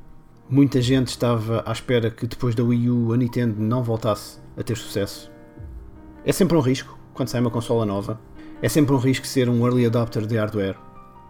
Muita 0.48 0.80
gente 0.80 1.08
estava 1.08 1.64
à 1.66 1.72
espera 1.72 2.10
que 2.10 2.26
depois 2.26 2.54
da 2.54 2.62
Wii 2.62 2.90
U 2.90 3.12
a 3.12 3.16
Nintendo 3.16 3.60
não 3.60 3.82
voltasse 3.82 4.38
a 4.56 4.62
ter 4.62 4.76
sucesso. 4.76 5.30
É 6.24 6.32
sempre 6.32 6.56
um 6.56 6.60
risco 6.60 6.98
quando 7.14 7.28
sai 7.28 7.40
uma 7.40 7.50
consola 7.50 7.84
nova. 7.84 8.20
É 8.62 8.68
sempre 8.68 8.94
um 8.94 8.98
risco 8.98 9.26
ser 9.26 9.48
um 9.48 9.64
early 9.66 9.86
adopter 9.86 10.26
de 10.26 10.36
hardware. 10.36 10.76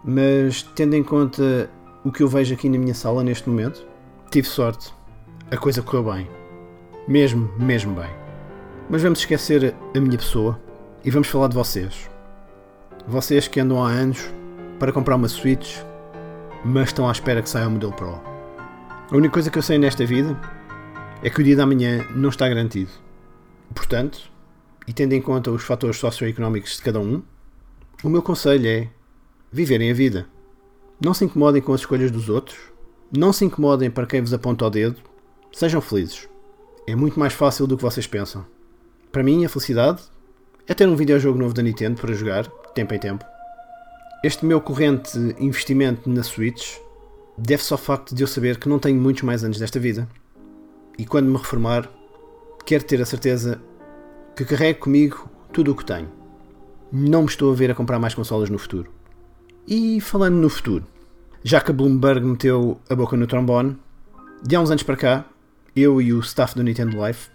Mas 0.03 0.61
tendo 0.61 0.95
em 0.95 1.03
conta 1.03 1.69
o 2.07 2.11
que 2.11 2.23
eu 2.23 2.27
vejo 2.29 2.53
aqui 2.53 2.69
na 2.69 2.77
minha 2.77 2.93
sala 2.93 3.21
neste 3.21 3.49
momento, 3.49 3.85
tive 4.31 4.47
sorte. 4.47 4.93
A 5.51 5.57
coisa 5.57 5.81
correu 5.81 6.13
bem. 6.13 6.29
Mesmo, 7.05 7.51
mesmo 7.59 7.93
bem. 7.93 8.09
Mas 8.89 9.01
vamos 9.01 9.19
esquecer 9.19 9.75
a 9.93 9.99
minha 9.99 10.17
pessoa 10.17 10.57
e 11.03 11.11
vamos 11.11 11.27
falar 11.27 11.49
de 11.49 11.55
vocês. 11.55 12.09
Vocês 13.05 13.49
que 13.49 13.59
andam 13.59 13.85
há 13.85 13.89
anos 13.89 14.25
para 14.79 14.93
comprar 14.93 15.17
uma 15.17 15.27
Switch, 15.27 15.79
mas 16.63 16.87
estão 16.87 17.09
à 17.09 17.11
espera 17.11 17.41
que 17.41 17.49
saia 17.49 17.67
o 17.67 17.71
modelo 17.71 17.91
Pro. 17.91 18.21
A 19.11 19.15
única 19.15 19.33
coisa 19.33 19.51
que 19.51 19.57
eu 19.57 19.63
sei 19.63 19.77
nesta 19.77 20.05
vida 20.05 20.39
é 21.21 21.29
que 21.29 21.41
o 21.41 21.43
dia 21.43 21.57
da 21.57 21.65
manhã 21.65 22.07
não 22.15 22.29
está 22.29 22.47
garantido. 22.47 22.91
Portanto, 23.75 24.31
e 24.87 24.93
tendo 24.93 25.11
em 25.11 25.21
conta 25.21 25.51
os 25.51 25.63
fatores 25.63 25.97
socioeconómicos 25.97 26.77
de 26.77 26.83
cada 26.83 27.01
um, 27.01 27.21
o 28.01 28.07
meu 28.07 28.21
conselho 28.21 28.65
é 28.65 28.87
viverem 29.51 29.91
a 29.91 29.93
vida. 29.93 30.36
Não 30.99 31.13
se 31.13 31.25
incomodem 31.25 31.61
com 31.61 31.73
as 31.73 31.81
escolhas 31.81 32.09
dos 32.09 32.27
outros, 32.27 32.57
não 33.15 33.31
se 33.31 33.45
incomodem 33.45 33.91
para 33.91 34.07
quem 34.07 34.19
vos 34.19 34.33
aponta 34.33 34.65
o 34.65 34.69
dedo, 34.69 34.97
sejam 35.51 35.79
felizes. 35.79 36.27
É 36.87 36.95
muito 36.95 37.19
mais 37.19 37.33
fácil 37.33 37.67
do 37.67 37.77
que 37.77 37.83
vocês 37.83 38.07
pensam. 38.07 38.43
Para 39.11 39.21
mim, 39.21 39.45
a 39.45 39.49
felicidade 39.49 40.01
é 40.67 40.73
ter 40.73 40.87
um 40.87 40.95
videojogo 40.95 41.37
novo 41.37 41.53
da 41.53 41.61
Nintendo 41.61 42.01
para 42.01 42.15
jogar, 42.15 42.47
tempo 42.73 42.95
em 42.95 42.99
tempo. 42.99 43.23
Este 44.23 44.43
meu 44.43 44.59
corrente 44.59 45.17
investimento 45.39 46.09
na 46.09 46.23
Switch 46.23 46.77
deve-se 47.37 47.71
ao 47.71 47.77
facto 47.77 48.15
de 48.15 48.23
eu 48.23 48.27
saber 48.27 48.57
que 48.57 48.67
não 48.67 48.79
tenho 48.79 48.99
muitos 48.99 49.21
mais 49.21 49.43
anos 49.43 49.59
desta 49.59 49.79
vida. 49.79 50.09
E 50.97 51.05
quando 51.05 51.29
me 51.29 51.37
reformar, 51.37 51.87
quero 52.65 52.83
ter 52.83 52.99
a 52.99 53.05
certeza 53.05 53.61
que 54.35 54.43
carrego 54.43 54.79
comigo 54.79 55.29
tudo 55.53 55.73
o 55.73 55.75
que 55.75 55.85
tenho. 55.85 56.09
Não 56.91 57.21
me 57.21 57.27
estou 57.27 57.51
a 57.51 57.55
ver 57.55 57.69
a 57.69 57.75
comprar 57.75 57.99
mais 57.99 58.15
consolas 58.15 58.49
no 58.49 58.57
futuro. 58.57 58.96
E 59.69 59.99
falando 59.99 60.35
no 60.35 60.49
futuro, 60.49 60.87
já 61.43 61.59
que 61.59 61.71
a 61.71 61.73
Bloomberg 61.73 62.25
meteu 62.25 62.79
a 62.89 62.95
boca 62.95 63.17
no 63.17 63.27
trombone, 63.27 63.77
de 64.41 64.55
há 64.55 64.61
uns 64.61 64.71
anos 64.71 64.81
para 64.81 64.95
cá, 64.95 65.25
eu 65.75 66.01
e 66.01 66.13
o 66.13 66.21
staff 66.21 66.55
do 66.55 66.63
Nintendo 66.63 67.05
Life, 67.05 67.29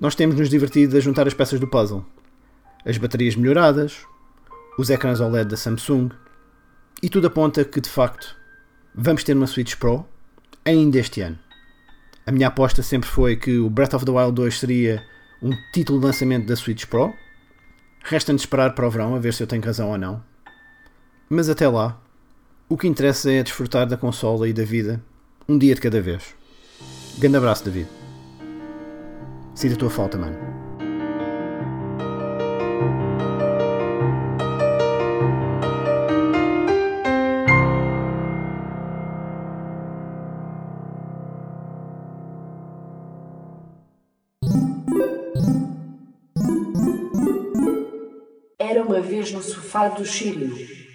nós 0.00 0.16
temos 0.16 0.34
nos 0.34 0.48
divertido 0.48 0.96
a 0.96 1.00
juntar 1.00 1.28
as 1.28 1.34
peças 1.34 1.60
do 1.60 1.68
puzzle. 1.68 2.04
As 2.84 2.98
baterias 2.98 3.36
melhoradas, 3.36 4.04
os 4.76 4.90
ecrãs 4.90 5.20
OLED 5.20 5.50
da 5.50 5.56
Samsung, 5.56 6.10
e 7.00 7.08
tudo 7.08 7.28
aponta 7.28 7.64
que 7.64 7.80
de 7.80 7.88
facto 7.88 8.34
vamos 8.92 9.22
ter 9.22 9.36
uma 9.36 9.46
Switch 9.46 9.76
Pro 9.76 10.04
ainda 10.64 10.98
este 10.98 11.20
ano. 11.20 11.38
A 12.26 12.32
minha 12.32 12.48
aposta 12.48 12.82
sempre 12.82 13.08
foi 13.08 13.36
que 13.36 13.56
o 13.56 13.70
Breath 13.70 13.94
of 13.94 14.04
the 14.04 14.10
Wild 14.10 14.32
2 14.32 14.58
seria 14.58 15.00
um 15.40 15.52
título 15.72 16.00
de 16.00 16.06
lançamento 16.06 16.48
da 16.48 16.56
Switch 16.56 16.86
Pro. 16.86 17.14
Resta-nos 18.02 18.42
esperar 18.42 18.74
para 18.74 18.88
o 18.88 18.90
verão 18.90 19.14
a 19.14 19.20
ver 19.20 19.32
se 19.32 19.44
eu 19.44 19.46
tenho 19.46 19.62
razão 19.62 19.90
ou 19.90 19.96
não. 19.96 20.26
Mas 21.30 21.50
até 21.50 21.68
lá, 21.68 22.00
o 22.70 22.76
que 22.78 22.88
interessa 22.88 23.30
é 23.30 23.42
desfrutar 23.42 23.86
da 23.86 23.98
consola 23.98 24.48
e 24.48 24.52
da 24.52 24.64
vida 24.64 24.98
um 25.46 25.58
dia 25.58 25.74
de 25.74 25.80
cada 25.80 26.00
vez. 26.00 26.34
Grande 27.18 27.36
abraço, 27.36 27.64
David. 27.64 27.86
Sinto 29.54 29.74
a 29.74 29.76
tua 29.76 29.90
falta, 29.90 30.16
mano. 30.16 30.38
Era 48.58 48.82
uma 48.82 49.00
vez 49.02 49.30
no 49.30 49.42
sofá 49.42 49.88
do 49.88 50.06
Shiryu. 50.06 50.87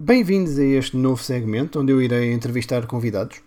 Bem-vindos 0.00 0.58
a 0.58 0.64
este 0.64 0.96
novo 0.96 1.20
segmento 1.20 1.80
onde 1.80 1.92
eu 1.92 2.00
irei 2.00 2.32
entrevistar 2.32 2.86
convidados. 2.86 3.42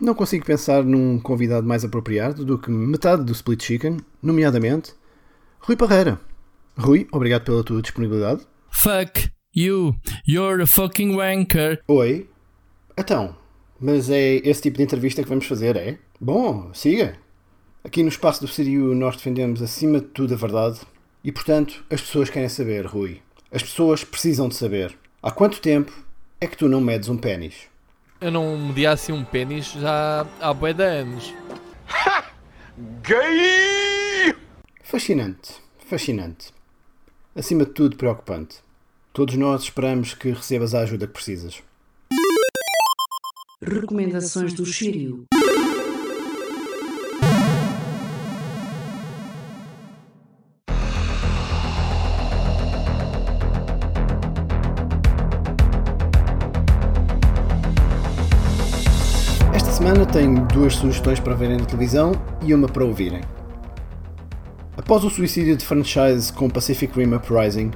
Não 0.00 0.12
consigo 0.12 0.44
pensar 0.44 0.82
num 0.82 1.20
convidado 1.20 1.66
mais 1.66 1.84
apropriado 1.84 2.44
do 2.44 2.58
que 2.58 2.68
metade 2.68 3.22
do 3.22 3.32
Split 3.32 3.62
Chicken, 3.62 3.98
nomeadamente 4.20 4.92
Rui 5.60 5.76
Parreira. 5.76 6.20
Rui, 6.76 7.06
obrigado 7.12 7.44
pela 7.44 7.62
tua 7.62 7.80
disponibilidade. 7.80 8.44
Fuck 8.70 9.30
you, 9.54 9.94
you're 10.26 10.62
a 10.62 10.66
fucking 10.66 11.14
wanker. 11.14 11.80
Oi. 11.88 12.28
Então, 12.98 13.36
mas 13.80 14.10
é 14.10 14.36
esse 14.46 14.62
tipo 14.62 14.76
de 14.78 14.82
entrevista 14.82 15.22
que 15.22 15.28
vamos 15.28 15.46
fazer, 15.46 15.76
é? 15.76 15.98
Bom, 16.20 16.72
siga. 16.72 17.18
Aqui 17.82 18.02
no 18.02 18.08
espaço 18.08 18.40
do 18.40 18.48
Sirio 18.48 18.94
nós 18.94 19.16
defendemos 19.16 19.60
acima 19.60 20.00
de 20.00 20.06
tudo 20.06 20.34
a 20.34 20.36
verdade 20.36 20.80
e, 21.22 21.32
portanto, 21.32 21.84
as 21.90 22.00
pessoas 22.00 22.30
querem 22.30 22.48
saber, 22.48 22.86
Rui. 22.86 23.20
As 23.50 23.62
pessoas 23.62 24.04
precisam 24.04 24.48
de 24.48 24.54
saber. 24.54 24.96
Há 25.22 25.30
quanto 25.30 25.60
tempo 25.60 25.92
é 26.40 26.46
que 26.46 26.56
tu 26.56 26.68
não 26.68 26.80
medes 26.80 27.08
um 27.08 27.16
pênis? 27.16 27.54
Eu 28.20 28.30
não 28.30 28.56
medi 28.56 28.86
assim 28.86 29.12
um 29.12 29.24
pênis 29.24 29.72
já 29.72 30.26
há 30.40 30.54
bué 30.54 30.72
de 30.72 30.84
anos. 30.84 31.34
Fascinante, 34.82 35.54
fascinante. 35.86 36.54
Acima 37.34 37.64
de 37.64 37.72
tudo, 37.72 37.96
preocupante. 37.96 38.58
Todos 39.12 39.34
nós 39.34 39.64
esperamos 39.64 40.14
que 40.14 40.30
recebas 40.30 40.74
a 40.74 40.80
ajuda 40.80 41.06
que 41.06 41.12
precisas. 41.12 41.62
Recomendações 43.60 44.52
do 44.52 44.64
Shiryu. 44.64 45.24
Semana 59.84 60.06
tenho 60.06 60.46
duas 60.46 60.76
sugestões 60.76 61.20
para 61.20 61.34
verem 61.34 61.58
na 61.58 61.66
televisão 61.66 62.12
e 62.40 62.54
uma 62.54 62.66
para 62.66 62.86
ouvirem. 62.86 63.20
Após 64.78 65.04
o 65.04 65.10
suicídio 65.10 65.54
de 65.58 65.62
franchise 65.62 66.32
com 66.32 66.48
Pacific 66.48 66.98
Rim 66.98 67.12
Uprising, 67.12 67.70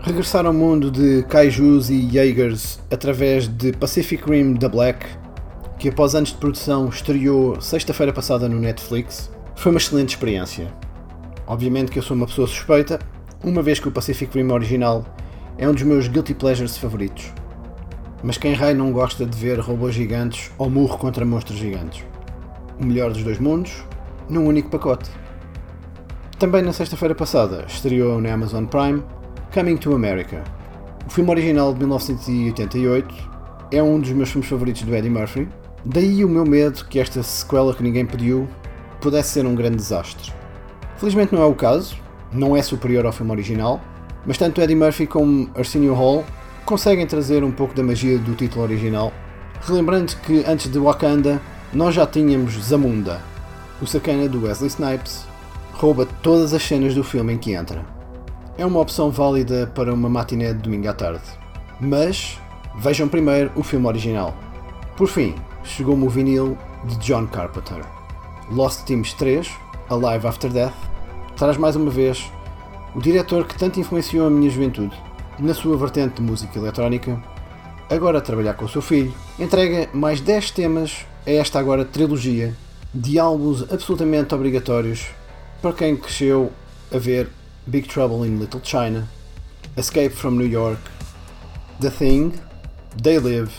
regressar 0.00 0.44
ao 0.44 0.52
mundo 0.52 0.90
de 0.90 1.22
kaijus 1.28 1.88
e 1.88 2.10
Jaegers 2.10 2.80
através 2.90 3.46
de 3.46 3.70
Pacific 3.74 4.28
Rim 4.28 4.56
The 4.56 4.68
Black, 4.68 5.06
que 5.78 5.88
após 5.88 6.16
anos 6.16 6.30
de 6.30 6.34
produção 6.34 6.88
estreou 6.88 7.60
sexta-feira 7.60 8.12
passada 8.12 8.48
no 8.48 8.58
Netflix, 8.58 9.30
foi 9.54 9.70
uma 9.70 9.78
excelente 9.78 10.16
experiência. 10.16 10.66
Obviamente 11.46 11.92
que 11.92 11.98
eu 12.00 12.02
sou 12.02 12.16
uma 12.16 12.26
pessoa 12.26 12.48
suspeita, 12.48 12.98
uma 13.44 13.62
vez 13.62 13.78
que 13.78 13.86
o 13.86 13.92
Pacific 13.92 14.36
Rim 14.36 14.50
original 14.50 15.04
é 15.56 15.68
um 15.68 15.72
dos 15.72 15.84
meus 15.84 16.08
guilty 16.08 16.34
pleasures 16.34 16.76
favoritos. 16.76 17.32
Mas 18.22 18.38
quem 18.38 18.54
raio 18.54 18.76
não 18.76 18.92
gosta 18.92 19.26
de 19.26 19.36
ver 19.36 19.58
robôs 19.58 19.94
gigantes 19.94 20.50
ou 20.56 20.70
murro 20.70 20.96
contra 20.96 21.24
monstros 21.24 21.58
gigantes? 21.58 22.04
O 22.80 22.84
melhor 22.84 23.12
dos 23.12 23.24
dois 23.24 23.38
mundos, 23.40 23.84
num 24.28 24.46
único 24.46 24.70
pacote. 24.70 25.10
Também 26.38 26.62
na 26.62 26.72
sexta-feira 26.72 27.16
passada 27.16 27.64
estreou 27.66 28.20
na 28.20 28.32
Amazon 28.32 28.64
Prime 28.64 29.02
Coming 29.52 29.76
to 29.76 29.94
America. 29.94 30.44
O 31.04 31.10
filme 31.10 31.30
original 31.30 31.72
de 31.72 31.80
1988 31.80 33.12
é 33.72 33.82
um 33.82 33.98
dos 33.98 34.10
meus 34.10 34.30
filmes 34.30 34.48
favoritos 34.48 34.82
do 34.82 34.94
Eddie 34.94 35.10
Murphy, 35.10 35.48
daí 35.84 36.24
o 36.24 36.28
meu 36.28 36.44
medo 36.44 36.84
que 36.84 37.00
esta 37.00 37.22
sequela 37.24 37.74
que 37.74 37.82
ninguém 37.82 38.06
pediu 38.06 38.48
pudesse 39.00 39.30
ser 39.30 39.46
um 39.46 39.54
grande 39.56 39.76
desastre. 39.76 40.32
Felizmente 40.96 41.34
não 41.34 41.42
é 41.42 41.46
o 41.46 41.54
caso, 41.54 41.96
não 42.32 42.56
é 42.56 42.62
superior 42.62 43.04
ao 43.04 43.12
filme 43.12 43.32
original, 43.32 43.80
mas 44.24 44.38
tanto 44.38 44.60
Eddie 44.60 44.76
Murphy 44.76 45.08
como 45.08 45.50
Arsenio 45.56 45.94
Hall 45.94 46.24
conseguem 46.64 47.06
trazer 47.06 47.44
um 47.44 47.50
pouco 47.50 47.74
da 47.74 47.82
magia 47.82 48.18
do 48.18 48.34
título 48.34 48.64
original, 48.64 49.12
relembrando 49.62 50.14
que 50.16 50.44
antes 50.46 50.70
de 50.70 50.78
Wakanda 50.78 51.40
nós 51.72 51.94
já 51.94 52.06
tínhamos 52.06 52.54
Zamunda, 52.54 53.20
o 53.80 53.86
sacana 53.86 54.28
do 54.28 54.44
Wesley 54.44 54.68
Snipes, 54.68 55.24
rouba 55.72 56.06
todas 56.22 56.52
as 56.54 56.62
cenas 56.62 56.94
do 56.94 57.02
filme 57.02 57.32
em 57.32 57.38
que 57.38 57.54
entra. 57.54 57.84
É 58.56 58.64
uma 58.64 58.80
opção 58.80 59.10
válida 59.10 59.66
para 59.74 59.92
uma 59.92 60.08
matiné 60.08 60.52
de 60.52 60.60
domingo 60.60 60.88
à 60.88 60.92
tarde. 60.92 61.22
Mas 61.80 62.38
vejam 62.78 63.08
primeiro 63.08 63.50
o 63.56 63.62
filme 63.62 63.86
original. 63.86 64.36
Por 64.96 65.08
fim, 65.08 65.34
chegou-me 65.64 66.06
o 66.06 66.10
vinil 66.10 66.56
de 66.84 66.96
John 66.98 67.26
Carpenter. 67.26 67.82
Lost 68.50 68.84
Teams 68.84 69.14
3, 69.14 69.50
Alive 69.88 70.26
After 70.26 70.50
Death, 70.50 70.74
traz 71.36 71.56
mais 71.56 71.74
uma 71.74 71.90
vez 71.90 72.30
o 72.94 73.00
diretor 73.00 73.46
que 73.46 73.58
tanto 73.58 73.80
influenciou 73.80 74.26
a 74.26 74.30
minha 74.30 74.50
juventude, 74.50 74.94
na 75.38 75.54
sua 75.54 75.76
vertente 75.76 76.16
de 76.16 76.22
música 76.22 76.58
eletrónica, 76.58 77.22
agora 77.90 78.18
a 78.18 78.20
trabalhar 78.20 78.54
com 78.54 78.64
o 78.64 78.68
seu 78.68 78.82
filho, 78.82 79.14
entrega 79.38 79.88
mais 79.92 80.20
10 80.20 80.50
temas 80.52 81.06
a 81.26 81.30
esta 81.30 81.58
agora 81.58 81.84
trilogia 81.84 82.54
de 82.94 83.18
álbuns 83.18 83.62
absolutamente 83.72 84.34
obrigatórios 84.34 85.06
para 85.60 85.72
quem 85.72 85.96
cresceu 85.96 86.52
a 86.92 86.98
ver 86.98 87.28
Big 87.66 87.88
Trouble 87.88 88.26
in 88.26 88.38
Little 88.38 88.60
China, 88.62 89.08
Escape 89.76 90.10
from 90.10 90.32
New 90.32 90.48
York, 90.48 90.80
The 91.80 91.90
Thing, 91.90 92.32
They 93.02 93.18
Live 93.18 93.52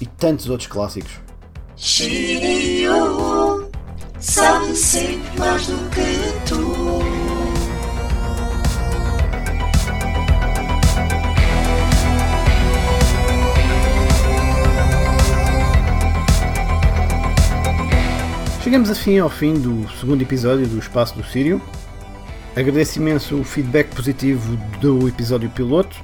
e 0.00 0.06
tantos 0.06 0.48
outros 0.48 0.68
clássicos. 0.68 1.20
Mais 5.38 5.66
do 5.66 5.76
que 5.90 6.48
tu. 6.48 6.95
Chegamos 18.66 18.90
assim 18.90 19.16
ao 19.16 19.30
fim 19.30 19.54
do 19.54 19.88
segundo 19.90 20.22
episódio 20.22 20.66
do 20.66 20.76
Espaço 20.80 21.14
do 21.14 21.22
Sírio. 21.22 21.62
Agradeço 22.56 22.98
imenso 22.98 23.38
o 23.38 23.44
feedback 23.44 23.94
positivo 23.94 24.56
do 24.80 25.06
episódio 25.06 25.48
piloto. 25.48 25.96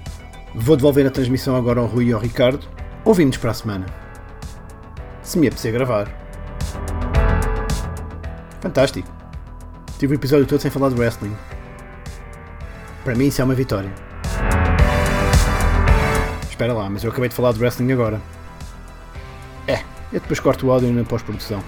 Vou 0.54 0.76
devolver 0.76 1.04
a 1.04 1.10
transmissão 1.10 1.56
agora 1.56 1.80
ao 1.80 1.86
Rui 1.86 2.04
e 2.04 2.12
ao 2.12 2.20
Ricardo. 2.20 2.64
Ouvimos 3.04 3.36
para 3.36 3.50
a 3.50 3.54
semana. 3.54 3.86
Se 5.24 5.40
me 5.40 5.48
apetecer 5.48 5.72
gravar. 5.72 6.08
Fantástico. 8.60 9.08
Tive 9.98 10.14
o 10.14 10.16
episódio 10.16 10.46
todo 10.46 10.60
sem 10.60 10.70
falar 10.70 10.90
de 10.90 10.94
wrestling. 10.94 11.36
Para 13.02 13.16
mim 13.16 13.26
isso 13.26 13.42
é 13.42 13.44
uma 13.44 13.56
vitória. 13.56 13.92
Espera 16.48 16.72
lá, 16.72 16.88
mas 16.88 17.02
eu 17.02 17.10
acabei 17.10 17.28
de 17.28 17.34
falar 17.34 17.54
de 17.54 17.58
wrestling 17.58 17.90
agora. 17.90 18.20
É, 19.66 19.80
eu 20.12 20.20
depois 20.20 20.38
corto 20.38 20.68
o 20.68 20.70
áudio 20.70 20.92
na 20.92 21.02
pós-produção. 21.02 21.60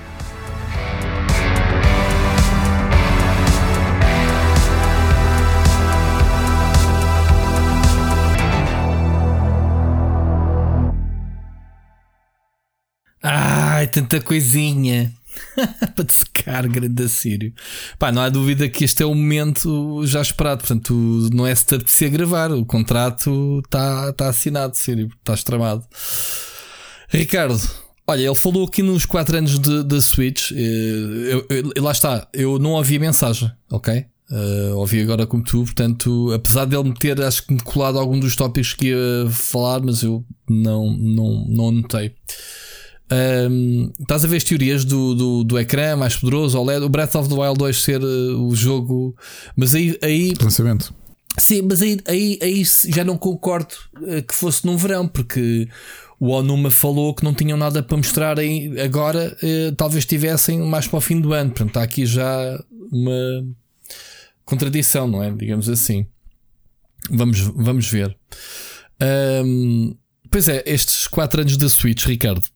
Tanta 13.94 14.20
coisinha. 14.20 15.12
para 15.96 16.04
te 16.04 16.12
secar, 16.14 16.68
grande 16.68 17.02
a 17.02 17.08
sério. 17.08 17.52
Pá, 17.98 18.12
não 18.12 18.22
há 18.22 18.28
dúvida 18.28 18.68
que 18.68 18.84
este 18.84 19.02
é 19.02 19.06
o 19.06 19.14
momento 19.14 20.06
já 20.06 20.22
esperado. 20.22 20.60
Portanto, 20.60 20.94
não 21.32 21.44
é 21.46 21.52
se 21.54 21.66
te 21.66 21.74
apetecer 21.74 22.08
gravar. 22.10 22.52
O 22.52 22.64
contrato 22.64 23.60
está 23.64 24.12
tá 24.12 24.28
assinado, 24.28 24.76
sério, 24.76 25.08
estás 25.18 25.42
tramado. 25.42 25.84
Ricardo, 27.08 27.60
olha, 28.06 28.26
ele 28.26 28.34
falou 28.34 28.66
aqui 28.66 28.82
nos 28.82 29.04
4 29.04 29.36
anos 29.38 29.58
da 29.58 30.00
Switch. 30.00 30.52
eh, 30.52 30.54
Eu, 30.56 31.46
eu- 31.50 31.82
lá 31.82 31.90
está, 31.92 32.28
eu 32.32 32.58
não 32.58 32.70
ouvi 32.72 32.96
a 32.96 33.00
mensagem, 33.00 33.50
ok? 33.70 34.04
Eh, 34.30 34.72
ouvi 34.74 35.00
agora 35.02 35.26
como 35.26 35.42
tu, 35.42 35.64
portanto, 35.64 36.32
apesar 36.32 36.64
dele 36.64 36.84
me 36.84 36.94
ter, 36.94 37.20
acho 37.20 37.44
que 37.46 37.52
me 37.54 37.60
colado 37.60 37.98
algum 37.98 38.18
dos 38.18 38.34
tópicos 38.36 38.72
que 38.72 38.86
ia 38.86 39.30
falar, 39.30 39.80
mas 39.82 40.02
eu 40.02 40.24
não, 40.48 40.96
não, 40.96 41.44
não 41.48 41.68
anotei. 41.68 42.14
Um, 43.10 43.92
estás 44.00 44.24
a 44.24 44.28
ver 44.28 44.38
as 44.38 44.44
teorias 44.44 44.84
do, 44.84 45.14
do, 45.14 45.44
do 45.44 45.58
ecrã 45.58 45.94
mais 45.94 46.16
poderoso, 46.16 46.58
OLED, 46.58 46.84
o 46.84 46.88
Breath 46.88 47.14
of 47.16 47.28
the 47.28 47.34
Wild 47.34 47.58
2 47.58 47.82
ser 47.82 48.02
uh, 48.02 48.46
o 48.46 48.56
jogo, 48.56 49.14
mas 49.54 49.74
aí, 49.74 49.98
aí 50.02 50.32
Lançamento. 50.40 50.94
sim, 51.38 51.60
mas 51.62 51.82
aí, 51.82 51.98
aí, 52.08 52.38
aí 52.40 52.62
já 52.88 53.04
não 53.04 53.18
concordo 53.18 53.74
uh, 53.98 54.22
que 54.22 54.34
fosse 54.34 54.64
num 54.64 54.76
verão, 54.76 55.06
porque 55.06 55.68
o 56.18 56.28
Onuma 56.28 56.70
falou 56.70 57.14
que 57.14 57.22
não 57.22 57.34
tinham 57.34 57.58
nada 57.58 57.82
para 57.82 57.96
mostrar 57.96 58.38
aí 58.38 58.72
agora, 58.80 59.36
uh, 59.42 59.74
talvez 59.76 60.06
tivessem 60.06 60.60
mais 60.60 60.88
para 60.88 60.96
o 60.96 61.00
fim 61.00 61.20
do 61.20 61.34
ano. 61.34 61.50
Portanto, 61.50 61.68
está 61.68 61.82
aqui 61.82 62.06
já 62.06 62.58
uma 62.90 63.46
contradição, 64.46 65.06
não 65.06 65.22
é? 65.22 65.30
Digamos 65.30 65.68
assim. 65.68 66.06
Vamos, 67.10 67.40
vamos 67.40 67.86
ver. 67.86 68.16
Um, 69.44 69.94
pois 70.30 70.48
é, 70.48 70.62
estes 70.64 71.06
4 71.06 71.42
anos 71.42 71.58
da 71.58 71.68
Switch, 71.68 72.06
Ricardo 72.06 72.48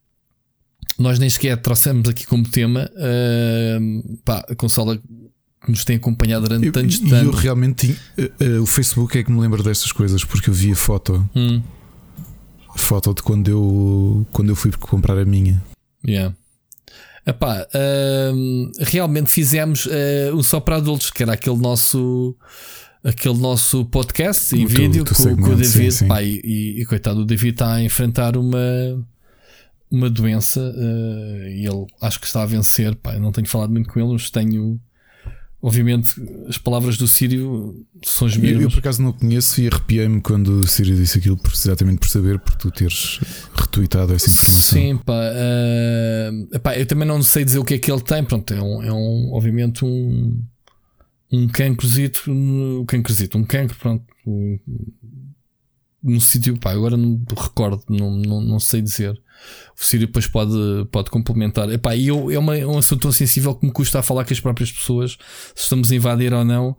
nós 0.99 1.19
nem 1.19 1.31
sequer 1.31 1.57
trouxemos 1.61 2.09
aqui 2.09 2.27
como 2.27 2.49
tema 2.49 2.91
uh, 2.95 4.19
pá, 4.25 4.45
a 4.49 4.55
consola 4.55 4.97
que 4.97 5.71
nos 5.71 5.85
tem 5.85 5.97
acompanhado 5.97 6.47
durante 6.49 6.71
tantos 6.73 6.99
e 7.01 7.09
eu 7.11 7.17
anos. 7.17 7.39
realmente 7.41 7.87
tinha- 7.87 7.99
eh, 8.17 8.31
eh, 8.41 8.59
o 8.59 8.67
Facebook 8.67 9.17
é 9.19 9.23
que 9.23 9.31
me 9.31 9.41
lembra 9.41 9.63
destas 9.63 9.93
coisas 9.93 10.25
porque 10.25 10.51
eu 10.51 10.55
vi 10.55 10.73
a 10.73 10.77
foto, 10.77 11.29
Hum, 11.35 11.63
foto 12.77 13.13
de 13.15 13.23
quando 13.23 13.49
eu 13.49 14.27
quando 14.33 14.49
eu 14.51 14.57
fui 14.57 14.71
comprar 14.73 15.19
a 15.19 15.25
minha. 15.25 15.63
yeah. 16.07 16.35
Epá, 17.27 17.67
um, 18.35 18.71
realmente 18.81 19.29
fizemos 19.31 19.85
uh, 19.85 20.35
o 20.35 20.43
Só 20.43 20.61
para 20.61 20.77
Adultos, 20.77 21.11
que 21.11 21.23
era 21.23 21.35
aquele 21.35 21.59
nosso 21.59 22.35
aquele 23.05 23.37
nosso 23.39 23.85
podcast 23.87 24.57
em 24.57 24.65
vídeo 24.65 25.05
com, 25.05 25.37
com 25.37 25.51
o 25.51 25.57
David. 25.57 25.67
sim, 25.67 25.91
sim. 25.91 26.09
Pá, 26.09 26.23
e, 26.23 26.41
e- 26.43 26.81
e 26.81 26.87
coitado, 26.87 27.21
o 27.21 27.25
David 27.27 27.53
está 27.53 27.75
a 27.75 27.83
enfrentar 27.83 28.37
uma 28.37 28.59
uma 29.91 30.11
doença 30.11 30.61
uh, 30.61 31.49
e 31.49 31.67
ele 31.67 31.87
acho 32.01 32.21
que 32.21 32.27
está 32.27 32.43
a 32.43 32.47
vencer. 32.47 32.95
Pá, 32.97 33.15
eu 33.15 33.21
não 33.21 33.33
tenho 33.33 33.47
falado 33.49 33.71
muito 33.71 33.89
com 33.89 33.99
ele, 34.01 34.13
mas 34.13 34.31
tenho 34.31 34.81
obviamente 35.61 36.15
as 36.49 36.57
palavras 36.57 36.97
do 36.97 37.09
Sírio 37.09 37.85
são 38.05 38.29
as 38.29 38.37
Eu, 38.37 38.45
eu 38.45 38.51
mesmas. 38.55 38.73
por 38.75 38.79
acaso 38.79 39.03
não 39.03 39.13
conheço 39.13 39.61
e 39.61 39.67
arrepiei-me 39.67 40.21
quando 40.21 40.49
o 40.61 40.67
Siri 40.69 40.95
disse 40.95 41.19
aquilo, 41.19 41.37
exatamente 41.53 41.99
por 41.99 42.09
saber, 42.09 42.39
por 42.39 42.55
tu 42.55 42.71
teres 42.71 43.19
retweetado 43.57 44.15
essa 44.15 44.29
informação. 44.29 44.79
Sim, 44.79 44.97
pá, 44.99 45.21
epá, 46.53 46.79
eu 46.79 46.87
também 46.87 47.09
não 47.09 47.21
sei 47.23 47.45
dizer 47.45 47.59
o 47.59 47.65
que 47.65 47.75
é 47.75 47.79
que 47.79 47.91
ele 47.91 48.01
tem. 48.03 48.23
Pronto, 48.25 48.55
é 48.55 48.63
um, 48.63 48.83
é 48.83 48.93
um 48.93 49.33
obviamente 49.33 49.85
um 49.85 50.41
um 51.31 51.47
cancrozito, 51.47 52.23
um 52.31 52.85
cancrozito, 52.87 53.37
um 53.37 53.45
cancro, 53.45 53.77
pronto, 53.79 54.03
um- 54.27 54.59
num 56.03 56.21
sítio, 56.21 56.57
pá, 56.59 56.73
agora 56.73 56.97
não 56.97 57.21
recordo, 57.37 57.83
não, 57.89 58.13
não, 58.13 58.41
não 58.41 58.61
sei 58.61 58.81
dizer. 58.81 59.21
O 59.79 59.85
Sírio 59.85 60.07
depois 60.07 60.27
pode, 60.27 60.53
pode 60.91 61.11
complementar. 61.11 61.71
Epá, 61.71 61.95
e 61.95 62.09
eu, 62.09 62.31
é, 62.31 62.39
uma, 62.39 62.57
é 62.57 62.67
um 62.67 62.79
assunto 62.79 63.03
tão 63.03 63.13
sensível 63.13 63.55
que 63.55 63.67
me 63.67 63.73
custa 63.73 64.01
a 64.01 64.03
falar 64.03 64.25
com 64.25 64.33
as 64.33 64.41
próprias 64.41 64.73
pessoas 64.73 65.17
se 65.55 65.63
estamos 65.63 65.93
a 65.93 65.95
invadir 65.95 66.33
ou 66.33 66.45
não. 66.45 66.77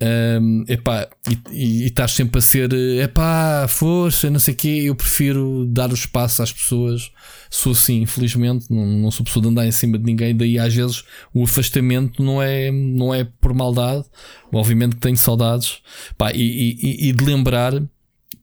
Um, 0.00 0.64
epá, 0.68 1.08
e, 1.28 1.38
e, 1.50 1.82
e 1.82 1.86
estás 1.86 2.12
sempre 2.12 2.38
a 2.38 2.40
ser 2.40 2.72
epá, 2.72 3.66
força, 3.68 4.30
não 4.30 4.38
sei 4.38 4.54
o 4.54 4.56
quê. 4.56 4.82
Eu 4.84 4.94
prefiro 4.94 5.66
dar 5.66 5.90
o 5.90 5.94
espaço 5.94 6.42
às 6.42 6.52
pessoas. 6.52 7.10
Sou 7.50 7.72
assim, 7.72 8.02
infelizmente, 8.02 8.66
não, 8.70 8.86
não 8.86 9.10
sou 9.10 9.24
pessoa 9.24 9.42
de 9.42 9.48
andar 9.48 9.66
em 9.66 9.72
cima 9.72 9.98
de 9.98 10.04
ninguém. 10.04 10.36
Daí 10.36 10.58
às 10.58 10.74
vezes 10.74 11.04
o 11.34 11.42
afastamento 11.42 12.22
não 12.22 12.40
é, 12.40 12.70
não 12.70 13.12
é 13.12 13.24
por 13.24 13.52
maldade. 13.52 14.04
Obviamente 14.52 14.94
que 14.94 15.00
tenho 15.00 15.16
saudades 15.16 15.78
Pá, 16.16 16.30
e, 16.32 16.76
e, 16.80 17.08
e 17.08 17.12
de 17.12 17.24
lembrar 17.24 17.72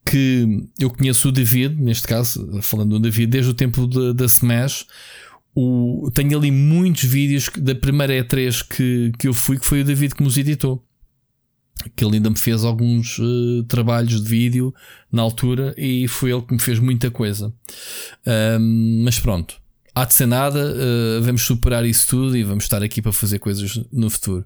que 0.06 0.68
eu 0.80 0.90
conheço 0.90 1.30
o 1.30 1.32
David, 1.32 1.82
neste 1.82 2.08
caso, 2.08 2.62
falando 2.62 2.92
do 2.92 3.00
David, 3.00 3.28
desde 3.28 3.52
o 3.52 3.54
tempo 3.54 3.88
da 4.14 4.26
Smash. 4.26 4.86
O, 5.56 6.12
tenho 6.14 6.38
ali 6.38 6.52
muitos 6.52 7.04
vídeos 7.06 7.50
da 7.58 7.74
primeira 7.74 8.14
E3 8.14 8.68
que, 8.68 9.12
que 9.18 9.28
eu 9.28 9.34
fui, 9.34 9.58
que 9.58 9.66
foi 9.66 9.82
o 9.82 9.86
David 9.86 10.14
que 10.14 10.24
nos 10.24 10.38
editou. 10.38 10.86
que 11.96 12.04
ele 12.04 12.18
ainda 12.18 12.30
me 12.30 12.38
fez 12.38 12.64
alguns 12.64 13.18
uh, 13.20 13.64
trabalhos 13.68 14.22
de 14.22 14.30
vídeo 14.30 14.74
na 15.12 15.22
altura 15.22 15.74
e 15.78 16.08
foi 16.08 16.32
ele 16.32 16.42
que 16.42 16.54
me 16.54 16.60
fez 16.60 16.78
muita 16.78 17.10
coisa. 17.10 17.54
Um, 18.60 19.04
mas 19.04 19.18
pronto, 19.18 19.56
há 19.94 20.06
de 20.06 20.14
ser 20.14 20.26
nada, 20.26 20.60
uh, 20.60 21.24
vamos 21.24 21.42
superar 21.42 21.86
isso 21.86 22.08
tudo 22.08 22.36
e 22.38 22.44
vamos 22.44 22.66
estar 22.66 22.84
aqui 22.84 23.02
para 23.02 23.14
fazer 23.14 23.40
coisas 23.40 23.82
no 23.92 24.10
futuro. 24.10 24.46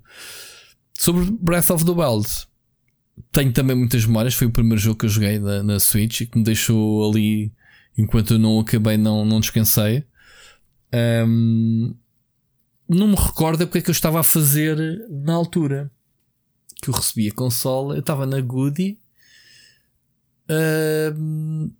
Sobre 0.98 1.26
Breath 1.42 1.72
of 1.72 1.86
the 1.86 1.92
Wild, 1.92 2.28
tenho 3.32 3.52
também 3.52 3.76
muitas 3.76 4.06
memórias. 4.06 4.34
Foi 4.34 4.48
o 4.48 4.52
primeiro 4.52 4.82
jogo 4.82 4.98
que 4.98 5.06
eu 5.06 5.10
joguei 5.10 5.40
na, 5.40 5.64
na 5.64 5.80
Switch 5.80 6.22
e 6.22 6.26
que 6.26 6.38
me 6.38 6.44
deixou 6.44 7.10
ali 7.10 7.52
enquanto 7.98 8.34
eu 8.36 8.40
não 8.40 8.60
acabei, 8.60 8.98
não, 8.98 9.26
não 9.26 9.40
descansei. 9.40 10.04
Um, 11.28 11.94
não 12.88 13.08
me 13.08 13.16
recordo 13.16 13.64
o 13.64 13.68
que 13.68 13.78
é 13.78 13.82
que 13.82 13.90
eu 13.90 13.94
estava 13.94 14.20
a 14.20 14.24
fazer 14.24 14.78
na 15.10 15.34
altura 15.34 15.92
que 16.82 16.90
eu 16.90 16.94
recebi 16.94 17.28
a 17.28 17.34
consola. 17.34 17.96
Eu 17.96 18.00
estava 18.00 18.26
na 18.26 18.40
Goody 18.42 18.98
um, 21.16 21.72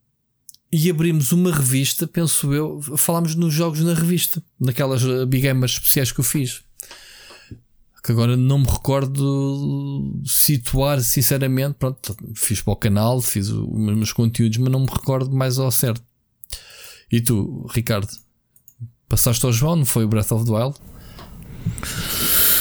e 0.72 0.90
abrimos 0.90 1.32
uma 1.32 1.56
revista. 1.56 2.06
Penso 2.06 2.54
eu, 2.54 2.82
falámos 2.98 3.34
nos 3.36 3.54
jogos 3.54 3.80
na 3.80 3.94
revista, 3.94 4.44
naquelas 4.60 5.04
Big 5.28 5.42
Gamers 5.42 5.74
especiais 5.74 6.12
que 6.12 6.20
eu 6.20 6.26
fiz 6.26 6.64
que 8.10 8.14
agora 8.14 8.36
não 8.36 8.58
me 8.58 8.66
recordo 8.66 10.20
situar, 10.26 11.00
sinceramente. 11.02 11.76
Pronto, 11.78 12.18
fiz 12.34 12.60
para 12.60 12.74
o 12.74 12.76
canal, 12.76 13.22
fiz 13.22 13.50
os 13.50 13.68
meus 13.70 14.12
conteúdos, 14.12 14.58
mas 14.58 14.72
não 14.72 14.80
me 14.80 14.88
recordo 14.88 15.32
mais 15.32 15.60
ao 15.60 15.72
certo. 15.72 16.02
E 17.12 17.22
tu, 17.22 17.68
Ricardo, 17.70 18.08
passaste 19.08 19.46
ao 19.46 19.54
João, 19.54 19.76
não 19.76 19.86
foi 19.86 20.06
o 20.06 20.08
Breath 20.08 20.32
of 20.32 20.44
the 20.44 20.52
Wild? 20.52 20.76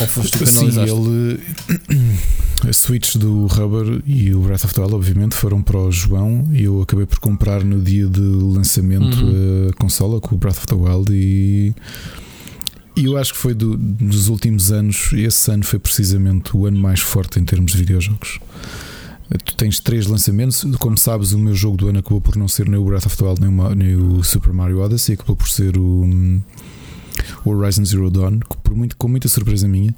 Ou 0.00 0.06
foste 0.06 0.46
Sim, 0.46 0.68
ele. 0.80 1.40
A 2.68 2.72
Switch 2.72 3.14
do 3.16 3.46
Rubber 3.46 4.02
e 4.04 4.34
o 4.34 4.40
Breath 4.40 4.64
of 4.64 4.74
the 4.74 4.80
Wild, 4.80 4.96
obviamente, 4.96 5.36
foram 5.36 5.62
para 5.62 5.78
o 5.78 5.92
João 5.92 6.48
e 6.52 6.64
eu 6.64 6.82
acabei 6.82 7.06
por 7.06 7.20
comprar 7.20 7.62
no 7.62 7.80
dia 7.80 8.06
de 8.06 8.20
lançamento 8.20 9.16
uhum. 9.24 9.68
a 9.70 9.72
consola 9.74 10.20
com 10.20 10.34
o 10.34 10.38
Breath 10.38 10.58
of 10.58 10.66
the 10.66 10.74
Wild 10.74 11.12
e 11.12 11.72
e 12.98 13.04
eu 13.04 13.16
acho 13.16 13.32
que 13.32 13.38
foi 13.38 13.54
do, 13.54 13.76
dos 13.76 14.28
últimos 14.28 14.72
anos, 14.72 15.12
esse 15.12 15.50
ano 15.52 15.62
foi 15.62 15.78
precisamente 15.78 16.56
o 16.56 16.66
ano 16.66 16.78
mais 16.78 16.98
forte 16.98 17.38
em 17.38 17.44
termos 17.44 17.70
de 17.70 17.78
videojogos. 17.78 18.40
Tu 19.44 19.54
tens 19.54 19.78
três 19.78 20.06
lançamentos, 20.06 20.64
como 20.80 20.98
sabes, 20.98 21.32
o 21.32 21.38
meu 21.38 21.54
jogo 21.54 21.76
do 21.76 21.88
ano 21.88 22.00
acabou 22.00 22.20
por 22.20 22.34
não 22.34 22.48
ser 22.48 22.68
nem 22.68 22.80
o 22.80 22.84
Breath 22.84 23.06
of 23.06 23.16
the 23.16 23.24
Wild 23.24 23.40
nem 23.40 23.50
o, 23.50 23.74
nem 23.74 23.96
o 23.96 24.24
Super 24.24 24.52
Mario 24.52 24.80
Odyssey, 24.80 25.14
acabou 25.14 25.36
por 25.36 25.48
ser 25.48 25.76
o, 25.76 26.08
o 27.44 27.50
Horizon 27.50 27.84
Zero 27.84 28.10
Dawn, 28.10 28.40
por 28.64 28.74
muito, 28.74 28.96
com 28.96 29.06
muita 29.06 29.28
surpresa 29.28 29.68
minha. 29.68 29.94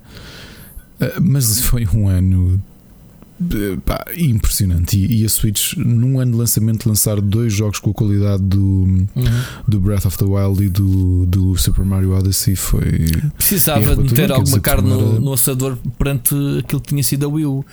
Ah, 1.01 1.21
mas 1.23 1.61
foi 1.61 1.87
um 1.95 2.07
ano 2.07 2.63
Pá, 3.87 4.05
impressionante. 4.17 4.99
E, 4.99 5.23
e, 5.23 5.25
a 5.25 5.29
Switch, 5.29 5.75
num 5.77 6.21
ano 6.21 6.33
de 6.33 6.39
lançamento, 6.39 6.87
lançar 6.87 7.21
dois 7.21 7.53
jogos 7.53 7.79
com 7.79 7.91
a 7.91 7.95
qualidade 7.95 8.43
do, 8.43 8.61
uhum. 8.61 9.07
do 9.67 9.81
Breath 9.81 10.05
of 10.05 10.19
the 10.19 10.27
Wild 10.27 10.63
e 10.63 10.69
do, 10.69 11.25
do 11.25 11.57
Super 11.57 11.85
Mario 11.85 12.13
Odyssey 12.13 12.55
foi. 12.55 13.11
Precisava 13.37 13.97
de 13.97 14.03
meter 14.03 14.31
alguma 14.31 14.61
carne 14.61 14.91
no, 14.91 15.21
no 15.21 15.33
assador 15.33 15.79
perante 15.99 16.35
aquilo 16.59 16.81
que 16.83 16.89
tinha 16.89 17.03
sido 17.03 17.25
a 17.25 17.29
Wii 17.29 17.47
U. 17.47 17.65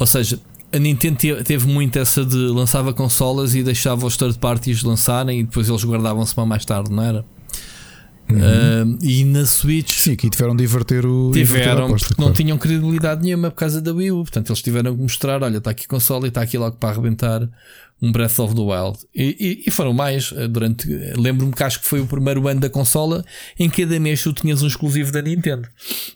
Ou 0.00 0.06
seja, 0.06 0.40
a 0.72 0.78
Nintendo 0.78 1.44
teve 1.44 1.68
muito 1.68 1.96
essa 1.98 2.24
de 2.24 2.36
lançava 2.36 2.92
consolas 2.92 3.54
e 3.54 3.62
deixava 3.62 4.06
os 4.06 4.16
third 4.16 4.38
parties 4.38 4.82
lançarem 4.82 5.40
e 5.40 5.44
depois 5.44 5.68
eles 5.68 5.84
guardavam-se 5.84 6.34
para 6.34 6.46
mais 6.46 6.64
tarde, 6.64 6.90
não 6.90 7.02
era? 7.02 7.24
Uhum. 8.30 8.94
Uh, 8.94 8.98
e 9.02 9.24
na 9.24 9.44
Switch. 9.44 9.98
Sim, 10.00 10.12
aqui 10.12 10.30
tiveram 10.30 10.54
de 10.54 10.64
inverter 10.64 11.04
o. 11.06 11.30
Tiveram, 11.32 11.86
aposta, 11.86 12.08
porque 12.08 12.14
claro. 12.14 12.28
não 12.28 12.34
tinham 12.34 12.58
credibilidade 12.58 13.22
nenhuma 13.22 13.50
por 13.50 13.56
causa 13.56 13.80
da 13.80 13.92
Wii 13.92 14.12
U. 14.12 14.22
Portanto, 14.22 14.50
eles 14.50 14.62
tiveram 14.62 14.94
que 14.94 15.02
mostrar: 15.02 15.42
olha, 15.42 15.58
está 15.58 15.70
aqui 15.70 15.84
a 15.86 15.88
console 15.88 16.26
e 16.26 16.28
está 16.28 16.42
aqui 16.42 16.56
logo 16.56 16.76
para 16.76 16.90
arrebentar 16.90 17.48
um 18.00 18.10
Breath 18.10 18.38
of 18.38 18.54
the 18.54 18.60
Wild. 18.60 18.98
E, 19.14 19.36
e, 19.38 19.68
e 19.68 19.70
foram 19.70 19.92
mais. 19.92 20.32
Eh, 20.34 20.48
durante 20.48 20.88
Lembro-me 21.16 21.52
que 21.52 21.62
acho 21.62 21.80
que 21.80 21.86
foi 21.86 22.00
o 22.00 22.06
primeiro 22.06 22.46
ano 22.48 22.60
da 22.60 22.70
consola 22.70 23.24
em 23.58 23.68
que 23.68 23.82
cada 23.82 23.98
mês 24.00 24.22
tu 24.22 24.32
tinhas 24.32 24.62
um 24.62 24.66
exclusivo 24.66 25.12
da 25.12 25.20
Nintendo. 25.20 25.68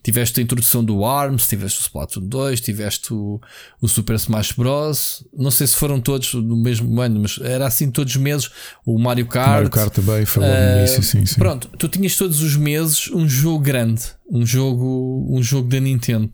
Tiveste 0.02 0.40
a 0.40 0.42
introdução 0.42 0.84
do 0.84 1.04
ARMS, 1.04 1.46
tiveste 1.48 1.80
o 1.80 1.82
Splatoon 1.82 2.26
2, 2.26 2.60
tiveste 2.60 3.12
o, 3.12 3.40
o 3.80 3.88
Super 3.88 4.16
Smash 4.16 4.52
Bros. 4.52 5.24
Não 5.36 5.50
sei 5.50 5.66
se 5.66 5.76
foram 5.76 6.00
todos 6.00 6.34
no 6.34 6.56
mesmo 6.56 7.00
ano, 7.00 7.20
mas 7.20 7.38
era 7.42 7.66
assim 7.66 7.90
todos 7.90 8.14
os 8.14 8.20
meses. 8.20 8.50
O 8.86 8.98
Mario 8.98 9.26
Kart. 9.26 9.48
Mario 9.48 9.70
Kart 9.70 9.92
também 9.92 10.24
foi 10.24 10.42
uh, 10.44 10.78
início, 10.78 11.02
sim, 11.02 11.26
sim. 11.26 11.36
Pronto, 11.36 11.68
tu 11.78 11.88
tinhas 11.88 12.16
todos 12.16 12.40
os 12.42 12.56
meses 12.56 13.10
um 13.10 13.28
jogo 13.28 13.58
grande, 13.58 14.02
um 14.30 14.44
jogo, 14.46 15.26
um 15.30 15.42
jogo 15.42 15.68
da 15.68 15.80
Nintendo. 15.80 16.30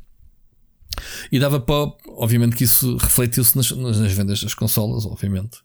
E 1.31 1.39
dava 1.39 1.61
para. 1.61 1.93
Obviamente 2.21 2.55
que 2.55 2.65
isso 2.65 2.99
refletiu-se 2.99 3.57
nas, 3.57 3.71
nas, 3.71 4.13
vendas 4.13 4.43
das 4.43 4.53
consolas, 4.53 5.07
obviamente. 5.07 5.61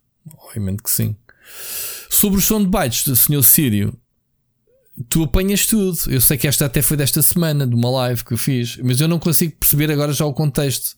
Obviamente 0.46 0.82
que 0.82 0.90
sim. 0.90 1.14
Sobre 2.08 2.38
o 2.38 2.42
som 2.42 2.62
de 2.62 2.66
bytes 2.66 3.04
do 3.04 3.14
Sr. 3.14 3.42
Sírio, 3.42 3.94
tu 5.10 5.24
apanhas 5.24 5.66
tudo. 5.66 5.98
Eu 6.08 6.18
sei 6.18 6.38
que 6.38 6.48
esta 6.48 6.64
até 6.64 6.80
foi 6.80 6.96
desta 6.96 7.20
semana, 7.20 7.66
de 7.66 7.74
uma 7.74 7.90
live 7.90 8.24
que 8.24 8.32
eu 8.32 8.38
fiz, 8.38 8.78
mas 8.82 9.02
eu 9.02 9.06
não 9.06 9.18
consigo 9.18 9.54
perceber 9.54 9.90
agora 9.90 10.14
já 10.14 10.24
o 10.24 10.32
contexto 10.32 10.96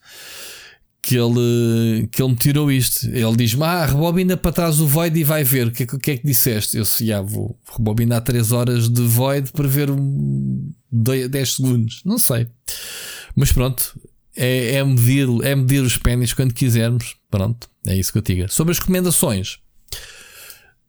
que 1.03 1.17
ele, 1.17 2.07
que 2.13 2.23
ele 2.23 2.31
me 2.31 2.37
tirou 2.37 2.71
isto. 2.71 3.07
Ele 3.07 3.37
diz-me: 3.37 3.65
Ah, 3.65 3.85
rebobina 3.85 4.37
para 4.37 4.53
trás 4.53 4.77
do 4.77 4.87
Void 4.87 5.19
e 5.19 5.25
vai 5.25 5.43
ver. 5.43 5.67
O 5.67 5.73
que, 5.73 5.87
que, 5.87 6.11
é 6.13 6.17
que 6.19 6.25
disseste? 6.25 6.77
Eu 6.77 6.85
disse: 6.85 7.13
ah, 7.13 7.21
vou 7.21 7.59
rebobinar 7.77 8.23
3 8.23 8.53
horas 8.53 8.89
de 8.89 9.03
Void 9.03 9.51
para 9.51 9.67
ver 9.67 9.91
um 9.91 10.71
10 10.93 11.55
segundos. 11.55 12.01
Não 12.05 12.17
sei. 12.17 12.47
Mas 13.35 13.51
pronto, 13.51 13.99
é, 14.39 14.75
é, 14.77 14.85
medir, 14.85 15.29
é 15.43 15.57
medir 15.57 15.83
os 15.83 15.97
pênis 15.97 16.33
quando 16.33 16.55
quisermos. 16.55 17.17
Pronto, 17.29 17.69
é 17.85 17.97
isso 17.97 18.13
que 18.13 18.19
eu 18.19 18.23
digo. 18.23 18.51
Sobre 18.51 18.71
as 18.71 18.79
recomendações, 18.79 19.59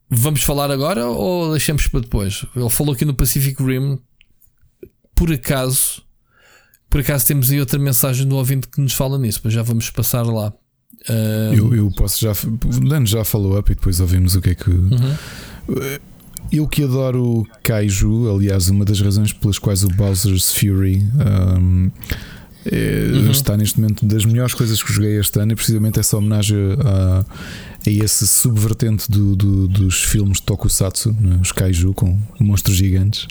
vamos 0.07 0.43
falar 0.43 0.69
agora 0.69 1.07
ou 1.07 1.51
deixamos 1.51 1.87
para 1.87 2.01
depois? 2.01 2.45
Ele 2.55 2.69
falou 2.69 2.93
aqui 2.93 3.03
no 3.03 3.13
Pacific 3.13 3.61
Rim. 3.61 3.97
Por 5.15 5.33
acaso, 5.33 6.03
por 6.89 7.01
acaso 7.01 7.25
temos 7.25 7.51
aí 7.51 7.59
outra 7.59 7.79
mensagem 7.79 8.25
do 8.25 8.35
ouvinte 8.35 8.67
que 8.67 8.79
nos 8.79 8.93
fala 8.93 9.17
nisso, 9.17 9.41
mas 9.43 9.51
já 9.51 9.63
vamos 9.63 9.89
passar 9.89 10.21
lá. 10.21 10.53
Uh... 11.09 11.53
Eu, 11.53 11.75
eu, 11.75 11.91
posso 11.91 12.21
já. 12.21 12.31
O 12.31 12.87
Lano 12.87 13.07
já 13.07 13.25
falou 13.25 13.57
up 13.57 13.71
e 13.71 13.75
depois 13.75 13.99
ouvimos 13.99 14.35
o 14.35 14.41
que 14.41 14.51
é 14.51 14.55
que. 14.55 14.69
Uhum. 14.69 15.15
Eu 16.51 16.67
que 16.67 16.83
adoro 16.83 17.45
Kaiju, 17.63 18.33
aliás, 18.33 18.69
uma 18.69 18.85
das 18.85 19.01
razões 19.01 19.33
pelas 19.33 19.59
quais 19.59 19.83
o 19.83 19.87
Bowser's 19.89 20.51
Fury. 20.53 20.97
Um, 20.97 21.91
é, 21.97 22.38
uhum. 22.71 23.31
Está 23.31 23.57
neste 23.57 23.79
momento 23.79 24.05
das 24.05 24.25
melhores 24.25 24.53
coisas 24.53 24.81
que 24.81 24.91
joguei 24.91 25.19
este 25.19 25.39
ano 25.39 25.53
e 25.53 25.55
precisamente 25.55 25.99
essa 25.99 26.17
homenagem 26.17 26.57
a, 26.83 27.25
a 27.85 27.89
esse 27.89 28.27
subvertente 28.27 29.09
do, 29.09 29.35
do, 29.35 29.67
dos 29.67 30.03
filmes 30.03 30.37
de 30.37 30.43
Tokusatsu, 30.43 31.15
né, 31.19 31.39
os 31.41 31.51
Kaiju 31.51 31.93
com 31.93 32.19
monstros 32.39 32.75
gigantes. 32.75 33.23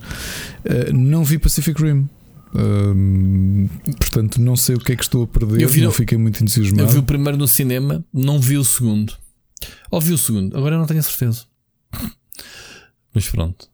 Uh, 0.65 0.93
não 0.93 1.25
vi 1.25 1.39
Pacific 1.39 1.81
Rim. 1.81 2.09
Uh, 2.55 3.69
portanto, 3.99 4.41
não 4.41 4.57
sei 4.57 4.75
o 4.75 4.79
que 4.79 4.93
é 4.93 4.97
que 4.97 5.03
estou 5.03 5.25
a 5.25 5.27
perder. 5.27 5.63
Eu 5.63 5.69
vi, 5.69 5.83
não 5.83 5.93
fiquei 5.93 6.17
muito 6.17 6.43
entusiasmado. 6.43 6.83
Eu 6.83 6.89
vi 6.89 6.99
o 6.99 7.03
primeiro 7.03 7.37
no 7.37 7.47
cinema, 7.47 8.05
não 8.13 8.41
vi 8.41 8.57
o 8.57 8.65
segundo. 8.65 9.13
Ou 9.91 10.01
vi 10.01 10.13
o 10.13 10.19
segundo, 10.19 10.57
agora 10.57 10.79
não 10.79 10.87
tenho 10.87 11.01
a 11.01 11.03
certeza. 11.03 11.45
Mas 13.19 13.29
pronto, 13.29 13.69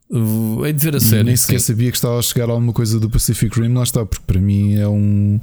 hei 0.65 0.73
de 0.73 0.83
ver 0.83 0.95
a 0.95 0.99
série. 0.99 1.23
nem 1.23 1.37
sequer 1.37 1.59
sim. 1.59 1.67
sabia 1.67 1.91
que 1.91 1.97
estava 1.97 2.17
a 2.17 2.21
chegar 2.23 2.49
alguma 2.49 2.73
coisa 2.73 2.99
do 2.99 3.07
Pacific 3.07 3.61
Rim, 3.61 3.75
lá 3.75 3.83
está, 3.83 4.03
porque 4.03 4.25
para 4.25 4.41
mim 4.41 4.73
é 4.73 4.87
um 4.87 5.39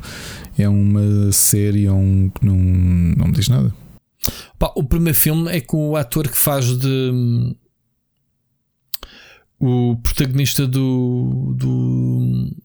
é 0.59 0.69
uma 0.69 1.31
série 1.31 1.87
é 1.87 1.93
um, 1.93 2.29
que 2.29 2.45
não, 2.45 2.57
não 2.57 3.27
me 3.29 3.33
diz 3.33 3.47
nada. 3.47 3.73
Pá, 4.59 4.73
o 4.75 4.83
primeiro 4.83 5.17
filme 5.17 5.49
é 5.53 5.61
com 5.61 5.91
o 5.91 5.97
ator 5.97 6.29
que 6.29 6.37
faz 6.37 6.77
de 6.77 7.55
o 9.61 9.97
protagonista 10.03 10.67
do 10.67 11.55
do, 11.57 12.57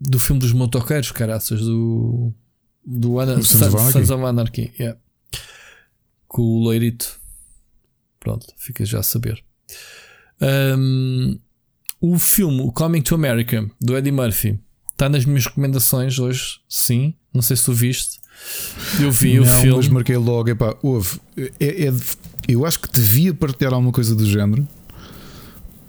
do 0.00 0.18
filme 0.18 0.40
dos 0.40 0.52
motoqueiros, 0.52 1.12
caraças, 1.12 1.60
do 1.60 2.34
do 2.84 3.20
Ana, 3.20 3.40
Sons 3.44 4.10
of 4.10 4.24
Anarchy, 4.24 4.72
yeah. 4.76 4.98
com 6.26 6.42
o 6.42 6.64
Loirito. 6.64 7.20
Pronto, 8.18 8.52
fica 8.56 8.84
já 8.84 8.98
a 8.98 9.04
saber. 9.04 9.40
Um, 10.40 11.38
o 12.00 12.18
filme 12.18 12.62
o 12.62 12.72
Coming 12.72 13.02
to 13.02 13.14
America 13.14 13.68
do 13.80 13.96
Eddie 13.96 14.12
Murphy 14.12 14.58
está 14.90 15.08
nas 15.08 15.24
minhas 15.24 15.46
recomendações 15.46 16.18
hoje, 16.18 16.60
sim. 16.68 17.14
Não 17.32 17.42
sei 17.42 17.56
se 17.56 17.64
tu 17.64 17.72
viste. 17.72 18.20
Eu 18.98 19.12
vi 19.12 19.36
não, 19.36 19.42
o 19.42 19.46
filme. 19.46 19.76
Mas 19.76 19.88
marquei 19.88 20.16
logo, 20.16 20.48
epá, 20.48 20.76
houve. 20.82 21.20
É, 21.36 21.86
é, 21.88 21.92
eu 22.48 22.64
acho 22.64 22.80
que 22.80 22.90
devia 22.90 23.32
partilhar 23.34 23.72
alguma 23.72 23.92
coisa 23.92 24.14
do 24.14 24.26
género 24.26 24.66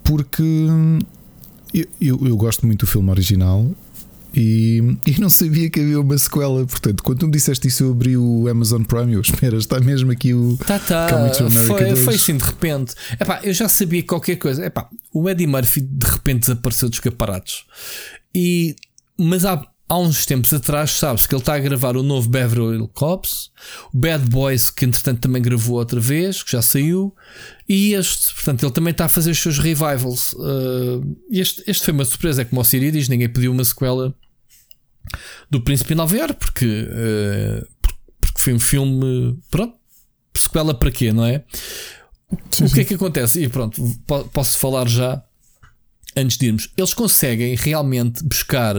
porque 0.02 0.42
eu, 1.72 1.86
eu, 2.00 2.26
eu 2.26 2.36
gosto 2.36 2.66
muito 2.66 2.80
do 2.80 2.86
filme 2.86 3.10
original 3.10 3.70
e, 4.34 4.80
e 5.06 5.20
não 5.20 5.28
sabia 5.28 5.68
que 5.68 5.80
havia 5.80 6.00
uma 6.00 6.16
sequela. 6.16 6.64
Portanto, 6.66 7.02
quando 7.02 7.18
tu 7.18 7.26
me 7.26 7.32
disseste 7.32 7.68
isso, 7.68 7.84
eu 7.84 7.90
abri 7.90 8.16
o 8.16 8.48
Amazon 8.48 8.82
Prime. 8.82 9.12
Eu 9.12 9.20
espero, 9.22 9.58
está 9.58 9.78
mesmo 9.80 10.10
aqui 10.10 10.32
o. 10.32 10.56
Tá, 10.56 10.78
tá. 10.78 11.08
Foi, 11.50 11.96
foi 11.96 12.14
assim 12.14 12.36
de 12.36 12.44
repente. 12.44 12.94
Epá, 13.20 13.40
eu 13.42 13.52
já 13.52 13.68
sabia 13.68 14.02
qualquer 14.02 14.36
coisa. 14.36 14.64
Epá, 14.64 14.88
o 15.12 15.28
Eddie 15.28 15.46
Murphy 15.46 15.80
de 15.80 16.06
repente 16.06 16.40
desapareceu 16.40 16.88
dos 16.88 17.00
caparatos. 17.00 17.66
E, 18.34 18.74
mas 19.18 19.44
há, 19.44 19.62
há 19.86 19.98
uns 19.98 20.24
tempos 20.24 20.54
atrás, 20.54 20.92
sabe-se 20.92 21.28
que 21.28 21.34
ele 21.34 21.42
está 21.42 21.54
a 21.54 21.58
gravar 21.58 21.98
o 21.98 22.02
novo 22.02 22.30
Beverly 22.30 22.88
Cops, 22.94 23.50
o 23.92 23.98
Bad 23.98 24.30
Boys, 24.30 24.70
que 24.70 24.86
entretanto 24.86 25.20
também 25.20 25.42
gravou 25.42 25.76
outra 25.76 26.00
vez, 26.00 26.42
que 26.42 26.52
já 26.52 26.62
saiu, 26.62 27.14
e 27.68 27.92
este, 27.92 28.34
portanto, 28.34 28.64
ele 28.64 28.72
também 28.72 28.92
está 28.92 29.04
a 29.04 29.08
fazer 29.08 29.30
os 29.30 29.38
seus 29.38 29.58
revivals. 29.58 30.32
Uh, 30.32 31.16
este, 31.30 31.62
este 31.66 31.84
foi 31.84 31.92
uma 31.92 32.06
surpresa, 32.06 32.40
é 32.40 32.44
como 32.46 32.62
o 32.62 32.64
Siri 32.64 32.90
diz: 32.90 33.08
ninguém 33.08 33.28
pediu 33.28 33.52
uma 33.52 33.64
sequela 33.64 34.14
do 35.50 35.60
Príncipe 35.60 35.92
em 35.92 35.96
Nova 35.96 36.16
York, 36.16 36.34
porque, 36.38 36.66
uh, 36.66 37.66
porque 38.20 38.40
foi 38.40 38.52
um 38.54 38.60
filme. 38.60 39.38
Pronto, 39.50 39.74
sequela 40.34 40.74
para 40.74 40.90
quê, 40.90 41.12
não 41.12 41.24
é? 41.24 41.44
Sim, 42.50 42.64
o 42.64 42.72
que 42.72 42.80
é 42.80 42.84
que 42.84 42.94
acontece? 42.94 43.42
E 43.42 43.48
pronto, 43.48 43.82
po- 44.06 44.24
posso 44.32 44.58
falar 44.58 44.88
já 44.88 45.22
antes 46.16 46.36
de 46.38 46.46
irmos. 46.46 46.70
Eles 46.76 46.94
conseguem 46.94 47.54
realmente 47.56 48.22
buscar 48.24 48.74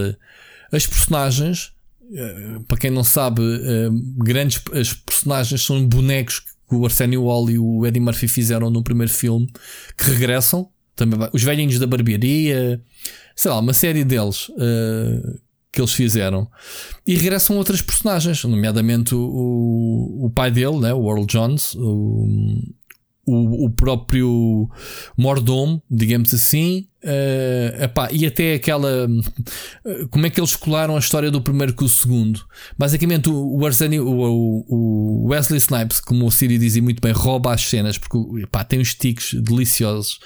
as 0.72 0.88
personagens. 0.88 1.72
eh, 2.16 2.60
Para 2.68 2.78
quem 2.78 2.90
não 2.92 3.04
sabe, 3.04 3.42
eh, 3.44 3.90
grandes 4.18 4.62
as 4.74 4.94
personagens 4.94 5.62
são 5.64 5.86
bonecos 5.88 6.40
que 6.40 6.76
o 6.76 6.84
Arsenio 6.86 7.26
Hall 7.26 7.50
e 7.52 7.60
o 7.60 7.86
Eddie 7.86 8.00
Murphy 8.00 8.28
fizeram 8.28 8.70
no 8.72 8.84
primeiro 8.84 9.12
filme 9.14 9.48
que 9.98 10.10
regressam. 10.10 10.70
Também 10.96 11.20
os 11.34 11.44
velhinhos 11.44 11.78
da 11.80 11.88
barbearia, 11.88 12.82
sei 13.36 13.50
lá, 13.52 13.60
uma 13.60 13.74
série 13.74 14.04
deles 14.04 14.52
eh, 14.60 15.40
que 15.74 15.82
eles 15.82 15.92
fizeram. 15.92 16.48
E 17.06 17.16
regressam 17.16 17.58
outras 17.58 17.82
personagens, 17.82 18.44
nomeadamente 18.44 19.16
o, 19.16 20.20
o, 20.22 20.30
pai 20.30 20.52
dele, 20.52 20.78
né, 20.78 20.94
o 20.94 21.10
Earl 21.10 21.26
Jones, 21.26 21.74
o, 21.76 22.28
o, 23.26 23.66
o 23.66 23.70
próprio 23.72 24.70
mordomo, 25.18 25.82
digamos 25.90 26.32
assim, 26.32 26.88
eh, 27.04 27.80
epá, 27.82 28.10
e 28.12 28.26
até 28.26 28.54
aquela. 28.54 29.08
eh, 29.86 30.06
Como 30.12 30.28
é 30.28 30.30
que 30.30 30.40
eles 30.40 30.56
colaram 30.56 30.96
a 30.96 31.00
história 31.00 31.32
do 31.32 31.42
primeiro 31.42 31.74
com 31.74 31.86
o 31.86 31.90
segundo? 31.90 32.46
Basicamente, 32.78 33.30
o, 33.30 33.58
o, 33.58 33.66
Arsenio, 33.66 34.08
o, 34.08 34.66
o 34.70 35.28
Wesley 35.30 35.58
Snipes, 35.58 36.00
como 36.00 36.28
o 36.28 36.32
Siri 36.32 36.60
dizia 36.60 36.84
muito 36.84 37.02
bem, 37.02 37.12
rouba 37.12 37.52
as 37.52 37.62
cenas 37.68 37.98
porque 37.98 38.44
epá, 38.44 38.64
tem 38.64 38.80
uns 38.80 38.94
tiques 38.94 39.34
deliciosos. 39.34 40.20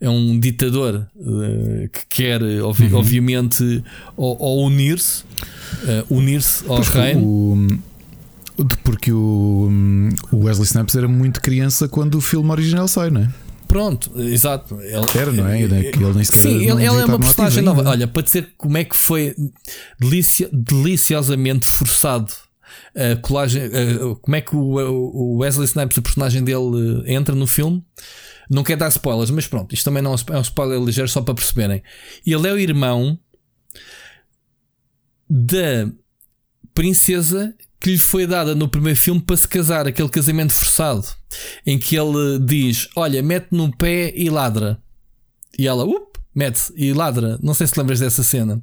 É 0.00 0.10
um 0.10 0.38
ditador 0.38 1.06
eh, 1.18 1.88
que 1.92 2.00
quer, 2.08 2.42
obvi- 2.62 2.92
obviamente, 2.92 3.82
ao, 4.16 4.42
ao 4.42 4.58
unir-se, 4.58 5.24
eh, 5.86 6.04
unir-se 6.10 6.64
ao 6.68 6.76
Pois, 6.76 6.88
reino. 6.88 7.20
o- 7.24 7.66
de- 8.64 8.76
porque 8.84 9.12
o, 9.12 9.70
o 10.32 10.36
Wesley 10.44 10.66
Snipes 10.66 10.94
era 10.96 11.08
muito 11.08 11.40
criança 11.40 11.88
quando 11.88 12.16
o 12.16 12.20
filme 12.20 12.50
original 12.50 12.86
sai, 12.88 13.10
não 13.10 13.22
é? 13.22 13.28
Pronto, 13.68 14.10
exato. 14.20 14.80
Ele- 14.80 14.94
Era, 15.18 15.32
não 15.32 15.46
é? 15.48 15.60
Ele 15.62 15.74
nem 16.14 16.24
sequer 16.24 16.38
Sim, 16.38 16.54
ele, 16.56 16.70
ele 16.70 16.84
é 16.84 17.04
uma 17.04 17.18
personagem 17.18 17.62
nova. 17.64 17.82
Olha, 17.88 18.06
para 18.06 18.22
dizer 18.22 18.50
como 18.56 18.76
é 18.78 18.84
que 18.84 18.96
foi 18.96 19.34
delicio- 19.98 20.48
deliciosamente 20.52 21.66
forçado 21.66 22.32
a 22.94 23.16
colagem, 23.16 23.62
a- 23.64 24.16
como 24.20 24.36
é 24.36 24.40
que 24.40 24.54
o, 24.56 24.60
o 24.60 25.36
Wesley 25.38 25.66
Snipes, 25.66 25.96
o 25.98 26.02
personagem 26.02 26.42
dele, 26.44 27.02
entra 27.06 27.34
no 27.34 27.46
filme. 27.46 27.84
Não 28.48 28.62
quer 28.62 28.76
dar 28.76 28.88
spoilers, 28.88 29.30
mas 29.30 29.46
pronto, 29.46 29.74
isto 29.74 29.84
também 29.84 30.02
não 30.02 30.12
é 30.12 30.14
um 30.14 30.34
é 30.34 30.38
um 30.38 30.42
spoiler 30.42 30.80
ligeiro 30.80 31.08
só 31.08 31.20
para 31.20 31.34
perceberem. 31.34 31.82
Ele 32.24 32.48
é 32.48 32.52
o 32.52 32.58
irmão 32.58 33.18
da 35.28 35.90
princesa 36.74 37.54
que 37.80 37.90
lhe 37.90 37.98
foi 37.98 38.26
dada 38.26 38.54
no 38.54 38.68
primeiro 38.68 38.98
filme 38.98 39.20
para 39.20 39.36
se 39.36 39.46
casar, 39.48 39.86
aquele 39.86 40.08
casamento 40.08 40.52
forçado, 40.52 41.04
em 41.66 41.78
que 41.78 41.96
ele 41.96 42.38
diz: 42.44 42.88
Olha, 42.96 43.22
mete 43.22 43.48
no 43.50 43.74
pé 43.76 44.12
e 44.16 44.30
ladra. 44.30 44.80
E 45.58 45.66
ela, 45.66 45.84
up, 45.84 46.18
mete 46.34 46.72
e 46.76 46.92
ladra. 46.92 47.38
Não 47.42 47.54
sei 47.54 47.66
se 47.66 47.78
lembras 47.78 48.00
dessa 48.00 48.22
cena. 48.22 48.62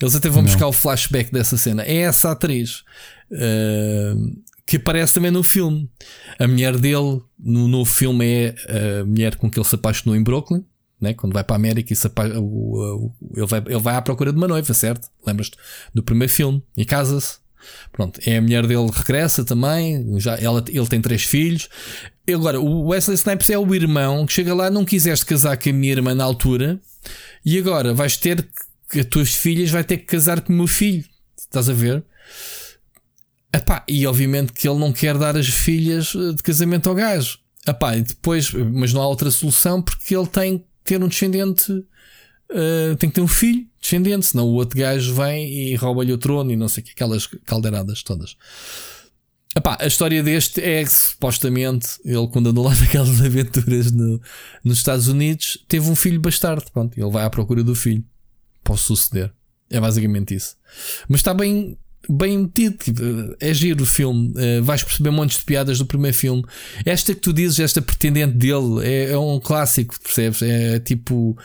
Eles 0.00 0.14
até 0.14 0.28
vão 0.28 0.42
Não. 0.42 0.46
buscar 0.50 0.66
o 0.66 0.72
flashback 0.72 1.32
dessa 1.32 1.56
cena. 1.56 1.82
É 1.84 1.98
essa 2.02 2.32
atriz 2.32 2.82
uh, 3.32 4.42
que 4.66 4.76
aparece 4.76 5.12
também 5.12 5.30
no 5.30 5.42
filme. 5.42 5.90
A 6.38 6.46
mulher 6.46 6.76
dele 6.78 7.20
no 7.38 7.68
novo 7.68 7.90
filme 7.90 8.24
é 8.24 8.54
a 9.00 9.04
mulher 9.04 9.36
com 9.36 9.50
que 9.50 9.58
ele 9.58 9.66
se 9.66 9.74
apaixonou 9.74 10.16
em 10.16 10.22
Brooklyn. 10.22 10.64
Né? 11.00 11.14
Quando 11.14 11.32
vai 11.32 11.42
para 11.42 11.56
a 11.56 11.58
América 11.58 11.92
apa- 12.06 12.26
ele, 12.26 13.46
vai, 13.46 13.62
ele 13.66 13.80
vai 13.80 13.96
à 13.96 14.02
procura 14.02 14.30
de 14.32 14.38
uma 14.38 14.46
noiva, 14.46 14.72
certo? 14.72 15.08
Lembras-te 15.26 15.56
do 15.92 16.02
primeiro 16.02 16.32
filme 16.32 16.62
e 16.76 16.84
casa-se. 16.84 17.38
Pronto, 17.90 18.20
é 18.24 18.36
a 18.36 18.42
mulher 18.42 18.66
dele 18.66 18.88
regressa 18.92 19.44
também. 19.44 20.18
Já, 20.20 20.36
ela, 20.36 20.64
ele 20.68 20.86
tem 20.86 21.00
três 21.00 21.22
filhos. 21.24 21.68
E 22.26 22.32
Agora, 22.32 22.60
o 22.60 22.86
Wesley 22.86 23.16
Snipes 23.16 23.50
é 23.50 23.58
o 23.58 23.74
irmão 23.74 24.24
que 24.26 24.32
chega 24.32 24.54
lá, 24.54 24.70
não 24.70 24.84
quiseste 24.84 25.26
casar 25.26 25.56
com 25.56 25.70
a 25.70 25.72
minha 25.72 25.92
irmã 25.92 26.14
na 26.14 26.22
altura, 26.22 26.80
e 27.44 27.58
agora 27.58 27.92
vais 27.92 28.16
ter 28.16 28.48
que 28.88 29.00
as 29.00 29.06
tuas 29.06 29.34
filhas 29.34 29.70
vai 29.70 29.82
ter 29.82 29.96
que 29.96 30.04
casar 30.04 30.40
com 30.40 30.52
o 30.52 30.56
meu 30.56 30.68
filho. 30.68 31.04
Estás 31.36 31.68
a 31.68 31.72
ver? 31.72 32.04
Epá, 33.54 33.84
e 33.86 34.06
obviamente 34.06 34.52
que 34.52 34.66
ele 34.68 34.78
não 34.78 34.92
quer 34.92 35.16
dar 35.18 35.36
as 35.36 35.46
filhas 35.48 36.14
eh, 36.14 36.32
de 36.32 36.42
casamento 36.42 36.88
ao 36.88 36.94
gajo. 36.94 37.38
Epá, 37.66 37.96
e 37.96 38.02
depois, 38.02 38.50
mas 38.52 38.92
não 38.92 39.02
há 39.02 39.06
outra 39.06 39.30
solução 39.30 39.80
porque 39.82 40.16
ele 40.16 40.26
tem 40.26 40.58
que 40.58 40.64
ter 40.84 41.02
um 41.02 41.08
descendente, 41.08 41.70
eh, 42.50 42.94
tem 42.98 43.08
que 43.10 43.14
ter 43.16 43.20
um 43.20 43.28
filho 43.28 43.66
descendente, 43.80 44.26
senão 44.26 44.46
o 44.48 44.54
outro 44.54 44.78
gajo 44.78 45.14
vem 45.14 45.48
e 45.52 45.74
rouba-lhe 45.76 46.12
o 46.12 46.18
trono 46.18 46.50
e 46.50 46.56
não 46.56 46.66
sei 46.68 46.82
o 46.82 46.86
que, 46.86 46.92
aquelas 46.92 47.26
caldeiradas 47.44 48.02
todas. 48.02 48.36
Epá, 49.54 49.76
a 49.80 49.86
história 49.86 50.22
deste 50.22 50.62
é 50.62 50.82
que 50.82 50.90
supostamente 50.90 51.88
ele, 52.06 52.26
quando 52.28 52.48
andou 52.48 52.64
lá 52.64 52.74
naquelas 52.80 53.20
aventuras 53.20 53.92
no- 53.92 54.18
nos 54.64 54.78
Estados 54.78 55.08
Unidos, 55.08 55.58
teve 55.68 55.90
um 55.90 55.94
filho 55.96 56.18
bastardo. 56.18 56.64
Pronto, 56.72 56.98
ele 56.98 57.10
vai 57.10 57.22
à 57.24 57.28
procura 57.28 57.62
do 57.62 57.74
filho. 57.74 58.02
Pode 58.64 58.80
suceder. 58.80 59.30
É 59.68 59.78
basicamente 59.78 60.34
isso. 60.34 60.56
Mas 61.06 61.20
está 61.20 61.34
bem, 61.34 61.76
bem 62.08 62.38
metido. 62.38 62.76
tipo, 62.76 63.02
É 63.40 63.52
giro 63.52 63.82
o 63.84 63.86
filme. 63.86 64.32
Eh, 64.36 64.60
vais 64.60 64.82
perceber 64.82 65.10
montes 65.10 65.38
de 65.38 65.44
piadas 65.44 65.78
do 65.78 65.86
primeiro 65.86 66.16
filme. 66.16 66.44
Esta 66.84 67.14
que 67.14 67.20
tu 67.20 67.32
dizes, 67.32 67.60
esta 67.60 67.80
pretendente 67.82 68.36
dele, 68.36 68.84
é, 68.84 69.12
é 69.12 69.18
um 69.18 69.38
clássico, 69.40 69.94
percebes? 70.00 70.42
É 70.42 70.78
tipo, 70.80 71.36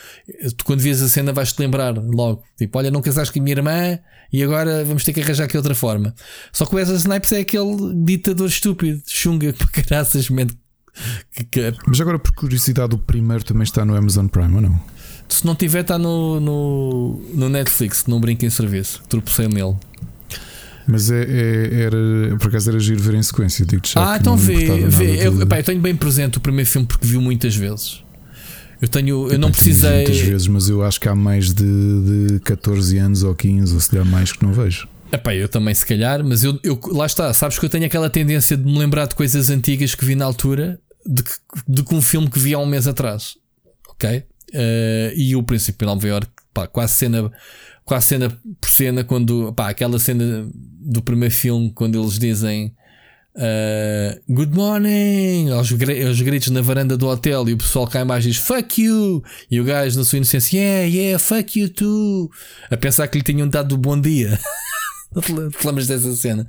tu 0.55 0.65
quando 0.65 0.79
vês 0.79 1.01
a 1.01 1.09
cena 1.09 1.33
vais-te 1.33 1.59
lembrar 1.59 1.97
logo. 1.97 2.43
Tipo, 2.57 2.77
olha, 2.77 2.91
não 2.91 3.01
casaste 3.01 3.33
com 3.33 3.39
a 3.39 3.43
minha 3.43 3.55
irmã 3.55 3.99
e 4.31 4.43
agora 4.43 4.83
vamos 4.83 5.03
ter 5.03 5.13
que 5.13 5.21
arranjar 5.21 5.45
aqui 5.45 5.57
outra 5.57 5.75
forma. 5.75 6.13
Só 6.51 6.65
que 6.65 6.73
o 6.73 6.77
Wesley 6.77 6.97
Snipes 6.97 7.31
é 7.31 7.39
aquele 7.39 7.93
ditador 8.03 8.47
estúpido, 8.47 9.01
chunga 9.07 9.53
para 9.53 9.67
caraças. 9.83 10.27
Que, 11.31 11.43
que, 11.43 11.73
Mas 11.85 12.01
agora, 12.01 12.17
por 12.17 12.33
curiosidade, 12.33 12.95
o 12.95 12.97
primeiro 12.97 13.43
também 13.43 13.63
está 13.63 13.85
no 13.85 13.95
Amazon 13.95 14.27
Prime 14.27 14.55
ou 14.55 14.61
não? 14.61 14.97
se 15.29 15.45
não 15.45 15.55
tiver, 15.55 15.81
está 15.81 15.97
no, 15.97 16.39
no, 16.39 17.21
no 17.33 17.49
Netflix, 17.49 18.05
não 18.07 18.19
brinca 18.19 18.45
em 18.45 18.49
serviço. 18.49 19.03
Tropecei 19.09 19.47
nele. 19.47 19.75
Mas 20.87 21.11
é, 21.11 21.21
é- 21.23 21.81
era, 21.81 22.37
por 22.39 22.47
acaso 22.47 22.69
era 22.69 22.79
giro 22.79 23.01
ver 23.01 23.15
em 23.15 23.21
sequência. 23.23 23.65
Digo-te 23.65 23.93
já 23.93 24.13
Ah, 24.13 24.17
então 24.17 24.37
vê. 24.37 24.55
vê. 24.87 25.27
Eu, 25.27 25.31
de- 25.45 25.55
eu 25.57 25.63
tenho 25.63 25.81
bem 25.81 25.95
presente 25.95 26.37
o 26.37 26.41
primeiro 26.41 26.69
filme 26.69 26.87
porque 26.87 27.05
vi 27.05 27.17
muitas 27.17 27.55
vezes. 27.55 28.03
Eu 28.81 28.87
tenho, 28.87 29.27
eu 29.29 29.39
não 29.39 29.51
precisei. 29.51 30.03
Muitas 30.05 30.19
vezes, 30.19 30.47
mas 30.47 30.69
eu 30.69 30.83
acho 30.83 30.99
que 31.01 31.09
há 31.09 31.15
mais 31.15 31.51
de, 31.53 32.27
de 32.33 32.39
14 32.41 32.97
anos 32.99 33.23
ou 33.23 33.33
15, 33.35 33.73
ou 33.73 33.79
se 33.79 33.91
der 33.91 34.05
mais 34.05 34.31
que 34.31 34.43
não 34.43 34.53
vejo. 34.53 34.87
Epá, 35.11 35.33
eu 35.33 35.49
também, 35.49 35.73
se 35.73 35.85
calhar, 35.85 36.23
mas 36.23 36.43
eu, 36.43 36.59
eu- 36.63 36.79
lá 36.91 37.05
está. 37.05 37.33
Sabes 37.33 37.57
que 37.57 37.65
eu 37.65 37.69
tenho 37.69 37.85
aquela 37.85 38.09
tendência 38.09 38.55
de 38.55 38.63
me 38.63 38.77
lembrar 38.77 39.07
de 39.07 39.15
coisas 39.15 39.49
antigas 39.49 39.95
que 39.95 40.05
vi 40.05 40.15
na 40.15 40.25
altura 40.25 40.79
de 41.05 41.23
que, 41.23 41.31
de 41.67 41.83
que 41.83 41.95
um 41.95 42.01
filme 42.01 42.29
que 42.29 42.37
vi 42.39 42.53
há 42.53 42.59
um 42.59 42.65
mês 42.65 42.87
atrás. 42.87 43.35
Ok? 43.89 44.23
Eh, 44.53 45.13
e 45.15 45.35
o 45.35 45.41
Príncipe 45.43 45.79
de 45.79 45.85
Nova 45.85 46.07
York, 46.07 46.27
pá, 46.53 46.67
quase 46.67 46.93
cena, 46.93 47.31
quase 47.83 48.05
cena 48.07 48.29
por 48.61 48.69
cena, 48.69 49.03
quando 49.03 49.51
pá, 49.53 49.69
aquela 49.69 49.97
cena 49.97 50.47
do 50.87 51.01
primeiro 51.01 51.33
filme, 51.33 51.71
quando 51.73 51.99
eles 51.99 52.17
dizem. 52.17 52.73
eh, 53.39 54.19
good 54.27 54.51
morning 54.55 55.51
aos, 55.51 55.71
aos 55.71 56.21
gritos 56.21 56.49
na 56.49 56.61
varanda 56.61 56.97
do 56.97 57.07
hotel 57.07 57.47
e 57.47 57.53
o 57.53 57.57
pessoal 57.57 57.87
em 57.93 58.05
baixo 58.05 58.27
diz 58.27 58.37
fuck 58.37 58.81
you 58.81 59.23
e 59.51 59.61
o 59.61 59.63
gajo 59.63 59.95
na 59.95 60.03
sua 60.03 60.17
inocência 60.17 60.57
yeah 60.57 60.87
yeah 60.87 61.19
fuck 61.19 61.59
you 61.59 61.69
too 61.69 62.31
a 62.71 62.75
pensar 62.75 63.07
que 63.07 63.19
lhe 63.19 63.23
tinham 63.23 63.47
dado 63.47 63.73
o 63.73 63.77
bom 63.77 64.01
dia 64.01 64.39
te 65.21 65.65
lembras 65.65 65.87
dessa 65.87 66.15
cena? 66.15 66.47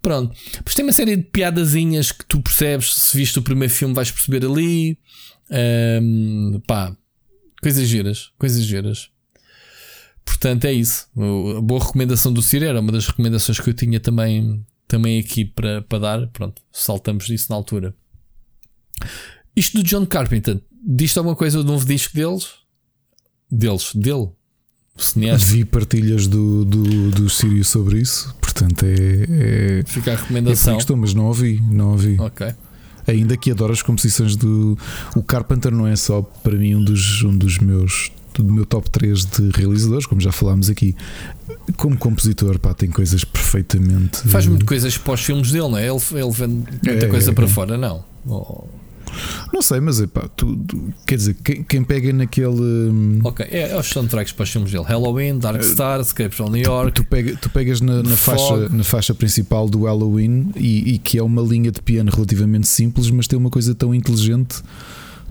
Pronto. 0.00 0.34
Pois 0.64 0.74
tem 0.74 0.84
uma 0.84 0.92
série 0.92 1.16
de 1.16 1.24
piadazinhas 1.24 2.12
que 2.12 2.24
tu 2.24 2.40
percebes. 2.40 2.92
Se 2.94 3.16
viste 3.16 3.38
o 3.38 3.42
primeiro 3.42 3.72
filme, 3.72 3.94
vais 3.94 4.10
perceber 4.10 4.44
ali. 4.44 4.98
Ahm, 5.50 6.60
pá, 6.66 6.96
coisas 7.62 7.88
giras. 7.88 8.30
Coisas 8.38 8.64
giras. 8.64 9.10
Portanto, 10.28 10.66
é 10.66 10.72
isso. 10.72 11.08
A 11.56 11.60
boa 11.60 11.82
recomendação 11.82 12.32
do 12.32 12.42
Ciro 12.42 12.66
era 12.66 12.80
uma 12.80 12.92
das 12.92 13.06
recomendações 13.06 13.58
que 13.58 13.70
eu 13.70 13.74
tinha 13.74 13.98
também, 13.98 14.64
também 14.86 15.18
aqui 15.18 15.44
para, 15.44 15.80
para 15.82 15.98
dar. 15.98 16.26
Pronto, 16.28 16.62
saltamos 16.70 17.26
disso 17.26 17.46
na 17.48 17.56
altura. 17.56 17.94
Isto 19.56 19.78
do 19.78 19.82
John 19.82 20.06
Carpenter, 20.06 20.60
diz-te 20.86 21.18
alguma 21.18 21.34
coisa 21.34 21.58
do 21.58 21.64
novo 21.64 21.84
disco 21.86 22.14
deles? 22.14 22.50
Deles, 23.50 23.92
dele. 23.94 24.28
Cineasta. 24.96 25.52
Vi 25.52 25.64
partilhas 25.64 26.26
do, 26.26 26.64
do, 26.64 27.10
do 27.10 27.30
Sírio 27.30 27.64
sobre 27.64 28.00
isso, 28.00 28.34
portanto 28.40 28.84
é. 28.84 29.78
é 29.80 29.82
Fica 29.86 30.10
a 30.10 30.14
é 30.14 30.16
recomendação. 30.16 30.74
questão, 30.74 30.96
mas 30.96 31.14
não 31.14 31.26
ouvi, 31.26 31.60
não 31.62 31.92
ouvi. 31.92 32.16
Ok. 32.20 32.52
Ainda 33.06 33.36
que 33.36 33.50
adoro 33.50 33.72
as 33.72 33.80
composições 33.80 34.36
do. 34.36 34.76
O 35.16 35.22
Carpenter 35.22 35.72
não 35.72 35.86
é 35.86 35.96
só 35.96 36.20
para 36.20 36.56
mim 36.56 36.74
um 36.74 36.84
dos, 36.84 37.22
um 37.22 37.36
dos 37.36 37.58
meus 37.58 38.10
do 38.42 38.52
meu 38.52 38.64
top 38.66 38.88
3 38.90 39.24
de 39.24 39.50
realizadores, 39.54 40.06
como 40.06 40.20
já 40.20 40.32
falámos 40.32 40.68
aqui. 40.70 40.94
Como 41.76 41.96
compositor, 41.96 42.58
pá, 42.58 42.72
tem 42.74 42.90
coisas 42.90 43.24
perfeitamente. 43.24 44.18
Faz 44.28 44.46
muito 44.46 44.64
coisas 44.64 44.96
para 44.96 45.14
os 45.14 45.20
filmes 45.20 45.50
dele, 45.50 45.68
não 45.68 45.78
é? 45.78 45.86
Ele, 45.88 46.00
ele 46.12 46.30
vende 46.30 46.54
muita 46.84 47.06
É, 47.06 47.08
coisa 47.08 47.30
é, 47.30 47.34
para 47.34 47.44
é. 47.44 47.48
fora, 47.48 47.76
não. 47.78 48.04
Oh, 48.26 48.64
Não 49.54 49.62
sei, 49.62 49.80
mas 49.80 50.00
epá, 50.00 50.28
tu, 50.28 50.54
tu- 50.56 50.92
quer 51.06 51.16
dizer, 51.16 51.34
quem, 51.42 51.62
quem 51.62 51.82
pega 51.82 52.12
naquele. 52.12 52.60
hum, 52.60 53.20
ok, 53.24 53.46
é, 53.50 53.70
é 53.70 53.78
os 53.78 53.86
soundtracks 53.86 54.32
para 54.32 54.44
os 54.44 54.50
filmes 54.50 54.70
dele: 54.70 54.84
Halloween, 54.84 55.38
Dark 55.38 55.62
Star, 55.62 55.98
Escapes 56.00 56.36
from 56.36 56.50
New 56.50 56.62
York. 56.62 56.92
Tu, 56.92 57.04
pega, 57.04 57.34
tu 57.36 57.48
pegas 57.50 57.80
na, 57.80 58.02
na 58.02 58.16
faixa, 58.16 58.68
na 58.68 58.84
faixa 58.84 59.14
principal 59.14 59.68
do 59.68 59.84
Halloween 59.84 60.52
e, 60.56 60.94
e 60.94 60.98
que 60.98 61.18
é 61.18 61.22
uma 61.22 61.40
linha 61.42 61.70
de 61.72 61.80
piano 61.80 62.10
relativamente 62.14 62.68
simples, 62.68 63.10
mas 63.10 63.26
tem 63.26 63.38
uma 63.38 63.50
coisa 63.50 63.74
tão 63.74 63.94
inteligente 63.94 64.62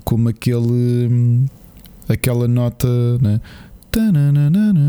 como 0.03 0.27
aquele 0.29 1.07
hum, 1.11 1.45
aquela 2.09 2.47
nota, 2.47 2.87
né? 3.19 3.39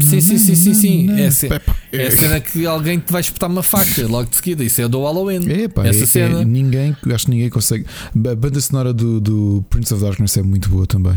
Sim, 0.02 0.20
sim, 0.20 0.38
sim, 0.38 0.54
sim, 0.54 0.74
sim. 0.74 1.06
Epá, 1.46 1.76
É 1.92 2.06
a 2.08 2.10
cena 2.10 2.40
que 2.40 2.66
alguém 2.66 2.98
te 2.98 3.10
vai 3.12 3.20
espetar 3.20 3.48
uma 3.48 3.62
faca 3.62 4.06
logo 4.06 4.28
de 4.28 4.36
seguida. 4.36 4.62
Isso 4.64 4.82
é 4.82 4.88
do 4.88 5.02
Halloween. 5.02 5.48
É, 5.50 5.68
pá, 5.68 5.86
Essa 5.86 6.02
é- 6.02 6.06
cena. 6.06 6.40
é- 6.42 6.44
ninguém, 6.44 6.94
acho 7.14 7.24
que 7.26 7.30
ninguém 7.30 7.48
consegue. 7.48 7.86
A 8.14 8.34
banda 8.34 8.60
sonora 8.60 8.92
do, 8.92 9.20
do 9.20 9.64
Prince 9.70 9.94
of 9.94 10.02
Darkness 10.02 10.36
é 10.36 10.42
muito 10.42 10.68
boa 10.68 10.86
também. 10.86 11.16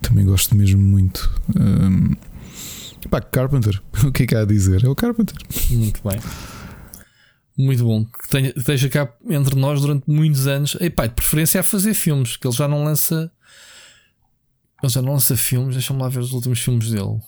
Também 0.00 0.24
gosto 0.24 0.54
mesmo 0.56 0.80
muito. 0.80 1.30
Hum, 1.58 2.14
pá, 3.10 3.20
Carpenter, 3.20 3.82
o 4.04 4.12
que 4.12 4.22
é 4.22 4.26
que 4.26 4.34
há 4.34 4.40
a 4.42 4.46
dizer? 4.46 4.84
É 4.84 4.88
o 4.88 4.94
Carpenter. 4.94 5.36
Muito 5.72 6.00
bem. 6.08 6.18
Muito 7.58 7.84
bom. 7.84 8.04
Que 8.04 8.28
tenha- 8.30 8.52
esteja 8.56 8.88
cá 8.88 9.12
entre 9.28 9.58
nós 9.58 9.80
durante 9.82 10.04
muitos 10.08 10.46
anos. 10.46 10.76
E 10.80 10.88
pá, 10.88 11.06
de 11.06 11.14
preferência 11.14 11.60
a 11.60 11.64
fazer 11.64 11.92
filmes, 11.92 12.36
que 12.36 12.46
ele 12.46 12.54
já 12.56 12.66
não 12.66 12.84
lança. 12.84 13.30
Ele 14.82 14.92
já 14.92 15.02
não 15.02 15.12
lança 15.12 15.36
filmes. 15.36 15.74
Deixa-me 15.74 16.00
lá 16.00 16.08
ver 16.08 16.20
os 16.20 16.32
últimos 16.32 16.58
filmes 16.60 16.90
dele. 16.90 17.20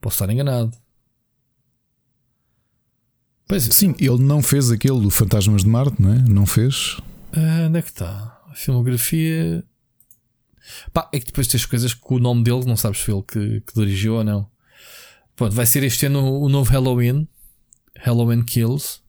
Posso 0.00 0.14
estar 0.14 0.32
enganado. 0.32 0.76
Pois 3.46 3.68
é. 3.68 3.72
Sim, 3.72 3.94
ele 3.98 4.22
não 4.22 4.42
fez 4.42 4.70
aquele 4.70 5.00
do 5.00 5.10
Fantasmas 5.10 5.62
de 5.62 5.68
Marte, 5.68 6.00
não 6.00 6.12
é? 6.12 6.18
Não 6.18 6.46
fez. 6.46 6.98
Ah, 7.32 7.66
onde 7.66 7.78
é 7.78 7.82
que 7.82 7.88
está? 7.88 8.40
A 8.48 8.54
filmografia. 8.54 9.64
Pá, 10.92 11.08
é 11.12 11.18
que 11.18 11.26
depois 11.26 11.48
tens 11.48 11.66
coisas 11.66 11.92
com 11.92 12.14
o 12.14 12.20
nome 12.20 12.44
dele, 12.44 12.64
não 12.64 12.76
sabes 12.76 12.98
se 12.98 13.06
foi 13.06 13.14
ele 13.14 13.24
que, 13.24 13.60
que 13.60 13.74
dirigiu 13.74 14.14
ou 14.14 14.24
não. 14.24 14.48
Pronto, 15.34 15.54
vai 15.54 15.66
ser 15.66 15.82
este 15.82 16.06
ano 16.06 16.40
o 16.40 16.48
novo 16.48 16.70
Halloween. 16.70 17.26
Halloween 17.96 18.44
Kills. 18.44 19.00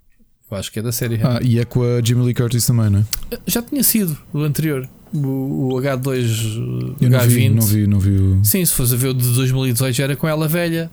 Eu 0.49 0.57
acho 0.57 0.71
que 0.71 0.79
é 0.79 0.81
da 0.81 0.91
série. 0.91 1.19
Ah, 1.23 1.39
e 1.41 1.59
é 1.59 1.65
com 1.65 1.81
a 1.83 2.01
Jamie 2.03 2.25
Lee 2.25 2.33
Curtis 2.33 2.65
também, 2.65 2.89
não 2.89 2.99
é? 2.99 3.05
Já 3.45 3.61
tinha 3.61 3.83
sido 3.83 4.17
o 4.33 4.39
anterior. 4.39 4.89
O, 5.13 5.73
o 5.75 5.81
H2 5.81 6.95
Eu 7.01 7.09
não 7.09 7.19
H20. 7.19 7.27
vi, 7.27 7.49
não 7.49 7.61
vi, 7.61 7.87
não 7.87 7.99
vi 7.99 8.11
o. 8.17 8.45
Sim, 8.45 8.63
se 8.65 8.73
fosse 8.73 8.93
a 8.93 8.97
ver 8.97 9.09
o 9.09 9.13
de 9.13 9.33
2018 9.33 9.93
já 9.95 10.03
era 10.05 10.15
com 10.15 10.27
ela 10.27 10.47
velha. 10.47 10.89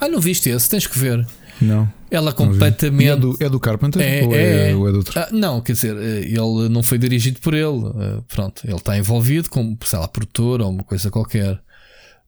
Ah, 0.00 0.08
não 0.08 0.20
viste 0.20 0.48
esse? 0.48 0.68
Tens 0.68 0.86
que 0.86 0.98
ver. 0.98 1.26
Não. 1.60 1.88
Ela 2.10 2.30
não 2.30 2.32
completamente. 2.32 3.10
É 3.10 3.16
do, 3.16 3.36
é 3.38 3.48
do 3.48 3.60
Carpenter 3.60 4.00
É, 4.02 4.24
ou, 4.24 4.34
é, 4.34 4.38
é, 4.42 4.70
é. 4.70 4.74
ou 4.74 4.88
é 4.88 4.92
do 4.92 4.98
outro? 4.98 5.20
Ah, 5.20 5.28
não, 5.30 5.60
quer 5.60 5.74
dizer, 5.74 5.94
eh, 5.96 6.20
ele 6.26 6.68
não 6.70 6.82
foi 6.82 6.98
dirigido 6.98 7.38
por 7.40 7.54
ele. 7.54 7.84
eh, 8.00 8.20
Pronto, 8.26 8.62
ele 8.64 8.74
está 8.76 8.96
envolvido 8.96 9.48
como, 9.50 9.78
sei 9.84 9.98
lá, 9.98 10.08
produtor 10.08 10.62
ou 10.62 10.70
uma 10.70 10.82
coisa 10.82 11.10
qualquer. 11.10 11.60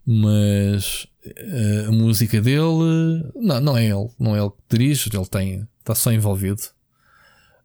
Mas 0.07 1.07
eh, 1.25 1.87
a 1.89 1.93
música 1.93 2.41
dele, 2.41 3.25
não, 3.35 3.61
não 3.61 3.77
é 3.77 3.87
ele, 3.87 4.09
não 4.21 4.37
é 4.37 4.41
ele 4.41 4.51
que 4.51 4.77
dirige, 4.77 5.11
ele 5.13 5.27
tem, 5.27 5.67
está 5.81 5.95
só 5.95 6.13
envolvido. 6.13 6.63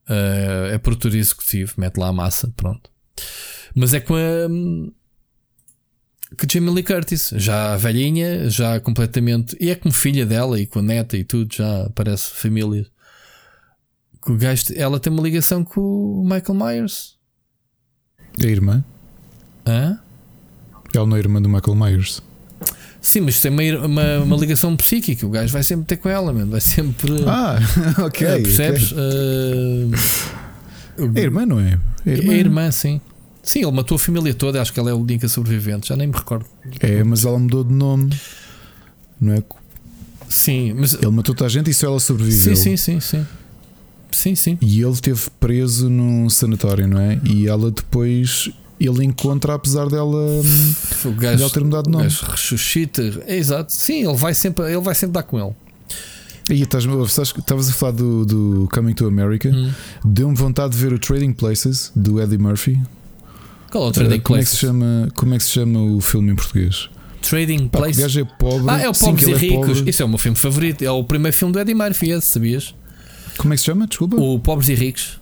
É 0.09 0.77
produtor 0.77 1.13
executivo, 1.13 1.73
mete 1.77 1.97
lá 1.97 2.07
a 2.07 2.13
massa, 2.13 2.49
pronto. 2.55 2.89
Mas 3.79 3.93
é 3.93 3.99
com 3.99 4.15
a. 4.15 4.47
hum, 4.49 4.91
Com 6.37 6.45
a 6.45 6.47
Jamie 6.51 6.73
Lee 6.73 6.83
Curtis, 6.83 7.31
já 7.35 7.77
velhinha, 7.77 8.49
já 8.49 8.79
completamente. 8.79 9.55
E 9.59 9.69
é 9.69 9.75
como 9.75 9.93
filha 9.93 10.25
dela 10.25 10.59
e 10.59 10.65
com 10.65 10.79
a 10.79 10.81
neta 10.81 11.15
e 11.15 11.23
tudo, 11.23 11.53
já 11.55 11.89
parece 11.95 12.31
família 12.31 12.85
que 14.25 14.31
o 14.31 14.35
gajo, 14.37 14.65
ela 14.75 14.99
tem 14.99 15.13
uma 15.13 15.21
ligação 15.23 15.63
com 15.63 15.79
o 15.79 16.23
Michael 16.23 16.53
Myers. 16.55 17.15
É 18.43 18.47
a 18.47 18.49
irmã? 18.49 18.83
Hã? 19.65 19.99
Ela 20.93 21.05
não 21.05 21.15
é 21.15 21.19
irmã 21.19 21.41
do 21.41 21.47
Michael 21.47 21.75
Myers. 21.75 22.21
Sim, 23.01 23.21
mas 23.21 23.39
tem 23.39 23.51
uma, 23.51 23.85
uma, 23.85 24.19
uma 24.19 24.35
ligação 24.35 24.75
psíquica. 24.75 25.25
O 25.25 25.29
gajo 25.29 25.53
vai 25.53 25.63
sempre 25.63 25.85
ter 25.85 25.95
com 25.97 26.09
ela, 26.09 26.33
mano. 26.33 26.51
vai 26.51 26.59
sempre. 26.59 27.09
Ah, 27.25 27.57
ok. 28.03 28.27
Eh, 28.27 28.39
percebes? 28.41 28.91
ok. 28.91 28.97
Eh, 30.97 31.19
É 31.19 31.21
irmã, 31.21 31.45
não 31.45 31.59
é? 31.59 31.79
É 32.05 32.13
a 32.15 32.33
irmã, 32.33 32.69
sim. 32.71 32.99
Sim, 33.47 33.61
ele 33.61 33.71
matou 33.71 33.95
a 33.95 33.99
família 33.99 34.33
toda. 34.33 34.61
Acho 34.61 34.73
que 34.73 34.79
ela 34.79 34.89
é 34.89 34.91
a 34.91 34.95
única 34.95 35.25
sobrevivente. 35.29 35.87
Já 35.87 35.95
nem 35.95 36.05
me 36.07 36.13
recordo. 36.13 36.45
É, 36.81 37.01
mas 37.01 37.23
ela 37.23 37.39
mudou 37.39 37.63
de 37.63 37.71
nome. 37.71 38.13
Não 39.21 39.31
é? 39.35 39.43
Sim, 40.27 40.73
mas. 40.73 40.95
Ele 40.95 41.11
matou 41.11 41.33
toda 41.33 41.45
a 41.45 41.49
gente 41.49 41.69
e 41.69 41.73
só 41.73 41.87
ela 41.87 41.99
sobreviveu. 42.01 42.57
Sim, 42.57 42.75
sim, 42.75 42.99
sim, 42.99 42.99
sim. 42.99 43.27
Sim, 44.11 44.35
sim. 44.35 44.57
E 44.59 44.81
ele 44.81 44.91
esteve 44.91 45.21
preso 45.39 45.89
num 45.89 46.29
sanatório, 46.29 46.89
não 46.89 46.99
é? 46.99 47.21
E 47.23 47.47
ela 47.47 47.71
depois. 47.71 48.51
Ele 48.77 49.05
encontra, 49.05 49.53
apesar 49.53 49.87
dela. 49.87 50.41
O 51.05 51.11
gajo, 51.11 51.37
dela 51.37 51.49
ter 51.49 51.63
mudado 51.63 51.83
de 51.85 51.89
o 51.89 51.91
nome. 51.93 52.03
gajo 52.03 52.25
ressuscita. 52.25 53.23
É 53.25 53.37
exato. 53.37 53.71
Sim, 53.71 54.05
ele 54.05 54.17
vai 54.17 54.33
sempre, 54.33 54.65
ele 54.65 54.81
vai 54.81 54.93
sempre 54.93 55.13
dar 55.13 55.23
com 55.23 55.39
ele. 55.39 55.55
Que 56.43 56.53
estavas 56.53 57.69
a 57.69 57.71
falar 57.71 57.93
do, 57.93 58.25
do 58.25 58.69
Coming 58.73 58.93
to 58.93 59.07
America. 59.07 59.49
Hum. 59.49 59.71
Deu-me 60.03 60.35
vontade 60.35 60.73
de 60.73 60.77
ver 60.77 60.91
o 60.91 60.99
Trading 60.99 61.31
Places 61.31 61.93
do 61.95 62.21
Eddie 62.21 62.37
Murphy. 62.37 62.77
Qual 63.77 63.87
é 63.87 63.89
o 63.89 63.91
Trading 63.91 64.15
Uh, 64.17 64.21
como, 64.21 64.39
é 64.39 64.43
que 64.43 64.45
se 64.49 64.51
Places? 64.51 64.59
chama, 64.59 65.09
como 65.15 65.33
é 65.33 65.37
que 65.37 65.43
se 65.43 65.49
chama 65.51 65.79
o 65.81 66.01
filme 66.01 66.31
em 66.31 66.35
português? 66.35 66.89
Trading 67.21 67.67
Pá, 67.67 67.79
o 67.79 67.81
Places. 67.83 68.01
gajo 68.03 68.19
é 68.21 68.25
pobre. 68.39 68.65
Ah, 68.69 68.81
é 68.81 68.89
o 68.89 68.93
sim, 68.93 69.05
Pobres 69.07 69.25
que 69.25 69.31
e 69.31 69.33
é 69.33 69.37
Ricos. 69.37 69.67
pobre. 69.77 69.89
Isso 69.89 70.01
é 70.01 70.05
o 70.05 70.09
meu 70.09 70.17
filme 70.17 70.37
favorito. 70.37 70.81
É 70.83 70.91
o 70.91 71.03
primeiro 71.03 71.35
filme 71.35 71.53
do 71.53 71.59
Eddie 71.59 71.75
Murphy, 71.75 72.11
esse, 72.11 72.27
sabias? 72.27 72.73
Como 73.37 73.53
é 73.53 73.55
que 73.55 73.59
se 73.59 73.65
chama? 73.65 73.85
Desculpa. 73.87 74.15
O 74.17 74.39
Pobres 74.39 74.69
e 74.69 74.73
Ricos. 74.75 75.19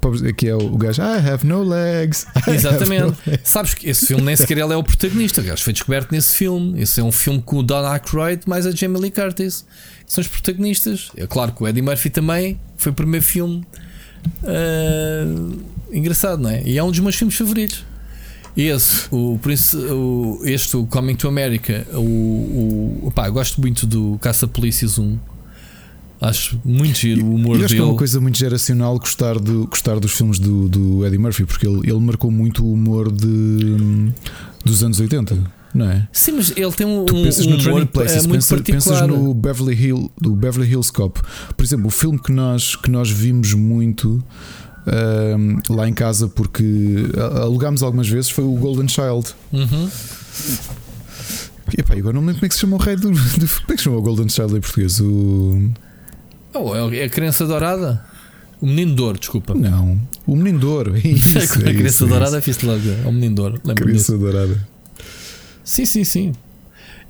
Pobres- 0.00 0.22
Aqui 0.22 0.48
é 0.48 0.54
o, 0.54 0.58
o 0.74 0.78
gajo. 0.78 1.02
I 1.02 1.28
have 1.28 1.46
no 1.46 1.62
legs. 1.62 2.26
I 2.34 2.38
have 2.38 2.50
no 2.50 2.54
Exatamente. 2.56 3.14
legs." 3.26 3.40
Sabes 3.44 3.74
que 3.74 3.88
esse 3.90 4.06
filme 4.06 4.22
nem 4.24 4.34
sequer 4.34 4.56
ele 4.58 4.72
é 4.72 4.76
o 4.76 4.82
protagonista. 4.82 5.40
O 5.40 5.44
gajo 5.44 5.62
foi 5.62 5.72
descoberto 5.74 6.10
nesse 6.12 6.34
filme. 6.34 6.80
Esse 6.80 7.00
é 7.00 7.04
um 7.04 7.12
filme 7.12 7.42
com 7.42 7.58
o 7.58 7.62
Don 7.62 7.84
Aykroyd 7.86 8.42
mais 8.46 8.66
a 8.66 8.70
Jamie 8.70 9.00
Lee 9.00 9.10
Curtis. 9.10 9.64
Que 10.06 10.12
são 10.12 10.22
os 10.22 10.28
protagonistas. 10.28 11.10
É 11.16 11.26
claro 11.26 11.52
que 11.52 11.62
o 11.62 11.68
Eddie 11.68 11.82
Murphy 11.82 12.08
também 12.10 12.58
foi 12.76 12.92
o 12.92 12.94
primeiro 12.94 13.24
filme. 13.24 13.62
ah, 14.44 15.52
engraçado, 15.92 16.42
não 16.42 16.50
é? 16.50 16.62
E 16.64 16.78
é 16.78 16.82
um 16.84 16.90
dos 16.90 17.00
meus 17.00 17.14
filmes 17.16 17.36
favoritos. 17.36 17.84
Esse, 18.56 19.06
o, 19.10 19.38
o, 19.38 20.40
este, 20.44 20.76
o 20.76 20.84
Coming 20.86 21.14
to 21.14 21.28
America, 21.28 21.86
o, 21.94 22.98
o 23.04 23.12
pá, 23.14 23.28
eu 23.28 23.32
gosto 23.32 23.60
muito 23.60 23.86
do 23.86 24.18
Caça-Polícias 24.20 24.98
1. 24.98 25.18
Acho 26.20 26.60
muito 26.64 26.98
giro 26.98 27.24
o 27.24 27.34
humor 27.34 27.58
E 27.58 27.64
acho 27.64 27.68
que 27.68 27.74
é 27.74 27.76
dele. 27.78 27.90
uma 27.92 27.96
coisa 27.96 28.20
muito 28.20 28.36
geracional 28.36 28.98
gostar, 28.98 29.38
do, 29.38 29.66
gostar 29.66 29.98
dos 29.98 30.12
filmes 30.12 30.38
do, 30.38 30.68
do 30.68 31.06
Eddie 31.06 31.16
Murphy, 31.18 31.46
porque 31.46 31.66
ele, 31.66 31.78
ele 31.88 31.98
marcou 32.00 32.30
muito 32.30 32.62
o 32.62 32.72
humor 32.74 33.10
de, 33.10 34.12
dos 34.62 34.84
anos 34.84 35.00
80, 35.00 35.38
não 35.72 35.88
é? 35.90 36.06
Sim, 36.12 36.32
mas 36.32 36.50
ele 36.54 36.72
tem 36.72 36.86
um, 36.86 37.06
Tu 37.06 37.16
um 37.16 37.22
pensas 37.22 37.46
no 37.46 37.52
humor 37.54 37.62
Trading 37.62 37.86
Places, 37.86 38.16
é, 38.24 38.28
muito 38.28 38.32
pensa- 38.32 38.56
particular. 38.56 39.00
pensas 39.00 39.08
no 39.08 39.32
Beverly, 39.32 39.74
Hill, 39.74 40.12
do 40.20 40.36
Beverly 40.36 40.68
Hills 40.70 40.92
Cop. 40.92 41.18
Por 41.56 41.64
exemplo, 41.64 41.86
o 41.86 41.90
filme 41.90 42.18
que 42.18 42.32
nós, 42.32 42.76
que 42.76 42.90
nós 42.90 43.08
vimos 43.10 43.54
muito 43.54 44.22
lá 45.68 45.88
em 45.88 45.92
casa, 45.94 46.28
porque 46.28 46.64
alugámos 47.42 47.82
algumas 47.82 48.08
vezes, 48.08 48.30
foi 48.30 48.44
o 48.44 48.52
Golden 48.54 48.88
Child. 48.88 49.26
Uhum. 49.52 49.88
Epá, 51.78 51.94
agora 51.94 52.14
não 52.14 52.20
me 52.22 52.28
lembro 52.28 52.40
como 52.40 52.46
é 52.46 52.48
que 52.48 52.54
se 52.54 52.60
chama 52.60 52.76
o 52.76 52.78
rei 52.80 52.96
do, 52.96 53.10
do- 53.12 53.16
Como 53.16 53.66
é 53.68 53.72
que 53.72 53.76
se 53.78 53.84
chama 53.84 53.96
o 53.98 54.02
Golden 54.02 54.28
Child 54.28 54.56
em 54.56 54.60
português? 54.60 55.00
O, 55.00 55.70
Oh, 56.52 56.74
é 56.74 57.04
a 57.04 57.08
criança 57.08 57.46
dourada. 57.46 58.04
O 58.60 58.66
menino 58.66 58.94
de 58.94 59.00
ouro, 59.02 59.18
desculpa. 59.18 59.54
não, 59.54 59.98
o 60.26 60.36
Menino 60.36 60.58
de 60.58 60.66
Ouro. 60.66 60.94
É 60.96 60.98
isso, 61.08 61.38
é 61.38 61.40
a 61.40 61.44
isso, 61.44 61.58
criança 61.60 62.04
é 62.04 62.08
dourada 62.08 62.38
isso. 62.38 62.44
fiz 62.52 62.62
logo. 62.62 62.80
É 63.04 63.08
o 63.08 63.12
menino 63.12 63.34
de 63.36 63.40
ouro. 63.40 63.60
Lembro-me 63.64 63.92
disso. 63.92 64.12
Criança 64.12 64.18
dourada. 64.18 64.68
Sim, 65.64 65.84
sim, 65.86 66.04
sim. 66.04 66.32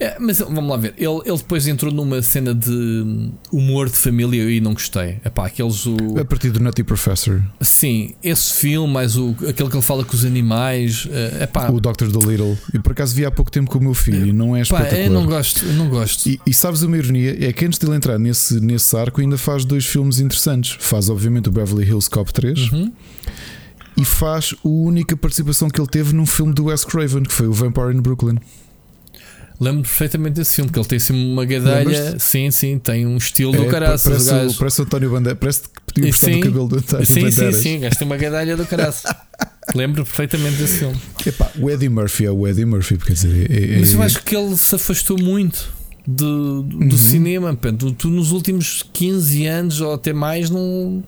É, 0.02 0.16
mas 0.18 0.38
vamos 0.38 0.66
lá 0.66 0.78
ver. 0.78 0.94
Ele, 0.96 1.20
ele 1.26 1.36
depois 1.36 1.68
entrou 1.68 1.92
numa 1.92 2.22
cena 2.22 2.54
de 2.54 2.70
hum, 2.70 3.32
humor 3.52 3.86
de 3.90 3.96
família 3.96 4.50
e 4.50 4.58
não 4.58 4.72
gostei. 4.72 5.18
É 5.22 5.28
pá, 5.28 5.46
aqueles. 5.46 5.84
O, 5.84 5.94
A 6.18 6.24
partir 6.24 6.50
do 6.50 6.58
Nutty 6.58 6.82
Professor, 6.82 7.44
sim, 7.60 8.14
esse 8.22 8.54
filme, 8.54 8.90
mais 8.90 9.18
o, 9.18 9.36
aquele 9.46 9.68
que 9.68 9.76
ele 9.76 9.82
fala 9.82 10.02
com 10.02 10.14
os 10.16 10.24
animais. 10.24 11.06
É 11.38 11.46
pá, 11.46 11.68
o 11.70 11.78
Dr. 11.78 12.06
Dolittle. 12.06 12.56
E 12.72 12.78
por 12.78 12.92
acaso 12.92 13.14
vi 13.14 13.26
há 13.26 13.30
pouco 13.30 13.50
tempo 13.50 13.70
com 13.70 13.78
o 13.78 13.82
meu 13.82 13.92
filho 13.94 14.26
e 14.26 14.32
não 14.32 14.56
é 14.56 14.60
pá 14.60 14.78
espetacular. 14.78 15.02
eu 15.04 15.10
não 15.12 15.26
gosto. 15.26 15.64
Eu 15.66 15.72
não 15.74 15.88
gosto. 15.90 16.26
E, 16.30 16.40
e 16.46 16.54
sabes 16.54 16.80
uma 16.80 16.96
ironia? 16.96 17.36
É 17.46 17.52
que 17.52 17.66
antes 17.66 17.78
de 17.78 17.84
ele 17.86 17.94
entrar 17.96 18.18
nesse, 18.18 18.58
nesse 18.58 18.96
arco, 18.96 19.20
ainda 19.20 19.36
faz 19.36 19.66
dois 19.66 19.84
filmes 19.84 20.18
interessantes. 20.18 20.78
Faz, 20.80 21.10
obviamente, 21.10 21.50
o 21.50 21.52
Beverly 21.52 21.84
Hills 21.84 22.08
Cop 22.08 22.32
3 22.32 22.72
Uhum. 22.72 22.90
e 23.98 24.04
faz 24.04 24.54
a 24.64 24.68
única 24.68 25.14
participação 25.14 25.68
que 25.68 25.78
ele 25.78 25.88
teve 25.88 26.14
num 26.14 26.24
filme 26.24 26.54
do 26.54 26.64
Wes 26.66 26.84
Craven, 26.86 27.22
que 27.24 27.32
foi 27.34 27.46
o 27.48 27.52
Vampire 27.52 27.94
in 27.94 28.00
Brooklyn. 28.00 28.38
Lembro 29.60 29.82
perfeitamente 29.82 30.36
desse 30.36 30.54
filme, 30.56 30.70
que 30.70 30.78
ele 30.78 30.88
tem 30.88 30.96
assim 30.96 31.12
uma. 31.12 31.42
Lembras-te? 31.42 32.22
Sim, 32.22 32.50
sim, 32.50 32.78
tem 32.78 33.06
um 33.06 33.18
estilo 33.18 33.52
do 33.52 33.64
É, 33.64 33.66
caraças. 33.66 34.04
parece, 34.04 34.30
o 34.30 34.32
gajo. 34.34 34.50
o- 34.50 34.54
parece 34.58 34.80
o 34.80 34.84
António 34.84 35.10
Bandeira. 35.10 35.36
Parece 35.36 35.62
que 35.94 36.00
do 36.00 36.12
sim, 36.14 36.40
cabelo 36.40 36.66
do 36.68 36.78
António 36.78 37.04
Sim, 37.06 37.14
sim, 37.14 37.20
Bandeiras. 37.30 37.56
sim, 37.56 37.80
gajo 37.80 37.98
tem 37.98 38.06
uma 38.06 38.16
gadelha 38.16 38.56
do 38.56 38.64
caraças. 38.66 39.12
Lembro 39.74 40.02
perfeitamente 40.04 40.56
desse 40.56 40.78
filme. 40.78 40.96
Epá, 41.26 41.50
o 41.58 41.68
Eddie 41.70 41.88
Murphy 41.90 42.24
é 42.24 42.30
o 42.30 42.48
Eddie 42.48 42.64
Murphy, 42.64 42.96
quer 42.96 43.12
dizer, 43.12 43.50
é, 43.50 43.74
é- 43.74 43.78
Mas 43.80 43.92
eu 43.92 44.02
acho 44.02 44.22
que 44.24 44.34
ele 44.34 44.56
se 44.56 44.74
afastou 44.74 45.18
muito 45.20 45.70
do, 46.06 46.62
do 46.62 46.96
cinema. 46.96 47.54
pá. 47.54 47.70
Tu, 47.70 47.92
tu 47.92 48.08
nos 48.08 48.32
últimos 48.32 48.82
15 48.94 49.44
anos 49.46 49.80
ou 49.82 49.92
até 49.92 50.12
mais 50.14 50.48
não. 50.48 50.60
O 50.60 51.04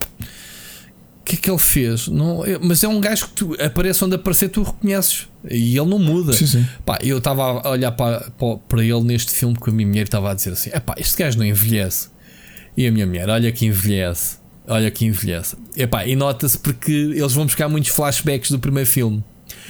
que 1.24 1.36
é 1.36 1.38
que 1.38 1.50
ele 1.50 1.58
fez? 1.58 2.08
Não, 2.08 2.44
eu- 2.46 2.60
mas 2.62 2.82
é 2.82 2.88
um 2.88 3.00
gajo 3.00 3.28
que 3.28 3.32
tu 3.34 3.56
aparece 3.60 4.04
onde 4.04 4.14
aparecer, 4.16 4.48
tu 4.48 4.62
reconheces 4.62 5.28
e 5.48 5.76
ele 5.76 5.88
não 5.88 5.98
muda. 5.98 6.32
Sim, 6.32 6.46
sim. 6.46 6.66
Pá, 6.84 6.98
eu 7.02 7.18
estava 7.18 7.42
a 7.42 7.70
olhar 7.70 7.92
para, 7.92 8.30
para, 8.68 8.84
ele 8.84 9.00
neste 9.02 9.32
filme 9.32 9.56
com 9.56 9.70
a 9.70 9.72
minha 9.72 9.86
mulher 9.88 10.02
estava 10.04 10.30
a 10.30 10.34
dizer 10.34 10.52
assim: 10.52 10.70
Epá, 10.74 10.94
este 10.98 11.16
gajo 11.16 11.38
não 11.38 11.44
envelhece. 11.44 12.08
E 12.76 12.86
a 12.86 12.90
minha 12.92 13.06
mulher, 13.06 13.28
olha 13.28 13.52
que 13.52 13.66
envelhece, 13.66 14.38
olha 14.66 14.90
que 14.90 15.04
envelhece. 15.04 15.56
Epá, 15.76 16.06
e 16.06 16.16
nota-se 16.16 16.58
porque 16.58 16.90
eles 16.90 17.32
vão 17.32 17.44
buscar 17.46 17.68
muitos 17.68 17.90
flashbacks 17.90 18.50
do 18.50 18.58
primeiro 18.58 18.88
filme. 18.88 19.22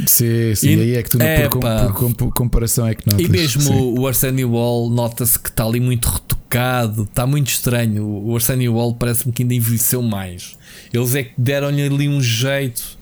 Sim, 0.06 0.54
sim, 0.54 0.68
E- 0.76 0.80
aí 0.80 0.96
é 0.96 1.02
que 1.02 1.10
tu 1.10 1.18
não, 1.18 1.26
por, 1.26 1.58
Epá. 1.58 1.84
por 1.84 1.92
com- 1.94 2.12
por 2.12 2.32
comparação 2.32 2.86
é 2.86 2.94
que 2.94 3.06
notas. 3.06 3.26
E 3.26 3.28
mesmo 3.28 3.62
sim. 3.62 3.74
o, 3.98 4.06
Arsenio 4.06 4.50
Wall 4.52 4.88
nota-se 4.90 5.38
que 5.38 5.48
está 5.50 5.64
ali 5.64 5.80
muito 5.80 6.08
retocado, 6.08 7.02
está 7.04 7.26
muito 7.26 7.48
estranho. 7.48 8.04
O 8.06 8.34
Arsenio 8.34 8.74
Wall 8.74 8.94
parece-me 8.94 9.32
que 9.32 9.42
ainda 9.42 9.54
envelheceu 9.54 10.02
mais. 10.02 10.56
Eles 10.92 11.14
é 11.14 11.22
que 11.24 11.32
deram-lhe 11.36 11.82
ali 11.82 12.08
um 12.08 12.20
jeito, 12.22 12.98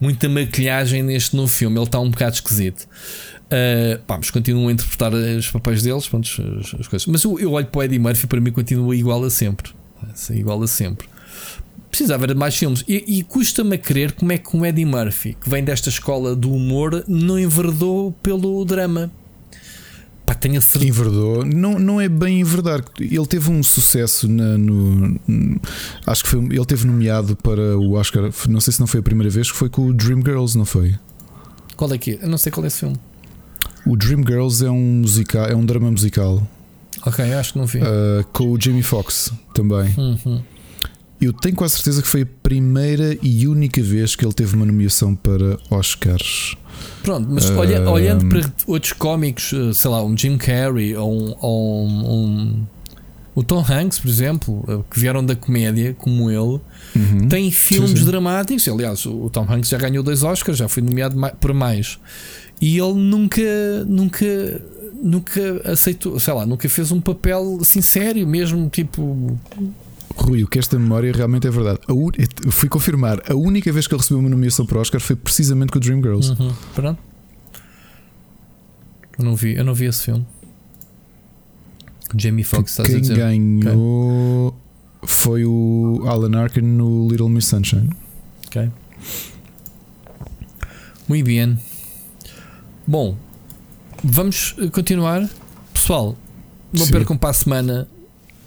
muita 0.00 0.28
maquilhagem 0.28 1.02
neste 1.02 1.34
novo 1.34 1.50
filme. 1.50 1.76
Ele 1.78 1.84
está 1.86 1.98
um 1.98 2.10
bocado 2.10 2.34
esquisito. 2.34 2.86
Uh, 3.46 3.98
pá, 4.06 4.16
mas 4.16 4.30
continuam 4.30 4.68
a 4.68 4.72
interpretar 4.72 5.12
os 5.14 5.50
papéis 5.50 5.82
deles, 5.82 6.08
pronto, 6.08 6.26
as, 6.60 6.80
as 6.80 6.88
coisas. 6.88 7.06
Mas 7.06 7.22
eu, 7.24 7.38
eu 7.38 7.52
olho 7.52 7.66
para 7.66 7.78
o 7.78 7.82
Eddie 7.82 7.98
Murphy, 7.98 8.26
para 8.26 8.40
mim 8.40 8.50
continua 8.50 8.94
igual 8.96 9.22
a 9.24 9.30
sempre. 9.30 9.70
É 10.30 10.34
igual 10.34 10.62
a 10.62 10.66
sempre. 10.66 11.06
Precisava 11.94 12.26
de 12.26 12.34
mais 12.34 12.56
filmes. 12.56 12.82
E, 12.88 13.18
e 13.18 13.22
custa-me 13.22 13.76
a 13.76 13.78
crer 13.78 14.10
como 14.12 14.32
é 14.32 14.36
que 14.38 14.56
o 14.56 14.66
Eddie 14.66 14.84
Murphy, 14.84 15.36
que 15.40 15.48
vem 15.48 15.62
desta 15.62 15.88
escola 15.88 16.34
do 16.34 16.52
humor, 16.52 17.04
não 17.06 17.38
enverdou 17.38 18.10
pelo 18.20 18.64
drama. 18.64 19.12
Pá, 20.26 20.34
tenho 20.34 20.60
certeza. 20.60 20.88
Enverdou, 20.90 21.44
não, 21.44 21.78
não 21.78 22.00
é 22.00 22.08
bem 22.08 22.40
enverdar. 22.40 22.82
Ele 22.98 23.26
teve 23.26 23.48
um 23.48 23.62
sucesso 23.62 24.26
na- 24.26 24.58
no. 24.58 25.20
Acho 26.04 26.24
que 26.24 26.30
foi. 26.30 26.40
Ele 26.46 26.64
teve 26.64 26.84
nomeado 26.84 27.36
para 27.36 27.78
o 27.78 27.92
Oscar. 27.92 28.28
Não 28.48 28.58
sei 28.60 28.72
se 28.72 28.80
não 28.80 28.88
foi 28.88 28.98
a 28.98 29.02
primeira 29.02 29.30
vez 29.30 29.52
que 29.52 29.56
foi 29.56 29.68
com 29.68 29.86
o 29.86 29.92
Dreamgirls, 29.94 30.58
não 30.58 30.64
foi? 30.64 30.96
Qual 31.76 31.92
é 31.92 31.98
que 31.98 32.12
é? 32.12 32.18
Eu 32.24 32.28
não 32.28 32.38
sei 32.38 32.50
qual 32.50 32.64
é 32.64 32.66
esse 32.66 32.80
filme. 32.80 32.96
O 33.86 33.96
Dreamgirls 33.96 34.64
é 34.66 34.70
um 34.70 34.80
musical, 35.00 35.46
é 35.46 35.54
um 35.54 35.64
drama 35.64 35.90
musical 35.92 36.44
Ok, 37.06 37.22
acho 37.34 37.52
que 37.52 37.58
não 37.58 37.66
vi. 37.66 37.78
uh, 37.78 38.24
com 38.32 38.50
o 38.50 38.60
Jamie 38.60 38.82
Foxx 38.82 39.30
também. 39.54 39.94
Uhum. 39.96 40.42
Eu 41.20 41.32
tenho 41.32 41.54
quase 41.56 41.74
certeza 41.76 42.02
que 42.02 42.08
foi 42.08 42.22
a 42.22 42.26
primeira 42.42 43.16
e 43.22 43.46
única 43.46 43.82
vez 43.82 44.14
que 44.14 44.24
ele 44.24 44.32
teve 44.34 44.54
uma 44.56 44.66
nomeação 44.66 45.14
para 45.14 45.58
Oscars. 45.70 46.56
Pronto, 47.02 47.28
mas 47.30 47.48
Ah, 47.50 47.56
olha, 47.58 47.88
olhando 47.88 48.26
para 48.28 48.40
outros 48.66 48.92
cómicos, 48.92 49.52
eh, 49.52 49.72
sei 49.72 49.90
lá, 49.90 50.02
um 50.04 50.16
Jim 50.16 50.36
Carrey 50.36 50.94
ou 50.96 51.12
um, 51.12 51.34
ou 51.40 51.86
um- 51.86 52.66
o 53.34 53.42
Tom 53.42 53.64
Hanks, 53.68 53.98
por 54.00 54.08
exemplo, 54.08 54.64
eh, 54.68 54.78
que 54.90 54.98
vieram 55.00 55.24
da 55.24 55.34
comédia, 55.34 55.94
como 55.98 56.30
ele, 56.30 56.60
Uhum. 56.96 57.28
tem 57.28 57.50
filmes 57.50 57.98
sim. 58.00 58.04
dramáticos. 58.04 58.66
Aliás, 58.68 59.06
o 59.06 59.30
Tom 59.30 59.46
Hanks 59.48 59.68
já 59.70 59.78
ganhou 59.78 60.02
dois 60.02 60.22
Oscars, 60.22 60.58
já 60.58 60.68
foi 60.68 60.82
nomeado 60.82 61.16
por 61.40 61.52
mais. 61.54 61.98
E 62.60 62.78
ele 62.78 62.94
nunca, 62.94 63.40
nunca, 63.86 64.26
nunca 65.02 65.40
aceitou, 65.72 66.18
sei 66.20 66.34
lá, 66.34 66.44
nunca 66.46 66.68
fez 66.68 66.90
um 66.92 67.00
papel 67.00 67.58
assim 67.60 67.80
sério, 67.82 68.26
mesmo 68.26 68.68
tipo. 68.68 69.38
Rui, 70.16 70.42
o 70.44 70.48
que 70.48 70.58
esta 70.58 70.78
memória 70.78 71.12
realmente 71.12 71.46
é 71.46 71.50
verdade. 71.50 71.80
A 71.88 71.92
u- 71.92 72.10
eu 72.44 72.52
fui 72.52 72.68
confirmar, 72.68 73.20
a 73.30 73.34
única 73.34 73.70
vez 73.72 73.86
que 73.86 73.94
ele 73.94 74.00
recebeu 74.00 74.20
uma 74.20 74.28
nomeação 74.30 74.64
para 74.64 74.78
Oscar 74.78 75.00
foi 75.00 75.16
precisamente 75.16 75.72
com 75.72 75.78
o 75.78 75.80
Dreamgirls. 75.80 76.30
Uhum. 76.40 76.52
Pronto. 76.74 76.98
Eu 79.18 79.24
não 79.24 79.36
vi, 79.36 79.54
eu 79.54 79.64
não 79.64 79.74
vi 79.74 79.86
esse 79.86 80.02
filme. 80.04 80.24
Jamie 82.16 82.44
Foxx, 82.44 82.76
Quem 82.84 83.00
ganhou 83.58 84.56
foi 85.04 85.44
o 85.44 86.02
Alan 86.06 86.38
Arkin 86.40 86.60
no 86.60 87.08
Little 87.08 87.28
Miss 87.28 87.46
Sunshine. 87.46 87.90
Ok. 88.46 88.70
Muito 91.08 91.24
bem. 91.26 91.58
Bom, 92.86 93.16
vamos 94.02 94.54
continuar. 94.72 95.28
Pessoal, 95.72 96.16
não 96.72 96.86
Sim. 96.86 96.92
percam 96.92 97.16
para 97.16 97.30
a 97.30 97.32
semana 97.34 97.88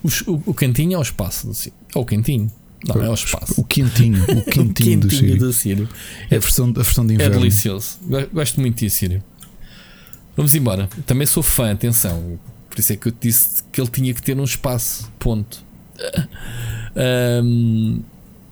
os- 0.07 0.21
o, 0.27 0.41
o 0.45 0.53
cantinho 0.53 0.95
é 0.95 0.97
o 0.97 1.01
espaço 1.01 1.47
do 1.47 1.53
Ciro. 1.53 1.75
É 1.95 1.99
o 1.99 2.05
cantinho. 2.05 2.51
Não, 2.87 3.01
é 3.03 3.09
o 3.09 3.13
espaço. 3.13 3.59
O 3.59 3.63
quentinho, 3.63 4.23
o 4.23 4.43
quentinho, 4.51 4.99
do 4.99 5.09
Siri. 5.09 5.35
do 5.37 5.51
Ciro. 5.51 5.89
É 6.29 6.35
a 6.35 6.39
versão, 6.39 6.69
a 6.69 6.73
versão 6.73 7.05
de 7.05 7.13
É 7.13 7.15
inverno. 7.15 7.39
delicioso. 7.39 7.97
Go- 8.03 8.27
Gosto 8.31 8.61
muito 8.61 8.77
disso, 8.77 8.97
Ciro. 8.97 9.23
Vamos 10.35 10.53
embora. 10.53 10.87
Também 11.05 11.25
sou 11.25 11.41
fã, 11.41 11.71
atenção. 11.71 12.39
Por 12.69 12.79
isso 12.79 12.93
é 12.93 12.95
que 12.95 13.07
eu 13.07 13.11
te 13.11 13.27
disse 13.27 13.63
que 13.71 13.81
ele 13.81 13.89
tinha 13.89 14.13
que 14.13 14.21
ter 14.21 14.37
um 14.39 14.43
espaço. 14.43 15.11
Ponto. 15.17 15.65
Ahm, 16.95 18.01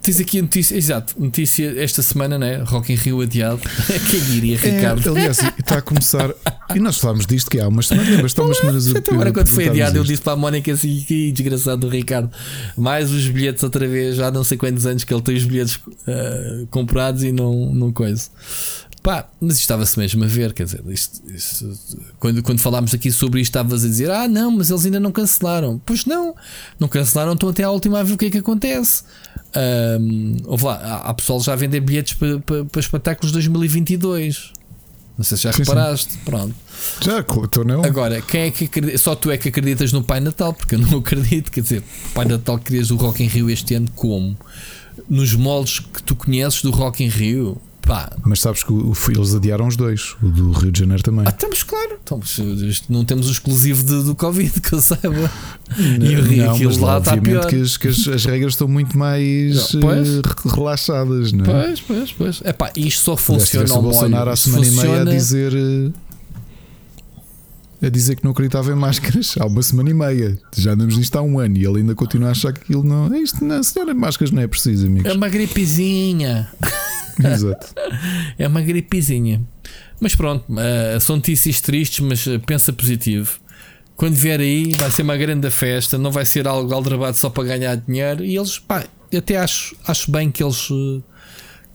Tens 0.05 0.19
aqui 0.19 0.37
a 0.37 0.41
notícia, 0.43 0.75
exato, 0.75 1.15
notícia 1.19 1.73
esta 1.81 2.03
semana, 2.03 2.37
né? 2.37 2.57
Rock 2.57 2.93
in 2.93 2.95
Rio 2.95 3.21
adiado. 3.21 3.59
Quem 4.11 4.19
diria, 4.21 4.55
É, 4.61 4.75
Ricardo? 4.75 5.09
aliás, 5.09 5.39
está 5.57 5.79
a 5.79 5.81
começar. 5.81 6.31
E 6.75 6.79
nós 6.79 6.99
falámos 6.99 7.25
disto 7.25 7.49
que 7.49 7.59
há 7.59 7.67
umas 7.67 7.87
semanas, 7.87 8.09
lembras-te 8.11 8.39
há 8.39 8.43
umas 8.43 8.57
semanas 8.57 8.87
Então, 8.87 9.15
agora 9.15 9.33
quando 9.33 9.47
foi 9.47 9.67
adiado, 9.67 9.97
eu 9.97 10.03
isto. 10.03 10.11
disse 10.11 10.21
para 10.21 10.33
a 10.33 10.35
Mónica 10.35 10.71
assim: 10.71 11.03
que 11.07 11.31
desgraçado 11.31 11.81
do 11.81 11.89
Ricardo. 11.89 12.29
Mais 12.77 13.09
os 13.11 13.27
bilhetes 13.29 13.63
outra 13.63 13.87
vez, 13.87 14.15
já 14.17 14.27
há 14.27 14.31
não 14.31 14.43
sei 14.43 14.59
quantos 14.59 14.85
anos 14.85 15.03
que 15.03 15.11
ele 15.11 15.23
tem 15.23 15.35
os 15.35 15.43
bilhetes 15.45 15.79
ah, 16.07 16.65
comprados 16.69 17.23
e 17.23 17.31
não, 17.31 17.73
não 17.73 17.91
coisa. 17.91 18.29
Pá, 19.01 19.27
mas 19.39 19.57
estava-se 19.57 19.97
mesmo 19.99 20.23
a 20.23 20.27
ver, 20.27 20.51
quer 20.53 20.63
dizer, 20.65 20.81
isto, 20.87 21.21
isto- 21.31 21.77
quando, 22.19 22.41
quando 22.41 22.59
falámos 22.59 22.91
aqui 22.93 23.11
sobre 23.11 23.39
isto, 23.41 23.49
estavas 23.51 23.83
a 23.83 23.87
dizer: 23.87 24.11
Ah, 24.11 24.27
não, 24.27 24.51
mas 24.51 24.69
eles 24.69 24.85
ainda 24.85 24.99
não 24.99 25.11
cancelaram. 25.11 25.81
Pois 25.85 26.05
não, 26.05 26.35
não 26.79 26.87
cancelaram, 26.87 27.33
estão 27.33 27.49
até 27.49 27.63
à 27.63 27.71
última 27.71 27.99
a 27.99 28.03
ver 28.03 28.13
o 28.13 28.17
que 28.17 28.25
é 28.25 28.29
que 28.31 28.37
acontece. 28.39 29.03
Ahm, 29.55 30.37
houve 30.45 30.65
lá, 30.65 30.75
há, 30.75 31.09
há 31.09 31.13
pessoal 31.13 31.39
já 31.41 31.53
a 31.53 31.55
vender 31.55 31.79
bilhetes 31.79 32.13
para, 32.13 32.39
para, 32.39 32.65
para 32.65 32.79
espetáculos 32.79 33.31
2022. 33.31 34.51
Não 35.17 35.23
sei 35.23 35.37
se 35.37 35.43
já 35.43 35.53
Sim, 35.53 35.63
sim. 35.63 35.69
reparaste. 35.71 36.17
Pronto. 36.25 36.53
Já, 37.01 37.19
estou 37.19 37.63
não. 37.63 37.83
Agora, 37.85 38.21
quem 38.21 38.41
é 38.41 38.51
que 38.51 38.65
acredita? 38.65 38.97
Só 38.97 39.15
tu 39.15 39.31
é 39.31 39.37
que 39.37 39.47
acreditas 39.47 39.93
no 39.93 40.03
Pai 40.03 40.19
Natal, 40.19 40.53
porque 40.53 40.75
eu 40.75 40.79
não 40.79 40.99
acredito. 40.99 41.51
Quer 41.51 41.61
dizer, 41.61 41.83
Pai 42.13 42.25
Natal 42.25 42.59
querias 42.59 42.91
o 42.91 42.97
Rock 42.97 43.23
in 43.23 43.27
Rio 43.27 43.49
este 43.49 43.75
ano 43.75 43.89
como? 43.95 44.37
Nos 45.09 45.33
moldes 45.33 45.79
que 45.79 46.03
tu 46.03 46.15
conheces 46.15 46.61
do 46.61 46.71
Rock 46.71 47.03
in 47.03 47.07
Rio? 47.07 47.61
Pá, 47.85 48.11
Mas 48.25 48.39
sabes 48.41 48.63
que 48.63 48.73
o- 48.73 48.93
eles 49.09 49.35
adiaram 49.35 49.67
os 49.67 49.75
dois, 49.77 50.15
o 50.21 50.27
do 50.27 50.51
Rio 50.51 50.71
de 50.71 50.79
Janeiro 50.79 51.03
também. 51.03 51.23
ah, 51.25 51.29
estamos 51.29 51.61
claro. 51.61 51.93
Estamos, 51.99 52.37
isto 52.39 52.91
não 52.91 53.05
temos 53.05 53.27
o 53.27 53.31
exclusivo 53.31 53.83
de- 53.83 54.03
do 54.03 54.15
Covid, 54.15 54.51
que 54.61 54.73
eu 54.73 54.81
saiba. 54.81 55.31
E 55.77 56.15
o 56.15 56.21
Rio, 56.23 56.45
não, 56.47 56.57
mas 56.59 56.77
lá 56.77 56.87
lá, 56.93 56.97
está 56.97 57.13
obviamente 57.13 57.41
pior. 57.41 57.49
que, 57.49 57.61
as, 57.61 57.77
que 57.77 57.87
as- 57.89 58.07
as 58.07 58.25
regras 58.25 58.53
estão 58.53 58.67
muito 58.67 58.97
mais 58.97 59.73
Não, 59.73 59.81
pois. 59.81 60.07
eh, 60.07 60.21
relaxadas, 60.55 61.31
não 61.31 61.45
é? 61.45 61.63
Pois, 61.65 61.81
pois, 61.81 62.11
pois. 62.11 62.41
Epá, 62.43 62.71
isto 62.75 63.03
só 63.05 63.15
funciona 63.17 63.71
ao 63.71 63.79
o 63.79 63.81
Bolsonaro 63.83 64.31
há 64.31 64.35
Se 64.35 64.43
semana 64.43 64.65
e 64.65 64.71
meia 64.71 64.81
a 64.81 64.85
funciona- 64.87 65.11
dizer 65.11 65.53
eh, 65.55 65.91
a 67.85 67.89
dizer 67.89 68.15
que 68.15 68.23
não 68.23 68.31
acreditava 68.31 68.71
em 68.71 68.75
máscaras 68.75 69.35
há 69.39 69.45
uma 69.45 69.61
semana 69.61 69.89
e 69.89 69.93
meia. 69.93 70.39
Já 70.55 70.71
andamos 70.73 70.97
nisto 70.97 71.15
há 71.17 71.21
um 71.21 71.37
ano 71.39 71.57
e 71.57 71.65
ele 71.65 71.79
ainda 71.79 71.93
continua 71.93 72.29
a 72.29 72.31
achar 72.31 72.51
que 72.53 72.61
aquilo 72.61 72.83
não. 72.83 73.13
é 73.13 73.19
Isto, 73.19 73.43
não, 73.45 73.61
senhora, 73.61 73.93
máscaras 73.93 74.31
não 74.31 74.41
é 74.41 74.47
preciso, 74.47 74.87
amigos. 74.87 75.11
É 75.11 75.13
uma 75.13 75.29
gripezinha. 75.29 76.49
Exato. 77.23 77.73
É 78.37 78.47
uma 78.47 78.61
gripezinha. 78.61 79.41
Mas 79.99 80.15
pronto, 80.15 80.45
eh, 80.59 80.97
são 80.99 81.15
notícias 81.17 81.61
tristes, 81.61 81.99
mas 82.01 82.25
eh, 82.27 82.37
pensa 82.37 82.73
positivo. 82.73 83.39
Quando 83.95 84.13
vier 84.15 84.39
aí, 84.39 84.73
vai 84.73 84.91
ser 84.91 85.03
uma 85.03 85.15
grande 85.15 85.49
festa, 85.49 85.97
não 85.97 86.11
vai 86.11 86.25
ser 86.25 86.47
algo 86.47 86.73
aldrabado 86.73 87.15
só 87.15 87.29
para 87.29 87.45
ganhar 87.45 87.75
dinheiro. 87.77 88.23
E 88.23 88.35
eles, 88.35 88.59
pá, 88.59 88.83
eu 89.11 89.19
até 89.19 89.37
acho, 89.37 89.75
acho 89.87 90.11
bem 90.11 90.29
que 90.29 90.43
eles, 90.43 90.67
eh, 90.69 91.01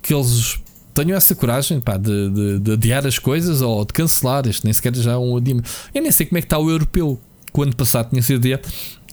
que 0.03 0.13
eles 0.13 0.61
tenham 0.95 1.17
essa 1.17 1.35
coragem 1.35 1.81
pá, 1.81 1.97
de, 1.97 2.31
de, 2.31 2.59
de 2.59 2.73
adiar 2.73 3.07
as 3.07 3.19
coisas 3.19 3.63
ou 3.63 3.85
de 3.85 3.93
cancelar. 3.93 4.47
Este 4.47 4.65
nem 4.65 4.73
sequer 4.73 4.95
já 4.97 5.13
é 5.13 5.17
um 5.17 5.37
adiamento. 5.37 5.71
Eu 5.95 6.03
nem 6.03 6.11
sei 6.13 6.27
como 6.27 6.39
é 6.39 6.41
que 6.43 6.47
está 6.47 6.59
o 6.59 6.71
europeu. 6.71 7.21
Que 7.53 7.59
o 7.59 7.63
ano 7.65 7.75
passado 7.75 8.11
tinha 8.11 8.23
sido 8.23 8.37
adiado, 8.37 8.69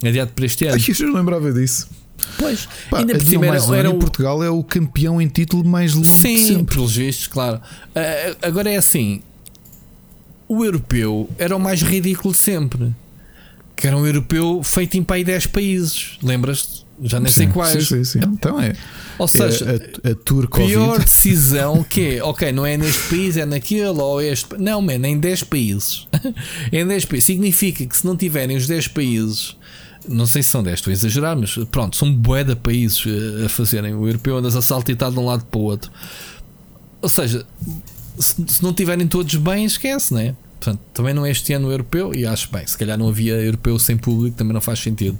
adiado 0.05 0.31
para 0.33 0.45
este 0.45 0.65
ano. 0.65 0.75
Ai, 0.75 0.95
eu 0.99 1.07
não 1.07 1.15
lembrava 1.15 1.51
disso. 1.51 1.89
Pois, 2.37 2.67
Pá, 2.89 2.99
ainda 2.99 3.13
por 3.17 3.25
cima 3.25 3.45
era, 3.47 3.57
era 3.75 3.89
o- 3.89 3.99
Portugal 3.99 4.43
é 4.43 4.49
o 4.49 4.63
campeão 4.63 5.21
em 5.21 5.27
título 5.27 5.63
mais 5.65 5.93
longo 5.93 6.05
de 6.05 6.11
Sim, 6.11 6.37
sempre. 6.37 6.75
pelos 6.75 6.95
vistos, 6.95 7.27
claro. 7.27 7.61
Ah, 7.95 8.35
agora 8.41 8.69
é 8.71 8.77
assim: 8.77 9.21
o 10.47 10.63
europeu 10.63 11.29
era 11.37 11.55
o 11.55 11.59
mais 11.59 11.81
ridículo 11.81 12.33
de 12.33 12.39
sempre. 12.39 12.93
Que 13.75 13.85
era 13.87 13.95
um 13.97 14.05
europeu 14.07 14.61
feito 14.63 14.97
em 14.97 15.03
pai 15.03 15.23
10 15.23 15.45
países. 15.47 16.17
Lembras-te? 16.23 16.85
Já 17.03 17.19
nem 17.19 17.31
sei 17.31 17.45
Sim, 17.45 17.51
quais. 17.51 17.87
Sim, 17.87 18.03
sim, 18.03 18.03
sim. 18.03 18.19
Então 18.23 18.59
é. 18.59 18.73
Ou 19.19 19.27
seja, 19.27 19.65
é 20.03 20.09
a, 20.09 20.11
a 20.13 20.15
Tour 20.15 20.47
Covid. 20.47 20.73
pior 20.73 20.97
decisão 21.03 21.83
que 21.83 22.15
é, 22.17 22.23
ok, 22.23 22.51
não 22.51 22.65
é 22.65 22.75
neste 22.75 23.01
país, 23.07 23.37
é 23.37 23.45
naquele 23.45 23.83
ou 23.99 24.19
este. 24.19 24.57
Não, 24.57 24.81
man, 24.81 24.93
é 24.93 25.09
em 25.09 25.19
10 25.19 25.43
países. 25.43 26.07
é 26.71 26.79
em 26.81 26.87
10 26.87 27.05
países. 27.05 27.25
Significa 27.25 27.85
que 27.85 27.95
se 27.95 28.03
não 28.03 28.17
tiverem 28.17 28.57
os 28.57 28.65
10 28.65 28.87
países, 28.87 29.55
não 30.07 30.25
sei 30.25 30.41
se 30.41 30.49
são 30.49 30.63
10, 30.63 30.79
estou 30.79 30.91
a 30.91 30.93
exagerar, 30.93 31.37
mas 31.37 31.55
pronto, 31.71 31.95
são 31.95 32.11
bué 32.13 32.43
de 32.43 32.55
países 32.55 33.03
eh, 33.05 33.45
a 33.45 33.49
fazerem. 33.49 33.93
O 33.93 34.07
europeu 34.07 34.37
andas 34.37 34.55
a 34.55 34.61
saltitar 34.61 35.11
de 35.11 35.19
um 35.19 35.25
lado 35.25 35.45
para 35.45 35.59
o 35.59 35.63
outro. 35.63 35.91
ou 37.01 37.09
seja, 37.09 37.45
se, 38.17 38.35
se 38.47 38.63
não 38.63 38.73
tiverem 38.73 39.07
todos 39.07 39.35
bem, 39.35 39.65
esquece, 39.65 40.13
né? 40.13 40.35
Portanto, 40.59 40.79
também 40.93 41.13
não 41.13 41.25
é 41.25 41.31
este 41.31 41.53
ano 41.53 41.71
europeu 41.71 42.13
e 42.13 42.25
acho 42.25 42.51
bem, 42.51 42.65
se 42.65 42.77
calhar 42.77 42.97
não 42.97 43.07
havia 43.09 43.33
europeu 43.33 43.77
sem 43.77 43.95
público, 43.95 44.35
também 44.35 44.53
não 44.53 44.61
faz 44.61 44.79
sentido. 44.79 45.17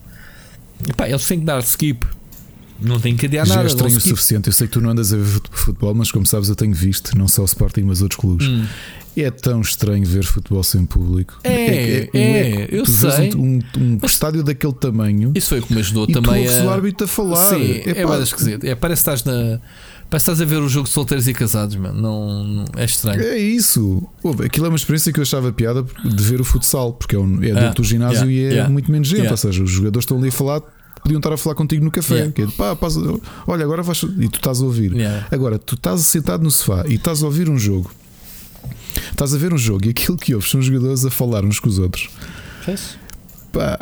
E 0.86 1.12
eles 1.12 1.26
têm 1.28 1.40
que 1.40 1.46
dar 1.46 1.60
skip. 1.60 2.06
Não 2.80 3.00
tem 3.00 3.16
que 3.16 3.26
adiar 3.26 3.46
Já 3.46 3.56
nada. 3.56 3.68
é 3.68 3.72
estranho 3.72 3.94
o 3.94 3.98
skip. 3.98 4.10
suficiente. 4.16 4.48
Eu 4.48 4.54
sei 4.54 4.68
que 4.68 4.74
tu 4.74 4.82
não 4.82 4.92
andas 4.92 5.12
a 5.14 5.18
ver 5.18 5.24
fut- 5.26 5.50
futebol, 5.52 5.94
mas 5.96 6.12
como 6.12 6.26
sabes, 6.26 6.48
eu 6.50 6.56
tenho 6.56 6.74
visto, 6.74 7.18
não 7.18 7.28
só 7.28 7.42
o 7.42 7.46
Sporting, 7.46 7.82
mas 7.82 8.02
outros 8.02 8.20
clubes. 8.20 8.48
Hum. 8.48 8.66
É 9.16 9.32
tão 9.32 9.62
estranho 9.62 10.06
ver 10.06 10.24
futebol 10.24 10.62
sem 10.62 10.86
público. 10.86 11.40
É, 11.44 12.08
o 12.14 12.18
é, 12.18 12.50
eco. 12.62 12.76
eu 12.76 12.84
tu 12.84 12.92
vês 12.92 13.14
sei. 13.16 13.34
Um, 13.34 13.60
um- 13.78 13.98
um 14.04 14.06
estádio 14.06 14.44
daquele 14.44 14.74
tamanho 14.74 15.32
Isso 15.34 15.50
foi 15.50 15.60
o 15.60 15.64
que 15.64 15.74
me 15.74 15.80
ajudou 15.80 16.04
e 16.04 16.14
tu 16.14 16.22
também 16.22 16.42
ouves 16.44 16.58
a. 16.58 16.66
o 16.66 16.70
árbitro 16.70 17.06
a 17.06 17.08
falar. 17.08 17.56
Sim, 17.56 17.64
é 17.84 17.90
Epá, 18.02 18.14
bem 18.14 18.22
esquisito. 18.24 18.64
É, 18.64 18.76
parece 18.76 19.04
que 19.04 19.10
estás 19.10 19.24
na. 19.24 19.60
Parece 20.10 20.24
estás 20.32 20.40
a 20.40 20.46
ver 20.46 20.58
o 20.62 20.70
jogo 20.70 20.88
de 20.88 20.94
solteiros 20.94 21.28
e 21.28 21.34
casados, 21.34 21.76
mano. 21.76 22.00
Não, 22.00 22.44
não- 22.44 22.66
é 22.78 22.86
estranho. 22.86 23.20
É 23.22 23.38
isso. 23.40 24.08
Ouve, 24.22 24.46
aquilo 24.46 24.68
é 24.68 24.70
uma 24.70 24.78
experiência 24.78 25.12
que 25.12 25.20
eu 25.20 25.24
achava 25.24 25.52
piada 25.52 25.84
de 25.84 26.24
ver 26.24 26.40
o 26.40 26.44
futsal, 26.46 26.94
porque 26.94 27.16
é, 27.16 27.20
um- 27.20 27.38
é 27.44 27.48
dentro 27.54 27.60
Ah, 27.70 27.74
do 27.74 27.84
ginásio 27.84 28.30
yeah, 28.30 28.32
e 28.32 28.40
é 28.40 28.50
yeah, 28.52 28.70
muito 28.72 28.92
menos 28.92 29.08
gente. 29.08 29.18
yeah. 29.18 29.32
Ou 29.34 29.38
seja, 29.38 29.64
os 29.64 29.72
jogadores 29.72 30.04
estão 30.04 30.18
ali 30.20 30.30
a 30.30 30.32
falar, 30.32 30.62
podiam 31.08 31.20
estar 31.20 31.34
a 31.34 31.38
falar 31.38 31.56
contigo 31.56 31.84
no 31.84 31.90
café. 31.92 32.16
Yeah. 32.16 32.34
Que 32.34 32.42
é, 32.44 32.48
pá, 32.48 32.78
olha, 33.48 33.64
agora 33.64 33.82
vais. 33.82 34.04
E 34.04 34.28
tu 34.28 34.36
estás 34.36 34.62
a 34.62 34.66
ouvir. 34.66 34.94
Yeah. 34.94 35.28
Agora, 35.32 35.58
tu 35.58 35.76
estás 35.76 36.02
sentado 36.02 36.44
no 36.44 36.52
sofá 36.52 36.84
e 36.88 36.96
estás 36.96 37.24
a 37.24 37.26
ouvir 37.26 37.50
um 37.50 37.58
jogo. 37.58 37.90
Estás 39.12 39.34
a 39.34 39.38
ver 39.38 39.54
um 39.54 39.58
jogo 39.58 39.86
e 39.86 39.90
aquilo 39.90 40.18
que 40.18 40.34
ouves 40.36 40.50
são 40.52 40.60
os 40.60 40.66
jogadores 40.66 41.06
a 41.06 41.10
falar 41.10 41.46
uns 41.46 41.60
com 41.60 41.70
os 41.70 41.80
outros. 41.80 42.10
Pá, 43.54 43.80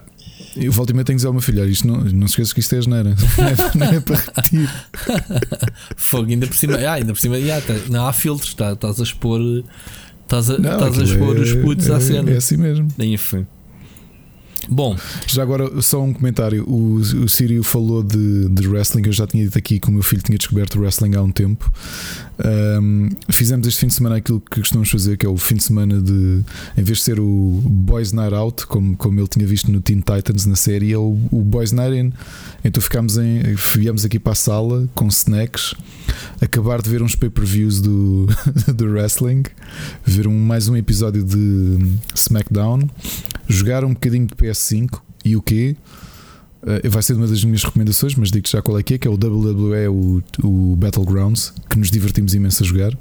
eu 0.55 0.71
volto 0.71 0.91
e 0.91 0.93
meia 0.93 1.03
tenho 1.03 1.15
que 1.15 1.19
dizer 1.19 1.27
ao 1.27 1.33
meu 1.33 1.41
filho: 1.41 1.67
isto 1.67 1.87
não, 1.87 1.97
não 2.03 2.27
se 2.27 2.33
esqueças 2.33 2.53
que 2.53 2.59
isto 2.59 2.75
é 2.75 2.77
asneira. 2.77 3.15
Não 3.37 3.45
é, 3.47 3.55
não 3.75 3.97
é 3.97 3.99
para 3.99 4.15
repetir. 4.17 4.69
Fogo, 5.97 6.29
ainda 6.29 6.47
por 6.47 6.55
cima. 6.55 6.77
Ah, 6.77 6.93
ainda 6.93 7.13
por 7.13 7.19
cima. 7.19 7.35
Tá- 7.65 7.73
não 7.89 8.07
há 8.07 8.13
filtros, 8.13 8.53
tá- 8.53 8.73
estás 8.73 8.99
a 8.99 9.03
expor. 9.03 9.41
Estás 10.23 10.49
a, 10.49 10.57
Não, 10.57 10.71
estás 10.73 10.99
a 10.99 11.03
expor 11.03 11.35
é- 11.37 11.39
os 11.39 11.53
putos 11.53 11.89
à 11.89 11.97
é- 11.97 11.99
cena. 11.99 12.31
É 12.31 12.37
assim 12.37 12.57
mesmo. 12.57 12.87
Enfim. 12.99 13.45
Bom, 14.69 14.95
Já 15.27 15.43
agora, 15.43 15.81
só 15.81 16.01
um 16.01 16.13
comentário. 16.13 16.63
O, 16.67 16.95
o 16.95 17.29
Sírio 17.29 17.63
falou 17.63 18.03
de, 18.03 18.49
de 18.49 18.67
wrestling. 18.67 19.03
Eu 19.05 19.11
já 19.11 19.27
tinha 19.27 19.43
dito 19.43 19.57
aqui 19.57 19.79
que 19.79 19.89
o 19.89 19.91
meu 19.91 20.03
filho 20.03 20.21
tinha 20.21 20.37
descoberto 20.37 20.79
wrestling 20.79 21.15
há 21.15 21.21
um 21.21 21.31
tempo. 21.31 21.71
Ahm, 22.37 23.09
fizemos 23.29 23.65
este 23.67 23.79
fim 23.79 23.87
de 23.87 23.93
semana 23.93 24.17
aquilo 24.17 24.41
que 24.41 24.59
costumamos 24.59 24.89
fazer, 24.89 25.17
que 25.17 25.25
é 25.25 25.29
o 25.29 25.37
fim 25.37 25.55
de 25.55 25.63
semana 25.63 26.01
de. 26.01 26.43
Em 26.77 26.83
vez 26.83 26.99
de 26.99 27.03
ser 27.03 27.19
o 27.19 27.61
Boys 27.65 28.11
Night 28.11 28.33
Out, 28.33 28.67
como, 28.67 28.97
como 28.97 29.19
ele 29.19 29.27
tinha 29.27 29.47
visto 29.47 29.71
no 29.71 29.79
Teen 29.81 29.99
Titans 29.99 30.45
na 30.45 30.55
série, 30.55 30.91
é 30.91 30.97
o, 30.97 31.17
o 31.31 31.41
Boys 31.41 31.71
Night 31.71 31.95
In. 31.95 32.13
Então 32.63 32.81
ficámos 32.81 33.17
em, 33.17 33.41
viemos 33.73 34.03
aqui 34.03 34.19
para 34.19 34.33
a 34.33 34.35
sala 34.35 34.87
com 34.93 35.07
snacks, 35.07 35.73
acabar 36.41 36.81
de 36.81 36.89
ver 36.89 37.01
uns 37.01 37.15
pay-per-views 37.15 37.81
do, 37.81 38.27
do 38.75 38.85
wrestling, 38.85 39.43
ver 40.03 40.27
um, 40.27 40.37
mais 40.37 40.67
um 40.67 40.75
episódio 40.75 41.23
de 41.23 41.77
SmackDown, 42.13 42.89
jogar 43.47 43.85
um 43.85 43.93
bocadinho 43.93 44.25
de 44.25 44.35
PS5 44.35 44.99
e 45.23 45.35
o 45.35 45.41
quê? 45.41 45.75
Eh, 46.65 46.89
vai 46.89 47.01
ser 47.01 47.13
uma 47.13 47.27
das 47.27 47.43
minhas 47.43 47.63
recomendações, 47.63 48.15
mas 48.15 48.31
digo 48.31 48.47
já 48.47 48.61
qual 48.61 48.79
é 48.79 48.83
que 48.83 48.95
é, 48.95 48.97
que 48.97 49.07
é 49.07 49.11
o 49.11 49.13
WWE, 49.13 49.87
o, 49.87 50.23
o 50.43 50.75
Battlegrounds, 50.75 51.53
que 51.69 51.77
nos 51.77 51.91
divertimos 51.91 52.33
imenso 52.33 52.63
a 52.63 52.65
jogar. 52.65 52.97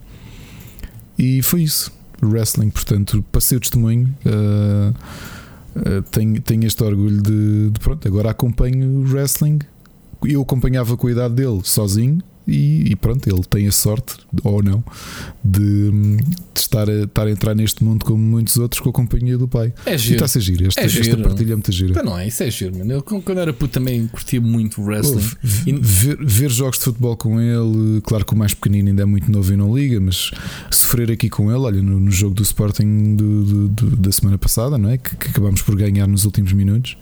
E 1.18 1.42
foi 1.42 1.62
isso. 1.62 1.90
Wrestling, 2.22 2.70
portanto, 2.70 3.24
passei 3.32 3.56
o 3.56 3.60
testemunho. 3.60 4.14
eh, 4.24 4.92
eh, 5.76 6.02
tenho, 6.10 6.40
tenho 6.40 6.66
este 6.66 6.82
orgulho 6.82 7.20
de, 7.22 7.70
de 7.70 7.80
pronto, 7.80 8.06
agora 8.06 8.30
acompanho 8.30 9.00
o 9.00 9.02
wrestling. 9.10 9.58
Eu 10.24 10.42
acompanhava 10.42 10.96
com 10.96 11.06
a 11.06 11.10
idade 11.10 11.34
dele 11.34 11.60
sozinho 11.64 12.22
e, 12.46 12.90
e 12.92 12.96
pronto, 12.96 13.26
ele 13.28 13.42
tem 13.48 13.66
a 13.66 13.72
sorte, 13.72 14.16
ou 14.42 14.62
não, 14.62 14.84
de, 15.42 15.90
de 15.90 16.60
estar, 16.60 16.88
a, 16.88 17.04
estar 17.04 17.26
a 17.26 17.30
entrar 17.30 17.54
neste 17.54 17.82
mundo 17.82 18.04
como 18.04 18.18
muitos 18.22 18.56
outros 18.56 18.80
com 18.80 18.90
a 18.90 18.92
companhia 18.92 19.36
do 19.38 19.48
pai. 19.48 19.72
é 19.86 19.94
E 19.94 19.98
giro. 19.98 20.14
está 20.16 20.24
a 20.26 20.28
ser 20.28 20.40
giro. 20.40 20.66
Esta, 20.66 20.80
É 20.80 20.84
esta 20.84 21.02
giro. 21.02 21.22
partilha 21.22 21.52
é 21.52 21.56
muito 21.56 21.72
gira. 21.72 22.02
Não 22.02 22.18
é? 22.18 22.26
Isso 22.28 22.42
é 22.42 22.50
giro, 22.50 22.78
mano. 22.78 22.92
Eu, 22.92 23.02
quando 23.02 23.38
era 23.38 23.52
puto, 23.52 23.72
também 23.72 24.06
curtia 24.08 24.40
muito 24.40 24.80
o 24.80 24.84
wrestling. 24.84 25.14
Ouve, 25.16 25.36
E- 25.66 25.72
ver, 25.80 26.18
ver 26.24 26.50
jogos 26.50 26.78
de 26.78 26.84
futebol 26.84 27.16
com 27.16 27.40
ele, 27.40 28.00
claro 28.02 28.24
que 28.24 28.34
o 28.34 28.36
mais 28.36 28.52
pequenino 28.54 28.88
ainda 28.88 29.02
é 29.02 29.06
muito 29.06 29.30
novo 29.30 29.52
e 29.52 29.56
não 29.56 29.74
liga, 29.76 29.98
mas 30.00 30.30
sofrer 30.70 31.10
aqui 31.10 31.28
com 31.30 31.50
ele, 31.50 31.60
olha, 31.60 31.82
no, 31.82 31.98
no 32.00 32.10
jogo 32.10 32.34
do 32.34 32.42
Sporting 32.42 33.16
do- 33.16 33.44
do- 33.44 33.68
do- 33.68 33.96
da 33.96 34.12
semana 34.12 34.36
passada, 34.38 34.76
não 34.78 34.90
é? 34.90 34.98
Que, 34.98 35.16
que 35.16 35.28
acabámos 35.28 35.62
por 35.62 35.74
ganhar 35.76 36.06
nos 36.06 36.24
últimos 36.24 36.52
minutos, 36.52 36.96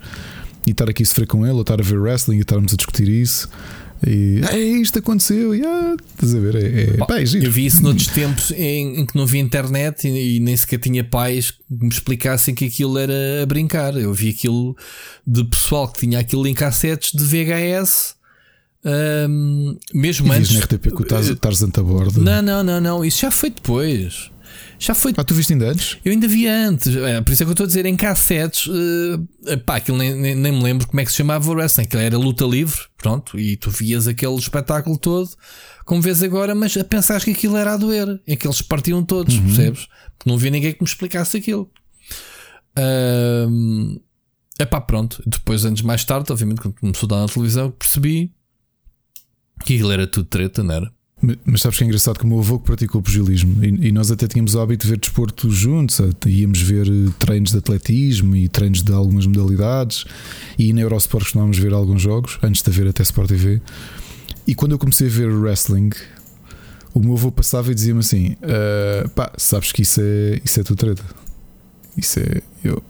e 0.65 0.71
estar 0.71 0.89
aqui 0.89 1.03
a 1.03 1.05
sofrer 1.05 1.27
com 1.27 1.45
ele, 1.45 1.55
ou 1.55 1.61
estar 1.61 1.79
a 1.79 1.83
ver 1.83 1.97
wrestling 1.99 2.37
e 2.37 2.41
estarmos 2.41 2.73
a 2.73 2.77
discutir 2.77 3.09
isso. 3.09 3.49
E 4.05 4.41
é 4.49 4.59
isto 4.59 4.99
aconteceu, 4.99 5.55
e 5.55 5.61
ah, 5.65 5.95
estás 6.13 6.35
a 6.35 6.39
ver? 6.39 6.55
É, 6.55 6.81
é, 6.83 6.97
Pá, 6.97 7.05
pá, 7.05 7.19
é 7.19 7.23
eu 7.23 7.51
vi 7.51 7.65
isso 7.65 7.81
noutros 7.81 8.07
tempos 8.07 8.51
em, 8.51 8.99
em 8.99 9.05
que 9.05 9.15
não 9.15 9.23
havia 9.23 9.39
internet 9.41 10.07
e, 10.07 10.37
e 10.37 10.39
nem 10.39 10.55
sequer 10.57 10.79
tinha 10.79 11.03
pais 11.03 11.51
que 11.51 11.57
me 11.69 11.87
explicassem 11.89 12.53
que 12.53 12.65
aquilo 12.65 12.97
era 12.97 13.13
a 13.41 13.45
brincar. 13.45 13.95
Eu 13.95 14.13
vi 14.13 14.29
aquilo 14.29 14.75
de 15.25 15.43
pessoal 15.45 15.87
que 15.87 15.99
tinha 16.01 16.19
aquilo 16.19 16.45
em 16.47 16.53
cassetes 16.53 17.11
de 17.13 17.23
VHS, 17.23 18.15
ahm, 18.85 19.77
mesmo 19.93 20.27
E 20.33 20.37
antes. 20.37 20.51
na 20.53 20.59
RTP 20.59 20.81
que 20.95 21.01
o 21.01 21.05
Tarzan 21.35 21.69
a 21.77 21.81
bordo. 21.81 22.21
Não, 22.21 22.41
não, 22.41 22.63
não, 22.63 22.81
não. 22.81 23.05
Isso 23.05 23.21
já 23.21 23.31
foi 23.31 23.49
depois. 23.49 24.29
Já 24.77 24.93
foi 24.93 25.13
Ah, 25.15 25.23
tu 25.23 25.33
viste 25.33 25.53
ainda 25.53 25.69
antes? 25.71 25.97
Eu 26.03 26.11
ainda 26.11 26.27
vi 26.27 26.45
antes, 26.47 26.93
é, 26.95 27.21
por 27.21 27.31
isso 27.31 27.41
é 27.41 27.45
que 27.45 27.49
eu 27.49 27.53
estou 27.53 27.63
a 27.63 27.67
dizer 27.67 27.85
em 27.85 27.95
cassetes. 27.95 28.69
eh, 29.47 29.55
pá, 29.57 29.77
aquilo 29.77 29.97
nem, 29.97 30.13
nem, 30.13 30.35
nem 30.35 30.51
me 30.51 30.61
lembro 30.61 30.85
como 30.87 30.99
é 30.99 31.05
que 31.05 31.11
se 31.11 31.17
chamava 31.17 31.49
o 31.49 31.53
wrestling. 31.53 31.83
Aquilo 31.85 32.01
era 32.01 32.17
luta 32.17 32.43
livre, 32.43 32.77
pronto, 33.03 33.37
e 33.37 33.57
tu 33.57 33.69
vias 33.69 34.07
aquele 34.07 34.35
espetáculo 34.35 34.97
todo, 34.97 35.29
como 35.83 36.01
vês 36.01 36.23
agora, 36.23 36.55
mas 36.55 36.77
a 36.77 36.85
pensar 36.85 37.21
que 37.21 37.31
aquilo 37.31 37.57
era 37.57 37.73
a 37.73 37.77
doer, 37.77 38.21
em 38.25 38.37
que 38.37 38.47
eles 38.47 38.61
partiam 38.61 39.03
todos, 39.03 39.37
percebes? 39.37 39.87
Porque 40.17 40.29
não 40.29 40.35
havia 40.35 40.49
ninguém 40.49 40.71
que 40.71 40.81
me 40.81 40.87
explicasse 40.87 41.35
aquilo. 41.35 41.69
É 44.57 44.65
pá, 44.65 44.79
pronto. 44.79 45.21
Depois, 45.25 45.65
anos 45.65 45.81
mais 45.81 46.05
tarde, 46.05 46.31
obviamente, 46.31 46.61
quando 46.61 46.79
começou 46.79 47.07
a 47.07 47.09
dar 47.09 47.21
na 47.23 47.27
televisão, 47.27 47.71
percebi 47.71 48.31
que 49.65 49.73
aquilo 49.75 49.91
era 49.91 50.07
tudo 50.07 50.25
treta, 50.25 50.63
não 50.63 50.73
era? 50.73 50.93
Mas- 51.45 51.61
sabes 51.61 51.77
que 51.77 51.83
é 51.85 51.87
engraçado 51.87 52.19
que 52.19 52.25
o 52.25 52.27
meu 52.27 52.39
avô 52.39 52.59
que 52.59 52.65
praticou 52.65 53.01
pugilismo 53.01 53.63
e, 53.63 53.87
e 53.87 53.91
nós 53.93 54.11
até 54.11 54.27
tínhamos 54.27 54.55
o 54.55 54.59
hábito 54.59 54.83
de 54.85 54.91
ver 54.91 54.99
desporto 54.99 55.49
juntos, 55.49 56.01
íamos 56.27 56.61
ver 56.61 56.85
eh, 56.87 57.11
treinos 57.17 57.51
de 57.51 57.57
atletismo 57.57 58.35
e 58.35 58.49
treinos 58.49 58.83
de 58.83 58.91
algumas 58.91 59.25
modalidades 59.25 60.03
e 60.59 60.73
na 60.73 60.81
Eurosport 60.81 61.23
costumávamos 61.23 61.57
ver 61.57 61.71
alguns 61.73 62.01
jogos 62.01 62.37
antes 62.43 62.61
de 62.61 62.69
haver 62.69 62.87
até 62.89 63.03
Sport 63.03 63.29
TV. 63.29 63.61
E 64.45 64.53
quando 64.53 64.73
eu 64.73 64.77
comecei 64.79 65.07
a 65.07 65.09
ver 65.09 65.31
wrestling, 65.31 65.91
o 66.93 66.99
meu 66.99 67.13
avô 67.13 67.31
passava 67.31 67.71
e 67.71 67.75
dizia-me 67.75 68.01
assim: 68.01 68.35
"Ah, 68.43 69.07
pá, 69.15 69.31
sabes 69.37 69.71
que 69.71 69.81
isso 69.83 70.01
é, 70.03 70.41
isso 70.43 70.59
é 70.59 70.63
tua 70.63 70.75
treta. 70.75 71.03
Isso 71.97 72.19
é. 72.19 72.41
Eu. 72.63 72.83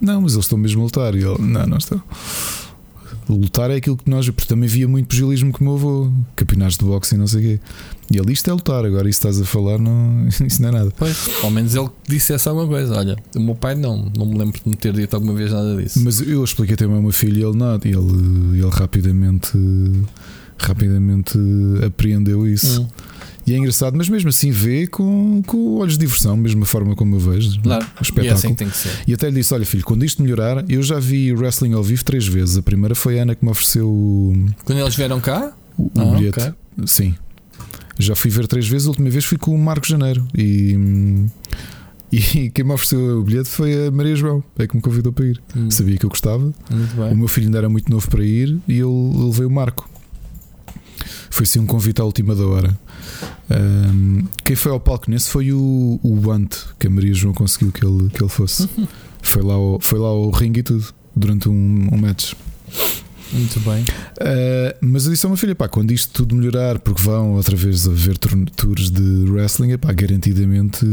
Não, 0.00 0.20
mas 0.20 0.34
eles 0.34 0.44
estão 0.44 0.56
mesmo 0.58 0.82
a 0.82 0.84
lutar. 0.84 1.14
E 1.16 1.24
ele: 1.24 1.38
Não, 1.40 1.66
não 1.66 1.78
estão. 1.78 2.00
Lutar 3.28 3.70
é 3.70 3.76
aquilo 3.76 3.96
que 3.96 4.08
nós. 4.08 4.28
Porque 4.28 4.48
também 4.48 4.68
via 4.68 4.86
muito 4.86 5.08
pugilismo 5.08 5.52
com 5.52 5.64
o 5.64 5.64
meu 5.64 5.74
avô, 5.76 6.12
campeonatos 6.34 6.78
de 6.78 6.84
boxe 6.84 7.14
e 7.14 7.18
não 7.18 7.26
sei 7.26 7.40
o 7.40 7.42
quê. 7.42 7.60
E 8.10 8.18
ele: 8.18 8.32
Isto 8.32 8.50
é 8.50 8.52
lutar. 8.52 8.84
Agora, 8.84 9.08
isso 9.08 9.18
estás 9.18 9.40
a 9.40 9.44
falar, 9.44 9.78
não, 9.78 10.26
isso 10.46 10.62
não 10.62 10.68
é 10.68 10.72
nada. 10.72 10.92
Pois, 10.96 11.28
ao 11.42 11.50
menos 11.50 11.74
ele 11.74 11.88
dissesse 12.08 12.48
alguma 12.48 12.66
coisa. 12.66 12.96
Olha, 12.96 13.16
o 13.34 13.40
meu 13.40 13.54
pai 13.54 13.74
não, 13.74 14.10
não 14.16 14.26
me 14.26 14.38
lembro 14.38 14.60
de 14.62 14.68
me 14.68 14.76
ter 14.76 14.92
dito 14.92 15.14
alguma 15.14 15.34
vez 15.34 15.52
nada 15.52 15.76
disso. 15.76 16.00
Mas 16.04 16.20
eu 16.20 16.42
expliquei 16.42 16.76
também 16.76 16.96
ao 16.96 17.02
meu 17.02 17.12
filho 17.12 17.38
e 17.38 17.42
ele 17.42 17.58
e 17.84 17.88
Ele, 17.88 18.60
ele 18.60 18.70
rapidamente. 18.70 19.52
Rapidamente 20.58 21.38
apreendeu 21.84 22.46
isso. 22.48 22.80
Hum, 22.80 22.88
E 23.46 23.54
é 23.54 23.56
engraçado, 23.58 23.96
mas 23.96 24.08
mesmo 24.08 24.28
assim 24.28 24.50
vê 24.50 24.86
com, 24.88 25.40
com 25.46 25.76
olhos 25.76 25.92
de 25.94 26.00
diversão, 26.00 26.36
mesma 26.36 26.66
forma 26.66 26.96
como 26.96 27.14
eu 27.14 27.20
vejo. 27.20 27.60
claro, 27.62 27.84
O 27.84 27.88
e 27.88 27.98
é 27.98 28.02
espetáculo. 28.02 28.34
assim 28.34 28.48
que 28.48 28.54
tem 28.56 28.68
que 28.68 28.76
ser. 28.76 28.90
E 29.06 29.14
até 29.14 29.28
lhe 29.30 29.36
disse: 29.36 29.54
Olha, 29.54 29.64
filho, 29.64 29.84
quando 29.84 30.04
isto 30.04 30.20
melhorar, 30.22 30.64
eu 30.68 30.82
já 30.82 30.98
vi 30.98 31.32
wrestling 31.32 31.72
ao 31.74 31.82
vivo 31.82 32.04
três 32.04 32.26
vezes. 32.26 32.56
A 32.58 32.62
primeira 32.62 32.94
foi 32.96 33.18
a 33.18 33.22
Ana 33.22 33.34
que 33.36 33.44
me 33.44 33.50
ofereceu 33.50 33.88
o, 33.88 34.34
Quando 34.64 34.78
eles 34.80 34.96
vieram 34.96 35.20
cá, 35.20 35.52
o 35.78 35.90
Ah, 35.96 36.04
bilhete. 36.16 36.40
ok. 36.40 36.52
Sim. 36.86 37.14
Já 37.98 38.14
fui 38.16 38.30
ver 38.30 38.46
três 38.48 38.66
vezes. 38.68 38.86
A 38.86 38.90
última 38.90 39.08
vez 39.08 39.24
fui 39.24 39.38
com 39.38 39.54
o 39.54 39.58
Marco 39.58 39.86
Janeiro. 39.86 40.26
E, 40.36 40.76
e 42.12 42.50
quem 42.50 42.64
me 42.64 42.72
ofereceu 42.72 43.20
o 43.20 43.22
bilhete 43.22 43.48
foi 43.48 43.86
a 43.86 43.90
Maria 43.92 44.16
João, 44.16 44.42
é 44.58 44.66
que 44.66 44.74
me 44.76 44.82
convidou 44.82 45.12
para 45.12 45.24
ir. 45.24 45.40
Hum, 45.56 45.70
Sabia 45.70 45.96
que 45.96 46.04
eu 46.04 46.10
gostava. 46.10 46.52
O 47.12 47.14
meu 47.14 47.28
filho 47.28 47.46
ainda 47.46 47.58
era 47.58 47.68
muito 47.68 47.90
novo 47.90 48.08
para 48.10 48.24
ir 48.24 48.58
e 48.66 48.76
eu 48.78 49.12
levei 49.28 49.46
o 49.46 49.50
Marco. 49.50 49.88
Foi 51.30 51.44
assim 51.44 51.58
um 51.58 51.66
convite 51.66 52.00
à 52.00 52.04
última 52.04 52.34
da 52.34 52.46
hora. 52.46 52.78
Hum, 53.50 54.24
quem 54.44 54.56
foi 54.56 54.72
ao 54.72 54.80
palco 54.80 55.10
nesse 55.10 55.30
foi 55.30 55.52
o, 55.52 56.00
o 56.02 56.16
Bante, 56.16 56.58
que 56.78 56.86
a 56.86 56.90
Maria 56.90 57.14
João 57.14 57.32
conseguiu 57.34 57.72
que 57.72 57.84
ele, 57.84 58.08
que 58.10 58.22
ele 58.22 58.30
fosse. 58.30 58.68
Foi 59.22 59.42
lá, 59.42 59.54
ao, 59.54 59.80
foi 59.80 59.98
lá 59.98 60.06
ao 60.06 60.30
ringue 60.30 60.60
e 60.60 60.62
tudo, 60.62 60.94
durante 61.16 61.48
um, 61.48 61.88
um 61.92 61.96
match. 61.96 62.34
Muito 63.32 63.58
bem. 63.60 63.82
Uh, 63.82 64.76
mas 64.80 65.04
eu 65.04 65.12
disse 65.12 65.26
ao 65.26 65.30
meu 65.30 65.36
filho: 65.36 65.56
pá, 65.56 65.68
quando 65.68 65.90
isto 65.90 66.12
tudo 66.12 66.34
melhorar, 66.36 66.78
porque 66.78 67.02
vão 67.02 67.34
outra 67.34 67.56
vez 67.56 67.88
a 67.88 67.90
ver 67.90 68.16
tours 68.18 68.90
de 68.90 69.30
wrestling, 69.30 69.72
epá, 69.72 69.92
garantidamente 69.92 70.86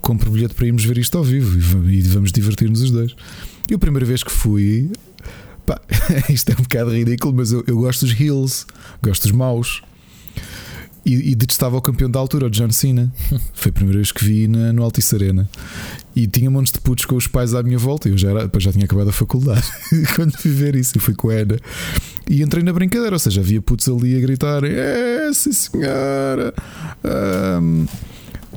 compro 0.00 0.30
bilhete 0.30 0.54
para 0.54 0.66
irmos 0.66 0.84
ver 0.84 0.98
isto 0.98 1.16
ao 1.16 1.22
vivo 1.24 1.56
e 1.88 1.98
e 1.98 2.02
vamos 2.02 2.32
divertir-nos 2.32 2.82
os 2.82 2.90
dois. 2.90 3.14
E 3.70 3.74
a 3.74 3.78
primeira 3.78 4.04
vez 4.04 4.22
que 4.22 4.32
fui, 4.32 4.90
pá, 5.64 5.80
isto 6.28 6.50
é 6.50 6.54
um 6.54 6.62
bocado 6.62 6.90
ridículo, 6.90 7.32
mas 7.34 7.52
eu, 7.52 7.62
eu 7.66 7.78
gosto 7.78 8.04
dos 8.04 8.20
heels, 8.20 8.66
gosto 9.02 9.22
dos 9.22 9.32
maus. 9.32 9.82
E, 11.04 11.32
e 11.32 11.34
detestava 11.34 11.76
o 11.76 11.82
campeão 11.82 12.10
da 12.10 12.18
altura, 12.18 12.46
o 12.46 12.50
John 12.50 12.70
Cena. 12.70 13.12
Foi 13.52 13.70
a 13.70 13.72
primeira 13.72 13.98
vez 13.98 14.10
que 14.10 14.24
vi 14.24 14.48
na, 14.48 14.72
no 14.72 14.82
Altice 14.82 15.14
Arena. 15.14 15.48
E 16.16 16.26
tinha 16.26 16.50
montes 16.50 16.72
de 16.72 16.80
putos 16.80 17.04
com 17.04 17.16
os 17.16 17.26
pais 17.26 17.54
à 17.54 17.62
minha 17.62 17.78
volta. 17.78 18.08
Eu 18.08 18.16
já, 18.16 18.30
era, 18.30 18.50
já 18.58 18.72
tinha 18.72 18.84
acabado 18.84 19.10
a 19.10 19.12
faculdade 19.12 19.66
quando 20.16 20.32
fui 20.38 20.50
ver 20.50 20.76
isso. 20.76 20.96
E 20.96 21.00
fui 21.00 21.14
com 21.14 21.28
a 21.30 21.34
Ana. 21.34 21.58
E 22.28 22.42
entrei 22.42 22.62
na 22.62 22.72
brincadeira. 22.72 23.14
Ou 23.14 23.18
seja, 23.18 23.40
havia 23.40 23.60
putos 23.60 23.88
ali 23.88 24.16
a 24.16 24.20
gritar: 24.20 24.64
É, 24.64 25.30
sim 25.34 25.52
senhora. 25.52 26.54
Ahm, 27.04 27.86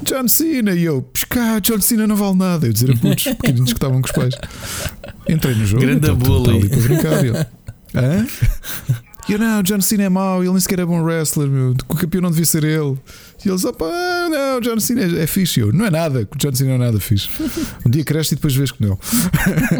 John 0.03 0.27
Cena. 0.27 0.73
E 0.73 0.83
eu, 0.85 1.01
pescar, 1.01 1.59
John 1.59 1.81
Cena 1.81 2.07
não 2.07 2.15
vale 2.15 2.37
nada. 2.37 2.67
Eu 2.67 2.73
dizer 2.73 2.91
a 2.91 2.97
putos 2.97 3.23
pequeninos 3.35 3.73
que 3.73 3.77
estavam 3.77 4.01
com 4.01 4.07
os 4.07 4.13
pais. 4.13 4.35
Entrei 5.27 5.55
no 5.55 5.65
jogo. 5.65 5.81
Grande 5.81 5.97
então, 5.97 6.15
bully. 6.15 6.45
tá 6.45 6.51
ali 6.51 6.69
para 6.69 6.81
brincar. 6.81 7.25
Eu, 7.25 7.45
Hã? 7.95 8.27
E 9.27 9.33
eu, 9.33 9.39
não, 9.39 9.61
John 9.61 9.81
Cena 9.81 10.03
é 10.03 10.09
mau, 10.09 10.41
ele 10.41 10.51
nem 10.51 10.59
sequer 10.59 10.79
é 10.79 10.85
bom 10.85 11.01
wrestler, 11.01 11.49
meu. 11.49 11.75
O 11.89 11.95
campeão 11.95 12.21
não 12.21 12.29
devia 12.29 12.45
ser 12.45 12.63
ele. 12.63 12.97
E 13.45 13.49
eles, 13.49 13.63
opa, 13.65 13.85
não, 14.29 14.59
John 14.61 14.79
Cena 14.79 15.01
é, 15.01 15.23
é 15.23 15.27
fixe. 15.27 15.59
Eu, 15.59 15.71
não 15.71 15.85
é 15.85 15.91
nada, 15.91 16.27
o 16.33 16.37
John 16.37 16.53
Cena 16.53 16.69
não 16.77 16.83
é 16.83 16.87
nada 16.87 16.99
fixe. 16.99 17.29
Um 17.85 17.89
dia 17.89 18.03
cresce 18.03 18.33
e 18.33 18.35
depois 18.35 18.53
vês 18.53 18.71
que 18.71 18.81
não. 18.85 18.99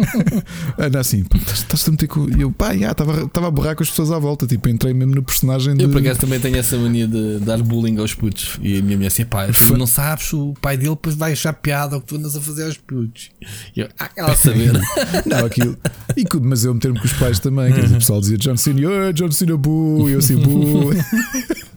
Anda 0.78 1.00
assim, 1.00 1.24
estás-te 1.52 1.88
a 1.88 1.90
meter 1.90 2.06
com. 2.06 2.26
E 2.30 2.40
eu, 2.40 2.50
pá, 2.50 2.74
estava 2.74 3.48
a 3.48 3.50
borrar 3.50 3.76
com 3.76 3.82
as 3.82 3.90
pessoas 3.90 4.10
à 4.10 4.18
volta. 4.18 4.46
Tipo, 4.46 4.68
entrei 4.68 4.94
mesmo 4.94 5.14
no 5.14 5.22
personagem 5.22 5.76
de. 5.76 5.84
Eu 5.84 5.90
por 5.90 6.00
acaso 6.00 6.20
também 6.20 6.40
tenho 6.40 6.56
essa 6.56 6.76
mania 6.78 7.06
de 7.06 7.38
dar 7.40 7.62
bullying 7.62 7.98
aos 7.98 8.14
putos. 8.14 8.58
E 8.62 8.78
a 8.78 8.82
minha 8.82 8.96
mulher 8.96 9.08
assim, 9.08 9.24
pá, 9.26 9.46
tu 9.48 9.76
não 9.76 9.86
sabes, 9.86 10.32
o 10.32 10.54
pai 10.60 10.76
dele 10.76 10.90
depois 10.90 11.14
vai 11.16 11.32
achar 11.32 11.52
piada 11.52 11.96
o 11.96 12.00
que 12.00 12.06
tu 12.06 12.16
andas 12.16 12.34
a 12.36 12.40
fazer 12.40 12.64
aos 12.64 12.76
putos. 12.78 13.30
E 13.76 13.80
eu, 13.80 13.88
ah, 13.98 14.10
ela 14.16 14.34
saber. 14.34 14.72
Não, 15.26 15.44
aquilo. 15.44 15.76
E, 16.16 16.24
mas 16.40 16.64
eu 16.64 16.72
meter-me 16.74 16.98
com 16.98 17.04
os 17.04 17.12
pais 17.12 17.38
também. 17.38 17.72
Quer 17.72 17.82
dizer, 17.82 17.96
o 17.96 17.98
pessoal 17.98 18.20
dizia 18.20 18.38
John 18.38 18.56
Cena, 18.56 19.08
"Ah, 19.08 19.12
John 19.12 19.30
Cena, 19.30 19.56
bu, 19.56 20.08
e 20.08 20.12
eu 20.12 20.18
assim, 20.18 20.36
bu. 20.36 20.90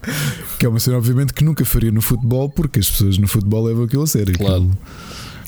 que 0.59 0.65
é 0.65 0.69
uma 0.69 0.79
cena, 0.79 0.97
obviamente, 0.97 1.33
que 1.33 1.43
nunca 1.43 1.63
faria 1.65 1.91
no 1.91 2.01
futebol, 2.01 2.49
porque 2.49 2.79
as 2.79 2.89
pessoas 2.89 3.17
no 3.17 3.27
futebol 3.27 3.63
levam 3.65 3.83
aquilo 3.85 4.03
a 4.03 4.07
sério. 4.07 4.37
Claro. 4.37 4.55
Aquilo- 4.63 4.77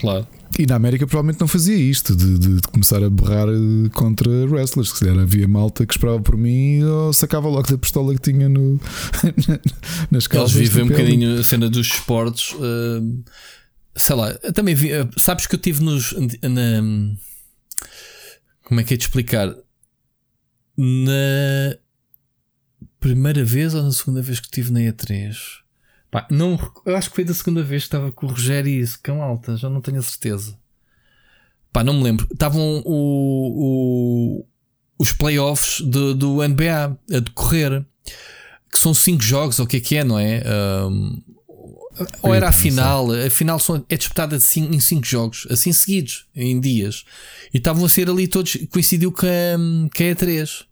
claro. 0.01 0.27
E 0.59 0.67
na 0.67 0.75
América 0.75 1.07
provavelmente 1.07 1.41
não 1.41 1.47
fazia 1.47 1.75
isto 1.75 2.15
de, 2.15 2.37
de- 2.37 2.55
de 2.57 2.67
começar 2.67 3.03
a 3.03 3.09
berrar 3.09 3.47
eh, 3.49 3.89
contra 3.91 4.29
wrestlers. 4.45 4.89
Se 4.91 4.99
calhar 4.99 5.17
havia 5.17 5.47
malta 5.47 5.83
que 5.83 5.93
esperava 5.95 6.21
por 6.21 6.37
mim 6.37 6.83
ou 6.83 7.11
sacava 7.11 7.47
logo 7.49 7.67
da 7.67 7.75
pistola 7.77 8.13
que 8.13 8.21
tinha 8.31 8.47
no, 8.47 8.79
nas 10.11 10.25
Eles 10.25 10.27
calças. 10.27 10.51
vivem 10.53 10.83
um 10.83 10.87
bocadinho 10.89 11.39
a 11.39 11.43
cena 11.43 11.67
dos 11.67 11.87
esportes. 11.87 12.53
hum, 12.59 13.23
sei 13.95 14.15
lá, 14.15 14.31
também 14.53 14.75
vi. 14.75 14.91
eh, 14.91 15.07
Sabes 15.17 15.47
que 15.47 15.55
eu 15.55 15.59
tive 15.59 15.83
nos. 15.83 16.13
Na, 16.13 17.15
como 18.63 18.79
é 18.79 18.83
que 18.83 18.93
é 18.93 18.97
de 18.97 19.03
explicar? 19.05 19.55
Na 20.77 21.75
primeira 23.03 23.43
vez 23.43 23.73
ou 23.75 23.83
na 23.83 23.91
segunda 23.91 24.21
vez 24.21 24.39
que 24.39 24.47
estive 24.47 24.71
na 24.71 24.79
E3? 24.79 25.35
Pá, 26.09 26.25
não, 26.31 26.57
eu 26.85 26.95
acho 26.95 27.09
que 27.09 27.15
foi 27.15 27.23
da 27.25 27.33
segunda 27.33 27.61
vez 27.63 27.83
que 27.83 27.87
estava 27.87 28.11
com 28.11 28.25
o 28.25 28.29
Rogério 28.29 28.69
e 28.71 28.79
isso, 28.79 28.99
cão 29.03 29.21
alta, 29.21 29.57
já 29.57 29.69
não 29.69 29.81
tenho 29.81 29.99
a 29.99 30.01
certeza. 30.01 30.57
Pá, 31.71 31.83
não 31.83 31.93
me 31.95 32.03
lembro. 32.03 32.27
Estavam 32.31 32.81
o, 32.85 34.39
o- 34.39 34.45
os 34.97 35.11
playoffs 35.11 35.81
do, 35.81 36.13
do 36.15 36.47
NBA 36.47 36.97
a 37.13 37.19
decorrer 37.19 37.83
que 38.71 38.77
são 38.79 38.93
cinco 38.93 39.21
jogos, 39.23 39.59
ou 39.59 39.65
o 39.65 39.67
que 39.67 39.77
é 39.77 39.79
que 39.79 39.95
é, 39.97 40.03
não 40.03 40.17
é? 40.17 40.41
Um, 40.87 41.21
ou 42.23 42.33
era 42.33 42.49
a 42.49 42.51
final, 42.51 43.11
a 43.11 43.29
final 43.29 43.59
são- 43.59 43.85
é 43.89 43.97
disputada 43.97 44.37
de 44.39 44.59
em 44.59 44.79
cinco 44.79 45.05
jogos, 45.05 45.45
assim 45.49 45.71
seguidos, 45.71 46.25
em 46.35 46.59
dias, 46.59 47.05
e 47.53 47.57
estavam 47.57 47.85
a 47.85 47.89
ser 47.89 48.09
ali 48.09 48.27
todos, 48.27 48.57
coincidiu 48.71 49.11
com 49.11 49.25
a, 49.27 49.89
com 49.95 50.03
a 50.03 50.07
E3. 50.07 50.65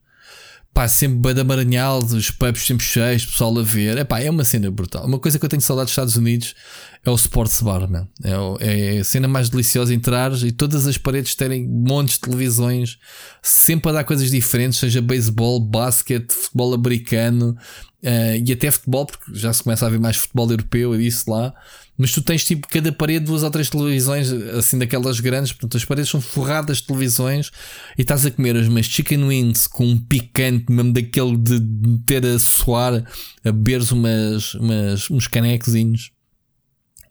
Pá, 0.74 0.88
sempre 0.88 1.18
bem 1.18 1.34
da 1.34 1.44
Maranhal, 1.44 2.00
os 2.00 2.32
pubs 2.32 2.66
sempre 2.66 2.86
cheios, 2.86 3.26
pessoal 3.26 3.60
a 3.60 3.62
ver. 3.62 3.98
Epá, 3.98 4.22
é 4.22 4.30
uma 4.30 4.46
cena 4.46 4.72
brutal. 4.72 5.06
Uma 5.06 5.20
coisa 5.20 5.38
que 5.38 5.44
eu 5.44 5.50
tenho 5.50 5.62
saudade 5.62 5.88
dos 5.88 5.92
Estados 5.92 6.16
Unidos 6.16 6.56
é 7.04 7.10
o 7.10 7.16
Sports 7.16 7.62
Bar, 7.62 7.90
man. 7.90 8.08
É, 8.24 8.96
é 8.96 9.00
a 9.00 9.04
cena 9.04 9.28
mais 9.28 9.50
deliciosa 9.50 9.94
entrar 9.94 10.32
e 10.44 10.52
todas 10.52 10.88
as 10.88 10.98
paredes 10.98 11.36
terem 11.36 11.68
montes 11.68 12.16
de 12.16 12.22
televisões, 12.22 12.98
sempre 13.42 13.90
a 13.90 13.94
dar 13.96 14.04
coisas 14.06 14.32
diferentes, 14.32 14.80
seja 14.80 15.02
beisebol, 15.02 15.60
basquete, 15.60 16.32
futebol 16.32 16.74
americano 16.74 17.58
eh, 18.02 18.42
e 18.46 18.54
até 18.54 18.72
futebol, 18.72 19.06
porque 19.06 19.34
já 19.34 19.52
se 19.52 19.64
começa 19.64 19.86
a 19.86 19.90
ver 19.90 20.00
mais 20.00 20.18
futebol 20.18 20.50
europeu 20.50 21.00
e 21.00 21.06
isso 21.06 21.30
lá. 21.30 21.54
Mas 21.98 22.12
tu 22.12 22.22
tens 22.22 22.44
tipo 22.44 22.68
cada 22.68 22.92
parede 22.92 23.26
duas 23.26 23.44
ou 23.44 23.52
três 23.52 23.70
televisões, 23.70 24.32
assim 24.32 24.78
daquelas 24.80 25.20
grandes, 25.20 25.52
portanto 25.52 25.78
as 25.78 25.86
paredes 25.86 26.10
são 26.10 26.20
forradas 26.20 26.78
de 26.78 26.88
televisões 26.88 27.52
e 27.98 28.02
estás 28.02 28.26
a 28.26 28.32
comer 28.32 28.56
as 28.56 28.68
umas 28.68 28.86
chicken 28.86 29.24
wings 29.26 29.68
com 29.68 29.86
um 29.86 29.98
picante, 30.00 30.72
mesmo 30.72 30.94
daquele 30.94 31.38
de 31.38 31.60
meter 31.60 32.26
a 32.26 32.40
suar, 32.40 33.06
a 33.44 33.52
beberes 33.52 33.92
umas, 33.92 34.56
umas, 34.56 35.12
uns 35.12 35.28
canecozinhos. 35.28 36.12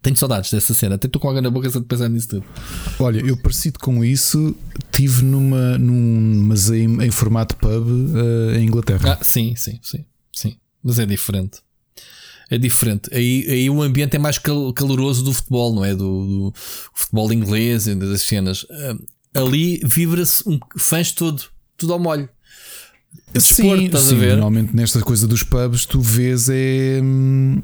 Tenho 0.02 0.16
saudades 0.16 0.51
dessa 0.51 0.73
cena, 0.73 0.94
até 0.94 1.07
estou 1.07 1.20
com 1.20 1.28
água 1.28 1.43
na 1.43 1.51
boca 1.51 1.69
só 1.69 1.78
de 1.78 1.85
pensar 1.85 2.09
nisso 2.09 2.28
tudo. 2.28 2.47
Olha, 2.98 3.20
eu 3.20 3.36
parecido 3.36 3.78
com 3.78 4.02
isso, 4.02 4.57
tive 4.90 5.23
numa, 5.23 5.77
num, 5.77 6.43
mas 6.47 6.70
em, 6.70 7.02
em 7.02 7.11
formato 7.11 7.55
pub 7.57 7.86
eh, 8.16 8.59
em 8.59 8.65
Inglaterra. 8.65 9.19
Ah, 9.20 9.23
sim, 9.23 9.55
sim, 9.57 9.78
sim, 9.82 10.07
sim. 10.32 10.57
Mas 10.82 10.98
é 10.98 11.05
diferente. 11.05 11.59
É 12.51 12.59
diferente. 12.59 13.09
Aí, 13.12 13.47
aí 13.48 13.70
o 13.70 13.81
ambiente 13.81 14.16
é 14.16 14.18
mais 14.18 14.36
cal- 14.39 14.72
caloroso 14.72 15.22
do 15.22 15.32
futebol, 15.32 15.72
não 15.74 15.85
é? 15.85 15.94
Do, 15.94 16.27
do 16.51 16.55
futebol 16.94 17.32
inglês 17.32 17.86
e 17.86 17.94
das 17.94 18.22
cenas. 18.22 18.66
Ah, 18.70 18.97
ali 19.43 19.81
vibra-se 19.85 20.43
um 20.48 20.59
fãs 20.77 21.12
todo, 21.12 21.43
tudo 21.78 21.93
ao 21.93 21.98
molho. 22.01 22.28
Estás 23.32 24.12
a 24.12 24.16
ver? 24.16 24.31
Normalmente 24.32 24.74
nesta 24.74 25.01
coisa 25.01 25.27
dos 25.28 25.43
pubs 25.44 25.85
tu 25.86 26.01
vês 26.01 26.48
é, 26.48 27.01
hum, 27.02 27.62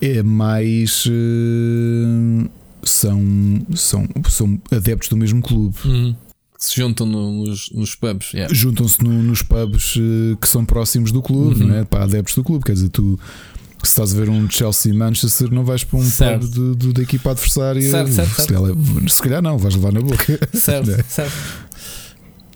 é 0.00 0.22
mais 0.22 1.04
eh, 1.08 2.48
são, 2.84 3.66
são, 3.74 4.06
são 4.28 4.60
adeptos 4.70 5.08
do 5.08 5.16
mesmo 5.16 5.40
clube. 5.42 5.76
Uhum. 5.84 6.14
Se 6.58 6.76
juntam 6.76 7.06
no- 7.06 7.44
nos, 7.46 7.70
nos 7.72 7.94
pubs. 7.94 8.32
yeah. 8.32 8.52
Juntam-se 8.54 9.02
no- 9.02 9.22
nos 9.22 9.42
pubs 9.42 9.94
eh, 9.98 10.36
que 10.40 10.48
são 10.48 10.64
próximos 10.64 11.10
do 11.12 11.20
clube, 11.20 11.60
Uhum. 11.62 11.68
não 11.68 11.76
é? 11.76 11.84
Para 11.84 12.04
adeptos 12.04 12.34
do 12.34 12.44
clube. 12.44 12.64
Quer 12.64 12.72
dizer, 12.72 12.88
tu 12.88 13.18
se 13.86 13.92
estás 13.92 14.12
a 14.14 14.16
ver 14.16 14.28
um 14.28 14.48
Chelsea 14.50 14.92
Manchester, 14.94 15.50
não 15.52 15.64
vais 15.64 15.84
para 15.84 15.98
um 15.98 16.04
Certo. 16.04 16.46
pub 16.48 16.74
do- 16.76 16.92
da 16.92 17.02
equipa 17.02 17.30
adversária. 17.30 17.82
Certo, 17.90 18.12
certo, 18.12 18.40
se. 18.40 18.46
Calhar, 18.46 18.62
leva- 18.62 19.08
se 19.08 19.22
calhar 19.22 19.42
não, 19.42 19.58
vais 19.58 19.74
levar 19.74 19.92
na 19.92 20.00
boca. 20.00 20.38
Certo, 20.52 20.90
é? 20.92 21.02
certo. 21.04 21.34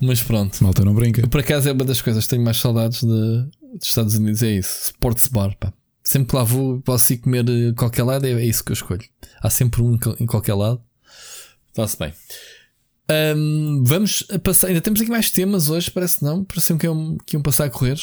Mas 0.01 0.23
pronto. 0.23 0.63
Malta 0.63 0.85
não 0.85 0.95
brinca. 0.95 1.27
Por 1.27 1.41
acaso 1.41 1.69
é 1.69 1.73
uma 1.73 1.85
das 1.85 2.01
coisas 2.01 2.25
que 2.25 2.31
tenho 2.31 2.43
mais 2.45 2.57
saudades 2.59 3.01
de, 3.01 3.07
dos 3.09 3.87
Estados 3.89 4.15
Unidos, 4.15 4.43
é 4.43 4.53
isso. 4.53 4.85
Sports 4.87 5.27
bar, 5.29 5.57
pá. 5.59 5.73
Sempre 6.05 6.29
que 6.31 6.37
lá 6.37 6.45
vou, 6.45 6.81
posso 6.81 7.13
ir 7.13 7.19
comer 7.19 7.45
eh, 7.49 7.73
qualquer 7.77 8.03
lado, 8.05 8.25
é, 8.25 8.31
é 8.31 8.45
isso 8.47 8.65
que 8.65 8.71
eu 8.73 8.75
escolho. 8.75 9.03
Há 9.43 9.51
sempre 9.51 9.83
um 9.83 9.95
em 9.95 9.99
qual- 9.99 10.17
em 10.21 10.27
qualquer 10.27 10.55
lado. 10.55 10.81
Está-se 11.71 11.99
bem. 11.99 12.13
Ahm, 13.11 13.83
vamos 13.85 14.23
passar. 14.43 14.69
Ainda 14.69 14.81
temos 14.81 15.01
aqui 15.01 15.11
mais 15.11 15.31
temas 15.31 15.69
hoje, 15.71 15.91
parece 15.91 16.23
não. 16.23 16.45
Parece 16.45 16.75
que 16.77 16.87
iam, 16.87 17.17
que 17.27 17.37
iam 17.37 17.43
passar 17.43 17.65
a 17.65 17.71
correr. 17.71 17.99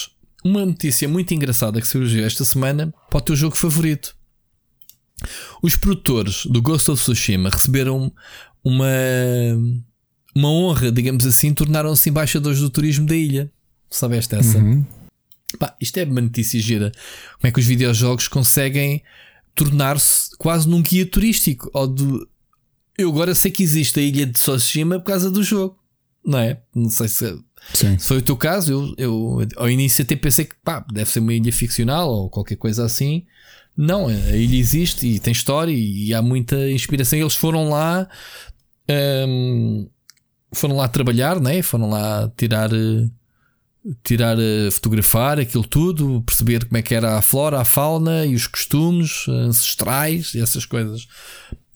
Uma 0.46 0.64
notícia 0.64 1.10
muito 1.10 1.34
engraçada 1.34 1.82
que 1.82 1.88
surgiu 1.88 2.24
esta 2.24 2.46
semana 2.46 2.94
para 3.10 3.18
o 3.18 3.22
teu 3.22 3.36
jogo 3.36 3.56
favorito. 3.56 4.16
Os 5.60 5.76
produtores 5.76 6.46
do 6.46 6.62
Ghost 6.62 6.92
of 6.92 7.02
Tsushima 7.02 7.50
receberam 7.50 8.14
uma, 8.64 8.86
uma 10.36 10.48
honra, 10.48 10.92
digamos 10.92 11.26
assim, 11.26 11.52
tornaram-se 11.52 12.12
embaixadores 12.12 12.60
do 12.60 12.70
turismo 12.70 13.08
da 13.08 13.16
ilha. 13.16 13.52
Sabeste 13.90 14.36
essa? 14.36 14.60
Uhum. 14.60 14.86
Pá, 15.58 15.76
isto 15.82 15.98
é 15.98 16.04
uma 16.04 16.22
notícia 16.22 16.60
gira. 16.60 16.92
Como 17.38 17.50
é 17.50 17.52
que 17.52 17.60
os 17.60 17.66
videojogos 17.66 18.28
conseguem 18.28 19.02
tornar-se 19.56 20.30
quase 20.38 20.70
num 20.70 20.84
guia 20.84 21.08
turístico? 21.08 21.72
Ou 21.74 21.88
do... 21.88 22.30
Eu 22.96 23.10
agora 23.10 23.34
sei 23.34 23.50
que 23.50 23.64
existe 23.64 24.00
a 24.00 24.04
ilha 24.04 24.28
de 24.28 24.34
Tsushima 24.34 25.00
por 25.00 25.08
causa 25.08 25.32
do 25.32 25.42
jogo, 25.42 25.76
não 26.24 26.38
é? 26.38 26.62
Não 26.76 26.92
sei 26.92 27.08
se, 27.08 27.36
Sim. 27.74 27.98
se 27.98 28.08
foi 28.08 28.18
o 28.18 28.22
teu 28.22 28.38
caso. 28.38 28.72
Eu, 28.72 28.96
eu 28.98 29.48
ao 29.58 29.70
início 29.70 30.04
até 30.04 30.16
pensei 30.16 30.46
que 30.46 30.56
pá, 30.64 30.86
deve 30.92 31.10
ser 31.10 31.20
uma 31.20 31.34
ilha 31.34 31.52
ficcional 31.52 32.10
ou 32.10 32.30
qualquer 32.30 32.56
coisa 32.56 32.86
assim. 32.86 33.26
Não, 33.78 34.08
a 34.08 34.36
ilha 34.36 34.58
existe 34.58 35.06
e 35.06 35.20
tem 35.20 35.34
história 35.34 35.74
e 35.74 36.14
há 36.14 36.22
muita 36.22 36.70
inspiração. 36.70 37.20
Eles 37.20 37.36
foram 37.36 37.70
lá, 37.70 38.08
hum, 39.28 39.90
foram 40.54 40.78
lá 40.78 40.88
trabalhar, 40.88 41.42
né? 41.42 41.62
foram 41.62 41.90
lá 41.90 42.32
tirar, 42.38 42.70
tirar, 44.02 44.38
eh, 44.40 44.72
fotografar 44.72 45.40
aquilo 45.40 45.68
tudo, 45.68 46.24
perceber 46.26 46.66
como 46.66 46.78
é 46.78 46.82
que 46.82 46.96
era 46.96 47.18
a 47.18 47.22
flora, 47.22 47.60
a 47.60 47.66
fauna 47.66 48.26
e 48.26 48.34
os 48.34 48.48
costumes 48.48 49.28
ancestrais 49.28 50.34
e 50.34 50.42
essas 50.42 50.66
coisas. 50.66 51.06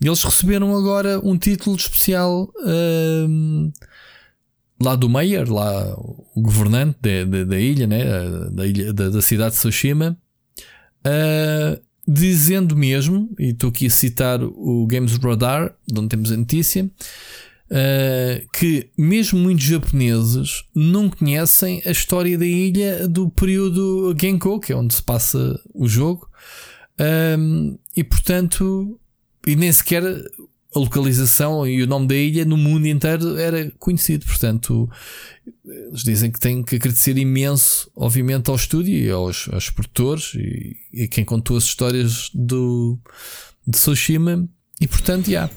Eles 0.01 0.23
receberam 0.23 0.73
agora 0.77 1.19
um 1.21 1.37
título 1.37 1.75
especial 1.75 2.49
hum, 2.65 3.69
lá 4.81 4.95
do 4.95 5.09
Mayor, 5.09 5.51
lá 5.51 5.93
o 5.97 6.41
governante 6.41 6.97
da, 7.45 7.59
ilha, 7.59 7.85
né? 7.85 8.03
da, 8.51 8.65
ilha 8.65 8.93
da, 8.93 9.09
da 9.09 9.21
cidade 9.21 9.55
de 9.55 9.59
Tsushima, 9.59 10.17
uh, 11.05 11.81
dizendo 12.07 12.75
mesmo, 12.75 13.29
e 13.37 13.49
estou 13.49 13.69
aqui 13.69 13.87
a 13.87 13.89
citar 13.89 14.41
o 14.41 14.87
Games 14.87 15.17
Radar, 15.17 15.75
de 15.85 15.99
onde 15.99 16.09
temos 16.09 16.31
a 16.31 16.37
notícia, 16.37 16.85
uh, 16.85 18.49
que 18.53 18.89
mesmo 18.97 19.39
muitos 19.39 19.65
japoneses 19.65 20.63
não 20.73 21.09
conhecem 21.09 21.81
a 21.85 21.91
história 21.91 22.37
da 22.37 22.45
ilha 22.45 23.07
do 23.07 23.29
período 23.29 24.15
Genko, 24.19 24.59
que 24.59 24.71
é 24.71 24.75
onde 24.75 24.93
se 24.93 25.03
passa 25.03 25.59
o 25.73 25.87
jogo. 25.87 26.27
E 27.95 28.03
portanto, 28.03 28.99
e 29.47 29.55
nem 29.55 29.71
sequer 29.71 30.03
a 30.75 30.79
localização 30.79 31.65
e 31.67 31.81
o 31.81 31.87
nome 31.87 32.07
da 32.07 32.15
ilha 32.15 32.45
no 32.45 32.55
mundo 32.55 32.85
inteiro 32.87 33.37
era 33.37 33.71
conhecido. 33.79 34.25
Portanto, 34.25 34.89
eles 35.65 36.03
dizem 36.03 36.31
que 36.31 36.39
tem 36.39 36.61
que 36.61 36.75
agradecer 36.75 37.17
imenso, 37.17 37.89
obviamente, 37.95 38.49
ao 38.49 38.55
estúdio 38.55 38.93
e 38.93 39.09
aos, 39.09 39.49
aos 39.51 39.69
produtores 39.69 40.33
e, 40.35 40.75
e 40.93 41.07
quem 41.07 41.25
contou 41.25 41.57
as 41.57 41.63
histórias 41.63 42.29
do, 42.33 42.99
de 43.65 43.71
Tsushima. 43.71 44.47
E 44.79 44.87
portanto, 44.87 45.25
já. 45.25 45.31
Yeah. 45.31 45.53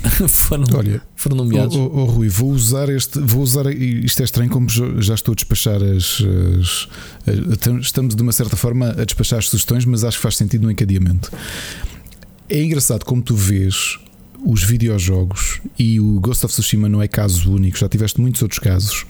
foram, 0.28 0.64
Olha, 0.74 1.02
foram 1.14 1.36
nomeados. 1.36 1.76
Oh, 1.76 1.90
oh, 1.92 2.00
oh, 2.00 2.04
Rui, 2.06 2.28
vou 2.28 2.50
usar 2.50 2.88
este. 2.88 3.18
Vou 3.18 3.42
usar. 3.42 3.66
Isto 3.66 4.20
é 4.20 4.24
estranho, 4.24 4.50
como 4.50 4.68
já 4.68 5.14
estou 5.14 5.32
a 5.32 5.34
despachar 5.34 5.82
as, 5.82 6.22
as, 6.58 6.88
as, 7.26 7.80
Estamos 7.82 8.14
de 8.14 8.22
uma 8.22 8.32
certa 8.32 8.56
forma 8.56 8.90
a 8.90 9.04
despachar 9.04 9.38
as 9.38 9.48
sugestões, 9.48 9.84
mas 9.84 10.04
acho 10.04 10.16
que 10.16 10.22
faz 10.22 10.36
sentido 10.36 10.62
no 10.62 10.70
encadeamento. 10.70 11.30
É 12.48 12.62
engraçado 12.62 13.04
como 13.04 13.22
tu 13.22 13.34
vês 13.34 13.98
os 14.44 14.62
videojogos 14.62 15.60
e 15.78 16.00
o 16.00 16.18
Ghost 16.20 16.44
of 16.46 16.52
Tsushima 16.52 16.88
não 16.88 17.02
é 17.02 17.08
caso 17.08 17.52
único, 17.52 17.78
já 17.78 17.88
tiveste 17.88 18.20
muitos 18.20 18.42
outros 18.42 18.58
casos 18.58 19.06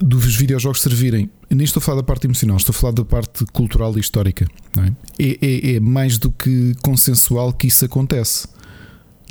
dos 0.00 0.34
videojogos 0.34 0.80
servirem. 0.80 1.30
Nem 1.50 1.64
estou 1.64 1.80
a 1.80 1.82
falar 1.82 1.98
da 1.98 2.02
parte 2.02 2.26
emocional, 2.26 2.56
estou 2.56 2.72
a 2.72 2.74
falar 2.74 2.92
da 2.92 3.04
parte 3.04 3.44
cultural 3.52 3.96
e 3.96 4.00
histórica. 4.00 4.46
É? 4.78 4.92
É, 5.18 5.38
é? 5.42 5.74
é? 5.74 5.80
mais 5.80 6.16
do 6.16 6.30
que 6.30 6.74
consensual 6.82 7.52
que 7.52 7.66
isso 7.66 7.84
acontece. 7.84 8.48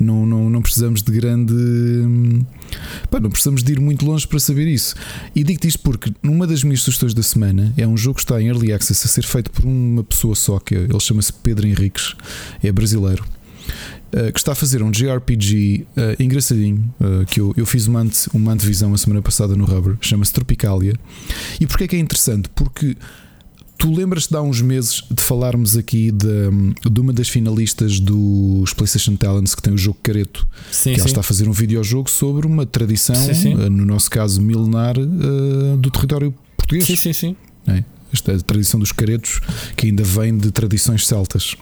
Não, 0.00 0.24
não, 0.24 0.48
não 0.48 0.62
precisamos 0.62 1.02
de 1.02 1.12
grande. 1.12 1.54
Pá, 3.10 3.20
não 3.20 3.28
precisamos 3.28 3.62
de 3.62 3.72
ir 3.72 3.80
muito 3.80 4.06
longe 4.06 4.26
para 4.26 4.38
saber 4.38 4.66
isso. 4.66 4.94
E 5.34 5.44
digo-te 5.44 5.68
isto 5.68 5.80
porque 5.80 6.12
numa 6.22 6.46
das 6.46 6.64
minhas 6.64 6.80
sugestões 6.80 7.12
da 7.12 7.22
semana 7.22 7.74
é 7.76 7.86
um 7.86 7.96
jogo 7.96 8.14
que 8.14 8.22
está 8.22 8.40
em 8.40 8.46
early 8.46 8.72
access 8.72 9.04
a 9.04 9.08
ser 9.08 9.24
feito 9.24 9.50
por 9.50 9.64
uma 9.66 10.02
pessoa 10.02 10.34
só, 10.34 10.58
que 10.58 10.74
é, 10.74 10.78
ele 10.78 11.00
chama-se 11.00 11.32
Pedro 11.32 11.66
Henriques, 11.66 12.14
é 12.62 12.72
brasileiro. 12.72 13.24
Uh, 14.12 14.32
que 14.32 14.40
está 14.40 14.52
a 14.52 14.54
fazer 14.56 14.82
um 14.82 14.90
JRPG 14.90 15.86
uh, 15.96 16.22
engraçadinho. 16.22 16.92
Uh, 17.00 17.24
que 17.26 17.40
eu, 17.40 17.54
eu 17.56 17.64
fiz 17.64 17.86
uma, 17.86 18.00
ante, 18.00 18.28
uma 18.34 18.52
antevisão 18.52 18.92
a 18.92 18.98
semana 18.98 19.22
passada 19.22 19.54
no 19.54 19.64
Rubber, 19.64 19.96
chama-se 20.00 20.32
Tropicalia. 20.32 20.94
E 21.60 21.66
porquê 21.66 21.84
é 21.84 21.88
que 21.88 21.96
é 21.96 21.98
interessante? 22.00 22.48
Porque 22.48 22.96
Tu 23.80 23.90
lembras-te 23.90 24.28
de 24.28 24.36
há 24.36 24.42
uns 24.42 24.60
meses 24.60 25.02
de 25.10 25.22
falarmos 25.22 25.74
aqui 25.74 26.10
de, 26.10 26.26
de 26.90 27.00
uma 27.00 27.14
das 27.14 27.30
finalistas 27.30 27.98
dos 27.98 28.74
PlayStation 28.74 29.16
Talents 29.16 29.54
que 29.54 29.62
tem 29.62 29.72
o 29.72 29.78
jogo 29.78 29.96
Careto, 30.02 30.46
sim, 30.70 30.92
que 30.92 31.00
ela 31.00 31.08
está 31.08 31.20
a 31.20 31.22
fazer 31.22 31.48
um 31.48 31.52
videojogo 31.52 32.10
sobre 32.10 32.46
uma 32.46 32.66
tradição, 32.66 33.14
sim, 33.14 33.54
eh, 33.54 33.70
no 33.70 33.86
nosso 33.86 34.10
caso 34.10 34.42
milenar, 34.42 34.96
do 35.78 35.90
território 35.90 36.34
português. 36.58 36.84
Sim, 36.84 36.96
sim, 36.96 37.12
sim. 37.14 37.36
É? 37.66 37.82
Esta 38.12 38.32
é 38.32 38.34
a 38.34 38.40
tradição 38.40 38.78
dos 38.78 38.92
caretos 38.92 39.40
que 39.74 39.86
ainda 39.86 40.04
vem 40.04 40.36
de 40.36 40.50
tradições 40.50 41.06
celtas. 41.06 41.56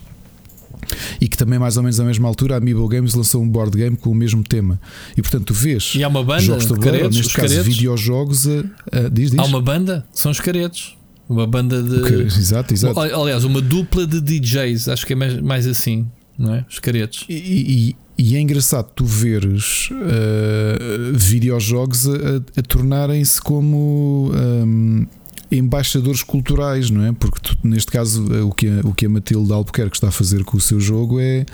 E 1.20 1.28
que 1.28 1.36
também, 1.36 1.59
mais 1.59 1.77
ou 1.77 1.82
menos 1.82 1.98
à 2.01 2.05
mesma 2.05 2.28
altura, 2.28 2.55
a 2.55 2.59
Amiibo 2.59 2.86
Games 2.89 3.15
lançou 3.15 3.43
um 3.43 3.48
board 3.48 3.77
game 3.77 3.97
com 3.97 4.10
o 4.10 4.15
mesmo 4.15 4.43
tema. 4.43 4.81
E 5.16 5.23
portanto, 5.23 5.47
tu 5.47 5.55
vês 5.55 5.93
e 5.94 6.02
há 6.02 6.09
uma 6.09 6.23
banda 6.23 6.40
jogos 6.40 6.66
de 6.66 6.74
tabuleiro, 6.74 7.09
neste 7.09 7.35
caso, 7.35 7.48
caretos. 7.48 7.66
videojogos. 7.66 8.48
A, 8.48 8.60
a, 8.93 9.09
diz, 9.09 9.31
diz. 9.31 9.39
Há 9.39 9.44
uma 9.44 9.60
banda, 9.60 10.06
são 10.12 10.31
os 10.31 10.40
caretos. 10.40 10.97
Uma 11.28 11.47
banda 11.47 11.82
de. 11.82 11.97
Okay, 11.97 12.23
exato, 12.23 12.73
exato. 12.73 12.98
Aliás, 12.98 13.44
uma 13.44 13.60
dupla 13.60 14.06
de 14.06 14.20
DJs, 14.20 14.89
acho 14.89 15.06
que 15.06 15.12
é 15.12 15.16
mais, 15.16 15.40
mais 15.40 15.66
assim, 15.66 16.06
não 16.39 16.55
é? 16.55 16.65
Os 16.69 16.78
caretos. 16.78 17.27
E, 17.28 17.35
e, 17.35 17.97
e 18.19 18.36
é 18.36 18.40
engraçado 18.40 18.90
tu 18.94 19.05
veres 19.05 19.90
uh, 19.90 21.12
videojogos 21.12 22.09
a, 22.09 22.12
a 22.56 22.62
tornarem-se 22.62 23.40
como 23.40 24.32
um, 24.35 25.06
embaixadores 25.51 26.23
culturais, 26.23 26.91
não 26.91 27.05
é? 27.05 27.12
Porque 27.12 27.41
tu, 27.41 27.57
neste 27.65 27.91
caso 27.91 28.25
o 28.47 28.53
que, 28.53 28.69
a, 28.69 28.81
o 28.87 28.93
que 28.93 29.07
a 29.07 29.09
Matilde 29.09 29.53
Albuquerque 29.53 29.97
está 29.97 30.09
a 30.09 30.12
fazer 30.12 30.45
com 30.45 30.57
o 30.57 30.61
seu 30.61 30.79
jogo 30.79 31.20
é, 31.20 31.47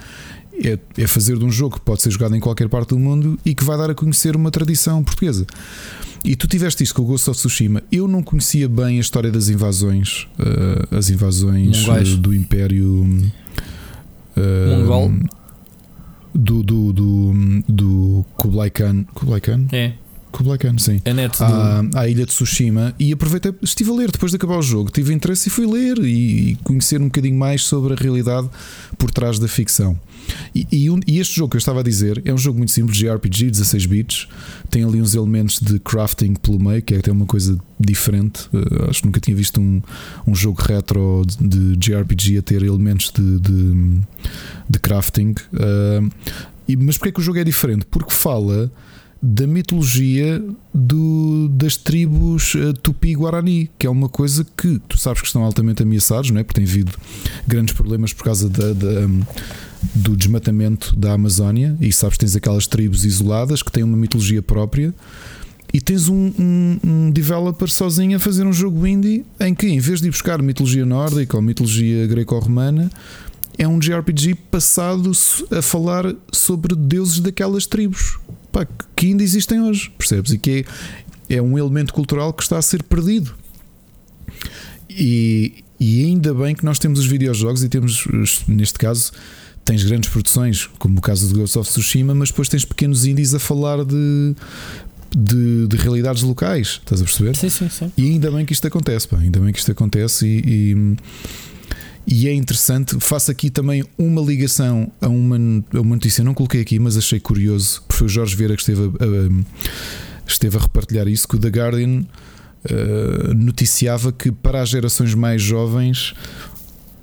é, 0.63 0.79
é 0.99 1.07
fazer 1.07 1.39
de 1.39 1.45
um 1.45 1.51
jogo 1.51 1.77
que 1.77 1.81
pode 1.81 2.03
ser 2.03 2.11
jogado 2.11 2.35
em 2.35 2.41
qualquer 2.41 2.69
parte 2.69 2.91
do 2.91 2.99
mundo 2.99 3.39
e 3.45 3.55
que 3.55 3.65
vai 3.65 3.77
dar 3.77 3.91
a 3.91 3.95
conhecer 3.95 4.37
uma 4.37 4.51
tradição 4.51 5.03
portuguesa. 5.03 5.47
E 6.25 6.35
tu 6.35 6.49
tiveste 6.49 6.83
isto 6.83 6.95
com 6.95 7.03
o 7.03 7.05
Ghost 7.05 7.29
of 7.29 7.39
Tsushima. 7.39 7.83
Eu 7.93 8.09
não 8.09 8.23
conhecia 8.23 8.69
bem 8.69 8.97
a 8.97 9.01
história 9.01 9.31
das 9.31 9.49
invasões, 9.49 10.27
uh, 10.39 10.97
as 10.97 11.11
invasões 11.11 11.87
uh, 11.87 12.17
do 12.17 12.35
Império 12.35 13.07
uh, 14.37 14.79
Mongol. 14.79 15.13
Do, 16.35 16.65
do, 16.65 16.93
do, 16.93 17.63
do 17.69 18.27
Kublai 18.37 18.71
Khan. 18.71 19.05
Kublai 19.15 19.41
Khan? 19.41 19.67
É. 19.71 19.93
Khan, 20.59 20.79
sim. 20.79 21.01
A 21.05 21.13
net 21.15 21.39
do... 21.39 21.45
à, 21.45 21.85
à 21.95 22.09
ilha 22.09 22.27
de 22.27 22.33
Tsushima 22.33 22.95
e 22.99 23.13
aproveitei, 23.13 23.53
estive 23.63 23.91
a 23.91 23.95
ler 23.95 24.11
depois 24.11 24.33
de 24.33 24.37
acabar 24.37 24.59
o 24.59 24.63
jogo, 24.63 24.91
tive 24.91 25.13
interesse 25.13 25.49
e 25.49 25.51
fui 25.51 25.67
ler 25.67 25.99
e, 25.99 26.53
e 26.53 26.57
conhecer 26.57 27.01
um 27.01 27.05
bocadinho 27.05 27.39
mais 27.39 27.63
sobre 27.63 27.93
a 27.93 27.97
realidade 27.97 28.49
por 28.99 29.11
trás 29.11 29.39
da 29.39 29.47
ficção. 29.47 29.99
E, 30.55 30.67
e, 30.71 30.91
um, 30.91 30.99
e, 31.07 31.19
este 31.19 31.37
jogo 31.37 31.51
que 31.51 31.57
eu 31.57 31.59
estava 31.59 31.81
a 31.81 31.83
dizer 31.83 32.23
é 32.25 32.33
um 32.33 32.39
jogo 32.39 32.59
muito 32.59 32.73
simples 32.73 32.97
de 32.97 33.09
RPG, 33.09 33.51
16 33.51 33.87
bits, 33.87 34.29
tem 34.71 34.85
ali 34.85 35.01
uns 35.01 35.15
elementos 35.15 35.61
de 35.61 35.79
crafting 35.79 36.35
pelo 36.35 36.59
meio, 36.59 36.83
que 36.83 36.95
é 36.95 36.99
até 36.99 37.13
uma 37.13 37.27
coisa 37.27 37.59
diferente. 37.79 38.49
Uh, 38.53 38.89
acho 38.89 39.01
que 39.01 39.07
nunca 39.07 39.21
tinha 39.21 39.37
visto 39.37 39.61
um, 39.61 39.83
um 40.27 40.35
jogo 40.35 40.61
retro 40.63 41.23
de, 41.27 41.77
de 41.77 41.77
JRPG 41.77 42.39
a 42.39 42.43
ter 42.43 42.63
elementos 42.63 43.13
de, 43.13 43.39
de, 43.39 44.01
de 44.69 44.79
crafting. 44.79 45.35
Uh, 45.53 46.11
e, 46.67 46.77
mas 46.77 46.97
porquê 46.97 47.11
é 47.11 47.13
que 47.13 47.21
o 47.21 47.23
jogo 47.23 47.39
é 47.39 47.45
diferente? 47.45 47.85
Porque 47.91 48.13
fala 48.13 48.71
da 49.27 49.47
mitologia 49.47 50.45
do, 50.75 51.49
das 51.49 51.79
tribos 51.79 52.55
uh, 52.57 52.75
Tupi-Guarani, 52.75 53.71
que 53.79 53.87
é 53.87 53.91
uma 53.91 54.07
coisa 54.07 54.45
que 54.55 54.79
tu 54.87 54.99
sabes 54.99 55.23
que 55.23 55.27
estão 55.27 55.43
altamente 55.43 55.83
ameaçados, 55.83 56.31
não 56.31 56.41
é? 56.41 56.45
porque 56.45 56.61
tem 56.61 56.69
havido 56.69 56.93
grandes 57.49 57.75
problemas 57.75 58.13
por 58.13 58.23
causa 58.23 58.51
da, 58.51 58.75
da, 58.75 59.09
do 59.95 60.15
desmatamento 60.15 60.95
da 60.95 61.15
Amazónia. 61.15 61.75
E 61.81 61.91
sabes, 61.91 62.19
tens 62.19 62.37
aquelas 62.37 62.67
tribos 62.67 63.07
isoladas 63.07 63.63
que 63.63 63.73
têm 63.73 63.83
uma 63.83 63.97
mitologia 63.97 64.43
própria. 64.43 64.93
E 65.73 65.81
tens 65.81 66.07
um, 66.11 66.31
um, 66.39 66.79
um 66.85 67.11
developer 67.11 67.71
sozinho 67.71 68.19
a 68.19 68.21
fazer 68.21 68.47
um 68.47 68.53
jogo 68.53 68.87
indie 68.87 69.25
em 69.41 69.55
que, 69.55 69.67
em 69.67 69.81
vez 69.81 70.03
de 70.03 70.09
ir 70.09 70.11
buscar 70.11 70.43
mitologia 70.43 70.85
nórdica 70.85 71.35
ou 71.35 71.43
mitologia 71.43 72.07
greco-romana, 72.07 72.91
é 73.57 73.67
um 73.67 73.79
JRPG 73.79 74.35
passado 74.51 75.11
a 75.51 75.63
falar 75.63 76.15
sobre 76.31 76.77
deuses 76.77 77.21
daquelas 77.21 77.67
tribos 77.67 78.19
pá, 78.55 78.67
que 78.95 79.07
ainda 79.07 79.25
existem 79.25 79.61
hoje, 79.61 79.91
percebes? 79.99 80.33
E 80.33 80.39
que 80.39 80.65
é, 81.29 81.35
é 81.37 81.43
um 81.43 81.59
elemento 81.59 81.93
cultural 81.93 82.33
que 82.33 82.45
está 82.45 82.57
a 82.57 82.63
ser 82.63 82.85
perdido. 82.85 83.35
E, 84.89 85.65
e 85.81 86.05
ainda 86.05 86.33
bem 86.33 86.55
que 86.55 86.65
nós 86.65 86.79
temos 86.79 87.01
os 87.01 87.07
videojogos 87.07 87.65
e 87.65 87.69
temos, 87.69 88.07
neste 88.47 88.79
caso, 88.79 89.11
tens 89.65 89.83
grandes 89.83 90.09
produções, 90.09 90.69
como 90.79 90.99
o 90.99 91.01
caso 91.01 91.29
do 91.29 91.41
Ghost 91.41 91.59
of 91.59 91.69
Tsushima, 91.69 92.15
mas 92.15 92.31
depois 92.31 92.49
tens 92.49 92.65
pequenos 92.65 93.05
indies 93.05 93.35
a 93.35 93.41
falar 93.41 93.85
de, 93.85 94.37
de, 95.17 95.67
de, 95.67 95.77
realidades 95.77 96.23
locais, 96.23 96.81
estás 96.81 97.01
a 97.01 97.05
perceber? 97.05 97.35
Sim, 97.35 97.49
sim, 97.49 97.69
sim. 97.69 97.93
E 97.97 98.05
ainda 98.05 98.31
bem 98.31 98.47
que 98.47 98.53
isto 98.53 98.69
acontece, 98.69 99.09
pá, 99.09 99.19
ainda 99.19 99.41
bem 99.41 99.53
que 99.53 99.59
isto 99.59 99.73
acontece 99.73 100.27
e, 100.27 100.43
e 100.47 100.97
e 102.07 102.29
é 102.29 102.35
interessante, 102.35 102.97
faço 103.01 103.31
aqui 103.31 103.49
também 103.49 103.83
uma 103.97 104.21
ligação 104.21 104.93
a 105.01 105.09
uma, 105.09 105.37
a 105.73 105.81
uma 105.81 105.97
notícia, 105.97 106.23
não 106.23 106.35
coloquei 106.35 106.61
aqui, 106.61 106.79
mas 106.79 106.97
achei 106.97 107.19
curioso, 107.19 107.83
porque 107.83 107.95
foi 107.95 108.07
o 108.07 108.11
Jorge 108.11 108.37
Vieira 108.37 108.55
que 108.55 108.61
esteve 108.61 108.83
a, 108.83 108.87
a 108.87 109.45
esteve 110.27 110.57
a 110.57 110.61
repartilhar 110.61 111.09
isso, 111.09 111.27
que 111.27 111.37
o 111.37 111.39
The 111.39 111.49
Guardian 111.49 112.01
uh, 112.01 113.35
noticiava 113.35 114.13
que 114.13 114.31
para 114.31 114.61
as 114.63 114.69
gerações 114.69 115.15
mais 115.15 115.43
jovens 115.43 116.15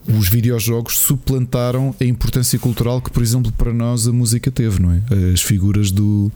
os 0.08 0.30
videojogos 0.30 0.98
suplantaram 0.98 1.96
a 2.00 2.04
importância 2.04 2.58
cultural 2.58 3.02
que, 3.02 3.12
por 3.12 3.22
exemplo, 3.22 3.52
para 3.52 3.72
nós 3.72 4.08
a 4.08 4.12
música 4.12 4.50
teve, 4.50 4.82
não 4.82 4.92
é? 4.92 5.02
As 5.32 5.42
figuras 5.42 5.92
do. 5.92 6.32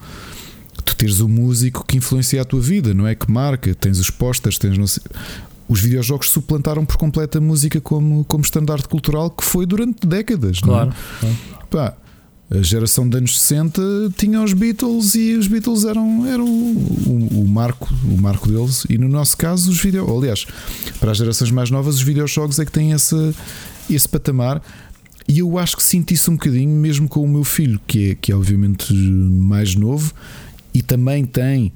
Tu 0.83 0.95
teres 0.95 1.19
o 1.19 1.27
músico 1.27 1.83
que 1.83 1.97
influencia 1.97 2.41
a 2.41 2.45
tua 2.45 2.61
vida, 2.61 2.93
não 2.93 3.07
é? 3.07 3.15
Que 3.15 3.31
marca, 3.31 3.73
tens 3.73 3.97
os 3.97 4.11
posters, 4.11 4.59
tens 4.59 4.77
não 4.77 4.85
sei 4.85 5.01
os 5.67 5.79
videojogos 5.79 6.29
suplantaram 6.29 6.85
por 6.85 6.97
completo 6.97 7.37
a 7.37 7.41
música 7.41 7.81
como, 7.81 8.23
como 8.25 8.43
estandarte 8.43 8.87
cultural 8.87 9.29
que 9.29 9.43
foi 9.43 9.65
durante 9.65 10.05
décadas. 10.05 10.59
Claro. 10.59 10.93
Não 11.21 11.29
é? 11.29 11.33
Pá, 11.69 11.97
a 12.49 12.61
geração 12.61 13.07
dos 13.07 13.17
anos 13.17 13.39
60 13.39 13.81
tinha 14.15 14.41
os 14.41 14.53
Beatles 14.53 15.15
e 15.15 15.33
os 15.33 15.47
Beatles 15.47 15.83
eram, 15.83 16.25
eram 16.27 16.45
o, 16.45 17.29
o, 17.39 17.41
o 17.41 17.47
marco, 17.47 17.89
o 18.03 18.21
marco 18.21 18.47
deles. 18.47 18.85
E 18.87 18.97
no 18.97 19.09
nosso 19.09 19.35
caso, 19.35 19.71
os 19.71 19.81
vídeos. 19.81 20.07
Aliás, 20.07 20.45
para 20.99 21.11
as 21.11 21.17
gerações 21.17 21.49
mais 21.49 21.71
novas, 21.71 21.95
os 21.95 22.01
videojogos 22.01 22.59
é 22.59 22.65
que 22.65 22.71
têm 22.71 22.91
esse, 22.91 23.33
esse 23.89 24.07
patamar. 24.07 24.61
E 25.27 25.39
eu 25.39 25.57
acho 25.57 25.75
que 25.75 25.83
sinto 25.83 26.13
isso 26.13 26.29
um 26.29 26.35
bocadinho, 26.35 26.69
mesmo 26.69 27.07
com 27.07 27.23
o 27.23 27.27
meu 27.27 27.43
filho, 27.43 27.79
que 27.87 28.11
é, 28.11 28.15
que 28.15 28.31
é 28.31 28.35
obviamente 28.35 28.93
mais 28.93 29.73
novo 29.73 30.13
e 30.75 30.81
também 30.81 31.25
tem 31.25 31.71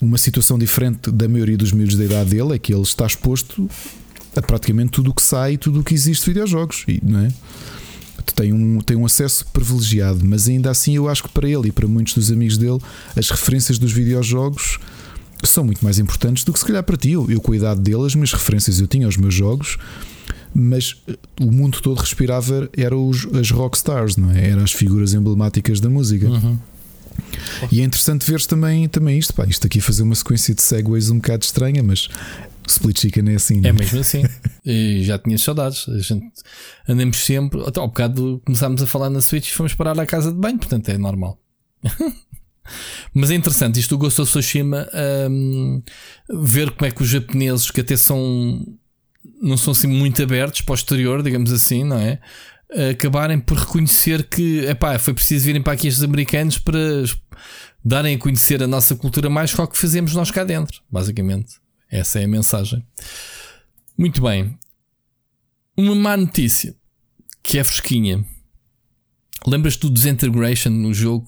uma 0.00 0.18
situação 0.18 0.58
diferente 0.58 1.10
da 1.10 1.28
maioria 1.28 1.56
dos 1.56 1.72
miúdos 1.72 1.96
da 1.96 2.04
idade 2.04 2.30
dele 2.30 2.54
é 2.54 2.58
que 2.58 2.72
ele 2.72 2.82
está 2.82 3.06
exposto 3.06 3.68
a 4.36 4.42
praticamente 4.42 4.90
tudo 4.90 5.10
o 5.10 5.14
que 5.14 5.22
sai 5.22 5.56
tudo 5.56 5.80
o 5.80 5.84
que 5.84 5.94
existe 5.94 6.24
de 6.24 6.30
videojogos, 6.30 6.84
não 7.02 7.20
é? 7.20 7.28
Tem 8.34 8.52
um, 8.52 8.80
tem 8.80 8.96
um 8.96 9.04
acesso 9.04 9.44
privilegiado, 9.46 10.24
mas 10.24 10.48
ainda 10.48 10.70
assim 10.70 10.94
eu 10.94 11.08
acho 11.08 11.24
que 11.24 11.28
para 11.30 11.48
ele 11.48 11.68
e 11.68 11.72
para 11.72 11.88
muitos 11.88 12.14
dos 12.14 12.30
amigos 12.30 12.56
dele 12.56 12.78
as 13.16 13.30
referências 13.30 13.78
dos 13.78 13.90
videojogos 13.90 14.78
são 15.42 15.64
muito 15.64 15.82
mais 15.84 15.98
importantes 15.98 16.44
do 16.44 16.52
que 16.52 16.58
se 16.58 16.64
calhar 16.64 16.82
para 16.82 16.96
ti. 16.96 17.10
Eu, 17.10 17.28
eu 17.30 17.40
com 17.40 17.52
a 17.52 17.56
idade 17.56 17.80
dele, 17.80 18.04
as 18.04 18.14
minhas 18.14 18.32
referências 18.32 18.80
eu 18.80 18.86
tinha 18.86 19.06
aos 19.06 19.16
meus 19.16 19.34
jogos 19.34 19.78
mas 20.54 20.96
eh, 21.06 21.16
o 21.40 21.50
mundo 21.50 21.80
todo 21.80 21.98
respirava 21.98 22.68
era 22.76 22.96
os, 22.96 23.26
as 23.34 23.50
rockstars, 23.50 24.16
não 24.16 24.30
é? 24.30 24.50
Eram 24.50 24.62
as 24.62 24.72
figuras 24.72 25.14
emblemáticas 25.14 25.80
da 25.80 25.88
música. 25.88 26.26
Uhum. 26.28 26.58
E 27.70 27.80
é 27.80 27.84
interessante 27.84 28.28
ver 28.30 28.44
também, 28.46 28.88
também 28.88 29.18
isto. 29.18 29.34
Pá, 29.34 29.44
isto 29.46 29.66
aqui 29.66 29.80
fazer 29.80 30.02
uma 30.02 30.14
sequência 30.14 30.54
de 30.54 30.62
segues 30.62 31.10
um 31.10 31.16
bocado 31.16 31.44
estranha, 31.44 31.82
mas 31.82 32.08
Split 32.66 33.00
Chicken 33.00 33.32
é 33.32 33.34
assim. 33.34 33.58
É 33.58 33.72
não 33.72 33.74
mesmo 33.74 34.00
assim. 34.00 34.22
E 34.64 35.02
já 35.02 35.18
tinha 35.18 35.38
saudades. 35.38 35.88
A 35.88 35.98
gente 35.98 36.26
andamos 36.86 37.24
sempre. 37.24 37.62
Até 37.66 37.80
ao 37.80 37.88
bocado 37.88 38.42
começámos 38.44 38.82
a 38.82 38.86
falar 38.86 39.08
na 39.08 39.22
Switch 39.22 39.48
e 39.48 39.52
fomos 39.52 39.72
parar 39.74 39.98
à 39.98 40.04
casa 40.04 40.30
de 40.30 40.38
banho, 40.38 40.58
portanto 40.58 40.88
é 40.90 40.98
normal. 40.98 41.40
Mas 43.14 43.30
é 43.30 43.34
interessante 43.34 43.80
isto 43.80 43.90
do 43.90 43.98
Ghost 43.98 44.20
of 44.20 44.30
Tsushima 44.30 44.86
hum, 45.30 45.82
ver 46.28 46.70
como 46.72 46.86
é 46.86 46.90
que 46.90 47.02
os 47.02 47.08
japoneses 47.08 47.70
que 47.70 47.80
até 47.80 47.96
são 47.96 48.62
não 49.40 49.56
são 49.56 49.72
assim 49.72 49.86
muito 49.86 50.22
abertos 50.22 50.62
para 50.62 50.72
o 50.72 50.74
exterior, 50.74 51.22
digamos 51.22 51.52
assim, 51.52 51.84
não 51.84 51.98
é? 51.98 52.20
Acabarem 52.90 53.40
por 53.40 53.56
reconhecer 53.56 54.28
que 54.28 54.60
epá, 54.66 54.98
foi 54.98 55.14
preciso 55.14 55.46
virem 55.46 55.62
para 55.62 55.72
aqui 55.72 55.88
estes 55.88 56.04
americanos 56.04 56.58
para 56.58 56.78
darem 57.82 58.16
a 58.16 58.18
conhecer 58.18 58.62
a 58.62 58.66
nossa 58.66 58.94
cultura 58.94 59.30
mais 59.30 59.52
que 59.52 59.60
o 59.60 59.66
que 59.66 59.78
fazemos 59.78 60.14
nós 60.14 60.30
cá 60.30 60.44
dentro, 60.44 60.82
basicamente. 60.90 61.54
Essa 61.90 62.20
é 62.20 62.24
a 62.24 62.28
mensagem. 62.28 62.84
Muito 63.96 64.20
bem. 64.20 64.58
Uma 65.76 65.94
má 65.94 66.16
notícia 66.16 66.74
que 67.42 67.58
é 67.58 67.64
fresquinha. 67.64 68.24
Lembras-te 69.46 69.80
do 69.80 69.90
Disintegration 69.90 70.70
no 70.70 70.92
jogo 70.92 71.26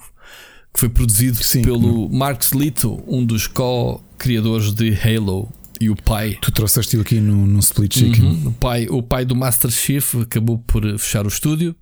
que 0.72 0.80
foi 0.80 0.88
produzido 0.88 1.42
Sim. 1.42 1.62
pelo 1.62 2.08
Mark 2.10 2.42
Slito, 2.42 3.02
um 3.06 3.24
dos 3.24 3.46
co-criadores 3.46 4.72
de 4.72 4.92
Halo 4.94 5.50
e 5.80 5.88
o 5.88 5.96
pai. 5.96 6.36
Tu 6.42 6.52
trouxeste-o 6.52 7.00
aqui 7.00 7.20
no, 7.20 7.46
no 7.46 7.58
Split 7.58 7.98
Chicken. 7.98 8.24
Uhum. 8.24 8.48
O, 8.48 8.52
pai, 8.52 8.86
o 8.90 9.02
pai 9.02 9.24
do 9.24 9.34
Master 9.34 9.70
Chief 9.70 10.16
acabou 10.16 10.58
por 10.58 10.82
fechar 10.98 11.24
o 11.24 11.28
estúdio. 11.28 11.74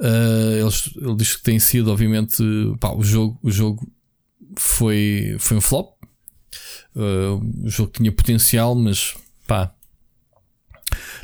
Uh, 0.00 0.60
eles, 0.60 0.90
ele 0.96 1.16
diz 1.16 1.34
que 1.34 1.42
tem 1.42 1.58
sido, 1.58 1.90
obviamente, 1.90 2.36
pá, 2.78 2.92
o 2.92 3.02
jogo, 3.02 3.38
o 3.42 3.50
jogo 3.50 3.90
foi, 4.56 5.34
foi 5.40 5.56
um 5.56 5.60
flop. 5.60 5.90
Uh, 6.94 7.64
o 7.64 7.68
jogo 7.68 7.90
tinha 7.92 8.12
potencial, 8.12 8.76
mas 8.76 9.14
pá, 9.44 9.74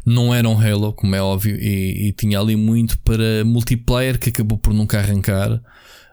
não 0.05 0.35
era 0.35 0.49
um 0.49 0.59
Halo, 0.59 0.93
como 0.93 1.15
é 1.15 1.23
óbvio, 1.23 1.57
e, 1.57 2.09
e 2.09 2.12
tinha 2.12 2.40
ali 2.40 2.57
muito 2.57 2.99
para 3.01 3.45
multiplayer 3.45 4.19
que 4.19 4.31
acabou 4.31 4.59
por 4.59 4.74
nunca 4.74 4.99
arrancar. 4.99 5.62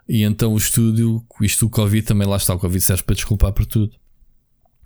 E 0.07 0.21
então 0.21 0.53
o 0.53 0.57
estúdio, 0.57 1.25
isto 1.41 1.65
o 1.65 1.69
Covid 1.69 2.05
também 2.05 2.27
lá 2.27 2.37
está, 2.37 2.53
o 2.53 2.59
Covid 2.59 2.83
serve 2.83 3.01
para 3.01 3.15
desculpar 3.15 3.51
por 3.53 3.65
tudo. 3.65 3.91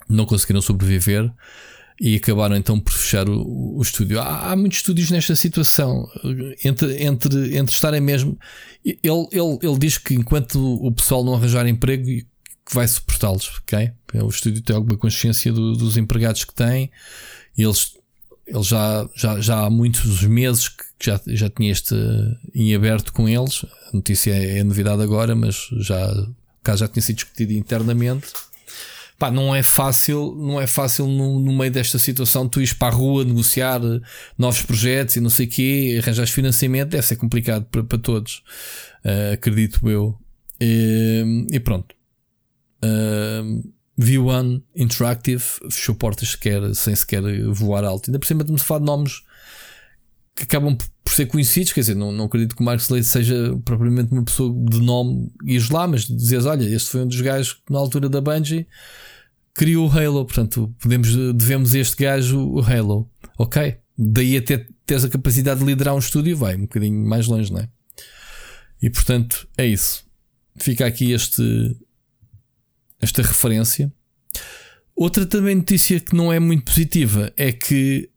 Não 0.09 0.25
conseguiram 0.25 0.61
sobreviver 0.61 1.31
e 1.99 2.15
acabaram 2.15 2.55
então 2.55 2.79
por 2.79 2.93
fechar 2.93 3.27
o, 3.27 3.77
o 3.77 3.81
estúdio. 3.81 4.19
Há, 4.19 4.51
há, 4.51 4.55
muitos 4.55 4.79
estúdios 4.79 5.11
nesta 5.11 5.35
situação, 5.35 6.07
entre, 6.63 7.03
entre, 7.03 7.57
entre 7.57 7.73
estarem 7.73 7.99
mesmo. 7.99 8.37
Ele, 8.85 9.27
ele, 9.31 9.59
ele 9.61 9.77
diz 9.77 9.97
que 9.97 10.13
enquanto 10.13 10.55
o 10.57 10.91
pessoal 10.91 11.23
não 11.23 11.35
arranjar 11.35 11.67
emprego, 11.67 12.05
que 12.05 12.75
vai 12.75 12.87
suportá-los, 12.87 13.61
ok? 13.61 13.91
O 14.23 14.29
estúdio 14.29 14.61
tem 14.61 14.75
alguma 14.75 14.97
consciência 14.97 15.51
do, 15.51 15.73
dos 15.73 15.97
empregados 15.97 16.45
que 16.45 16.53
tem, 16.53 16.89
e 17.57 17.63
eles, 17.63 17.93
eles 18.47 18.67
já, 18.67 19.09
já, 19.15 19.41
já 19.41 19.65
há 19.65 19.69
muitos 19.69 20.23
meses 20.23 20.69
que 20.69 20.85
já, 21.01 21.19
já 21.27 21.49
tinha 21.49 21.71
este 21.71 21.95
em 22.55 22.73
aberto 22.73 23.11
com 23.11 23.27
eles. 23.27 23.65
A 23.91 23.95
notícia 23.95 24.31
é, 24.31 24.59
é 24.59 24.63
novidade 24.63 25.01
agora, 25.01 25.35
mas 25.35 25.67
já, 25.79 26.11
o 26.13 26.35
caso 26.63 26.79
já 26.79 26.87
tinha 26.87 27.03
sido 27.03 27.17
discutido 27.17 27.53
internamente. 27.53 28.27
Pá, 29.19 29.29
não 29.29 29.53
é 29.53 29.61
fácil, 29.61 30.33
não 30.33 30.61
é 30.61 30.65
fácil 30.65 31.05
no, 31.05 31.39
no, 31.39 31.51
meio 31.51 31.69
desta 31.69 31.99
situação 31.99 32.47
tu 32.47 32.61
ires 32.61 32.71
para 32.71 32.87
a 32.87 32.95
rua 32.95 33.25
negociar 33.25 33.81
novos 34.37 34.61
projetos 34.61 35.17
e 35.17 35.19
não 35.19 35.29
sei 35.29 35.45
o 35.45 35.49
quê, 35.49 35.99
arranjar 36.01 36.25
financiamento, 36.27 36.91
deve 36.91 37.05
ser 37.05 37.17
complicado 37.17 37.65
para, 37.65 37.83
para 37.83 37.97
todos, 37.97 38.41
uh, 39.03 39.33
acredito 39.33 39.89
eu. 39.89 40.17
E, 40.61 41.47
e 41.51 41.59
pronto. 41.59 41.93
Uh, 42.81 43.61
V1 43.99 44.63
Interactive 44.73 45.43
fechou 45.69 45.93
portas 45.95 46.29
sequer, 46.29 46.73
sem 46.73 46.95
sequer 46.95 47.21
voar 47.51 47.83
alto. 47.83 48.09
Ainda 48.09 48.19
por 48.19 48.25
cima 48.25 48.41
estamos 48.41 48.61
a 48.61 48.65
falar 48.65 48.79
de 48.79 48.85
nomes 48.85 49.21
que 50.33 50.43
acabam 50.43 50.77
por 51.03 51.11
ser 51.11 51.25
conhecidos, 51.25 51.73
quer 51.73 51.81
dizer, 51.81 51.95
não, 51.95 52.13
não 52.13 52.25
acredito 52.25 52.55
que 52.55 52.61
o 52.61 52.65
Mark 52.65 52.79
Slade 52.79 53.03
seja 53.03 53.59
propriamente 53.65 54.13
uma 54.13 54.23
pessoa 54.23 54.55
de 54.69 54.79
nome 54.79 55.29
ires 55.43 55.69
lá, 55.69 55.85
mas 55.85 56.05
dizes, 56.05 56.45
olha, 56.45 56.63
este 56.63 56.89
foi 56.89 57.01
um 57.01 57.07
dos 57.07 57.19
gajos 57.19 57.53
que 57.53 57.73
na 57.73 57.79
altura 57.79 58.07
da 58.07 58.21
Bungie 58.21 58.65
criou 59.53 59.87
o 59.87 59.91
Halo, 59.91 60.25
portanto, 60.25 60.73
podemos, 60.79 61.15
devemos 61.35 61.75
a 61.75 61.79
este 61.79 61.95
gajo 62.03 62.39
o 62.39 62.61
Halo. 62.61 63.09
Ok? 63.37 63.77
Daí 63.97 64.37
até 64.37 64.65
teres 64.85 65.03
a 65.05 65.09
capacidade 65.09 65.59
de 65.59 65.65
liderar 65.65 65.93
um 65.93 65.99
estúdio, 65.99 66.37
vai 66.37 66.55
um 66.55 66.61
bocadinho 66.61 67.05
mais 67.05 67.27
longe, 67.27 67.51
não 67.51 67.59
é? 67.59 67.69
E 68.81 68.89
portanto, 68.89 69.47
é 69.57 69.65
isso. 69.65 70.05
Fica 70.57 70.85
aqui 70.85 71.11
este 71.11 71.75
esta 73.01 73.21
referência. 73.21 73.91
Outra 74.95 75.25
também 75.25 75.55
notícia 75.55 75.99
que 75.99 76.15
não 76.15 76.31
é 76.31 76.39
muito 76.39 76.65
positiva 76.65 77.31
é 77.37 77.51
que, 77.51 78.09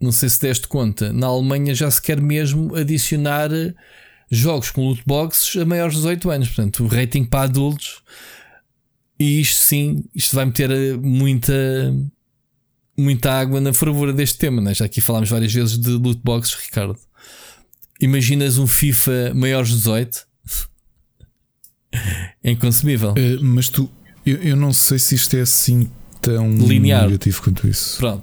não 0.00 0.12
sei 0.12 0.28
se 0.28 0.40
deste 0.40 0.68
conta, 0.68 1.12
na 1.12 1.26
Alemanha 1.26 1.74
já 1.74 1.90
se 1.90 2.00
quer 2.00 2.20
mesmo 2.20 2.76
adicionar 2.76 3.50
jogos 4.30 4.70
com 4.70 4.86
loot 4.86 5.02
boxes 5.04 5.60
a 5.60 5.64
maiores 5.64 5.94
de 5.94 6.02
18 6.02 6.30
anos. 6.30 6.48
Portanto, 6.48 6.84
o 6.84 6.86
rating 6.86 7.24
para 7.24 7.42
adultos. 7.42 8.02
E 9.18 9.40
isto 9.40 9.56
sim, 9.56 10.04
isto 10.14 10.36
vai 10.36 10.44
meter 10.44 10.96
muita, 10.98 11.52
muita 12.96 13.32
água 13.32 13.60
na 13.60 13.72
fervura 13.72 14.12
deste 14.12 14.38
tema. 14.38 14.62
Né? 14.62 14.74
Já 14.74 14.84
aqui 14.84 15.00
falámos 15.00 15.28
várias 15.28 15.52
vezes 15.52 15.76
de 15.76 15.90
loot 15.90 16.20
boxes, 16.22 16.54
Ricardo. 16.54 16.96
Imaginas 18.00 18.58
um 18.58 18.66
FIFA 18.66 19.32
maiores 19.34 19.70
de 19.70 19.76
18? 19.76 20.26
é 22.44 22.50
inconsumível. 22.52 23.10
Uh, 23.10 23.44
mas 23.44 23.68
tu, 23.68 23.90
eu, 24.24 24.36
eu, 24.36 24.56
não 24.56 24.72
sei 24.72 24.98
se 24.98 25.16
isto 25.16 25.36
é 25.36 25.40
assim 25.40 25.90
tão 26.20 26.54
Linear. 26.56 27.06
negativo 27.06 27.42
quanto 27.42 27.66
isso. 27.66 27.98
Pronto. 27.98 28.22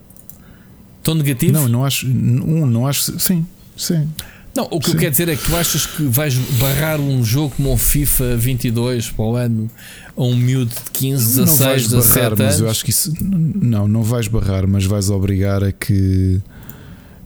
Tão 1.03 1.13
negativo? 1.13 1.53
Não, 1.53 1.67
não 1.67 1.85
acho. 1.85 2.07
Um, 2.07 2.65
não 2.65 2.87
acho. 2.87 3.19
Sim, 3.19 3.45
sim. 3.75 4.09
Não, 4.55 4.67
o 4.71 4.79
que 4.79 4.87
Sim. 4.87 4.93
eu 4.93 4.99
quero 4.99 5.11
dizer 5.11 5.27
é 5.27 5.35
que 5.35 5.43
tu 5.43 5.55
achas 5.55 5.85
que 5.85 6.03
vais 6.03 6.33
barrar 6.33 6.99
um 6.99 7.23
jogo 7.25 7.53
como 7.57 7.73
o 7.73 7.77
FIFA 7.77 8.37
22 8.37 9.11
para 9.11 9.25
o 9.25 9.35
ano 9.35 9.69
a 10.15 10.23
um 10.23 10.35
miúdo 10.35 10.73
de 10.73 10.91
15, 10.91 11.41
16, 11.41 11.47
não 11.47 11.55
vais 11.57 11.87
17 11.89 12.15
barrar, 12.15 12.27
anos? 12.27 12.39
Mas 12.39 12.59
eu 12.61 12.69
acho 12.69 12.85
que 12.85 12.89
isso. 12.89 13.13
Não, 13.21 13.87
não 13.87 14.01
vais 14.01 14.29
barrar, 14.29 14.65
mas 14.65 14.85
vais 14.85 15.09
obrigar 15.09 15.63
a 15.63 15.71
que. 15.71 16.41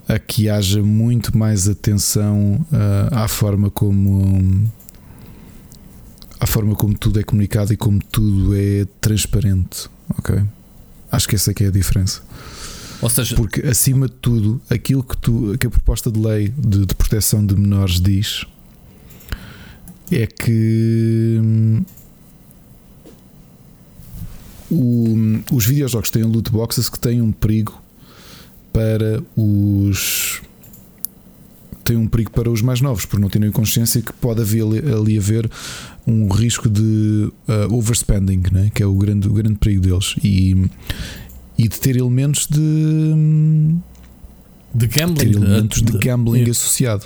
A 0.08 0.18
que 0.18 0.50
haja 0.50 0.82
muito 0.82 1.38
mais 1.38 1.70
atenção 1.70 2.66
uh, 2.72 3.16
à 3.16 3.28
forma 3.28 3.70
como 3.70 4.68
à 6.40 6.48
forma 6.48 6.74
como 6.74 6.98
tudo 6.98 7.20
é 7.20 7.24
comunicado 7.24 7.74
e 7.74 7.78
como 7.78 8.00
tudo 8.04 8.56
é 8.56 8.88
transparente, 9.00 9.88
ok? 10.18 10.42
Acho 11.12 11.28
que 11.28 11.36
essa 11.36 11.52
é 11.52 11.54
que 11.54 11.64
é 11.64 11.68
a 11.68 11.72
diferença. 11.72 12.22
Ou 13.02 13.10
seja, 13.10 13.36
Porque 13.36 13.62
acima 13.62 14.08
de 14.08 14.14
tudo, 14.16 14.62
aquilo 14.70 15.04
que, 15.04 15.18
tu, 15.18 15.56
que 15.58 15.68
a 15.68 15.70
proposta 15.70 16.12
de 16.12 16.20
lei 16.20 16.50
de, 16.50 16.86
de 16.86 16.96
proteção 16.96 17.46
de 17.46 17.56
menores 17.56 18.02
diz 18.02 18.46
é 20.12 20.26
que 20.26 21.40
hum, 21.42 21.86
o, 24.70 25.16
os 25.56 25.66
videojogos 25.66 26.10
têm 26.10 26.24
loot 26.24 26.52
boxes 26.52 26.90
que 26.90 27.00
têm 27.00 27.22
um 27.22 27.32
perigo 27.32 27.82
para 28.74 29.24
os 29.36 30.42
tem 31.84 31.98
um 31.98 32.08
perigo 32.08 32.30
para 32.30 32.52
os 32.52 32.62
mais 32.62 32.82
novos, 32.82 33.06
por 33.06 33.20
não 33.20 33.30
terem 33.30 33.52
consciência 33.52 34.00
que 34.00 34.14
pode 34.14 34.42
haver 34.42 34.64
ali, 34.64 34.78
ali 34.78 35.18
haver 35.18 35.50
um 36.06 36.28
risco 36.28 36.70
de 36.70 37.32
uh, 37.48 37.74
overspending, 37.74 38.44
né? 38.52 38.70
que 38.76 38.84
é 38.84 38.86
o 38.86 38.94
grande, 38.94 39.28
o 39.28 39.34
grande 39.34 39.58
perigo 39.58 39.82
deles, 39.82 40.14
e, 40.24 40.70
e 41.60 41.68
de 41.68 41.80
ter 41.80 41.96
elementos 41.98 42.48
de, 42.48 43.76
de 44.74 44.88
gambling, 44.88 45.32
elementos 45.36 45.82
de 45.82 45.92
gambling 45.98 46.40
Yeah. 46.40 46.52
associado. 46.52 47.06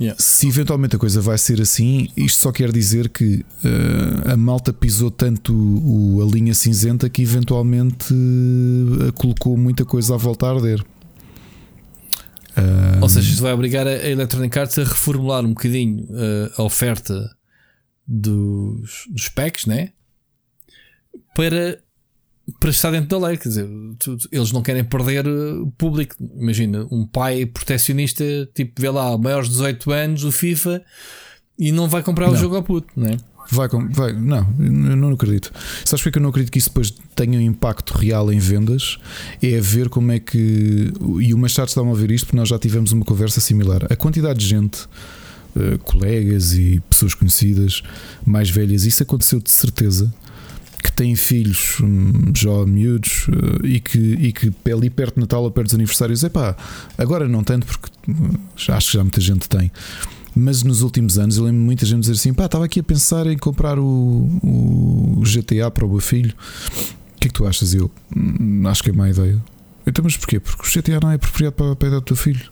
Yeah. 0.00 0.16
Se 0.22 0.46
eventualmente 0.46 0.94
a 0.94 0.98
coisa 0.98 1.20
vai 1.20 1.36
ser 1.36 1.60
assim, 1.60 2.08
isto 2.16 2.38
só 2.38 2.52
quer 2.52 2.70
dizer 2.70 3.08
que 3.08 3.44
uh, 3.64 4.30
a 4.32 4.36
malta 4.36 4.72
pisou 4.72 5.10
tanto 5.10 5.52
o- 5.52 6.22
a 6.22 6.32
linha 6.32 6.54
cinzenta 6.54 7.08
que 7.10 7.20
eventualmente 7.22 8.14
uh, 8.14 9.12
colocou 9.14 9.56
muita 9.56 9.84
coisa 9.84 10.14
à 10.14 10.16
volta 10.16 10.46
a 10.46 10.50
arder. 10.54 10.80
Uh, 12.56 13.02
Ou 13.02 13.08
seja, 13.08 13.28
isto 13.30 13.42
vai 13.42 13.52
obrigar 13.52 13.86
a 13.86 13.90
a 13.90 14.08
Electronic 14.08 14.56
Arts 14.58 14.78
a 14.78 14.84
reformular 14.84 15.44
um 15.44 15.48
bocadinho 15.48 16.04
uh, 16.04 16.52
a 16.58 16.62
oferta 16.62 17.36
dos, 18.06 19.04
dos 19.10 19.28
packs, 19.28 19.66
né? 19.66 19.90
Para, 21.34 21.78
para 22.60 22.70
estar 22.70 22.90
dentro 22.90 23.08
da 23.18 23.26
lei. 23.28 23.36
Quer 23.36 23.48
dizer, 23.48 23.68
eles 24.32 24.52
não 24.52 24.62
querem 24.62 24.84
perder 24.84 25.26
uh, 25.26 25.70
público. 25.76 26.14
Imagina, 26.38 26.86
um 26.90 27.06
pai 27.06 27.46
proteccionista, 27.46 28.24
tipo, 28.54 28.80
vê 28.80 28.90
lá, 28.90 29.16
maiores 29.18 29.48
de 29.48 29.54
18 29.54 29.90
anos, 29.92 30.24
o 30.24 30.32
FIFA, 30.32 30.82
e 31.58 31.72
não 31.72 31.88
vai 31.88 32.02
comprar 32.02 32.28
o 32.28 32.32
Não. 32.32 32.38
jogo 32.38 32.56
ao 32.56 32.62
puto, 32.62 32.88
né? 32.98 33.16
Vai, 33.50 33.66
com- 33.68 33.88
vai, 33.88 34.12
não, 34.12 34.46
eu 34.60 34.96
não 34.96 35.10
acredito. 35.12 35.50
Sabes 35.84 36.02
porque 36.02 36.10
é 36.10 36.12
que 36.12 36.18
eu 36.18 36.22
não 36.22 36.28
acredito 36.28 36.52
que 36.52 36.58
isso 36.58 36.68
depois 36.68 36.90
tenha 37.16 37.38
um 37.38 37.40
impacto 37.42 37.92
real 37.96 38.30
em 38.30 38.38
vendas? 38.38 38.98
É 39.42 39.58
ver 39.58 39.88
como 39.88 40.12
é 40.12 40.18
que. 40.18 40.92
E 41.20 41.32
o 41.32 41.38
Machado 41.38 41.68
está 41.68 41.80
a 41.80 41.94
ver 41.94 42.10
isto, 42.10 42.26
porque 42.26 42.36
nós 42.36 42.48
já 42.50 42.58
tivemos 42.58 42.92
uma 42.92 43.06
conversa 43.06 43.40
similar. 43.40 43.86
A 43.90 43.96
quantidade 43.96 44.40
de 44.40 44.46
gente, 44.46 44.80
eh, 45.56 45.78
colegas 45.82 46.52
e 46.52 46.78
pessoas 46.90 47.14
conhecidas, 47.14 47.82
mais 48.24 48.50
velhas, 48.50 48.84
isso 48.84 49.02
aconteceu 49.02 49.40
de 49.40 49.50
certeza. 49.50 50.12
Que 50.82 50.92
têm 50.92 51.16
filhos 51.16 51.78
hum, 51.82 52.32
já 52.34 52.64
miúdos 52.66 53.26
eh, 53.30 53.66
e, 53.66 53.80
que, 53.80 53.98
e 53.98 54.32
que 54.32 54.52
ali 54.72 54.88
perto 54.88 55.14
de 55.16 55.20
Natal 55.22 55.42
ou 55.42 55.50
perto 55.50 55.66
dos 55.68 55.74
aniversários, 55.74 56.22
epá, 56.22 56.56
agora 56.96 57.28
não 57.28 57.42
tanto, 57.42 57.66
porque 57.66 57.90
hum, 58.08 58.30
acho 58.68 58.86
que 58.88 58.96
já 58.96 59.02
muita 59.02 59.20
gente 59.20 59.48
tem. 59.48 59.70
Mas 60.34 60.62
nos 60.62 60.82
últimos 60.82 61.18
anos 61.18 61.36
eu 61.36 61.44
lembro 61.44 61.60
muita 61.60 61.84
gente 61.84 62.00
dizer 62.00 62.12
assim: 62.12 62.32
pá, 62.32 62.46
estava 62.46 62.64
aqui 62.64 62.78
a 62.80 62.82
pensar 62.82 63.26
em 63.26 63.36
comprar 63.36 63.78
o, 63.78 63.82
o 64.42 65.22
GTA 65.24 65.70
para 65.70 65.84
o 65.84 65.88
meu 65.88 66.00
filho. 66.00 66.32
O 67.16 67.20
que 67.20 67.26
é 67.26 67.28
que 67.28 67.34
tu 67.34 67.44
achas? 67.44 67.74
Eu 67.74 67.90
"Hum, 68.16 68.62
acho 68.66 68.82
que 68.82 68.90
é 68.90 68.92
má 68.92 69.10
ideia. 69.10 69.42
Então, 69.84 70.04
mas 70.04 70.16
porquê? 70.16 70.38
Porque 70.38 70.62
o 70.62 70.82
GTA 70.82 71.00
não 71.02 71.10
é 71.10 71.14
apropriado 71.16 71.54
para, 71.54 71.66
a 71.66 71.72
idade 71.72 71.90
do 71.90 72.02
teu 72.02 72.16
filho. 72.16 72.50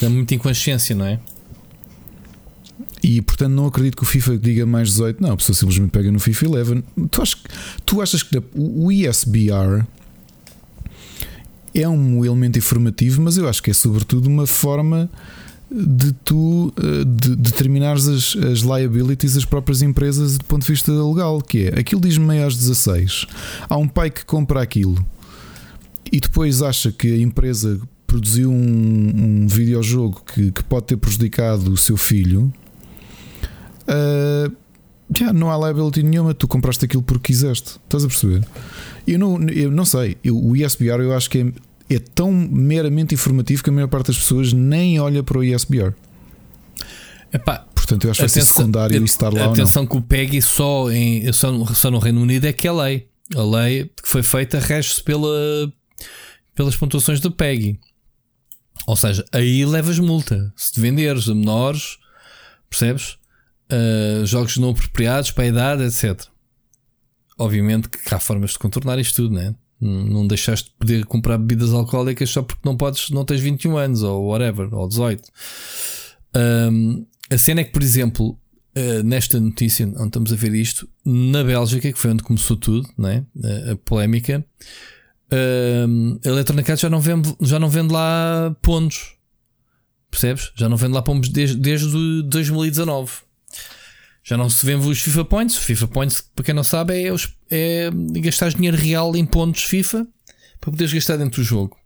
É 0.00 0.08
muita 0.08 0.34
inconsciência, 0.34 0.94
não 0.94 1.04
é? 1.04 1.18
E 3.02 3.22
portanto 3.22 3.52
não 3.52 3.66
acredito 3.66 3.96
que 3.96 4.02
o 4.02 4.06
FIFA 4.06 4.38
diga 4.38 4.66
mais 4.66 4.88
18. 4.88 5.22
Não, 5.22 5.32
a 5.32 5.36
pessoa 5.36 5.56
simplesmente 5.56 5.90
pega 5.90 6.12
no 6.12 6.18
FIFA 6.18 6.44
e 6.44 6.48
leva. 6.48 6.84
Tu, 7.10 7.22
achas, 7.22 7.42
tu 7.84 8.00
achas 8.02 8.22
que 8.22 8.42
o 8.54 8.92
ISBR 8.92 9.84
é 11.74 11.88
um 11.88 12.24
elemento 12.24 12.58
informativo, 12.58 13.22
mas 13.22 13.36
eu 13.36 13.48
acho 13.48 13.62
que 13.62 13.70
é 13.70 13.74
sobretudo 13.74 14.26
uma 14.26 14.46
forma 14.46 15.10
de 15.70 16.12
tu 16.24 16.72
eh, 16.76 17.04
de, 17.04 17.36
determinares 17.36 18.08
as, 18.08 18.36
as 18.36 18.58
liabilities 18.60 19.34
das 19.34 19.44
próprias 19.44 19.82
empresas 19.82 20.36
do 20.36 20.44
ponto 20.44 20.62
de 20.62 20.72
vista 20.72 20.90
legal, 20.90 21.40
que 21.40 21.66
é 21.68 21.78
aquilo 21.78 22.00
diz 22.00 22.18
maiores 22.18 22.56
16. 22.56 23.26
Há 23.68 23.76
um 23.76 23.86
pai 23.86 24.10
que 24.10 24.24
compra 24.24 24.60
aquilo 24.60 25.04
e 26.10 26.18
depois 26.18 26.60
acha 26.60 26.90
que 26.90 27.14
a 27.14 27.18
empresa 27.18 27.80
produziu 28.06 28.50
um, 28.50 29.12
um 29.44 29.46
videojogo 29.46 30.22
que, 30.34 30.50
que 30.50 30.64
pode 30.64 30.86
ter 30.86 30.96
prejudicado 30.96 31.72
o 31.72 31.76
seu 31.76 31.96
filho. 31.96 32.52
Ah, 33.88 34.50
já 35.16 35.32
não 35.32 35.50
há 35.50 35.56
liability 35.66 36.02
nenhuma, 36.02 36.32
tu 36.34 36.46
compraste 36.46 36.84
aquilo 36.84 37.02
porque 37.02 37.32
quiseste. 37.32 37.78
Estás 37.84 38.04
a 38.04 38.06
perceber? 38.08 38.46
Eu 39.06 39.18
não, 39.18 39.40
eu 39.48 39.70
não 39.70 39.84
sei. 39.84 40.16
Eu- 40.22 40.38
o 40.38 40.56
ISBR 40.56 41.02
eu 41.02 41.14
acho 41.14 41.28
que 41.28 41.38
é, 41.88 41.94
é 41.96 41.98
tão 41.98 42.30
meramente 42.32 43.14
informativo 43.14 43.62
que 43.62 43.70
a 43.70 43.72
maior 43.72 43.88
parte 43.88 44.08
das 44.08 44.18
pessoas 44.18 44.52
nem 44.52 45.00
olha 45.00 45.22
para 45.22 45.38
o 45.38 45.44
ISBR. 45.44 45.94
Epá, 47.32 47.66
Portanto, 47.74 48.04
eu 48.04 48.10
acho 48.12 48.18
que 48.18 48.22
vai 48.22 48.28
ser 48.28 48.42
secundário 48.42 49.04
estar 49.04 49.32
lá. 49.32 49.46
Atenção 49.46 49.84
que 49.86 49.96
o 49.96 50.02
PEGI 50.02 50.40
só, 50.42 50.90
em, 50.92 51.32
só, 51.32 51.50
no, 51.50 51.74
só 51.74 51.90
no 51.90 51.98
Reino 51.98 52.20
Unido 52.20 52.46
é 52.46 52.52
que 52.52 52.68
é 52.68 52.72
lei. 52.72 53.08
A 53.34 53.42
lei 53.42 53.84
que 54.00 54.08
foi 54.08 54.22
feita 54.22 54.60
rege-se 54.60 55.02
pela, 55.02 55.28
pelas 56.54 56.76
pontuações 56.76 57.18
do 57.20 57.32
PEGI. 57.32 57.80
Ou 58.86 58.96
seja, 58.96 59.24
aí 59.32 59.64
levas 59.66 59.98
multa. 59.98 60.52
Se 60.56 60.72
te 60.72 60.80
venderes 60.80 61.28
a 61.28 61.34
menores, 61.34 61.98
percebes? 62.68 63.16
Uh, 63.70 64.26
jogos 64.26 64.56
não 64.56 64.70
apropriados 64.70 65.30
para 65.30 65.44
a 65.44 65.46
idade, 65.46 65.84
etc. 65.84 66.26
Obviamente 67.38 67.88
que 67.88 68.14
há 68.14 68.18
formas 68.18 68.50
de 68.50 68.58
contornar 68.58 68.98
isto 68.98 69.22
tudo, 69.22 69.34
né? 69.34 69.54
Não 69.80 70.26
deixaste 70.26 70.68
de 70.68 70.74
poder 70.76 71.06
comprar 71.06 71.38
bebidas 71.38 71.72
alcoólicas 71.72 72.28
só 72.28 72.42
porque 72.42 72.60
não 72.64 72.76
podes, 72.76 73.08
não 73.10 73.24
tens 73.24 73.40
21 73.40 73.78
anos 73.78 74.02
ou 74.02 74.26
whatever, 74.26 74.74
ou 74.74 74.86
18. 74.86 75.22
Um, 76.36 77.06
a 77.30 77.38
cena 77.38 77.62
é 77.62 77.64
que, 77.64 77.72
por 77.72 77.82
exemplo, 77.82 78.38
uh, 78.76 79.02
nesta 79.02 79.40
notícia 79.40 79.86
onde 79.86 80.06
estamos 80.06 80.32
a 80.32 80.36
ver 80.36 80.54
isto, 80.54 80.86
na 81.02 81.42
Bélgica, 81.42 81.90
que 81.90 81.98
foi 81.98 82.10
onde 82.10 82.22
começou 82.22 82.58
tudo, 82.58 82.86
né? 82.98 83.24
a, 83.42 83.72
a 83.72 83.76
polémica, 83.76 84.44
um, 85.88 86.18
a 86.24 86.28
Electronic 86.28 86.76
já 86.76 86.90
não 86.90 87.00
vende, 87.00 87.34
já 87.40 87.58
não 87.58 87.68
vende 87.68 87.92
lá 87.92 88.54
pontos. 88.60 89.16
Percebes? 90.10 90.50
Já 90.56 90.68
não 90.68 90.76
vende 90.76 90.92
lá 90.92 91.02
pontos 91.02 91.30
desde, 91.30 91.56
desde 91.56 92.22
2019. 92.24 93.12
Já 94.30 94.36
não 94.36 94.48
se 94.48 94.64
vende 94.64 94.86
os 94.86 95.00
FIFA 95.00 95.24
Points. 95.24 95.56
O 95.56 95.60
FIFA 95.60 95.88
Points, 95.88 96.20
para 96.20 96.44
quem 96.44 96.54
não 96.54 96.62
sabe, 96.62 97.02
é, 97.02 97.12
os, 97.12 97.34
é 97.50 97.90
gastar 98.20 98.52
dinheiro 98.52 98.76
real 98.76 99.16
em 99.16 99.26
pontos 99.26 99.64
FIFA 99.64 100.06
para 100.60 100.70
poderes 100.70 100.92
gastar 100.92 101.16
dentro 101.16 101.42
do 101.42 101.44
jogo. 101.44 101.76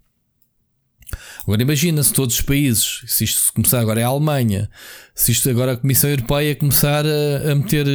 Agora 1.44 1.62
imagina 1.62 2.02
se 2.02 2.12
todos 2.12 2.34
os 2.34 2.42
países, 2.42 3.02
se 3.06 3.24
isto 3.24 3.50
começar 3.54 3.80
agora 3.80 4.00
é 4.00 4.04
a 4.04 4.08
Alemanha, 4.08 4.68
se 5.14 5.32
isto 5.32 5.48
agora 5.48 5.72
a 5.72 5.76
Comissão 5.78 6.10
Europeia 6.10 6.54
começar 6.54 7.06
a, 7.06 7.52
a 7.52 7.54
meter 7.54 7.86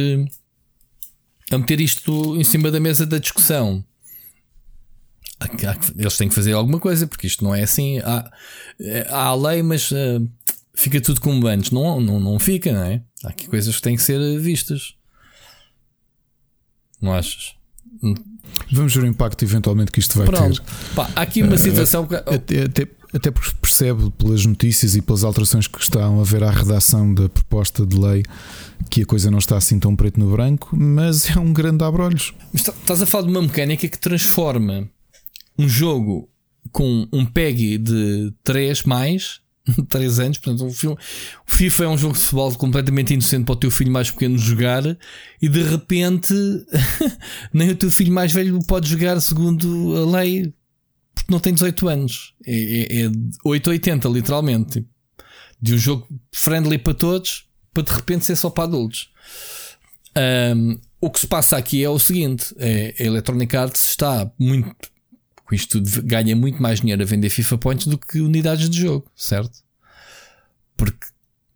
a 1.52 1.58
meter 1.58 1.80
isto 1.80 2.36
em 2.36 2.42
cima 2.42 2.72
da 2.72 2.80
mesa 2.80 3.06
da 3.06 3.18
discussão. 3.18 3.84
Eles 5.96 6.16
têm 6.16 6.28
que 6.28 6.34
fazer 6.34 6.54
alguma 6.54 6.80
coisa, 6.80 7.06
porque 7.06 7.28
isto 7.28 7.44
não 7.44 7.54
é 7.54 7.62
assim. 7.62 8.00
Há, 8.00 8.28
há 9.10 9.26
a 9.26 9.34
lei, 9.36 9.62
mas 9.62 9.92
ah, 9.92 10.20
fica 10.80 11.00
tudo 11.00 11.20
como 11.20 11.46
antes. 11.46 11.70
Não, 11.70 12.00
não, 12.00 12.18
não 12.18 12.38
fica, 12.38 12.72
não 12.72 12.82
é? 12.82 13.02
Há 13.24 13.28
aqui 13.28 13.46
coisas 13.46 13.76
que 13.76 13.82
têm 13.82 13.96
que 13.96 14.02
ser 14.02 14.18
vistas. 14.40 14.94
Não 17.00 17.12
achas? 17.12 17.54
Vamos 18.72 18.94
ver 18.94 19.04
o 19.04 19.06
impacto 19.06 19.42
eventualmente 19.44 19.92
que 19.92 20.00
isto 20.00 20.16
vai 20.16 20.26
Pronto. 20.26 20.60
ter. 20.62 20.94
Pá, 20.94 21.10
há 21.14 21.22
aqui 21.22 21.42
uma 21.42 21.58
situação 21.58 22.06
que. 22.06 22.14
Até, 22.14 22.62
até, 22.64 22.86
até 23.12 23.30
porque 23.30 23.54
percebe 23.60 24.10
pelas 24.12 24.44
notícias 24.46 24.96
e 24.96 25.02
pelas 25.02 25.22
alterações 25.22 25.66
que 25.66 25.78
estão 25.80 26.18
a 26.18 26.22
haver 26.22 26.42
à 26.42 26.50
redação 26.50 27.12
da 27.12 27.28
proposta 27.28 27.84
de 27.84 27.96
lei 27.98 28.22
que 28.90 29.02
a 29.02 29.06
coisa 29.06 29.30
não 29.30 29.38
está 29.38 29.56
assim 29.56 29.78
tão 29.78 29.94
preto 29.94 30.18
no 30.18 30.30
branco, 30.30 30.74
mas 30.76 31.28
é 31.28 31.38
um 31.38 31.52
grande 31.52 31.84
abrolhos. 31.84 32.32
Mas 32.52 32.62
tá- 32.62 32.72
estás 32.72 33.02
a 33.02 33.06
falar 33.06 33.24
de 33.24 33.30
uma 33.30 33.42
mecânica 33.42 33.86
que 33.88 33.98
transforma 33.98 34.88
um 35.58 35.68
jogo 35.68 36.28
com 36.72 37.06
um 37.12 37.24
PEGI 37.26 37.78
de 37.78 38.32
3 38.42 38.82
mais 38.84 39.40
3 39.88 40.20
anos, 40.20 40.38
portanto, 40.38 40.64
um 40.64 40.72
filme, 40.72 40.96
o 40.96 41.50
FIFA 41.50 41.84
é 41.84 41.88
um 41.88 41.98
jogo 41.98 42.14
de 42.14 42.20
futebol 42.20 42.54
completamente 42.54 43.12
inocente 43.14 43.44
para 43.44 43.52
o 43.52 43.56
teu 43.56 43.70
filho 43.70 43.92
mais 43.92 44.10
pequeno 44.10 44.38
jogar 44.38 44.82
e 45.40 45.48
de 45.48 45.62
repente 45.62 46.34
nem 47.52 47.70
o 47.70 47.76
teu 47.76 47.90
filho 47.90 48.12
mais 48.12 48.32
velho 48.32 48.58
pode 48.66 48.88
jogar 48.88 49.20
segundo 49.20 49.96
a 49.96 50.18
lei 50.18 50.52
porque 51.14 51.32
não 51.32 51.40
tem 51.40 51.52
18 51.52 51.88
anos. 51.88 52.34
É, 52.46 53.02
é, 53.02 53.06
é 53.06 53.10
880, 53.44 54.08
literalmente. 54.08 54.86
De 55.60 55.74
um 55.74 55.78
jogo 55.78 56.08
friendly 56.32 56.78
para 56.78 56.94
todos 56.94 57.50
para 57.72 57.82
de 57.82 57.92
repente 57.92 58.24
ser 58.24 58.36
só 58.36 58.50
para 58.50 58.64
adultos. 58.64 59.10
Um, 60.56 60.78
o 61.00 61.10
que 61.10 61.20
se 61.20 61.26
passa 61.26 61.56
aqui 61.56 61.82
é 61.82 61.88
o 61.88 61.98
seguinte: 61.98 62.54
é, 62.58 62.94
a 62.98 63.02
Electronic 63.04 63.56
Arts 63.56 63.90
está 63.90 64.30
muito. 64.38 64.90
Isto 65.54 65.80
ganha 66.04 66.34
muito 66.36 66.62
mais 66.62 66.80
dinheiro 66.80 67.02
a 67.02 67.06
vender 67.06 67.30
FIFA 67.30 67.58
Points 67.58 67.86
do 67.86 67.98
que 67.98 68.20
unidades 68.20 68.68
de 68.70 68.78
jogo, 68.80 69.10
certo? 69.16 69.58
Porque 70.76 71.06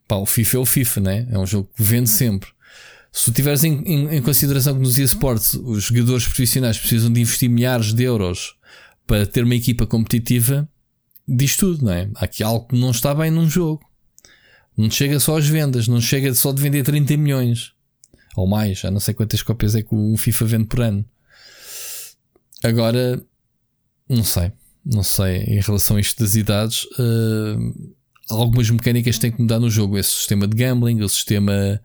pá, 0.09 0.17
o 0.17 0.27
FIFA 0.27 0.57
é 0.57 0.61
o 0.61 0.65
FIFA, 0.65 1.01
né? 1.01 1.29
é 1.31 1.39
um 1.39 1.47
jogo 1.47 1.71
que 1.77 1.83
vende 1.83 2.11
sempre. 2.11 2.51
Se 3.13 3.27
tu 3.27 3.33
tiveres 3.33 3.63
em, 3.63 3.75
em- 3.85 4.17
em 4.17 4.23
consideração 4.23 4.75
que 4.75 4.81
nos 4.81 4.99
eSports 4.99 5.55
os 5.55 5.85
jogadores 5.85 6.25
profissionais 6.27 6.77
precisam 6.79 7.13
de 7.13 7.21
investir 7.21 7.49
milhares 7.49 7.93
de 7.95 8.03
euros 8.03 8.57
para 9.07 9.25
ter 9.27 9.45
uma 9.45 9.55
equipa 9.55 9.87
competitiva, 9.87 10.69
diz 11.27 11.57
tudo, 11.57 11.85
não 11.85 11.93
é? 11.93 12.11
Há 12.17 12.25
aqui 12.25 12.43
algo 12.43 12.67
que 12.67 12.77
não 12.77 12.91
está 12.91 13.15
bem 13.15 13.31
num 13.31 13.49
jogo. 13.49 13.81
Não 14.77 14.91
chega 14.91 15.21
só 15.21 15.39
às 15.39 15.47
vendas, 15.47 15.87
não 15.87 16.01
chega 16.01 16.35
só 16.35 16.51
de 16.53 16.61
vender 16.61 16.83
30 16.83 17.17
milhões 17.17 17.73
ou 18.37 18.49
mais, 18.49 18.81
já 18.81 18.91
não 18.91 18.99
sei 18.99 19.15
quantas 19.15 19.41
cópias 19.43 19.77
é 19.77 19.83
que 19.83 19.95
o 19.95 20.17
FIFA 20.17 20.45
vende 20.47 20.65
por 20.65 20.81
ano. 20.81 21.05
Agora, 22.63 23.23
não 24.09 24.25
sei, 24.25 24.53
não 24.85 25.03
sei, 25.03 25.39
em 25.45 25.61
relação 25.61 25.97
a 25.97 26.01
isto 26.01 26.23
das 26.23 26.35
idades, 26.35 26.87
eh, 26.99 27.57
algumas 28.29 28.71
mecânicas 28.71 29.19
têm 29.19 29.33
que 29.33 29.41
mudar 29.41 29.59
no 29.59 29.71
jogo. 29.71 29.99
Esse 29.99 30.11
sistema 30.11 30.47
de 30.47 30.57
gambling, 30.57 31.01
o 31.03 31.09
sistema 31.09 31.81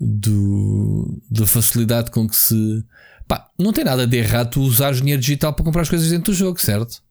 do, 0.00 1.20
da 1.30 1.46
facilidade 1.46 2.10
com 2.10 2.28
que 2.28 2.36
se. 2.36 2.84
Pá, 3.28 3.48
não 3.58 3.72
tem 3.72 3.84
nada 3.84 4.06
de 4.06 4.16
errado 4.16 4.50
tu 4.50 4.62
usares 4.62 5.00
dinheiro 5.00 5.20
digital 5.20 5.52
para 5.52 5.64
comprar 5.64 5.82
as 5.82 5.88
coisas 5.88 6.10
dentro 6.10 6.32
do 6.32 6.36
jogo, 6.36 6.60
certo? 6.60 7.02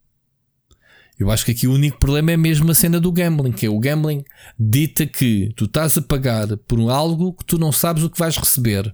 Eu 1.17 1.29
acho 1.29 1.45
que 1.45 1.51
aqui 1.51 1.67
o 1.67 1.73
único 1.73 1.99
problema 1.99 2.31
é 2.31 2.37
mesmo 2.37 2.71
a 2.71 2.73
cena 2.73 2.99
do 2.99 3.11
gambling, 3.11 3.51
que 3.51 3.65
é 3.65 3.69
o 3.69 3.79
gambling 3.79 4.25
dita 4.57 5.05
que 5.05 5.53
tu 5.55 5.65
estás 5.65 5.97
a 5.97 6.01
pagar 6.01 6.57
por 6.57 6.79
algo 6.89 7.33
que 7.33 7.45
tu 7.45 7.59
não 7.59 7.71
sabes 7.71 8.03
o 8.03 8.09
que 8.09 8.17
vais 8.17 8.35
receber. 8.35 8.93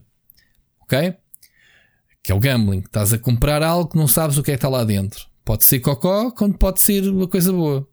Ok? 0.81 1.15
Que 2.21 2.31
é 2.33 2.35
o 2.35 2.39
gambling. 2.39 2.79
Estás 2.79 3.13
a 3.13 3.17
comprar 3.17 3.63
algo 3.63 3.89
que 3.89 3.97
não 3.97 4.07
sabes 4.07 4.37
o 4.37 4.43
que 4.43 4.51
é 4.51 4.55
que 4.55 4.57
está 4.57 4.67
lá 4.67 4.83
dentro. 4.83 5.25
Pode 5.47 5.63
ser 5.63 5.79
cocó, 5.79 6.29
quando 6.29 6.57
pode 6.57 6.81
ser 6.81 7.07
uma 7.07 7.25
coisa 7.25 7.53
boa. 7.53 7.87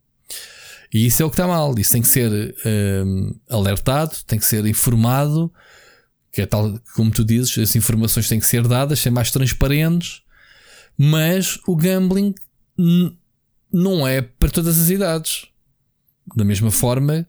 E 0.93 1.07
isso 1.07 1.23
é 1.23 1.25
o 1.25 1.31
que 1.31 1.35
está 1.35 1.47
mal. 1.47 1.73
Isso 1.79 1.93
tem 1.93 2.03
que 2.03 2.09
ser 2.09 2.53
hum, 3.07 3.33
alertado, 3.49 4.17
tem 4.27 4.41
que 4.41 4.45
ser 4.45 4.67
informado. 4.67 5.53
Que 6.33 6.43
é 6.43 6.47
tal, 6.47 6.77
como 6.97 7.13
tu 7.13 7.25
dizes, 7.25 7.57
as 7.57 7.77
informações 7.77 8.29
têm 8.29 8.41
que 8.41 8.47
ser 8.47 8.67
dadas, 8.67 8.99
ser 8.99 9.11
mais 9.11 9.31
transparentes. 9.31 10.23
Mas 10.99 11.61
o 11.65 11.77
gambling 11.77 12.35
não 13.73 14.05
é 14.05 14.21
para 14.21 14.51
todas 14.51 14.77
as 14.77 14.91
idades. 14.91 15.47
Da 16.35 16.45
mesma 16.45 16.73
forma 16.73 17.25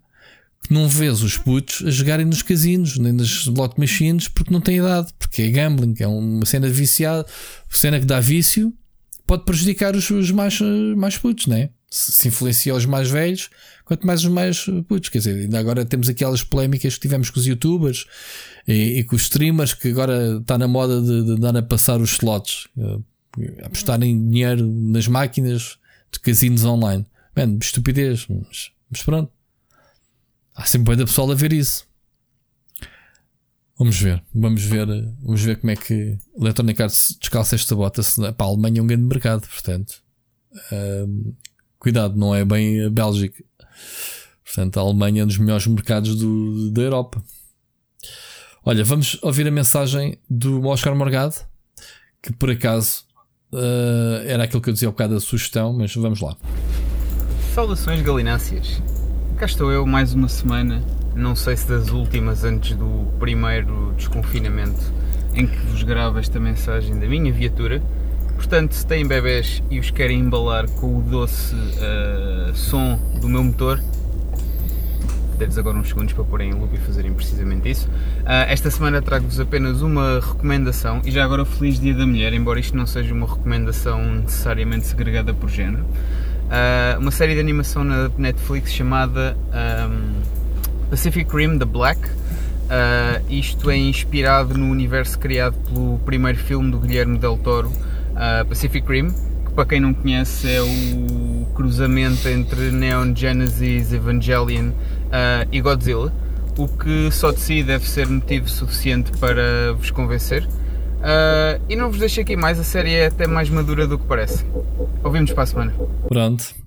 que 0.64 0.74
não 0.74 0.90
vês 0.90 1.22
os 1.22 1.38
putos 1.38 1.86
a 1.86 1.92
jogarem 1.92 2.26
nos 2.26 2.42
casinos, 2.42 2.98
nem 2.98 3.12
nas 3.12 3.28
slot 3.28 3.80
machines, 3.80 4.28
porque 4.28 4.52
não 4.52 4.60
têm 4.60 4.78
idade, 4.78 5.14
porque 5.20 5.44
é 5.44 5.52
gambling, 5.52 5.94
é 6.00 6.08
uma 6.08 6.48
cena 6.48 6.68
viciada, 6.68 7.28
cena 7.70 8.00
que 8.00 8.06
dá 8.08 8.20
vício, 8.20 8.74
pode 9.26 9.44
prejudicar 9.44 9.96
os, 9.96 10.10
os 10.10 10.32
mais, 10.32 10.60
mais 10.96 11.18
putos, 11.18 11.48
né? 11.48 11.70
Se, 11.90 12.12
se 12.12 12.28
influencia 12.28 12.76
os 12.76 12.86
mais 12.86 13.10
velhos, 13.10 13.50
quanto 13.84 14.06
mais 14.06 14.24
os 14.24 14.30
mais 14.30 14.66
putos. 14.88 15.10
Quer 15.10 15.20
dizer, 15.20 15.36
ainda 15.42 15.60
agora 15.60 15.86
temos 15.86 16.10
aquelas 16.10 16.44
polémicas 16.44 16.96
que 16.96 17.02
tivemos 17.02 17.30
com 17.30 17.40
os 17.40 17.46
youtubers 17.46 18.06
e, 18.68 19.00
e 19.00 19.04
com 19.04 19.16
os 19.16 19.24
streamers, 19.24 19.74
que 19.74 19.90
agora 19.90 20.38
está 20.40 20.58
na 20.58 20.68
moda 20.68 21.02
de, 21.02 21.24
de 21.24 21.40
dar 21.40 21.56
a 21.56 21.62
passar 21.62 22.02
os 22.02 22.12
slots, 22.14 22.68
eh, 22.78 23.00
apostarem 23.64 24.30
dinheiro 24.30 24.66
nas 24.66 25.08
máquinas 25.08 25.78
de 26.12 26.20
casinos 26.20 26.64
online. 26.64 27.06
Mano, 27.36 27.58
estupidez, 27.62 28.26
mas, 28.30 28.72
mas 28.90 29.04
pronto. 29.04 29.32
Há 30.56 30.66
sempre 30.66 30.92
bem 30.92 30.98
da 30.98 31.06
pessoal 31.06 31.30
a 31.32 31.36
ver 31.36 31.52
isso. 31.52 31.86
Vamos 33.78 34.00
ver, 34.00 34.24
vamos 34.34 34.64
ver, 34.64 34.88
vamos 35.22 35.42
ver 35.42 35.58
como 35.58 35.72
é 35.72 35.76
que 35.76 36.18
Electronic 36.40 36.82
Arts 36.82 37.18
descalça 37.20 37.56
esta 37.56 37.76
bota. 37.76 38.02
Para 38.34 38.46
a 38.46 38.50
Alemanha 38.50 38.80
é 38.80 38.82
um 38.82 38.88
grande 38.88 39.04
mercado, 39.04 39.46
portanto, 39.48 40.02
cuidado, 41.78 42.16
não 42.18 42.34
é 42.34 42.46
bem 42.46 42.86
a 42.86 42.90
Bélgica. 42.90 43.44
Portanto, 44.46 44.78
a 44.78 44.82
Alemanha 44.82 45.22
é 45.22 45.24
um 45.26 45.28
dos 45.28 45.38
melhores 45.38 45.68
mercados 45.68 46.16
do, 46.16 46.72
da 46.72 46.84
Europa. 46.84 47.22
Olha, 48.64 48.84
vamos 48.84 49.20
ouvir 49.22 49.46
a 49.46 49.52
mensagem 49.52 50.18
do 50.30 50.66
Oscar 50.68 50.96
Morgado, 50.96 51.36
que 52.22 52.32
por 52.32 52.50
acaso 52.50 53.04
uh, 53.52 54.24
era 54.26 54.46
aquilo 54.46 54.62
que 54.62 54.70
eu 54.70 54.74
dizia 54.74 54.88
ao 54.88 54.94
bocado 54.94 55.16
da 55.16 55.20
sugestão, 55.20 55.74
mas 55.74 55.94
vamos 55.94 56.22
lá. 56.22 56.38
Saudações 57.54 58.02
galináceas. 58.02 58.82
Cá 59.38 59.46
estou 59.46 59.72
eu 59.72 59.86
mais 59.86 60.14
uma 60.14 60.30
semana, 60.30 60.82
não 61.16 61.36
sei 61.36 61.56
se 61.56 61.68
das 61.68 61.90
últimas 61.90 62.44
antes 62.44 62.76
do 62.76 63.08
primeiro 63.20 63.94
desconfinamento 63.96 64.94
em 65.34 65.48
que 65.48 65.58
vos 65.68 65.82
gravo 65.84 66.20
esta 66.20 66.40
mensagem 66.40 67.00
da 67.00 67.08
minha 67.08 67.32
viatura. 67.32 67.82
Portanto, 68.36 68.74
se 68.74 68.86
têm 68.86 69.08
bebés 69.08 69.64
e 69.72 69.80
os 69.80 69.90
querem 69.90 70.20
embalar 70.20 70.70
com 70.72 70.98
o 70.98 71.02
doce 71.02 71.56
uh, 71.56 72.54
som 72.54 73.00
do 73.20 73.30
meu 73.30 73.44
motor, 73.44 73.82
dê-lhes 75.38 75.58
agora 75.58 75.78
uns 75.78 75.88
segundos 75.88 76.14
para 76.14 76.24
porem 76.26 76.50
em 76.50 76.54
loop 76.54 76.76
e 76.76 76.78
fazerem 76.78 77.14
precisamente 77.14 77.70
isso. 77.70 77.88
Uh, 77.88 78.48
esta 78.48 78.70
semana 78.70 79.02
trago-vos 79.02 79.40
apenas 79.40 79.82
uma 79.82 80.20
recomendação, 80.20 81.02
e 81.06 81.12
já 81.12 81.24
agora 81.24 81.46
Feliz 81.46 81.80
Dia 81.80 81.94
da 81.94 82.06
Mulher, 82.06 82.34
embora 82.34 82.60
isto 82.60 82.76
não 82.76 82.86
seja 82.86 83.14
uma 83.14 83.26
recomendação 83.26 84.04
necessariamente 84.16 84.86
segregada 84.86 85.34
por 85.34 85.50
género 85.50 85.86
uh, 86.46 87.00
uma 87.00 87.12
série 87.12 87.34
de 87.34 87.40
animação 87.40 87.84
na 87.84 88.10
Netflix 88.18 88.72
chamada 88.72 89.38
um, 89.90 90.22
Pacific 90.90 91.36
Rim 91.36 91.58
The 91.58 91.66
Black. 91.66 92.02
Uh, 92.08 93.22
isto 93.30 93.70
é 93.70 93.78
inspirado 93.78 94.58
no 94.58 94.72
universo 94.72 95.20
criado 95.20 95.56
pelo 95.70 96.00
primeiro 96.00 96.38
filme 96.38 96.72
do 96.72 96.80
Guilherme 96.80 97.18
Del 97.20 97.38
Toro, 97.38 97.68
uh, 97.70 98.46
Pacific 98.48 98.88
Rim, 98.92 99.12
que 99.46 99.52
para 99.54 99.66
quem 99.66 99.80
não 99.80 99.94
conhece 99.94 100.52
é 100.52 100.62
o 100.62 101.46
cruzamento 101.54 102.28
entre 102.28 102.72
Neon 102.72 103.16
Genesis 103.16 103.94
Evangelion 103.94 104.72
e 105.52 105.62
Godzilla, 105.62 106.12
o 106.58 106.68
que 106.68 107.12
só 107.12 107.32
de 107.32 107.40
si 107.40 107.64
deve 107.64 107.88
ser 107.88 108.08
motivo 108.08 108.50
suficiente 108.50 109.12
para 109.20 109.74
vos 109.78 109.92
convencer. 109.92 110.44
Uh, 110.44 111.62
e 111.70 111.76
não 111.76 111.92
vos 111.92 112.00
deixo 112.00 112.20
aqui 112.20 112.36
mais, 112.36 112.60
a 112.60 112.64
série 112.64 112.96
é 112.96 113.06
até 113.06 113.28
mais 113.28 113.48
madura 113.48 113.86
do 113.86 114.00
que 114.00 114.06
parece. 114.06 114.44
Ouvimos 115.04 115.32
para 115.32 115.44
a 115.44 115.46
semana. 115.46 115.74
Pronto. 116.08 116.65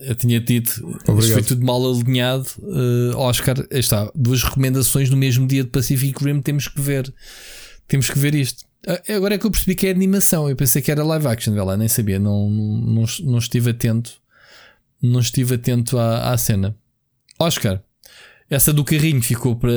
Eu 0.00 0.14
tinha 0.14 0.40
dito, 0.40 0.84
Obrigado. 0.84 1.20
isto 1.20 1.32
foi 1.32 1.42
tudo 1.42 1.64
mal 1.64 1.80
alinhado. 1.84 2.46
Uh, 2.58 3.16
Oscar, 3.16 3.56
está, 3.70 4.10
duas 4.14 4.42
recomendações 4.42 5.08
no 5.08 5.16
mesmo 5.16 5.46
dia 5.46 5.62
de 5.62 5.70
Pacific 5.70 6.22
Rim, 6.22 6.40
temos 6.40 6.66
que 6.66 6.80
ver. 6.80 7.12
Temos 7.86 8.10
que 8.10 8.18
ver 8.18 8.34
isto. 8.34 8.64
Uh, 8.86 9.12
agora 9.16 9.36
é 9.36 9.38
que 9.38 9.46
eu 9.46 9.50
percebi 9.50 9.74
que 9.74 9.86
é 9.86 9.90
animação. 9.90 10.48
Eu 10.48 10.56
pensei 10.56 10.82
que 10.82 10.90
era 10.90 11.04
live 11.04 11.26
action, 11.28 11.54
lá, 11.64 11.76
nem 11.76 11.88
sabia, 11.88 12.18
não, 12.18 12.50
não, 12.50 13.04
não 13.22 13.38
estive 13.38 13.70
atento. 13.70 14.12
Não 15.00 15.20
estive 15.20 15.54
atento 15.54 15.98
à, 15.98 16.32
à 16.32 16.38
cena. 16.38 16.76
Oscar, 17.38 17.82
essa 18.50 18.74
do 18.74 18.84
carrinho 18.84 19.22
ficou 19.22 19.56
para 19.56 19.72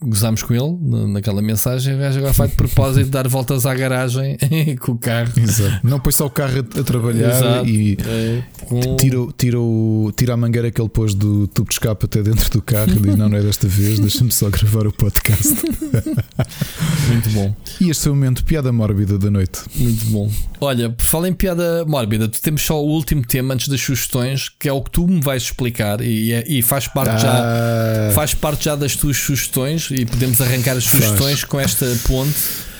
gozarmos 0.00 0.42
com 0.42 0.54
ele 0.54 1.12
naquela 1.12 1.42
mensagem. 1.42 1.96
O 1.96 1.98
gajo 1.98 2.18
agora 2.18 2.32
faz 2.32 2.50
de 2.50 2.56
propósito 2.56 3.10
dar 3.10 3.26
voltas 3.26 3.66
à 3.66 3.74
garagem 3.74 4.36
com 4.80 4.92
o 4.92 4.98
carro. 4.98 5.32
Exato. 5.36 5.80
Não 5.82 5.98
põe 5.98 6.12
só 6.12 6.26
o 6.26 6.30
carro 6.30 6.60
a, 6.60 6.82
trabalhar 6.84 7.30
Exato. 7.30 7.68
e 7.68 7.98
é, 8.06 8.42
com... 8.64 8.96
tira, 8.96 9.18
tira, 9.36 9.60
o, 9.60 10.12
tira 10.16 10.34
a 10.34 10.36
mangueira 10.36 10.70
que 10.70 10.80
ele 10.80 10.88
pôs 10.88 11.14
do 11.14 11.48
tubo 11.48 11.68
de 11.68 11.74
escape 11.74 12.04
até 12.04 12.22
dentro 12.22 12.48
do 12.50 12.62
carro 12.62 12.92
e 12.92 13.00
diz: 13.00 13.16
Não, 13.16 13.28
não 13.28 13.38
é 13.38 13.42
desta 13.42 13.66
vez, 13.66 13.98
deixa-me 13.98 14.30
só 14.30 14.48
gravar 14.50 14.86
o 14.86 14.92
podcast. 14.92 15.54
Muito 17.10 17.30
bom. 17.30 17.54
E 17.80 17.90
este 17.90 18.06
é 18.06 18.10
o 18.10 18.14
momento 18.14 18.44
piada 18.44 18.72
mórbida 18.72 19.18
da 19.18 19.30
noite. 19.30 19.62
Muito 19.74 20.04
bom. 20.06 20.30
Olha, 20.60 20.90
por 20.90 21.04
falar 21.04 21.28
em 21.28 21.32
piada 21.32 21.84
mórbida, 21.84 22.28
temos 22.28 22.62
só 22.62 22.80
o 22.80 22.88
último 22.88 23.26
tema 23.26 23.54
antes 23.54 23.66
das 23.68 23.80
sugestões, 23.80 24.48
que 24.48 24.68
é 24.68 24.72
o 24.72 24.80
que 24.80 24.90
tu 24.92 25.06
me 25.08 25.20
vais 25.20 25.42
explicar 25.42 26.00
e, 26.00 26.32
e 26.46 26.62
faz 26.62 26.86
parte 26.86 27.10
ah. 27.10 27.18
já 27.18 27.95
Faz 28.14 28.34
parte 28.34 28.64
já 28.64 28.76
das 28.76 28.96
tuas 28.96 29.16
sugestões 29.16 29.88
e 29.90 30.04
podemos 30.04 30.40
arrancar 30.40 30.76
as 30.76 30.84
sugestões 30.84 31.40
Faz. 31.40 31.44
com 31.44 31.60
esta 31.60 31.86
ponte 32.06 32.32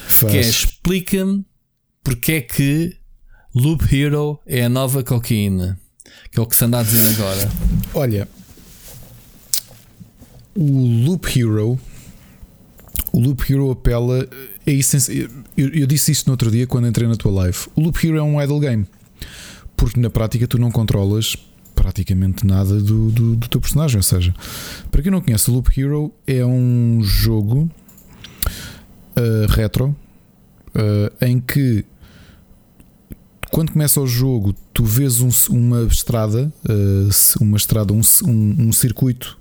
Faz. 0.08 0.32
que 0.32 0.38
é 0.38 0.40
explica-me 0.40 1.44
porque 2.02 2.32
é 2.32 2.40
que 2.40 2.96
Loop 3.54 3.82
Hero 3.92 4.38
é 4.46 4.64
a 4.64 4.68
nova 4.68 5.02
cocaína. 5.02 5.78
Que 6.30 6.38
é 6.38 6.42
o 6.42 6.46
que 6.46 6.54
se 6.54 6.64
anda 6.64 6.78
a 6.78 6.82
dizer 6.82 7.14
agora. 7.14 7.50
Olha, 7.94 8.28
o 10.54 11.04
Loop 11.04 11.26
Hero. 11.38 11.78
O 13.12 13.20
Loop 13.20 13.50
Hero 13.50 13.70
apela. 13.70 14.28
É. 14.66 14.72
Eu, 15.56 15.68
eu 15.68 15.86
disse 15.86 16.12
isto 16.12 16.26
no 16.26 16.32
outro 16.32 16.50
dia 16.50 16.66
quando 16.66 16.86
entrei 16.86 17.08
na 17.08 17.16
tua 17.16 17.32
live. 17.32 17.58
O 17.74 17.80
Loop 17.80 18.06
Hero 18.06 18.18
é 18.18 18.22
um 18.22 18.40
idle 18.42 18.60
game. 18.60 18.86
Porque 19.76 20.00
na 20.00 20.10
prática 20.10 20.46
tu 20.46 20.58
não 20.58 20.70
controlas 20.70 21.36
praticamente 21.86 22.44
nada 22.44 22.80
do, 22.80 23.10
do, 23.12 23.36
do, 23.36 23.48
teu 23.48 23.60
personagem. 23.60 23.96
Ou 23.96 24.02
seja, 24.02 24.34
para 24.90 25.02
quem 25.02 25.12
não 25.12 25.20
conhece, 25.20 25.48
o 25.48 25.54
Loop 25.54 25.68
Hero 25.80 26.12
é 26.26 26.44
um 26.44 27.00
jogo 27.00 27.70
uh, 29.16 29.46
retro 29.48 29.94
uh, 30.74 31.24
em 31.24 31.38
que 31.38 31.84
quando 33.52 33.70
começa 33.70 34.00
o 34.00 34.06
jogo 34.06 34.52
tu 34.72 34.84
vês 34.84 35.20
um, 35.20 35.30
uma 35.48 35.84
estrada, 35.84 36.52
uh, 36.68 37.40
uma 37.40 37.56
estrada, 37.56 37.92
um, 37.92 38.00
um, 38.24 38.56
um 38.66 38.72
circuito 38.72 39.38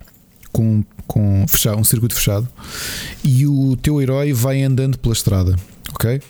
com, 0.51 0.84
com 1.07 1.45
fechado, 1.47 1.80
um 1.80 1.84
circuito 1.84 2.13
fechado 2.13 2.47
e 3.23 3.47
o 3.47 3.76
teu 3.76 3.99
herói 3.99 4.34
vai 4.34 4.61
andando 4.61 4.99
pela 4.99 5.13
estrada, 5.13 5.55
ok? 5.91 6.22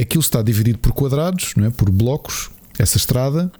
Aquilo 0.00 0.22
está 0.22 0.40
dividido 0.40 0.78
por 0.78 0.92
quadrados, 0.92 1.52
não 1.54 1.66
é? 1.66 1.70
por 1.70 1.90
blocos, 1.90 2.50
essa 2.78 2.96
estrada, 2.96 3.52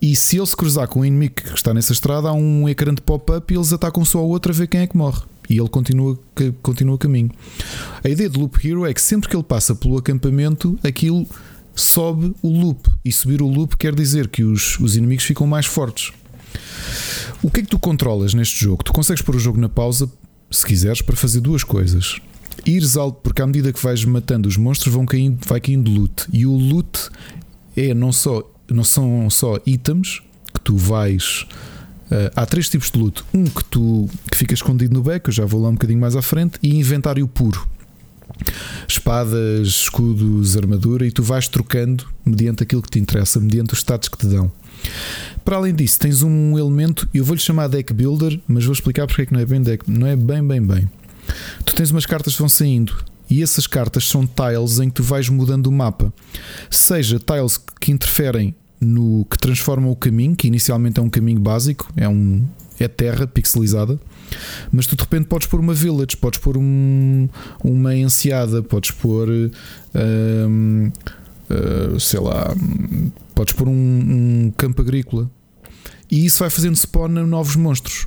e 0.00 0.14
se 0.14 0.36
ele 0.36 0.46
se 0.46 0.56
cruzar 0.56 0.88
com 0.88 1.00
o 1.00 1.04
inimigo 1.04 1.36
que 1.36 1.54
está 1.54 1.72
nessa 1.72 1.92
estrada, 1.92 2.28
há 2.28 2.32
um 2.32 2.68
ecrã 2.68 2.94
de 2.94 3.00
pop-up 3.00 3.52
e 3.52 3.56
eles 3.56 3.72
atacam 3.72 4.04
só 4.04 4.24
o 4.24 4.28
outro 4.28 4.52
a 4.52 4.54
ver 4.54 4.66
quem 4.66 4.80
é 4.80 4.86
que 4.86 4.96
morre. 4.96 5.22
E 5.48 5.58
ele 5.58 5.68
continua, 5.68 6.18
continua 6.62 6.98
caminho. 6.98 7.30
A 8.02 8.08
ideia 8.08 8.28
do 8.28 8.40
Loop 8.40 8.66
Hero 8.66 8.84
é 8.84 8.92
que 8.92 9.00
sempre 9.00 9.28
que 9.28 9.36
ele 9.36 9.44
passa 9.44 9.74
pelo 9.74 9.96
acampamento, 9.96 10.78
aquilo 10.82 11.26
sobe 11.74 12.34
o 12.42 12.48
loop. 12.48 12.88
E 13.04 13.12
subir 13.12 13.40
o 13.40 13.46
loop 13.46 13.76
quer 13.76 13.94
dizer 13.94 14.28
que 14.28 14.42
os, 14.42 14.78
os 14.80 14.96
inimigos 14.96 15.24
ficam 15.24 15.46
mais 15.46 15.66
fortes. 15.66 16.12
O 17.42 17.50
que 17.50 17.60
é 17.60 17.62
que 17.62 17.68
tu 17.68 17.78
controlas 17.78 18.34
neste 18.34 18.58
jogo? 18.64 18.82
Tu 18.82 18.92
consegues 18.92 19.22
pôr 19.22 19.36
o 19.36 19.38
jogo 19.38 19.60
na 19.60 19.68
pausa, 19.68 20.10
se 20.50 20.64
quiseres, 20.64 21.00
para 21.02 21.14
fazer 21.14 21.40
duas 21.40 21.62
coisas. 21.62 22.18
Ires 22.64 22.96
alto, 22.96 23.20
porque 23.22 23.42
à 23.42 23.46
medida 23.46 23.72
que 23.72 23.82
vais 23.82 24.04
matando 24.04 24.48
os 24.48 24.56
monstros, 24.56 24.92
vão 24.92 25.06
caindo, 25.06 25.38
vai 25.46 25.60
caindo 25.60 25.90
loot. 25.90 26.26
E 26.32 26.46
o 26.46 26.56
loot 26.56 27.10
é 27.76 27.94
não 27.94 28.10
só 28.10 28.42
não 28.74 28.84
são 28.84 29.28
só 29.30 29.58
itens 29.66 30.22
que 30.52 30.60
tu 30.60 30.76
vais. 30.76 31.46
Uh, 32.06 32.30
há 32.36 32.46
três 32.46 32.68
tipos 32.68 32.90
de 32.90 32.98
loot. 32.98 33.24
Um 33.34 33.44
que 33.44 33.64
tu 33.64 34.08
que 34.30 34.36
fica 34.36 34.54
escondido 34.54 34.94
no 34.94 35.02
beco, 35.02 35.30
eu 35.30 35.34
já 35.34 35.44
vou 35.44 35.60
lá 35.60 35.68
um 35.68 35.72
bocadinho 35.72 36.00
mais 36.00 36.14
à 36.16 36.22
frente, 36.22 36.58
e 36.62 36.76
inventário 36.76 37.26
puro. 37.26 37.66
Espadas, 38.86 39.68
escudos, 39.68 40.56
armadura, 40.56 41.06
e 41.06 41.10
tu 41.10 41.22
vais 41.22 41.48
trocando 41.48 42.06
mediante 42.24 42.62
aquilo 42.62 42.82
que 42.82 42.90
te 42.90 42.98
interessa, 42.98 43.40
mediante 43.40 43.72
os 43.72 43.80
status 43.80 44.08
que 44.08 44.18
te 44.18 44.26
dão. 44.26 44.52
Para 45.44 45.56
além 45.56 45.74
disso, 45.74 45.98
tens 45.98 46.22
um 46.22 46.58
elemento, 46.58 47.08
eu 47.14 47.24
vou-lhe 47.24 47.40
chamar 47.40 47.68
deck 47.68 47.92
builder, 47.92 48.38
mas 48.46 48.64
vou 48.64 48.72
explicar 48.72 49.06
porque 49.06 49.22
é 49.22 49.26
que 49.26 49.32
não 49.32 49.40
é 49.40 49.46
bem 49.46 49.62
deck, 49.62 49.90
não 49.90 50.06
é 50.06 50.14
bem, 50.14 50.46
bem, 50.46 50.62
bem. 50.62 50.90
Tu 51.64 51.74
tens 51.74 51.90
umas 51.90 52.06
cartas 52.06 52.34
que 52.34 52.38
vão 52.38 52.48
saindo 52.48 52.94
e 53.28 53.42
essas 53.42 53.66
cartas 53.66 54.08
são 54.08 54.26
tiles 54.26 54.78
em 54.78 54.88
que 54.88 54.94
tu 54.94 55.02
vais 55.02 55.28
mudando 55.28 55.66
o 55.66 55.72
mapa. 55.72 56.12
Seja 56.70 57.18
tiles 57.18 57.58
que 57.80 57.92
interferem 57.92 58.54
no 58.80 59.24
que 59.24 59.38
transformam 59.38 59.90
o 59.90 59.96
caminho, 59.96 60.36
que 60.36 60.46
inicialmente 60.46 61.00
é 61.00 61.02
um 61.02 61.08
caminho 61.08 61.40
básico, 61.40 61.90
é 61.96 62.08
um 62.08 62.44
é 62.78 62.86
terra 62.88 63.26
pixelizada, 63.26 63.98
mas 64.70 64.86
tu 64.86 64.96
de 64.96 65.02
repente 65.02 65.26
podes 65.26 65.46
pôr 65.46 65.60
uma 65.60 65.72
village, 65.72 66.16
podes 66.16 66.38
pôr 66.38 66.58
um, 66.58 67.28
uma 67.64 67.96
enseada, 67.96 68.62
podes 68.62 68.90
pôr 68.90 69.28
um, 69.30 70.92
uh, 71.50 71.98
sei 71.98 72.20
lá, 72.20 72.54
podes 73.34 73.54
pôr 73.54 73.68
um, 73.68 73.72
um 73.72 74.52
campo 74.56 74.82
agrícola 74.82 75.30
e 76.10 76.26
isso 76.26 76.40
vai 76.40 76.50
fazendo 76.50 76.76
spawn 76.76 77.18
a 77.18 77.26
novos 77.26 77.56
monstros. 77.56 78.06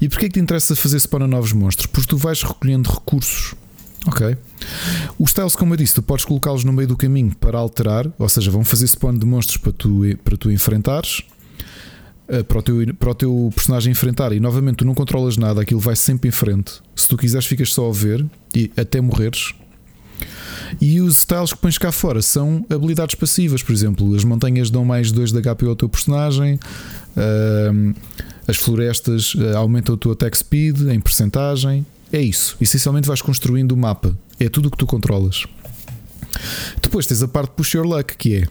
E 0.00 0.08
porquê 0.08 0.26
é 0.26 0.28
que 0.28 0.34
te 0.34 0.40
interessa 0.40 0.76
fazer 0.76 1.00
spawn 1.00 1.24
a 1.24 1.26
novos 1.26 1.52
monstros? 1.52 1.86
Porque 1.86 2.08
tu 2.08 2.16
vais 2.16 2.42
recolhendo 2.42 2.90
recursos. 2.90 3.54
Ok? 4.06 4.36
Os 5.18 5.32
tiles, 5.32 5.56
como 5.56 5.74
eu 5.74 5.76
disse, 5.76 5.94
tu 5.94 6.02
podes 6.02 6.24
colocá-los 6.24 6.64
no 6.64 6.72
meio 6.72 6.88
do 6.88 6.96
caminho 6.96 7.34
para 7.34 7.58
alterar, 7.58 8.06
ou 8.18 8.28
seja, 8.28 8.50
vão 8.50 8.64
fazer 8.64 8.86
spawn 8.86 9.18
de 9.18 9.26
monstros 9.26 9.56
para 9.56 9.72
tu, 9.72 10.02
para 10.22 10.36
tu 10.36 10.50
enfrentares, 10.50 11.22
eh, 12.28 12.42
para 12.42 12.58
o, 12.58 12.62
teu, 12.62 12.94
para 12.94 13.10
o 13.10 13.14
teu 13.14 13.50
personagem 13.54 13.92
enfrentar. 13.92 14.32
E 14.32 14.40
novamente, 14.40 14.76
tu 14.76 14.84
não 14.84 14.94
controlas 14.94 15.36
nada, 15.36 15.60
aquilo 15.60 15.80
vai 15.80 15.96
sempre 15.96 16.28
em 16.28 16.32
frente. 16.32 16.80
Se 16.94 17.08
tu 17.08 17.16
quiseres, 17.16 17.46
ficas 17.46 17.72
só 17.72 17.88
a 17.88 17.92
ver 17.92 18.24
e 18.54 18.70
até 18.76 19.00
morreres. 19.00 19.54
E 20.80 21.00
os 21.00 21.18
styles 21.18 21.52
que 21.52 21.58
pões 21.58 21.78
cá 21.78 21.92
fora 21.92 22.20
são 22.20 22.64
habilidades 22.68 23.14
passivas, 23.14 23.62
por 23.62 23.72
exemplo, 23.72 24.14
as 24.14 24.24
montanhas 24.24 24.70
dão 24.70 24.84
mais 24.84 25.12
2 25.12 25.32
de 25.32 25.40
HP 25.40 25.66
ao 25.66 25.76
teu 25.76 25.88
personagem, 25.88 26.58
ehm, 27.16 27.94
as 28.48 28.56
florestas 28.56 29.34
eh, 29.38 29.54
aumentam 29.54 29.94
a 29.94 29.98
tua 29.98 30.12
attack 30.14 30.36
speed 30.36 30.88
em 30.88 31.00
percentagem. 31.00 31.86
É 32.12 32.20
isso. 32.20 32.56
Essencialmente 32.60 33.08
vais 33.08 33.22
construindo 33.22 33.72
o 33.72 33.76
mapa. 33.76 34.16
É 34.38 34.48
tudo 34.48 34.66
o 34.66 34.70
que 34.70 34.76
tu 34.76 34.86
controlas. 34.86 35.44
Depois 36.82 37.06
tens 37.06 37.22
a 37.22 37.28
parte 37.28 37.50
push 37.50 37.74
your 37.74 37.86
luck, 37.86 38.16
que 38.16 38.36
é 38.36 38.48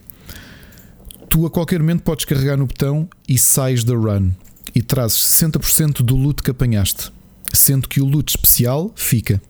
tu 1.30 1.46
a 1.46 1.50
qualquer 1.50 1.80
momento 1.80 2.04
podes 2.04 2.26
carregar 2.26 2.58
no 2.58 2.66
botão 2.66 3.10
e 3.28 3.38
sais 3.38 3.84
da 3.84 3.94
run 3.94 4.32
e 4.74 4.82
trazes 4.82 5.18
60% 5.18 5.98
do 6.02 6.16
loot 6.16 6.42
que 6.42 6.52
apanhaste, 6.52 7.12
sendo 7.54 7.88
que 7.88 8.02
o 8.02 8.06
loot 8.06 8.30
especial 8.30 8.92
fica. 8.96 9.42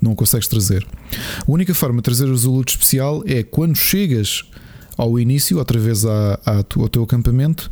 Não 0.00 0.12
o 0.12 0.16
consegues 0.16 0.48
trazer. 0.48 0.86
A 1.40 1.50
única 1.50 1.74
forma 1.74 1.96
de 1.96 2.02
trazer 2.02 2.26
o 2.26 2.50
loot 2.50 2.70
especial 2.70 3.22
é 3.26 3.42
quando 3.42 3.76
chegas 3.76 4.42
ao 4.96 5.18
início, 5.18 5.58
outra 5.58 5.78
vez 5.78 6.04
à, 6.04 6.40
à, 6.44 6.56
ao 6.56 6.88
teu 6.88 7.02
acampamento, 7.02 7.70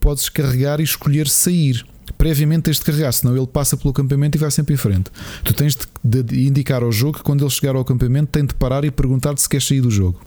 podes 0.00 0.28
carregar 0.28 0.80
e 0.80 0.82
escolher 0.82 1.28
sair. 1.28 1.84
Previamente 2.24 2.62
tens 2.62 2.78
de 2.78 2.84
carregar, 2.86 3.12
senão 3.12 3.36
ele 3.36 3.46
passa 3.46 3.76
pelo 3.76 3.90
acampamento 3.90 4.38
e 4.38 4.40
vai 4.40 4.50
sempre 4.50 4.72
em 4.72 4.78
frente. 4.78 5.10
Tu 5.44 5.52
tens 5.52 5.76
de 6.02 6.46
indicar 6.46 6.82
ao 6.82 6.90
jogo 6.90 7.18
que 7.18 7.22
quando 7.22 7.44
ele 7.44 7.50
chegar 7.50 7.74
ao 7.74 7.82
acampamento 7.82 8.30
tem 8.32 8.46
de 8.46 8.54
parar 8.54 8.82
e 8.82 8.90
perguntar-te 8.90 9.42
se 9.42 9.46
quer 9.46 9.60
sair 9.60 9.82
do 9.82 9.90
jogo. 9.90 10.18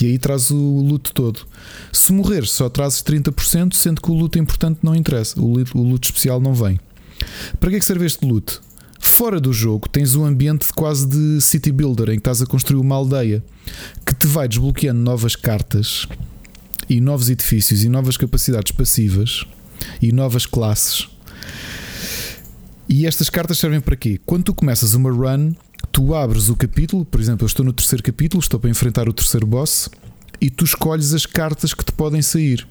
E 0.00 0.06
aí 0.06 0.18
traz 0.18 0.50
o 0.50 0.56
loot 0.56 1.12
todo. 1.14 1.46
Se 1.92 2.12
morrer, 2.12 2.44
só 2.48 2.68
trazes 2.68 3.00
30%, 3.04 3.74
sendo 3.74 4.02
que 4.02 4.10
o 4.10 4.14
loot 4.14 4.40
importante 4.40 4.80
não 4.82 4.92
interessa. 4.92 5.40
O 5.40 5.46
loot, 5.46 5.70
o 5.72 5.94
especial 6.02 6.40
não 6.40 6.52
vem. 6.52 6.80
Para 7.60 7.70
que 7.70 7.76
é 7.76 7.78
que 7.78 7.84
serve 7.84 8.06
este 8.06 8.26
loot? 8.26 8.58
Fora 8.98 9.38
do 9.38 9.52
jogo 9.52 9.88
tens 9.88 10.16
um 10.16 10.24
ambiente 10.24 10.66
quase 10.74 11.06
de 11.06 11.40
city 11.40 11.70
builder 11.70 12.08
em 12.08 12.14
que 12.14 12.18
estás 12.22 12.42
a 12.42 12.46
construir 12.46 12.80
uma 12.80 12.96
aldeia 12.96 13.40
que 14.04 14.16
te 14.16 14.26
vai 14.26 14.48
desbloqueando 14.48 15.00
novas 15.00 15.36
cartas 15.36 16.08
e 16.88 17.00
novos 17.00 17.30
edifícios 17.30 17.84
e 17.84 17.88
novas 17.88 18.16
capacidades 18.16 18.72
passivas 18.72 19.46
e 20.02 20.10
novas 20.10 20.44
classes. 20.44 21.08
E 22.92 23.06
estas 23.06 23.30
cartas 23.30 23.56
servem 23.56 23.80
para 23.80 23.94
quê? 23.94 24.20
Quando 24.26 24.46
tu 24.46 24.54
começas 24.54 24.94
uma 24.94 25.12
run, 25.12 25.52
tu 25.92 26.12
abres 26.12 26.48
o 26.48 26.56
capítulo, 26.56 27.04
por 27.04 27.20
exemplo, 27.20 27.44
eu 27.44 27.46
estou 27.46 27.64
no 27.64 27.72
terceiro 27.72 28.02
capítulo, 28.02 28.40
estou 28.40 28.58
para 28.58 28.68
enfrentar 28.68 29.08
o 29.08 29.12
terceiro 29.12 29.46
boss, 29.46 29.88
e 30.40 30.50
tu 30.50 30.64
escolhes 30.64 31.14
as 31.14 31.24
cartas 31.24 31.72
que 31.72 31.84
te 31.84 31.92
podem 31.92 32.20
sair. 32.20 32.66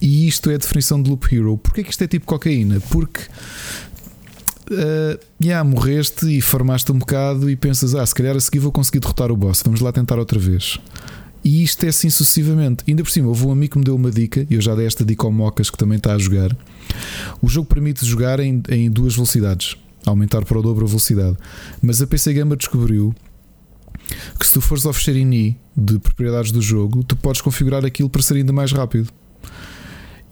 E 0.00 0.26
isto 0.26 0.50
é 0.50 0.56
a 0.56 0.58
definição 0.58 1.00
de 1.00 1.08
Loop 1.08 1.32
Hero. 1.32 1.56
Porquê 1.56 1.84
que 1.84 1.90
isto 1.92 2.02
é 2.02 2.08
tipo 2.08 2.26
cocaína? 2.26 2.80
Porque 2.90 3.20
uh, 4.72 5.20
yeah, 5.40 5.62
morreste 5.62 6.26
e 6.26 6.40
farmaste 6.40 6.90
um 6.90 6.98
bocado 6.98 7.48
e 7.48 7.54
pensas, 7.54 7.94
ah, 7.94 8.04
se 8.04 8.16
calhar 8.16 8.34
a 8.34 8.40
seguir 8.40 8.58
vou 8.58 8.72
conseguir 8.72 8.98
derrotar 8.98 9.30
o 9.30 9.36
boss, 9.36 9.62
vamos 9.64 9.80
lá 9.80 9.92
tentar 9.92 10.18
outra 10.18 10.40
vez. 10.40 10.80
E 11.44 11.62
isto 11.62 11.84
é 11.84 11.88
assim 11.88 12.08
sucessivamente. 12.08 12.84
Ainda 12.86 13.02
por 13.02 13.10
cima, 13.10 13.28
houve 13.28 13.46
um 13.46 13.52
amigo 13.52 13.72
que 13.72 13.78
me 13.78 13.84
deu 13.84 13.96
uma 13.96 14.10
dica, 14.10 14.46
e 14.48 14.54
eu 14.54 14.60
já 14.60 14.74
dei 14.74 14.86
esta 14.86 15.04
dica 15.04 15.26
ao 15.26 15.32
Mocas 15.32 15.70
que 15.70 15.76
também 15.76 15.96
está 15.96 16.14
a 16.14 16.18
jogar. 16.18 16.56
O 17.40 17.48
jogo 17.48 17.66
permite 17.66 18.04
jogar 18.06 18.38
em, 18.40 18.62
em 18.68 18.90
duas 18.90 19.14
velocidades, 19.14 19.76
aumentar 20.06 20.44
para 20.44 20.58
o 20.58 20.62
dobro 20.62 20.84
a 20.84 20.88
velocidade. 20.88 21.36
Mas 21.80 22.00
a 22.00 22.06
PC 22.06 22.32
Gamer 22.32 22.56
descobriu 22.56 23.14
que 24.38 24.46
se 24.46 24.52
tu 24.52 24.60
fores 24.60 24.86
ao 24.86 24.92
fecherini 24.92 25.58
de 25.76 25.98
propriedades 25.98 26.52
do 26.52 26.60
jogo, 26.60 27.02
tu 27.02 27.16
podes 27.16 27.40
configurar 27.40 27.84
aquilo 27.84 28.08
para 28.08 28.22
ser 28.22 28.34
ainda 28.34 28.52
mais 28.52 28.72
rápido. 28.72 29.08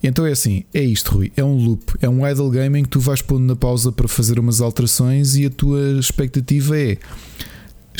Então 0.02 0.24
é 0.24 0.32
assim, 0.32 0.64
é 0.72 0.80
isto, 0.80 1.12
Rui. 1.12 1.32
É 1.36 1.44
um 1.44 1.56
loop, 1.56 1.94
é 2.00 2.08
um 2.08 2.26
idle 2.26 2.50
game 2.50 2.78
em 2.78 2.82
que 2.82 2.88
tu 2.88 3.00
vais 3.00 3.20
pondo 3.20 3.44
na 3.44 3.56
pausa 3.56 3.92
para 3.92 4.08
fazer 4.08 4.38
umas 4.38 4.60
alterações 4.60 5.36
e 5.36 5.44
a 5.44 5.50
tua 5.50 5.98
expectativa 5.98 6.78
é 6.78 6.96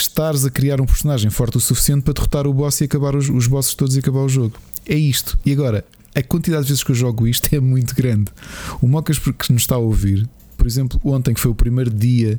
estares 0.02 0.44
a 0.44 0.50
criar 0.50 0.80
um 0.80 0.86
personagem 0.86 1.30
forte 1.30 1.56
o 1.56 1.60
suficiente 1.60 2.02
para 2.02 2.14
derrotar 2.14 2.46
o 2.46 2.52
boss 2.52 2.80
e 2.80 2.84
acabar 2.84 3.14
os, 3.14 3.28
os 3.28 3.46
bosses 3.46 3.74
todos 3.74 3.96
e 3.96 3.98
acabar 3.98 4.20
o 4.20 4.28
jogo. 4.28 4.56
É 4.86 4.94
isto. 4.94 5.38
E 5.44 5.52
agora, 5.52 5.84
a 6.14 6.22
quantidade 6.22 6.64
de 6.64 6.68
vezes 6.68 6.82
que 6.82 6.90
eu 6.90 6.94
jogo 6.94 7.26
isto 7.26 7.48
é 7.54 7.60
muito 7.60 7.94
grande. 7.94 8.30
O 8.80 8.88
Mocas 8.88 9.18
que 9.18 9.52
nos 9.52 9.62
está 9.62 9.76
a 9.76 9.78
ouvir, 9.78 10.28
por 10.56 10.66
exemplo, 10.66 11.00
ontem 11.04 11.34
que 11.34 11.40
foi 11.40 11.50
o 11.50 11.54
primeiro 11.54 11.90
dia. 11.90 12.36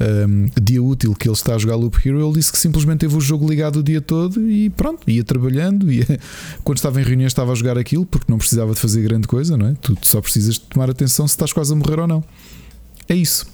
Um, 0.00 0.48
dia 0.60 0.82
útil 0.82 1.14
que 1.14 1.28
ele 1.28 1.34
está 1.34 1.54
a 1.54 1.58
jogar 1.58 1.76
Loop 1.76 1.96
Hero, 2.04 2.20
ele 2.20 2.32
disse 2.32 2.50
que 2.50 2.58
simplesmente 2.58 3.00
teve 3.00 3.16
o 3.16 3.20
jogo 3.20 3.48
ligado 3.48 3.76
o 3.76 3.82
dia 3.84 4.00
todo 4.00 4.50
e 4.50 4.68
pronto, 4.70 5.08
ia 5.08 5.22
trabalhando. 5.22 5.92
Ia, 5.92 6.18
quando 6.64 6.78
estava 6.78 7.00
em 7.00 7.04
reunião, 7.04 7.26
estava 7.26 7.52
a 7.52 7.54
jogar 7.54 7.78
aquilo 7.78 8.04
porque 8.04 8.26
não 8.28 8.36
precisava 8.36 8.74
de 8.74 8.80
fazer 8.80 9.00
grande 9.02 9.28
coisa, 9.28 9.56
não 9.56 9.68
é? 9.68 9.74
Tu 9.80 9.96
só 10.02 10.20
precisas 10.20 10.54
de 10.54 10.62
tomar 10.62 10.90
atenção 10.90 11.28
se 11.28 11.34
estás 11.34 11.52
quase 11.52 11.72
a 11.72 11.76
morrer 11.76 12.00
ou 12.00 12.08
não. 12.08 12.24
É 13.08 13.14
isso. 13.14 13.46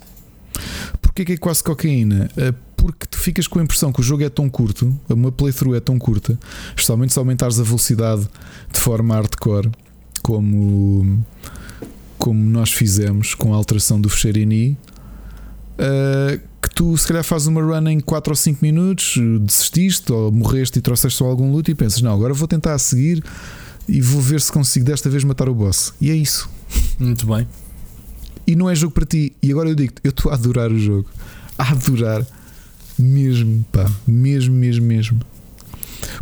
Porquê 1.00 1.24
que 1.24 1.32
é 1.32 1.36
quase 1.36 1.62
cocaína? 1.62 2.30
Uh, 2.36 2.54
porque 2.76 3.06
tu 3.06 3.18
ficas 3.18 3.46
com 3.46 3.58
a 3.58 3.62
impressão 3.62 3.92
que 3.92 4.00
o 4.00 4.02
jogo 4.02 4.22
é 4.22 4.28
tão 4.28 4.48
curto, 4.48 4.98
uma 5.08 5.32
playthrough 5.32 5.74
é 5.74 5.80
tão 5.80 5.98
curta, 5.98 6.38
especialmente 6.68 7.12
se 7.12 7.18
aumentares 7.18 7.58
a 7.58 7.64
velocidade 7.64 8.28
de 8.72 8.78
forma 8.78 9.14
hardcore, 9.14 9.70
como, 10.22 11.24
como 12.16 12.40
nós 12.44 12.72
fizemos 12.72 13.34
com 13.34 13.52
a 13.52 13.56
alteração 13.56 14.00
do 14.00 14.08
Fecherini, 14.08 14.78
uh, 15.74 16.40
que 16.62 16.70
tu 16.74 16.96
se 16.96 17.06
calhar 17.06 17.24
fazes 17.24 17.48
uma 17.48 17.60
run 17.60 17.88
em 17.88 18.00
4 18.00 18.30
ou 18.30 18.36
5 18.36 18.58
minutos, 18.62 19.14
desististe 19.40 20.12
ou 20.12 20.30
morreste 20.30 20.78
e 20.78 20.82
trouxeste 20.82 21.18
só 21.18 21.26
algum 21.26 21.50
loot 21.50 21.68
e 21.70 21.74
pensas, 21.74 22.00
não, 22.00 22.12
agora 22.12 22.32
vou 22.32 22.46
tentar 22.46 22.74
a 22.74 22.78
seguir 22.78 23.24
e 23.88 24.00
vou 24.00 24.20
ver 24.20 24.40
se 24.40 24.52
consigo 24.52 24.84
desta 24.84 25.08
vez 25.08 25.24
matar 25.24 25.48
o 25.48 25.54
boss. 25.54 25.94
E 26.00 26.10
é 26.10 26.14
isso. 26.14 26.48
Muito 26.98 27.26
bem. 27.26 27.46
E 28.48 28.56
não 28.56 28.70
é 28.70 28.74
jogo 28.74 28.94
para 28.94 29.04
ti. 29.04 29.36
E 29.42 29.52
agora 29.52 29.68
eu 29.68 29.74
digo 29.74 29.92
eu 30.02 30.08
estou 30.08 30.32
a 30.32 30.34
adorar 30.34 30.72
o 30.72 30.78
jogo. 30.78 31.06
A 31.58 31.70
adorar. 31.70 32.26
Mesmo, 32.98 33.62
pá, 33.70 33.88
mesmo, 34.06 34.54
mesmo, 34.54 34.86
mesmo. 34.86 35.20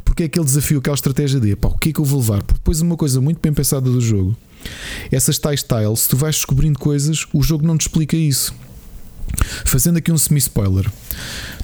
Porque 0.05 0.25
é 0.25 0.27
aquele 0.27 0.45
desafio, 0.45 0.79
aquela 0.81 0.97
estratégia 0.97 1.39
de 1.39 1.55
pá, 1.55 1.69
o 1.69 1.79
que 1.79 1.91
é 1.91 1.93
que 1.93 2.01
eu 2.01 2.05
vou 2.05 2.19
levar? 2.19 2.43
Porque 2.43 2.55
depois 2.55 2.81
uma 2.81 2.97
coisa 2.97 3.21
muito 3.21 3.39
bem 3.41 3.53
pensada 3.53 3.89
do 3.89 4.01
jogo, 4.01 4.37
essas 5.11 5.39
tais 5.39 5.63
tiles, 5.63 6.01
se 6.01 6.09
tu 6.09 6.17
vais 6.17 6.35
descobrindo 6.35 6.79
coisas, 6.79 7.27
o 7.33 7.43
jogo 7.43 7.65
não 7.65 7.79
te 7.79 7.83
explica 7.83 8.17
isso. 8.17 8.53
Fazendo 9.65 9.99
aqui 9.99 10.11
um 10.11 10.19
semi-spoiler, 10.19 10.91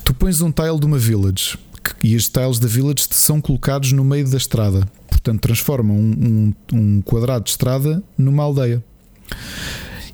tu 0.05 0.15
pões 0.15 0.41
um 0.41 0.53
tile 0.53 0.79
de 0.79 0.87
uma 0.87 0.99
village 0.99 1.59
e 2.03 2.15
as 2.15 2.29
tiles 2.29 2.59
da 2.59 2.69
village 2.69 3.07
são 3.11 3.41
colocados 3.41 3.93
no 3.93 4.05
meio 4.05 4.29
da 4.31 4.37
estrada, 4.37 4.87
portanto 5.09 5.41
transformam 5.41 5.97
um, 5.97 6.55
um, 6.73 6.79
um 6.79 7.03
quadrado 7.03 7.45
de 7.45 7.51
estrada 7.51 8.03
numa 8.17 8.45
aldeia. 8.45 8.83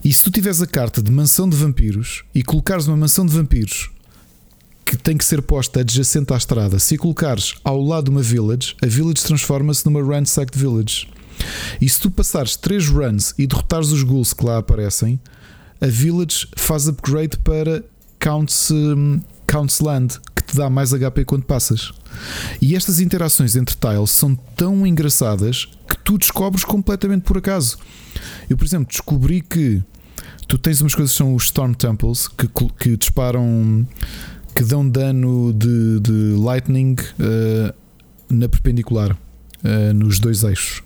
E 0.09 0.13
se 0.15 0.25
tu 0.25 0.31
tiveres 0.31 0.63
a 0.63 0.67
carta 0.67 1.03
de 1.03 1.13
mansão 1.13 1.47
de 1.47 1.55
vampiros 1.55 2.25
e 2.35 2.43
colocares 2.43 2.87
uma 2.87 2.97
mansão 2.97 3.27
de 3.27 3.35
vampiros 3.35 3.91
que 4.83 4.97
tem 4.97 5.19
que 5.19 5.23
ser 5.23 5.43
posta 5.43 5.81
adjacente 5.81 6.33
à 6.33 6.37
estrada, 6.39 6.79
se 6.79 6.95
a 6.95 6.99
colocares 6.99 7.53
ao 7.63 7.79
lado 7.79 8.05
de 8.05 8.11
uma 8.13 8.23
village, 8.23 8.75
a 8.83 8.87
village 8.87 9.23
transforma-se 9.23 9.85
numa 9.85 10.03
ransacked 10.03 10.59
village. 10.59 11.11
E 11.79 11.87
se 11.87 12.01
tu 12.01 12.11
passares 12.11 12.57
3 12.57 12.89
runs 12.89 13.35
e 13.37 13.47
derrotares 13.47 13.93
os 13.93 14.03
ghouls 14.03 14.33
que 14.33 14.47
lá 14.47 14.57
aparecem, 14.57 15.21
a 15.79 15.89
village 15.89 16.49
faz 16.57 16.89
upgrade 16.89 17.37
para 17.41 17.85
Counts, 18.19 18.71
um, 18.71 19.21
Counts 19.47 19.81
Land, 19.81 20.21
que 20.35 20.43
te 20.43 20.57
dá 20.57 20.71
mais 20.71 20.95
HP 20.95 21.27
quando 21.27 21.45
passas. 21.45 21.93
E 22.63 22.75
estas 22.75 22.99
interações 22.99 23.57
entre 23.57 23.77
tiles 23.77 24.11
são 24.11 24.35
tão 24.57 24.87
engraçadas 24.87 25.69
que 25.87 25.99
tu 25.99 26.17
descobres 26.17 26.65
completamente 26.65 27.25
por 27.25 27.37
acaso. 27.37 27.77
Eu, 28.49 28.57
por 28.57 28.65
exemplo, 28.65 28.89
descobri 28.89 29.43
que 29.43 29.83
tu 30.49 30.57
tens 30.57 30.81
umas 30.81 30.95
coisas 30.95 31.13
que 31.13 31.19
são 31.19 31.35
os 31.35 31.45
Storm 31.45 31.75
Temples 31.75 32.27
que, 32.27 32.49
que 32.79 32.97
disparam 32.97 33.87
que 34.55 34.65
dão 34.65 34.89
dano 34.89 35.53
de, 35.53 36.01
de 36.01 36.35
lightning 36.37 36.97
uh, 37.21 37.73
na 38.29 38.49
perpendicular, 38.49 39.13
uh, 39.13 39.95
nos 39.95 40.19
dois 40.19 40.43
eixos. 40.43 40.83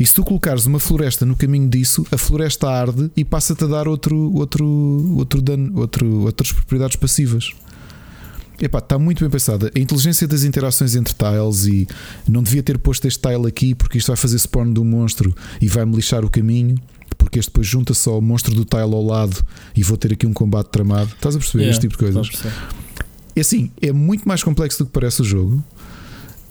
E 0.00 0.04
se 0.04 0.14
tu 0.14 0.24
colocares 0.24 0.66
uma 0.66 0.80
floresta 0.80 1.24
no 1.24 1.36
caminho 1.36 1.68
disso, 1.68 2.04
a 2.10 2.16
floresta 2.16 2.68
arde 2.68 3.12
e 3.16 3.24
passa-te 3.24 3.62
a 3.62 3.66
dar 3.66 3.86
outro, 3.86 4.16
outro, 4.34 4.66
outro 5.16 5.40
dano, 5.40 5.78
outro, 5.78 6.22
outras 6.22 6.50
propriedades 6.50 6.96
passivas. 6.96 7.52
Epá, 8.60 8.78
está 8.78 8.98
muito 8.98 9.20
bem 9.20 9.30
pensada. 9.30 9.70
A 9.74 9.78
inteligência 9.78 10.26
das 10.26 10.42
interações 10.44 10.94
entre 10.96 11.14
tiles 11.14 11.66
e 11.66 11.86
não 12.28 12.42
devia 12.42 12.62
ter 12.62 12.78
posto 12.78 13.06
este 13.06 13.20
tile 13.20 13.46
aqui 13.46 13.74
porque 13.74 13.98
isto 13.98 14.08
vai 14.08 14.16
fazer 14.16 14.38
spawn 14.38 14.72
do 14.72 14.84
monstro 14.84 15.34
e 15.60 15.68
vai-me 15.68 15.94
lixar 15.94 16.24
o 16.24 16.30
caminho. 16.30 16.76
Porque 17.32 17.38
este 17.38 17.48
depois 17.48 17.66
junta 17.66 17.94
só 17.94 18.18
o 18.18 18.20
monstro 18.20 18.54
do 18.54 18.62
tile 18.62 18.82
ao 18.82 19.02
lado 19.02 19.42
e 19.74 19.82
vou 19.82 19.96
ter 19.96 20.12
aqui 20.12 20.26
um 20.26 20.34
combate 20.34 20.66
tramado. 20.66 21.10
Estás 21.14 21.34
a 21.34 21.38
perceber 21.38 21.64
yeah, 21.64 21.70
este 21.70 21.80
tipo 21.80 21.94
de 21.94 22.12
coisas? 22.12 22.30
É 23.34 23.40
assim, 23.40 23.70
é 23.80 23.90
muito 23.90 24.28
mais 24.28 24.42
complexo 24.44 24.84
do 24.84 24.86
que 24.86 24.92
parece 24.92 25.22
o 25.22 25.24
jogo. 25.24 25.64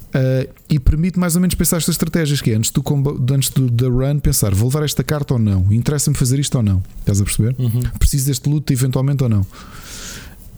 Uh, 0.08 0.52
e 0.68 0.80
permite 0.80 1.20
mais 1.20 1.36
ou 1.36 1.42
menos 1.42 1.54
pensar 1.54 1.78
estas 1.78 1.94
estratégias 1.94 2.42
que 2.42 2.50
é 2.50 2.56
antes, 2.56 2.72
do, 2.72 2.84
antes 3.32 3.50
do, 3.50 3.70
da 3.70 3.88
run 3.88 4.20
pensar 4.20 4.54
vou 4.54 4.68
levar 4.68 4.84
esta 4.84 5.06
carta 5.06 5.36
ou 5.36 5.40
não 5.40 5.72
interessa-me 5.72 6.18
fazer 6.18 6.38
isto 6.38 6.54
ou 6.56 6.62
não 6.62 6.84
estás 7.00 7.22
a 7.22 7.24
perceber? 7.24 7.56
Uhum. 7.58 7.80
preciso 7.98 8.26
deste 8.26 8.50
luto 8.50 8.74
eventualmente 8.74 9.24
ou 9.24 9.30
não 9.30 9.48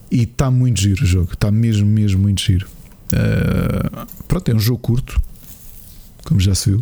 e 0.09 0.23
está 0.23 0.49
muito 0.49 0.81
giro 0.81 1.03
o 1.03 1.05
jogo 1.05 1.33
está 1.33 1.51
mesmo 1.51 1.85
mesmo 1.85 2.23
muito 2.23 2.41
giro 2.41 2.67
uh, 3.13 4.07
pronto 4.27 4.49
é 4.49 4.55
um 4.55 4.59
jogo 4.59 4.79
curto 4.79 5.21
como 6.23 6.39
já 6.39 6.55
se 6.55 6.71
viu 6.71 6.79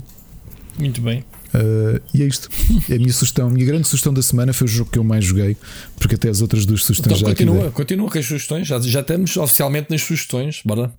Muito 0.79 1.01
bem. 1.01 1.25
Uh, 1.53 2.01
e 2.13 2.23
é 2.23 2.25
isto. 2.25 2.49
É 2.89 2.95
a 2.95 2.97
minha 2.97 3.13
sugestão, 3.13 3.47
a 3.47 3.49
minha 3.49 3.65
grande 3.65 3.87
sugestão 3.87 4.13
da 4.13 4.21
semana 4.21 4.53
foi 4.53 4.65
o 4.65 4.67
jogo 4.67 4.89
que 4.89 4.97
eu 4.97 5.03
mais 5.03 5.25
joguei, 5.25 5.57
porque 5.97 6.15
até 6.15 6.29
as 6.29 6.41
outras 6.41 6.65
duas 6.65 6.83
sugestões 6.83 7.17
Então 7.17 7.29
já 7.29 7.35
continua, 7.35 7.71
continua 7.71 8.09
com 8.09 8.17
as 8.17 8.25
sugestões. 8.25 8.67
Já, 8.67 8.79
já 8.79 9.01
estamos 9.01 9.37
oficialmente 9.37 9.89
nas 9.89 10.01
sugestões. 10.01 10.61
Bora. 10.65 10.91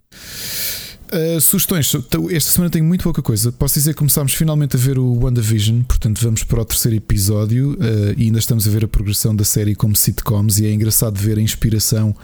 Uh, 1.12 1.38
sugestões, 1.42 1.94
Então, 1.94 2.30
esta 2.30 2.50
semana 2.50 2.70
tenho 2.70 2.86
muito 2.86 3.02
pouca 3.02 3.20
coisa. 3.20 3.52
Posso 3.52 3.74
dizer 3.74 3.92
que 3.92 3.98
começámos 3.98 4.32
finalmente 4.32 4.76
a 4.76 4.78
ver 4.78 4.98
o 4.98 5.12
WandaVision, 5.22 5.82
portanto 5.82 6.18
vamos 6.22 6.42
para 6.42 6.62
o 6.62 6.64
terceiro 6.64 6.96
episódio 6.96 7.72
uh, 7.72 8.14
e 8.16 8.24
ainda 8.24 8.38
estamos 8.38 8.66
a 8.66 8.70
ver 8.70 8.84
a 8.86 8.88
progressão 8.88 9.36
da 9.36 9.44
série 9.44 9.74
como 9.74 9.94
sitcoms. 9.94 10.58
E 10.58 10.64
é 10.64 10.72
engraçado 10.72 11.18
ver 11.18 11.36
a 11.36 11.42
inspiração. 11.42 12.16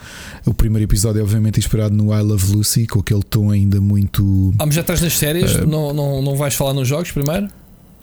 O 0.43 0.55
primeiro 0.55 0.89
episódio, 0.89 1.19
é 1.19 1.21
obviamente, 1.21 1.59
inspirado 1.59 1.93
no 1.93 2.11
I 2.11 2.21
Love 2.23 2.51
Lucy, 2.51 2.87
com 2.87 2.99
aquele 2.99 3.21
tom 3.21 3.51
ainda 3.51 3.79
muito. 3.79 4.55
Ah, 4.57 4.65
mas 4.65 4.73
já 4.73 4.81
estás 4.81 5.01
nas 5.01 5.15
séries? 5.15 5.53
Uh, 5.53 5.67
não, 5.67 5.93
não, 5.93 6.21
não 6.23 6.35
vais 6.35 6.55
falar 6.55 6.73
nos 6.73 6.87
jogos 6.87 7.11
primeiro? 7.11 7.47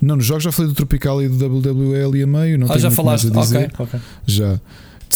Não, 0.00 0.16
nos 0.16 0.24
jogos 0.26 0.44
já 0.44 0.52
falei 0.52 0.70
do 0.70 0.74
Tropical 0.74 1.22
e 1.22 1.28
do 1.28 1.46
WWE 1.58 2.04
ali 2.04 2.22
a 2.22 2.26
meio. 2.26 2.58
Não 2.58 2.70
ah, 2.70 2.78
já 2.78 2.90
falaste. 2.90 3.28
a 3.34 3.40
dizer. 3.40 3.72
Ok. 3.78 3.98
Já. 4.26 4.60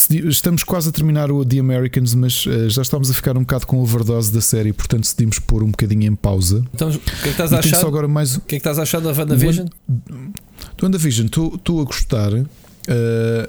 Estamos 0.08 0.62
quase 0.64 0.88
a 0.88 0.92
terminar 0.92 1.30
o 1.30 1.44
The 1.44 1.58
Americans, 1.58 2.14
mas 2.14 2.44
eh, 2.48 2.68
já 2.68 2.80
estamos 2.82 3.10
a 3.10 3.14
ficar 3.14 3.36
um 3.36 3.40
bocado 3.40 3.66
com 3.66 3.78
overdose 3.80 4.32
da 4.32 4.40
série, 4.40 4.72
portanto 4.72 5.02
decidimos 5.02 5.38
pôr 5.40 5.62
um 5.62 5.70
bocadinho 5.70 6.04
em 6.04 6.14
pausa. 6.14 6.64
Então, 6.72 6.88
o 6.90 6.98
que 6.98 7.10
é 7.10 7.22
que 7.22 7.28
estás 7.28 7.52
E 7.52 7.54
a 7.56 7.58
achar? 7.58 7.84
O 7.84 7.88
agora 7.88 8.08
mais. 8.08 8.36
que 8.36 8.42
é 8.42 8.46
que 8.48 8.56
estás 8.56 8.78
a 8.78 8.82
achar 8.82 9.00
da 9.00 9.10
WandaVision? 9.10 9.66
Do 9.88 10.84
WandaVision, 10.84 11.26
estou 11.26 11.80
a 11.80 11.84
gostar. 11.84 12.32
eh, 12.88 13.48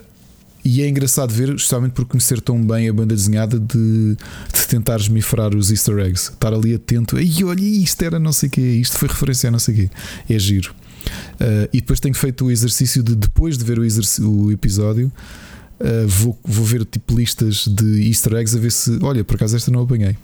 e 0.64 0.82
é 0.84 0.88
engraçado 0.88 1.32
ver, 1.34 1.48
justamente 1.58 1.94
por 1.94 2.06
conhecer 2.06 2.40
tão 2.40 2.64
bem 2.64 2.88
a 2.88 2.94
banda 2.94 3.16
desenhada, 3.16 3.60
de, 3.60 4.16
de 4.16 4.68
tentar 4.68 4.98
esmifrar 4.98 5.56
os 5.56 5.72
easter 5.72 5.98
eggs. 6.00 6.30
Estar 6.32 6.54
ali 6.54 6.76
atento. 6.76 7.18
Ei, 7.18 7.44
olha, 7.44 7.62
isto 7.62 8.02
era 8.04 8.20
não 8.20 8.32
sei 8.32 8.48
o 8.48 8.52
quê, 8.52 8.62
isto 8.62 8.96
foi 8.98 9.08
referência 9.08 9.48
a 9.48 9.52
não 9.52 9.58
sei 9.60 9.74
o 9.74 9.78
quê. 9.78 9.90
É 10.30 10.38
giro. 10.38 10.74
Eh, 11.40 11.70
e 11.74 11.82
depois 11.82 12.00
tenho 12.00 12.16
feito 12.16 12.46
o 12.46 12.52
exercício 12.52 13.02
de, 13.02 13.16
depois 13.16 13.58
de 13.58 13.64
ver 13.64 13.80
o, 13.80 14.30
o 14.30 14.52
episódio, 14.52 15.12
eh, 15.80 16.06
vou, 16.08 16.40
vou 16.44 16.66
ver 16.66 16.86
tipo 16.86 17.18
listas 17.18 17.68
de 17.68 18.08
easter 18.08 18.34
eggs 18.34 18.56
a 18.56 18.60
ver 18.60 18.72
se, 18.72 19.00
olha, 19.02 19.24
por 19.24 19.36
acaso 19.36 19.56
esta 19.56 19.72
não 19.72 19.82
apanhei. 19.82 20.16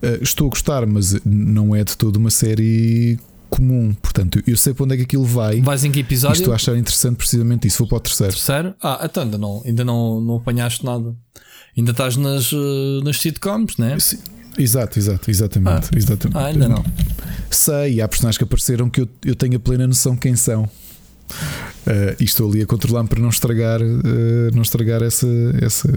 Eh, 0.00 0.18
estou 0.22 0.46
a 0.46 0.50
gostar, 0.50 0.86
mas 0.86 1.16
não 1.24 1.74
é 1.74 1.84
de 1.84 1.96
toda 1.96 2.18
uma 2.18 2.30
série 2.30 3.18
comum. 3.50 3.94
Portanto, 4.00 4.42
eu 4.46 4.56
sei 4.56 4.72
para 4.72 4.84
onde 4.84 4.94
é 4.94 4.96
que 4.96 5.02
aquilo 5.02 5.24
vai. 5.24 5.60
Vais 5.60 5.84
em 5.84 5.90
que 5.90 6.00
episódio? 6.00 6.36
estou 6.38 6.52
a 6.52 6.56
achar 6.56 6.76
interessante 6.76 7.16
precisamente 7.16 7.66
isso. 7.66 7.78
Vou 7.78 7.88
para 7.88 7.98
o 7.98 8.00
terceiro. 8.00 8.32
Terceiro? 8.32 8.74
Ah, 8.82 9.00
então 9.04 9.22
ainda 9.22 9.38
não, 9.38 9.62
ainda 9.64 9.84
não, 9.84 10.20
não 10.20 10.36
apanhaste 10.36 10.84
nada. 10.84 11.14
Ainda 11.76 11.90
estás 11.92 12.16
nas, 12.16 12.50
nas 13.04 13.20
sitcoms, 13.20 13.76
né? 13.76 13.98
Sim, 14.00 14.18
Exato, 14.58 14.98
exato, 14.98 15.30
exatamente. 15.30 15.96
exatamente. 15.96 16.36
Ah, 16.36 16.46
ainda 16.46 16.68
não. 16.68 16.84
Sei, 17.50 18.00
há 18.00 18.08
personagens 18.08 18.36
que 18.36 18.44
apareceram 18.44 18.90
que 18.90 19.00
eu, 19.00 19.08
eu 19.24 19.34
tenho 19.34 19.56
a 19.56 19.60
plena 19.60 19.86
noção 19.86 20.16
quem 20.16 20.36
são. 20.36 20.68
Eh, 21.86 22.16
e 22.20 22.24
estou 22.24 22.50
ali 22.50 22.62
a 22.62 22.66
controlar-me 22.66 23.08
para 23.08 23.20
não 23.20 23.28
estragar, 23.28 23.80
eh, 23.80 24.50
não 24.52 24.62
estragar 24.62 25.02
essa, 25.02 25.26
essa, 25.60 25.88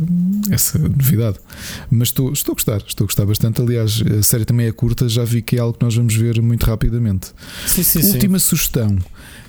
essa 0.50 0.80
novidade. 0.80 1.38
Mas 1.90 2.10
estou, 2.10 2.32
estou 2.32 2.54
a 2.54 2.56
gostar, 2.56 2.84
estou 2.88 3.06
a 3.06 3.08
gostar 3.08 3.26
bastante. 3.26 3.62
Aliás, 3.62 4.02
a 4.20 4.24
série 4.24 4.46
também 4.46 4.68
é 4.68 4.72
curta, 4.72 5.10
já 5.10 5.24
vi 5.24 5.42
que 5.42 5.58
é 5.58 5.60
algo 5.60 5.78
que 5.78 5.84
nós 5.84 5.96
vamos 5.96 6.16
ver 6.16 6.42
muito 6.42 6.66
rapidamente. 6.66 7.34
Sim, 7.66 7.84
sim, 7.84 8.02
sim. 8.02 8.14
Última 8.14 8.40
sugestão: 8.40 8.98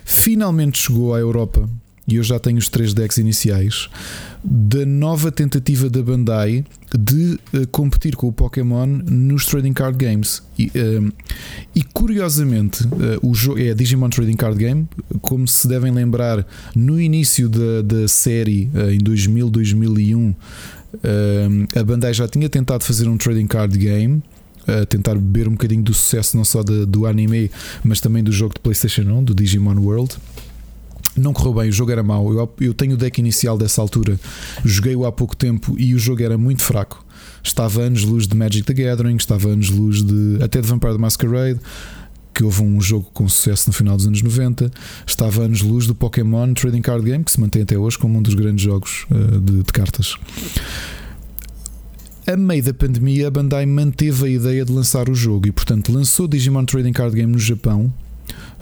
finalmente 0.04 0.78
chegou 0.78 1.14
à 1.14 1.18
Europa 1.18 1.68
e 2.12 2.16
eu 2.16 2.22
já 2.22 2.38
tenho 2.38 2.58
os 2.58 2.68
três 2.68 2.92
decks 2.94 3.18
iniciais 3.18 3.88
da 4.44 4.84
nova 4.84 5.30
tentativa 5.30 5.88
da 5.88 6.02
Bandai 6.02 6.64
de 6.98 7.38
eh, 7.54 7.64
competir 7.70 8.16
com 8.16 8.26
o 8.26 8.32
Pokémon 8.32 8.86
nos 8.86 9.46
trading 9.46 9.72
card 9.72 9.96
games. 9.96 10.42
E, 10.58 10.70
ehm, 10.74 11.10
e 11.74 11.82
curiosamente, 11.82 12.82
eh, 12.84 13.18
o 13.22 13.32
jogo 13.34 13.60
é 13.60 13.72
Digimon 13.72 14.10
Trading 14.10 14.34
Card 14.36 14.58
Game, 14.58 14.88
como 15.20 15.46
se 15.46 15.66
devem 15.68 15.92
lembrar, 15.92 16.44
no 16.74 17.00
início 17.00 17.48
da, 17.48 17.82
da 17.82 18.08
série, 18.08 18.68
em 18.92 18.98
2000, 18.98 19.48
2001. 19.48 20.34
ehm, 21.04 21.66
a 21.74 21.82
Bandai 21.84 22.12
já 22.12 22.26
tinha 22.28 22.48
tentado 22.48 22.84
fazer 22.84 23.08
um 23.08 23.16
trading 23.16 23.46
card 23.46 23.78
game 23.78 24.22
a 24.66 24.84
tentar 24.86 25.14
beber 25.14 25.48
um 25.48 25.52
bocadinho 25.52 25.82
do 25.82 25.92
sucesso 25.94 26.36
não 26.36 26.44
só 26.44 26.62
da- 26.62 26.84
do 26.84 27.04
anime, 27.06 27.50
mas 27.82 28.00
também 28.00 28.22
do 28.22 28.30
jogo 28.30 28.54
de 28.54 28.60
PlayStation 28.60 29.02
1, 29.02 29.24
do 29.24 29.34
Digimon 29.34 29.76
World. 29.80 30.14
Não 31.16 31.32
correu 31.32 31.54
bem, 31.54 31.68
o 31.68 31.72
jogo 31.72 31.90
era 31.92 32.02
mau. 32.02 32.32
Eu, 32.32 32.54
eu 32.60 32.74
tenho 32.74 32.94
o 32.94 32.96
deck 32.96 33.18
inicial 33.20 33.58
dessa 33.58 33.80
altura, 33.80 34.18
joguei-o 34.64 35.04
há 35.04 35.12
pouco 35.12 35.36
tempo 35.36 35.74
e 35.78 35.94
o 35.94 35.98
jogo 35.98 36.22
era 36.22 36.38
muito 36.38 36.62
fraco. 36.62 37.04
Estava 37.42 37.82
a 37.82 37.84
anos-luz 37.84 38.26
de 38.26 38.36
Magic 38.36 38.62
the 38.62 38.72
Gathering, 38.72 39.16
estava 39.16 39.48
a 39.48 39.52
anos-luz 39.52 40.02
de 40.02 40.38
até 40.42 40.60
de 40.60 40.66
Vampire 40.66 40.92
the 40.92 40.98
Masquerade, 40.98 41.60
que 42.32 42.44
houve 42.44 42.62
um 42.62 42.80
jogo 42.80 43.10
com 43.12 43.28
sucesso 43.28 43.68
no 43.68 43.72
final 43.72 43.96
dos 43.96 44.06
anos 44.06 44.22
90. 44.22 44.70
Estava 45.06 45.42
a 45.42 45.44
anos-luz 45.44 45.86
do 45.86 45.94
Pokémon 45.94 46.54
Trading 46.54 46.80
Card 46.80 47.04
Game, 47.04 47.24
que 47.24 47.32
se 47.32 47.40
mantém 47.40 47.62
até 47.62 47.76
hoje 47.76 47.98
como 47.98 48.18
um 48.18 48.22
dos 48.22 48.34
grandes 48.34 48.64
jogos 48.64 49.06
eh, 49.10 49.38
de, 49.38 49.62
de 49.62 49.72
cartas. 49.72 50.16
A 52.26 52.36
meio 52.36 52.62
da 52.62 52.72
pandemia, 52.72 53.26
a 53.26 53.30
Bandai 53.30 53.66
manteve 53.66 54.26
a 54.26 54.28
ideia 54.28 54.64
de 54.64 54.72
lançar 54.72 55.10
o 55.10 55.14
jogo 55.14 55.48
e, 55.48 55.52
portanto, 55.52 55.92
lançou 55.92 56.28
Digimon 56.28 56.64
Trading 56.64 56.92
Card 56.92 57.16
Game 57.16 57.32
no 57.32 57.38
Japão. 57.38 57.92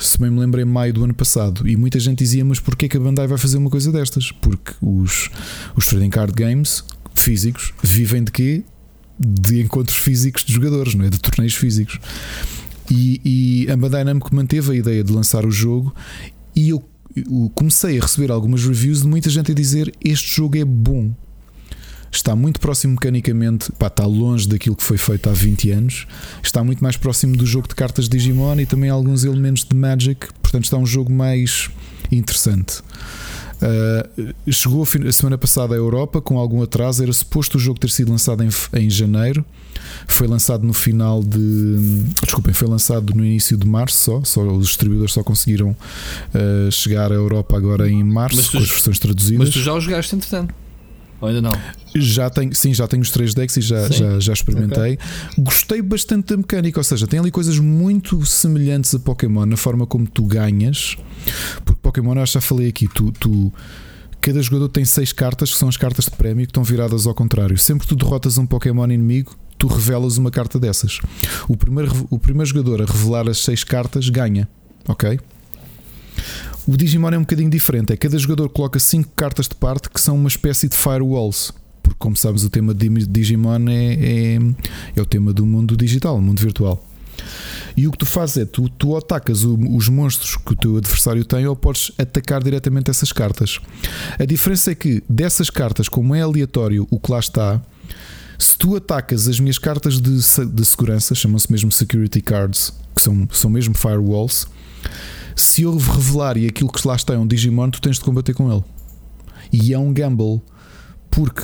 Se 0.01 0.19
bem 0.19 0.31
me 0.31 0.41
lembro, 0.41 0.61
em 0.61 0.65
maio 0.65 0.95
do 0.95 1.05
ano 1.05 1.15
passado. 1.15 1.69
E 1.69 1.77
muita 1.77 2.01
gente 2.01 2.19
dizia: 2.19 2.45
Mas 2.45 2.59
porquê 2.59 2.89
que 2.89 2.97
a 2.97 3.01
Bandai 3.01 3.27
vai 3.27 3.37
fazer 3.37 3.59
uma 3.59 3.69
coisa 3.69 3.93
destas? 3.93 4.33
Porque 4.33 4.73
os, 4.81 5.31
os 5.77 5.87
Trading 5.87 6.11
Card 6.11 6.33
Games 6.33 6.83
físicos 7.15 7.75
vivem 7.83 8.25
de 8.25 8.33
quê? 8.33 8.65
De 9.19 9.61
encontros 9.61 9.99
físicos 9.99 10.43
de 10.43 10.55
jogadores, 10.55 10.95
não 10.95 11.05
é? 11.05 11.11
De 11.11 11.19
torneios 11.21 11.55
físicos. 11.55 11.99
E, 12.91 13.21
e 13.67 13.71
a 13.71 13.77
Bandai 13.77 14.03
Namco 14.03 14.35
manteve 14.35 14.73
a 14.73 14.75
ideia 14.75 15.05
de 15.05 15.13
lançar 15.13 15.45
o 15.45 15.51
jogo. 15.51 15.95
E 16.57 16.71
eu, 16.71 16.83
eu 17.15 17.53
comecei 17.55 17.99
a 17.99 18.03
receber 18.03 18.31
algumas 18.31 18.65
reviews 18.65 19.03
de 19.03 19.07
muita 19.07 19.29
gente 19.29 19.53
a 19.53 19.55
dizer: 19.55 19.93
Este 20.03 20.37
jogo 20.37 20.57
é 20.57 20.65
bom 20.65 21.15
está 22.13 22.35
muito 22.35 22.59
próximo 22.61 22.95
mecanicamente, 22.95 23.71
pá, 23.73 23.87
está 23.87 24.05
longe 24.05 24.49
daquilo 24.49 24.75
que 24.77 24.85
foi 24.85 24.99
feito 24.99 25.29
há 25.29 25.33
20 25.33 25.71
anos, 25.71 26.07
está 26.43 26.63
muito 26.65 26.83
mais 26.83 26.97
próximo 26.97 27.37
do 27.37 27.47
jogo 27.47 27.69
de 27.69 27.75
cartas 27.75 28.09
de 28.09 28.17
Digimon 28.19 28.59
e 28.61 28.67
também 28.67 28.91
alguns 28.91 29.25
elementos 29.25 29.65
de 29.65 29.75
Magic, 29.77 30.27
portanto 30.43 30.65
está 30.65 30.77
um 30.77 30.87
jogo 30.87 31.13
mais 31.13 31.71
interessante. 32.11 32.81
Uh, 33.63 34.33
chegou 34.51 34.83
a 35.07 35.13
semana 35.13 35.37
passada 35.37 35.75
à 35.75 35.77
Europa 35.77 36.21
com 36.23 36.39
algum 36.39 36.63
atraso, 36.63 37.03
era 37.03 37.13
suposto 37.13 37.59
o 37.59 37.61
jogo 37.61 37.79
ter 37.79 37.91
sido 37.91 38.11
lançado 38.11 38.43
em, 38.43 38.49
em 38.73 38.89
janeiro, 38.89 39.45
foi 40.09 40.27
lançado 40.27 40.67
no 40.67 40.73
final 40.73 41.23
de. 41.23 41.77
Desculpem, 42.25 42.55
foi 42.55 42.67
lançado 42.67 43.15
no 43.15 43.23
início 43.25 43.59
de 43.59 43.67
março 43.67 43.97
só, 43.99 44.25
só 44.25 44.47
os 44.47 44.67
distribuidores 44.69 45.13
só 45.13 45.23
conseguiram 45.23 45.71
uh, 45.71 46.73
chegar 46.73 47.13
à 47.13 47.15
Europa 47.15 47.55
agora 47.57 47.89
em 47.89 48.03
março 48.03 48.43
tu- 48.51 48.53
com 48.53 48.59
as 48.63 48.69
versões 48.69 48.99
traduzidas. 48.99 49.49
Mas 49.49 49.51
tu 49.55 49.61
já 49.61 49.75
o 49.75 49.81
jogaste 49.81 50.17
entretanto. 50.17 50.55
Ou 51.21 51.29
ainda 51.29 51.43
não? 51.43 51.53
Já 51.95 52.31
tenho, 52.31 52.55
sim, 52.55 52.73
já 52.73 52.87
tenho 52.87 53.03
os 53.03 53.11
três 53.11 53.35
decks 53.35 53.57
e 53.57 53.61
já, 53.61 53.87
Sim. 53.89 53.99
já, 53.99 54.21
já 54.21 54.33
experimentei. 54.33 54.99
Gostei 55.39 55.83
bastante 55.83 56.29
da 56.29 56.37
mecânica, 56.37 56.81
ou 56.81 56.85
seja, 56.85 57.07
tem 57.07 57.19
ali 57.21 57.31
coisas 57.31 57.59
muito 57.59 58.25
semelhantes 58.25 58.95
a 58.95 58.99
Pokémon 58.99 59.45
na 59.45 59.57
forma 59.57 59.87
como 59.87 60.07
tu 60.07 60.25
ganhas. 60.25 60.97
Porque 61.65 61.81
Pokémon, 61.83 62.15
eu 62.17 62.25
já 62.27 62.41
falei 62.41 62.69
aqui, 62.69 62.89
tu, 62.89 63.13
tu- 63.13 63.53
cada 64.21 64.41
jogador 64.43 64.69
tem 64.69 64.85
seis 64.85 65.13
cartas 65.13 65.53
que 65.53 65.59
são 65.59 65.69
as 65.69 65.77
cartas 65.77 66.07
de 66.07 66.13
prémio 66.13 66.47
que 66.47 66.51
estão 66.51 66.63
viradas 66.65 67.07
ao 67.07 67.15
contrário. 67.15 67.59
Sempre 67.59 67.87
que 67.87 67.95
tu 67.95 67.97
derrotas 68.03 68.39
um 68.39 68.47
Pokémon 68.47 68.85
inimigo, 68.87 69.37
tu 69.59 69.67
revelas 69.67 70.17
uma 70.17 70.31
carta 70.31 70.59
dessas. 70.59 71.01
O 71.49 71.57
primeiro, 71.57 72.07
o 72.09 72.19
primeiro 72.19 72.47
jogador 72.49 72.81
a 72.83 72.87
revelar 72.87 73.29
as 73.29 73.39
seis 73.39 73.63
cartas 73.65 74.09
ganha, 74.09 74.49
ok? 74.89 75.19
O 76.67 76.77
Digimon 76.77 77.09
é 77.11 77.17
um 77.19 77.23
bocadinho 77.23 77.51
diferente. 77.51 77.93
É 77.93 77.97
cada 77.97 78.17
jogador 78.19 78.49
coloca 78.49 78.79
5 78.79 79.11
cartas 79.17 79.49
de 79.49 79.55
parte 79.55 79.89
que 79.91 80.01
são 80.01 80.17
uma 80.17 80.29
espécie 80.29 80.69
de 80.69 80.77
firewalls. 80.77 81.53
Porque, 81.83 81.97
como 81.99 82.17
sabes, 82.17 82.45
o 82.45 82.51
tema 82.51 82.75
de 82.75 82.89
Digimon 83.07 83.69
é, 83.69 83.95
é, 83.95 84.39
é 84.97 85.01
o 85.01 85.07
tema 85.07 85.33
do 85.33 85.45
mundo 85.47 85.77
digital, 85.77 86.17
o 86.17 86.23
mundo 86.23 86.41
virtual. 86.41 86.87
E 87.77 87.87
o 87.87 87.91
que 87.91 87.99
tu 87.99 88.07
fazes 88.07 88.37
é 88.39 88.45
tu, 88.45 88.69
tu 88.69 88.97
atacas 88.97 89.45
o- 89.45 89.59
os 89.77 89.89
monstros 89.89 90.37
que 90.37 90.53
o 90.53 90.57
teu 90.57 90.77
adversário 90.77 91.25
tem 91.25 91.47
ou 91.47 91.57
podes 91.57 91.93
atacar 91.99 92.43
diretamente 92.43 92.91
essas 92.91 93.13
cartas. 93.13 93.59
A 94.19 94.25
diferença 94.25 94.71
é 94.71 94.75
que 94.75 95.03
dessas 95.09 95.51
cartas, 95.51 95.89
como 95.89 96.15
é 96.15 96.21
aleatório 96.23 96.87
o 96.91 96.99
que 97.01 97.11
lá 97.11 97.19
está, 97.19 97.61
se 98.39 98.57
tu 98.57 98.75
atacas 98.77 99.29
as 99.29 99.39
minhas 99.41 99.59
cartas 99.59 100.01
de, 100.01 100.17
de 100.47 100.65
segurança, 100.65 101.15
chamam-se 101.15 101.51
mesmo 101.51 101.71
security 101.73 102.21
cards, 102.23 102.73
que 102.95 103.03
são, 103.03 103.29
são 103.33 103.51
mesmo 103.51 103.75
firewalls, 103.77 104.47
se 105.35 105.63
eu 105.63 105.77
revelar 105.77 106.37
e 106.37 106.47
aquilo 106.47 106.71
que 106.71 106.87
lá 106.87 106.95
está 106.95 107.15
é 107.15 107.19
um 107.19 107.27
Digimon, 107.27 107.71
tu 107.71 107.81
tens 107.81 107.97
de 107.97 108.05
combater 108.05 108.35
com 108.35 108.53
ele. 108.53 108.65
E 109.53 109.73
é 109.73 109.79
um 109.79 109.93
gamble, 109.93 110.41
porque 111.11 111.43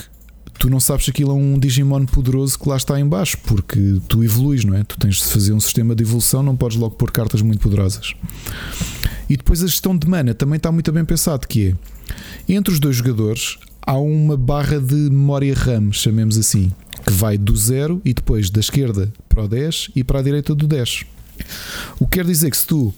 tu 0.58 0.70
não 0.70 0.80
sabes 0.80 1.04
se 1.04 1.10
aquilo 1.10 1.30
é 1.30 1.34
um 1.34 1.58
Digimon 1.58 2.06
poderoso 2.06 2.58
que 2.58 2.68
lá 2.68 2.76
está 2.76 2.98
em 2.98 3.06
baixo, 3.06 3.38
porque 3.44 4.00
tu 4.08 4.22
evoluís, 4.22 4.64
não 4.64 4.76
é? 4.76 4.84
Tu 4.84 4.98
tens 4.98 5.16
de 5.16 5.24
fazer 5.24 5.52
um 5.52 5.60
sistema 5.60 5.94
de 5.94 6.02
evolução, 6.02 6.42
não 6.42 6.56
podes 6.56 6.76
logo 6.76 6.94
pôr 6.96 7.10
cartas 7.10 7.42
muito 7.42 7.60
poderosas. 7.60 8.14
E 9.28 9.36
depois 9.36 9.62
a 9.62 9.66
gestão 9.66 9.96
de 9.96 10.08
mana 10.08 10.34
também 10.34 10.56
está 10.56 10.70
muito 10.70 10.90
bem 10.92 11.04
pensado, 11.04 11.46
que 11.48 11.68
é 12.48 12.52
entre 12.52 12.72
os 12.72 12.78
dois 12.78 12.96
jogadores 12.96 13.58
há 13.82 13.96
uma 13.98 14.36
barra 14.36 14.80
de 14.80 14.94
memória 14.94 15.54
RAM, 15.54 15.92
chamemos 15.92 16.36
assim, 16.38 16.70
que 17.04 17.12
vai 17.12 17.38
do 17.38 17.56
0 17.56 18.00
e 18.04 18.12
depois 18.12 18.50
da 18.50 18.60
esquerda 18.60 19.12
para 19.28 19.44
o 19.44 19.48
10 19.48 19.90
e 19.94 20.04
para 20.04 20.20
a 20.20 20.22
direita 20.22 20.54
do 20.54 20.66
10. 20.66 21.04
O 22.00 22.06
que 22.06 22.18
quer 22.18 22.24
dizer 22.24 22.50
que 22.50 22.56
se 22.56 22.66
tu, 22.66 22.94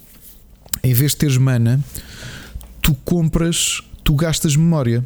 em 0.82 0.92
vez 0.92 1.12
de 1.12 1.18
teres 1.18 1.36
mana, 1.36 1.82
tu 2.82 2.94
compras, 3.05 3.82
tu 4.05 4.15
gastas 4.15 4.57
memória. 4.57 5.05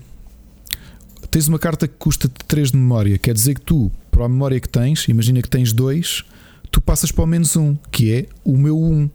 Tens 1.31 1.49
uma 1.49 1.59
carta 1.59 1.89
que 1.89 1.95
custa 1.99 2.29
3 2.47 2.73
de 2.73 2.77
memória, 2.77 3.19
quer 3.19 3.35
dizer 3.35 3.55
que 3.55 3.63
tu, 3.63 3.91
para 4.11 4.27
a 4.27 4.29
memória 4.29 4.61
que 4.61 4.69
tens, 4.69 5.09
imagina 5.09 5.41
que 5.41 5.49
tens 5.49 5.73
2, 5.73 6.25
tu 6.71 6.81
passas 6.81 7.11
para 7.11 7.25
o 7.25 7.27
menos 7.27 7.57
1, 7.57 7.75
que 7.91 8.13
é 8.13 8.27
o 8.45 8.57
meu 8.57 8.79
1. 8.79 9.11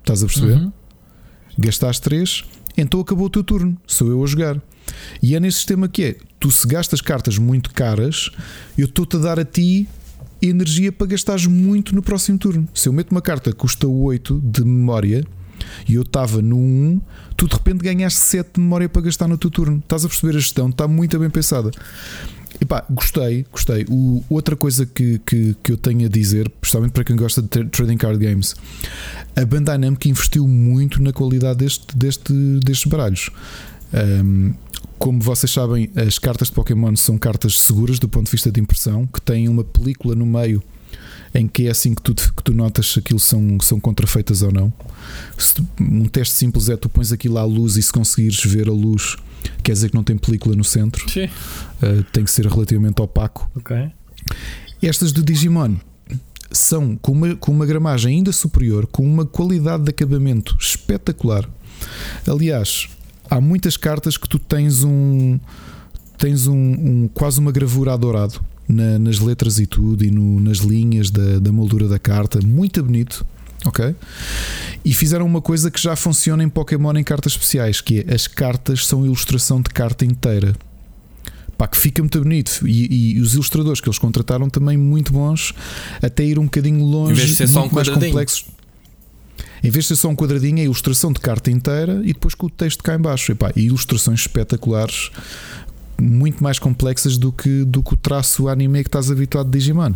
Estás 0.00 0.22
a 0.22 0.26
perceber? 0.26 0.54
Uhum. 0.54 0.72
Gastaste 1.58 2.02
3, 2.02 2.44
então 2.76 3.00
acabou 3.00 3.26
o 3.26 3.30
teu 3.30 3.44
turno, 3.44 3.76
sou 3.86 4.08
eu 4.08 4.22
a 4.22 4.26
jogar. 4.26 4.60
E 5.22 5.34
é 5.34 5.40
nesse 5.40 5.58
sistema 5.58 5.88
que 5.88 6.04
é: 6.04 6.16
tu 6.40 6.50
se 6.50 6.66
gastas 6.66 7.00
cartas 7.00 7.38
muito 7.38 7.72
caras, 7.72 8.30
eu 8.76 8.86
estou-te 8.86 9.16
a 9.16 9.20
dar 9.20 9.38
a 9.38 9.44
ti 9.44 9.88
energia 10.40 10.92
para 10.92 11.06
gastares 11.08 11.46
muito 11.46 11.94
no 11.94 12.02
próximo 12.02 12.38
turno. 12.38 12.68
Se 12.74 12.88
eu 12.88 12.92
meto 12.92 13.10
uma 13.12 13.22
carta 13.22 13.50
que 13.50 13.56
custa 13.56 13.86
8 13.86 14.40
de 14.44 14.64
memória 14.64 15.24
e 15.88 15.94
eu 15.94 16.02
estava 16.02 16.40
no 16.40 16.56
1, 16.56 17.00
tu 17.36 17.46
de 17.48 17.54
repente 17.54 17.82
ganhaste 17.82 18.20
7 18.20 18.50
de 18.54 18.60
memória 18.60 18.88
para 18.88 19.02
gastar 19.02 19.26
no 19.28 19.36
teu 19.36 19.50
turno. 19.50 19.78
Estás 19.78 20.04
a 20.04 20.08
perceber 20.08 20.36
a 20.36 20.40
gestão? 20.40 20.68
Está 20.68 20.86
muito 20.86 21.18
bem 21.18 21.30
pensada. 21.30 21.70
E 22.60 22.64
pá, 22.64 22.84
gostei, 22.90 23.46
gostei. 23.52 23.84
O, 23.88 24.24
outra 24.28 24.56
coisa 24.56 24.84
que, 24.84 25.20
que, 25.24 25.54
que 25.62 25.72
eu 25.72 25.76
tenho 25.76 26.06
a 26.06 26.08
dizer, 26.08 26.48
principalmente 26.60 26.92
para 26.92 27.04
quem 27.04 27.14
gosta 27.14 27.40
de 27.42 27.48
tra- 27.48 27.64
trading 27.66 27.96
card 27.96 28.24
games, 28.24 28.56
a 29.36 29.44
Bandai 29.44 29.78
Namco 29.78 30.08
investiu 30.08 30.46
muito 30.48 31.00
na 31.00 31.12
qualidade 31.12 31.58
deste, 31.58 31.96
deste, 31.96 32.32
destes 32.64 32.90
baralhos. 32.90 33.30
Um, 33.92 34.54
como 34.98 35.20
vocês 35.20 35.50
sabem, 35.50 35.90
as 35.94 36.18
cartas 36.18 36.48
de 36.48 36.54
Pokémon 36.54 36.94
são 36.96 37.16
cartas 37.16 37.54
seguras 37.60 37.98
do 37.98 38.08
ponto 38.08 38.26
de 38.26 38.32
vista 38.32 38.50
de 38.50 38.60
impressão, 38.60 39.06
que 39.06 39.20
têm 39.20 39.48
uma 39.48 39.62
película 39.62 40.14
no 40.14 40.26
meio 40.26 40.62
em 41.34 41.46
que 41.46 41.66
é 41.66 41.70
assim 41.70 41.94
que 41.94 42.02
tu, 42.02 42.14
que 42.14 42.42
tu 42.42 42.52
notas 42.52 42.90
se 42.90 42.98
aquilo 42.98 43.18
são, 43.18 43.58
são 43.60 43.78
contrafeitas 43.78 44.42
ou 44.42 44.50
não. 44.50 44.72
Se 45.36 45.62
um 45.80 46.06
teste 46.06 46.34
simples 46.34 46.68
é 46.68 46.76
tu 46.76 46.88
pões 46.88 47.12
aquilo 47.12 47.38
à 47.38 47.44
luz 47.44 47.76
e 47.76 47.82
se 47.82 47.92
conseguires 47.92 48.42
ver 48.44 48.68
a 48.68 48.72
luz, 48.72 49.16
quer 49.62 49.72
dizer 49.72 49.90
que 49.90 49.94
não 49.94 50.02
tem 50.02 50.16
película 50.16 50.56
no 50.56 50.64
centro. 50.64 51.04
Uh, 51.82 52.02
tem 52.12 52.24
que 52.24 52.30
ser 52.30 52.46
relativamente 52.46 53.00
opaco. 53.00 53.50
Ok. 53.54 53.76
Estas 54.82 55.12
do 55.12 55.22
Digimon 55.22 55.76
são 56.50 56.96
com 56.96 57.12
uma, 57.12 57.36
com 57.36 57.52
uma 57.52 57.66
gramagem 57.66 58.16
ainda 58.16 58.32
superior, 58.32 58.86
com 58.86 59.04
uma 59.04 59.26
qualidade 59.26 59.84
de 59.84 59.90
acabamento 59.90 60.56
espetacular. 60.58 61.48
Aliás, 62.26 62.88
há 63.30 63.40
muitas 63.40 63.76
cartas 63.76 64.16
que 64.16 64.28
tu 64.28 64.38
tens 64.38 64.82
um 64.84 65.38
tens 66.16 66.46
um, 66.48 66.54
um- 66.56 67.10
quase 67.14 67.38
uma 67.38 67.52
gravura 67.52 67.94
a 67.94 67.96
dourado 67.96 68.40
na- 68.68 68.98
nas 68.98 69.20
letras 69.20 69.58
e 69.60 69.66
tudo 69.66 70.04
e 70.04 70.10
no- 70.10 70.40
nas 70.40 70.58
linhas 70.58 71.10
da, 71.10 71.38
da 71.38 71.52
moldura 71.52 71.86
da 71.86 71.98
carta, 71.98 72.40
muito 72.44 72.82
bonito. 72.82 73.24
Ok? 73.64 73.94
E 74.84 74.92
fizeram 74.94 75.26
uma 75.26 75.40
coisa 75.40 75.70
que 75.70 75.80
já 75.80 75.94
funciona 75.96 76.42
em 76.44 76.48
Pokémon 76.48 76.92
em 76.96 77.02
cartas 77.04 77.32
especiais, 77.32 77.80
que 77.80 78.04
é 78.06 78.14
as 78.14 78.26
cartas 78.26 78.86
são 78.86 79.04
ilustração 79.04 79.60
de 79.60 79.70
carta 79.70 80.04
inteira. 80.04 80.54
Pá, 81.56 81.66
que 81.66 81.76
fica 81.76 82.00
muito 82.00 82.20
bonito. 82.20 82.60
E, 82.68 83.14
e 83.16 83.20
os 83.20 83.34
ilustradores 83.34 83.80
que 83.80 83.88
eles 83.88 83.98
contrataram 83.98 84.48
também 84.48 84.76
muito 84.76 85.12
bons, 85.12 85.52
até 86.00 86.24
ir 86.24 86.38
um 86.38 86.44
bocadinho 86.44 86.84
longe, 86.84 87.12
Em 87.14 87.16
vez 87.16 87.28
de 87.30 87.34
ser 87.36 87.48
só 87.48 87.64
um 87.64 87.70
mais 87.72 87.88
complexos. 87.88 88.44
Em 89.62 89.70
vez 89.70 89.84
de 89.84 89.88
ser 89.88 89.96
só 89.96 90.08
um 90.08 90.16
quadradinho, 90.16 90.58
é 90.58 90.64
ilustração 90.64 91.12
de 91.12 91.20
carta 91.20 91.50
inteira 91.50 92.00
e 92.02 92.12
depois 92.12 92.34
com 92.34 92.46
o 92.46 92.50
texto 92.50 92.82
cá 92.82 92.94
em 92.94 92.98
baixo. 92.98 93.32
E, 93.32 93.60
e 93.60 93.66
ilustrações 93.66 94.20
espetaculares, 94.20 95.10
muito 96.00 96.42
mais 96.42 96.58
complexas 96.58 97.18
do 97.18 97.32
que, 97.32 97.64
do 97.64 97.82
que 97.82 97.94
o 97.94 97.96
traço 97.96 98.48
anime 98.48 98.82
que 98.82 98.88
estás 98.88 99.10
habituado 99.10 99.50
de 99.50 99.58
Digimon. 99.58 99.92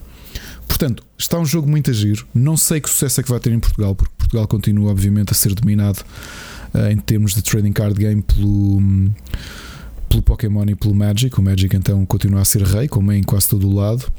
Portanto, 0.66 1.04
está 1.16 1.38
um 1.38 1.44
jogo 1.44 1.68
muito 1.68 1.90
a 1.90 1.94
giro. 1.94 2.26
Não 2.34 2.56
sei 2.56 2.80
que 2.80 2.88
sucesso 2.88 3.20
é 3.20 3.22
que 3.22 3.30
vai 3.30 3.38
ter 3.38 3.52
em 3.52 3.60
Portugal, 3.60 3.94
porque 3.94 4.12
Portugal 4.18 4.46
continua, 4.48 4.90
obviamente, 4.90 5.30
a 5.30 5.34
ser 5.34 5.54
dominado 5.54 6.04
eh, 6.74 6.92
em 6.92 6.96
termos 6.96 7.34
de 7.34 7.42
trading 7.42 7.72
card 7.72 7.94
game 7.94 8.22
pelo, 8.22 8.80
pelo 10.08 10.22
Pokémon 10.22 10.64
e 10.64 10.74
pelo 10.74 10.94
Magic. 10.94 11.38
O 11.38 11.42
Magic 11.42 11.76
então 11.76 12.04
continua 12.06 12.40
a 12.40 12.44
ser 12.44 12.62
rei, 12.62 12.88
como 12.88 13.12
é 13.12 13.18
em 13.18 13.22
quase 13.22 13.48
todo 13.48 13.68
o 13.68 13.74
lado. 13.74 14.10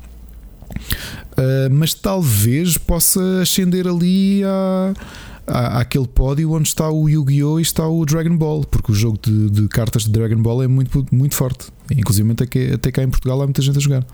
Uh, 1.33 1.69
mas 1.71 1.93
talvez 1.93 2.77
possa 2.77 3.41
ascender 3.41 3.87
ali 3.87 4.43
a, 4.43 4.93
a- 5.47 5.79
àquele 5.79 6.07
pódio 6.07 6.51
onde 6.53 6.67
está 6.67 6.89
o 6.89 7.07
Yu-Gi-Oh! 7.09 7.59
e 7.59 7.61
está 7.61 7.87
o 7.87 8.05
Dragon 8.05 8.35
Ball, 8.37 8.63
porque 8.63 8.91
o 8.91 8.95
jogo 8.95 9.19
de, 9.21 9.49
de 9.49 9.67
cartas 9.67 10.03
de 10.03 10.11
Dragon 10.11 10.41
Ball 10.41 10.63
é 10.63 10.67
muito, 10.67 11.05
muito 11.11 11.35
forte. 11.35 11.67
Inclusive 11.95 12.31
até, 12.31 12.45
que- 12.45 12.71
até 12.73 12.91
cá 12.91 13.03
em 13.03 13.09
Portugal 13.09 13.41
há 13.41 13.45
muita 13.45 13.61
gente 13.61 13.77
a 13.77 13.81
jogar. 13.81 14.05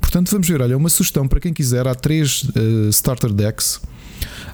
Portanto, 0.00 0.30
vamos 0.30 0.48
ver. 0.48 0.60
Olha, 0.62 0.76
uma 0.76 0.88
sugestão 0.88 1.26
para 1.26 1.40
quem 1.40 1.52
quiser: 1.52 1.86
há 1.88 1.94
três 1.94 2.44
uh, 2.44 2.88
starter 2.90 3.32
decks. 3.32 3.80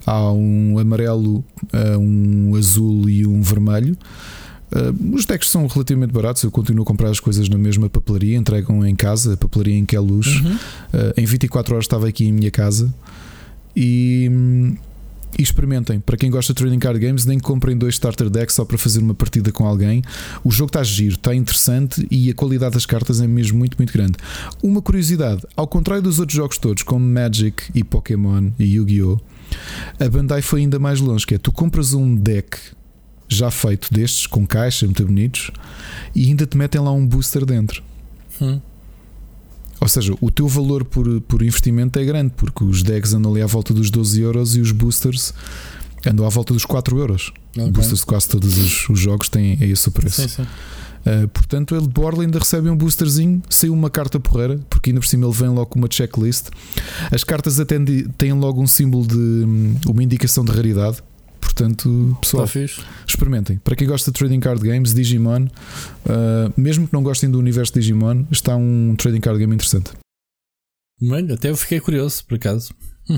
Há 0.04 0.32
um 0.32 0.78
amarelo, 0.78 1.44
uh, 1.72 1.98
um 1.98 2.56
azul 2.56 3.08
e 3.08 3.26
um 3.26 3.40
vermelho. 3.42 3.96
Uh, 4.74 5.14
os 5.14 5.26
decks 5.26 5.50
são 5.50 5.66
relativamente 5.66 6.12
baratos. 6.12 6.42
Eu 6.42 6.50
continuo 6.50 6.82
a 6.82 6.86
comprar 6.86 7.10
as 7.10 7.20
coisas 7.20 7.48
na 7.48 7.58
mesma 7.58 7.88
papelaria, 7.90 8.36
entregam 8.36 8.84
em 8.86 8.96
casa, 8.96 9.34
a 9.34 9.36
papelaria 9.36 9.76
em 9.76 9.84
que 9.84 9.94
é 9.94 10.00
luz. 10.00 10.26
Uhum. 10.26 10.54
Uh, 10.54 10.58
em 11.16 11.26
24 11.26 11.74
horas 11.74 11.84
estava 11.84 12.08
aqui 12.08 12.24
em 12.24 12.32
minha 12.32 12.50
casa 12.50 12.92
e, 13.76 14.28
hum, 14.32 14.76
e 15.38 15.42
experimentem. 15.42 16.00
Para 16.00 16.16
quem 16.16 16.30
gosta 16.30 16.52
de 16.52 16.58
trading 16.58 16.78
card 16.78 16.98
games, 16.98 17.24
nem 17.24 17.38
comprem 17.38 17.76
dois 17.76 17.94
starter 17.94 18.28
decks 18.28 18.54
só 18.54 18.64
para 18.64 18.78
fazer 18.78 19.00
uma 19.00 19.14
partida 19.14 19.50
com 19.52 19.66
alguém. 19.66 20.02
O 20.44 20.50
jogo 20.50 20.68
está 20.68 20.82
giro, 20.82 21.14
está 21.14 21.34
interessante 21.34 22.06
e 22.10 22.30
a 22.30 22.34
qualidade 22.34 22.74
das 22.74 22.86
cartas 22.86 23.20
é 23.20 23.26
mesmo 23.26 23.58
muito, 23.58 23.76
muito 23.78 23.92
grande. 23.92 24.14
Uma 24.62 24.82
curiosidade: 24.82 25.42
ao 25.56 25.66
contrário 25.66 26.02
dos 26.02 26.18
outros 26.18 26.36
jogos 26.36 26.58
todos, 26.58 26.82
como 26.82 27.04
Magic 27.04 27.64
e 27.74 27.82
Pokémon 27.82 28.50
e 28.58 28.76
Yu-Gi-Oh!, 28.76 29.20
a 29.98 30.08
Bandai 30.08 30.42
foi 30.42 30.60
ainda 30.60 30.78
mais 30.78 31.00
longe. 31.00 31.26
Que 31.26 31.34
é 31.34 31.38
tu 31.38 31.52
compras 31.52 31.92
um 31.94 32.14
deck 32.14 32.58
já 33.28 33.50
feito 33.50 33.92
destes, 33.92 34.26
com 34.26 34.46
caixa, 34.46 34.84
muito 34.84 35.04
bonitos, 35.04 35.50
e 36.14 36.28
ainda 36.28 36.46
te 36.46 36.56
metem 36.56 36.80
lá 36.80 36.92
um 36.92 37.06
booster 37.06 37.46
dentro. 37.46 37.82
Hum. 38.40 38.60
Ou 39.82 39.88
seja, 39.88 40.14
o 40.20 40.30
teu 40.30 40.46
valor 40.46 40.84
por, 40.84 41.20
por 41.22 41.42
investimento 41.42 41.98
é 41.98 42.04
grande, 42.04 42.32
porque 42.36 42.62
os 42.62 42.84
decks 42.84 43.14
andam 43.14 43.32
ali 43.32 43.42
à 43.42 43.46
volta 43.46 43.74
dos 43.74 43.90
12 43.90 44.20
euros 44.20 44.54
e 44.54 44.60
os 44.60 44.70
boosters 44.70 45.34
andam 46.06 46.24
à 46.24 46.28
volta 46.28 46.54
dos 46.54 46.64
4 46.64 46.96
euros. 47.00 47.32
Ok. 47.56 47.68
Boosters 47.72 47.98
de 47.98 48.06
quase 48.06 48.28
todos 48.28 48.58
os, 48.58 48.88
os 48.88 49.00
jogos 49.00 49.28
têm 49.28 49.58
é 49.60 49.66
esse 49.66 49.88
o 49.88 49.90
preço. 49.90 50.22
Sim, 50.22 50.28
sim. 50.28 50.42
Uh, 50.42 51.26
portanto, 51.26 51.74
ele 51.74 51.88
de 51.88 51.88
borla 51.88 52.22
ainda 52.22 52.38
recebe 52.38 52.70
um 52.70 52.76
boosterzinho, 52.76 53.42
saiu 53.50 53.74
uma 53.74 53.90
carta 53.90 54.20
porreira, 54.20 54.60
porque 54.70 54.90
ainda 54.90 55.00
por 55.00 55.06
cima 55.08 55.26
ele 55.26 55.34
vem 55.34 55.48
logo 55.48 55.66
com 55.66 55.80
uma 55.80 55.88
checklist. 55.90 56.50
As 57.10 57.24
cartas 57.24 57.58
até 57.58 57.76
têm 58.16 58.32
logo 58.34 58.62
um 58.62 58.68
símbolo 58.68 59.04
de 59.04 59.16
hum, 59.16 59.74
uma 59.88 60.04
indicação 60.04 60.44
de 60.44 60.52
raridade. 60.52 60.98
Portanto, 61.42 62.16
pessoal, 62.22 62.46
fixe. 62.46 62.80
experimentem. 63.06 63.58
Para 63.58 63.76
quem 63.76 63.86
gosta 63.86 64.10
de 64.10 64.18
trading 64.18 64.40
card 64.40 64.66
games, 64.66 64.94
Digimon, 64.94 65.44
uh, 65.44 66.52
mesmo 66.56 66.86
que 66.86 66.92
não 66.92 67.02
gostem 67.02 67.28
do 67.28 67.38
universo 67.38 67.74
de 67.74 67.80
Digimon, 67.80 68.24
está 68.30 68.56
um 68.56 68.94
trading 68.96 69.20
card 69.20 69.38
game 69.40 69.52
interessante. 69.52 69.90
Bem, 71.00 71.30
até 71.32 71.50
eu 71.50 71.56
fiquei 71.56 71.80
curioso, 71.80 72.24
por 72.24 72.36
acaso. 72.36 72.72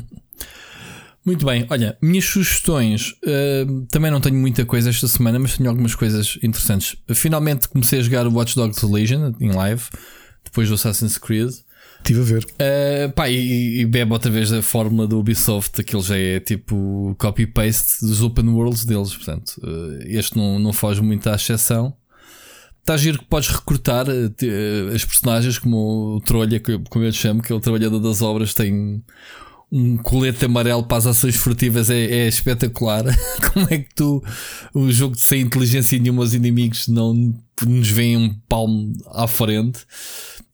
Muito 1.24 1.46
bem, 1.46 1.66
olha, 1.70 1.96
minhas 2.02 2.24
sugestões. 2.24 3.14
eh, 3.24 3.64
também 3.88 4.10
não 4.10 4.20
tenho 4.20 4.36
muita 4.36 4.64
coisa 4.66 4.90
esta 4.90 5.08
semana, 5.08 5.38
mas 5.38 5.56
tenho 5.56 5.70
algumas 5.70 5.94
coisas 5.94 6.38
interessantes. 6.42 6.96
Finalmente 7.14 7.66
comecei 7.68 7.98
a 7.98 8.02
jogar 8.02 8.26
o 8.26 8.34
Watch 8.34 8.54
Dogs 8.54 8.84
Legion 8.84 9.32
em 9.40 9.50
live, 9.50 9.84
depois 10.44 10.68
do 10.68 10.74
Assassin's 10.74 11.16
Creed. 11.16 11.50
Estive 12.04 12.20
a 12.20 12.24
ver. 12.24 12.46
Eh, 12.58 13.08
pá, 13.08 13.30
e, 13.30 13.80
e 13.80 13.86
bebe 13.86 14.12
outra 14.12 14.30
vez 14.30 14.52
a 14.52 14.60
fórmula 14.60 15.06
do 15.06 15.18
Ubisoft, 15.18 15.80
aquilo 15.80 16.02
já 16.02 16.18
é 16.18 16.38
tipo 16.38 17.16
copy-paste 17.18 18.04
dos 18.04 18.20
open 18.20 18.50
worlds 18.50 18.84
deles. 18.84 19.16
Portanto, 19.16 19.54
eh, 19.64 20.18
este 20.18 20.36
não, 20.36 20.58
não 20.58 20.70
foge 20.70 21.00
muito 21.00 21.26
à 21.30 21.34
exceção. 21.34 21.94
Está 22.82 22.98
giro 22.98 23.20
que 23.20 23.24
podes 23.24 23.48
recrutar 23.48 24.04
eh, 24.10 24.94
as 24.94 25.02
personagens, 25.02 25.58
como 25.58 26.16
o 26.16 26.20
Trolha, 26.20 26.60
como 26.60 27.06
eu 27.06 27.08
lhe 27.08 27.12
chamo, 27.16 27.40
que 27.40 27.50
é 27.50 27.56
o 27.56 27.60
trabalhador 27.60 27.98
das 28.00 28.20
obras, 28.20 28.52
tem 28.52 29.02
um 29.72 29.96
colete 29.96 30.44
amarelo 30.44 30.84
para 30.84 30.98
as 30.98 31.06
ações 31.06 31.36
furtivas, 31.36 31.88
é, 31.88 32.04
é 32.04 32.28
espetacular. 32.28 33.02
como 33.50 33.66
é 33.70 33.78
que 33.78 33.94
tu, 33.94 34.22
um 34.74 34.92
jogo 34.92 35.16
sem 35.16 35.40
inteligência 35.40 35.98
nenhuma, 35.98 36.22
os 36.22 36.34
inimigos 36.34 36.86
não 36.86 37.34
nos 37.66 37.88
veem 37.88 38.18
um 38.18 38.34
palmo 38.46 38.92
à 39.06 39.26
frente 39.26 39.86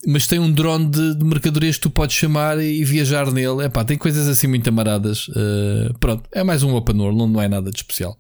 mas 0.07 0.27
tem 0.27 0.39
um 0.39 0.51
drone 0.51 0.87
de, 0.91 1.15
de 1.15 1.25
mercadorias 1.25 1.77
que 1.77 1.83
tu 1.83 1.91
podes 1.91 2.17
chamar 2.17 2.59
e 2.63 2.85
viajar 2.85 3.31
nele. 3.31 3.65
Epá, 3.65 3.85
tem 3.85 3.99
coisas 3.99 4.27
assim 4.29 4.47
muito 4.47 4.69
amaradas. 4.69 5.29
Uh, 5.29 5.93
pronto, 5.99 6.23
é 6.33 6.43
mais 6.43 6.63
um 6.63 6.75
open 6.75 6.97
world, 6.99 7.19
não, 7.19 7.27
não 7.29 7.43
é 7.43 7.49
nada 7.49 7.71
de 7.71 7.77
especial. 7.77 8.19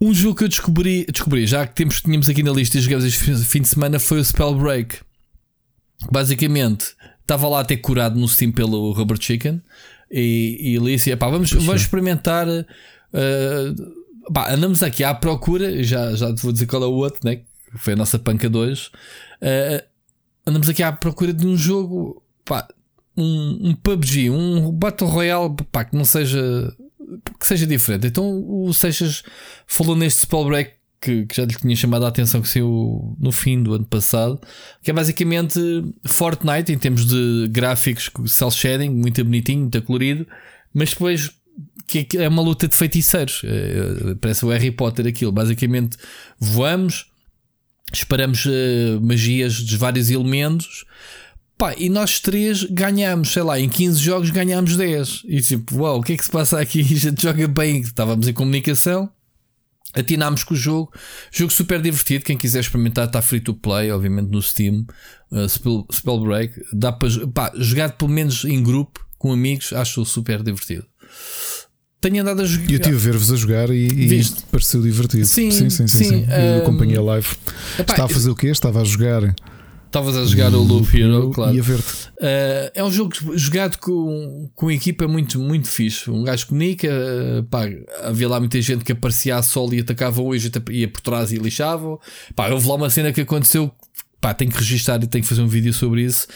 Um 0.00 0.12
jogo 0.12 0.36
que 0.36 0.44
eu 0.44 0.48
descobri, 0.48 1.06
descobri 1.10 1.46
já 1.46 1.66
que 1.66 1.74
temos, 1.74 2.02
tínhamos 2.02 2.28
aqui 2.28 2.42
na 2.42 2.52
lista 2.52 2.76
e 2.76 2.80
jogamos 2.80 3.04
este 3.04 3.18
fim- 3.44 3.62
de 3.62 3.68
semana 3.68 3.98
foi 3.98 4.18
o 4.20 4.24
Spellbreak. 4.24 4.98
basicamente 6.10 6.94
estava 7.22 7.48
lá 7.48 7.60
até 7.60 7.76
curado 7.76 8.18
no 8.18 8.28
Steam 8.28 8.52
pelo 8.52 8.92
Robert 8.92 9.20
Chicken 9.20 9.60
e, 10.10 10.58
e 10.60 10.76
ele 10.76 10.92
disse: 10.92 11.14
pá, 11.16 11.28
vamos, 11.28 11.50
vamos 11.52 11.82
experimentar. 11.82 12.46
Uh, 12.48 14.32
pá, 14.32 14.52
andamos 14.52 14.82
aqui 14.82 15.02
à 15.02 15.14
procura, 15.14 15.82
já, 15.82 16.14
já 16.14 16.34
te 16.34 16.42
vou 16.42 16.52
dizer 16.52 16.66
qual 16.66 16.82
é 16.82 16.86
o 16.86 16.92
outro, 16.92 17.20
né? 17.24 17.36
que 17.36 17.46
foi 17.78 17.94
a 17.94 17.96
nossa 17.96 18.18
panca 18.18 18.48
2. 18.48 18.86
Uh, 18.86 19.95
andamos 20.46 20.68
aqui 20.68 20.82
à 20.82 20.92
procura 20.92 21.32
de 21.32 21.46
um 21.46 21.56
jogo, 21.56 22.22
pá, 22.44 22.68
um, 23.16 23.70
um 23.70 23.74
PUBG, 23.74 24.30
um 24.30 24.70
Battle 24.70 25.08
Royale 25.08 25.54
pá, 25.72 25.84
que 25.84 25.96
não 25.96 26.04
seja 26.04 26.72
que 27.38 27.46
seja 27.46 27.66
diferente. 27.66 28.06
Então 28.06 28.44
o 28.48 28.72
Seixas 28.74 29.22
falou 29.66 29.96
neste 29.96 30.22
Spellbreak 30.22 30.72
que, 31.00 31.26
que 31.26 31.36
já 31.36 31.44
lhe 31.44 31.54
tinha 31.54 31.76
chamado 31.76 32.04
a 32.04 32.08
atenção 32.08 32.42
que 32.42 32.48
saiu 32.48 33.16
no 33.18 33.30
fim 33.30 33.62
do 33.62 33.74
ano 33.74 33.84
passado, 33.84 34.40
que 34.82 34.90
é 34.90 34.94
basicamente 34.94 35.60
Fortnite 36.04 36.72
em 36.72 36.78
termos 36.78 37.06
de 37.06 37.48
gráficos, 37.50 38.10
cel 38.26 38.50
shading, 38.50 38.90
muito 38.90 39.22
bonitinho, 39.24 39.60
muito 39.60 39.82
colorido, 39.82 40.26
mas 40.74 40.90
depois 40.90 41.30
que 41.86 42.06
é 42.16 42.28
uma 42.28 42.42
luta 42.42 42.66
de 42.66 42.74
feiticeiros. 42.74 43.42
É, 43.44 44.14
parece 44.16 44.44
o 44.44 44.48
Harry 44.48 44.72
Potter 44.72 45.06
aquilo. 45.06 45.30
Basicamente 45.30 45.96
voamos, 46.38 47.06
esperamos 47.92 48.44
uh, 48.46 49.00
magias 49.00 49.54
de 49.54 49.76
vários 49.76 50.10
elementos. 50.10 50.84
Pá, 51.58 51.74
e 51.76 51.88
nós 51.88 52.20
três 52.20 52.64
ganhamos, 52.64 53.32
sei 53.32 53.42
lá, 53.42 53.58
em 53.58 53.68
15 53.68 53.98
jogos 53.98 54.30
ganhamos 54.30 54.76
10. 54.76 55.22
E 55.24 55.40
tipo, 55.40 55.78
uau, 55.78 56.00
o 56.00 56.02
que 56.02 56.12
é 56.12 56.16
que 56.16 56.24
se 56.24 56.30
passa 56.30 56.60
aqui? 56.60 56.80
A 56.92 56.98
gente 56.98 57.22
joga 57.22 57.48
bem. 57.48 57.80
Estávamos 57.80 58.28
em 58.28 58.32
comunicação, 58.32 59.10
atinámos 59.94 60.44
com 60.44 60.52
o 60.52 60.56
jogo. 60.56 60.92
Jogo 61.32 61.52
super 61.52 61.80
divertido. 61.80 62.24
Quem 62.24 62.36
quiser 62.36 62.60
experimentar, 62.60 63.06
está 63.06 63.22
free 63.22 63.40
to 63.40 63.54
play, 63.54 63.90
obviamente 63.90 64.30
no 64.30 64.42
Steam. 64.42 64.86
Uh, 65.30 65.48
Spell, 65.48 65.86
Spellbreak. 65.90 66.60
Dá 66.72 66.92
para 66.92 67.08
jogar 67.54 67.92
pelo 67.92 68.10
menos 68.10 68.44
em 68.44 68.62
grupo, 68.62 69.06
com 69.18 69.32
amigos, 69.32 69.72
acho 69.72 70.04
super 70.04 70.42
divertido. 70.42 70.86
Tenho 72.08 72.22
andado 72.22 72.40
a 72.40 72.44
jogar. 72.44 72.70
Eu 72.70 72.78
tive 72.78 72.94
a 72.94 72.98
ver-vos 73.00 73.32
a 73.32 73.36
jogar 73.36 73.70
e, 73.70 73.88
e 73.88 74.24
pareceu 74.48 74.80
divertido. 74.80 75.26
Sim, 75.26 75.50
sim, 75.50 75.68
sim. 75.68 75.88
sim, 75.88 76.04
sim. 76.04 76.26
Eu 76.30 76.62
acompanhei 76.62 76.96
a 76.96 77.02
live. 77.02 77.26
Epá, 77.76 77.94
Estava 77.94 78.04
a 78.04 78.14
fazer 78.14 78.30
o 78.30 78.36
quê? 78.36 78.46
Estava 78.46 78.80
a 78.80 78.84
jogar. 78.84 79.34
Estavas 79.86 80.16
a 80.16 80.24
jogar 80.24 80.54
o 80.54 80.62
Loop 80.62 80.96
Hero, 80.96 81.30
claro. 81.30 81.52
E 81.52 81.58
a 81.58 81.62
ver-te. 81.64 81.82
Uh, 81.82 82.70
é 82.76 82.84
um 82.84 82.92
jogo 82.92 83.12
jogado 83.34 83.78
com, 83.78 84.48
com 84.54 84.70
equipa 84.70 85.08
muito, 85.08 85.40
muito 85.40 85.66
fixe. 85.66 86.08
Um 86.08 86.22
gajo 86.22 86.46
comunica, 86.46 86.86
uh, 86.86 87.42
pá, 87.42 87.64
havia 88.04 88.28
lá 88.28 88.38
muita 88.38 88.60
gente 88.62 88.84
que 88.84 88.92
aparecia 88.92 89.36
a 89.36 89.42
sol 89.42 89.74
e 89.74 89.80
atacava 89.80 90.22
hoje, 90.22 90.48
ia 90.70 90.86
por 90.86 91.00
trás 91.00 91.32
e 91.32 91.38
lixava. 91.38 91.98
Pá, 92.36 92.50
houve 92.50 92.68
lá 92.68 92.76
uma 92.76 92.90
cena 92.90 93.12
que 93.12 93.22
aconteceu, 93.22 93.68
pá, 94.20 94.32
tenho 94.32 94.52
que 94.52 94.58
registrar 94.58 95.02
e 95.02 95.08
tenho 95.08 95.24
que 95.24 95.28
fazer 95.28 95.42
um 95.42 95.48
vídeo 95.48 95.72
sobre 95.72 96.02
isso. 96.02 96.28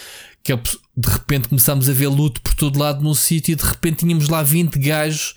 Que 0.43 0.53
é, 0.53 0.57
de 0.57 1.09
repente 1.09 1.49
começámos 1.49 1.89
a 1.89 1.93
ver 1.93 2.09
luto 2.09 2.41
por 2.41 2.55
todo 2.55 2.79
lado 2.79 3.03
no 3.03 3.15
sítio 3.15 3.53
e 3.53 3.57
de 3.57 3.65
repente 3.65 3.99
tínhamos 3.99 4.29
lá 4.29 4.43
20 4.43 4.79
gajos 4.79 5.35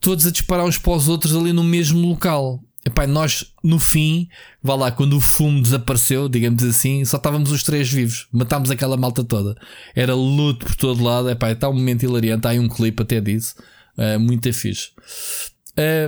todos 0.00 0.26
a 0.26 0.30
disparar 0.30 0.64
uns 0.64 0.78
para 0.78 0.92
os 0.92 1.08
outros 1.08 1.36
ali 1.36 1.52
no 1.52 1.62
mesmo 1.62 2.08
local. 2.08 2.60
Epá, 2.84 3.06
nós 3.06 3.52
no 3.62 3.78
fim, 3.78 4.26
vá 4.62 4.74
lá, 4.74 4.90
quando 4.90 5.14
o 5.14 5.20
fumo 5.20 5.60
desapareceu, 5.60 6.30
digamos 6.30 6.62
assim, 6.62 7.04
só 7.04 7.18
estávamos 7.18 7.52
os 7.52 7.62
três 7.62 7.92
vivos, 7.92 8.26
matámos 8.32 8.70
aquela 8.70 8.96
malta 8.96 9.22
toda. 9.22 9.54
Era 9.94 10.14
luto 10.14 10.64
por 10.64 10.74
todo 10.76 11.04
lado. 11.04 11.28
Epá, 11.28 11.52
está 11.52 11.68
um 11.68 11.74
momento 11.74 12.04
hilariante. 12.04 12.46
Há 12.46 12.50
aí 12.50 12.58
um 12.58 12.68
clipe 12.68 13.02
até 13.02 13.20
disso, 13.20 13.54
uh, 13.98 14.18
muito 14.18 14.50
fixe. 14.54 14.88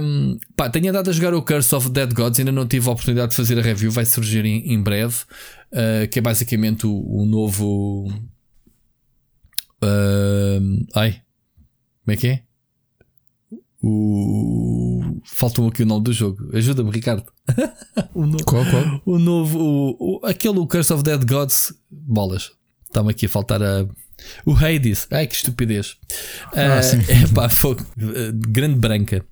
Um, 0.02 0.38
pá, 0.56 0.70
tenho 0.70 0.88
andado 0.88 1.10
a 1.10 1.12
jogar 1.12 1.34
o 1.34 1.42
Curse 1.42 1.74
of 1.74 1.90
Dead 1.90 2.12
Gods, 2.12 2.38
ainda 2.38 2.52
não 2.52 2.66
tive 2.66 2.88
a 2.88 2.92
oportunidade 2.92 3.30
de 3.30 3.36
fazer 3.36 3.58
a 3.58 3.62
review, 3.62 3.90
vai 3.90 4.06
surgir 4.06 4.44
em, 4.44 4.72
em 4.72 4.82
breve. 4.82 5.16
Uh, 5.72 6.06
que 6.10 6.18
é 6.18 6.22
basicamente 6.22 6.86
o, 6.86 6.92
o 6.92 7.24
novo. 7.24 8.06
Uh, 9.82 10.86
ai, 10.94 11.22
como 12.04 12.14
é 12.14 12.16
que 12.16 12.26
é? 12.28 12.42
O. 13.82 15.20
Faltou 15.24 15.66
aqui 15.68 15.82
o 15.82 15.86
nome 15.86 16.04
do 16.04 16.12
jogo. 16.12 16.56
Ajuda-me, 16.56 16.90
Ricardo. 16.90 17.24
o 18.14 18.26
novo, 18.26 18.44
qual, 18.44 18.64
qual? 18.64 19.02
O 19.04 19.18
novo. 19.18 19.58
O, 19.58 19.96
o, 19.98 20.26
aquele 20.26 20.58
o 20.58 20.66
Curse 20.66 20.92
of 20.92 21.02
Dead 21.02 21.24
Gods. 21.26 21.74
Bolas. 21.90 22.52
Está-me 22.86 23.10
aqui 23.10 23.26
a 23.26 23.28
faltar 23.28 23.60
a. 23.62 23.86
O 24.46 24.52
Hades. 24.52 25.08
Ai 25.10 25.26
que 25.26 25.34
estupidez. 25.34 25.96
Ah, 26.54 26.78
uh, 26.78 26.82
sim. 26.82 26.98
É 27.10 27.26
pá, 27.34 27.48
fogo. 27.48 27.84
Grande 28.48 28.78
branca. 28.78 29.24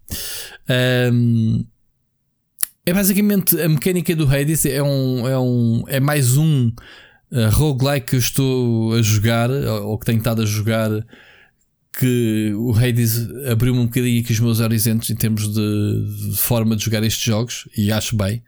Um, 1.12 1.64
é 2.84 2.92
basicamente 2.92 3.60
a 3.60 3.68
mecânica 3.68 4.16
do 4.16 4.28
Hades. 4.28 4.66
É, 4.66 4.82
um, 4.82 5.28
é, 5.28 5.38
um, 5.38 5.84
é 5.86 6.00
mais 6.00 6.36
um 6.36 6.72
uh, 7.32 7.50
roguelike 7.50 8.06
que 8.08 8.16
eu 8.16 8.20
estou 8.20 8.94
a 8.94 9.02
jogar. 9.02 9.50
Ou 9.50 9.98
que 9.98 10.06
tenho 10.06 10.18
estado 10.18 10.42
a 10.42 10.46
jogar 10.46 10.90
que 11.98 12.52
o 12.56 12.72
Hades 12.72 13.28
abriu-me 13.50 13.80
um 13.80 13.86
bocadinho 13.86 14.20
aqui 14.22 14.32
os 14.32 14.40
meus 14.40 14.60
horizontes 14.60 15.10
em 15.10 15.16
termos 15.16 15.52
de, 15.52 16.30
de, 16.30 16.36
forma 16.36 16.76
de 16.76 16.84
jogar 16.84 17.02
estes 17.02 17.22
jogos 17.22 17.68
e 17.76 17.90
acho 17.90 18.16
bem 18.16 18.42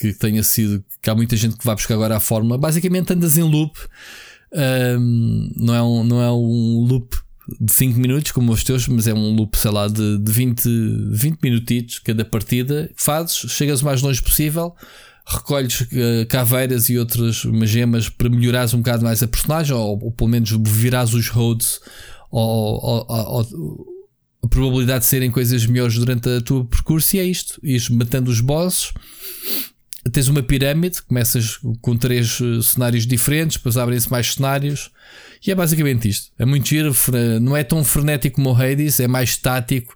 que 0.00 0.12
tenha 0.14 0.42
sido 0.42 0.82
que 1.02 1.10
há 1.10 1.14
muita 1.14 1.36
gente 1.36 1.56
que 1.56 1.64
vai 1.64 1.74
buscar 1.74 1.94
agora 1.94 2.16
a 2.16 2.20
forma. 2.20 2.56
Basicamente 2.56 3.12
andas 3.12 3.36
em 3.36 3.42
loop, 3.42 3.76
um, 4.52 5.52
não, 5.56 5.74
é 5.74 5.82
um, 5.82 6.04
não 6.04 6.22
é 6.22 6.30
um 6.30 6.84
loop 6.88 7.16
de 7.60 7.72
5 7.72 7.98
minutos 7.98 8.32
como 8.32 8.52
os 8.52 8.62
teus, 8.62 8.86
mas 8.88 9.06
é 9.06 9.14
um 9.14 9.34
loop, 9.34 9.56
sei 9.58 9.70
lá, 9.70 9.88
de, 9.88 10.18
de 10.18 10.32
20, 10.32 10.68
20 11.10 11.38
minutitos 11.42 11.98
cada 11.98 12.24
partida. 12.24 12.90
Fazes, 12.94 13.50
chegas 13.50 13.82
o 13.82 13.84
mais 13.84 14.02
longe 14.02 14.22
possível, 14.22 14.74
recolhes 15.28 15.82
uh, 15.82 16.26
caveiras 16.28 16.88
e 16.88 16.98
outras 16.98 17.46
gemas 17.64 18.08
para 18.08 18.30
melhorares 18.30 18.72
um 18.72 18.78
bocado 18.78 19.04
mais 19.04 19.22
a 19.22 19.28
personagem, 19.28 19.74
ou, 19.76 20.02
ou 20.02 20.10
pelo 20.10 20.30
menos 20.30 20.50
virás 20.50 21.12
os 21.12 21.28
roads 21.28 21.80
ou, 22.30 22.80
ou, 22.82 23.06
ou, 23.08 23.98
a 24.42 24.48
probabilidade 24.48 25.00
de 25.00 25.06
serem 25.06 25.30
coisas 25.30 25.66
melhores 25.66 25.96
durante 25.96 26.28
a 26.28 26.40
tua 26.40 26.64
percurso 26.64 27.16
e 27.16 27.18
é 27.20 27.24
isto. 27.24 27.60
Ires 27.62 27.88
matando 27.88 28.30
os 28.30 28.40
bosses. 28.40 28.92
Tens 30.12 30.28
uma 30.28 30.42
pirâmide, 30.42 31.02
começas 31.02 31.58
com 31.82 31.96
três 31.96 32.40
eh, 32.40 32.62
cenários 32.62 33.06
diferentes, 33.06 33.58
depois 33.58 33.76
abrem-se 33.76 34.10
mais 34.10 34.32
cenários. 34.34 34.90
E 35.46 35.50
é 35.50 35.54
basicamente 35.54 36.08
isto. 36.08 36.32
É 36.38 36.44
muito 36.44 36.68
giro, 36.68 36.92
não 37.40 37.56
é 37.56 37.62
tão 37.62 37.84
frenético 37.84 38.36
como 38.36 38.50
o 38.50 38.56
Hades, 38.56 39.00
é 39.00 39.06
mais 39.06 39.30
estático. 39.30 39.94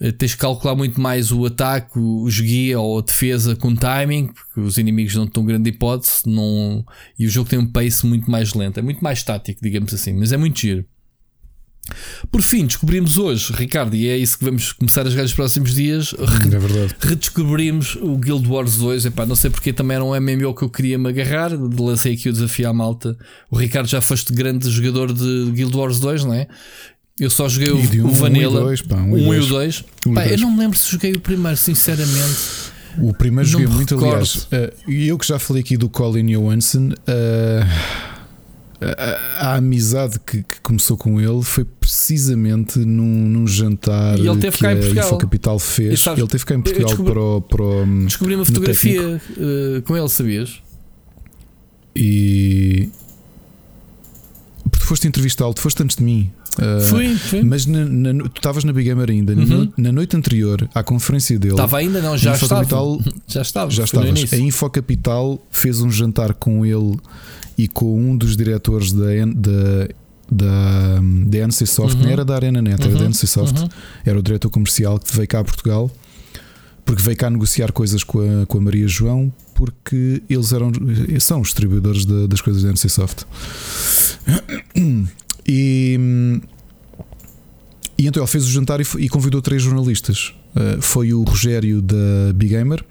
Eh, 0.00 0.12
tens 0.12 0.34
que 0.34 0.40
calcular 0.40 0.74
muito 0.74 1.00
mais 1.00 1.30
o 1.30 1.44
ataque, 1.44 1.98
o 1.98 2.26
guia 2.26 2.80
ou 2.80 2.98
a 2.98 3.02
defesa 3.02 3.54
com 3.56 3.74
timing, 3.74 4.28
porque 4.28 4.60
os 4.60 4.78
inimigos 4.78 5.14
não 5.14 5.26
tão 5.26 5.44
grande 5.44 5.70
hipótese. 5.70 6.22
Não... 6.26 6.84
E 7.18 7.26
o 7.26 7.30
jogo 7.30 7.48
tem 7.48 7.58
um 7.58 7.66
pace 7.66 8.06
muito 8.06 8.30
mais 8.30 8.54
lento. 8.54 8.78
É 8.78 8.82
muito 8.82 9.02
mais 9.02 9.18
estático, 9.18 9.60
digamos 9.62 9.92
assim, 9.92 10.12
mas 10.12 10.32
é 10.32 10.36
muito 10.36 10.58
giro. 10.58 10.84
Por 12.30 12.42
fim, 12.42 12.66
descobrimos 12.66 13.16
hoje, 13.16 13.52
Ricardo, 13.52 13.94
e 13.94 14.08
é 14.08 14.16
isso 14.16 14.38
que 14.38 14.44
vamos 14.44 14.72
começar 14.72 15.06
a 15.06 15.10
jogar 15.10 15.22
nos 15.22 15.34
próximos 15.34 15.74
dias. 15.74 16.12
Re 16.12 16.54
é 16.54 16.58
verdade. 16.58 16.94
Redescobrimos 17.00 17.96
o 17.96 18.16
Guild 18.16 18.46
Wars 18.48 18.76
2. 18.76 19.06
Epá, 19.06 19.26
não 19.26 19.36
sei 19.36 19.50
porque 19.50 19.72
também 19.72 19.96
era 19.96 20.04
um 20.04 20.18
MMO 20.18 20.54
que 20.54 20.62
eu 20.62 20.70
queria 20.70 20.98
me 20.98 21.08
agarrar. 21.08 21.52
Lancei 21.52 22.14
aqui 22.14 22.28
o 22.28 22.32
desafio 22.32 22.68
à 22.68 22.72
malta. 22.72 23.16
O 23.50 23.56
Ricardo 23.56 23.86
já 23.86 24.00
foste 24.00 24.32
grande 24.32 24.70
jogador 24.70 25.12
de 25.12 25.50
Guild 25.52 25.76
Wars 25.76 26.00
2, 26.00 26.24
não 26.24 26.34
é? 26.34 26.46
Eu 27.18 27.30
só 27.30 27.48
joguei 27.48 27.70
o, 27.70 27.76
um, 27.76 28.08
o 28.08 28.12
Vanilla. 28.12 28.62
1 28.62 29.04
um 29.04 29.34
e 29.34 29.38
o 29.38 29.46
2. 29.46 29.84
Um 30.06 30.20
eu 30.20 30.38
não 30.38 30.52
me 30.52 30.60
lembro 30.60 30.78
se 30.78 30.90
joguei 30.90 31.12
o 31.12 31.20
primeiro, 31.20 31.56
sinceramente. 31.56 32.38
O 33.00 33.12
primeiro 33.12 33.48
joguei 33.48 33.66
muito, 33.66 33.94
recordo. 33.96 34.14
aliás. 34.14 34.48
Uh, 34.86 34.90
eu 34.90 35.18
que 35.18 35.26
já 35.26 35.38
falei 35.38 35.62
aqui 35.62 35.76
do 35.76 35.88
Colin 35.88 36.26
Johansson. 36.26 36.90
Uh, 36.90 38.17
a, 38.80 39.48
a, 39.48 39.54
amizade 39.56 40.20
que, 40.20 40.42
que, 40.42 40.60
começou 40.62 40.96
com 40.96 41.20
ele 41.20 41.42
foi 41.42 41.64
precisamente 41.64 42.78
num, 42.78 43.28
num 43.28 43.46
jantar 43.46 44.18
e 44.18 44.28
ele 44.28 44.38
teve 44.38 44.56
que 44.56 44.62
cá 44.62 44.68
a 44.68 44.74
Infocapital 44.74 45.58
fez. 45.58 46.00
Sabes, 46.00 46.20
ele 46.20 46.28
teve 46.28 46.44
cá 46.44 46.54
em 46.54 46.60
Portugal 46.60 46.88
descobri, 46.88 47.12
para 47.12 47.20
o. 47.20 47.40
Para 47.40 47.62
o 47.62 48.04
descobri 48.04 48.34
uma 48.36 48.44
fotografia 48.44 49.20
uh, 49.36 49.82
com 49.82 49.96
ele, 49.96 50.08
sabias? 50.08 50.62
E. 51.96 52.88
Porque 54.62 54.78
tu 54.78 54.86
foste 54.86 55.08
entrevistá-lo, 55.08 55.54
tu 55.54 55.60
foste 55.60 55.82
antes 55.82 55.96
de 55.96 56.04
mim. 56.04 56.30
Uh, 56.56 56.80
fui, 56.80 57.16
fui. 57.16 57.42
Mas 57.42 57.66
na, 57.66 57.84
na, 57.84 58.24
tu 58.28 58.36
estavas 58.36 58.62
na 58.62 58.72
Big 58.72 58.88
Gamer 58.88 59.10
ainda. 59.10 59.32
Uhum. 59.32 59.64
Na, 59.76 59.84
na, 59.84 59.92
noite 59.92 60.16
anterior 60.16 60.68
à 60.72 60.84
conferência 60.84 61.36
dele. 61.36 61.54
Estava 61.54 61.78
ainda, 61.78 62.00
não, 62.00 62.16
já 62.16 62.34
estava. 62.34 62.64
já 63.26 63.42
estava. 63.42 63.70
Já 63.70 63.84
estavas. 63.84 64.32
A 64.32 64.36
Infocapital 64.36 65.44
fez 65.50 65.80
um 65.80 65.90
jantar 65.90 66.34
com 66.34 66.64
ele 66.64 66.96
e 67.58 67.66
com 67.66 68.00
um 68.00 68.16
dos 68.16 68.36
diretores 68.36 68.92
da, 68.92 69.06
da, 69.34 69.88
da, 70.30 71.00
da 71.26 71.38
NC 71.38 71.66
Soft, 71.66 71.96
uhum. 71.96 72.04
não 72.04 72.10
era 72.10 72.24
da 72.24 72.36
Arena 72.36 72.62
Net, 72.62 72.80
era 72.80 72.92
uhum. 72.92 72.98
da 72.98 73.04
NC 73.06 73.26
Soft, 73.26 73.58
uhum. 73.58 73.68
era 74.06 74.16
o 74.16 74.22
diretor 74.22 74.48
comercial 74.48 75.00
que 75.00 75.14
veio 75.14 75.26
cá 75.26 75.40
a 75.40 75.44
Portugal, 75.44 75.90
porque 76.84 77.02
veio 77.02 77.16
cá 77.16 77.28
negociar 77.28 77.72
coisas 77.72 78.04
com 78.04 78.20
a, 78.20 78.46
com 78.46 78.58
a 78.58 78.60
Maria 78.60 78.86
João, 78.86 79.32
porque 79.54 80.22
eles 80.30 80.52
eram, 80.52 80.70
são 81.18 81.40
os 81.40 81.48
distribuidores 81.48 82.06
de, 82.06 82.28
das 82.28 82.40
coisas 82.40 82.62
da 82.62 82.70
NC 82.70 82.88
Soft. 82.88 83.24
E, 85.50 85.98
e 87.96 88.06
então 88.06 88.22
ele 88.22 88.30
fez 88.30 88.44
o 88.44 88.50
jantar 88.50 88.80
e, 88.80 88.84
e 88.98 89.08
convidou 89.08 89.40
três 89.40 89.62
jornalistas. 89.62 90.34
Uh, 90.54 90.80
foi 90.82 91.14
o 91.14 91.22
Rogério 91.22 91.80
da 91.80 92.32
Big 92.34 92.54
Gamer, 92.54 92.84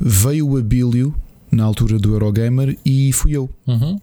veio 0.00 0.48
o 0.48 0.56
Abílio 0.58 1.14
na 1.50 1.64
altura 1.64 1.98
do 1.98 2.12
Eurogamer 2.12 2.78
e 2.84 3.12
fui 3.12 3.32
eu. 3.32 3.48
Uhum. 3.66 3.98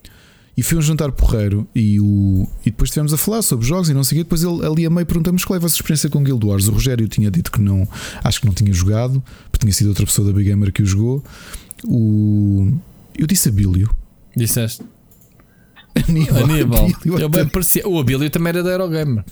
E 0.57 0.64
foi 0.64 0.77
um 0.77 0.82
jantar 0.82 1.11
porreiro 1.11 1.67
e, 1.75 1.99
o, 1.99 2.48
e 2.61 2.72
depois 2.72 2.90
estivemos 2.90 3.14
a 3.14 3.17
falar 3.17 3.41
sobre 3.41 3.65
jogos 3.65 3.90
e 3.90 3.93
não 3.93 4.06
sei 4.06 4.17
o 4.17 4.19
quê. 4.19 4.24
Depois 4.24 4.41
ele 4.41 4.65
ali 4.65 4.85
a 4.85 4.90
meio 4.90 5.06
perguntamos 5.06 5.43
qual 5.43 5.56
é 5.56 5.57
a 5.57 5.61
vossa 5.61 5.75
experiência 5.75 6.09
com 6.09 6.24
Guild 6.24 6.45
Wars. 6.45 6.67
O 6.67 6.72
Rogério 6.72 7.07
tinha 7.09 7.30
dito 7.30 7.51
que 7.51 7.59
não, 7.59 7.85
acho 8.24 8.40
que 8.40 8.45
não 8.45 8.53
tinha 8.53 8.72
jogado, 8.72 9.22
porque 9.51 9.65
tinha 9.65 9.74
sido 9.74 9.90
outra 9.90 10.06
pessoa 10.06 10.27
da 10.27 10.33
Big 10.33 10.49
Gamer 10.49 10.72
que 10.72 10.82
o 10.82 10.85
jogou. 10.85 11.22
O, 11.83 12.72
eu 13.17 13.27
disse 13.27 13.49
Abílio. 13.49 13.90
Disseste. 14.35 14.83
Aníbal. 16.07 16.43
Aníbal. 16.43 16.85
Abílio, 16.85 17.19
Eu 17.19 17.30
bem 17.30 17.45
parecia. 17.48 17.85
O 17.88 17.99
Abílio 17.99 18.30
também 18.30 18.49
era 18.49 18.64
da 18.64 18.72
Eurogamer. 18.72 19.25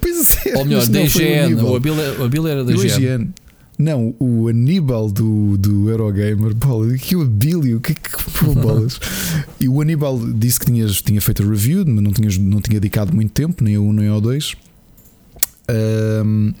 Pois 0.00 0.46
é, 0.46 0.56
Ou 0.56 0.64
melhor, 0.64 0.86
da 0.86 1.00
IGN. 1.02 1.54
O 1.60 1.74
Abílio, 1.74 2.20
o 2.20 2.24
Abílio 2.24 2.46
era 2.46 2.64
da 2.64 2.72
IGN. 2.72 3.32
Não, 3.78 4.12
o 4.18 4.48
Aníbal 4.48 5.08
do, 5.10 5.56
do 5.56 5.88
Eurogamer, 5.88 6.52
bola, 6.54 6.92
que 6.98 7.14
o 7.14 7.22
Abílio, 7.22 7.76
o 7.76 7.80
que 7.80 7.94
que 7.94 8.10
foram 8.30 8.54
bolas? 8.60 8.98
e 9.60 9.68
o 9.68 9.80
Aníbal 9.80 10.18
disse 10.32 10.58
que 10.58 10.66
tinhas, 10.66 11.00
tinha 11.00 11.20
feito 11.20 11.44
a 11.44 11.46
review, 11.46 11.84
mas 11.86 12.02
não, 12.02 12.12
tinhas, 12.12 12.36
não 12.36 12.60
tinha 12.60 12.80
dedicado 12.80 13.14
muito 13.14 13.30
tempo, 13.32 13.62
nem 13.62 13.76
ao 13.76 13.84
1 13.84 13.92
nem 13.92 14.08
ao 14.08 14.20
2. 14.20 14.56
Ahm, 15.68 16.52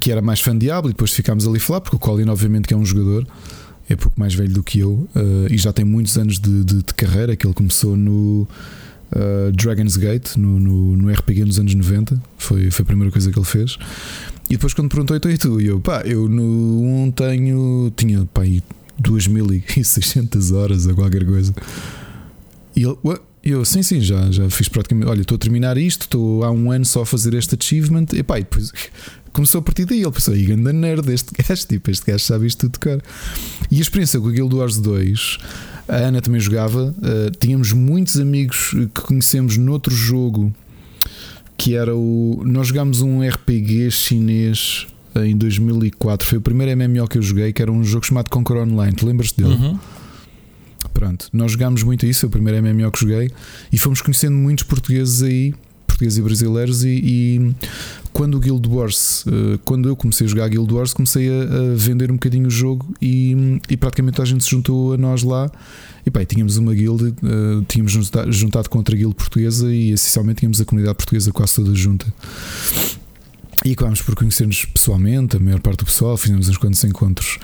que 0.00 0.10
era 0.10 0.22
mais 0.22 0.40
fã 0.40 0.52
de 0.52 0.60
Diablo, 0.60 0.90
e 0.90 0.94
depois 0.94 1.12
ficámos 1.12 1.46
ali 1.46 1.58
a 1.58 1.60
falar, 1.60 1.80
porque 1.80 1.96
o 1.96 1.98
Colin, 1.98 2.28
obviamente, 2.28 2.66
que 2.66 2.74
é 2.74 2.76
um 2.76 2.84
jogador, 2.84 3.26
é 3.88 3.94
pouco 3.94 4.18
mais 4.18 4.34
velho 4.34 4.52
do 4.52 4.62
que 4.62 4.78
eu, 4.80 5.08
ah, 5.14 5.20
e 5.50 5.56
já 5.58 5.72
tem 5.72 5.84
muitos 5.84 6.16
anos 6.16 6.38
de, 6.38 6.64
de- 6.64 6.82
de 6.82 6.94
carreira, 6.94 7.36
que 7.36 7.46
ele 7.46 7.54
começou 7.54 7.96
no. 7.96 8.48
ah, 9.12 9.50
Dragon's 9.54 9.96
Gate 9.96 10.36
no, 10.36 10.58
no, 10.58 10.96
no 10.96 11.10
RPG 11.12 11.44
nos 11.44 11.58
anos 11.60 11.74
90 11.74 12.20
foi, 12.38 12.70
foi 12.70 12.82
a 12.82 12.86
primeira 12.86 13.12
coisa 13.12 13.30
que 13.30 13.38
ele 13.38 13.46
fez 13.46 13.76
e 14.48 14.54
depois 14.54 14.72
quando 14.72 14.88
perguntou 14.88 15.16
então 15.16 15.30
e 15.30 15.36
tu? 15.36 15.60
E 15.60 15.66
eu, 15.66 15.80
pá, 15.80 16.02
eu 16.02 16.28
no 16.28 17.04
1 17.06 17.10
tenho. 17.12 17.92
Tinha 17.96 18.24
pá, 18.26 18.42
aí 18.42 18.62
2600 18.98 20.52
horas 20.52 20.86
a 20.86 20.94
qualquer 20.94 21.24
coisa. 21.26 21.54
E 22.74 22.82
ele, 22.84 22.96
eu, 23.42 23.64
sim, 23.64 23.82
sim, 23.82 24.00
já, 24.00 24.30
já 24.30 24.48
fiz 24.48 24.68
praticamente. 24.68 25.08
Olha, 25.08 25.22
estou 25.22 25.36
a 25.36 25.38
terminar 25.38 25.76
isto, 25.76 26.02
estou 26.02 26.44
há 26.44 26.50
um 26.50 26.70
ano 26.70 26.84
só 26.84 27.02
a 27.02 27.06
fazer 27.06 27.34
este 27.34 27.56
achievement. 27.58 28.06
E 28.12 28.22
pá, 28.22 28.38
e 28.38 28.42
depois 28.42 28.72
começou 29.32 29.58
a 29.58 29.62
partir 29.62 29.84
daí. 29.84 30.02
Ele 30.02 30.10
pensou, 30.12 30.36
e 30.36 30.44
ganda 30.44 30.72
nerd 30.72 31.12
este 31.12 31.32
gajo, 31.42 31.66
tipo, 31.66 31.90
este 31.90 32.06
gajo 32.06 32.24
sabe 32.24 32.46
isto 32.46 32.68
tudo 32.68 32.78
cara. 32.78 33.02
E 33.70 33.78
a 33.78 33.80
experiência 33.80 34.20
com 34.20 34.28
o 34.28 34.30
Guild 34.30 34.54
Wars 34.54 34.78
2, 34.78 35.38
a 35.88 35.96
Ana 35.96 36.20
também 36.20 36.40
jogava. 36.40 36.94
eh, 37.02 37.32
tínhamos 37.38 37.72
muitos 37.72 38.18
amigos 38.18 38.70
que 38.70 39.02
conhecemos 39.02 39.56
noutro 39.56 39.94
jogo 39.94 40.54
que 41.56 41.74
era 41.74 41.94
o. 41.94 42.42
Nós 42.44 42.68
jogámos 42.68 43.00
um 43.00 43.26
RPG 43.26 43.90
chinês 43.90 44.86
em 45.14 45.36
2004. 45.36 46.26
Foi 46.26 46.38
o 46.38 46.40
primeiro 46.40 46.76
MMO 46.76 47.08
que 47.08 47.18
eu 47.18 47.22
joguei, 47.22 47.52
que 47.52 47.62
era 47.62 47.72
um 47.72 47.82
jogo 47.82 48.04
chamado 48.04 48.28
Conquer 48.30 48.56
Online. 48.56 48.94
Te 48.94 49.04
lembras-te 49.04 49.42
dele? 49.42 49.54
Uhum. 49.54 49.78
Pronto, 50.92 51.28
nós 51.32 51.52
jogámos 51.52 51.82
muito 51.82 52.06
isso. 52.06 52.20
Foi 52.20 52.28
o 52.28 52.32
primeiro 52.32 52.62
MMO 52.62 52.90
que 52.90 53.00
joguei 53.00 53.30
e 53.72 53.78
fomos 53.78 54.00
conhecendo 54.00 54.36
muitos 54.36 54.64
portugueses 54.64 55.22
aí, 55.22 55.54
portugueses 55.96 56.18
e 56.18 56.22
brasileiros. 56.22 56.84
E, 56.84 56.88
e 57.02 57.54
quando 58.12 58.36
o 58.36 58.40
Guild 58.40 58.68
Wars, 58.68 59.24
eh, 59.26 59.58
quando 59.64 59.88
eu 59.88 59.96
comecei 59.96 60.26
a 60.26 60.30
jogar 60.30 60.48
Guild 60.48 60.72
Wars, 60.72 60.92
comecei 60.92 61.28
a, 61.28 61.42
a 61.42 61.76
vender 61.76 62.10
um 62.10 62.14
bocadinho 62.14 62.46
o 62.46 62.50
jogo 62.50 62.94
e, 63.00 63.60
e 63.68 63.76
praticamente 63.76 64.20
a 64.20 64.24
gente 64.24 64.44
se 64.44 64.50
juntou 64.50 64.92
a 64.92 64.96
nós 64.96 65.22
lá. 65.22 65.50
E 66.04 66.10
pá, 66.10 66.24
tínhamos 66.24 66.56
uma 66.56 66.72
guild, 66.72 67.14
eh, 67.22 67.64
tínhamos 67.66 67.92
junta- 67.92 68.30
juntado 68.30 68.70
com 68.70 68.78
outra 68.78 68.94
guild 68.96 69.14
portuguesa 69.14 69.72
e 69.74 69.90
essencialmente 69.92 70.40
tínhamos 70.40 70.60
a 70.60 70.64
comunidade 70.64 70.96
portuguesa 70.96 71.32
quase 71.32 71.54
toda 71.56 71.74
junta. 71.74 72.06
E 73.64 73.72
acabámos 73.72 74.02
por 74.02 74.14
conhecer-nos 74.14 74.64
pessoalmente, 74.66 75.36
a 75.36 75.40
maior 75.40 75.60
parte 75.60 75.78
do 75.78 75.86
pessoal, 75.86 76.16
fizemos 76.16 76.48
uns 76.48 76.56
quantos 76.58 76.84
encontros. 76.84 77.38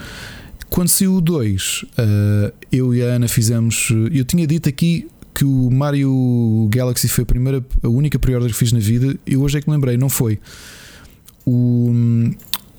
Quando 0.70 0.88
saiu 0.88 1.14
o 1.16 1.20
2, 1.20 1.84
eh, 1.98 2.52
eu 2.70 2.94
e 2.94 3.02
a 3.02 3.06
Ana 3.06 3.28
fizemos. 3.28 3.88
Eu 4.12 4.24
tinha 4.24 4.46
dito 4.46 4.68
aqui 4.68 5.08
que 5.34 5.44
o 5.44 5.70
Mario 5.70 6.68
Galaxy 6.70 7.08
foi 7.08 7.22
a 7.22 7.26
primeira, 7.26 7.64
a 7.82 7.88
única 7.88 8.18
pre-order 8.18 8.50
que 8.50 8.56
fiz 8.56 8.72
na 8.72 8.78
vida. 8.78 9.18
Eu 9.26 9.42
hoje 9.42 9.58
é 9.58 9.60
que 9.60 9.68
me 9.68 9.74
lembrei, 9.74 9.96
não 9.96 10.08
foi. 10.08 10.38
O, 11.46 11.90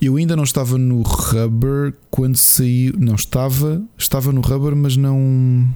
eu 0.00 0.16
ainda 0.16 0.36
não 0.36 0.44
estava 0.44 0.76
no 0.78 1.02
Rubber 1.02 1.94
quando 2.10 2.36
saiu. 2.36 2.94
Não 2.98 3.14
estava, 3.14 3.82
estava 3.98 4.32
no 4.32 4.40
Rubber, 4.40 4.76
mas 4.76 4.96
não. 4.96 5.68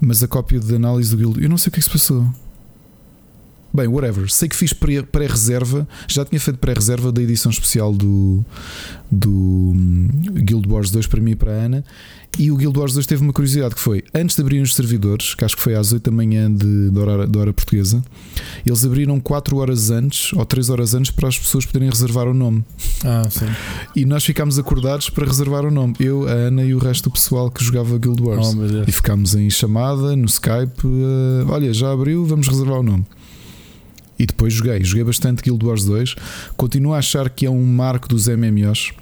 Mas 0.00 0.22
a 0.22 0.28
cópia 0.28 0.58
de 0.58 0.74
análise 0.74 1.10
do 1.10 1.16
Guild. 1.16 1.42
Eu 1.42 1.48
não 1.48 1.58
sei 1.58 1.68
o 1.68 1.72
que 1.72 1.78
é 1.78 1.80
que 1.80 1.84
se 1.84 1.90
passou. 1.90 2.26
Bem, 3.72 3.86
whatever. 3.86 4.28
Sei 4.30 4.48
que 4.48 4.56
fiz 4.56 4.72
pré- 4.72 5.02
pré-reserva. 5.02 5.86
já 6.08 6.24
tinha 6.24 6.40
feito 6.40 6.58
pré-reserva 6.58 7.12
da 7.12 7.22
edição 7.22 7.50
especial 7.50 7.92
do, 7.92 8.44
do 9.10 9.30
hum, 9.30 10.08
Guild 10.34 10.68
Wars 10.68 10.90
2 10.90 11.06
para 11.06 11.20
mim 11.20 11.32
e 11.32 11.36
para 11.36 11.52
a 11.52 11.54
Ana. 11.54 11.84
E 12.38 12.50
o 12.50 12.56
Guild 12.56 12.78
Wars 12.78 12.92
2 12.94 13.06
teve 13.06 13.22
uma 13.22 13.32
curiosidade 13.32 13.74
que 13.74 13.80
foi 13.80 14.04
antes 14.14 14.36
de 14.36 14.42
abrirem 14.42 14.62
os 14.62 14.74
servidores, 14.74 15.34
que 15.34 15.44
acho 15.44 15.56
que 15.56 15.62
foi 15.62 15.74
às 15.74 15.92
8 15.92 16.10
da 16.10 16.16
manhã 16.16 16.52
de, 16.52 16.90
de, 16.90 16.98
hora, 16.98 17.26
de 17.26 17.38
hora 17.38 17.52
portuguesa, 17.52 18.02
eles 18.64 18.84
abriram 18.84 19.18
4 19.18 19.56
horas 19.56 19.90
antes 19.90 20.32
ou 20.32 20.44
3 20.44 20.70
horas 20.70 20.94
antes 20.94 21.10
para 21.10 21.28
as 21.28 21.36
pessoas 21.38 21.66
poderem 21.66 21.90
reservar 21.90 22.28
o 22.28 22.34
nome. 22.34 22.64
Ah, 23.04 23.28
sim. 23.28 23.46
E 23.96 24.04
nós 24.04 24.24
ficámos 24.24 24.58
acordados 24.60 25.10
para 25.10 25.26
reservar 25.26 25.64
o 25.64 25.70
nome. 25.72 25.94
Eu, 25.98 26.28
a 26.28 26.32
Ana 26.32 26.64
e 26.64 26.72
o 26.72 26.78
resto 26.78 27.04
do 27.10 27.12
pessoal 27.12 27.50
que 27.50 27.64
jogava 27.64 27.98
Guild 27.98 28.22
Wars. 28.22 28.48
Oh, 28.48 28.54
meu 28.54 28.68
Deus. 28.68 28.88
E 28.88 28.92
ficámos 28.92 29.34
em 29.34 29.50
chamada 29.50 30.14
no 30.14 30.26
Skype. 30.26 30.82
eh, 30.86 31.44
olha, 31.48 31.72
já 31.74 31.92
abriu, 31.92 32.24
vamos 32.24 32.46
reservar 32.46 32.78
o 32.78 32.82
nome. 32.84 33.04
E 34.20 34.26
depois 34.26 34.52
joguei. 34.52 34.84
Joguei 34.84 35.02
bastante 35.02 35.42
Guild 35.42 35.64
Wars 35.64 35.86
2. 35.86 36.14
Continuo 36.54 36.92
a 36.92 36.98
achar 36.98 37.30
que 37.30 37.46
é 37.46 37.50
um 37.50 37.64
marco 37.64 38.06
dos 38.06 38.28
MMOs. 38.28 38.92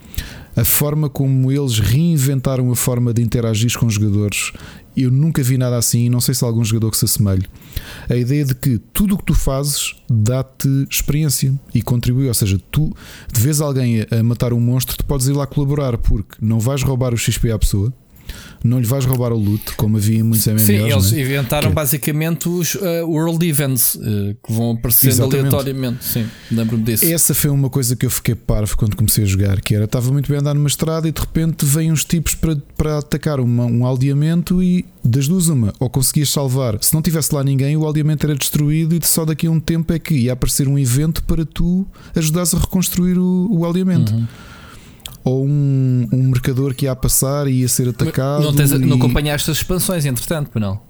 A 0.55 0.65
forma 0.65 1.11
como 1.11 1.51
eles 1.51 1.81
reinventaram 1.81 2.71
a 2.71 2.77
forma 2.77 3.13
de 3.13 3.21
interagir 3.21 3.77
com 3.77 3.87
os 3.87 3.95
jogadores. 3.95 4.53
Eu 4.97 5.11
nunca 5.11 5.43
vi 5.43 5.59
nada 5.59 5.77
assim 5.77 6.07
e 6.07 6.09
não 6.09 6.21
sei 6.21 6.35
se 6.35 6.45
há 6.45 6.47
algum 6.47 6.65
jogador 6.65 6.93
que 6.93 6.97
se 6.97 7.05
assemelhe. 7.05 7.45
A 8.09 8.15
ideia 8.15 8.45
de 8.45 8.55
que 8.55 8.79
tudo 8.93 9.17
o 9.17 9.19
que 9.19 9.25
tu 9.25 9.35
fazes 9.35 9.97
dá-te 10.09 10.69
experiência 10.89 11.53
e 11.75 11.83
contribui. 11.83 12.29
Ou 12.29 12.35
seja, 12.35 12.61
tu 12.71 12.95
de 13.33 13.41
vez 13.41 13.61
alguém 13.61 14.07
a 14.09 14.23
matar 14.23 14.53
um 14.53 14.61
monstro, 14.61 14.97
tu 14.97 15.05
podes 15.05 15.27
ir 15.27 15.33
lá 15.33 15.49
colaborar 15.49 15.99
porque 15.99 16.37
não 16.41 16.61
vais 16.61 16.85
roubar 16.85 17.13
o 17.13 17.19
XP 17.19 17.51
à 17.51 17.59
pessoa, 17.59 17.93
não 18.65 18.79
lhe 18.81 18.87
vais 18.87 19.05
roubar 19.05 19.33
o 19.33 19.39
loot, 19.39 19.73
como 19.77 19.97
havia 19.97 20.19
em 20.19 20.23
muitos 20.23 20.47
MMOs. 20.47 20.63
Sim, 20.63 20.75
eles 20.75 21.13
não 21.13 21.19
é? 21.19 21.23
inventaram 21.23 21.69
Que- 21.71 21.75
basicamente 21.75 22.49
os 22.49 22.75
uh, 22.75 22.81
World 23.07 23.47
Events 23.47 23.95
uh, 23.97 24.01
que 24.45 24.53
vão 24.53 24.73
aparecendo 24.73 25.11
Exatamente. 25.13 25.47
aleatoriamente. 25.49 26.05
Sim, 26.05 26.27
lembro-me 26.51 26.83
disso. 26.85 27.05
Essa 27.07 27.35
foi 27.35 27.51
uma 27.51 27.71
coisa 27.71 27.95
que 27.97 28.05
eu 28.07 28.11
fiquei 28.11 28.35
parvo 28.35 28.77
quando 28.77 28.97
comecei 28.97 29.25
a 29.25 29.27
jogar, 29.27 29.61
que 29.61 29.75
era 29.75 29.85
estava 29.85 30.11
muito 30.13 30.29
bem 30.29 30.37
a 30.39 30.41
andar 30.41 30.55
numa 30.55 30.69
estrada 30.69 31.09
e 31.09 31.13
de 31.13 31.21
repente 31.21 31.65
vêm 31.65 31.91
uns 31.93 32.05
tipos 32.05 32.35
para, 32.35 32.57
para 32.77 32.99
atacar 32.99 33.41
uma- 33.41 33.67
um 33.67 33.85
aldeamento 33.87 34.63
e 34.63 34.85
das 35.05 35.27
duas 35.29 35.49
uma, 35.49 35.73
ou 35.81 35.89
conseguias 35.89 36.29
salvar, 36.29 36.77
se 36.83 36.93
não 36.93 37.01
tivesse 37.01 37.35
lá 37.35 37.43
ninguém, 37.43 37.77
o 37.77 37.87
aldeamento 37.87 38.27
era 38.27 38.35
destruído 38.35 38.95
e 38.95 39.01
só 39.07 39.25
daqui 39.25 39.47
a 39.47 39.51
um 39.51 39.59
tempo 39.61 39.93
é 39.93 39.99
que 39.99 40.13
ia 40.15 40.33
aparecer 40.35 40.69
um 40.69 40.79
evento 40.79 41.23
para 41.23 41.47
tu 41.47 41.87
ajudares 42.15 42.53
a 42.55 42.59
reconstruir 42.59 43.17
o, 43.19 43.49
o 43.51 43.65
aldeamento. 43.65 44.13
Uhum. 44.13 44.27
Ou 45.25 45.45
um, 45.47 46.09
um 46.13 46.23
mercador 46.25 46.75
que 46.75 46.85
ia 46.87 46.93
a 46.93 46.97
passar 46.97 47.47
e 47.49 47.61
ia 47.61 47.69
ser 47.69 47.89
atacado. 47.89 48.43
Não, 48.45 48.55
tens, 48.55 48.71
não 48.73 48.89
e- 48.89 48.93
acompanhaste 48.93 49.51
as 49.51 49.59
expansões, 49.59 50.05
entretanto, 50.07 50.59
não? 50.59 50.81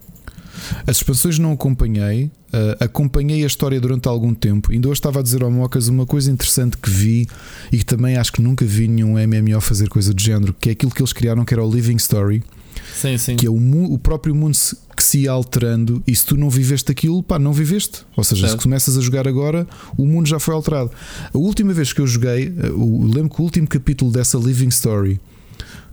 As 0.86 0.96
expansões 0.96 1.38
não 1.38 1.52
acompanhei, 1.52 2.30
ah, 2.52 2.84
acompanhei 2.84 3.42
a 3.44 3.46
história 3.46 3.80
durante 3.80 4.08
algum 4.08 4.34
tempo. 4.34 4.72
Ainda 4.72 4.88
hoje 4.88 4.98
estava 4.98 5.20
a 5.20 5.22
dizer 5.22 5.42
ao 5.42 5.50
Mocas 5.50 5.88
uma 5.88 6.04
coisa 6.04 6.30
interessante 6.30 6.76
que 6.76 6.90
vi 6.90 7.26
e 7.72 7.78
que 7.78 7.84
também 7.84 8.16
acho 8.16 8.32
que 8.32 8.42
nunca 8.42 8.64
vi 8.64 8.88
nenhum 8.88 9.14
MMO 9.16 9.60
fazer 9.60 9.88
coisa 9.88 10.12
do 10.12 10.20
género, 10.20 10.54
que 10.60 10.68
é 10.68 10.72
aquilo 10.72 10.90
que 10.92 11.00
eles 11.00 11.12
criaram, 11.12 11.44
que 11.44 11.54
era 11.54 11.64
o 11.64 11.70
Living 11.70 11.96
Story, 11.96 12.42
Sim, 12.94 13.16
sim. 13.16 13.36
que 13.36 13.46
é 13.46 13.50
o, 13.50 13.54
o 13.92 13.98
próprio 13.98 14.34
mundo 14.34 14.54
se- 14.54 14.76
que 14.98 15.02
se 15.04 15.20
ia 15.20 15.30
alterando 15.30 16.02
e 16.06 16.14
se 16.14 16.26
tu 16.26 16.36
não 16.36 16.50
viveste 16.50 16.90
aquilo, 16.92 17.22
pá, 17.22 17.38
não 17.38 17.52
viveste. 17.52 18.00
Ou 18.16 18.22
seja, 18.24 18.48
Certo. 18.48 18.58
se 18.58 18.62
começas 18.64 18.98
a 18.98 19.00
jogar 19.00 19.26
agora, 19.26 19.66
o 19.96 20.04
mundo 20.06 20.26
já 20.28 20.38
foi 20.38 20.52
alterado. 20.54 20.90
A 21.32 21.38
última 21.38 21.72
vez 21.72 21.92
que 21.92 22.00
eu 22.00 22.06
joguei, 22.06 22.52
ah, 22.62 22.72
o- 22.72 23.04
lembro 23.06 23.30
que 23.30 23.40
o 23.40 23.44
último 23.44 23.66
capítulo 23.66 24.10
dessa 24.10 24.36
Living 24.36 24.68
Story 24.68 25.20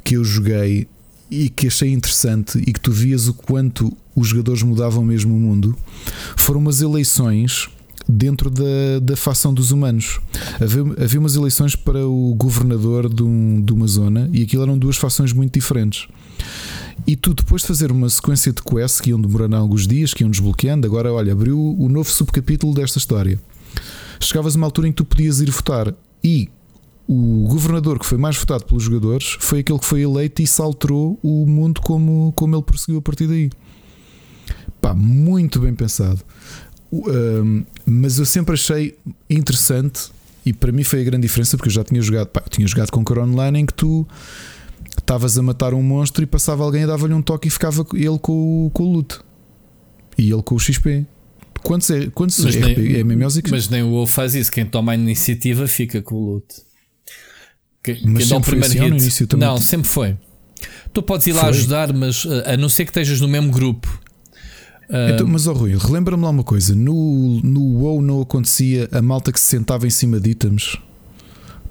que 0.04 0.18
eu 0.18 0.24
joguei 0.24 0.88
e 1.32 1.50
que 1.50 1.68
achei 1.68 1.92
interessante 1.94 2.58
e 2.60 2.74
que 2.74 2.80
tu 2.80 2.92
vias 2.92 3.28
o 3.28 3.34
quanto 3.34 3.92
os 4.16 4.28
jogadores 4.28 4.62
mudavam 4.64 5.04
mesmo 5.04 5.36
o 5.36 5.40
mundo 5.40 5.76
foram 6.36 6.60
umas 6.60 6.82
eleições 6.82 7.68
dentro 8.08 8.52
da, 8.52 9.00
da 9.02 9.16
facção 9.16 9.52
dos 9.54 9.72
humanos. 9.72 10.20
Havia, 10.62 10.82
havia 11.04 11.20
umas 11.20 11.36
eleições 11.36 11.76
para 11.76 12.06
o 12.06 12.36
governador 12.36 13.12
de, 13.12 13.24
um- 13.24 13.60
de 13.62 13.74
uma 13.74 13.88
zona 13.88 14.30
e 14.32 14.44
aquilo 14.44 14.62
eram 14.64 14.78
duas 14.78 14.96
fações 14.98 15.34
muito 15.34 15.54
diferentes. 15.54 16.08
E 17.08 17.16
tu, 17.16 17.34
depois 17.34 17.62
de 17.62 17.68
fazer 17.68 17.92
uma 17.92 18.10
sequência 18.10 18.52
de 18.52 18.62
quests 18.62 19.02
que 19.02 19.10
iam 19.10 19.22
demorando 19.22 19.56
alguns 19.56 19.88
dias, 19.88 20.14
que 20.14 20.24
iam 20.24 20.30
desbloqueando, 20.30 20.88
agora, 20.88 21.12
olha, 21.14 21.34
abriu 21.34 21.60
o 21.78 21.90
novo 21.90 22.10
subcapítulo 22.10 22.74
desta 22.74 22.98
história. 22.98 23.40
Chegavas 24.20 24.56
a 24.56 24.58
uma 24.58 24.68
altura 24.68 24.88
em 24.88 24.92
que 24.92 24.98
tu 24.98 25.06
podias 25.06 25.40
ir 25.40 25.52
votar 25.52 25.94
e 26.24 26.50
o 27.08 27.46
governador 27.48 28.00
que 28.00 28.06
foi 28.06 28.18
mais 28.18 28.36
votado 28.36 28.66
pelos 28.66 28.84
jogadores 28.84 29.38
foi 29.40 29.60
aquele 29.60 29.78
que 29.78 29.86
foi 29.86 30.02
eleito 30.02 30.42
e 30.42 30.46
isso 30.46 30.62
alterou 30.64 31.20
o 31.22 31.46
mundo 31.46 31.82
como, 31.82 32.34
como 32.36 32.56
ele 32.56 32.64
prosseguiu 32.64 32.98
a 32.98 33.02
partir 33.02 33.28
daí. 33.28 33.50
Pá, 34.82 34.94
muito 34.94 35.60
bem 35.60 35.76
pensado. 35.76 36.22
Ahm, 36.92 37.64
mas 37.86 38.18
eu 38.18 38.26
sempre 38.26 38.54
achei 38.54 38.98
interessante 39.30 40.10
e 40.46 40.54
para 40.54 40.72
mim 40.72 40.84
foi 40.84 41.02
a 41.02 41.04
grande 41.04 41.28
diferença 41.28 41.58
porque 41.58 41.70
eu 41.70 41.74
já 41.74 41.84
tinha 41.84 42.02
jogado, 42.02 42.28
pá, 42.28 42.42
tinha 42.50 42.68
jogado 42.68 42.92
com 42.92 43.04
Online 43.20 43.60
em 43.60 43.66
que 43.66 43.74
tu 43.74 44.08
estavas 45.00 45.38
a 45.38 45.42
matar 45.42 45.74
um 45.74 45.82
monstro 45.84 46.24
e 46.24 46.26
passava 46.26 46.64
alguém 46.64 46.84
e 46.84 46.88
dava-lhe 46.88 47.14
um 47.14 47.22
toque 47.22 47.48
e 47.48 47.52
ficava 47.52 47.86
ele 47.94 48.18
com, 48.20 48.66
o- 48.68 48.70
com 48.72 48.84
o 48.84 48.94
loot. 48.94 49.20
E 50.18 50.32
ele 50.32 50.42
com 50.42 50.56
o 50.56 50.60
XP. 50.60 51.06
Quantos 51.64 51.90
é, 51.90 52.08
quantos 52.08 52.40
Mas 52.40 52.56
é, 52.56 52.60
nem- 52.60 52.96
é 52.96 53.00
MMOs 53.04 53.38
e 53.38 53.42
que- 53.42 53.52
Mas 53.52 53.70
nem 53.70 53.82
o 53.84 53.90
WoW 53.90 54.06
faz 54.08 54.36
isso. 54.36 54.52
Quem 54.52 54.66
toma 54.66 54.92
a 54.92 54.96
iniciativa 54.96 55.68
fica 55.68 56.02
com 56.02 56.16
o 56.16 56.26
loot. 56.34 56.46
Que- 57.84 57.94
Mas 57.94 58.02
quem 58.04 58.14
dá 58.14 58.20
o 58.20 58.26
sempre 58.28 58.50
primeiro 58.60 58.96
assim, 58.96 59.24
hit. 59.26 59.36
Não, 59.38 59.58
sempre 59.58 59.88
foi. 59.88 60.18
Tu 60.94 61.02
podes 61.04 61.28
ir 61.28 61.34
lá 61.34 61.42
Foi? 61.42 61.50
ajudar, 61.50 61.92
mas 61.94 62.24
uh, 62.26 62.44
a 62.46 62.56
não 62.58 62.70
ser 62.70 62.86
que 62.86 62.92
estejas 62.92 63.20
no 63.20 63.28
mesmo 63.28 63.52
grupo. 63.52 64.02
Uh, 64.90 65.14
Então, 65.14 65.28
mas, 65.28 65.46
ó 65.48 65.54
Rui, 65.54 65.76
relembra-me 65.78 66.24
lá 66.24 66.30
uma 66.30 66.44
coisa: 66.44 66.74
no, 66.76 67.42
no 67.44 67.80
WoW 67.80 68.02
não 68.02 68.22
acontecia 68.22 68.88
a 68.92 69.02
malta 69.02 69.32
que 69.32 69.40
se 69.40 69.48
sentava 69.48 69.86
em 69.86 69.90
cima 69.90 70.20
de 70.20 70.30
itens 70.30 70.78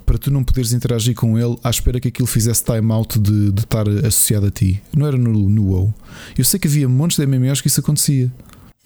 para 0.06 0.18
tu 0.18 0.30
não 0.30 0.44
poderes 0.44 0.72
interagir 0.72 1.14
com 1.14 1.38
ele 1.38 1.56
à 1.62 1.70
espera 1.70 1.98
que 2.00 2.08
aquilo 2.08 2.26
fizesse 2.26 2.62
timeout 2.64 3.18
de, 3.18 3.50
de 3.52 3.60
estar 3.62 3.88
associado 3.88 4.46
a 4.46 4.50
ti. 4.50 4.82
Não 4.94 5.06
era 5.06 5.16
no, 5.16 5.32
no 5.48 5.64
WoW. 5.70 5.94
Eu 6.36 6.44
sei 6.44 6.60
que 6.60 6.68
havia 6.68 6.88
montes 6.88 7.16
de 7.18 7.26
MMOs 7.26 7.60
que 7.60 7.68
isso 7.68 7.80
acontecia. 7.80 8.32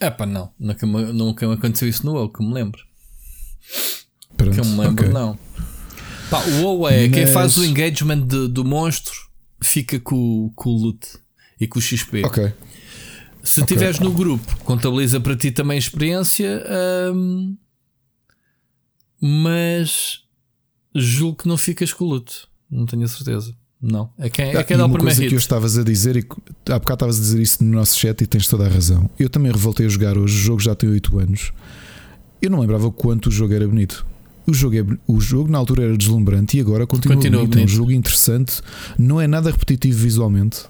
é 0.00 0.10
pá, 0.10 0.24
não. 0.26 0.50
Nunca 0.58 0.86
nunca 0.86 1.52
aconteceu 1.52 1.88
isso 1.88 2.04
no 2.06 2.12
WoW, 2.12 2.28
que 2.32 2.42
me 2.44 2.52
lembro. 2.54 2.80
Pronto, 4.36 4.54
Que 4.54 4.60
eu 4.60 4.64
me 4.64 4.78
lembro, 4.78 5.04
ok. 5.04 5.08
não. 5.12 5.38
Pá, 6.30 6.42
o 6.44 6.62
WoW 6.62 6.88
é 6.88 7.08
quem 7.08 7.22
Mas- 7.24 7.32
faz 7.34 7.56
o 7.56 7.64
engagement 7.64 8.20
de- 8.26 8.48
do 8.48 8.64
monstro 8.64 9.14
fica 9.60 9.98
com, 9.98 10.52
com 10.54 10.70
o 10.70 10.76
loot 10.76 11.00
e 11.60 11.66
com 11.66 11.78
o 11.78 11.82
XP. 11.82 12.22
Ok. 12.24 12.52
Se 13.42 13.60
Ok. 13.62 13.74
estiveres 13.74 13.98
no 13.98 14.12
grupo, 14.12 14.56
contabiliza 14.64 15.18
para 15.20 15.34
ti 15.34 15.50
também 15.50 15.76
a 15.76 15.78
experiência, 15.78 16.62
hum, 17.14 17.56
mas 19.20 20.20
julgo 20.94 21.42
que 21.42 21.48
não 21.48 21.56
ficas 21.56 21.92
com 21.92 22.04
o 22.04 22.08
loot. 22.08 22.46
Não 22.70 22.86
tenho 22.86 23.04
a 23.04 23.08
certeza. 23.08 23.54
Não. 23.80 24.10
É 24.18 24.28
quem, 24.28 24.46
é 24.46 24.62
quem 24.64 24.76
dá 24.76 24.84
o 24.84 24.88
primeiro 24.88 25.04
coisa 25.04 25.20
hit. 25.22 25.28
que 25.28 25.34
eu 25.34 25.38
estavas 25.38 25.78
a 25.78 25.84
dizer, 25.84 26.16
e 26.16 26.26
há 26.70 26.78
bocado 26.78 26.94
estavas 26.94 27.18
a 27.18 27.20
dizer 27.20 27.40
isso 27.40 27.62
no 27.62 27.76
nosso 27.76 27.98
chat 27.98 28.20
e 28.20 28.26
tens 28.26 28.48
toda 28.48 28.66
a 28.66 28.68
razão. 28.68 29.08
Eu 29.18 29.28
também 29.28 29.52
revoltei 29.52 29.86
a 29.86 29.88
jogar 29.88 30.18
hoje, 30.18 30.34
o 30.34 30.38
jogo 30.38 30.60
já 30.60 30.74
tem 30.74 30.90
8 30.90 31.18
anos. 31.18 31.52
Eu 32.42 32.50
não 32.50 32.60
lembrava 32.60 32.86
o 32.86 32.92
quanto 32.92 33.28
o 33.28 33.30
jogo 33.30 33.54
era 33.54 33.66
bonito. 33.66 34.04
O 34.46 34.54
jogo, 34.54 34.76
é, 34.76 34.84
o 35.06 35.20
jogo 35.20 35.50
na 35.50 35.58
altura 35.58 35.84
era 35.84 35.96
deslumbrante 35.96 36.56
e 36.56 36.60
agora 36.60 36.86
continua, 36.86 37.16
Continua 37.16 37.40
bonito. 37.42 37.58
É 37.58 37.64
um 37.64 37.68
jogo 37.68 37.92
interessante, 37.92 38.62
não 38.98 39.20
é 39.20 39.26
nada 39.26 39.50
repetitivo 39.50 39.98
visualmente. 39.98 40.64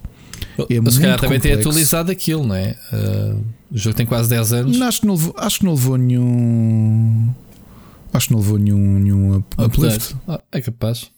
é 0.69 0.81
Mas 0.81 0.95
se 0.95 1.01
calhar 1.01 1.13
muito 1.13 1.21
também 1.21 1.41
tem 1.41 1.53
atualizado 1.53 2.11
aquilo, 2.11 2.47
não 2.47 2.57
é? 2.57 2.77
Uh, 2.93 3.45
o 3.71 3.79
jogo 3.79 3.97
tem 3.97 4.05
quase 4.05 4.29
10 4.29 4.53
anos. 4.53 4.81
Acho, 4.83 5.01
que 5.01 5.07
não 5.07 5.15
levou, 5.15 5.35
acho 5.39 5.59
que 5.61 5.65
não 5.65 5.75
levou 5.75 5.97
nenhum. 5.97 7.33
Acho 8.13 8.29
que 8.29 8.33
não 8.33 8.41
levou 8.41 8.59
nenhum, 8.59 8.99
nenhum 8.99 9.37
up- 9.37 9.63
uplift. 9.63 10.17
Ah, 10.27 10.41
é 10.53 10.61
capaz. 10.61 11.11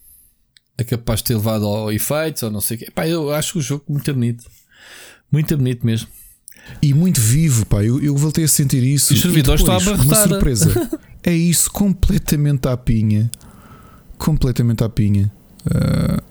É 0.76 0.84
capaz 0.84 1.20
de 1.20 1.26
ter 1.26 1.34
levado 1.34 1.64
ao 1.66 1.92
efeitos 1.92 2.42
ou 2.42 2.50
não 2.50 2.60
sei 2.60 2.76
o 2.76 2.80
quê. 2.80 2.88
Pá, 2.94 3.06
eu 3.06 3.30
acho 3.32 3.58
o 3.58 3.62
jogo 3.62 3.84
muito 3.88 4.12
bonito. 4.12 4.44
Muito 5.30 5.56
bonito 5.56 5.84
mesmo. 5.86 6.08
E 6.82 6.92
muito 6.94 7.20
vivo, 7.20 7.64
pá. 7.66 7.82
Eu, 7.84 8.02
eu 8.02 8.16
voltei 8.16 8.44
a 8.44 8.48
sentir 8.48 8.82
isso. 8.82 9.12
E 9.12 9.16
os 9.16 9.22
servidores 9.22 9.60
estão 9.60 9.74
a 9.74 9.78
Uma 10.02 10.14
surpresa. 10.14 10.90
é 11.22 11.32
isso, 11.32 11.70
completamente 11.70 12.66
à 12.68 12.76
pinha. 12.76 13.30
Completamente 14.18 14.82
à 14.84 14.88
pinha. 14.88 15.30
Ah, 15.70 16.22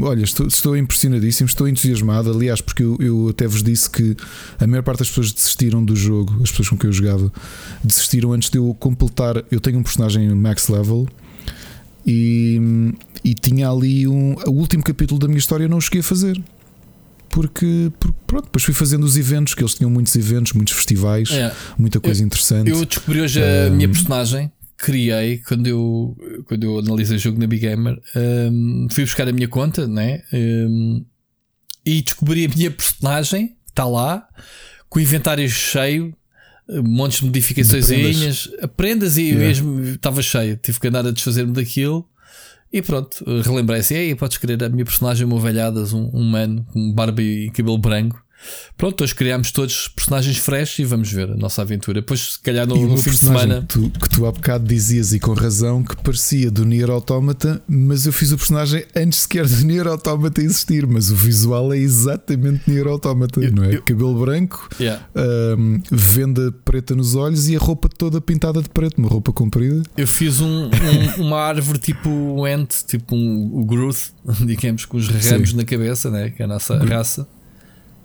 olha, 0.00 0.24
estou, 0.24 0.46
estou 0.46 0.76
impressionadíssimo, 0.76 1.48
estou 1.48 1.68
entusiasmado. 1.68 2.30
Aliás, 2.32 2.60
porque 2.60 2.82
eu, 2.82 2.96
eu 3.00 3.28
até 3.28 3.46
vos 3.46 3.62
disse 3.62 3.88
que 3.90 4.16
a 4.58 4.66
maior 4.66 4.82
parte 4.82 5.00
das 5.00 5.08
pessoas 5.08 5.32
desistiram 5.32 5.84
do 5.84 5.94
jogo, 5.96 6.34
as 6.42 6.50
pessoas 6.50 6.68
com 6.68 6.76
quem 6.78 6.88
eu 6.88 6.92
jogava, 6.92 7.32
desistiram 7.84 8.32
antes 8.32 8.50
de 8.50 8.58
eu 8.58 8.74
completar. 8.78 9.42
Eu 9.50 9.60
tenho 9.60 9.78
um 9.78 9.82
personagem 9.82 10.28
max 10.34 10.68
level. 10.68 11.06
E, 12.06 12.60
e 13.22 13.32
tinha 13.34 13.68
ali 13.70 14.08
um. 14.08 14.34
O 14.46 14.52
último 14.52 14.82
capítulo 14.82 15.20
da 15.20 15.28
minha 15.28 15.38
história 15.38 15.64
eu 15.64 15.68
não 15.68 15.78
o 15.78 15.80
cheguei 15.80 16.00
a 16.00 16.04
fazer 16.04 16.40
porque, 17.32 17.90
porque, 17.98 18.14
pronto, 18.26 18.44
depois 18.44 18.62
fui 18.62 18.74
fazendo 18.74 19.04
os 19.04 19.16
eventos, 19.16 19.54
que 19.54 19.62
eles 19.62 19.74
tinham 19.74 19.90
muitos 19.90 20.14
eventos, 20.14 20.52
muitos 20.52 20.74
festivais, 20.74 21.30
É. 21.30 21.50
muita 21.78 21.98
coisa 21.98 22.22
interessante. 22.22 22.68
Eu 22.70 22.84
descobri 22.84 23.22
hoje 23.22 23.40
a 23.42 23.70
Um, 23.70 23.76
minha 23.76 23.88
personagem. 23.88 24.52
Criei 24.82 25.38
quando 25.38 25.66
eu, 25.68 26.16
quando 26.46 26.64
eu 26.64 26.78
analisei 26.80 27.16
o 27.16 27.20
jogo 27.20 27.38
na 27.38 27.46
Big 27.46 27.64
Gamer. 27.64 27.96
um, 28.16 28.88
fui 28.90 29.04
buscar 29.04 29.28
a 29.28 29.32
minha 29.32 29.46
conta, 29.46 29.86
né? 29.86 30.22
Um, 30.32 31.04
e 31.86 32.02
descobri 32.02 32.44
a 32.44 32.48
minha 32.48 32.70
personagem. 32.70 33.56
Está 33.68 33.84
lá, 33.86 34.26
com 34.88 34.98
o 34.98 35.02
inventário 35.02 35.48
cheio, 35.48 36.12
montes 36.68 37.20
de 37.20 37.26
modificações, 37.26 37.86
prendas 38.76 39.16
e 39.16 39.22
Yeah. 39.22 39.46
mesmo 39.46 39.80
estava 39.84 40.20
cheio. 40.20 40.56
Tive 40.56 40.80
que 40.80 40.88
andar 40.88 41.06
a 41.06 41.10
desfazer-me 41.12 41.52
daquilo. 41.52 42.06
E 42.72 42.82
pronto, 42.82 43.24
relembrei 43.42 43.80
assim: 43.80 43.94
Ei, 43.94 44.14
podes 44.14 44.36
querer 44.38 44.62
a 44.64 44.68
minha 44.68 44.84
personagem, 44.84 45.24
uma 45.26 45.38
velhadas, 45.38 45.92
um, 45.92 46.10
um 46.12 46.24
mano 46.24 46.66
com 46.72 46.92
barba 46.92 47.22
e 47.22 47.50
cabelo 47.50 47.78
branco. 47.78 48.21
Pronto, 48.76 49.04
hoje 49.04 49.14
criámos 49.14 49.50
todos 49.52 49.88
personagens 49.88 50.38
fresh 50.38 50.80
e 50.80 50.84
vamos 50.84 51.10
ver 51.12 51.30
a 51.30 51.36
nossa 51.36 51.62
aventura. 51.62 52.00
Depois, 52.00 52.34
se 52.34 52.40
calhar, 52.40 52.66
no, 52.66 52.74
no 52.74 52.96
fim 52.96 53.10
de 53.10 53.18
semana. 53.18 53.60
Que 53.62 53.66
tu, 53.68 53.90
que 53.90 54.08
tu 54.08 54.26
há 54.26 54.32
bocado 54.32 54.64
dizias 54.66 55.12
e 55.12 55.20
com 55.20 55.32
razão 55.34 55.82
que 55.82 55.96
parecia 56.02 56.50
do 56.50 56.64
Nier 56.64 56.90
Automata, 56.90 57.62
mas 57.68 58.06
eu 58.06 58.12
fiz 58.12 58.32
o 58.32 58.36
personagem 58.36 58.84
antes 58.96 59.20
sequer 59.20 59.46
do 59.46 59.64
Nier 59.64 59.86
Automata 59.86 60.40
existir. 60.42 60.86
Mas 60.86 61.10
o 61.10 61.16
visual 61.16 61.72
é 61.72 61.78
exatamente 61.78 62.62
Nier 62.68 62.86
Automata, 62.86 63.40
Eu- 63.40 63.52
não 63.52 63.64
é? 63.64 63.74
eu- 63.76 63.82
Cabelo 63.82 64.18
branco, 64.20 64.68
Yeah. 64.80 65.04
hum, 65.56 65.80
venda 65.90 66.52
preta 66.64 66.94
nos 66.94 67.14
olhos 67.14 67.48
e 67.48 67.56
a 67.56 67.58
roupa 67.58 67.88
toda 67.88 68.20
pintada 68.20 68.60
de 68.62 68.68
preto, 68.68 68.98
uma 68.98 69.08
roupa 69.08 69.32
comprida. 69.32 69.82
Eu 69.96 70.06
fiz 70.06 70.40
um, 70.40 70.66
um- 70.66 70.70
uma 71.22 71.38
árvore 71.40 71.78
tipo 71.78 72.08
um 72.08 72.44
ant, 72.44 72.68
tipo 72.86 73.14
um, 73.14 73.50
o 73.60 73.64
Groot, 73.64 74.12
digamos, 74.46 74.84
com 74.84 74.96
os 74.96 75.08
ramos 75.08 75.50
Sim. 75.50 75.56
na 75.56 75.64
cabeça, 75.64 76.10
né? 76.10 76.30
que 76.30 76.42
é 76.42 76.44
a 76.44 76.48
nossa 76.48 76.76
raça. 76.84 77.26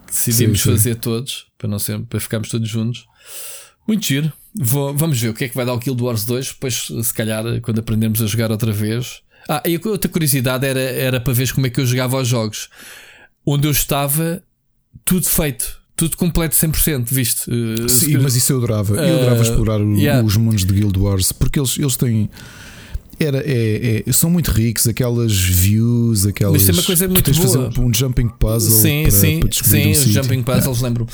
Decidimos 0.08 0.60
Sim, 0.62 0.66
sim. 0.66 0.72
fazer 0.72 0.96
todos 0.96 1.48
para, 1.58 1.68
não 1.68 1.80
ser, 1.80 2.00
para 2.02 2.20
ficarmos 2.20 2.50
todos 2.50 2.68
juntos. 2.68 3.06
Muito 3.88 4.06
giro. 4.06 4.32
Vou- 4.56 4.94
vamos 4.94 5.20
ver 5.20 5.30
o 5.30 5.34
que 5.34 5.46
é 5.46 5.50
que 5.50 5.56
vai 5.56 5.66
dar 5.66 5.74
o 5.74 5.78
Guild 5.80 6.02
Wars 6.02 6.26
2. 6.26 6.48
Depois, 6.50 6.88
se 7.04 7.14
calhar, 7.14 7.44
quando 7.62 7.80
aprendermos 7.80 8.22
a 8.22 8.26
jogar 8.28 8.52
outra 8.52 8.72
vez. 8.72 9.22
Ah, 9.48 9.62
e 9.66 9.76
a 9.76 9.90
outra 9.90 10.10
curiosidade 10.10 10.66
era, 10.66 10.80
era 10.80 11.20
para 11.22 11.32
ver 11.34 11.52
como 11.54 11.68
é 11.68 11.70
que 11.70 11.80
eu 11.80 11.86
jogava 11.86 12.18
aos 12.18 12.28
jogos. 12.28 12.70
Onde 13.46 13.66
eu 13.68 13.72
estava, 13.72 14.44
tudo 15.06 15.26
feito, 15.26 15.80
tudo 15.96 16.18
completo 16.18 16.54
100%, 16.56 17.06
viste? 17.10 17.50
Uh, 17.50 17.88
Sim, 17.88 18.18
mas 18.18 18.36
isso 18.36 18.52
eu 18.52 18.58
adorava. 18.58 18.96
Eu 18.96 19.18
adorava 19.20 19.40
Uh, 19.40 19.44
explorar 19.44 19.80
yeah. 19.80 20.22
os 20.26 20.36
mundos 20.36 20.66
de 20.66 20.74
Guild 20.74 21.00
Wars 21.00 21.32
porque 21.32 21.60
eles, 21.60 21.78
eles 21.78 21.96
têm. 21.96 22.30
Era, 23.20 23.40
é, 23.46 24.04
é- 24.08 24.12
são 24.12 24.30
muito 24.30 24.52
ricos, 24.52 24.88
aquelas 24.88 25.34
views, 25.36 26.26
aquelas. 26.26 26.54
Mas 26.54 26.62
isso 26.64 26.72
é 26.72 26.74
uma 26.76 26.84
coisa 26.84 27.08
tu 27.08 27.12
muito 27.12 27.26
tens 27.26 27.38
de 27.38 27.46
boa. 27.48 27.66
fazer 27.72 27.80
um, 27.82 27.86
um 27.88 27.94
jumping 27.94 28.28
puzzle 28.30 28.72
sim, 28.82 29.02
para, 29.04 29.12
sim, 29.12 29.40
para 29.40 29.64
sim, 29.64 29.88
um 29.88 29.92
os 29.92 29.98
sítio. 29.98 30.14
jumping 30.24 30.44
puzzles, 30.44 30.82
lembro. 30.82 31.08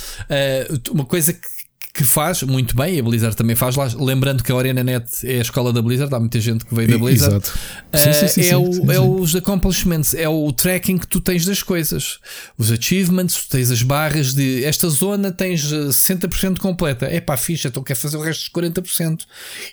uma 0.92 1.06
coisa 1.06 1.32
que, 1.34 1.48
que 1.96 2.04
faz 2.04 2.42
muito 2.42 2.76
bem, 2.76 2.96
e 2.96 3.00
a 3.00 3.04
Blizzard 3.04 3.36
também 3.36 3.56
faz 3.56 3.76
lá, 3.76 3.88
lembrando 4.00 4.44
que 4.44 4.52
a 4.52 4.56
ArenaNet 4.58 5.06
é 5.26 5.38
a 5.38 5.42
escola 5.42 5.72
da 5.72 5.80
Blizzard, 5.80 6.12
há 6.16 6.20
muita 6.20 6.40
gente 6.42 6.66
que 6.66 6.74
veio 6.74 6.88
da 6.90 6.98
Blizzard. 6.98 7.36
Exato. 7.36 7.52
Uh, 7.94 7.98
Sim, 8.00 8.14
sim, 8.14 8.28
sim, 8.42 8.50
é, 8.50 8.58
o- 8.58 8.92
é 8.92 9.00
os 9.00 9.36
accomplishments, 9.36 10.16
é 10.16 10.28
o 10.28 10.52
tracking 10.52 10.98
que 10.98 11.06
tu 11.06 11.20
tens 11.22 11.46
das 11.46 11.62
coisas, 11.62 12.18
os 12.58 12.72
achievements, 12.72 13.36
tu 13.36 13.50
tens 13.50 13.70
as 13.70 13.84
barras 13.84 14.34
de 14.34 14.64
esta 14.66 14.90
zona 14.90 15.32
tens 15.32 15.72
uh, 15.72 15.90
60% 15.90 16.58
completa. 16.58 17.06
É 17.06 17.22
pá, 17.22 17.38
ficha, 17.38 17.68
então 17.68 17.84
quer 17.84 17.94
fazer 17.94 18.18
o 18.18 18.22
resto 18.22 18.52
dos 18.52 18.64
40%. 18.64 19.20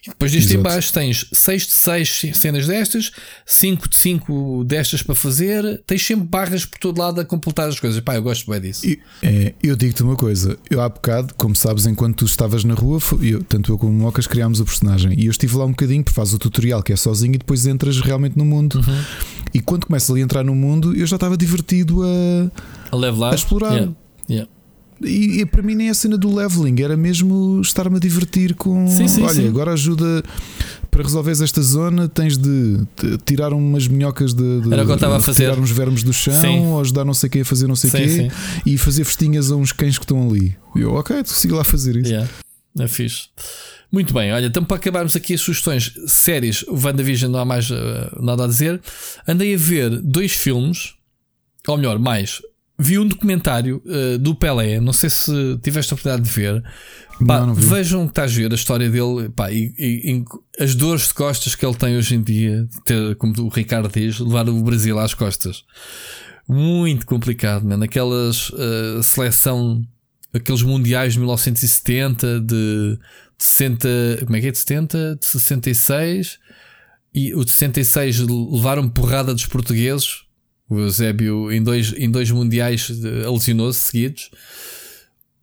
E 0.06 0.10
depois 0.10 0.30
disto 0.30 0.52
em 0.52 0.58
baixo 0.58 0.92
tens 0.92 1.26
6 1.32 1.66
de 1.68 1.72
6 1.72 2.22
cenas 2.34 2.66
destas, 2.66 3.12
5 3.46 3.88
de 3.88 3.96
5 3.96 4.64
destas 4.64 5.02
para 5.02 5.14
fazer, 5.14 5.82
tens 5.86 6.04
sempre 6.04 6.26
barras 6.26 6.66
por 6.66 6.78
todo 6.78 6.98
lado 7.00 7.18
a 7.18 7.24
completar 7.24 7.66
as 7.66 7.80
coisas. 7.80 7.98
Pá, 8.00 8.14
eu 8.16 8.22
gosto 8.22 8.50
bem 8.50 8.60
disso. 8.60 8.86
E, 8.86 9.00
é, 9.22 9.54
eu 9.62 9.74
digo-te 9.74 10.02
uma 10.02 10.16
coisa, 10.16 10.58
eu 10.68 10.82
há 10.82 10.88
bocado, 10.90 11.32
como 11.38 11.56
sabes, 11.56 11.86
enquanto 11.86 12.09
tu 12.12 12.24
estavas 12.24 12.64
na 12.64 12.74
rua, 12.74 13.00
eu, 13.20 13.42
tanto 13.42 13.72
eu 13.72 13.78
como 13.78 13.92
o 13.92 13.94
Mocas 13.94 14.26
criámos 14.26 14.60
o 14.60 14.64
personagem 14.64 15.18
e 15.18 15.26
eu 15.26 15.30
estive 15.30 15.56
lá 15.56 15.64
um 15.64 15.70
bocadinho, 15.70 16.02
porque 16.02 16.14
faz 16.14 16.32
o 16.32 16.38
tutorial 16.38 16.82
que 16.82 16.92
é 16.92 16.96
sozinho 16.96 17.34
e 17.34 17.38
depois 17.38 17.66
entras 17.66 18.00
realmente 18.00 18.36
no 18.36 18.44
mundo. 18.44 18.76
Uhum. 18.76 19.02
E 19.52 19.60
quando 19.60 19.86
começas 19.86 20.10
ali 20.10 20.20
a 20.20 20.24
entrar 20.24 20.44
no 20.44 20.54
mundo, 20.54 20.94
eu 20.94 21.06
já 21.06 21.16
estava 21.16 21.36
divertido 21.36 22.02
a. 22.02 22.50
A 22.92 22.96
levelar. 22.96 23.32
A 23.32 23.34
explorar. 23.34 23.72
Yeah, 23.72 23.92
yeah. 24.28 24.50
E, 25.02 25.40
e 25.40 25.46
para 25.46 25.62
mim 25.62 25.74
nem 25.74 25.88
é 25.88 25.90
a 25.90 25.94
cena 25.94 26.18
do 26.18 26.34
leveling, 26.34 26.82
era 26.82 26.96
mesmo 26.96 27.60
estar-me 27.62 27.96
a 27.96 27.98
divertir 27.98 28.54
com. 28.54 28.86
Sim, 28.88 29.08
sim, 29.08 29.22
Olha, 29.22 29.34
sim. 29.34 29.48
agora 29.48 29.72
ajuda 29.72 30.22
para 30.90 31.02
resolveres 31.02 31.40
esta 31.40 31.62
zona, 31.62 32.08
tens 32.08 32.36
de 32.36 32.80
tirar 33.24 33.52
umas 33.52 33.86
minhocas 33.86 34.34
de, 34.34 34.60
de- 34.60 34.72
Era 34.72 34.82
o 34.82 34.86
que 34.86 34.92
eu 34.92 34.94
estava 34.96 35.16
a 35.16 35.20
fazer. 35.20 35.44
tirar 35.44 35.58
uns 35.58 35.70
vermes 35.70 36.02
do 36.02 36.12
chão, 36.12 36.34
Sim. 36.34 36.58
ou 36.66 36.80
ajudar 36.80 37.04
não 37.04 37.14
sei 37.14 37.28
quem 37.30 37.42
a 37.42 37.44
fazer 37.44 37.66
não 37.66 37.76
sei 37.76 37.88
o 37.88 37.92
Sim, 37.92 37.98
quê, 37.98 38.08
sim. 38.08 38.30
e 38.66 38.76
fazer 38.78 39.04
festinhas 39.04 39.50
a 39.52 39.56
uns 39.56 39.72
cães 39.72 39.96
que 39.98 40.04
estão 40.04 40.28
ali. 40.28 40.56
E 40.74 40.80
eu, 40.80 40.92
ok, 40.94 41.22
siga 41.26 41.56
lá 41.56 41.64
fazer 41.64 41.96
isso. 41.96 42.10
Yeah, 42.10 42.28
é 42.78 42.88
fixe. 42.88 43.28
Muito 43.92 44.14
bem, 44.14 44.32
olha, 44.32 44.46
então 44.46 44.64
para 44.64 44.76
acabarmos 44.76 45.16
aqui 45.16 45.34
as 45.34 45.40
sugestões 45.40 45.92
séries, 46.06 46.62
o 46.68 46.74
WandaVision 46.74 47.30
não 47.32 47.40
há 47.40 47.44
mais 47.44 47.70
eh, 47.70 48.10
nada 48.20 48.44
a 48.44 48.46
dizer. 48.46 48.80
Andei 49.26 49.54
a 49.54 49.58
ver 49.58 49.90
dois 50.00 50.32
filmes, 50.32 50.94
ou 51.66 51.76
melhor, 51.76 51.98
mais. 51.98 52.40
Vi 52.80 52.98
um 52.98 53.06
documentário 53.06 53.82
uh, 53.86 54.18
do 54.18 54.34
Pelé, 54.34 54.80
não 54.80 54.92
sei 54.92 55.08
se 55.10 55.58
tiveste 55.62 55.92
a 55.92 55.94
oportunidade 55.94 56.28
de 56.28 56.34
ver. 56.34 56.62
Pá, 57.26 57.40
Não, 57.40 57.48
não 57.48 57.54
vejam 57.54 58.04
que 58.06 58.12
estás 58.12 58.32
a 58.32 58.34
ver 58.34 58.50
a 58.50 58.54
história 58.54 58.88
dele 58.88 59.28
pá, 59.36 59.52
e, 59.52 59.72
e- 59.78 60.12
e 60.12 60.24
as 60.62 60.74
dores 60.74 61.08
de 61.08 61.14
costas 61.14 61.54
que 61.54 61.64
ele 61.66 61.74
tem 61.76 61.96
hoje 61.96 62.14
em 62.14 62.22
dia, 62.22 62.64
de 62.70 62.82
ter, 62.84 63.14
como 63.16 63.34
o 63.42 63.48
Ricardo 63.48 63.90
diz, 63.92 64.18
levar 64.18 64.48
o 64.48 64.62
Brasil 64.62 64.98
às 64.98 65.12
costas. 65.14 65.62
Muito 66.48 67.06
complicado, 67.06 67.64
mano. 67.68 67.84
Aquelas 67.84 68.50
uh, 68.50 69.02
seleção, 69.02 69.82
aqueles 70.32 70.62
mundiais 70.62 71.12
de 71.12 71.18
1970, 71.20 72.40
de 72.40 72.98
60, 73.38 73.88
como 74.24 74.36
é 74.36 74.40
que 74.40 74.46
é? 74.48 74.50
De 74.50 74.58
70, 74.58 75.18
de 75.20 75.26
66 75.26 76.38
e 77.14 77.34
o 77.34 77.44
de 77.44 77.50
66 77.52 78.18
levaram 78.20 78.88
porrada 78.88 79.34
dos 79.34 79.46
portugueses. 79.46 80.22
O 80.70 80.78
Eusébio 80.78 81.50
em 81.50 81.62
dois, 81.62 81.92
em 81.96 82.08
dois 82.08 82.30
mundiais 82.30 82.90
alucinou-se 83.26 83.90
seguidos. 83.90 84.30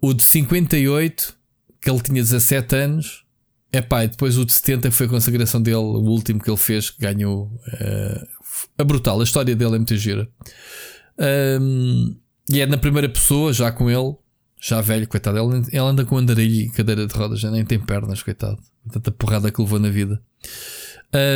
O 0.01 0.13
de 0.13 0.23
58, 0.23 1.35
que 1.81 1.89
ele 1.89 2.01
tinha 2.01 2.23
17 2.23 2.75
anos. 2.75 3.23
É 3.69 3.79
e 3.79 4.07
depois 4.07 4.37
o 4.37 4.45
de 4.45 4.53
70 4.53 4.89
foi 4.91 5.07
a 5.07 5.09
consagração 5.09 5.61
dele, 5.61 5.75
o 5.75 6.05
último 6.05 6.39
que 6.41 6.49
ele 6.49 6.57
fez, 6.57 6.89
que 6.89 7.01
ganhou. 7.01 7.51
eh, 7.73 8.27
a 8.77 8.83
brutal, 8.83 9.19
a 9.19 9.23
história 9.23 9.53
dele 9.55 9.75
é 9.75 9.77
muito 9.77 9.95
gira. 9.97 10.27
Ahm, 11.19 12.15
e 12.49 12.61
é 12.61 12.65
na 12.65 12.77
primeira 12.77 13.09
pessoa, 13.09 13.51
já 13.51 13.69
com 13.71 13.89
ele, 13.89 14.15
já 14.59 14.79
velho, 14.79 15.07
coitado. 15.07 15.37
Ele, 15.37 15.65
ele 15.67 15.77
anda 15.77 16.05
com 16.05 16.17
andarilho 16.17 16.61
e 16.61 16.69
cadeira 16.69 17.05
de 17.05 17.13
rodas, 17.13 17.41
já 17.41 17.51
nem 17.51 17.65
tem 17.65 17.79
pernas, 17.79 18.23
coitado. 18.23 18.57
Tanta 18.91 19.11
porrada 19.11 19.51
que 19.51 19.61
levou 19.61 19.79
na 19.79 19.89
vida. 19.89 20.21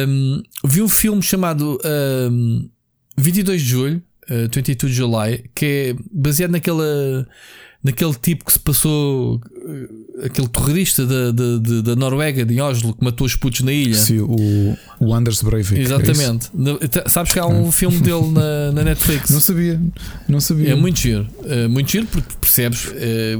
Um, 0.07 0.41
vi 0.63 0.81
um 0.81 0.89
filme 0.89 1.21
chamado 1.21 1.77
um, 2.31 2.69
22 3.17 3.61
de 3.61 3.67
Julho, 3.67 4.01
uh, 4.29 4.49
22 4.53 4.91
de 4.91 4.97
July, 4.97 5.43
que 5.53 5.65
é 5.65 5.95
baseado 6.11 6.51
naquela, 6.51 7.27
naquele 7.83 8.13
tipo 8.13 8.45
que 8.45 8.53
se 8.53 8.59
passou, 8.59 9.35
uh, 9.37 10.25
aquele 10.25 10.47
terrorista 10.47 11.03
da, 11.05 11.31
da, 11.31 11.81
da- 11.81 11.95
Noruega, 11.95 12.45
de 12.45 12.61
Oslo, 12.61 12.93
que 12.93 13.03
matou 13.03 13.25
os 13.25 13.35
putos 13.35 13.61
na 13.61 13.71
ilha. 13.73 13.95
Sim, 13.95 14.19
o, 14.19 14.77
o 14.99 15.13
Anders 15.15 15.41
Breivik. 15.41 15.79
é? 15.79 15.83
Exatamente. 15.83 16.49
T- 16.51 17.09
sabes 17.09 17.33
que 17.33 17.39
há 17.39 17.45
um 17.47 17.71
filme 17.71 17.99
dele 18.01 18.29
na, 18.31 18.71
na 18.71 18.83
Netflix. 18.83 19.31
Não 19.31 19.41
sabia, 19.41 19.81
não 20.27 20.39
sabia. 20.39 20.71
É 20.71 20.75
muito 20.75 20.99
giro, 20.99 21.27
uh, 21.39 21.67
muito 21.69 21.89
giro 21.91 22.05
porque 22.07 22.27
percebes 22.39 22.85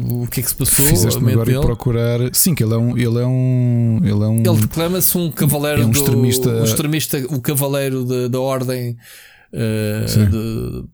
o 0.10 0.26
que 0.28 0.40
é 0.40 0.44
que 0.44 0.50
se 0.50 0.56
passou. 0.56 0.86
Fizeste-me 0.86 1.32
agora 1.34 1.46
dele. 1.52 1.62
procurar. 1.62 2.20
Sim, 2.34 2.56
que 2.56 2.64
ele 2.64 2.74
é 2.74 2.78
um. 2.78 2.98
Ele 2.98 3.20
é 3.20 3.26
um. 3.28 4.00
Ele 4.02 4.12
é 4.12 4.28
um. 4.28 4.38
Ele 4.44 4.62
declama-se 4.62 5.16
um 5.18 5.30
cavaleiro 5.32 5.84
é 5.84 5.86
um 5.86 5.92
do, 5.92 5.98
extremista- 6.00 6.50
um 6.50 6.64
extremista, 6.64 7.18
o 7.30 7.40
cavaleiro 7.42 8.28
da 8.30 8.40
ordem 8.40 8.98
eh, 9.54 10.06
de- 10.30 10.86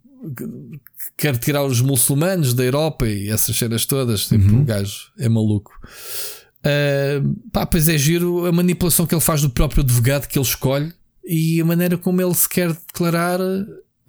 quer 1.16 1.38
tirar 1.38 1.64
os 1.64 1.80
muçulmanos 1.82 2.54
da 2.54 2.64
Europa 2.64 3.08
e 3.08 3.30
essas 3.30 3.56
cenas 3.58 3.86
todas. 3.86 4.28
Tipo, 4.28 4.46
Uhum. 4.52 4.62
o 4.62 4.66
gajo 4.66 5.12
é 5.18 5.30
maluco. 5.30 5.72
Eh, 6.64 7.22
pá, 7.52 7.66
pois 7.66 7.88
é 7.88 7.98
giro 7.98 8.46
a 8.46 8.52
manipulação 8.52 9.06
que 9.06 9.14
ele 9.16 9.22
faz 9.22 9.42
do 9.42 9.50
próprio 9.50 9.84
advogado 9.84 10.28
que 10.28 10.38
ele 10.38 10.46
escolhe 10.46 10.92
e 11.26 11.62
a 11.62 11.66
maneira 11.66 11.98
como 11.98 12.22
ele 12.22 12.34
se 12.34 12.50
quer 12.50 12.74
declarar. 12.74 13.40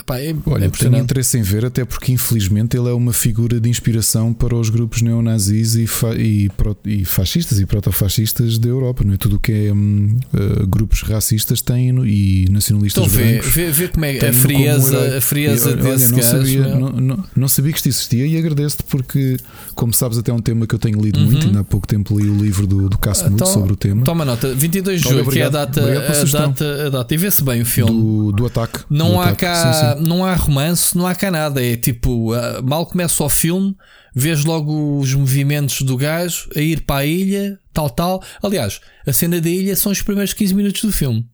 Pá, 0.07 0.18
é, 0.18 0.28
é 0.31 0.31
Olha, 0.31 0.36
tenho 0.44 0.65
impressionante. 0.68 1.02
interesse 1.05 1.39
em 1.39 1.43
ver, 1.43 1.67
até 1.67 1.85
porque 1.85 2.12
infelizmente 2.12 2.77
ele 2.78 2.89
é 2.89 2.93
uma 2.93 3.12
figura 3.12 3.60
de 3.60 3.68
inspiração 3.68 4.33
para 4.33 4.55
os 4.57 4.70
grupos 4.70 5.02
neonazis 5.02 5.75
e, 5.75 5.86
fa- 5.86 6.15
e, 6.15 6.49
e 6.86 7.05
fascistas 7.05 7.60
e 7.60 7.67
protofascistas 7.67 8.57
da 8.59 8.68
Europa, 8.68 9.05
não 9.05 9.12
é? 9.15 9.17
Tudo 9.17 9.36
o 9.36 9.39
que 9.39 9.52
é 9.52 9.73
hum, 9.73 10.17
uh, 10.33 10.67
grupos 10.67 11.02
racistas 11.02 11.60
têm 11.60 11.89
e 12.07 12.47
nacionalistas 12.51 13.02
Então 13.07 13.12
vê, 13.18 13.33
brancos. 13.33 13.52
vê, 13.55 13.70
vê 13.70 13.89
como 13.89 14.05
é 14.07 14.18
a 14.28 14.33
frieza, 14.33 15.18
a 15.18 15.20
frieza 15.20 15.70
E, 15.70 15.75
olha, 15.75 15.83
desse 15.83 16.12
não, 16.12 16.23
sabia, 16.23 16.60
meu. 16.62 16.78
não, 16.81 16.91
não- 16.93 17.25
não 17.36 17.49
sabia 17.49 17.73
que 17.73 17.78
isto 17.78 17.89
existia 17.89 18.27
e 18.27 18.36
agradeço-te 18.39 18.85
porque, 18.85 19.36
como 19.75 19.93
sabes, 19.93 20.17
até 20.17 20.31
é 20.31 20.35
um 20.35 20.41
tema 20.41 20.67
que 20.67 20.75
eu 20.75 20.78
tenho 20.78 21.01
lido 21.02 21.18
Uhum. 21.18 21.27
muito. 21.27 21.47
Ainda 21.47 21.60
há 21.60 21.65
pouco 21.65 21.86
tempo 21.86 22.18
li 22.18 22.28
o 22.31 22.35
livro 22.36 22.67
do, 22.67 22.89
do 22.89 22.97
Cássio 22.97 23.28
Então, 23.28 23.47
sobre 23.47 23.73
o 23.73 23.77
tema 23.77 24.05
Toma 24.05 24.25
nota, 24.25 24.55
22 24.55 25.01
de 25.02 25.09
Olha, 25.09 25.17
julho, 25.18 25.31
que 25.31 25.39
é 25.41 25.44
a 25.44 25.49
data, 25.49 25.81
a 25.83 26.25
data, 26.25 26.86
a 26.86 26.89
data. 26.89 27.15
E 27.15 27.17
vê-se 27.17 27.43
bem 27.43 27.60
o 27.62 27.67
filme. 27.67 27.93
do, 27.93 28.33
do 28.33 28.47
ataque. 28.47 28.81
Não 28.89 29.12
do 29.12 29.18
há 29.18 29.25
ataque. 29.25 29.41
cá, 29.41 29.73
Sim, 29.73 29.81
sim. 29.81 29.88
Não 29.97 30.25
há 30.25 30.34
romance, 30.34 30.97
não 30.97 31.07
há 31.07 31.15
cá 31.15 31.31
nada. 31.31 31.65
É 31.65 31.76
tipo, 31.76 32.33
ah, 32.33 32.62
mal 32.62 32.86
começa 32.86 33.23
o 33.23 33.28
filme, 33.28 33.76
vês 34.15 34.44
logo 34.44 34.99
os 34.99 35.15
movimentos 35.15 35.83
do 35.83 35.97
gajo 35.97 36.49
a 36.55 36.60
ir 36.60 36.83
para 36.83 37.02
a 37.02 37.07
ilha, 37.07 37.58
tal, 37.73 37.91
tal. 37.91 38.23
Aliás, 38.42 38.81
a 39.07 39.12
cena 39.12 39.41
da 39.41 39.49
ilha 39.49 39.76
são 39.76 39.92
os 39.92 40.02
primeiros 40.02 40.33
15 40.33 40.55
minutos 40.55 40.83
do 40.83 40.92
filme. 40.92 41.26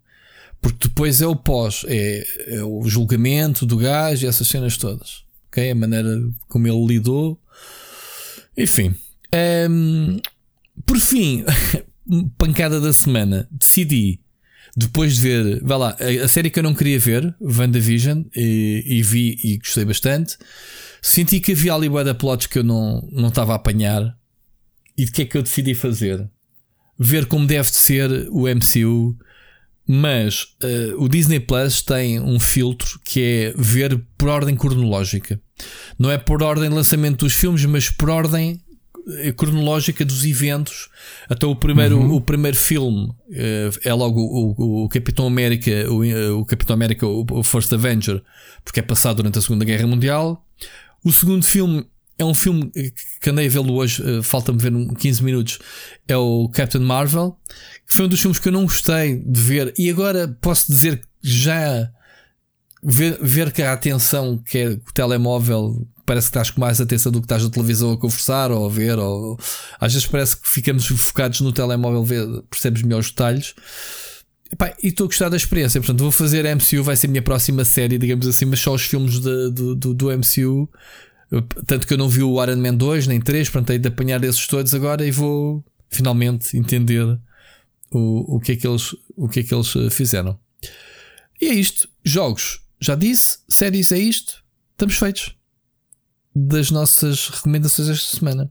Porque 0.60 0.88
depois 0.88 1.20
é 1.20 1.26
o 1.26 1.36
pós, 1.36 1.84
é, 1.86 2.26
é 2.46 2.64
o 2.64 2.82
julgamento 2.88 3.66
do 3.66 3.76
gajo 3.76 4.24
e 4.24 4.28
essas 4.28 4.48
cenas 4.48 4.76
todas. 4.76 5.22
Ok? 5.48 5.70
A 5.70 5.74
maneira 5.74 6.22
como 6.48 6.66
ele 6.66 6.86
lidou. 6.86 7.38
Enfim. 8.56 8.94
Ehm, 9.30 10.20
por 10.86 10.98
fim, 10.98 11.44
pancada 12.38 12.80
da 12.80 12.92
semana, 12.92 13.46
decidi 13.50 14.20
depois 14.76 15.16
de 15.16 15.20
ver, 15.20 15.60
vai 15.62 15.78
lá, 15.78 15.96
a, 16.00 16.24
a 16.24 16.28
série 16.28 16.50
que 16.50 16.58
eu 16.58 16.62
não 16.62 16.74
queria 16.74 16.98
ver, 16.98 17.34
WandaVision, 17.40 18.24
e, 18.34 18.82
e 18.84 19.02
vi 19.02 19.38
e 19.42 19.58
gostei 19.58 19.84
bastante. 19.84 20.36
Senti 21.00 21.38
que 21.38 21.52
havia 21.52 21.74
ali 21.74 21.88
de 21.88 22.14
plots 22.14 22.46
que 22.46 22.58
eu 22.58 22.64
não 22.64 23.06
não 23.12 23.28
estava 23.28 23.52
a 23.52 23.56
apanhar. 23.56 24.16
E 24.96 25.04
de 25.04 25.12
que 25.12 25.22
é 25.22 25.24
que 25.24 25.36
eu 25.36 25.42
decidi 25.42 25.74
fazer? 25.74 26.28
Ver 26.98 27.26
como 27.26 27.46
deve 27.46 27.68
de 27.68 27.76
ser 27.76 28.28
o 28.30 28.46
MCU, 28.48 29.16
mas 29.86 30.46
eh, 30.62 30.94
o 30.96 31.08
Disney 31.08 31.40
Plus 31.40 31.82
tem 31.82 32.20
um 32.20 32.38
filtro 32.38 33.00
que 33.04 33.20
é 33.20 33.54
ver 33.56 34.00
por 34.16 34.28
ordem 34.28 34.56
cronológica. 34.56 35.40
Não 35.98 36.10
é 36.10 36.16
por 36.16 36.42
ordem 36.42 36.68
de 36.68 36.74
lançamento 36.74 37.24
dos 37.24 37.34
filmes, 37.34 37.64
mas 37.64 37.90
por 37.90 38.08
ordem 38.08 38.63
cronológica 39.36 40.04
dos 40.04 40.24
eventos. 40.24 40.88
Até 41.28 41.46
o 41.46 41.54
primeiro, 41.54 42.00
o 42.14 42.20
primeiro 42.20 42.56
filme 42.56 43.12
eh, 43.30 43.70
é 43.84 43.92
logo 43.94 44.20
o, 44.20 44.84
o- 44.84 44.88
Capitão 44.88 45.26
América, 45.26 45.70
o, 45.92 46.04
eh, 46.04 46.30
o 46.30 46.44
Capitão 46.44 46.74
América, 46.74 47.06
o, 47.06 47.42
First 47.42 47.72
Avenger, 47.72 48.22
porque 48.64 48.80
é 48.80 48.82
passado 48.82 49.16
durante 49.16 49.38
a 49.38 49.42
Segunda 49.42 49.64
Guerra 49.64 49.86
Mundial. 49.86 50.44
O 51.04 51.12
segundo 51.12 51.44
filme 51.44 51.84
é 52.16 52.24
um 52.24 52.32
filme 52.34 52.70
que 53.20 53.28
andei 53.30 53.46
a 53.46 53.50
vê-lo 53.50 53.74
hoje, 53.74 54.02
eh, 54.02 54.22
falta-me 54.22 54.58
ver 54.58 54.72
um 54.74 54.88
15 54.94 55.22
minutos. 55.22 55.58
É 56.08 56.16
o 56.16 56.48
Captain 56.48 56.82
Marvel, 56.82 57.36
que 57.86 57.92
foi 57.94 58.04
um 58.06 58.08
dos 58.08 58.20
filmes 58.20 58.38
que 58.38 58.48
eu 58.48 58.52
não 58.52 58.62
gostei 58.62 59.18
de 59.18 59.40
ver, 59.40 59.74
e 59.78 59.90
agora 59.90 60.28
posso 60.40 60.70
dizer 60.70 60.98
que 60.98 61.06
já 61.22 61.90
ver, 62.82 63.18
ver 63.20 63.52
que 63.52 63.62
a 63.62 63.72
atenção 63.72 64.38
que 64.38 64.58
é 64.58 64.68
o 64.68 64.78
telemóvel 64.92 65.86
parece 66.04 66.26
que 66.26 66.30
estás 66.30 66.50
com 66.50 66.60
mais 66.60 66.80
atenção 66.80 67.10
do 67.10 67.20
que 67.20 67.24
estás 67.26 67.42
na 67.42 67.50
televisão 67.50 67.92
a 67.92 67.98
conversar 67.98 68.50
ou 68.50 68.66
a 68.66 68.68
ver, 68.68 68.98
ou 68.98 69.38
às 69.80 69.92
vezes 69.92 70.06
parece 70.06 70.36
que 70.36 70.48
ficamos 70.48 70.86
focados 70.86 71.40
no 71.40 71.52
telemóvel, 71.52 72.04
ver, 72.04 72.26
percebes 72.50 72.82
melhor 72.82 73.00
os 73.00 73.10
detalhes. 73.10 73.54
E 74.82 74.88
estou 74.88 75.04
a 75.04 75.08
gostar 75.08 75.28
da 75.28 75.36
experiência, 75.36 75.80
portanto 75.80 76.00
vou 76.00 76.12
fazer 76.12 76.44
MCU, 76.44 76.82
vai 76.84 76.94
ser 76.96 77.06
a 77.08 77.10
minha 77.10 77.22
próxima 77.22 77.64
série, 77.64 77.98
digamos 77.98 78.26
assim, 78.26 78.44
mas 78.44 78.60
só 78.60 78.72
os 78.74 78.82
filmes 78.82 79.18
de- 79.18 79.50
do, 79.50 79.74
do, 79.74 79.94
do 79.94 80.06
MCU. 80.10 80.68
Tanto 81.66 81.86
que 81.86 81.92
eu 81.94 81.98
não 81.98 82.08
vi 82.08 82.22
o 82.22 82.40
Iron 82.42 82.56
Man 82.56 82.74
2 82.74 83.06
nem 83.08 83.20
3, 83.20 83.48
portanto 83.50 83.70
hei 83.70 83.78
de 83.78 83.88
apanhar 83.88 84.22
esses 84.22 84.46
todos 84.46 84.72
agora 84.74 85.04
e 85.04 85.10
vou 85.10 85.64
finalmente 85.90 86.56
entender 86.56 87.18
o, 87.90 88.36
o, 88.36 88.40
que, 88.40 88.52
é 88.52 88.56
que 88.56 88.66
eles, 88.66 88.94
o 89.16 89.28
que 89.28 89.40
é 89.40 89.42
que 89.42 89.52
eles 89.54 89.74
eh, 89.74 89.90
fizeram. 89.90 90.38
E 91.40 91.46
é 91.46 91.54
isto. 91.54 91.88
Jogos, 92.04 92.60
já 92.80 92.94
disse. 92.94 93.38
Séries 93.48 93.90
é 93.90 93.98
isto. 93.98 94.44
Estamos 94.72 94.96
feitos. 94.96 95.34
Das 96.34 96.70
nossas 96.70 97.28
recomendações 97.28 97.88
esta 97.88 98.16
semana. 98.18 98.50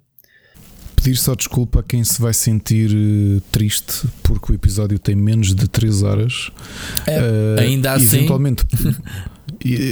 Pedir 0.95 1.18
só 1.18 1.36
desculpa 1.36 1.82
a 1.82 1.84
quem 1.84 2.02
se 2.03 2.22
vai 2.22 2.34
sentir 2.34 2.90
eh, 2.95 3.42
triste 3.52 4.08
porque 4.24 4.53
o 4.53 4.56
episódio 4.56 4.98
tem 4.98 5.16
menos 5.16 5.53
de 5.53 5.68
3 5.68 6.02
horas. 6.02 6.50
É, 7.06 7.18
Eh, 7.58 7.62
ainda 7.62 7.92
assim- 7.94 8.18
Eventualmente, 8.18 8.64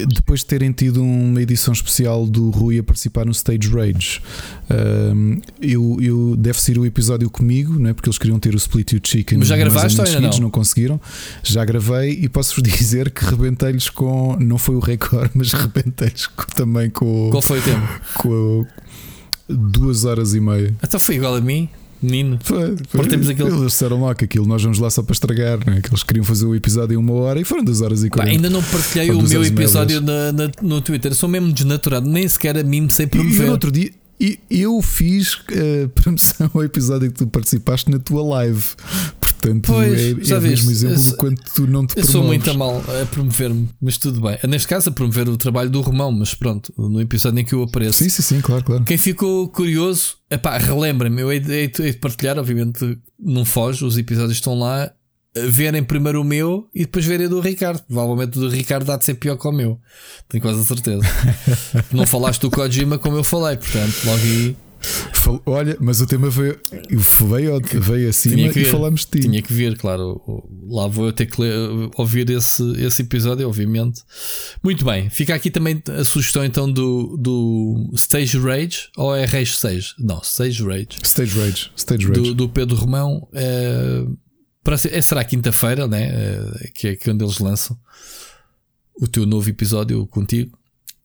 depois 0.08 0.42
de 0.42 0.48
terem 0.48 0.72
tido 0.72 1.02
uma 1.02 1.42
edição 1.42 1.74
especial 1.74 2.26
do 2.28 2.50
Rui 2.50 2.80
a 2.80 2.84
participar 2.84 3.26
no 3.26 3.32
Stage 3.32 3.70
Rage, 3.70 4.22
ehm, 4.70 5.40
eu, 5.62 5.98
eu 6.02 6.36
deve 6.36 6.62
ser 6.62 6.78
o 6.78 6.86
episódio 6.86 7.30
comigo, 7.30 7.80
não 7.80 7.90
é? 7.90 7.94
porque 7.94 8.10
eles 8.10 8.18
queriam 8.18 8.40
ter 8.40 8.54
o 8.54 8.58
Split 8.58 8.92
You 8.92 9.00
Chicken. 9.04 9.38
Mas 9.38 9.48
já 9.48 9.58
gravaste 9.58 10.00
ou 10.00 10.06
ainda 10.06 10.18
seguidos, 10.18 10.40
não? 10.40 10.44
não 10.46 10.52
conseguiram. 10.52 11.00
Já 11.44 11.64
gravei 11.64 12.20
e 12.22 12.28
posso-vos 12.28 12.64
dizer 12.70 13.12
que 13.12 13.24
rebentei-lhes 13.24 13.90
com. 13.90 14.36
Não 14.40 14.58
foi 14.58 14.76
o 14.76 14.80
recorde, 14.80 15.32
mas 15.36 15.52
rebentei-lhes 15.54 16.28
também 16.56 16.90
com, 16.90 17.30
Qual 17.32 17.42
foi 17.42 17.60
o 17.60 17.62
tempo? 17.62 18.02
com 18.16 18.66
duas 19.48 20.06
horas 20.06 20.34
e 20.34 20.40
meia. 20.40 20.74
Então 20.84 21.00
foi 21.00 21.16
igual 21.16 21.36
a 21.36 21.42
mim, 21.42 21.70
menino. 22.02 22.40
Foi, 22.44 22.76
foi. 22.90 23.02
Partemos 23.02 23.30
aquele- 23.30 23.50
Eles 23.50 23.62
disseram 23.68 24.02
lá 24.02 24.16
que 24.16 24.26
aquilo 24.26 24.46
nós 24.46 24.62
vamos 24.62 24.80
lá 24.80 24.90
só 24.90 25.02
para 25.04 25.14
estragar, 25.14 25.60
não 25.66 25.74
é? 25.74 25.82
que 25.82 25.90
eles 25.90 26.04
queriam 26.04 26.24
fazer 26.26 26.46
o 26.46 26.56
episódio 26.56 26.94
em 26.96 26.98
uma 26.98 27.14
hora 27.14 27.40
e 27.40 27.44
foram 27.44 27.64
duas 27.64 27.82
horas 27.82 28.04
e 28.04 28.10
quarenta. 28.10 28.32
ainda 28.36 28.50
não 28.50 28.62
partilhei 28.64 29.12
o 29.12 29.22
meu 29.22 29.44
episódio 29.46 30.02
na, 30.02 30.32
na- 30.32 30.52
no 30.62 30.82
Twitter. 30.82 31.14
Sou 31.16 31.30
mesmo 31.30 31.52
desnaturado. 31.54 32.10
Nem 32.10 32.28
sequer 32.28 32.58
a 32.58 32.64
mim 32.64 32.82
me 32.82 32.90
sei 32.92 33.06
E, 33.06 33.08
e 33.08 33.10
promover. 33.10 33.46
no 33.46 33.52
outro 33.52 33.72
dia 33.72 33.92
e 34.24 34.38
eu 34.52 34.80
fiz 34.84 35.40
eh, 35.52 35.88
promoção 35.96 36.48
ao 36.54 36.64
episódio 36.64 37.12
que 37.12 37.18
tu 37.18 37.26
participaste 37.28 37.90
na 37.90 37.98
tua 37.98 38.22
live. 38.24 38.64
Portanto, 39.42 39.66
Pois, 39.68 40.00
é, 40.00 40.10
é 40.12 40.40
mesmo 40.40 40.70
exemplo 40.72 40.94
eu 40.96 41.00
do 41.00 41.02
sou- 41.02 41.18
quanto 41.18 41.42
tu 41.56 41.66
não 41.68 41.86
te 41.88 41.98
Eu 41.98 42.06
sou 42.06 42.24
muito 42.24 42.50
a 42.50 42.54
promoves. 42.54 42.86
mal 42.88 43.02
a 43.02 43.06
promover-me, 43.08 43.70
mas 43.82 43.98
tudo 43.98 44.22
bem. 44.22 44.38
Neste 44.48 44.68
caso, 44.68 44.90
a 44.90 44.92
promover 44.92 45.28
o 45.30 45.36
trabalho 45.38 45.70
do 45.70 45.82
Romão, 45.82 46.12
mas 46.12 46.34
pronto, 46.36 46.72
no 46.78 47.02
episódio 47.02 47.40
em 47.40 47.46
que 47.46 47.54
eu 47.54 47.64
apareço. 47.64 47.98
Sim, 48.04 48.10
sim, 48.10 48.22
sim, 48.22 48.42
claro, 48.42 48.64
claro. 48.64 48.84
Quem 48.84 48.98
ficou 48.98 49.50
curioso, 49.50 50.16
epá, 50.30 50.58
relembra-me, 50.58 51.22
eu 51.22 51.32
hei 51.32 51.40
de, 51.40 51.52
hei 51.52 51.68
de- 51.68 51.92
de 51.92 51.98
partilhar, 51.98 52.38
obviamente 52.38 52.98
não 53.20 53.44
foge, 53.44 53.84
os 53.84 53.98
episódios 53.98 54.34
estão 54.38 54.58
lá, 54.60 54.92
verem 55.50 55.82
primeiro 55.82 56.22
o 56.22 56.24
meu 56.26 56.68
e 56.76 56.82
depois 56.82 57.06
verem 57.06 57.26
o 57.28 57.30
do 57.30 57.40
Ricardo. 57.40 57.82
Provavelmente 57.88 58.38
o 58.38 58.42
do 58.42 58.50
Ricardo 58.50 58.92
há 58.92 58.98
de 58.98 59.06
ser 59.06 59.14
pior 59.16 59.38
que 59.38 59.48
o 59.48 59.52
meu, 59.52 59.80
tenho 60.30 60.42
quase 60.42 60.60
a 60.60 60.64
certeza. 60.64 61.02
não 61.92 62.06
falaste 62.06 62.42
do 62.42 62.52
Kojima 62.52 62.98
como 63.00 63.18
eu 63.18 63.24
falei, 63.24 63.58
portanto, 63.58 63.96
logo 64.06 64.20
aí 64.22 64.56
Olha, 65.46 65.78
mas 65.80 66.02
o 66.02 66.08
tema 66.08 66.30
veio, 66.30 66.60
veio, 66.90 67.62
veio 67.82 68.10
acima 68.10 68.36
tinha 68.36 68.52
que 68.52 68.60
e 68.60 68.64
ver. 68.64 68.72
falámos 68.72 69.02
de 69.06 69.12
ti. 69.12 69.20
Tinha 69.22 69.42
que 69.42 69.54
vir, 69.54 69.78
claro. 69.78 70.22
Lá 70.68 70.88
vou 70.88 71.06
eu 71.06 71.14
ter 71.14 71.26
que 71.28 71.40
ler- 71.42 71.90
ouvir 71.96 72.30
esse, 72.30 72.64
esse 72.82 73.02
episódio, 73.04 73.48
obviamente. 73.48 74.02
Muito 74.64 74.84
bem, 74.84 75.10
fica 75.10 75.34
aqui 75.36 75.50
também 75.52 75.82
a 75.98 76.04
sugestão 76.04 76.44
então 76.44 76.72
do, 76.72 77.16
do 77.18 77.92
Stage 77.96 78.38
Rage 78.40 78.90
ou 78.98 79.16
é 79.16 79.26
Rage 79.26 79.52
Stage? 79.54 79.94
Não, 80.00 80.20
Stage 80.22 80.64
Rage. 80.64 80.90
Stage 81.04 81.40
Rage. 81.40 81.72
Stage 81.78 82.08
Rage. 82.08 82.20
do, 82.22 82.34
do 82.34 82.50
Pedro 82.50 82.76
Romão. 82.76 83.28
eh, 83.34 84.04
para 84.64 84.76
é, 84.76 85.02
será 85.02 85.24
quinta-feira, 85.24 85.88
né? 85.88 86.10
Eh, 86.12 86.72
que 86.74 86.88
é 86.90 86.96
quando 86.96 87.24
eles 87.24 87.40
lançam 87.40 87.78
o 89.00 89.08
teu 89.08 89.26
novo 89.26 89.50
episódio 89.50 90.06
contigo. 90.08 90.58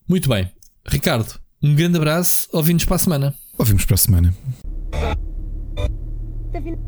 Muito 0.09 0.29
bem, 0.29 0.51
Ricardo, 0.87 1.39
um 1.63 1.75
grande 1.75 1.97
abraço. 1.97 2.49
Ouvimos 2.53 2.85
para 2.85 2.97
a 2.97 2.99
semana. 2.99 3.35
Ouvimos 3.59 3.85
para 3.85 3.95
a 3.95 3.99
semana. 3.99 4.35
David. 6.53 6.79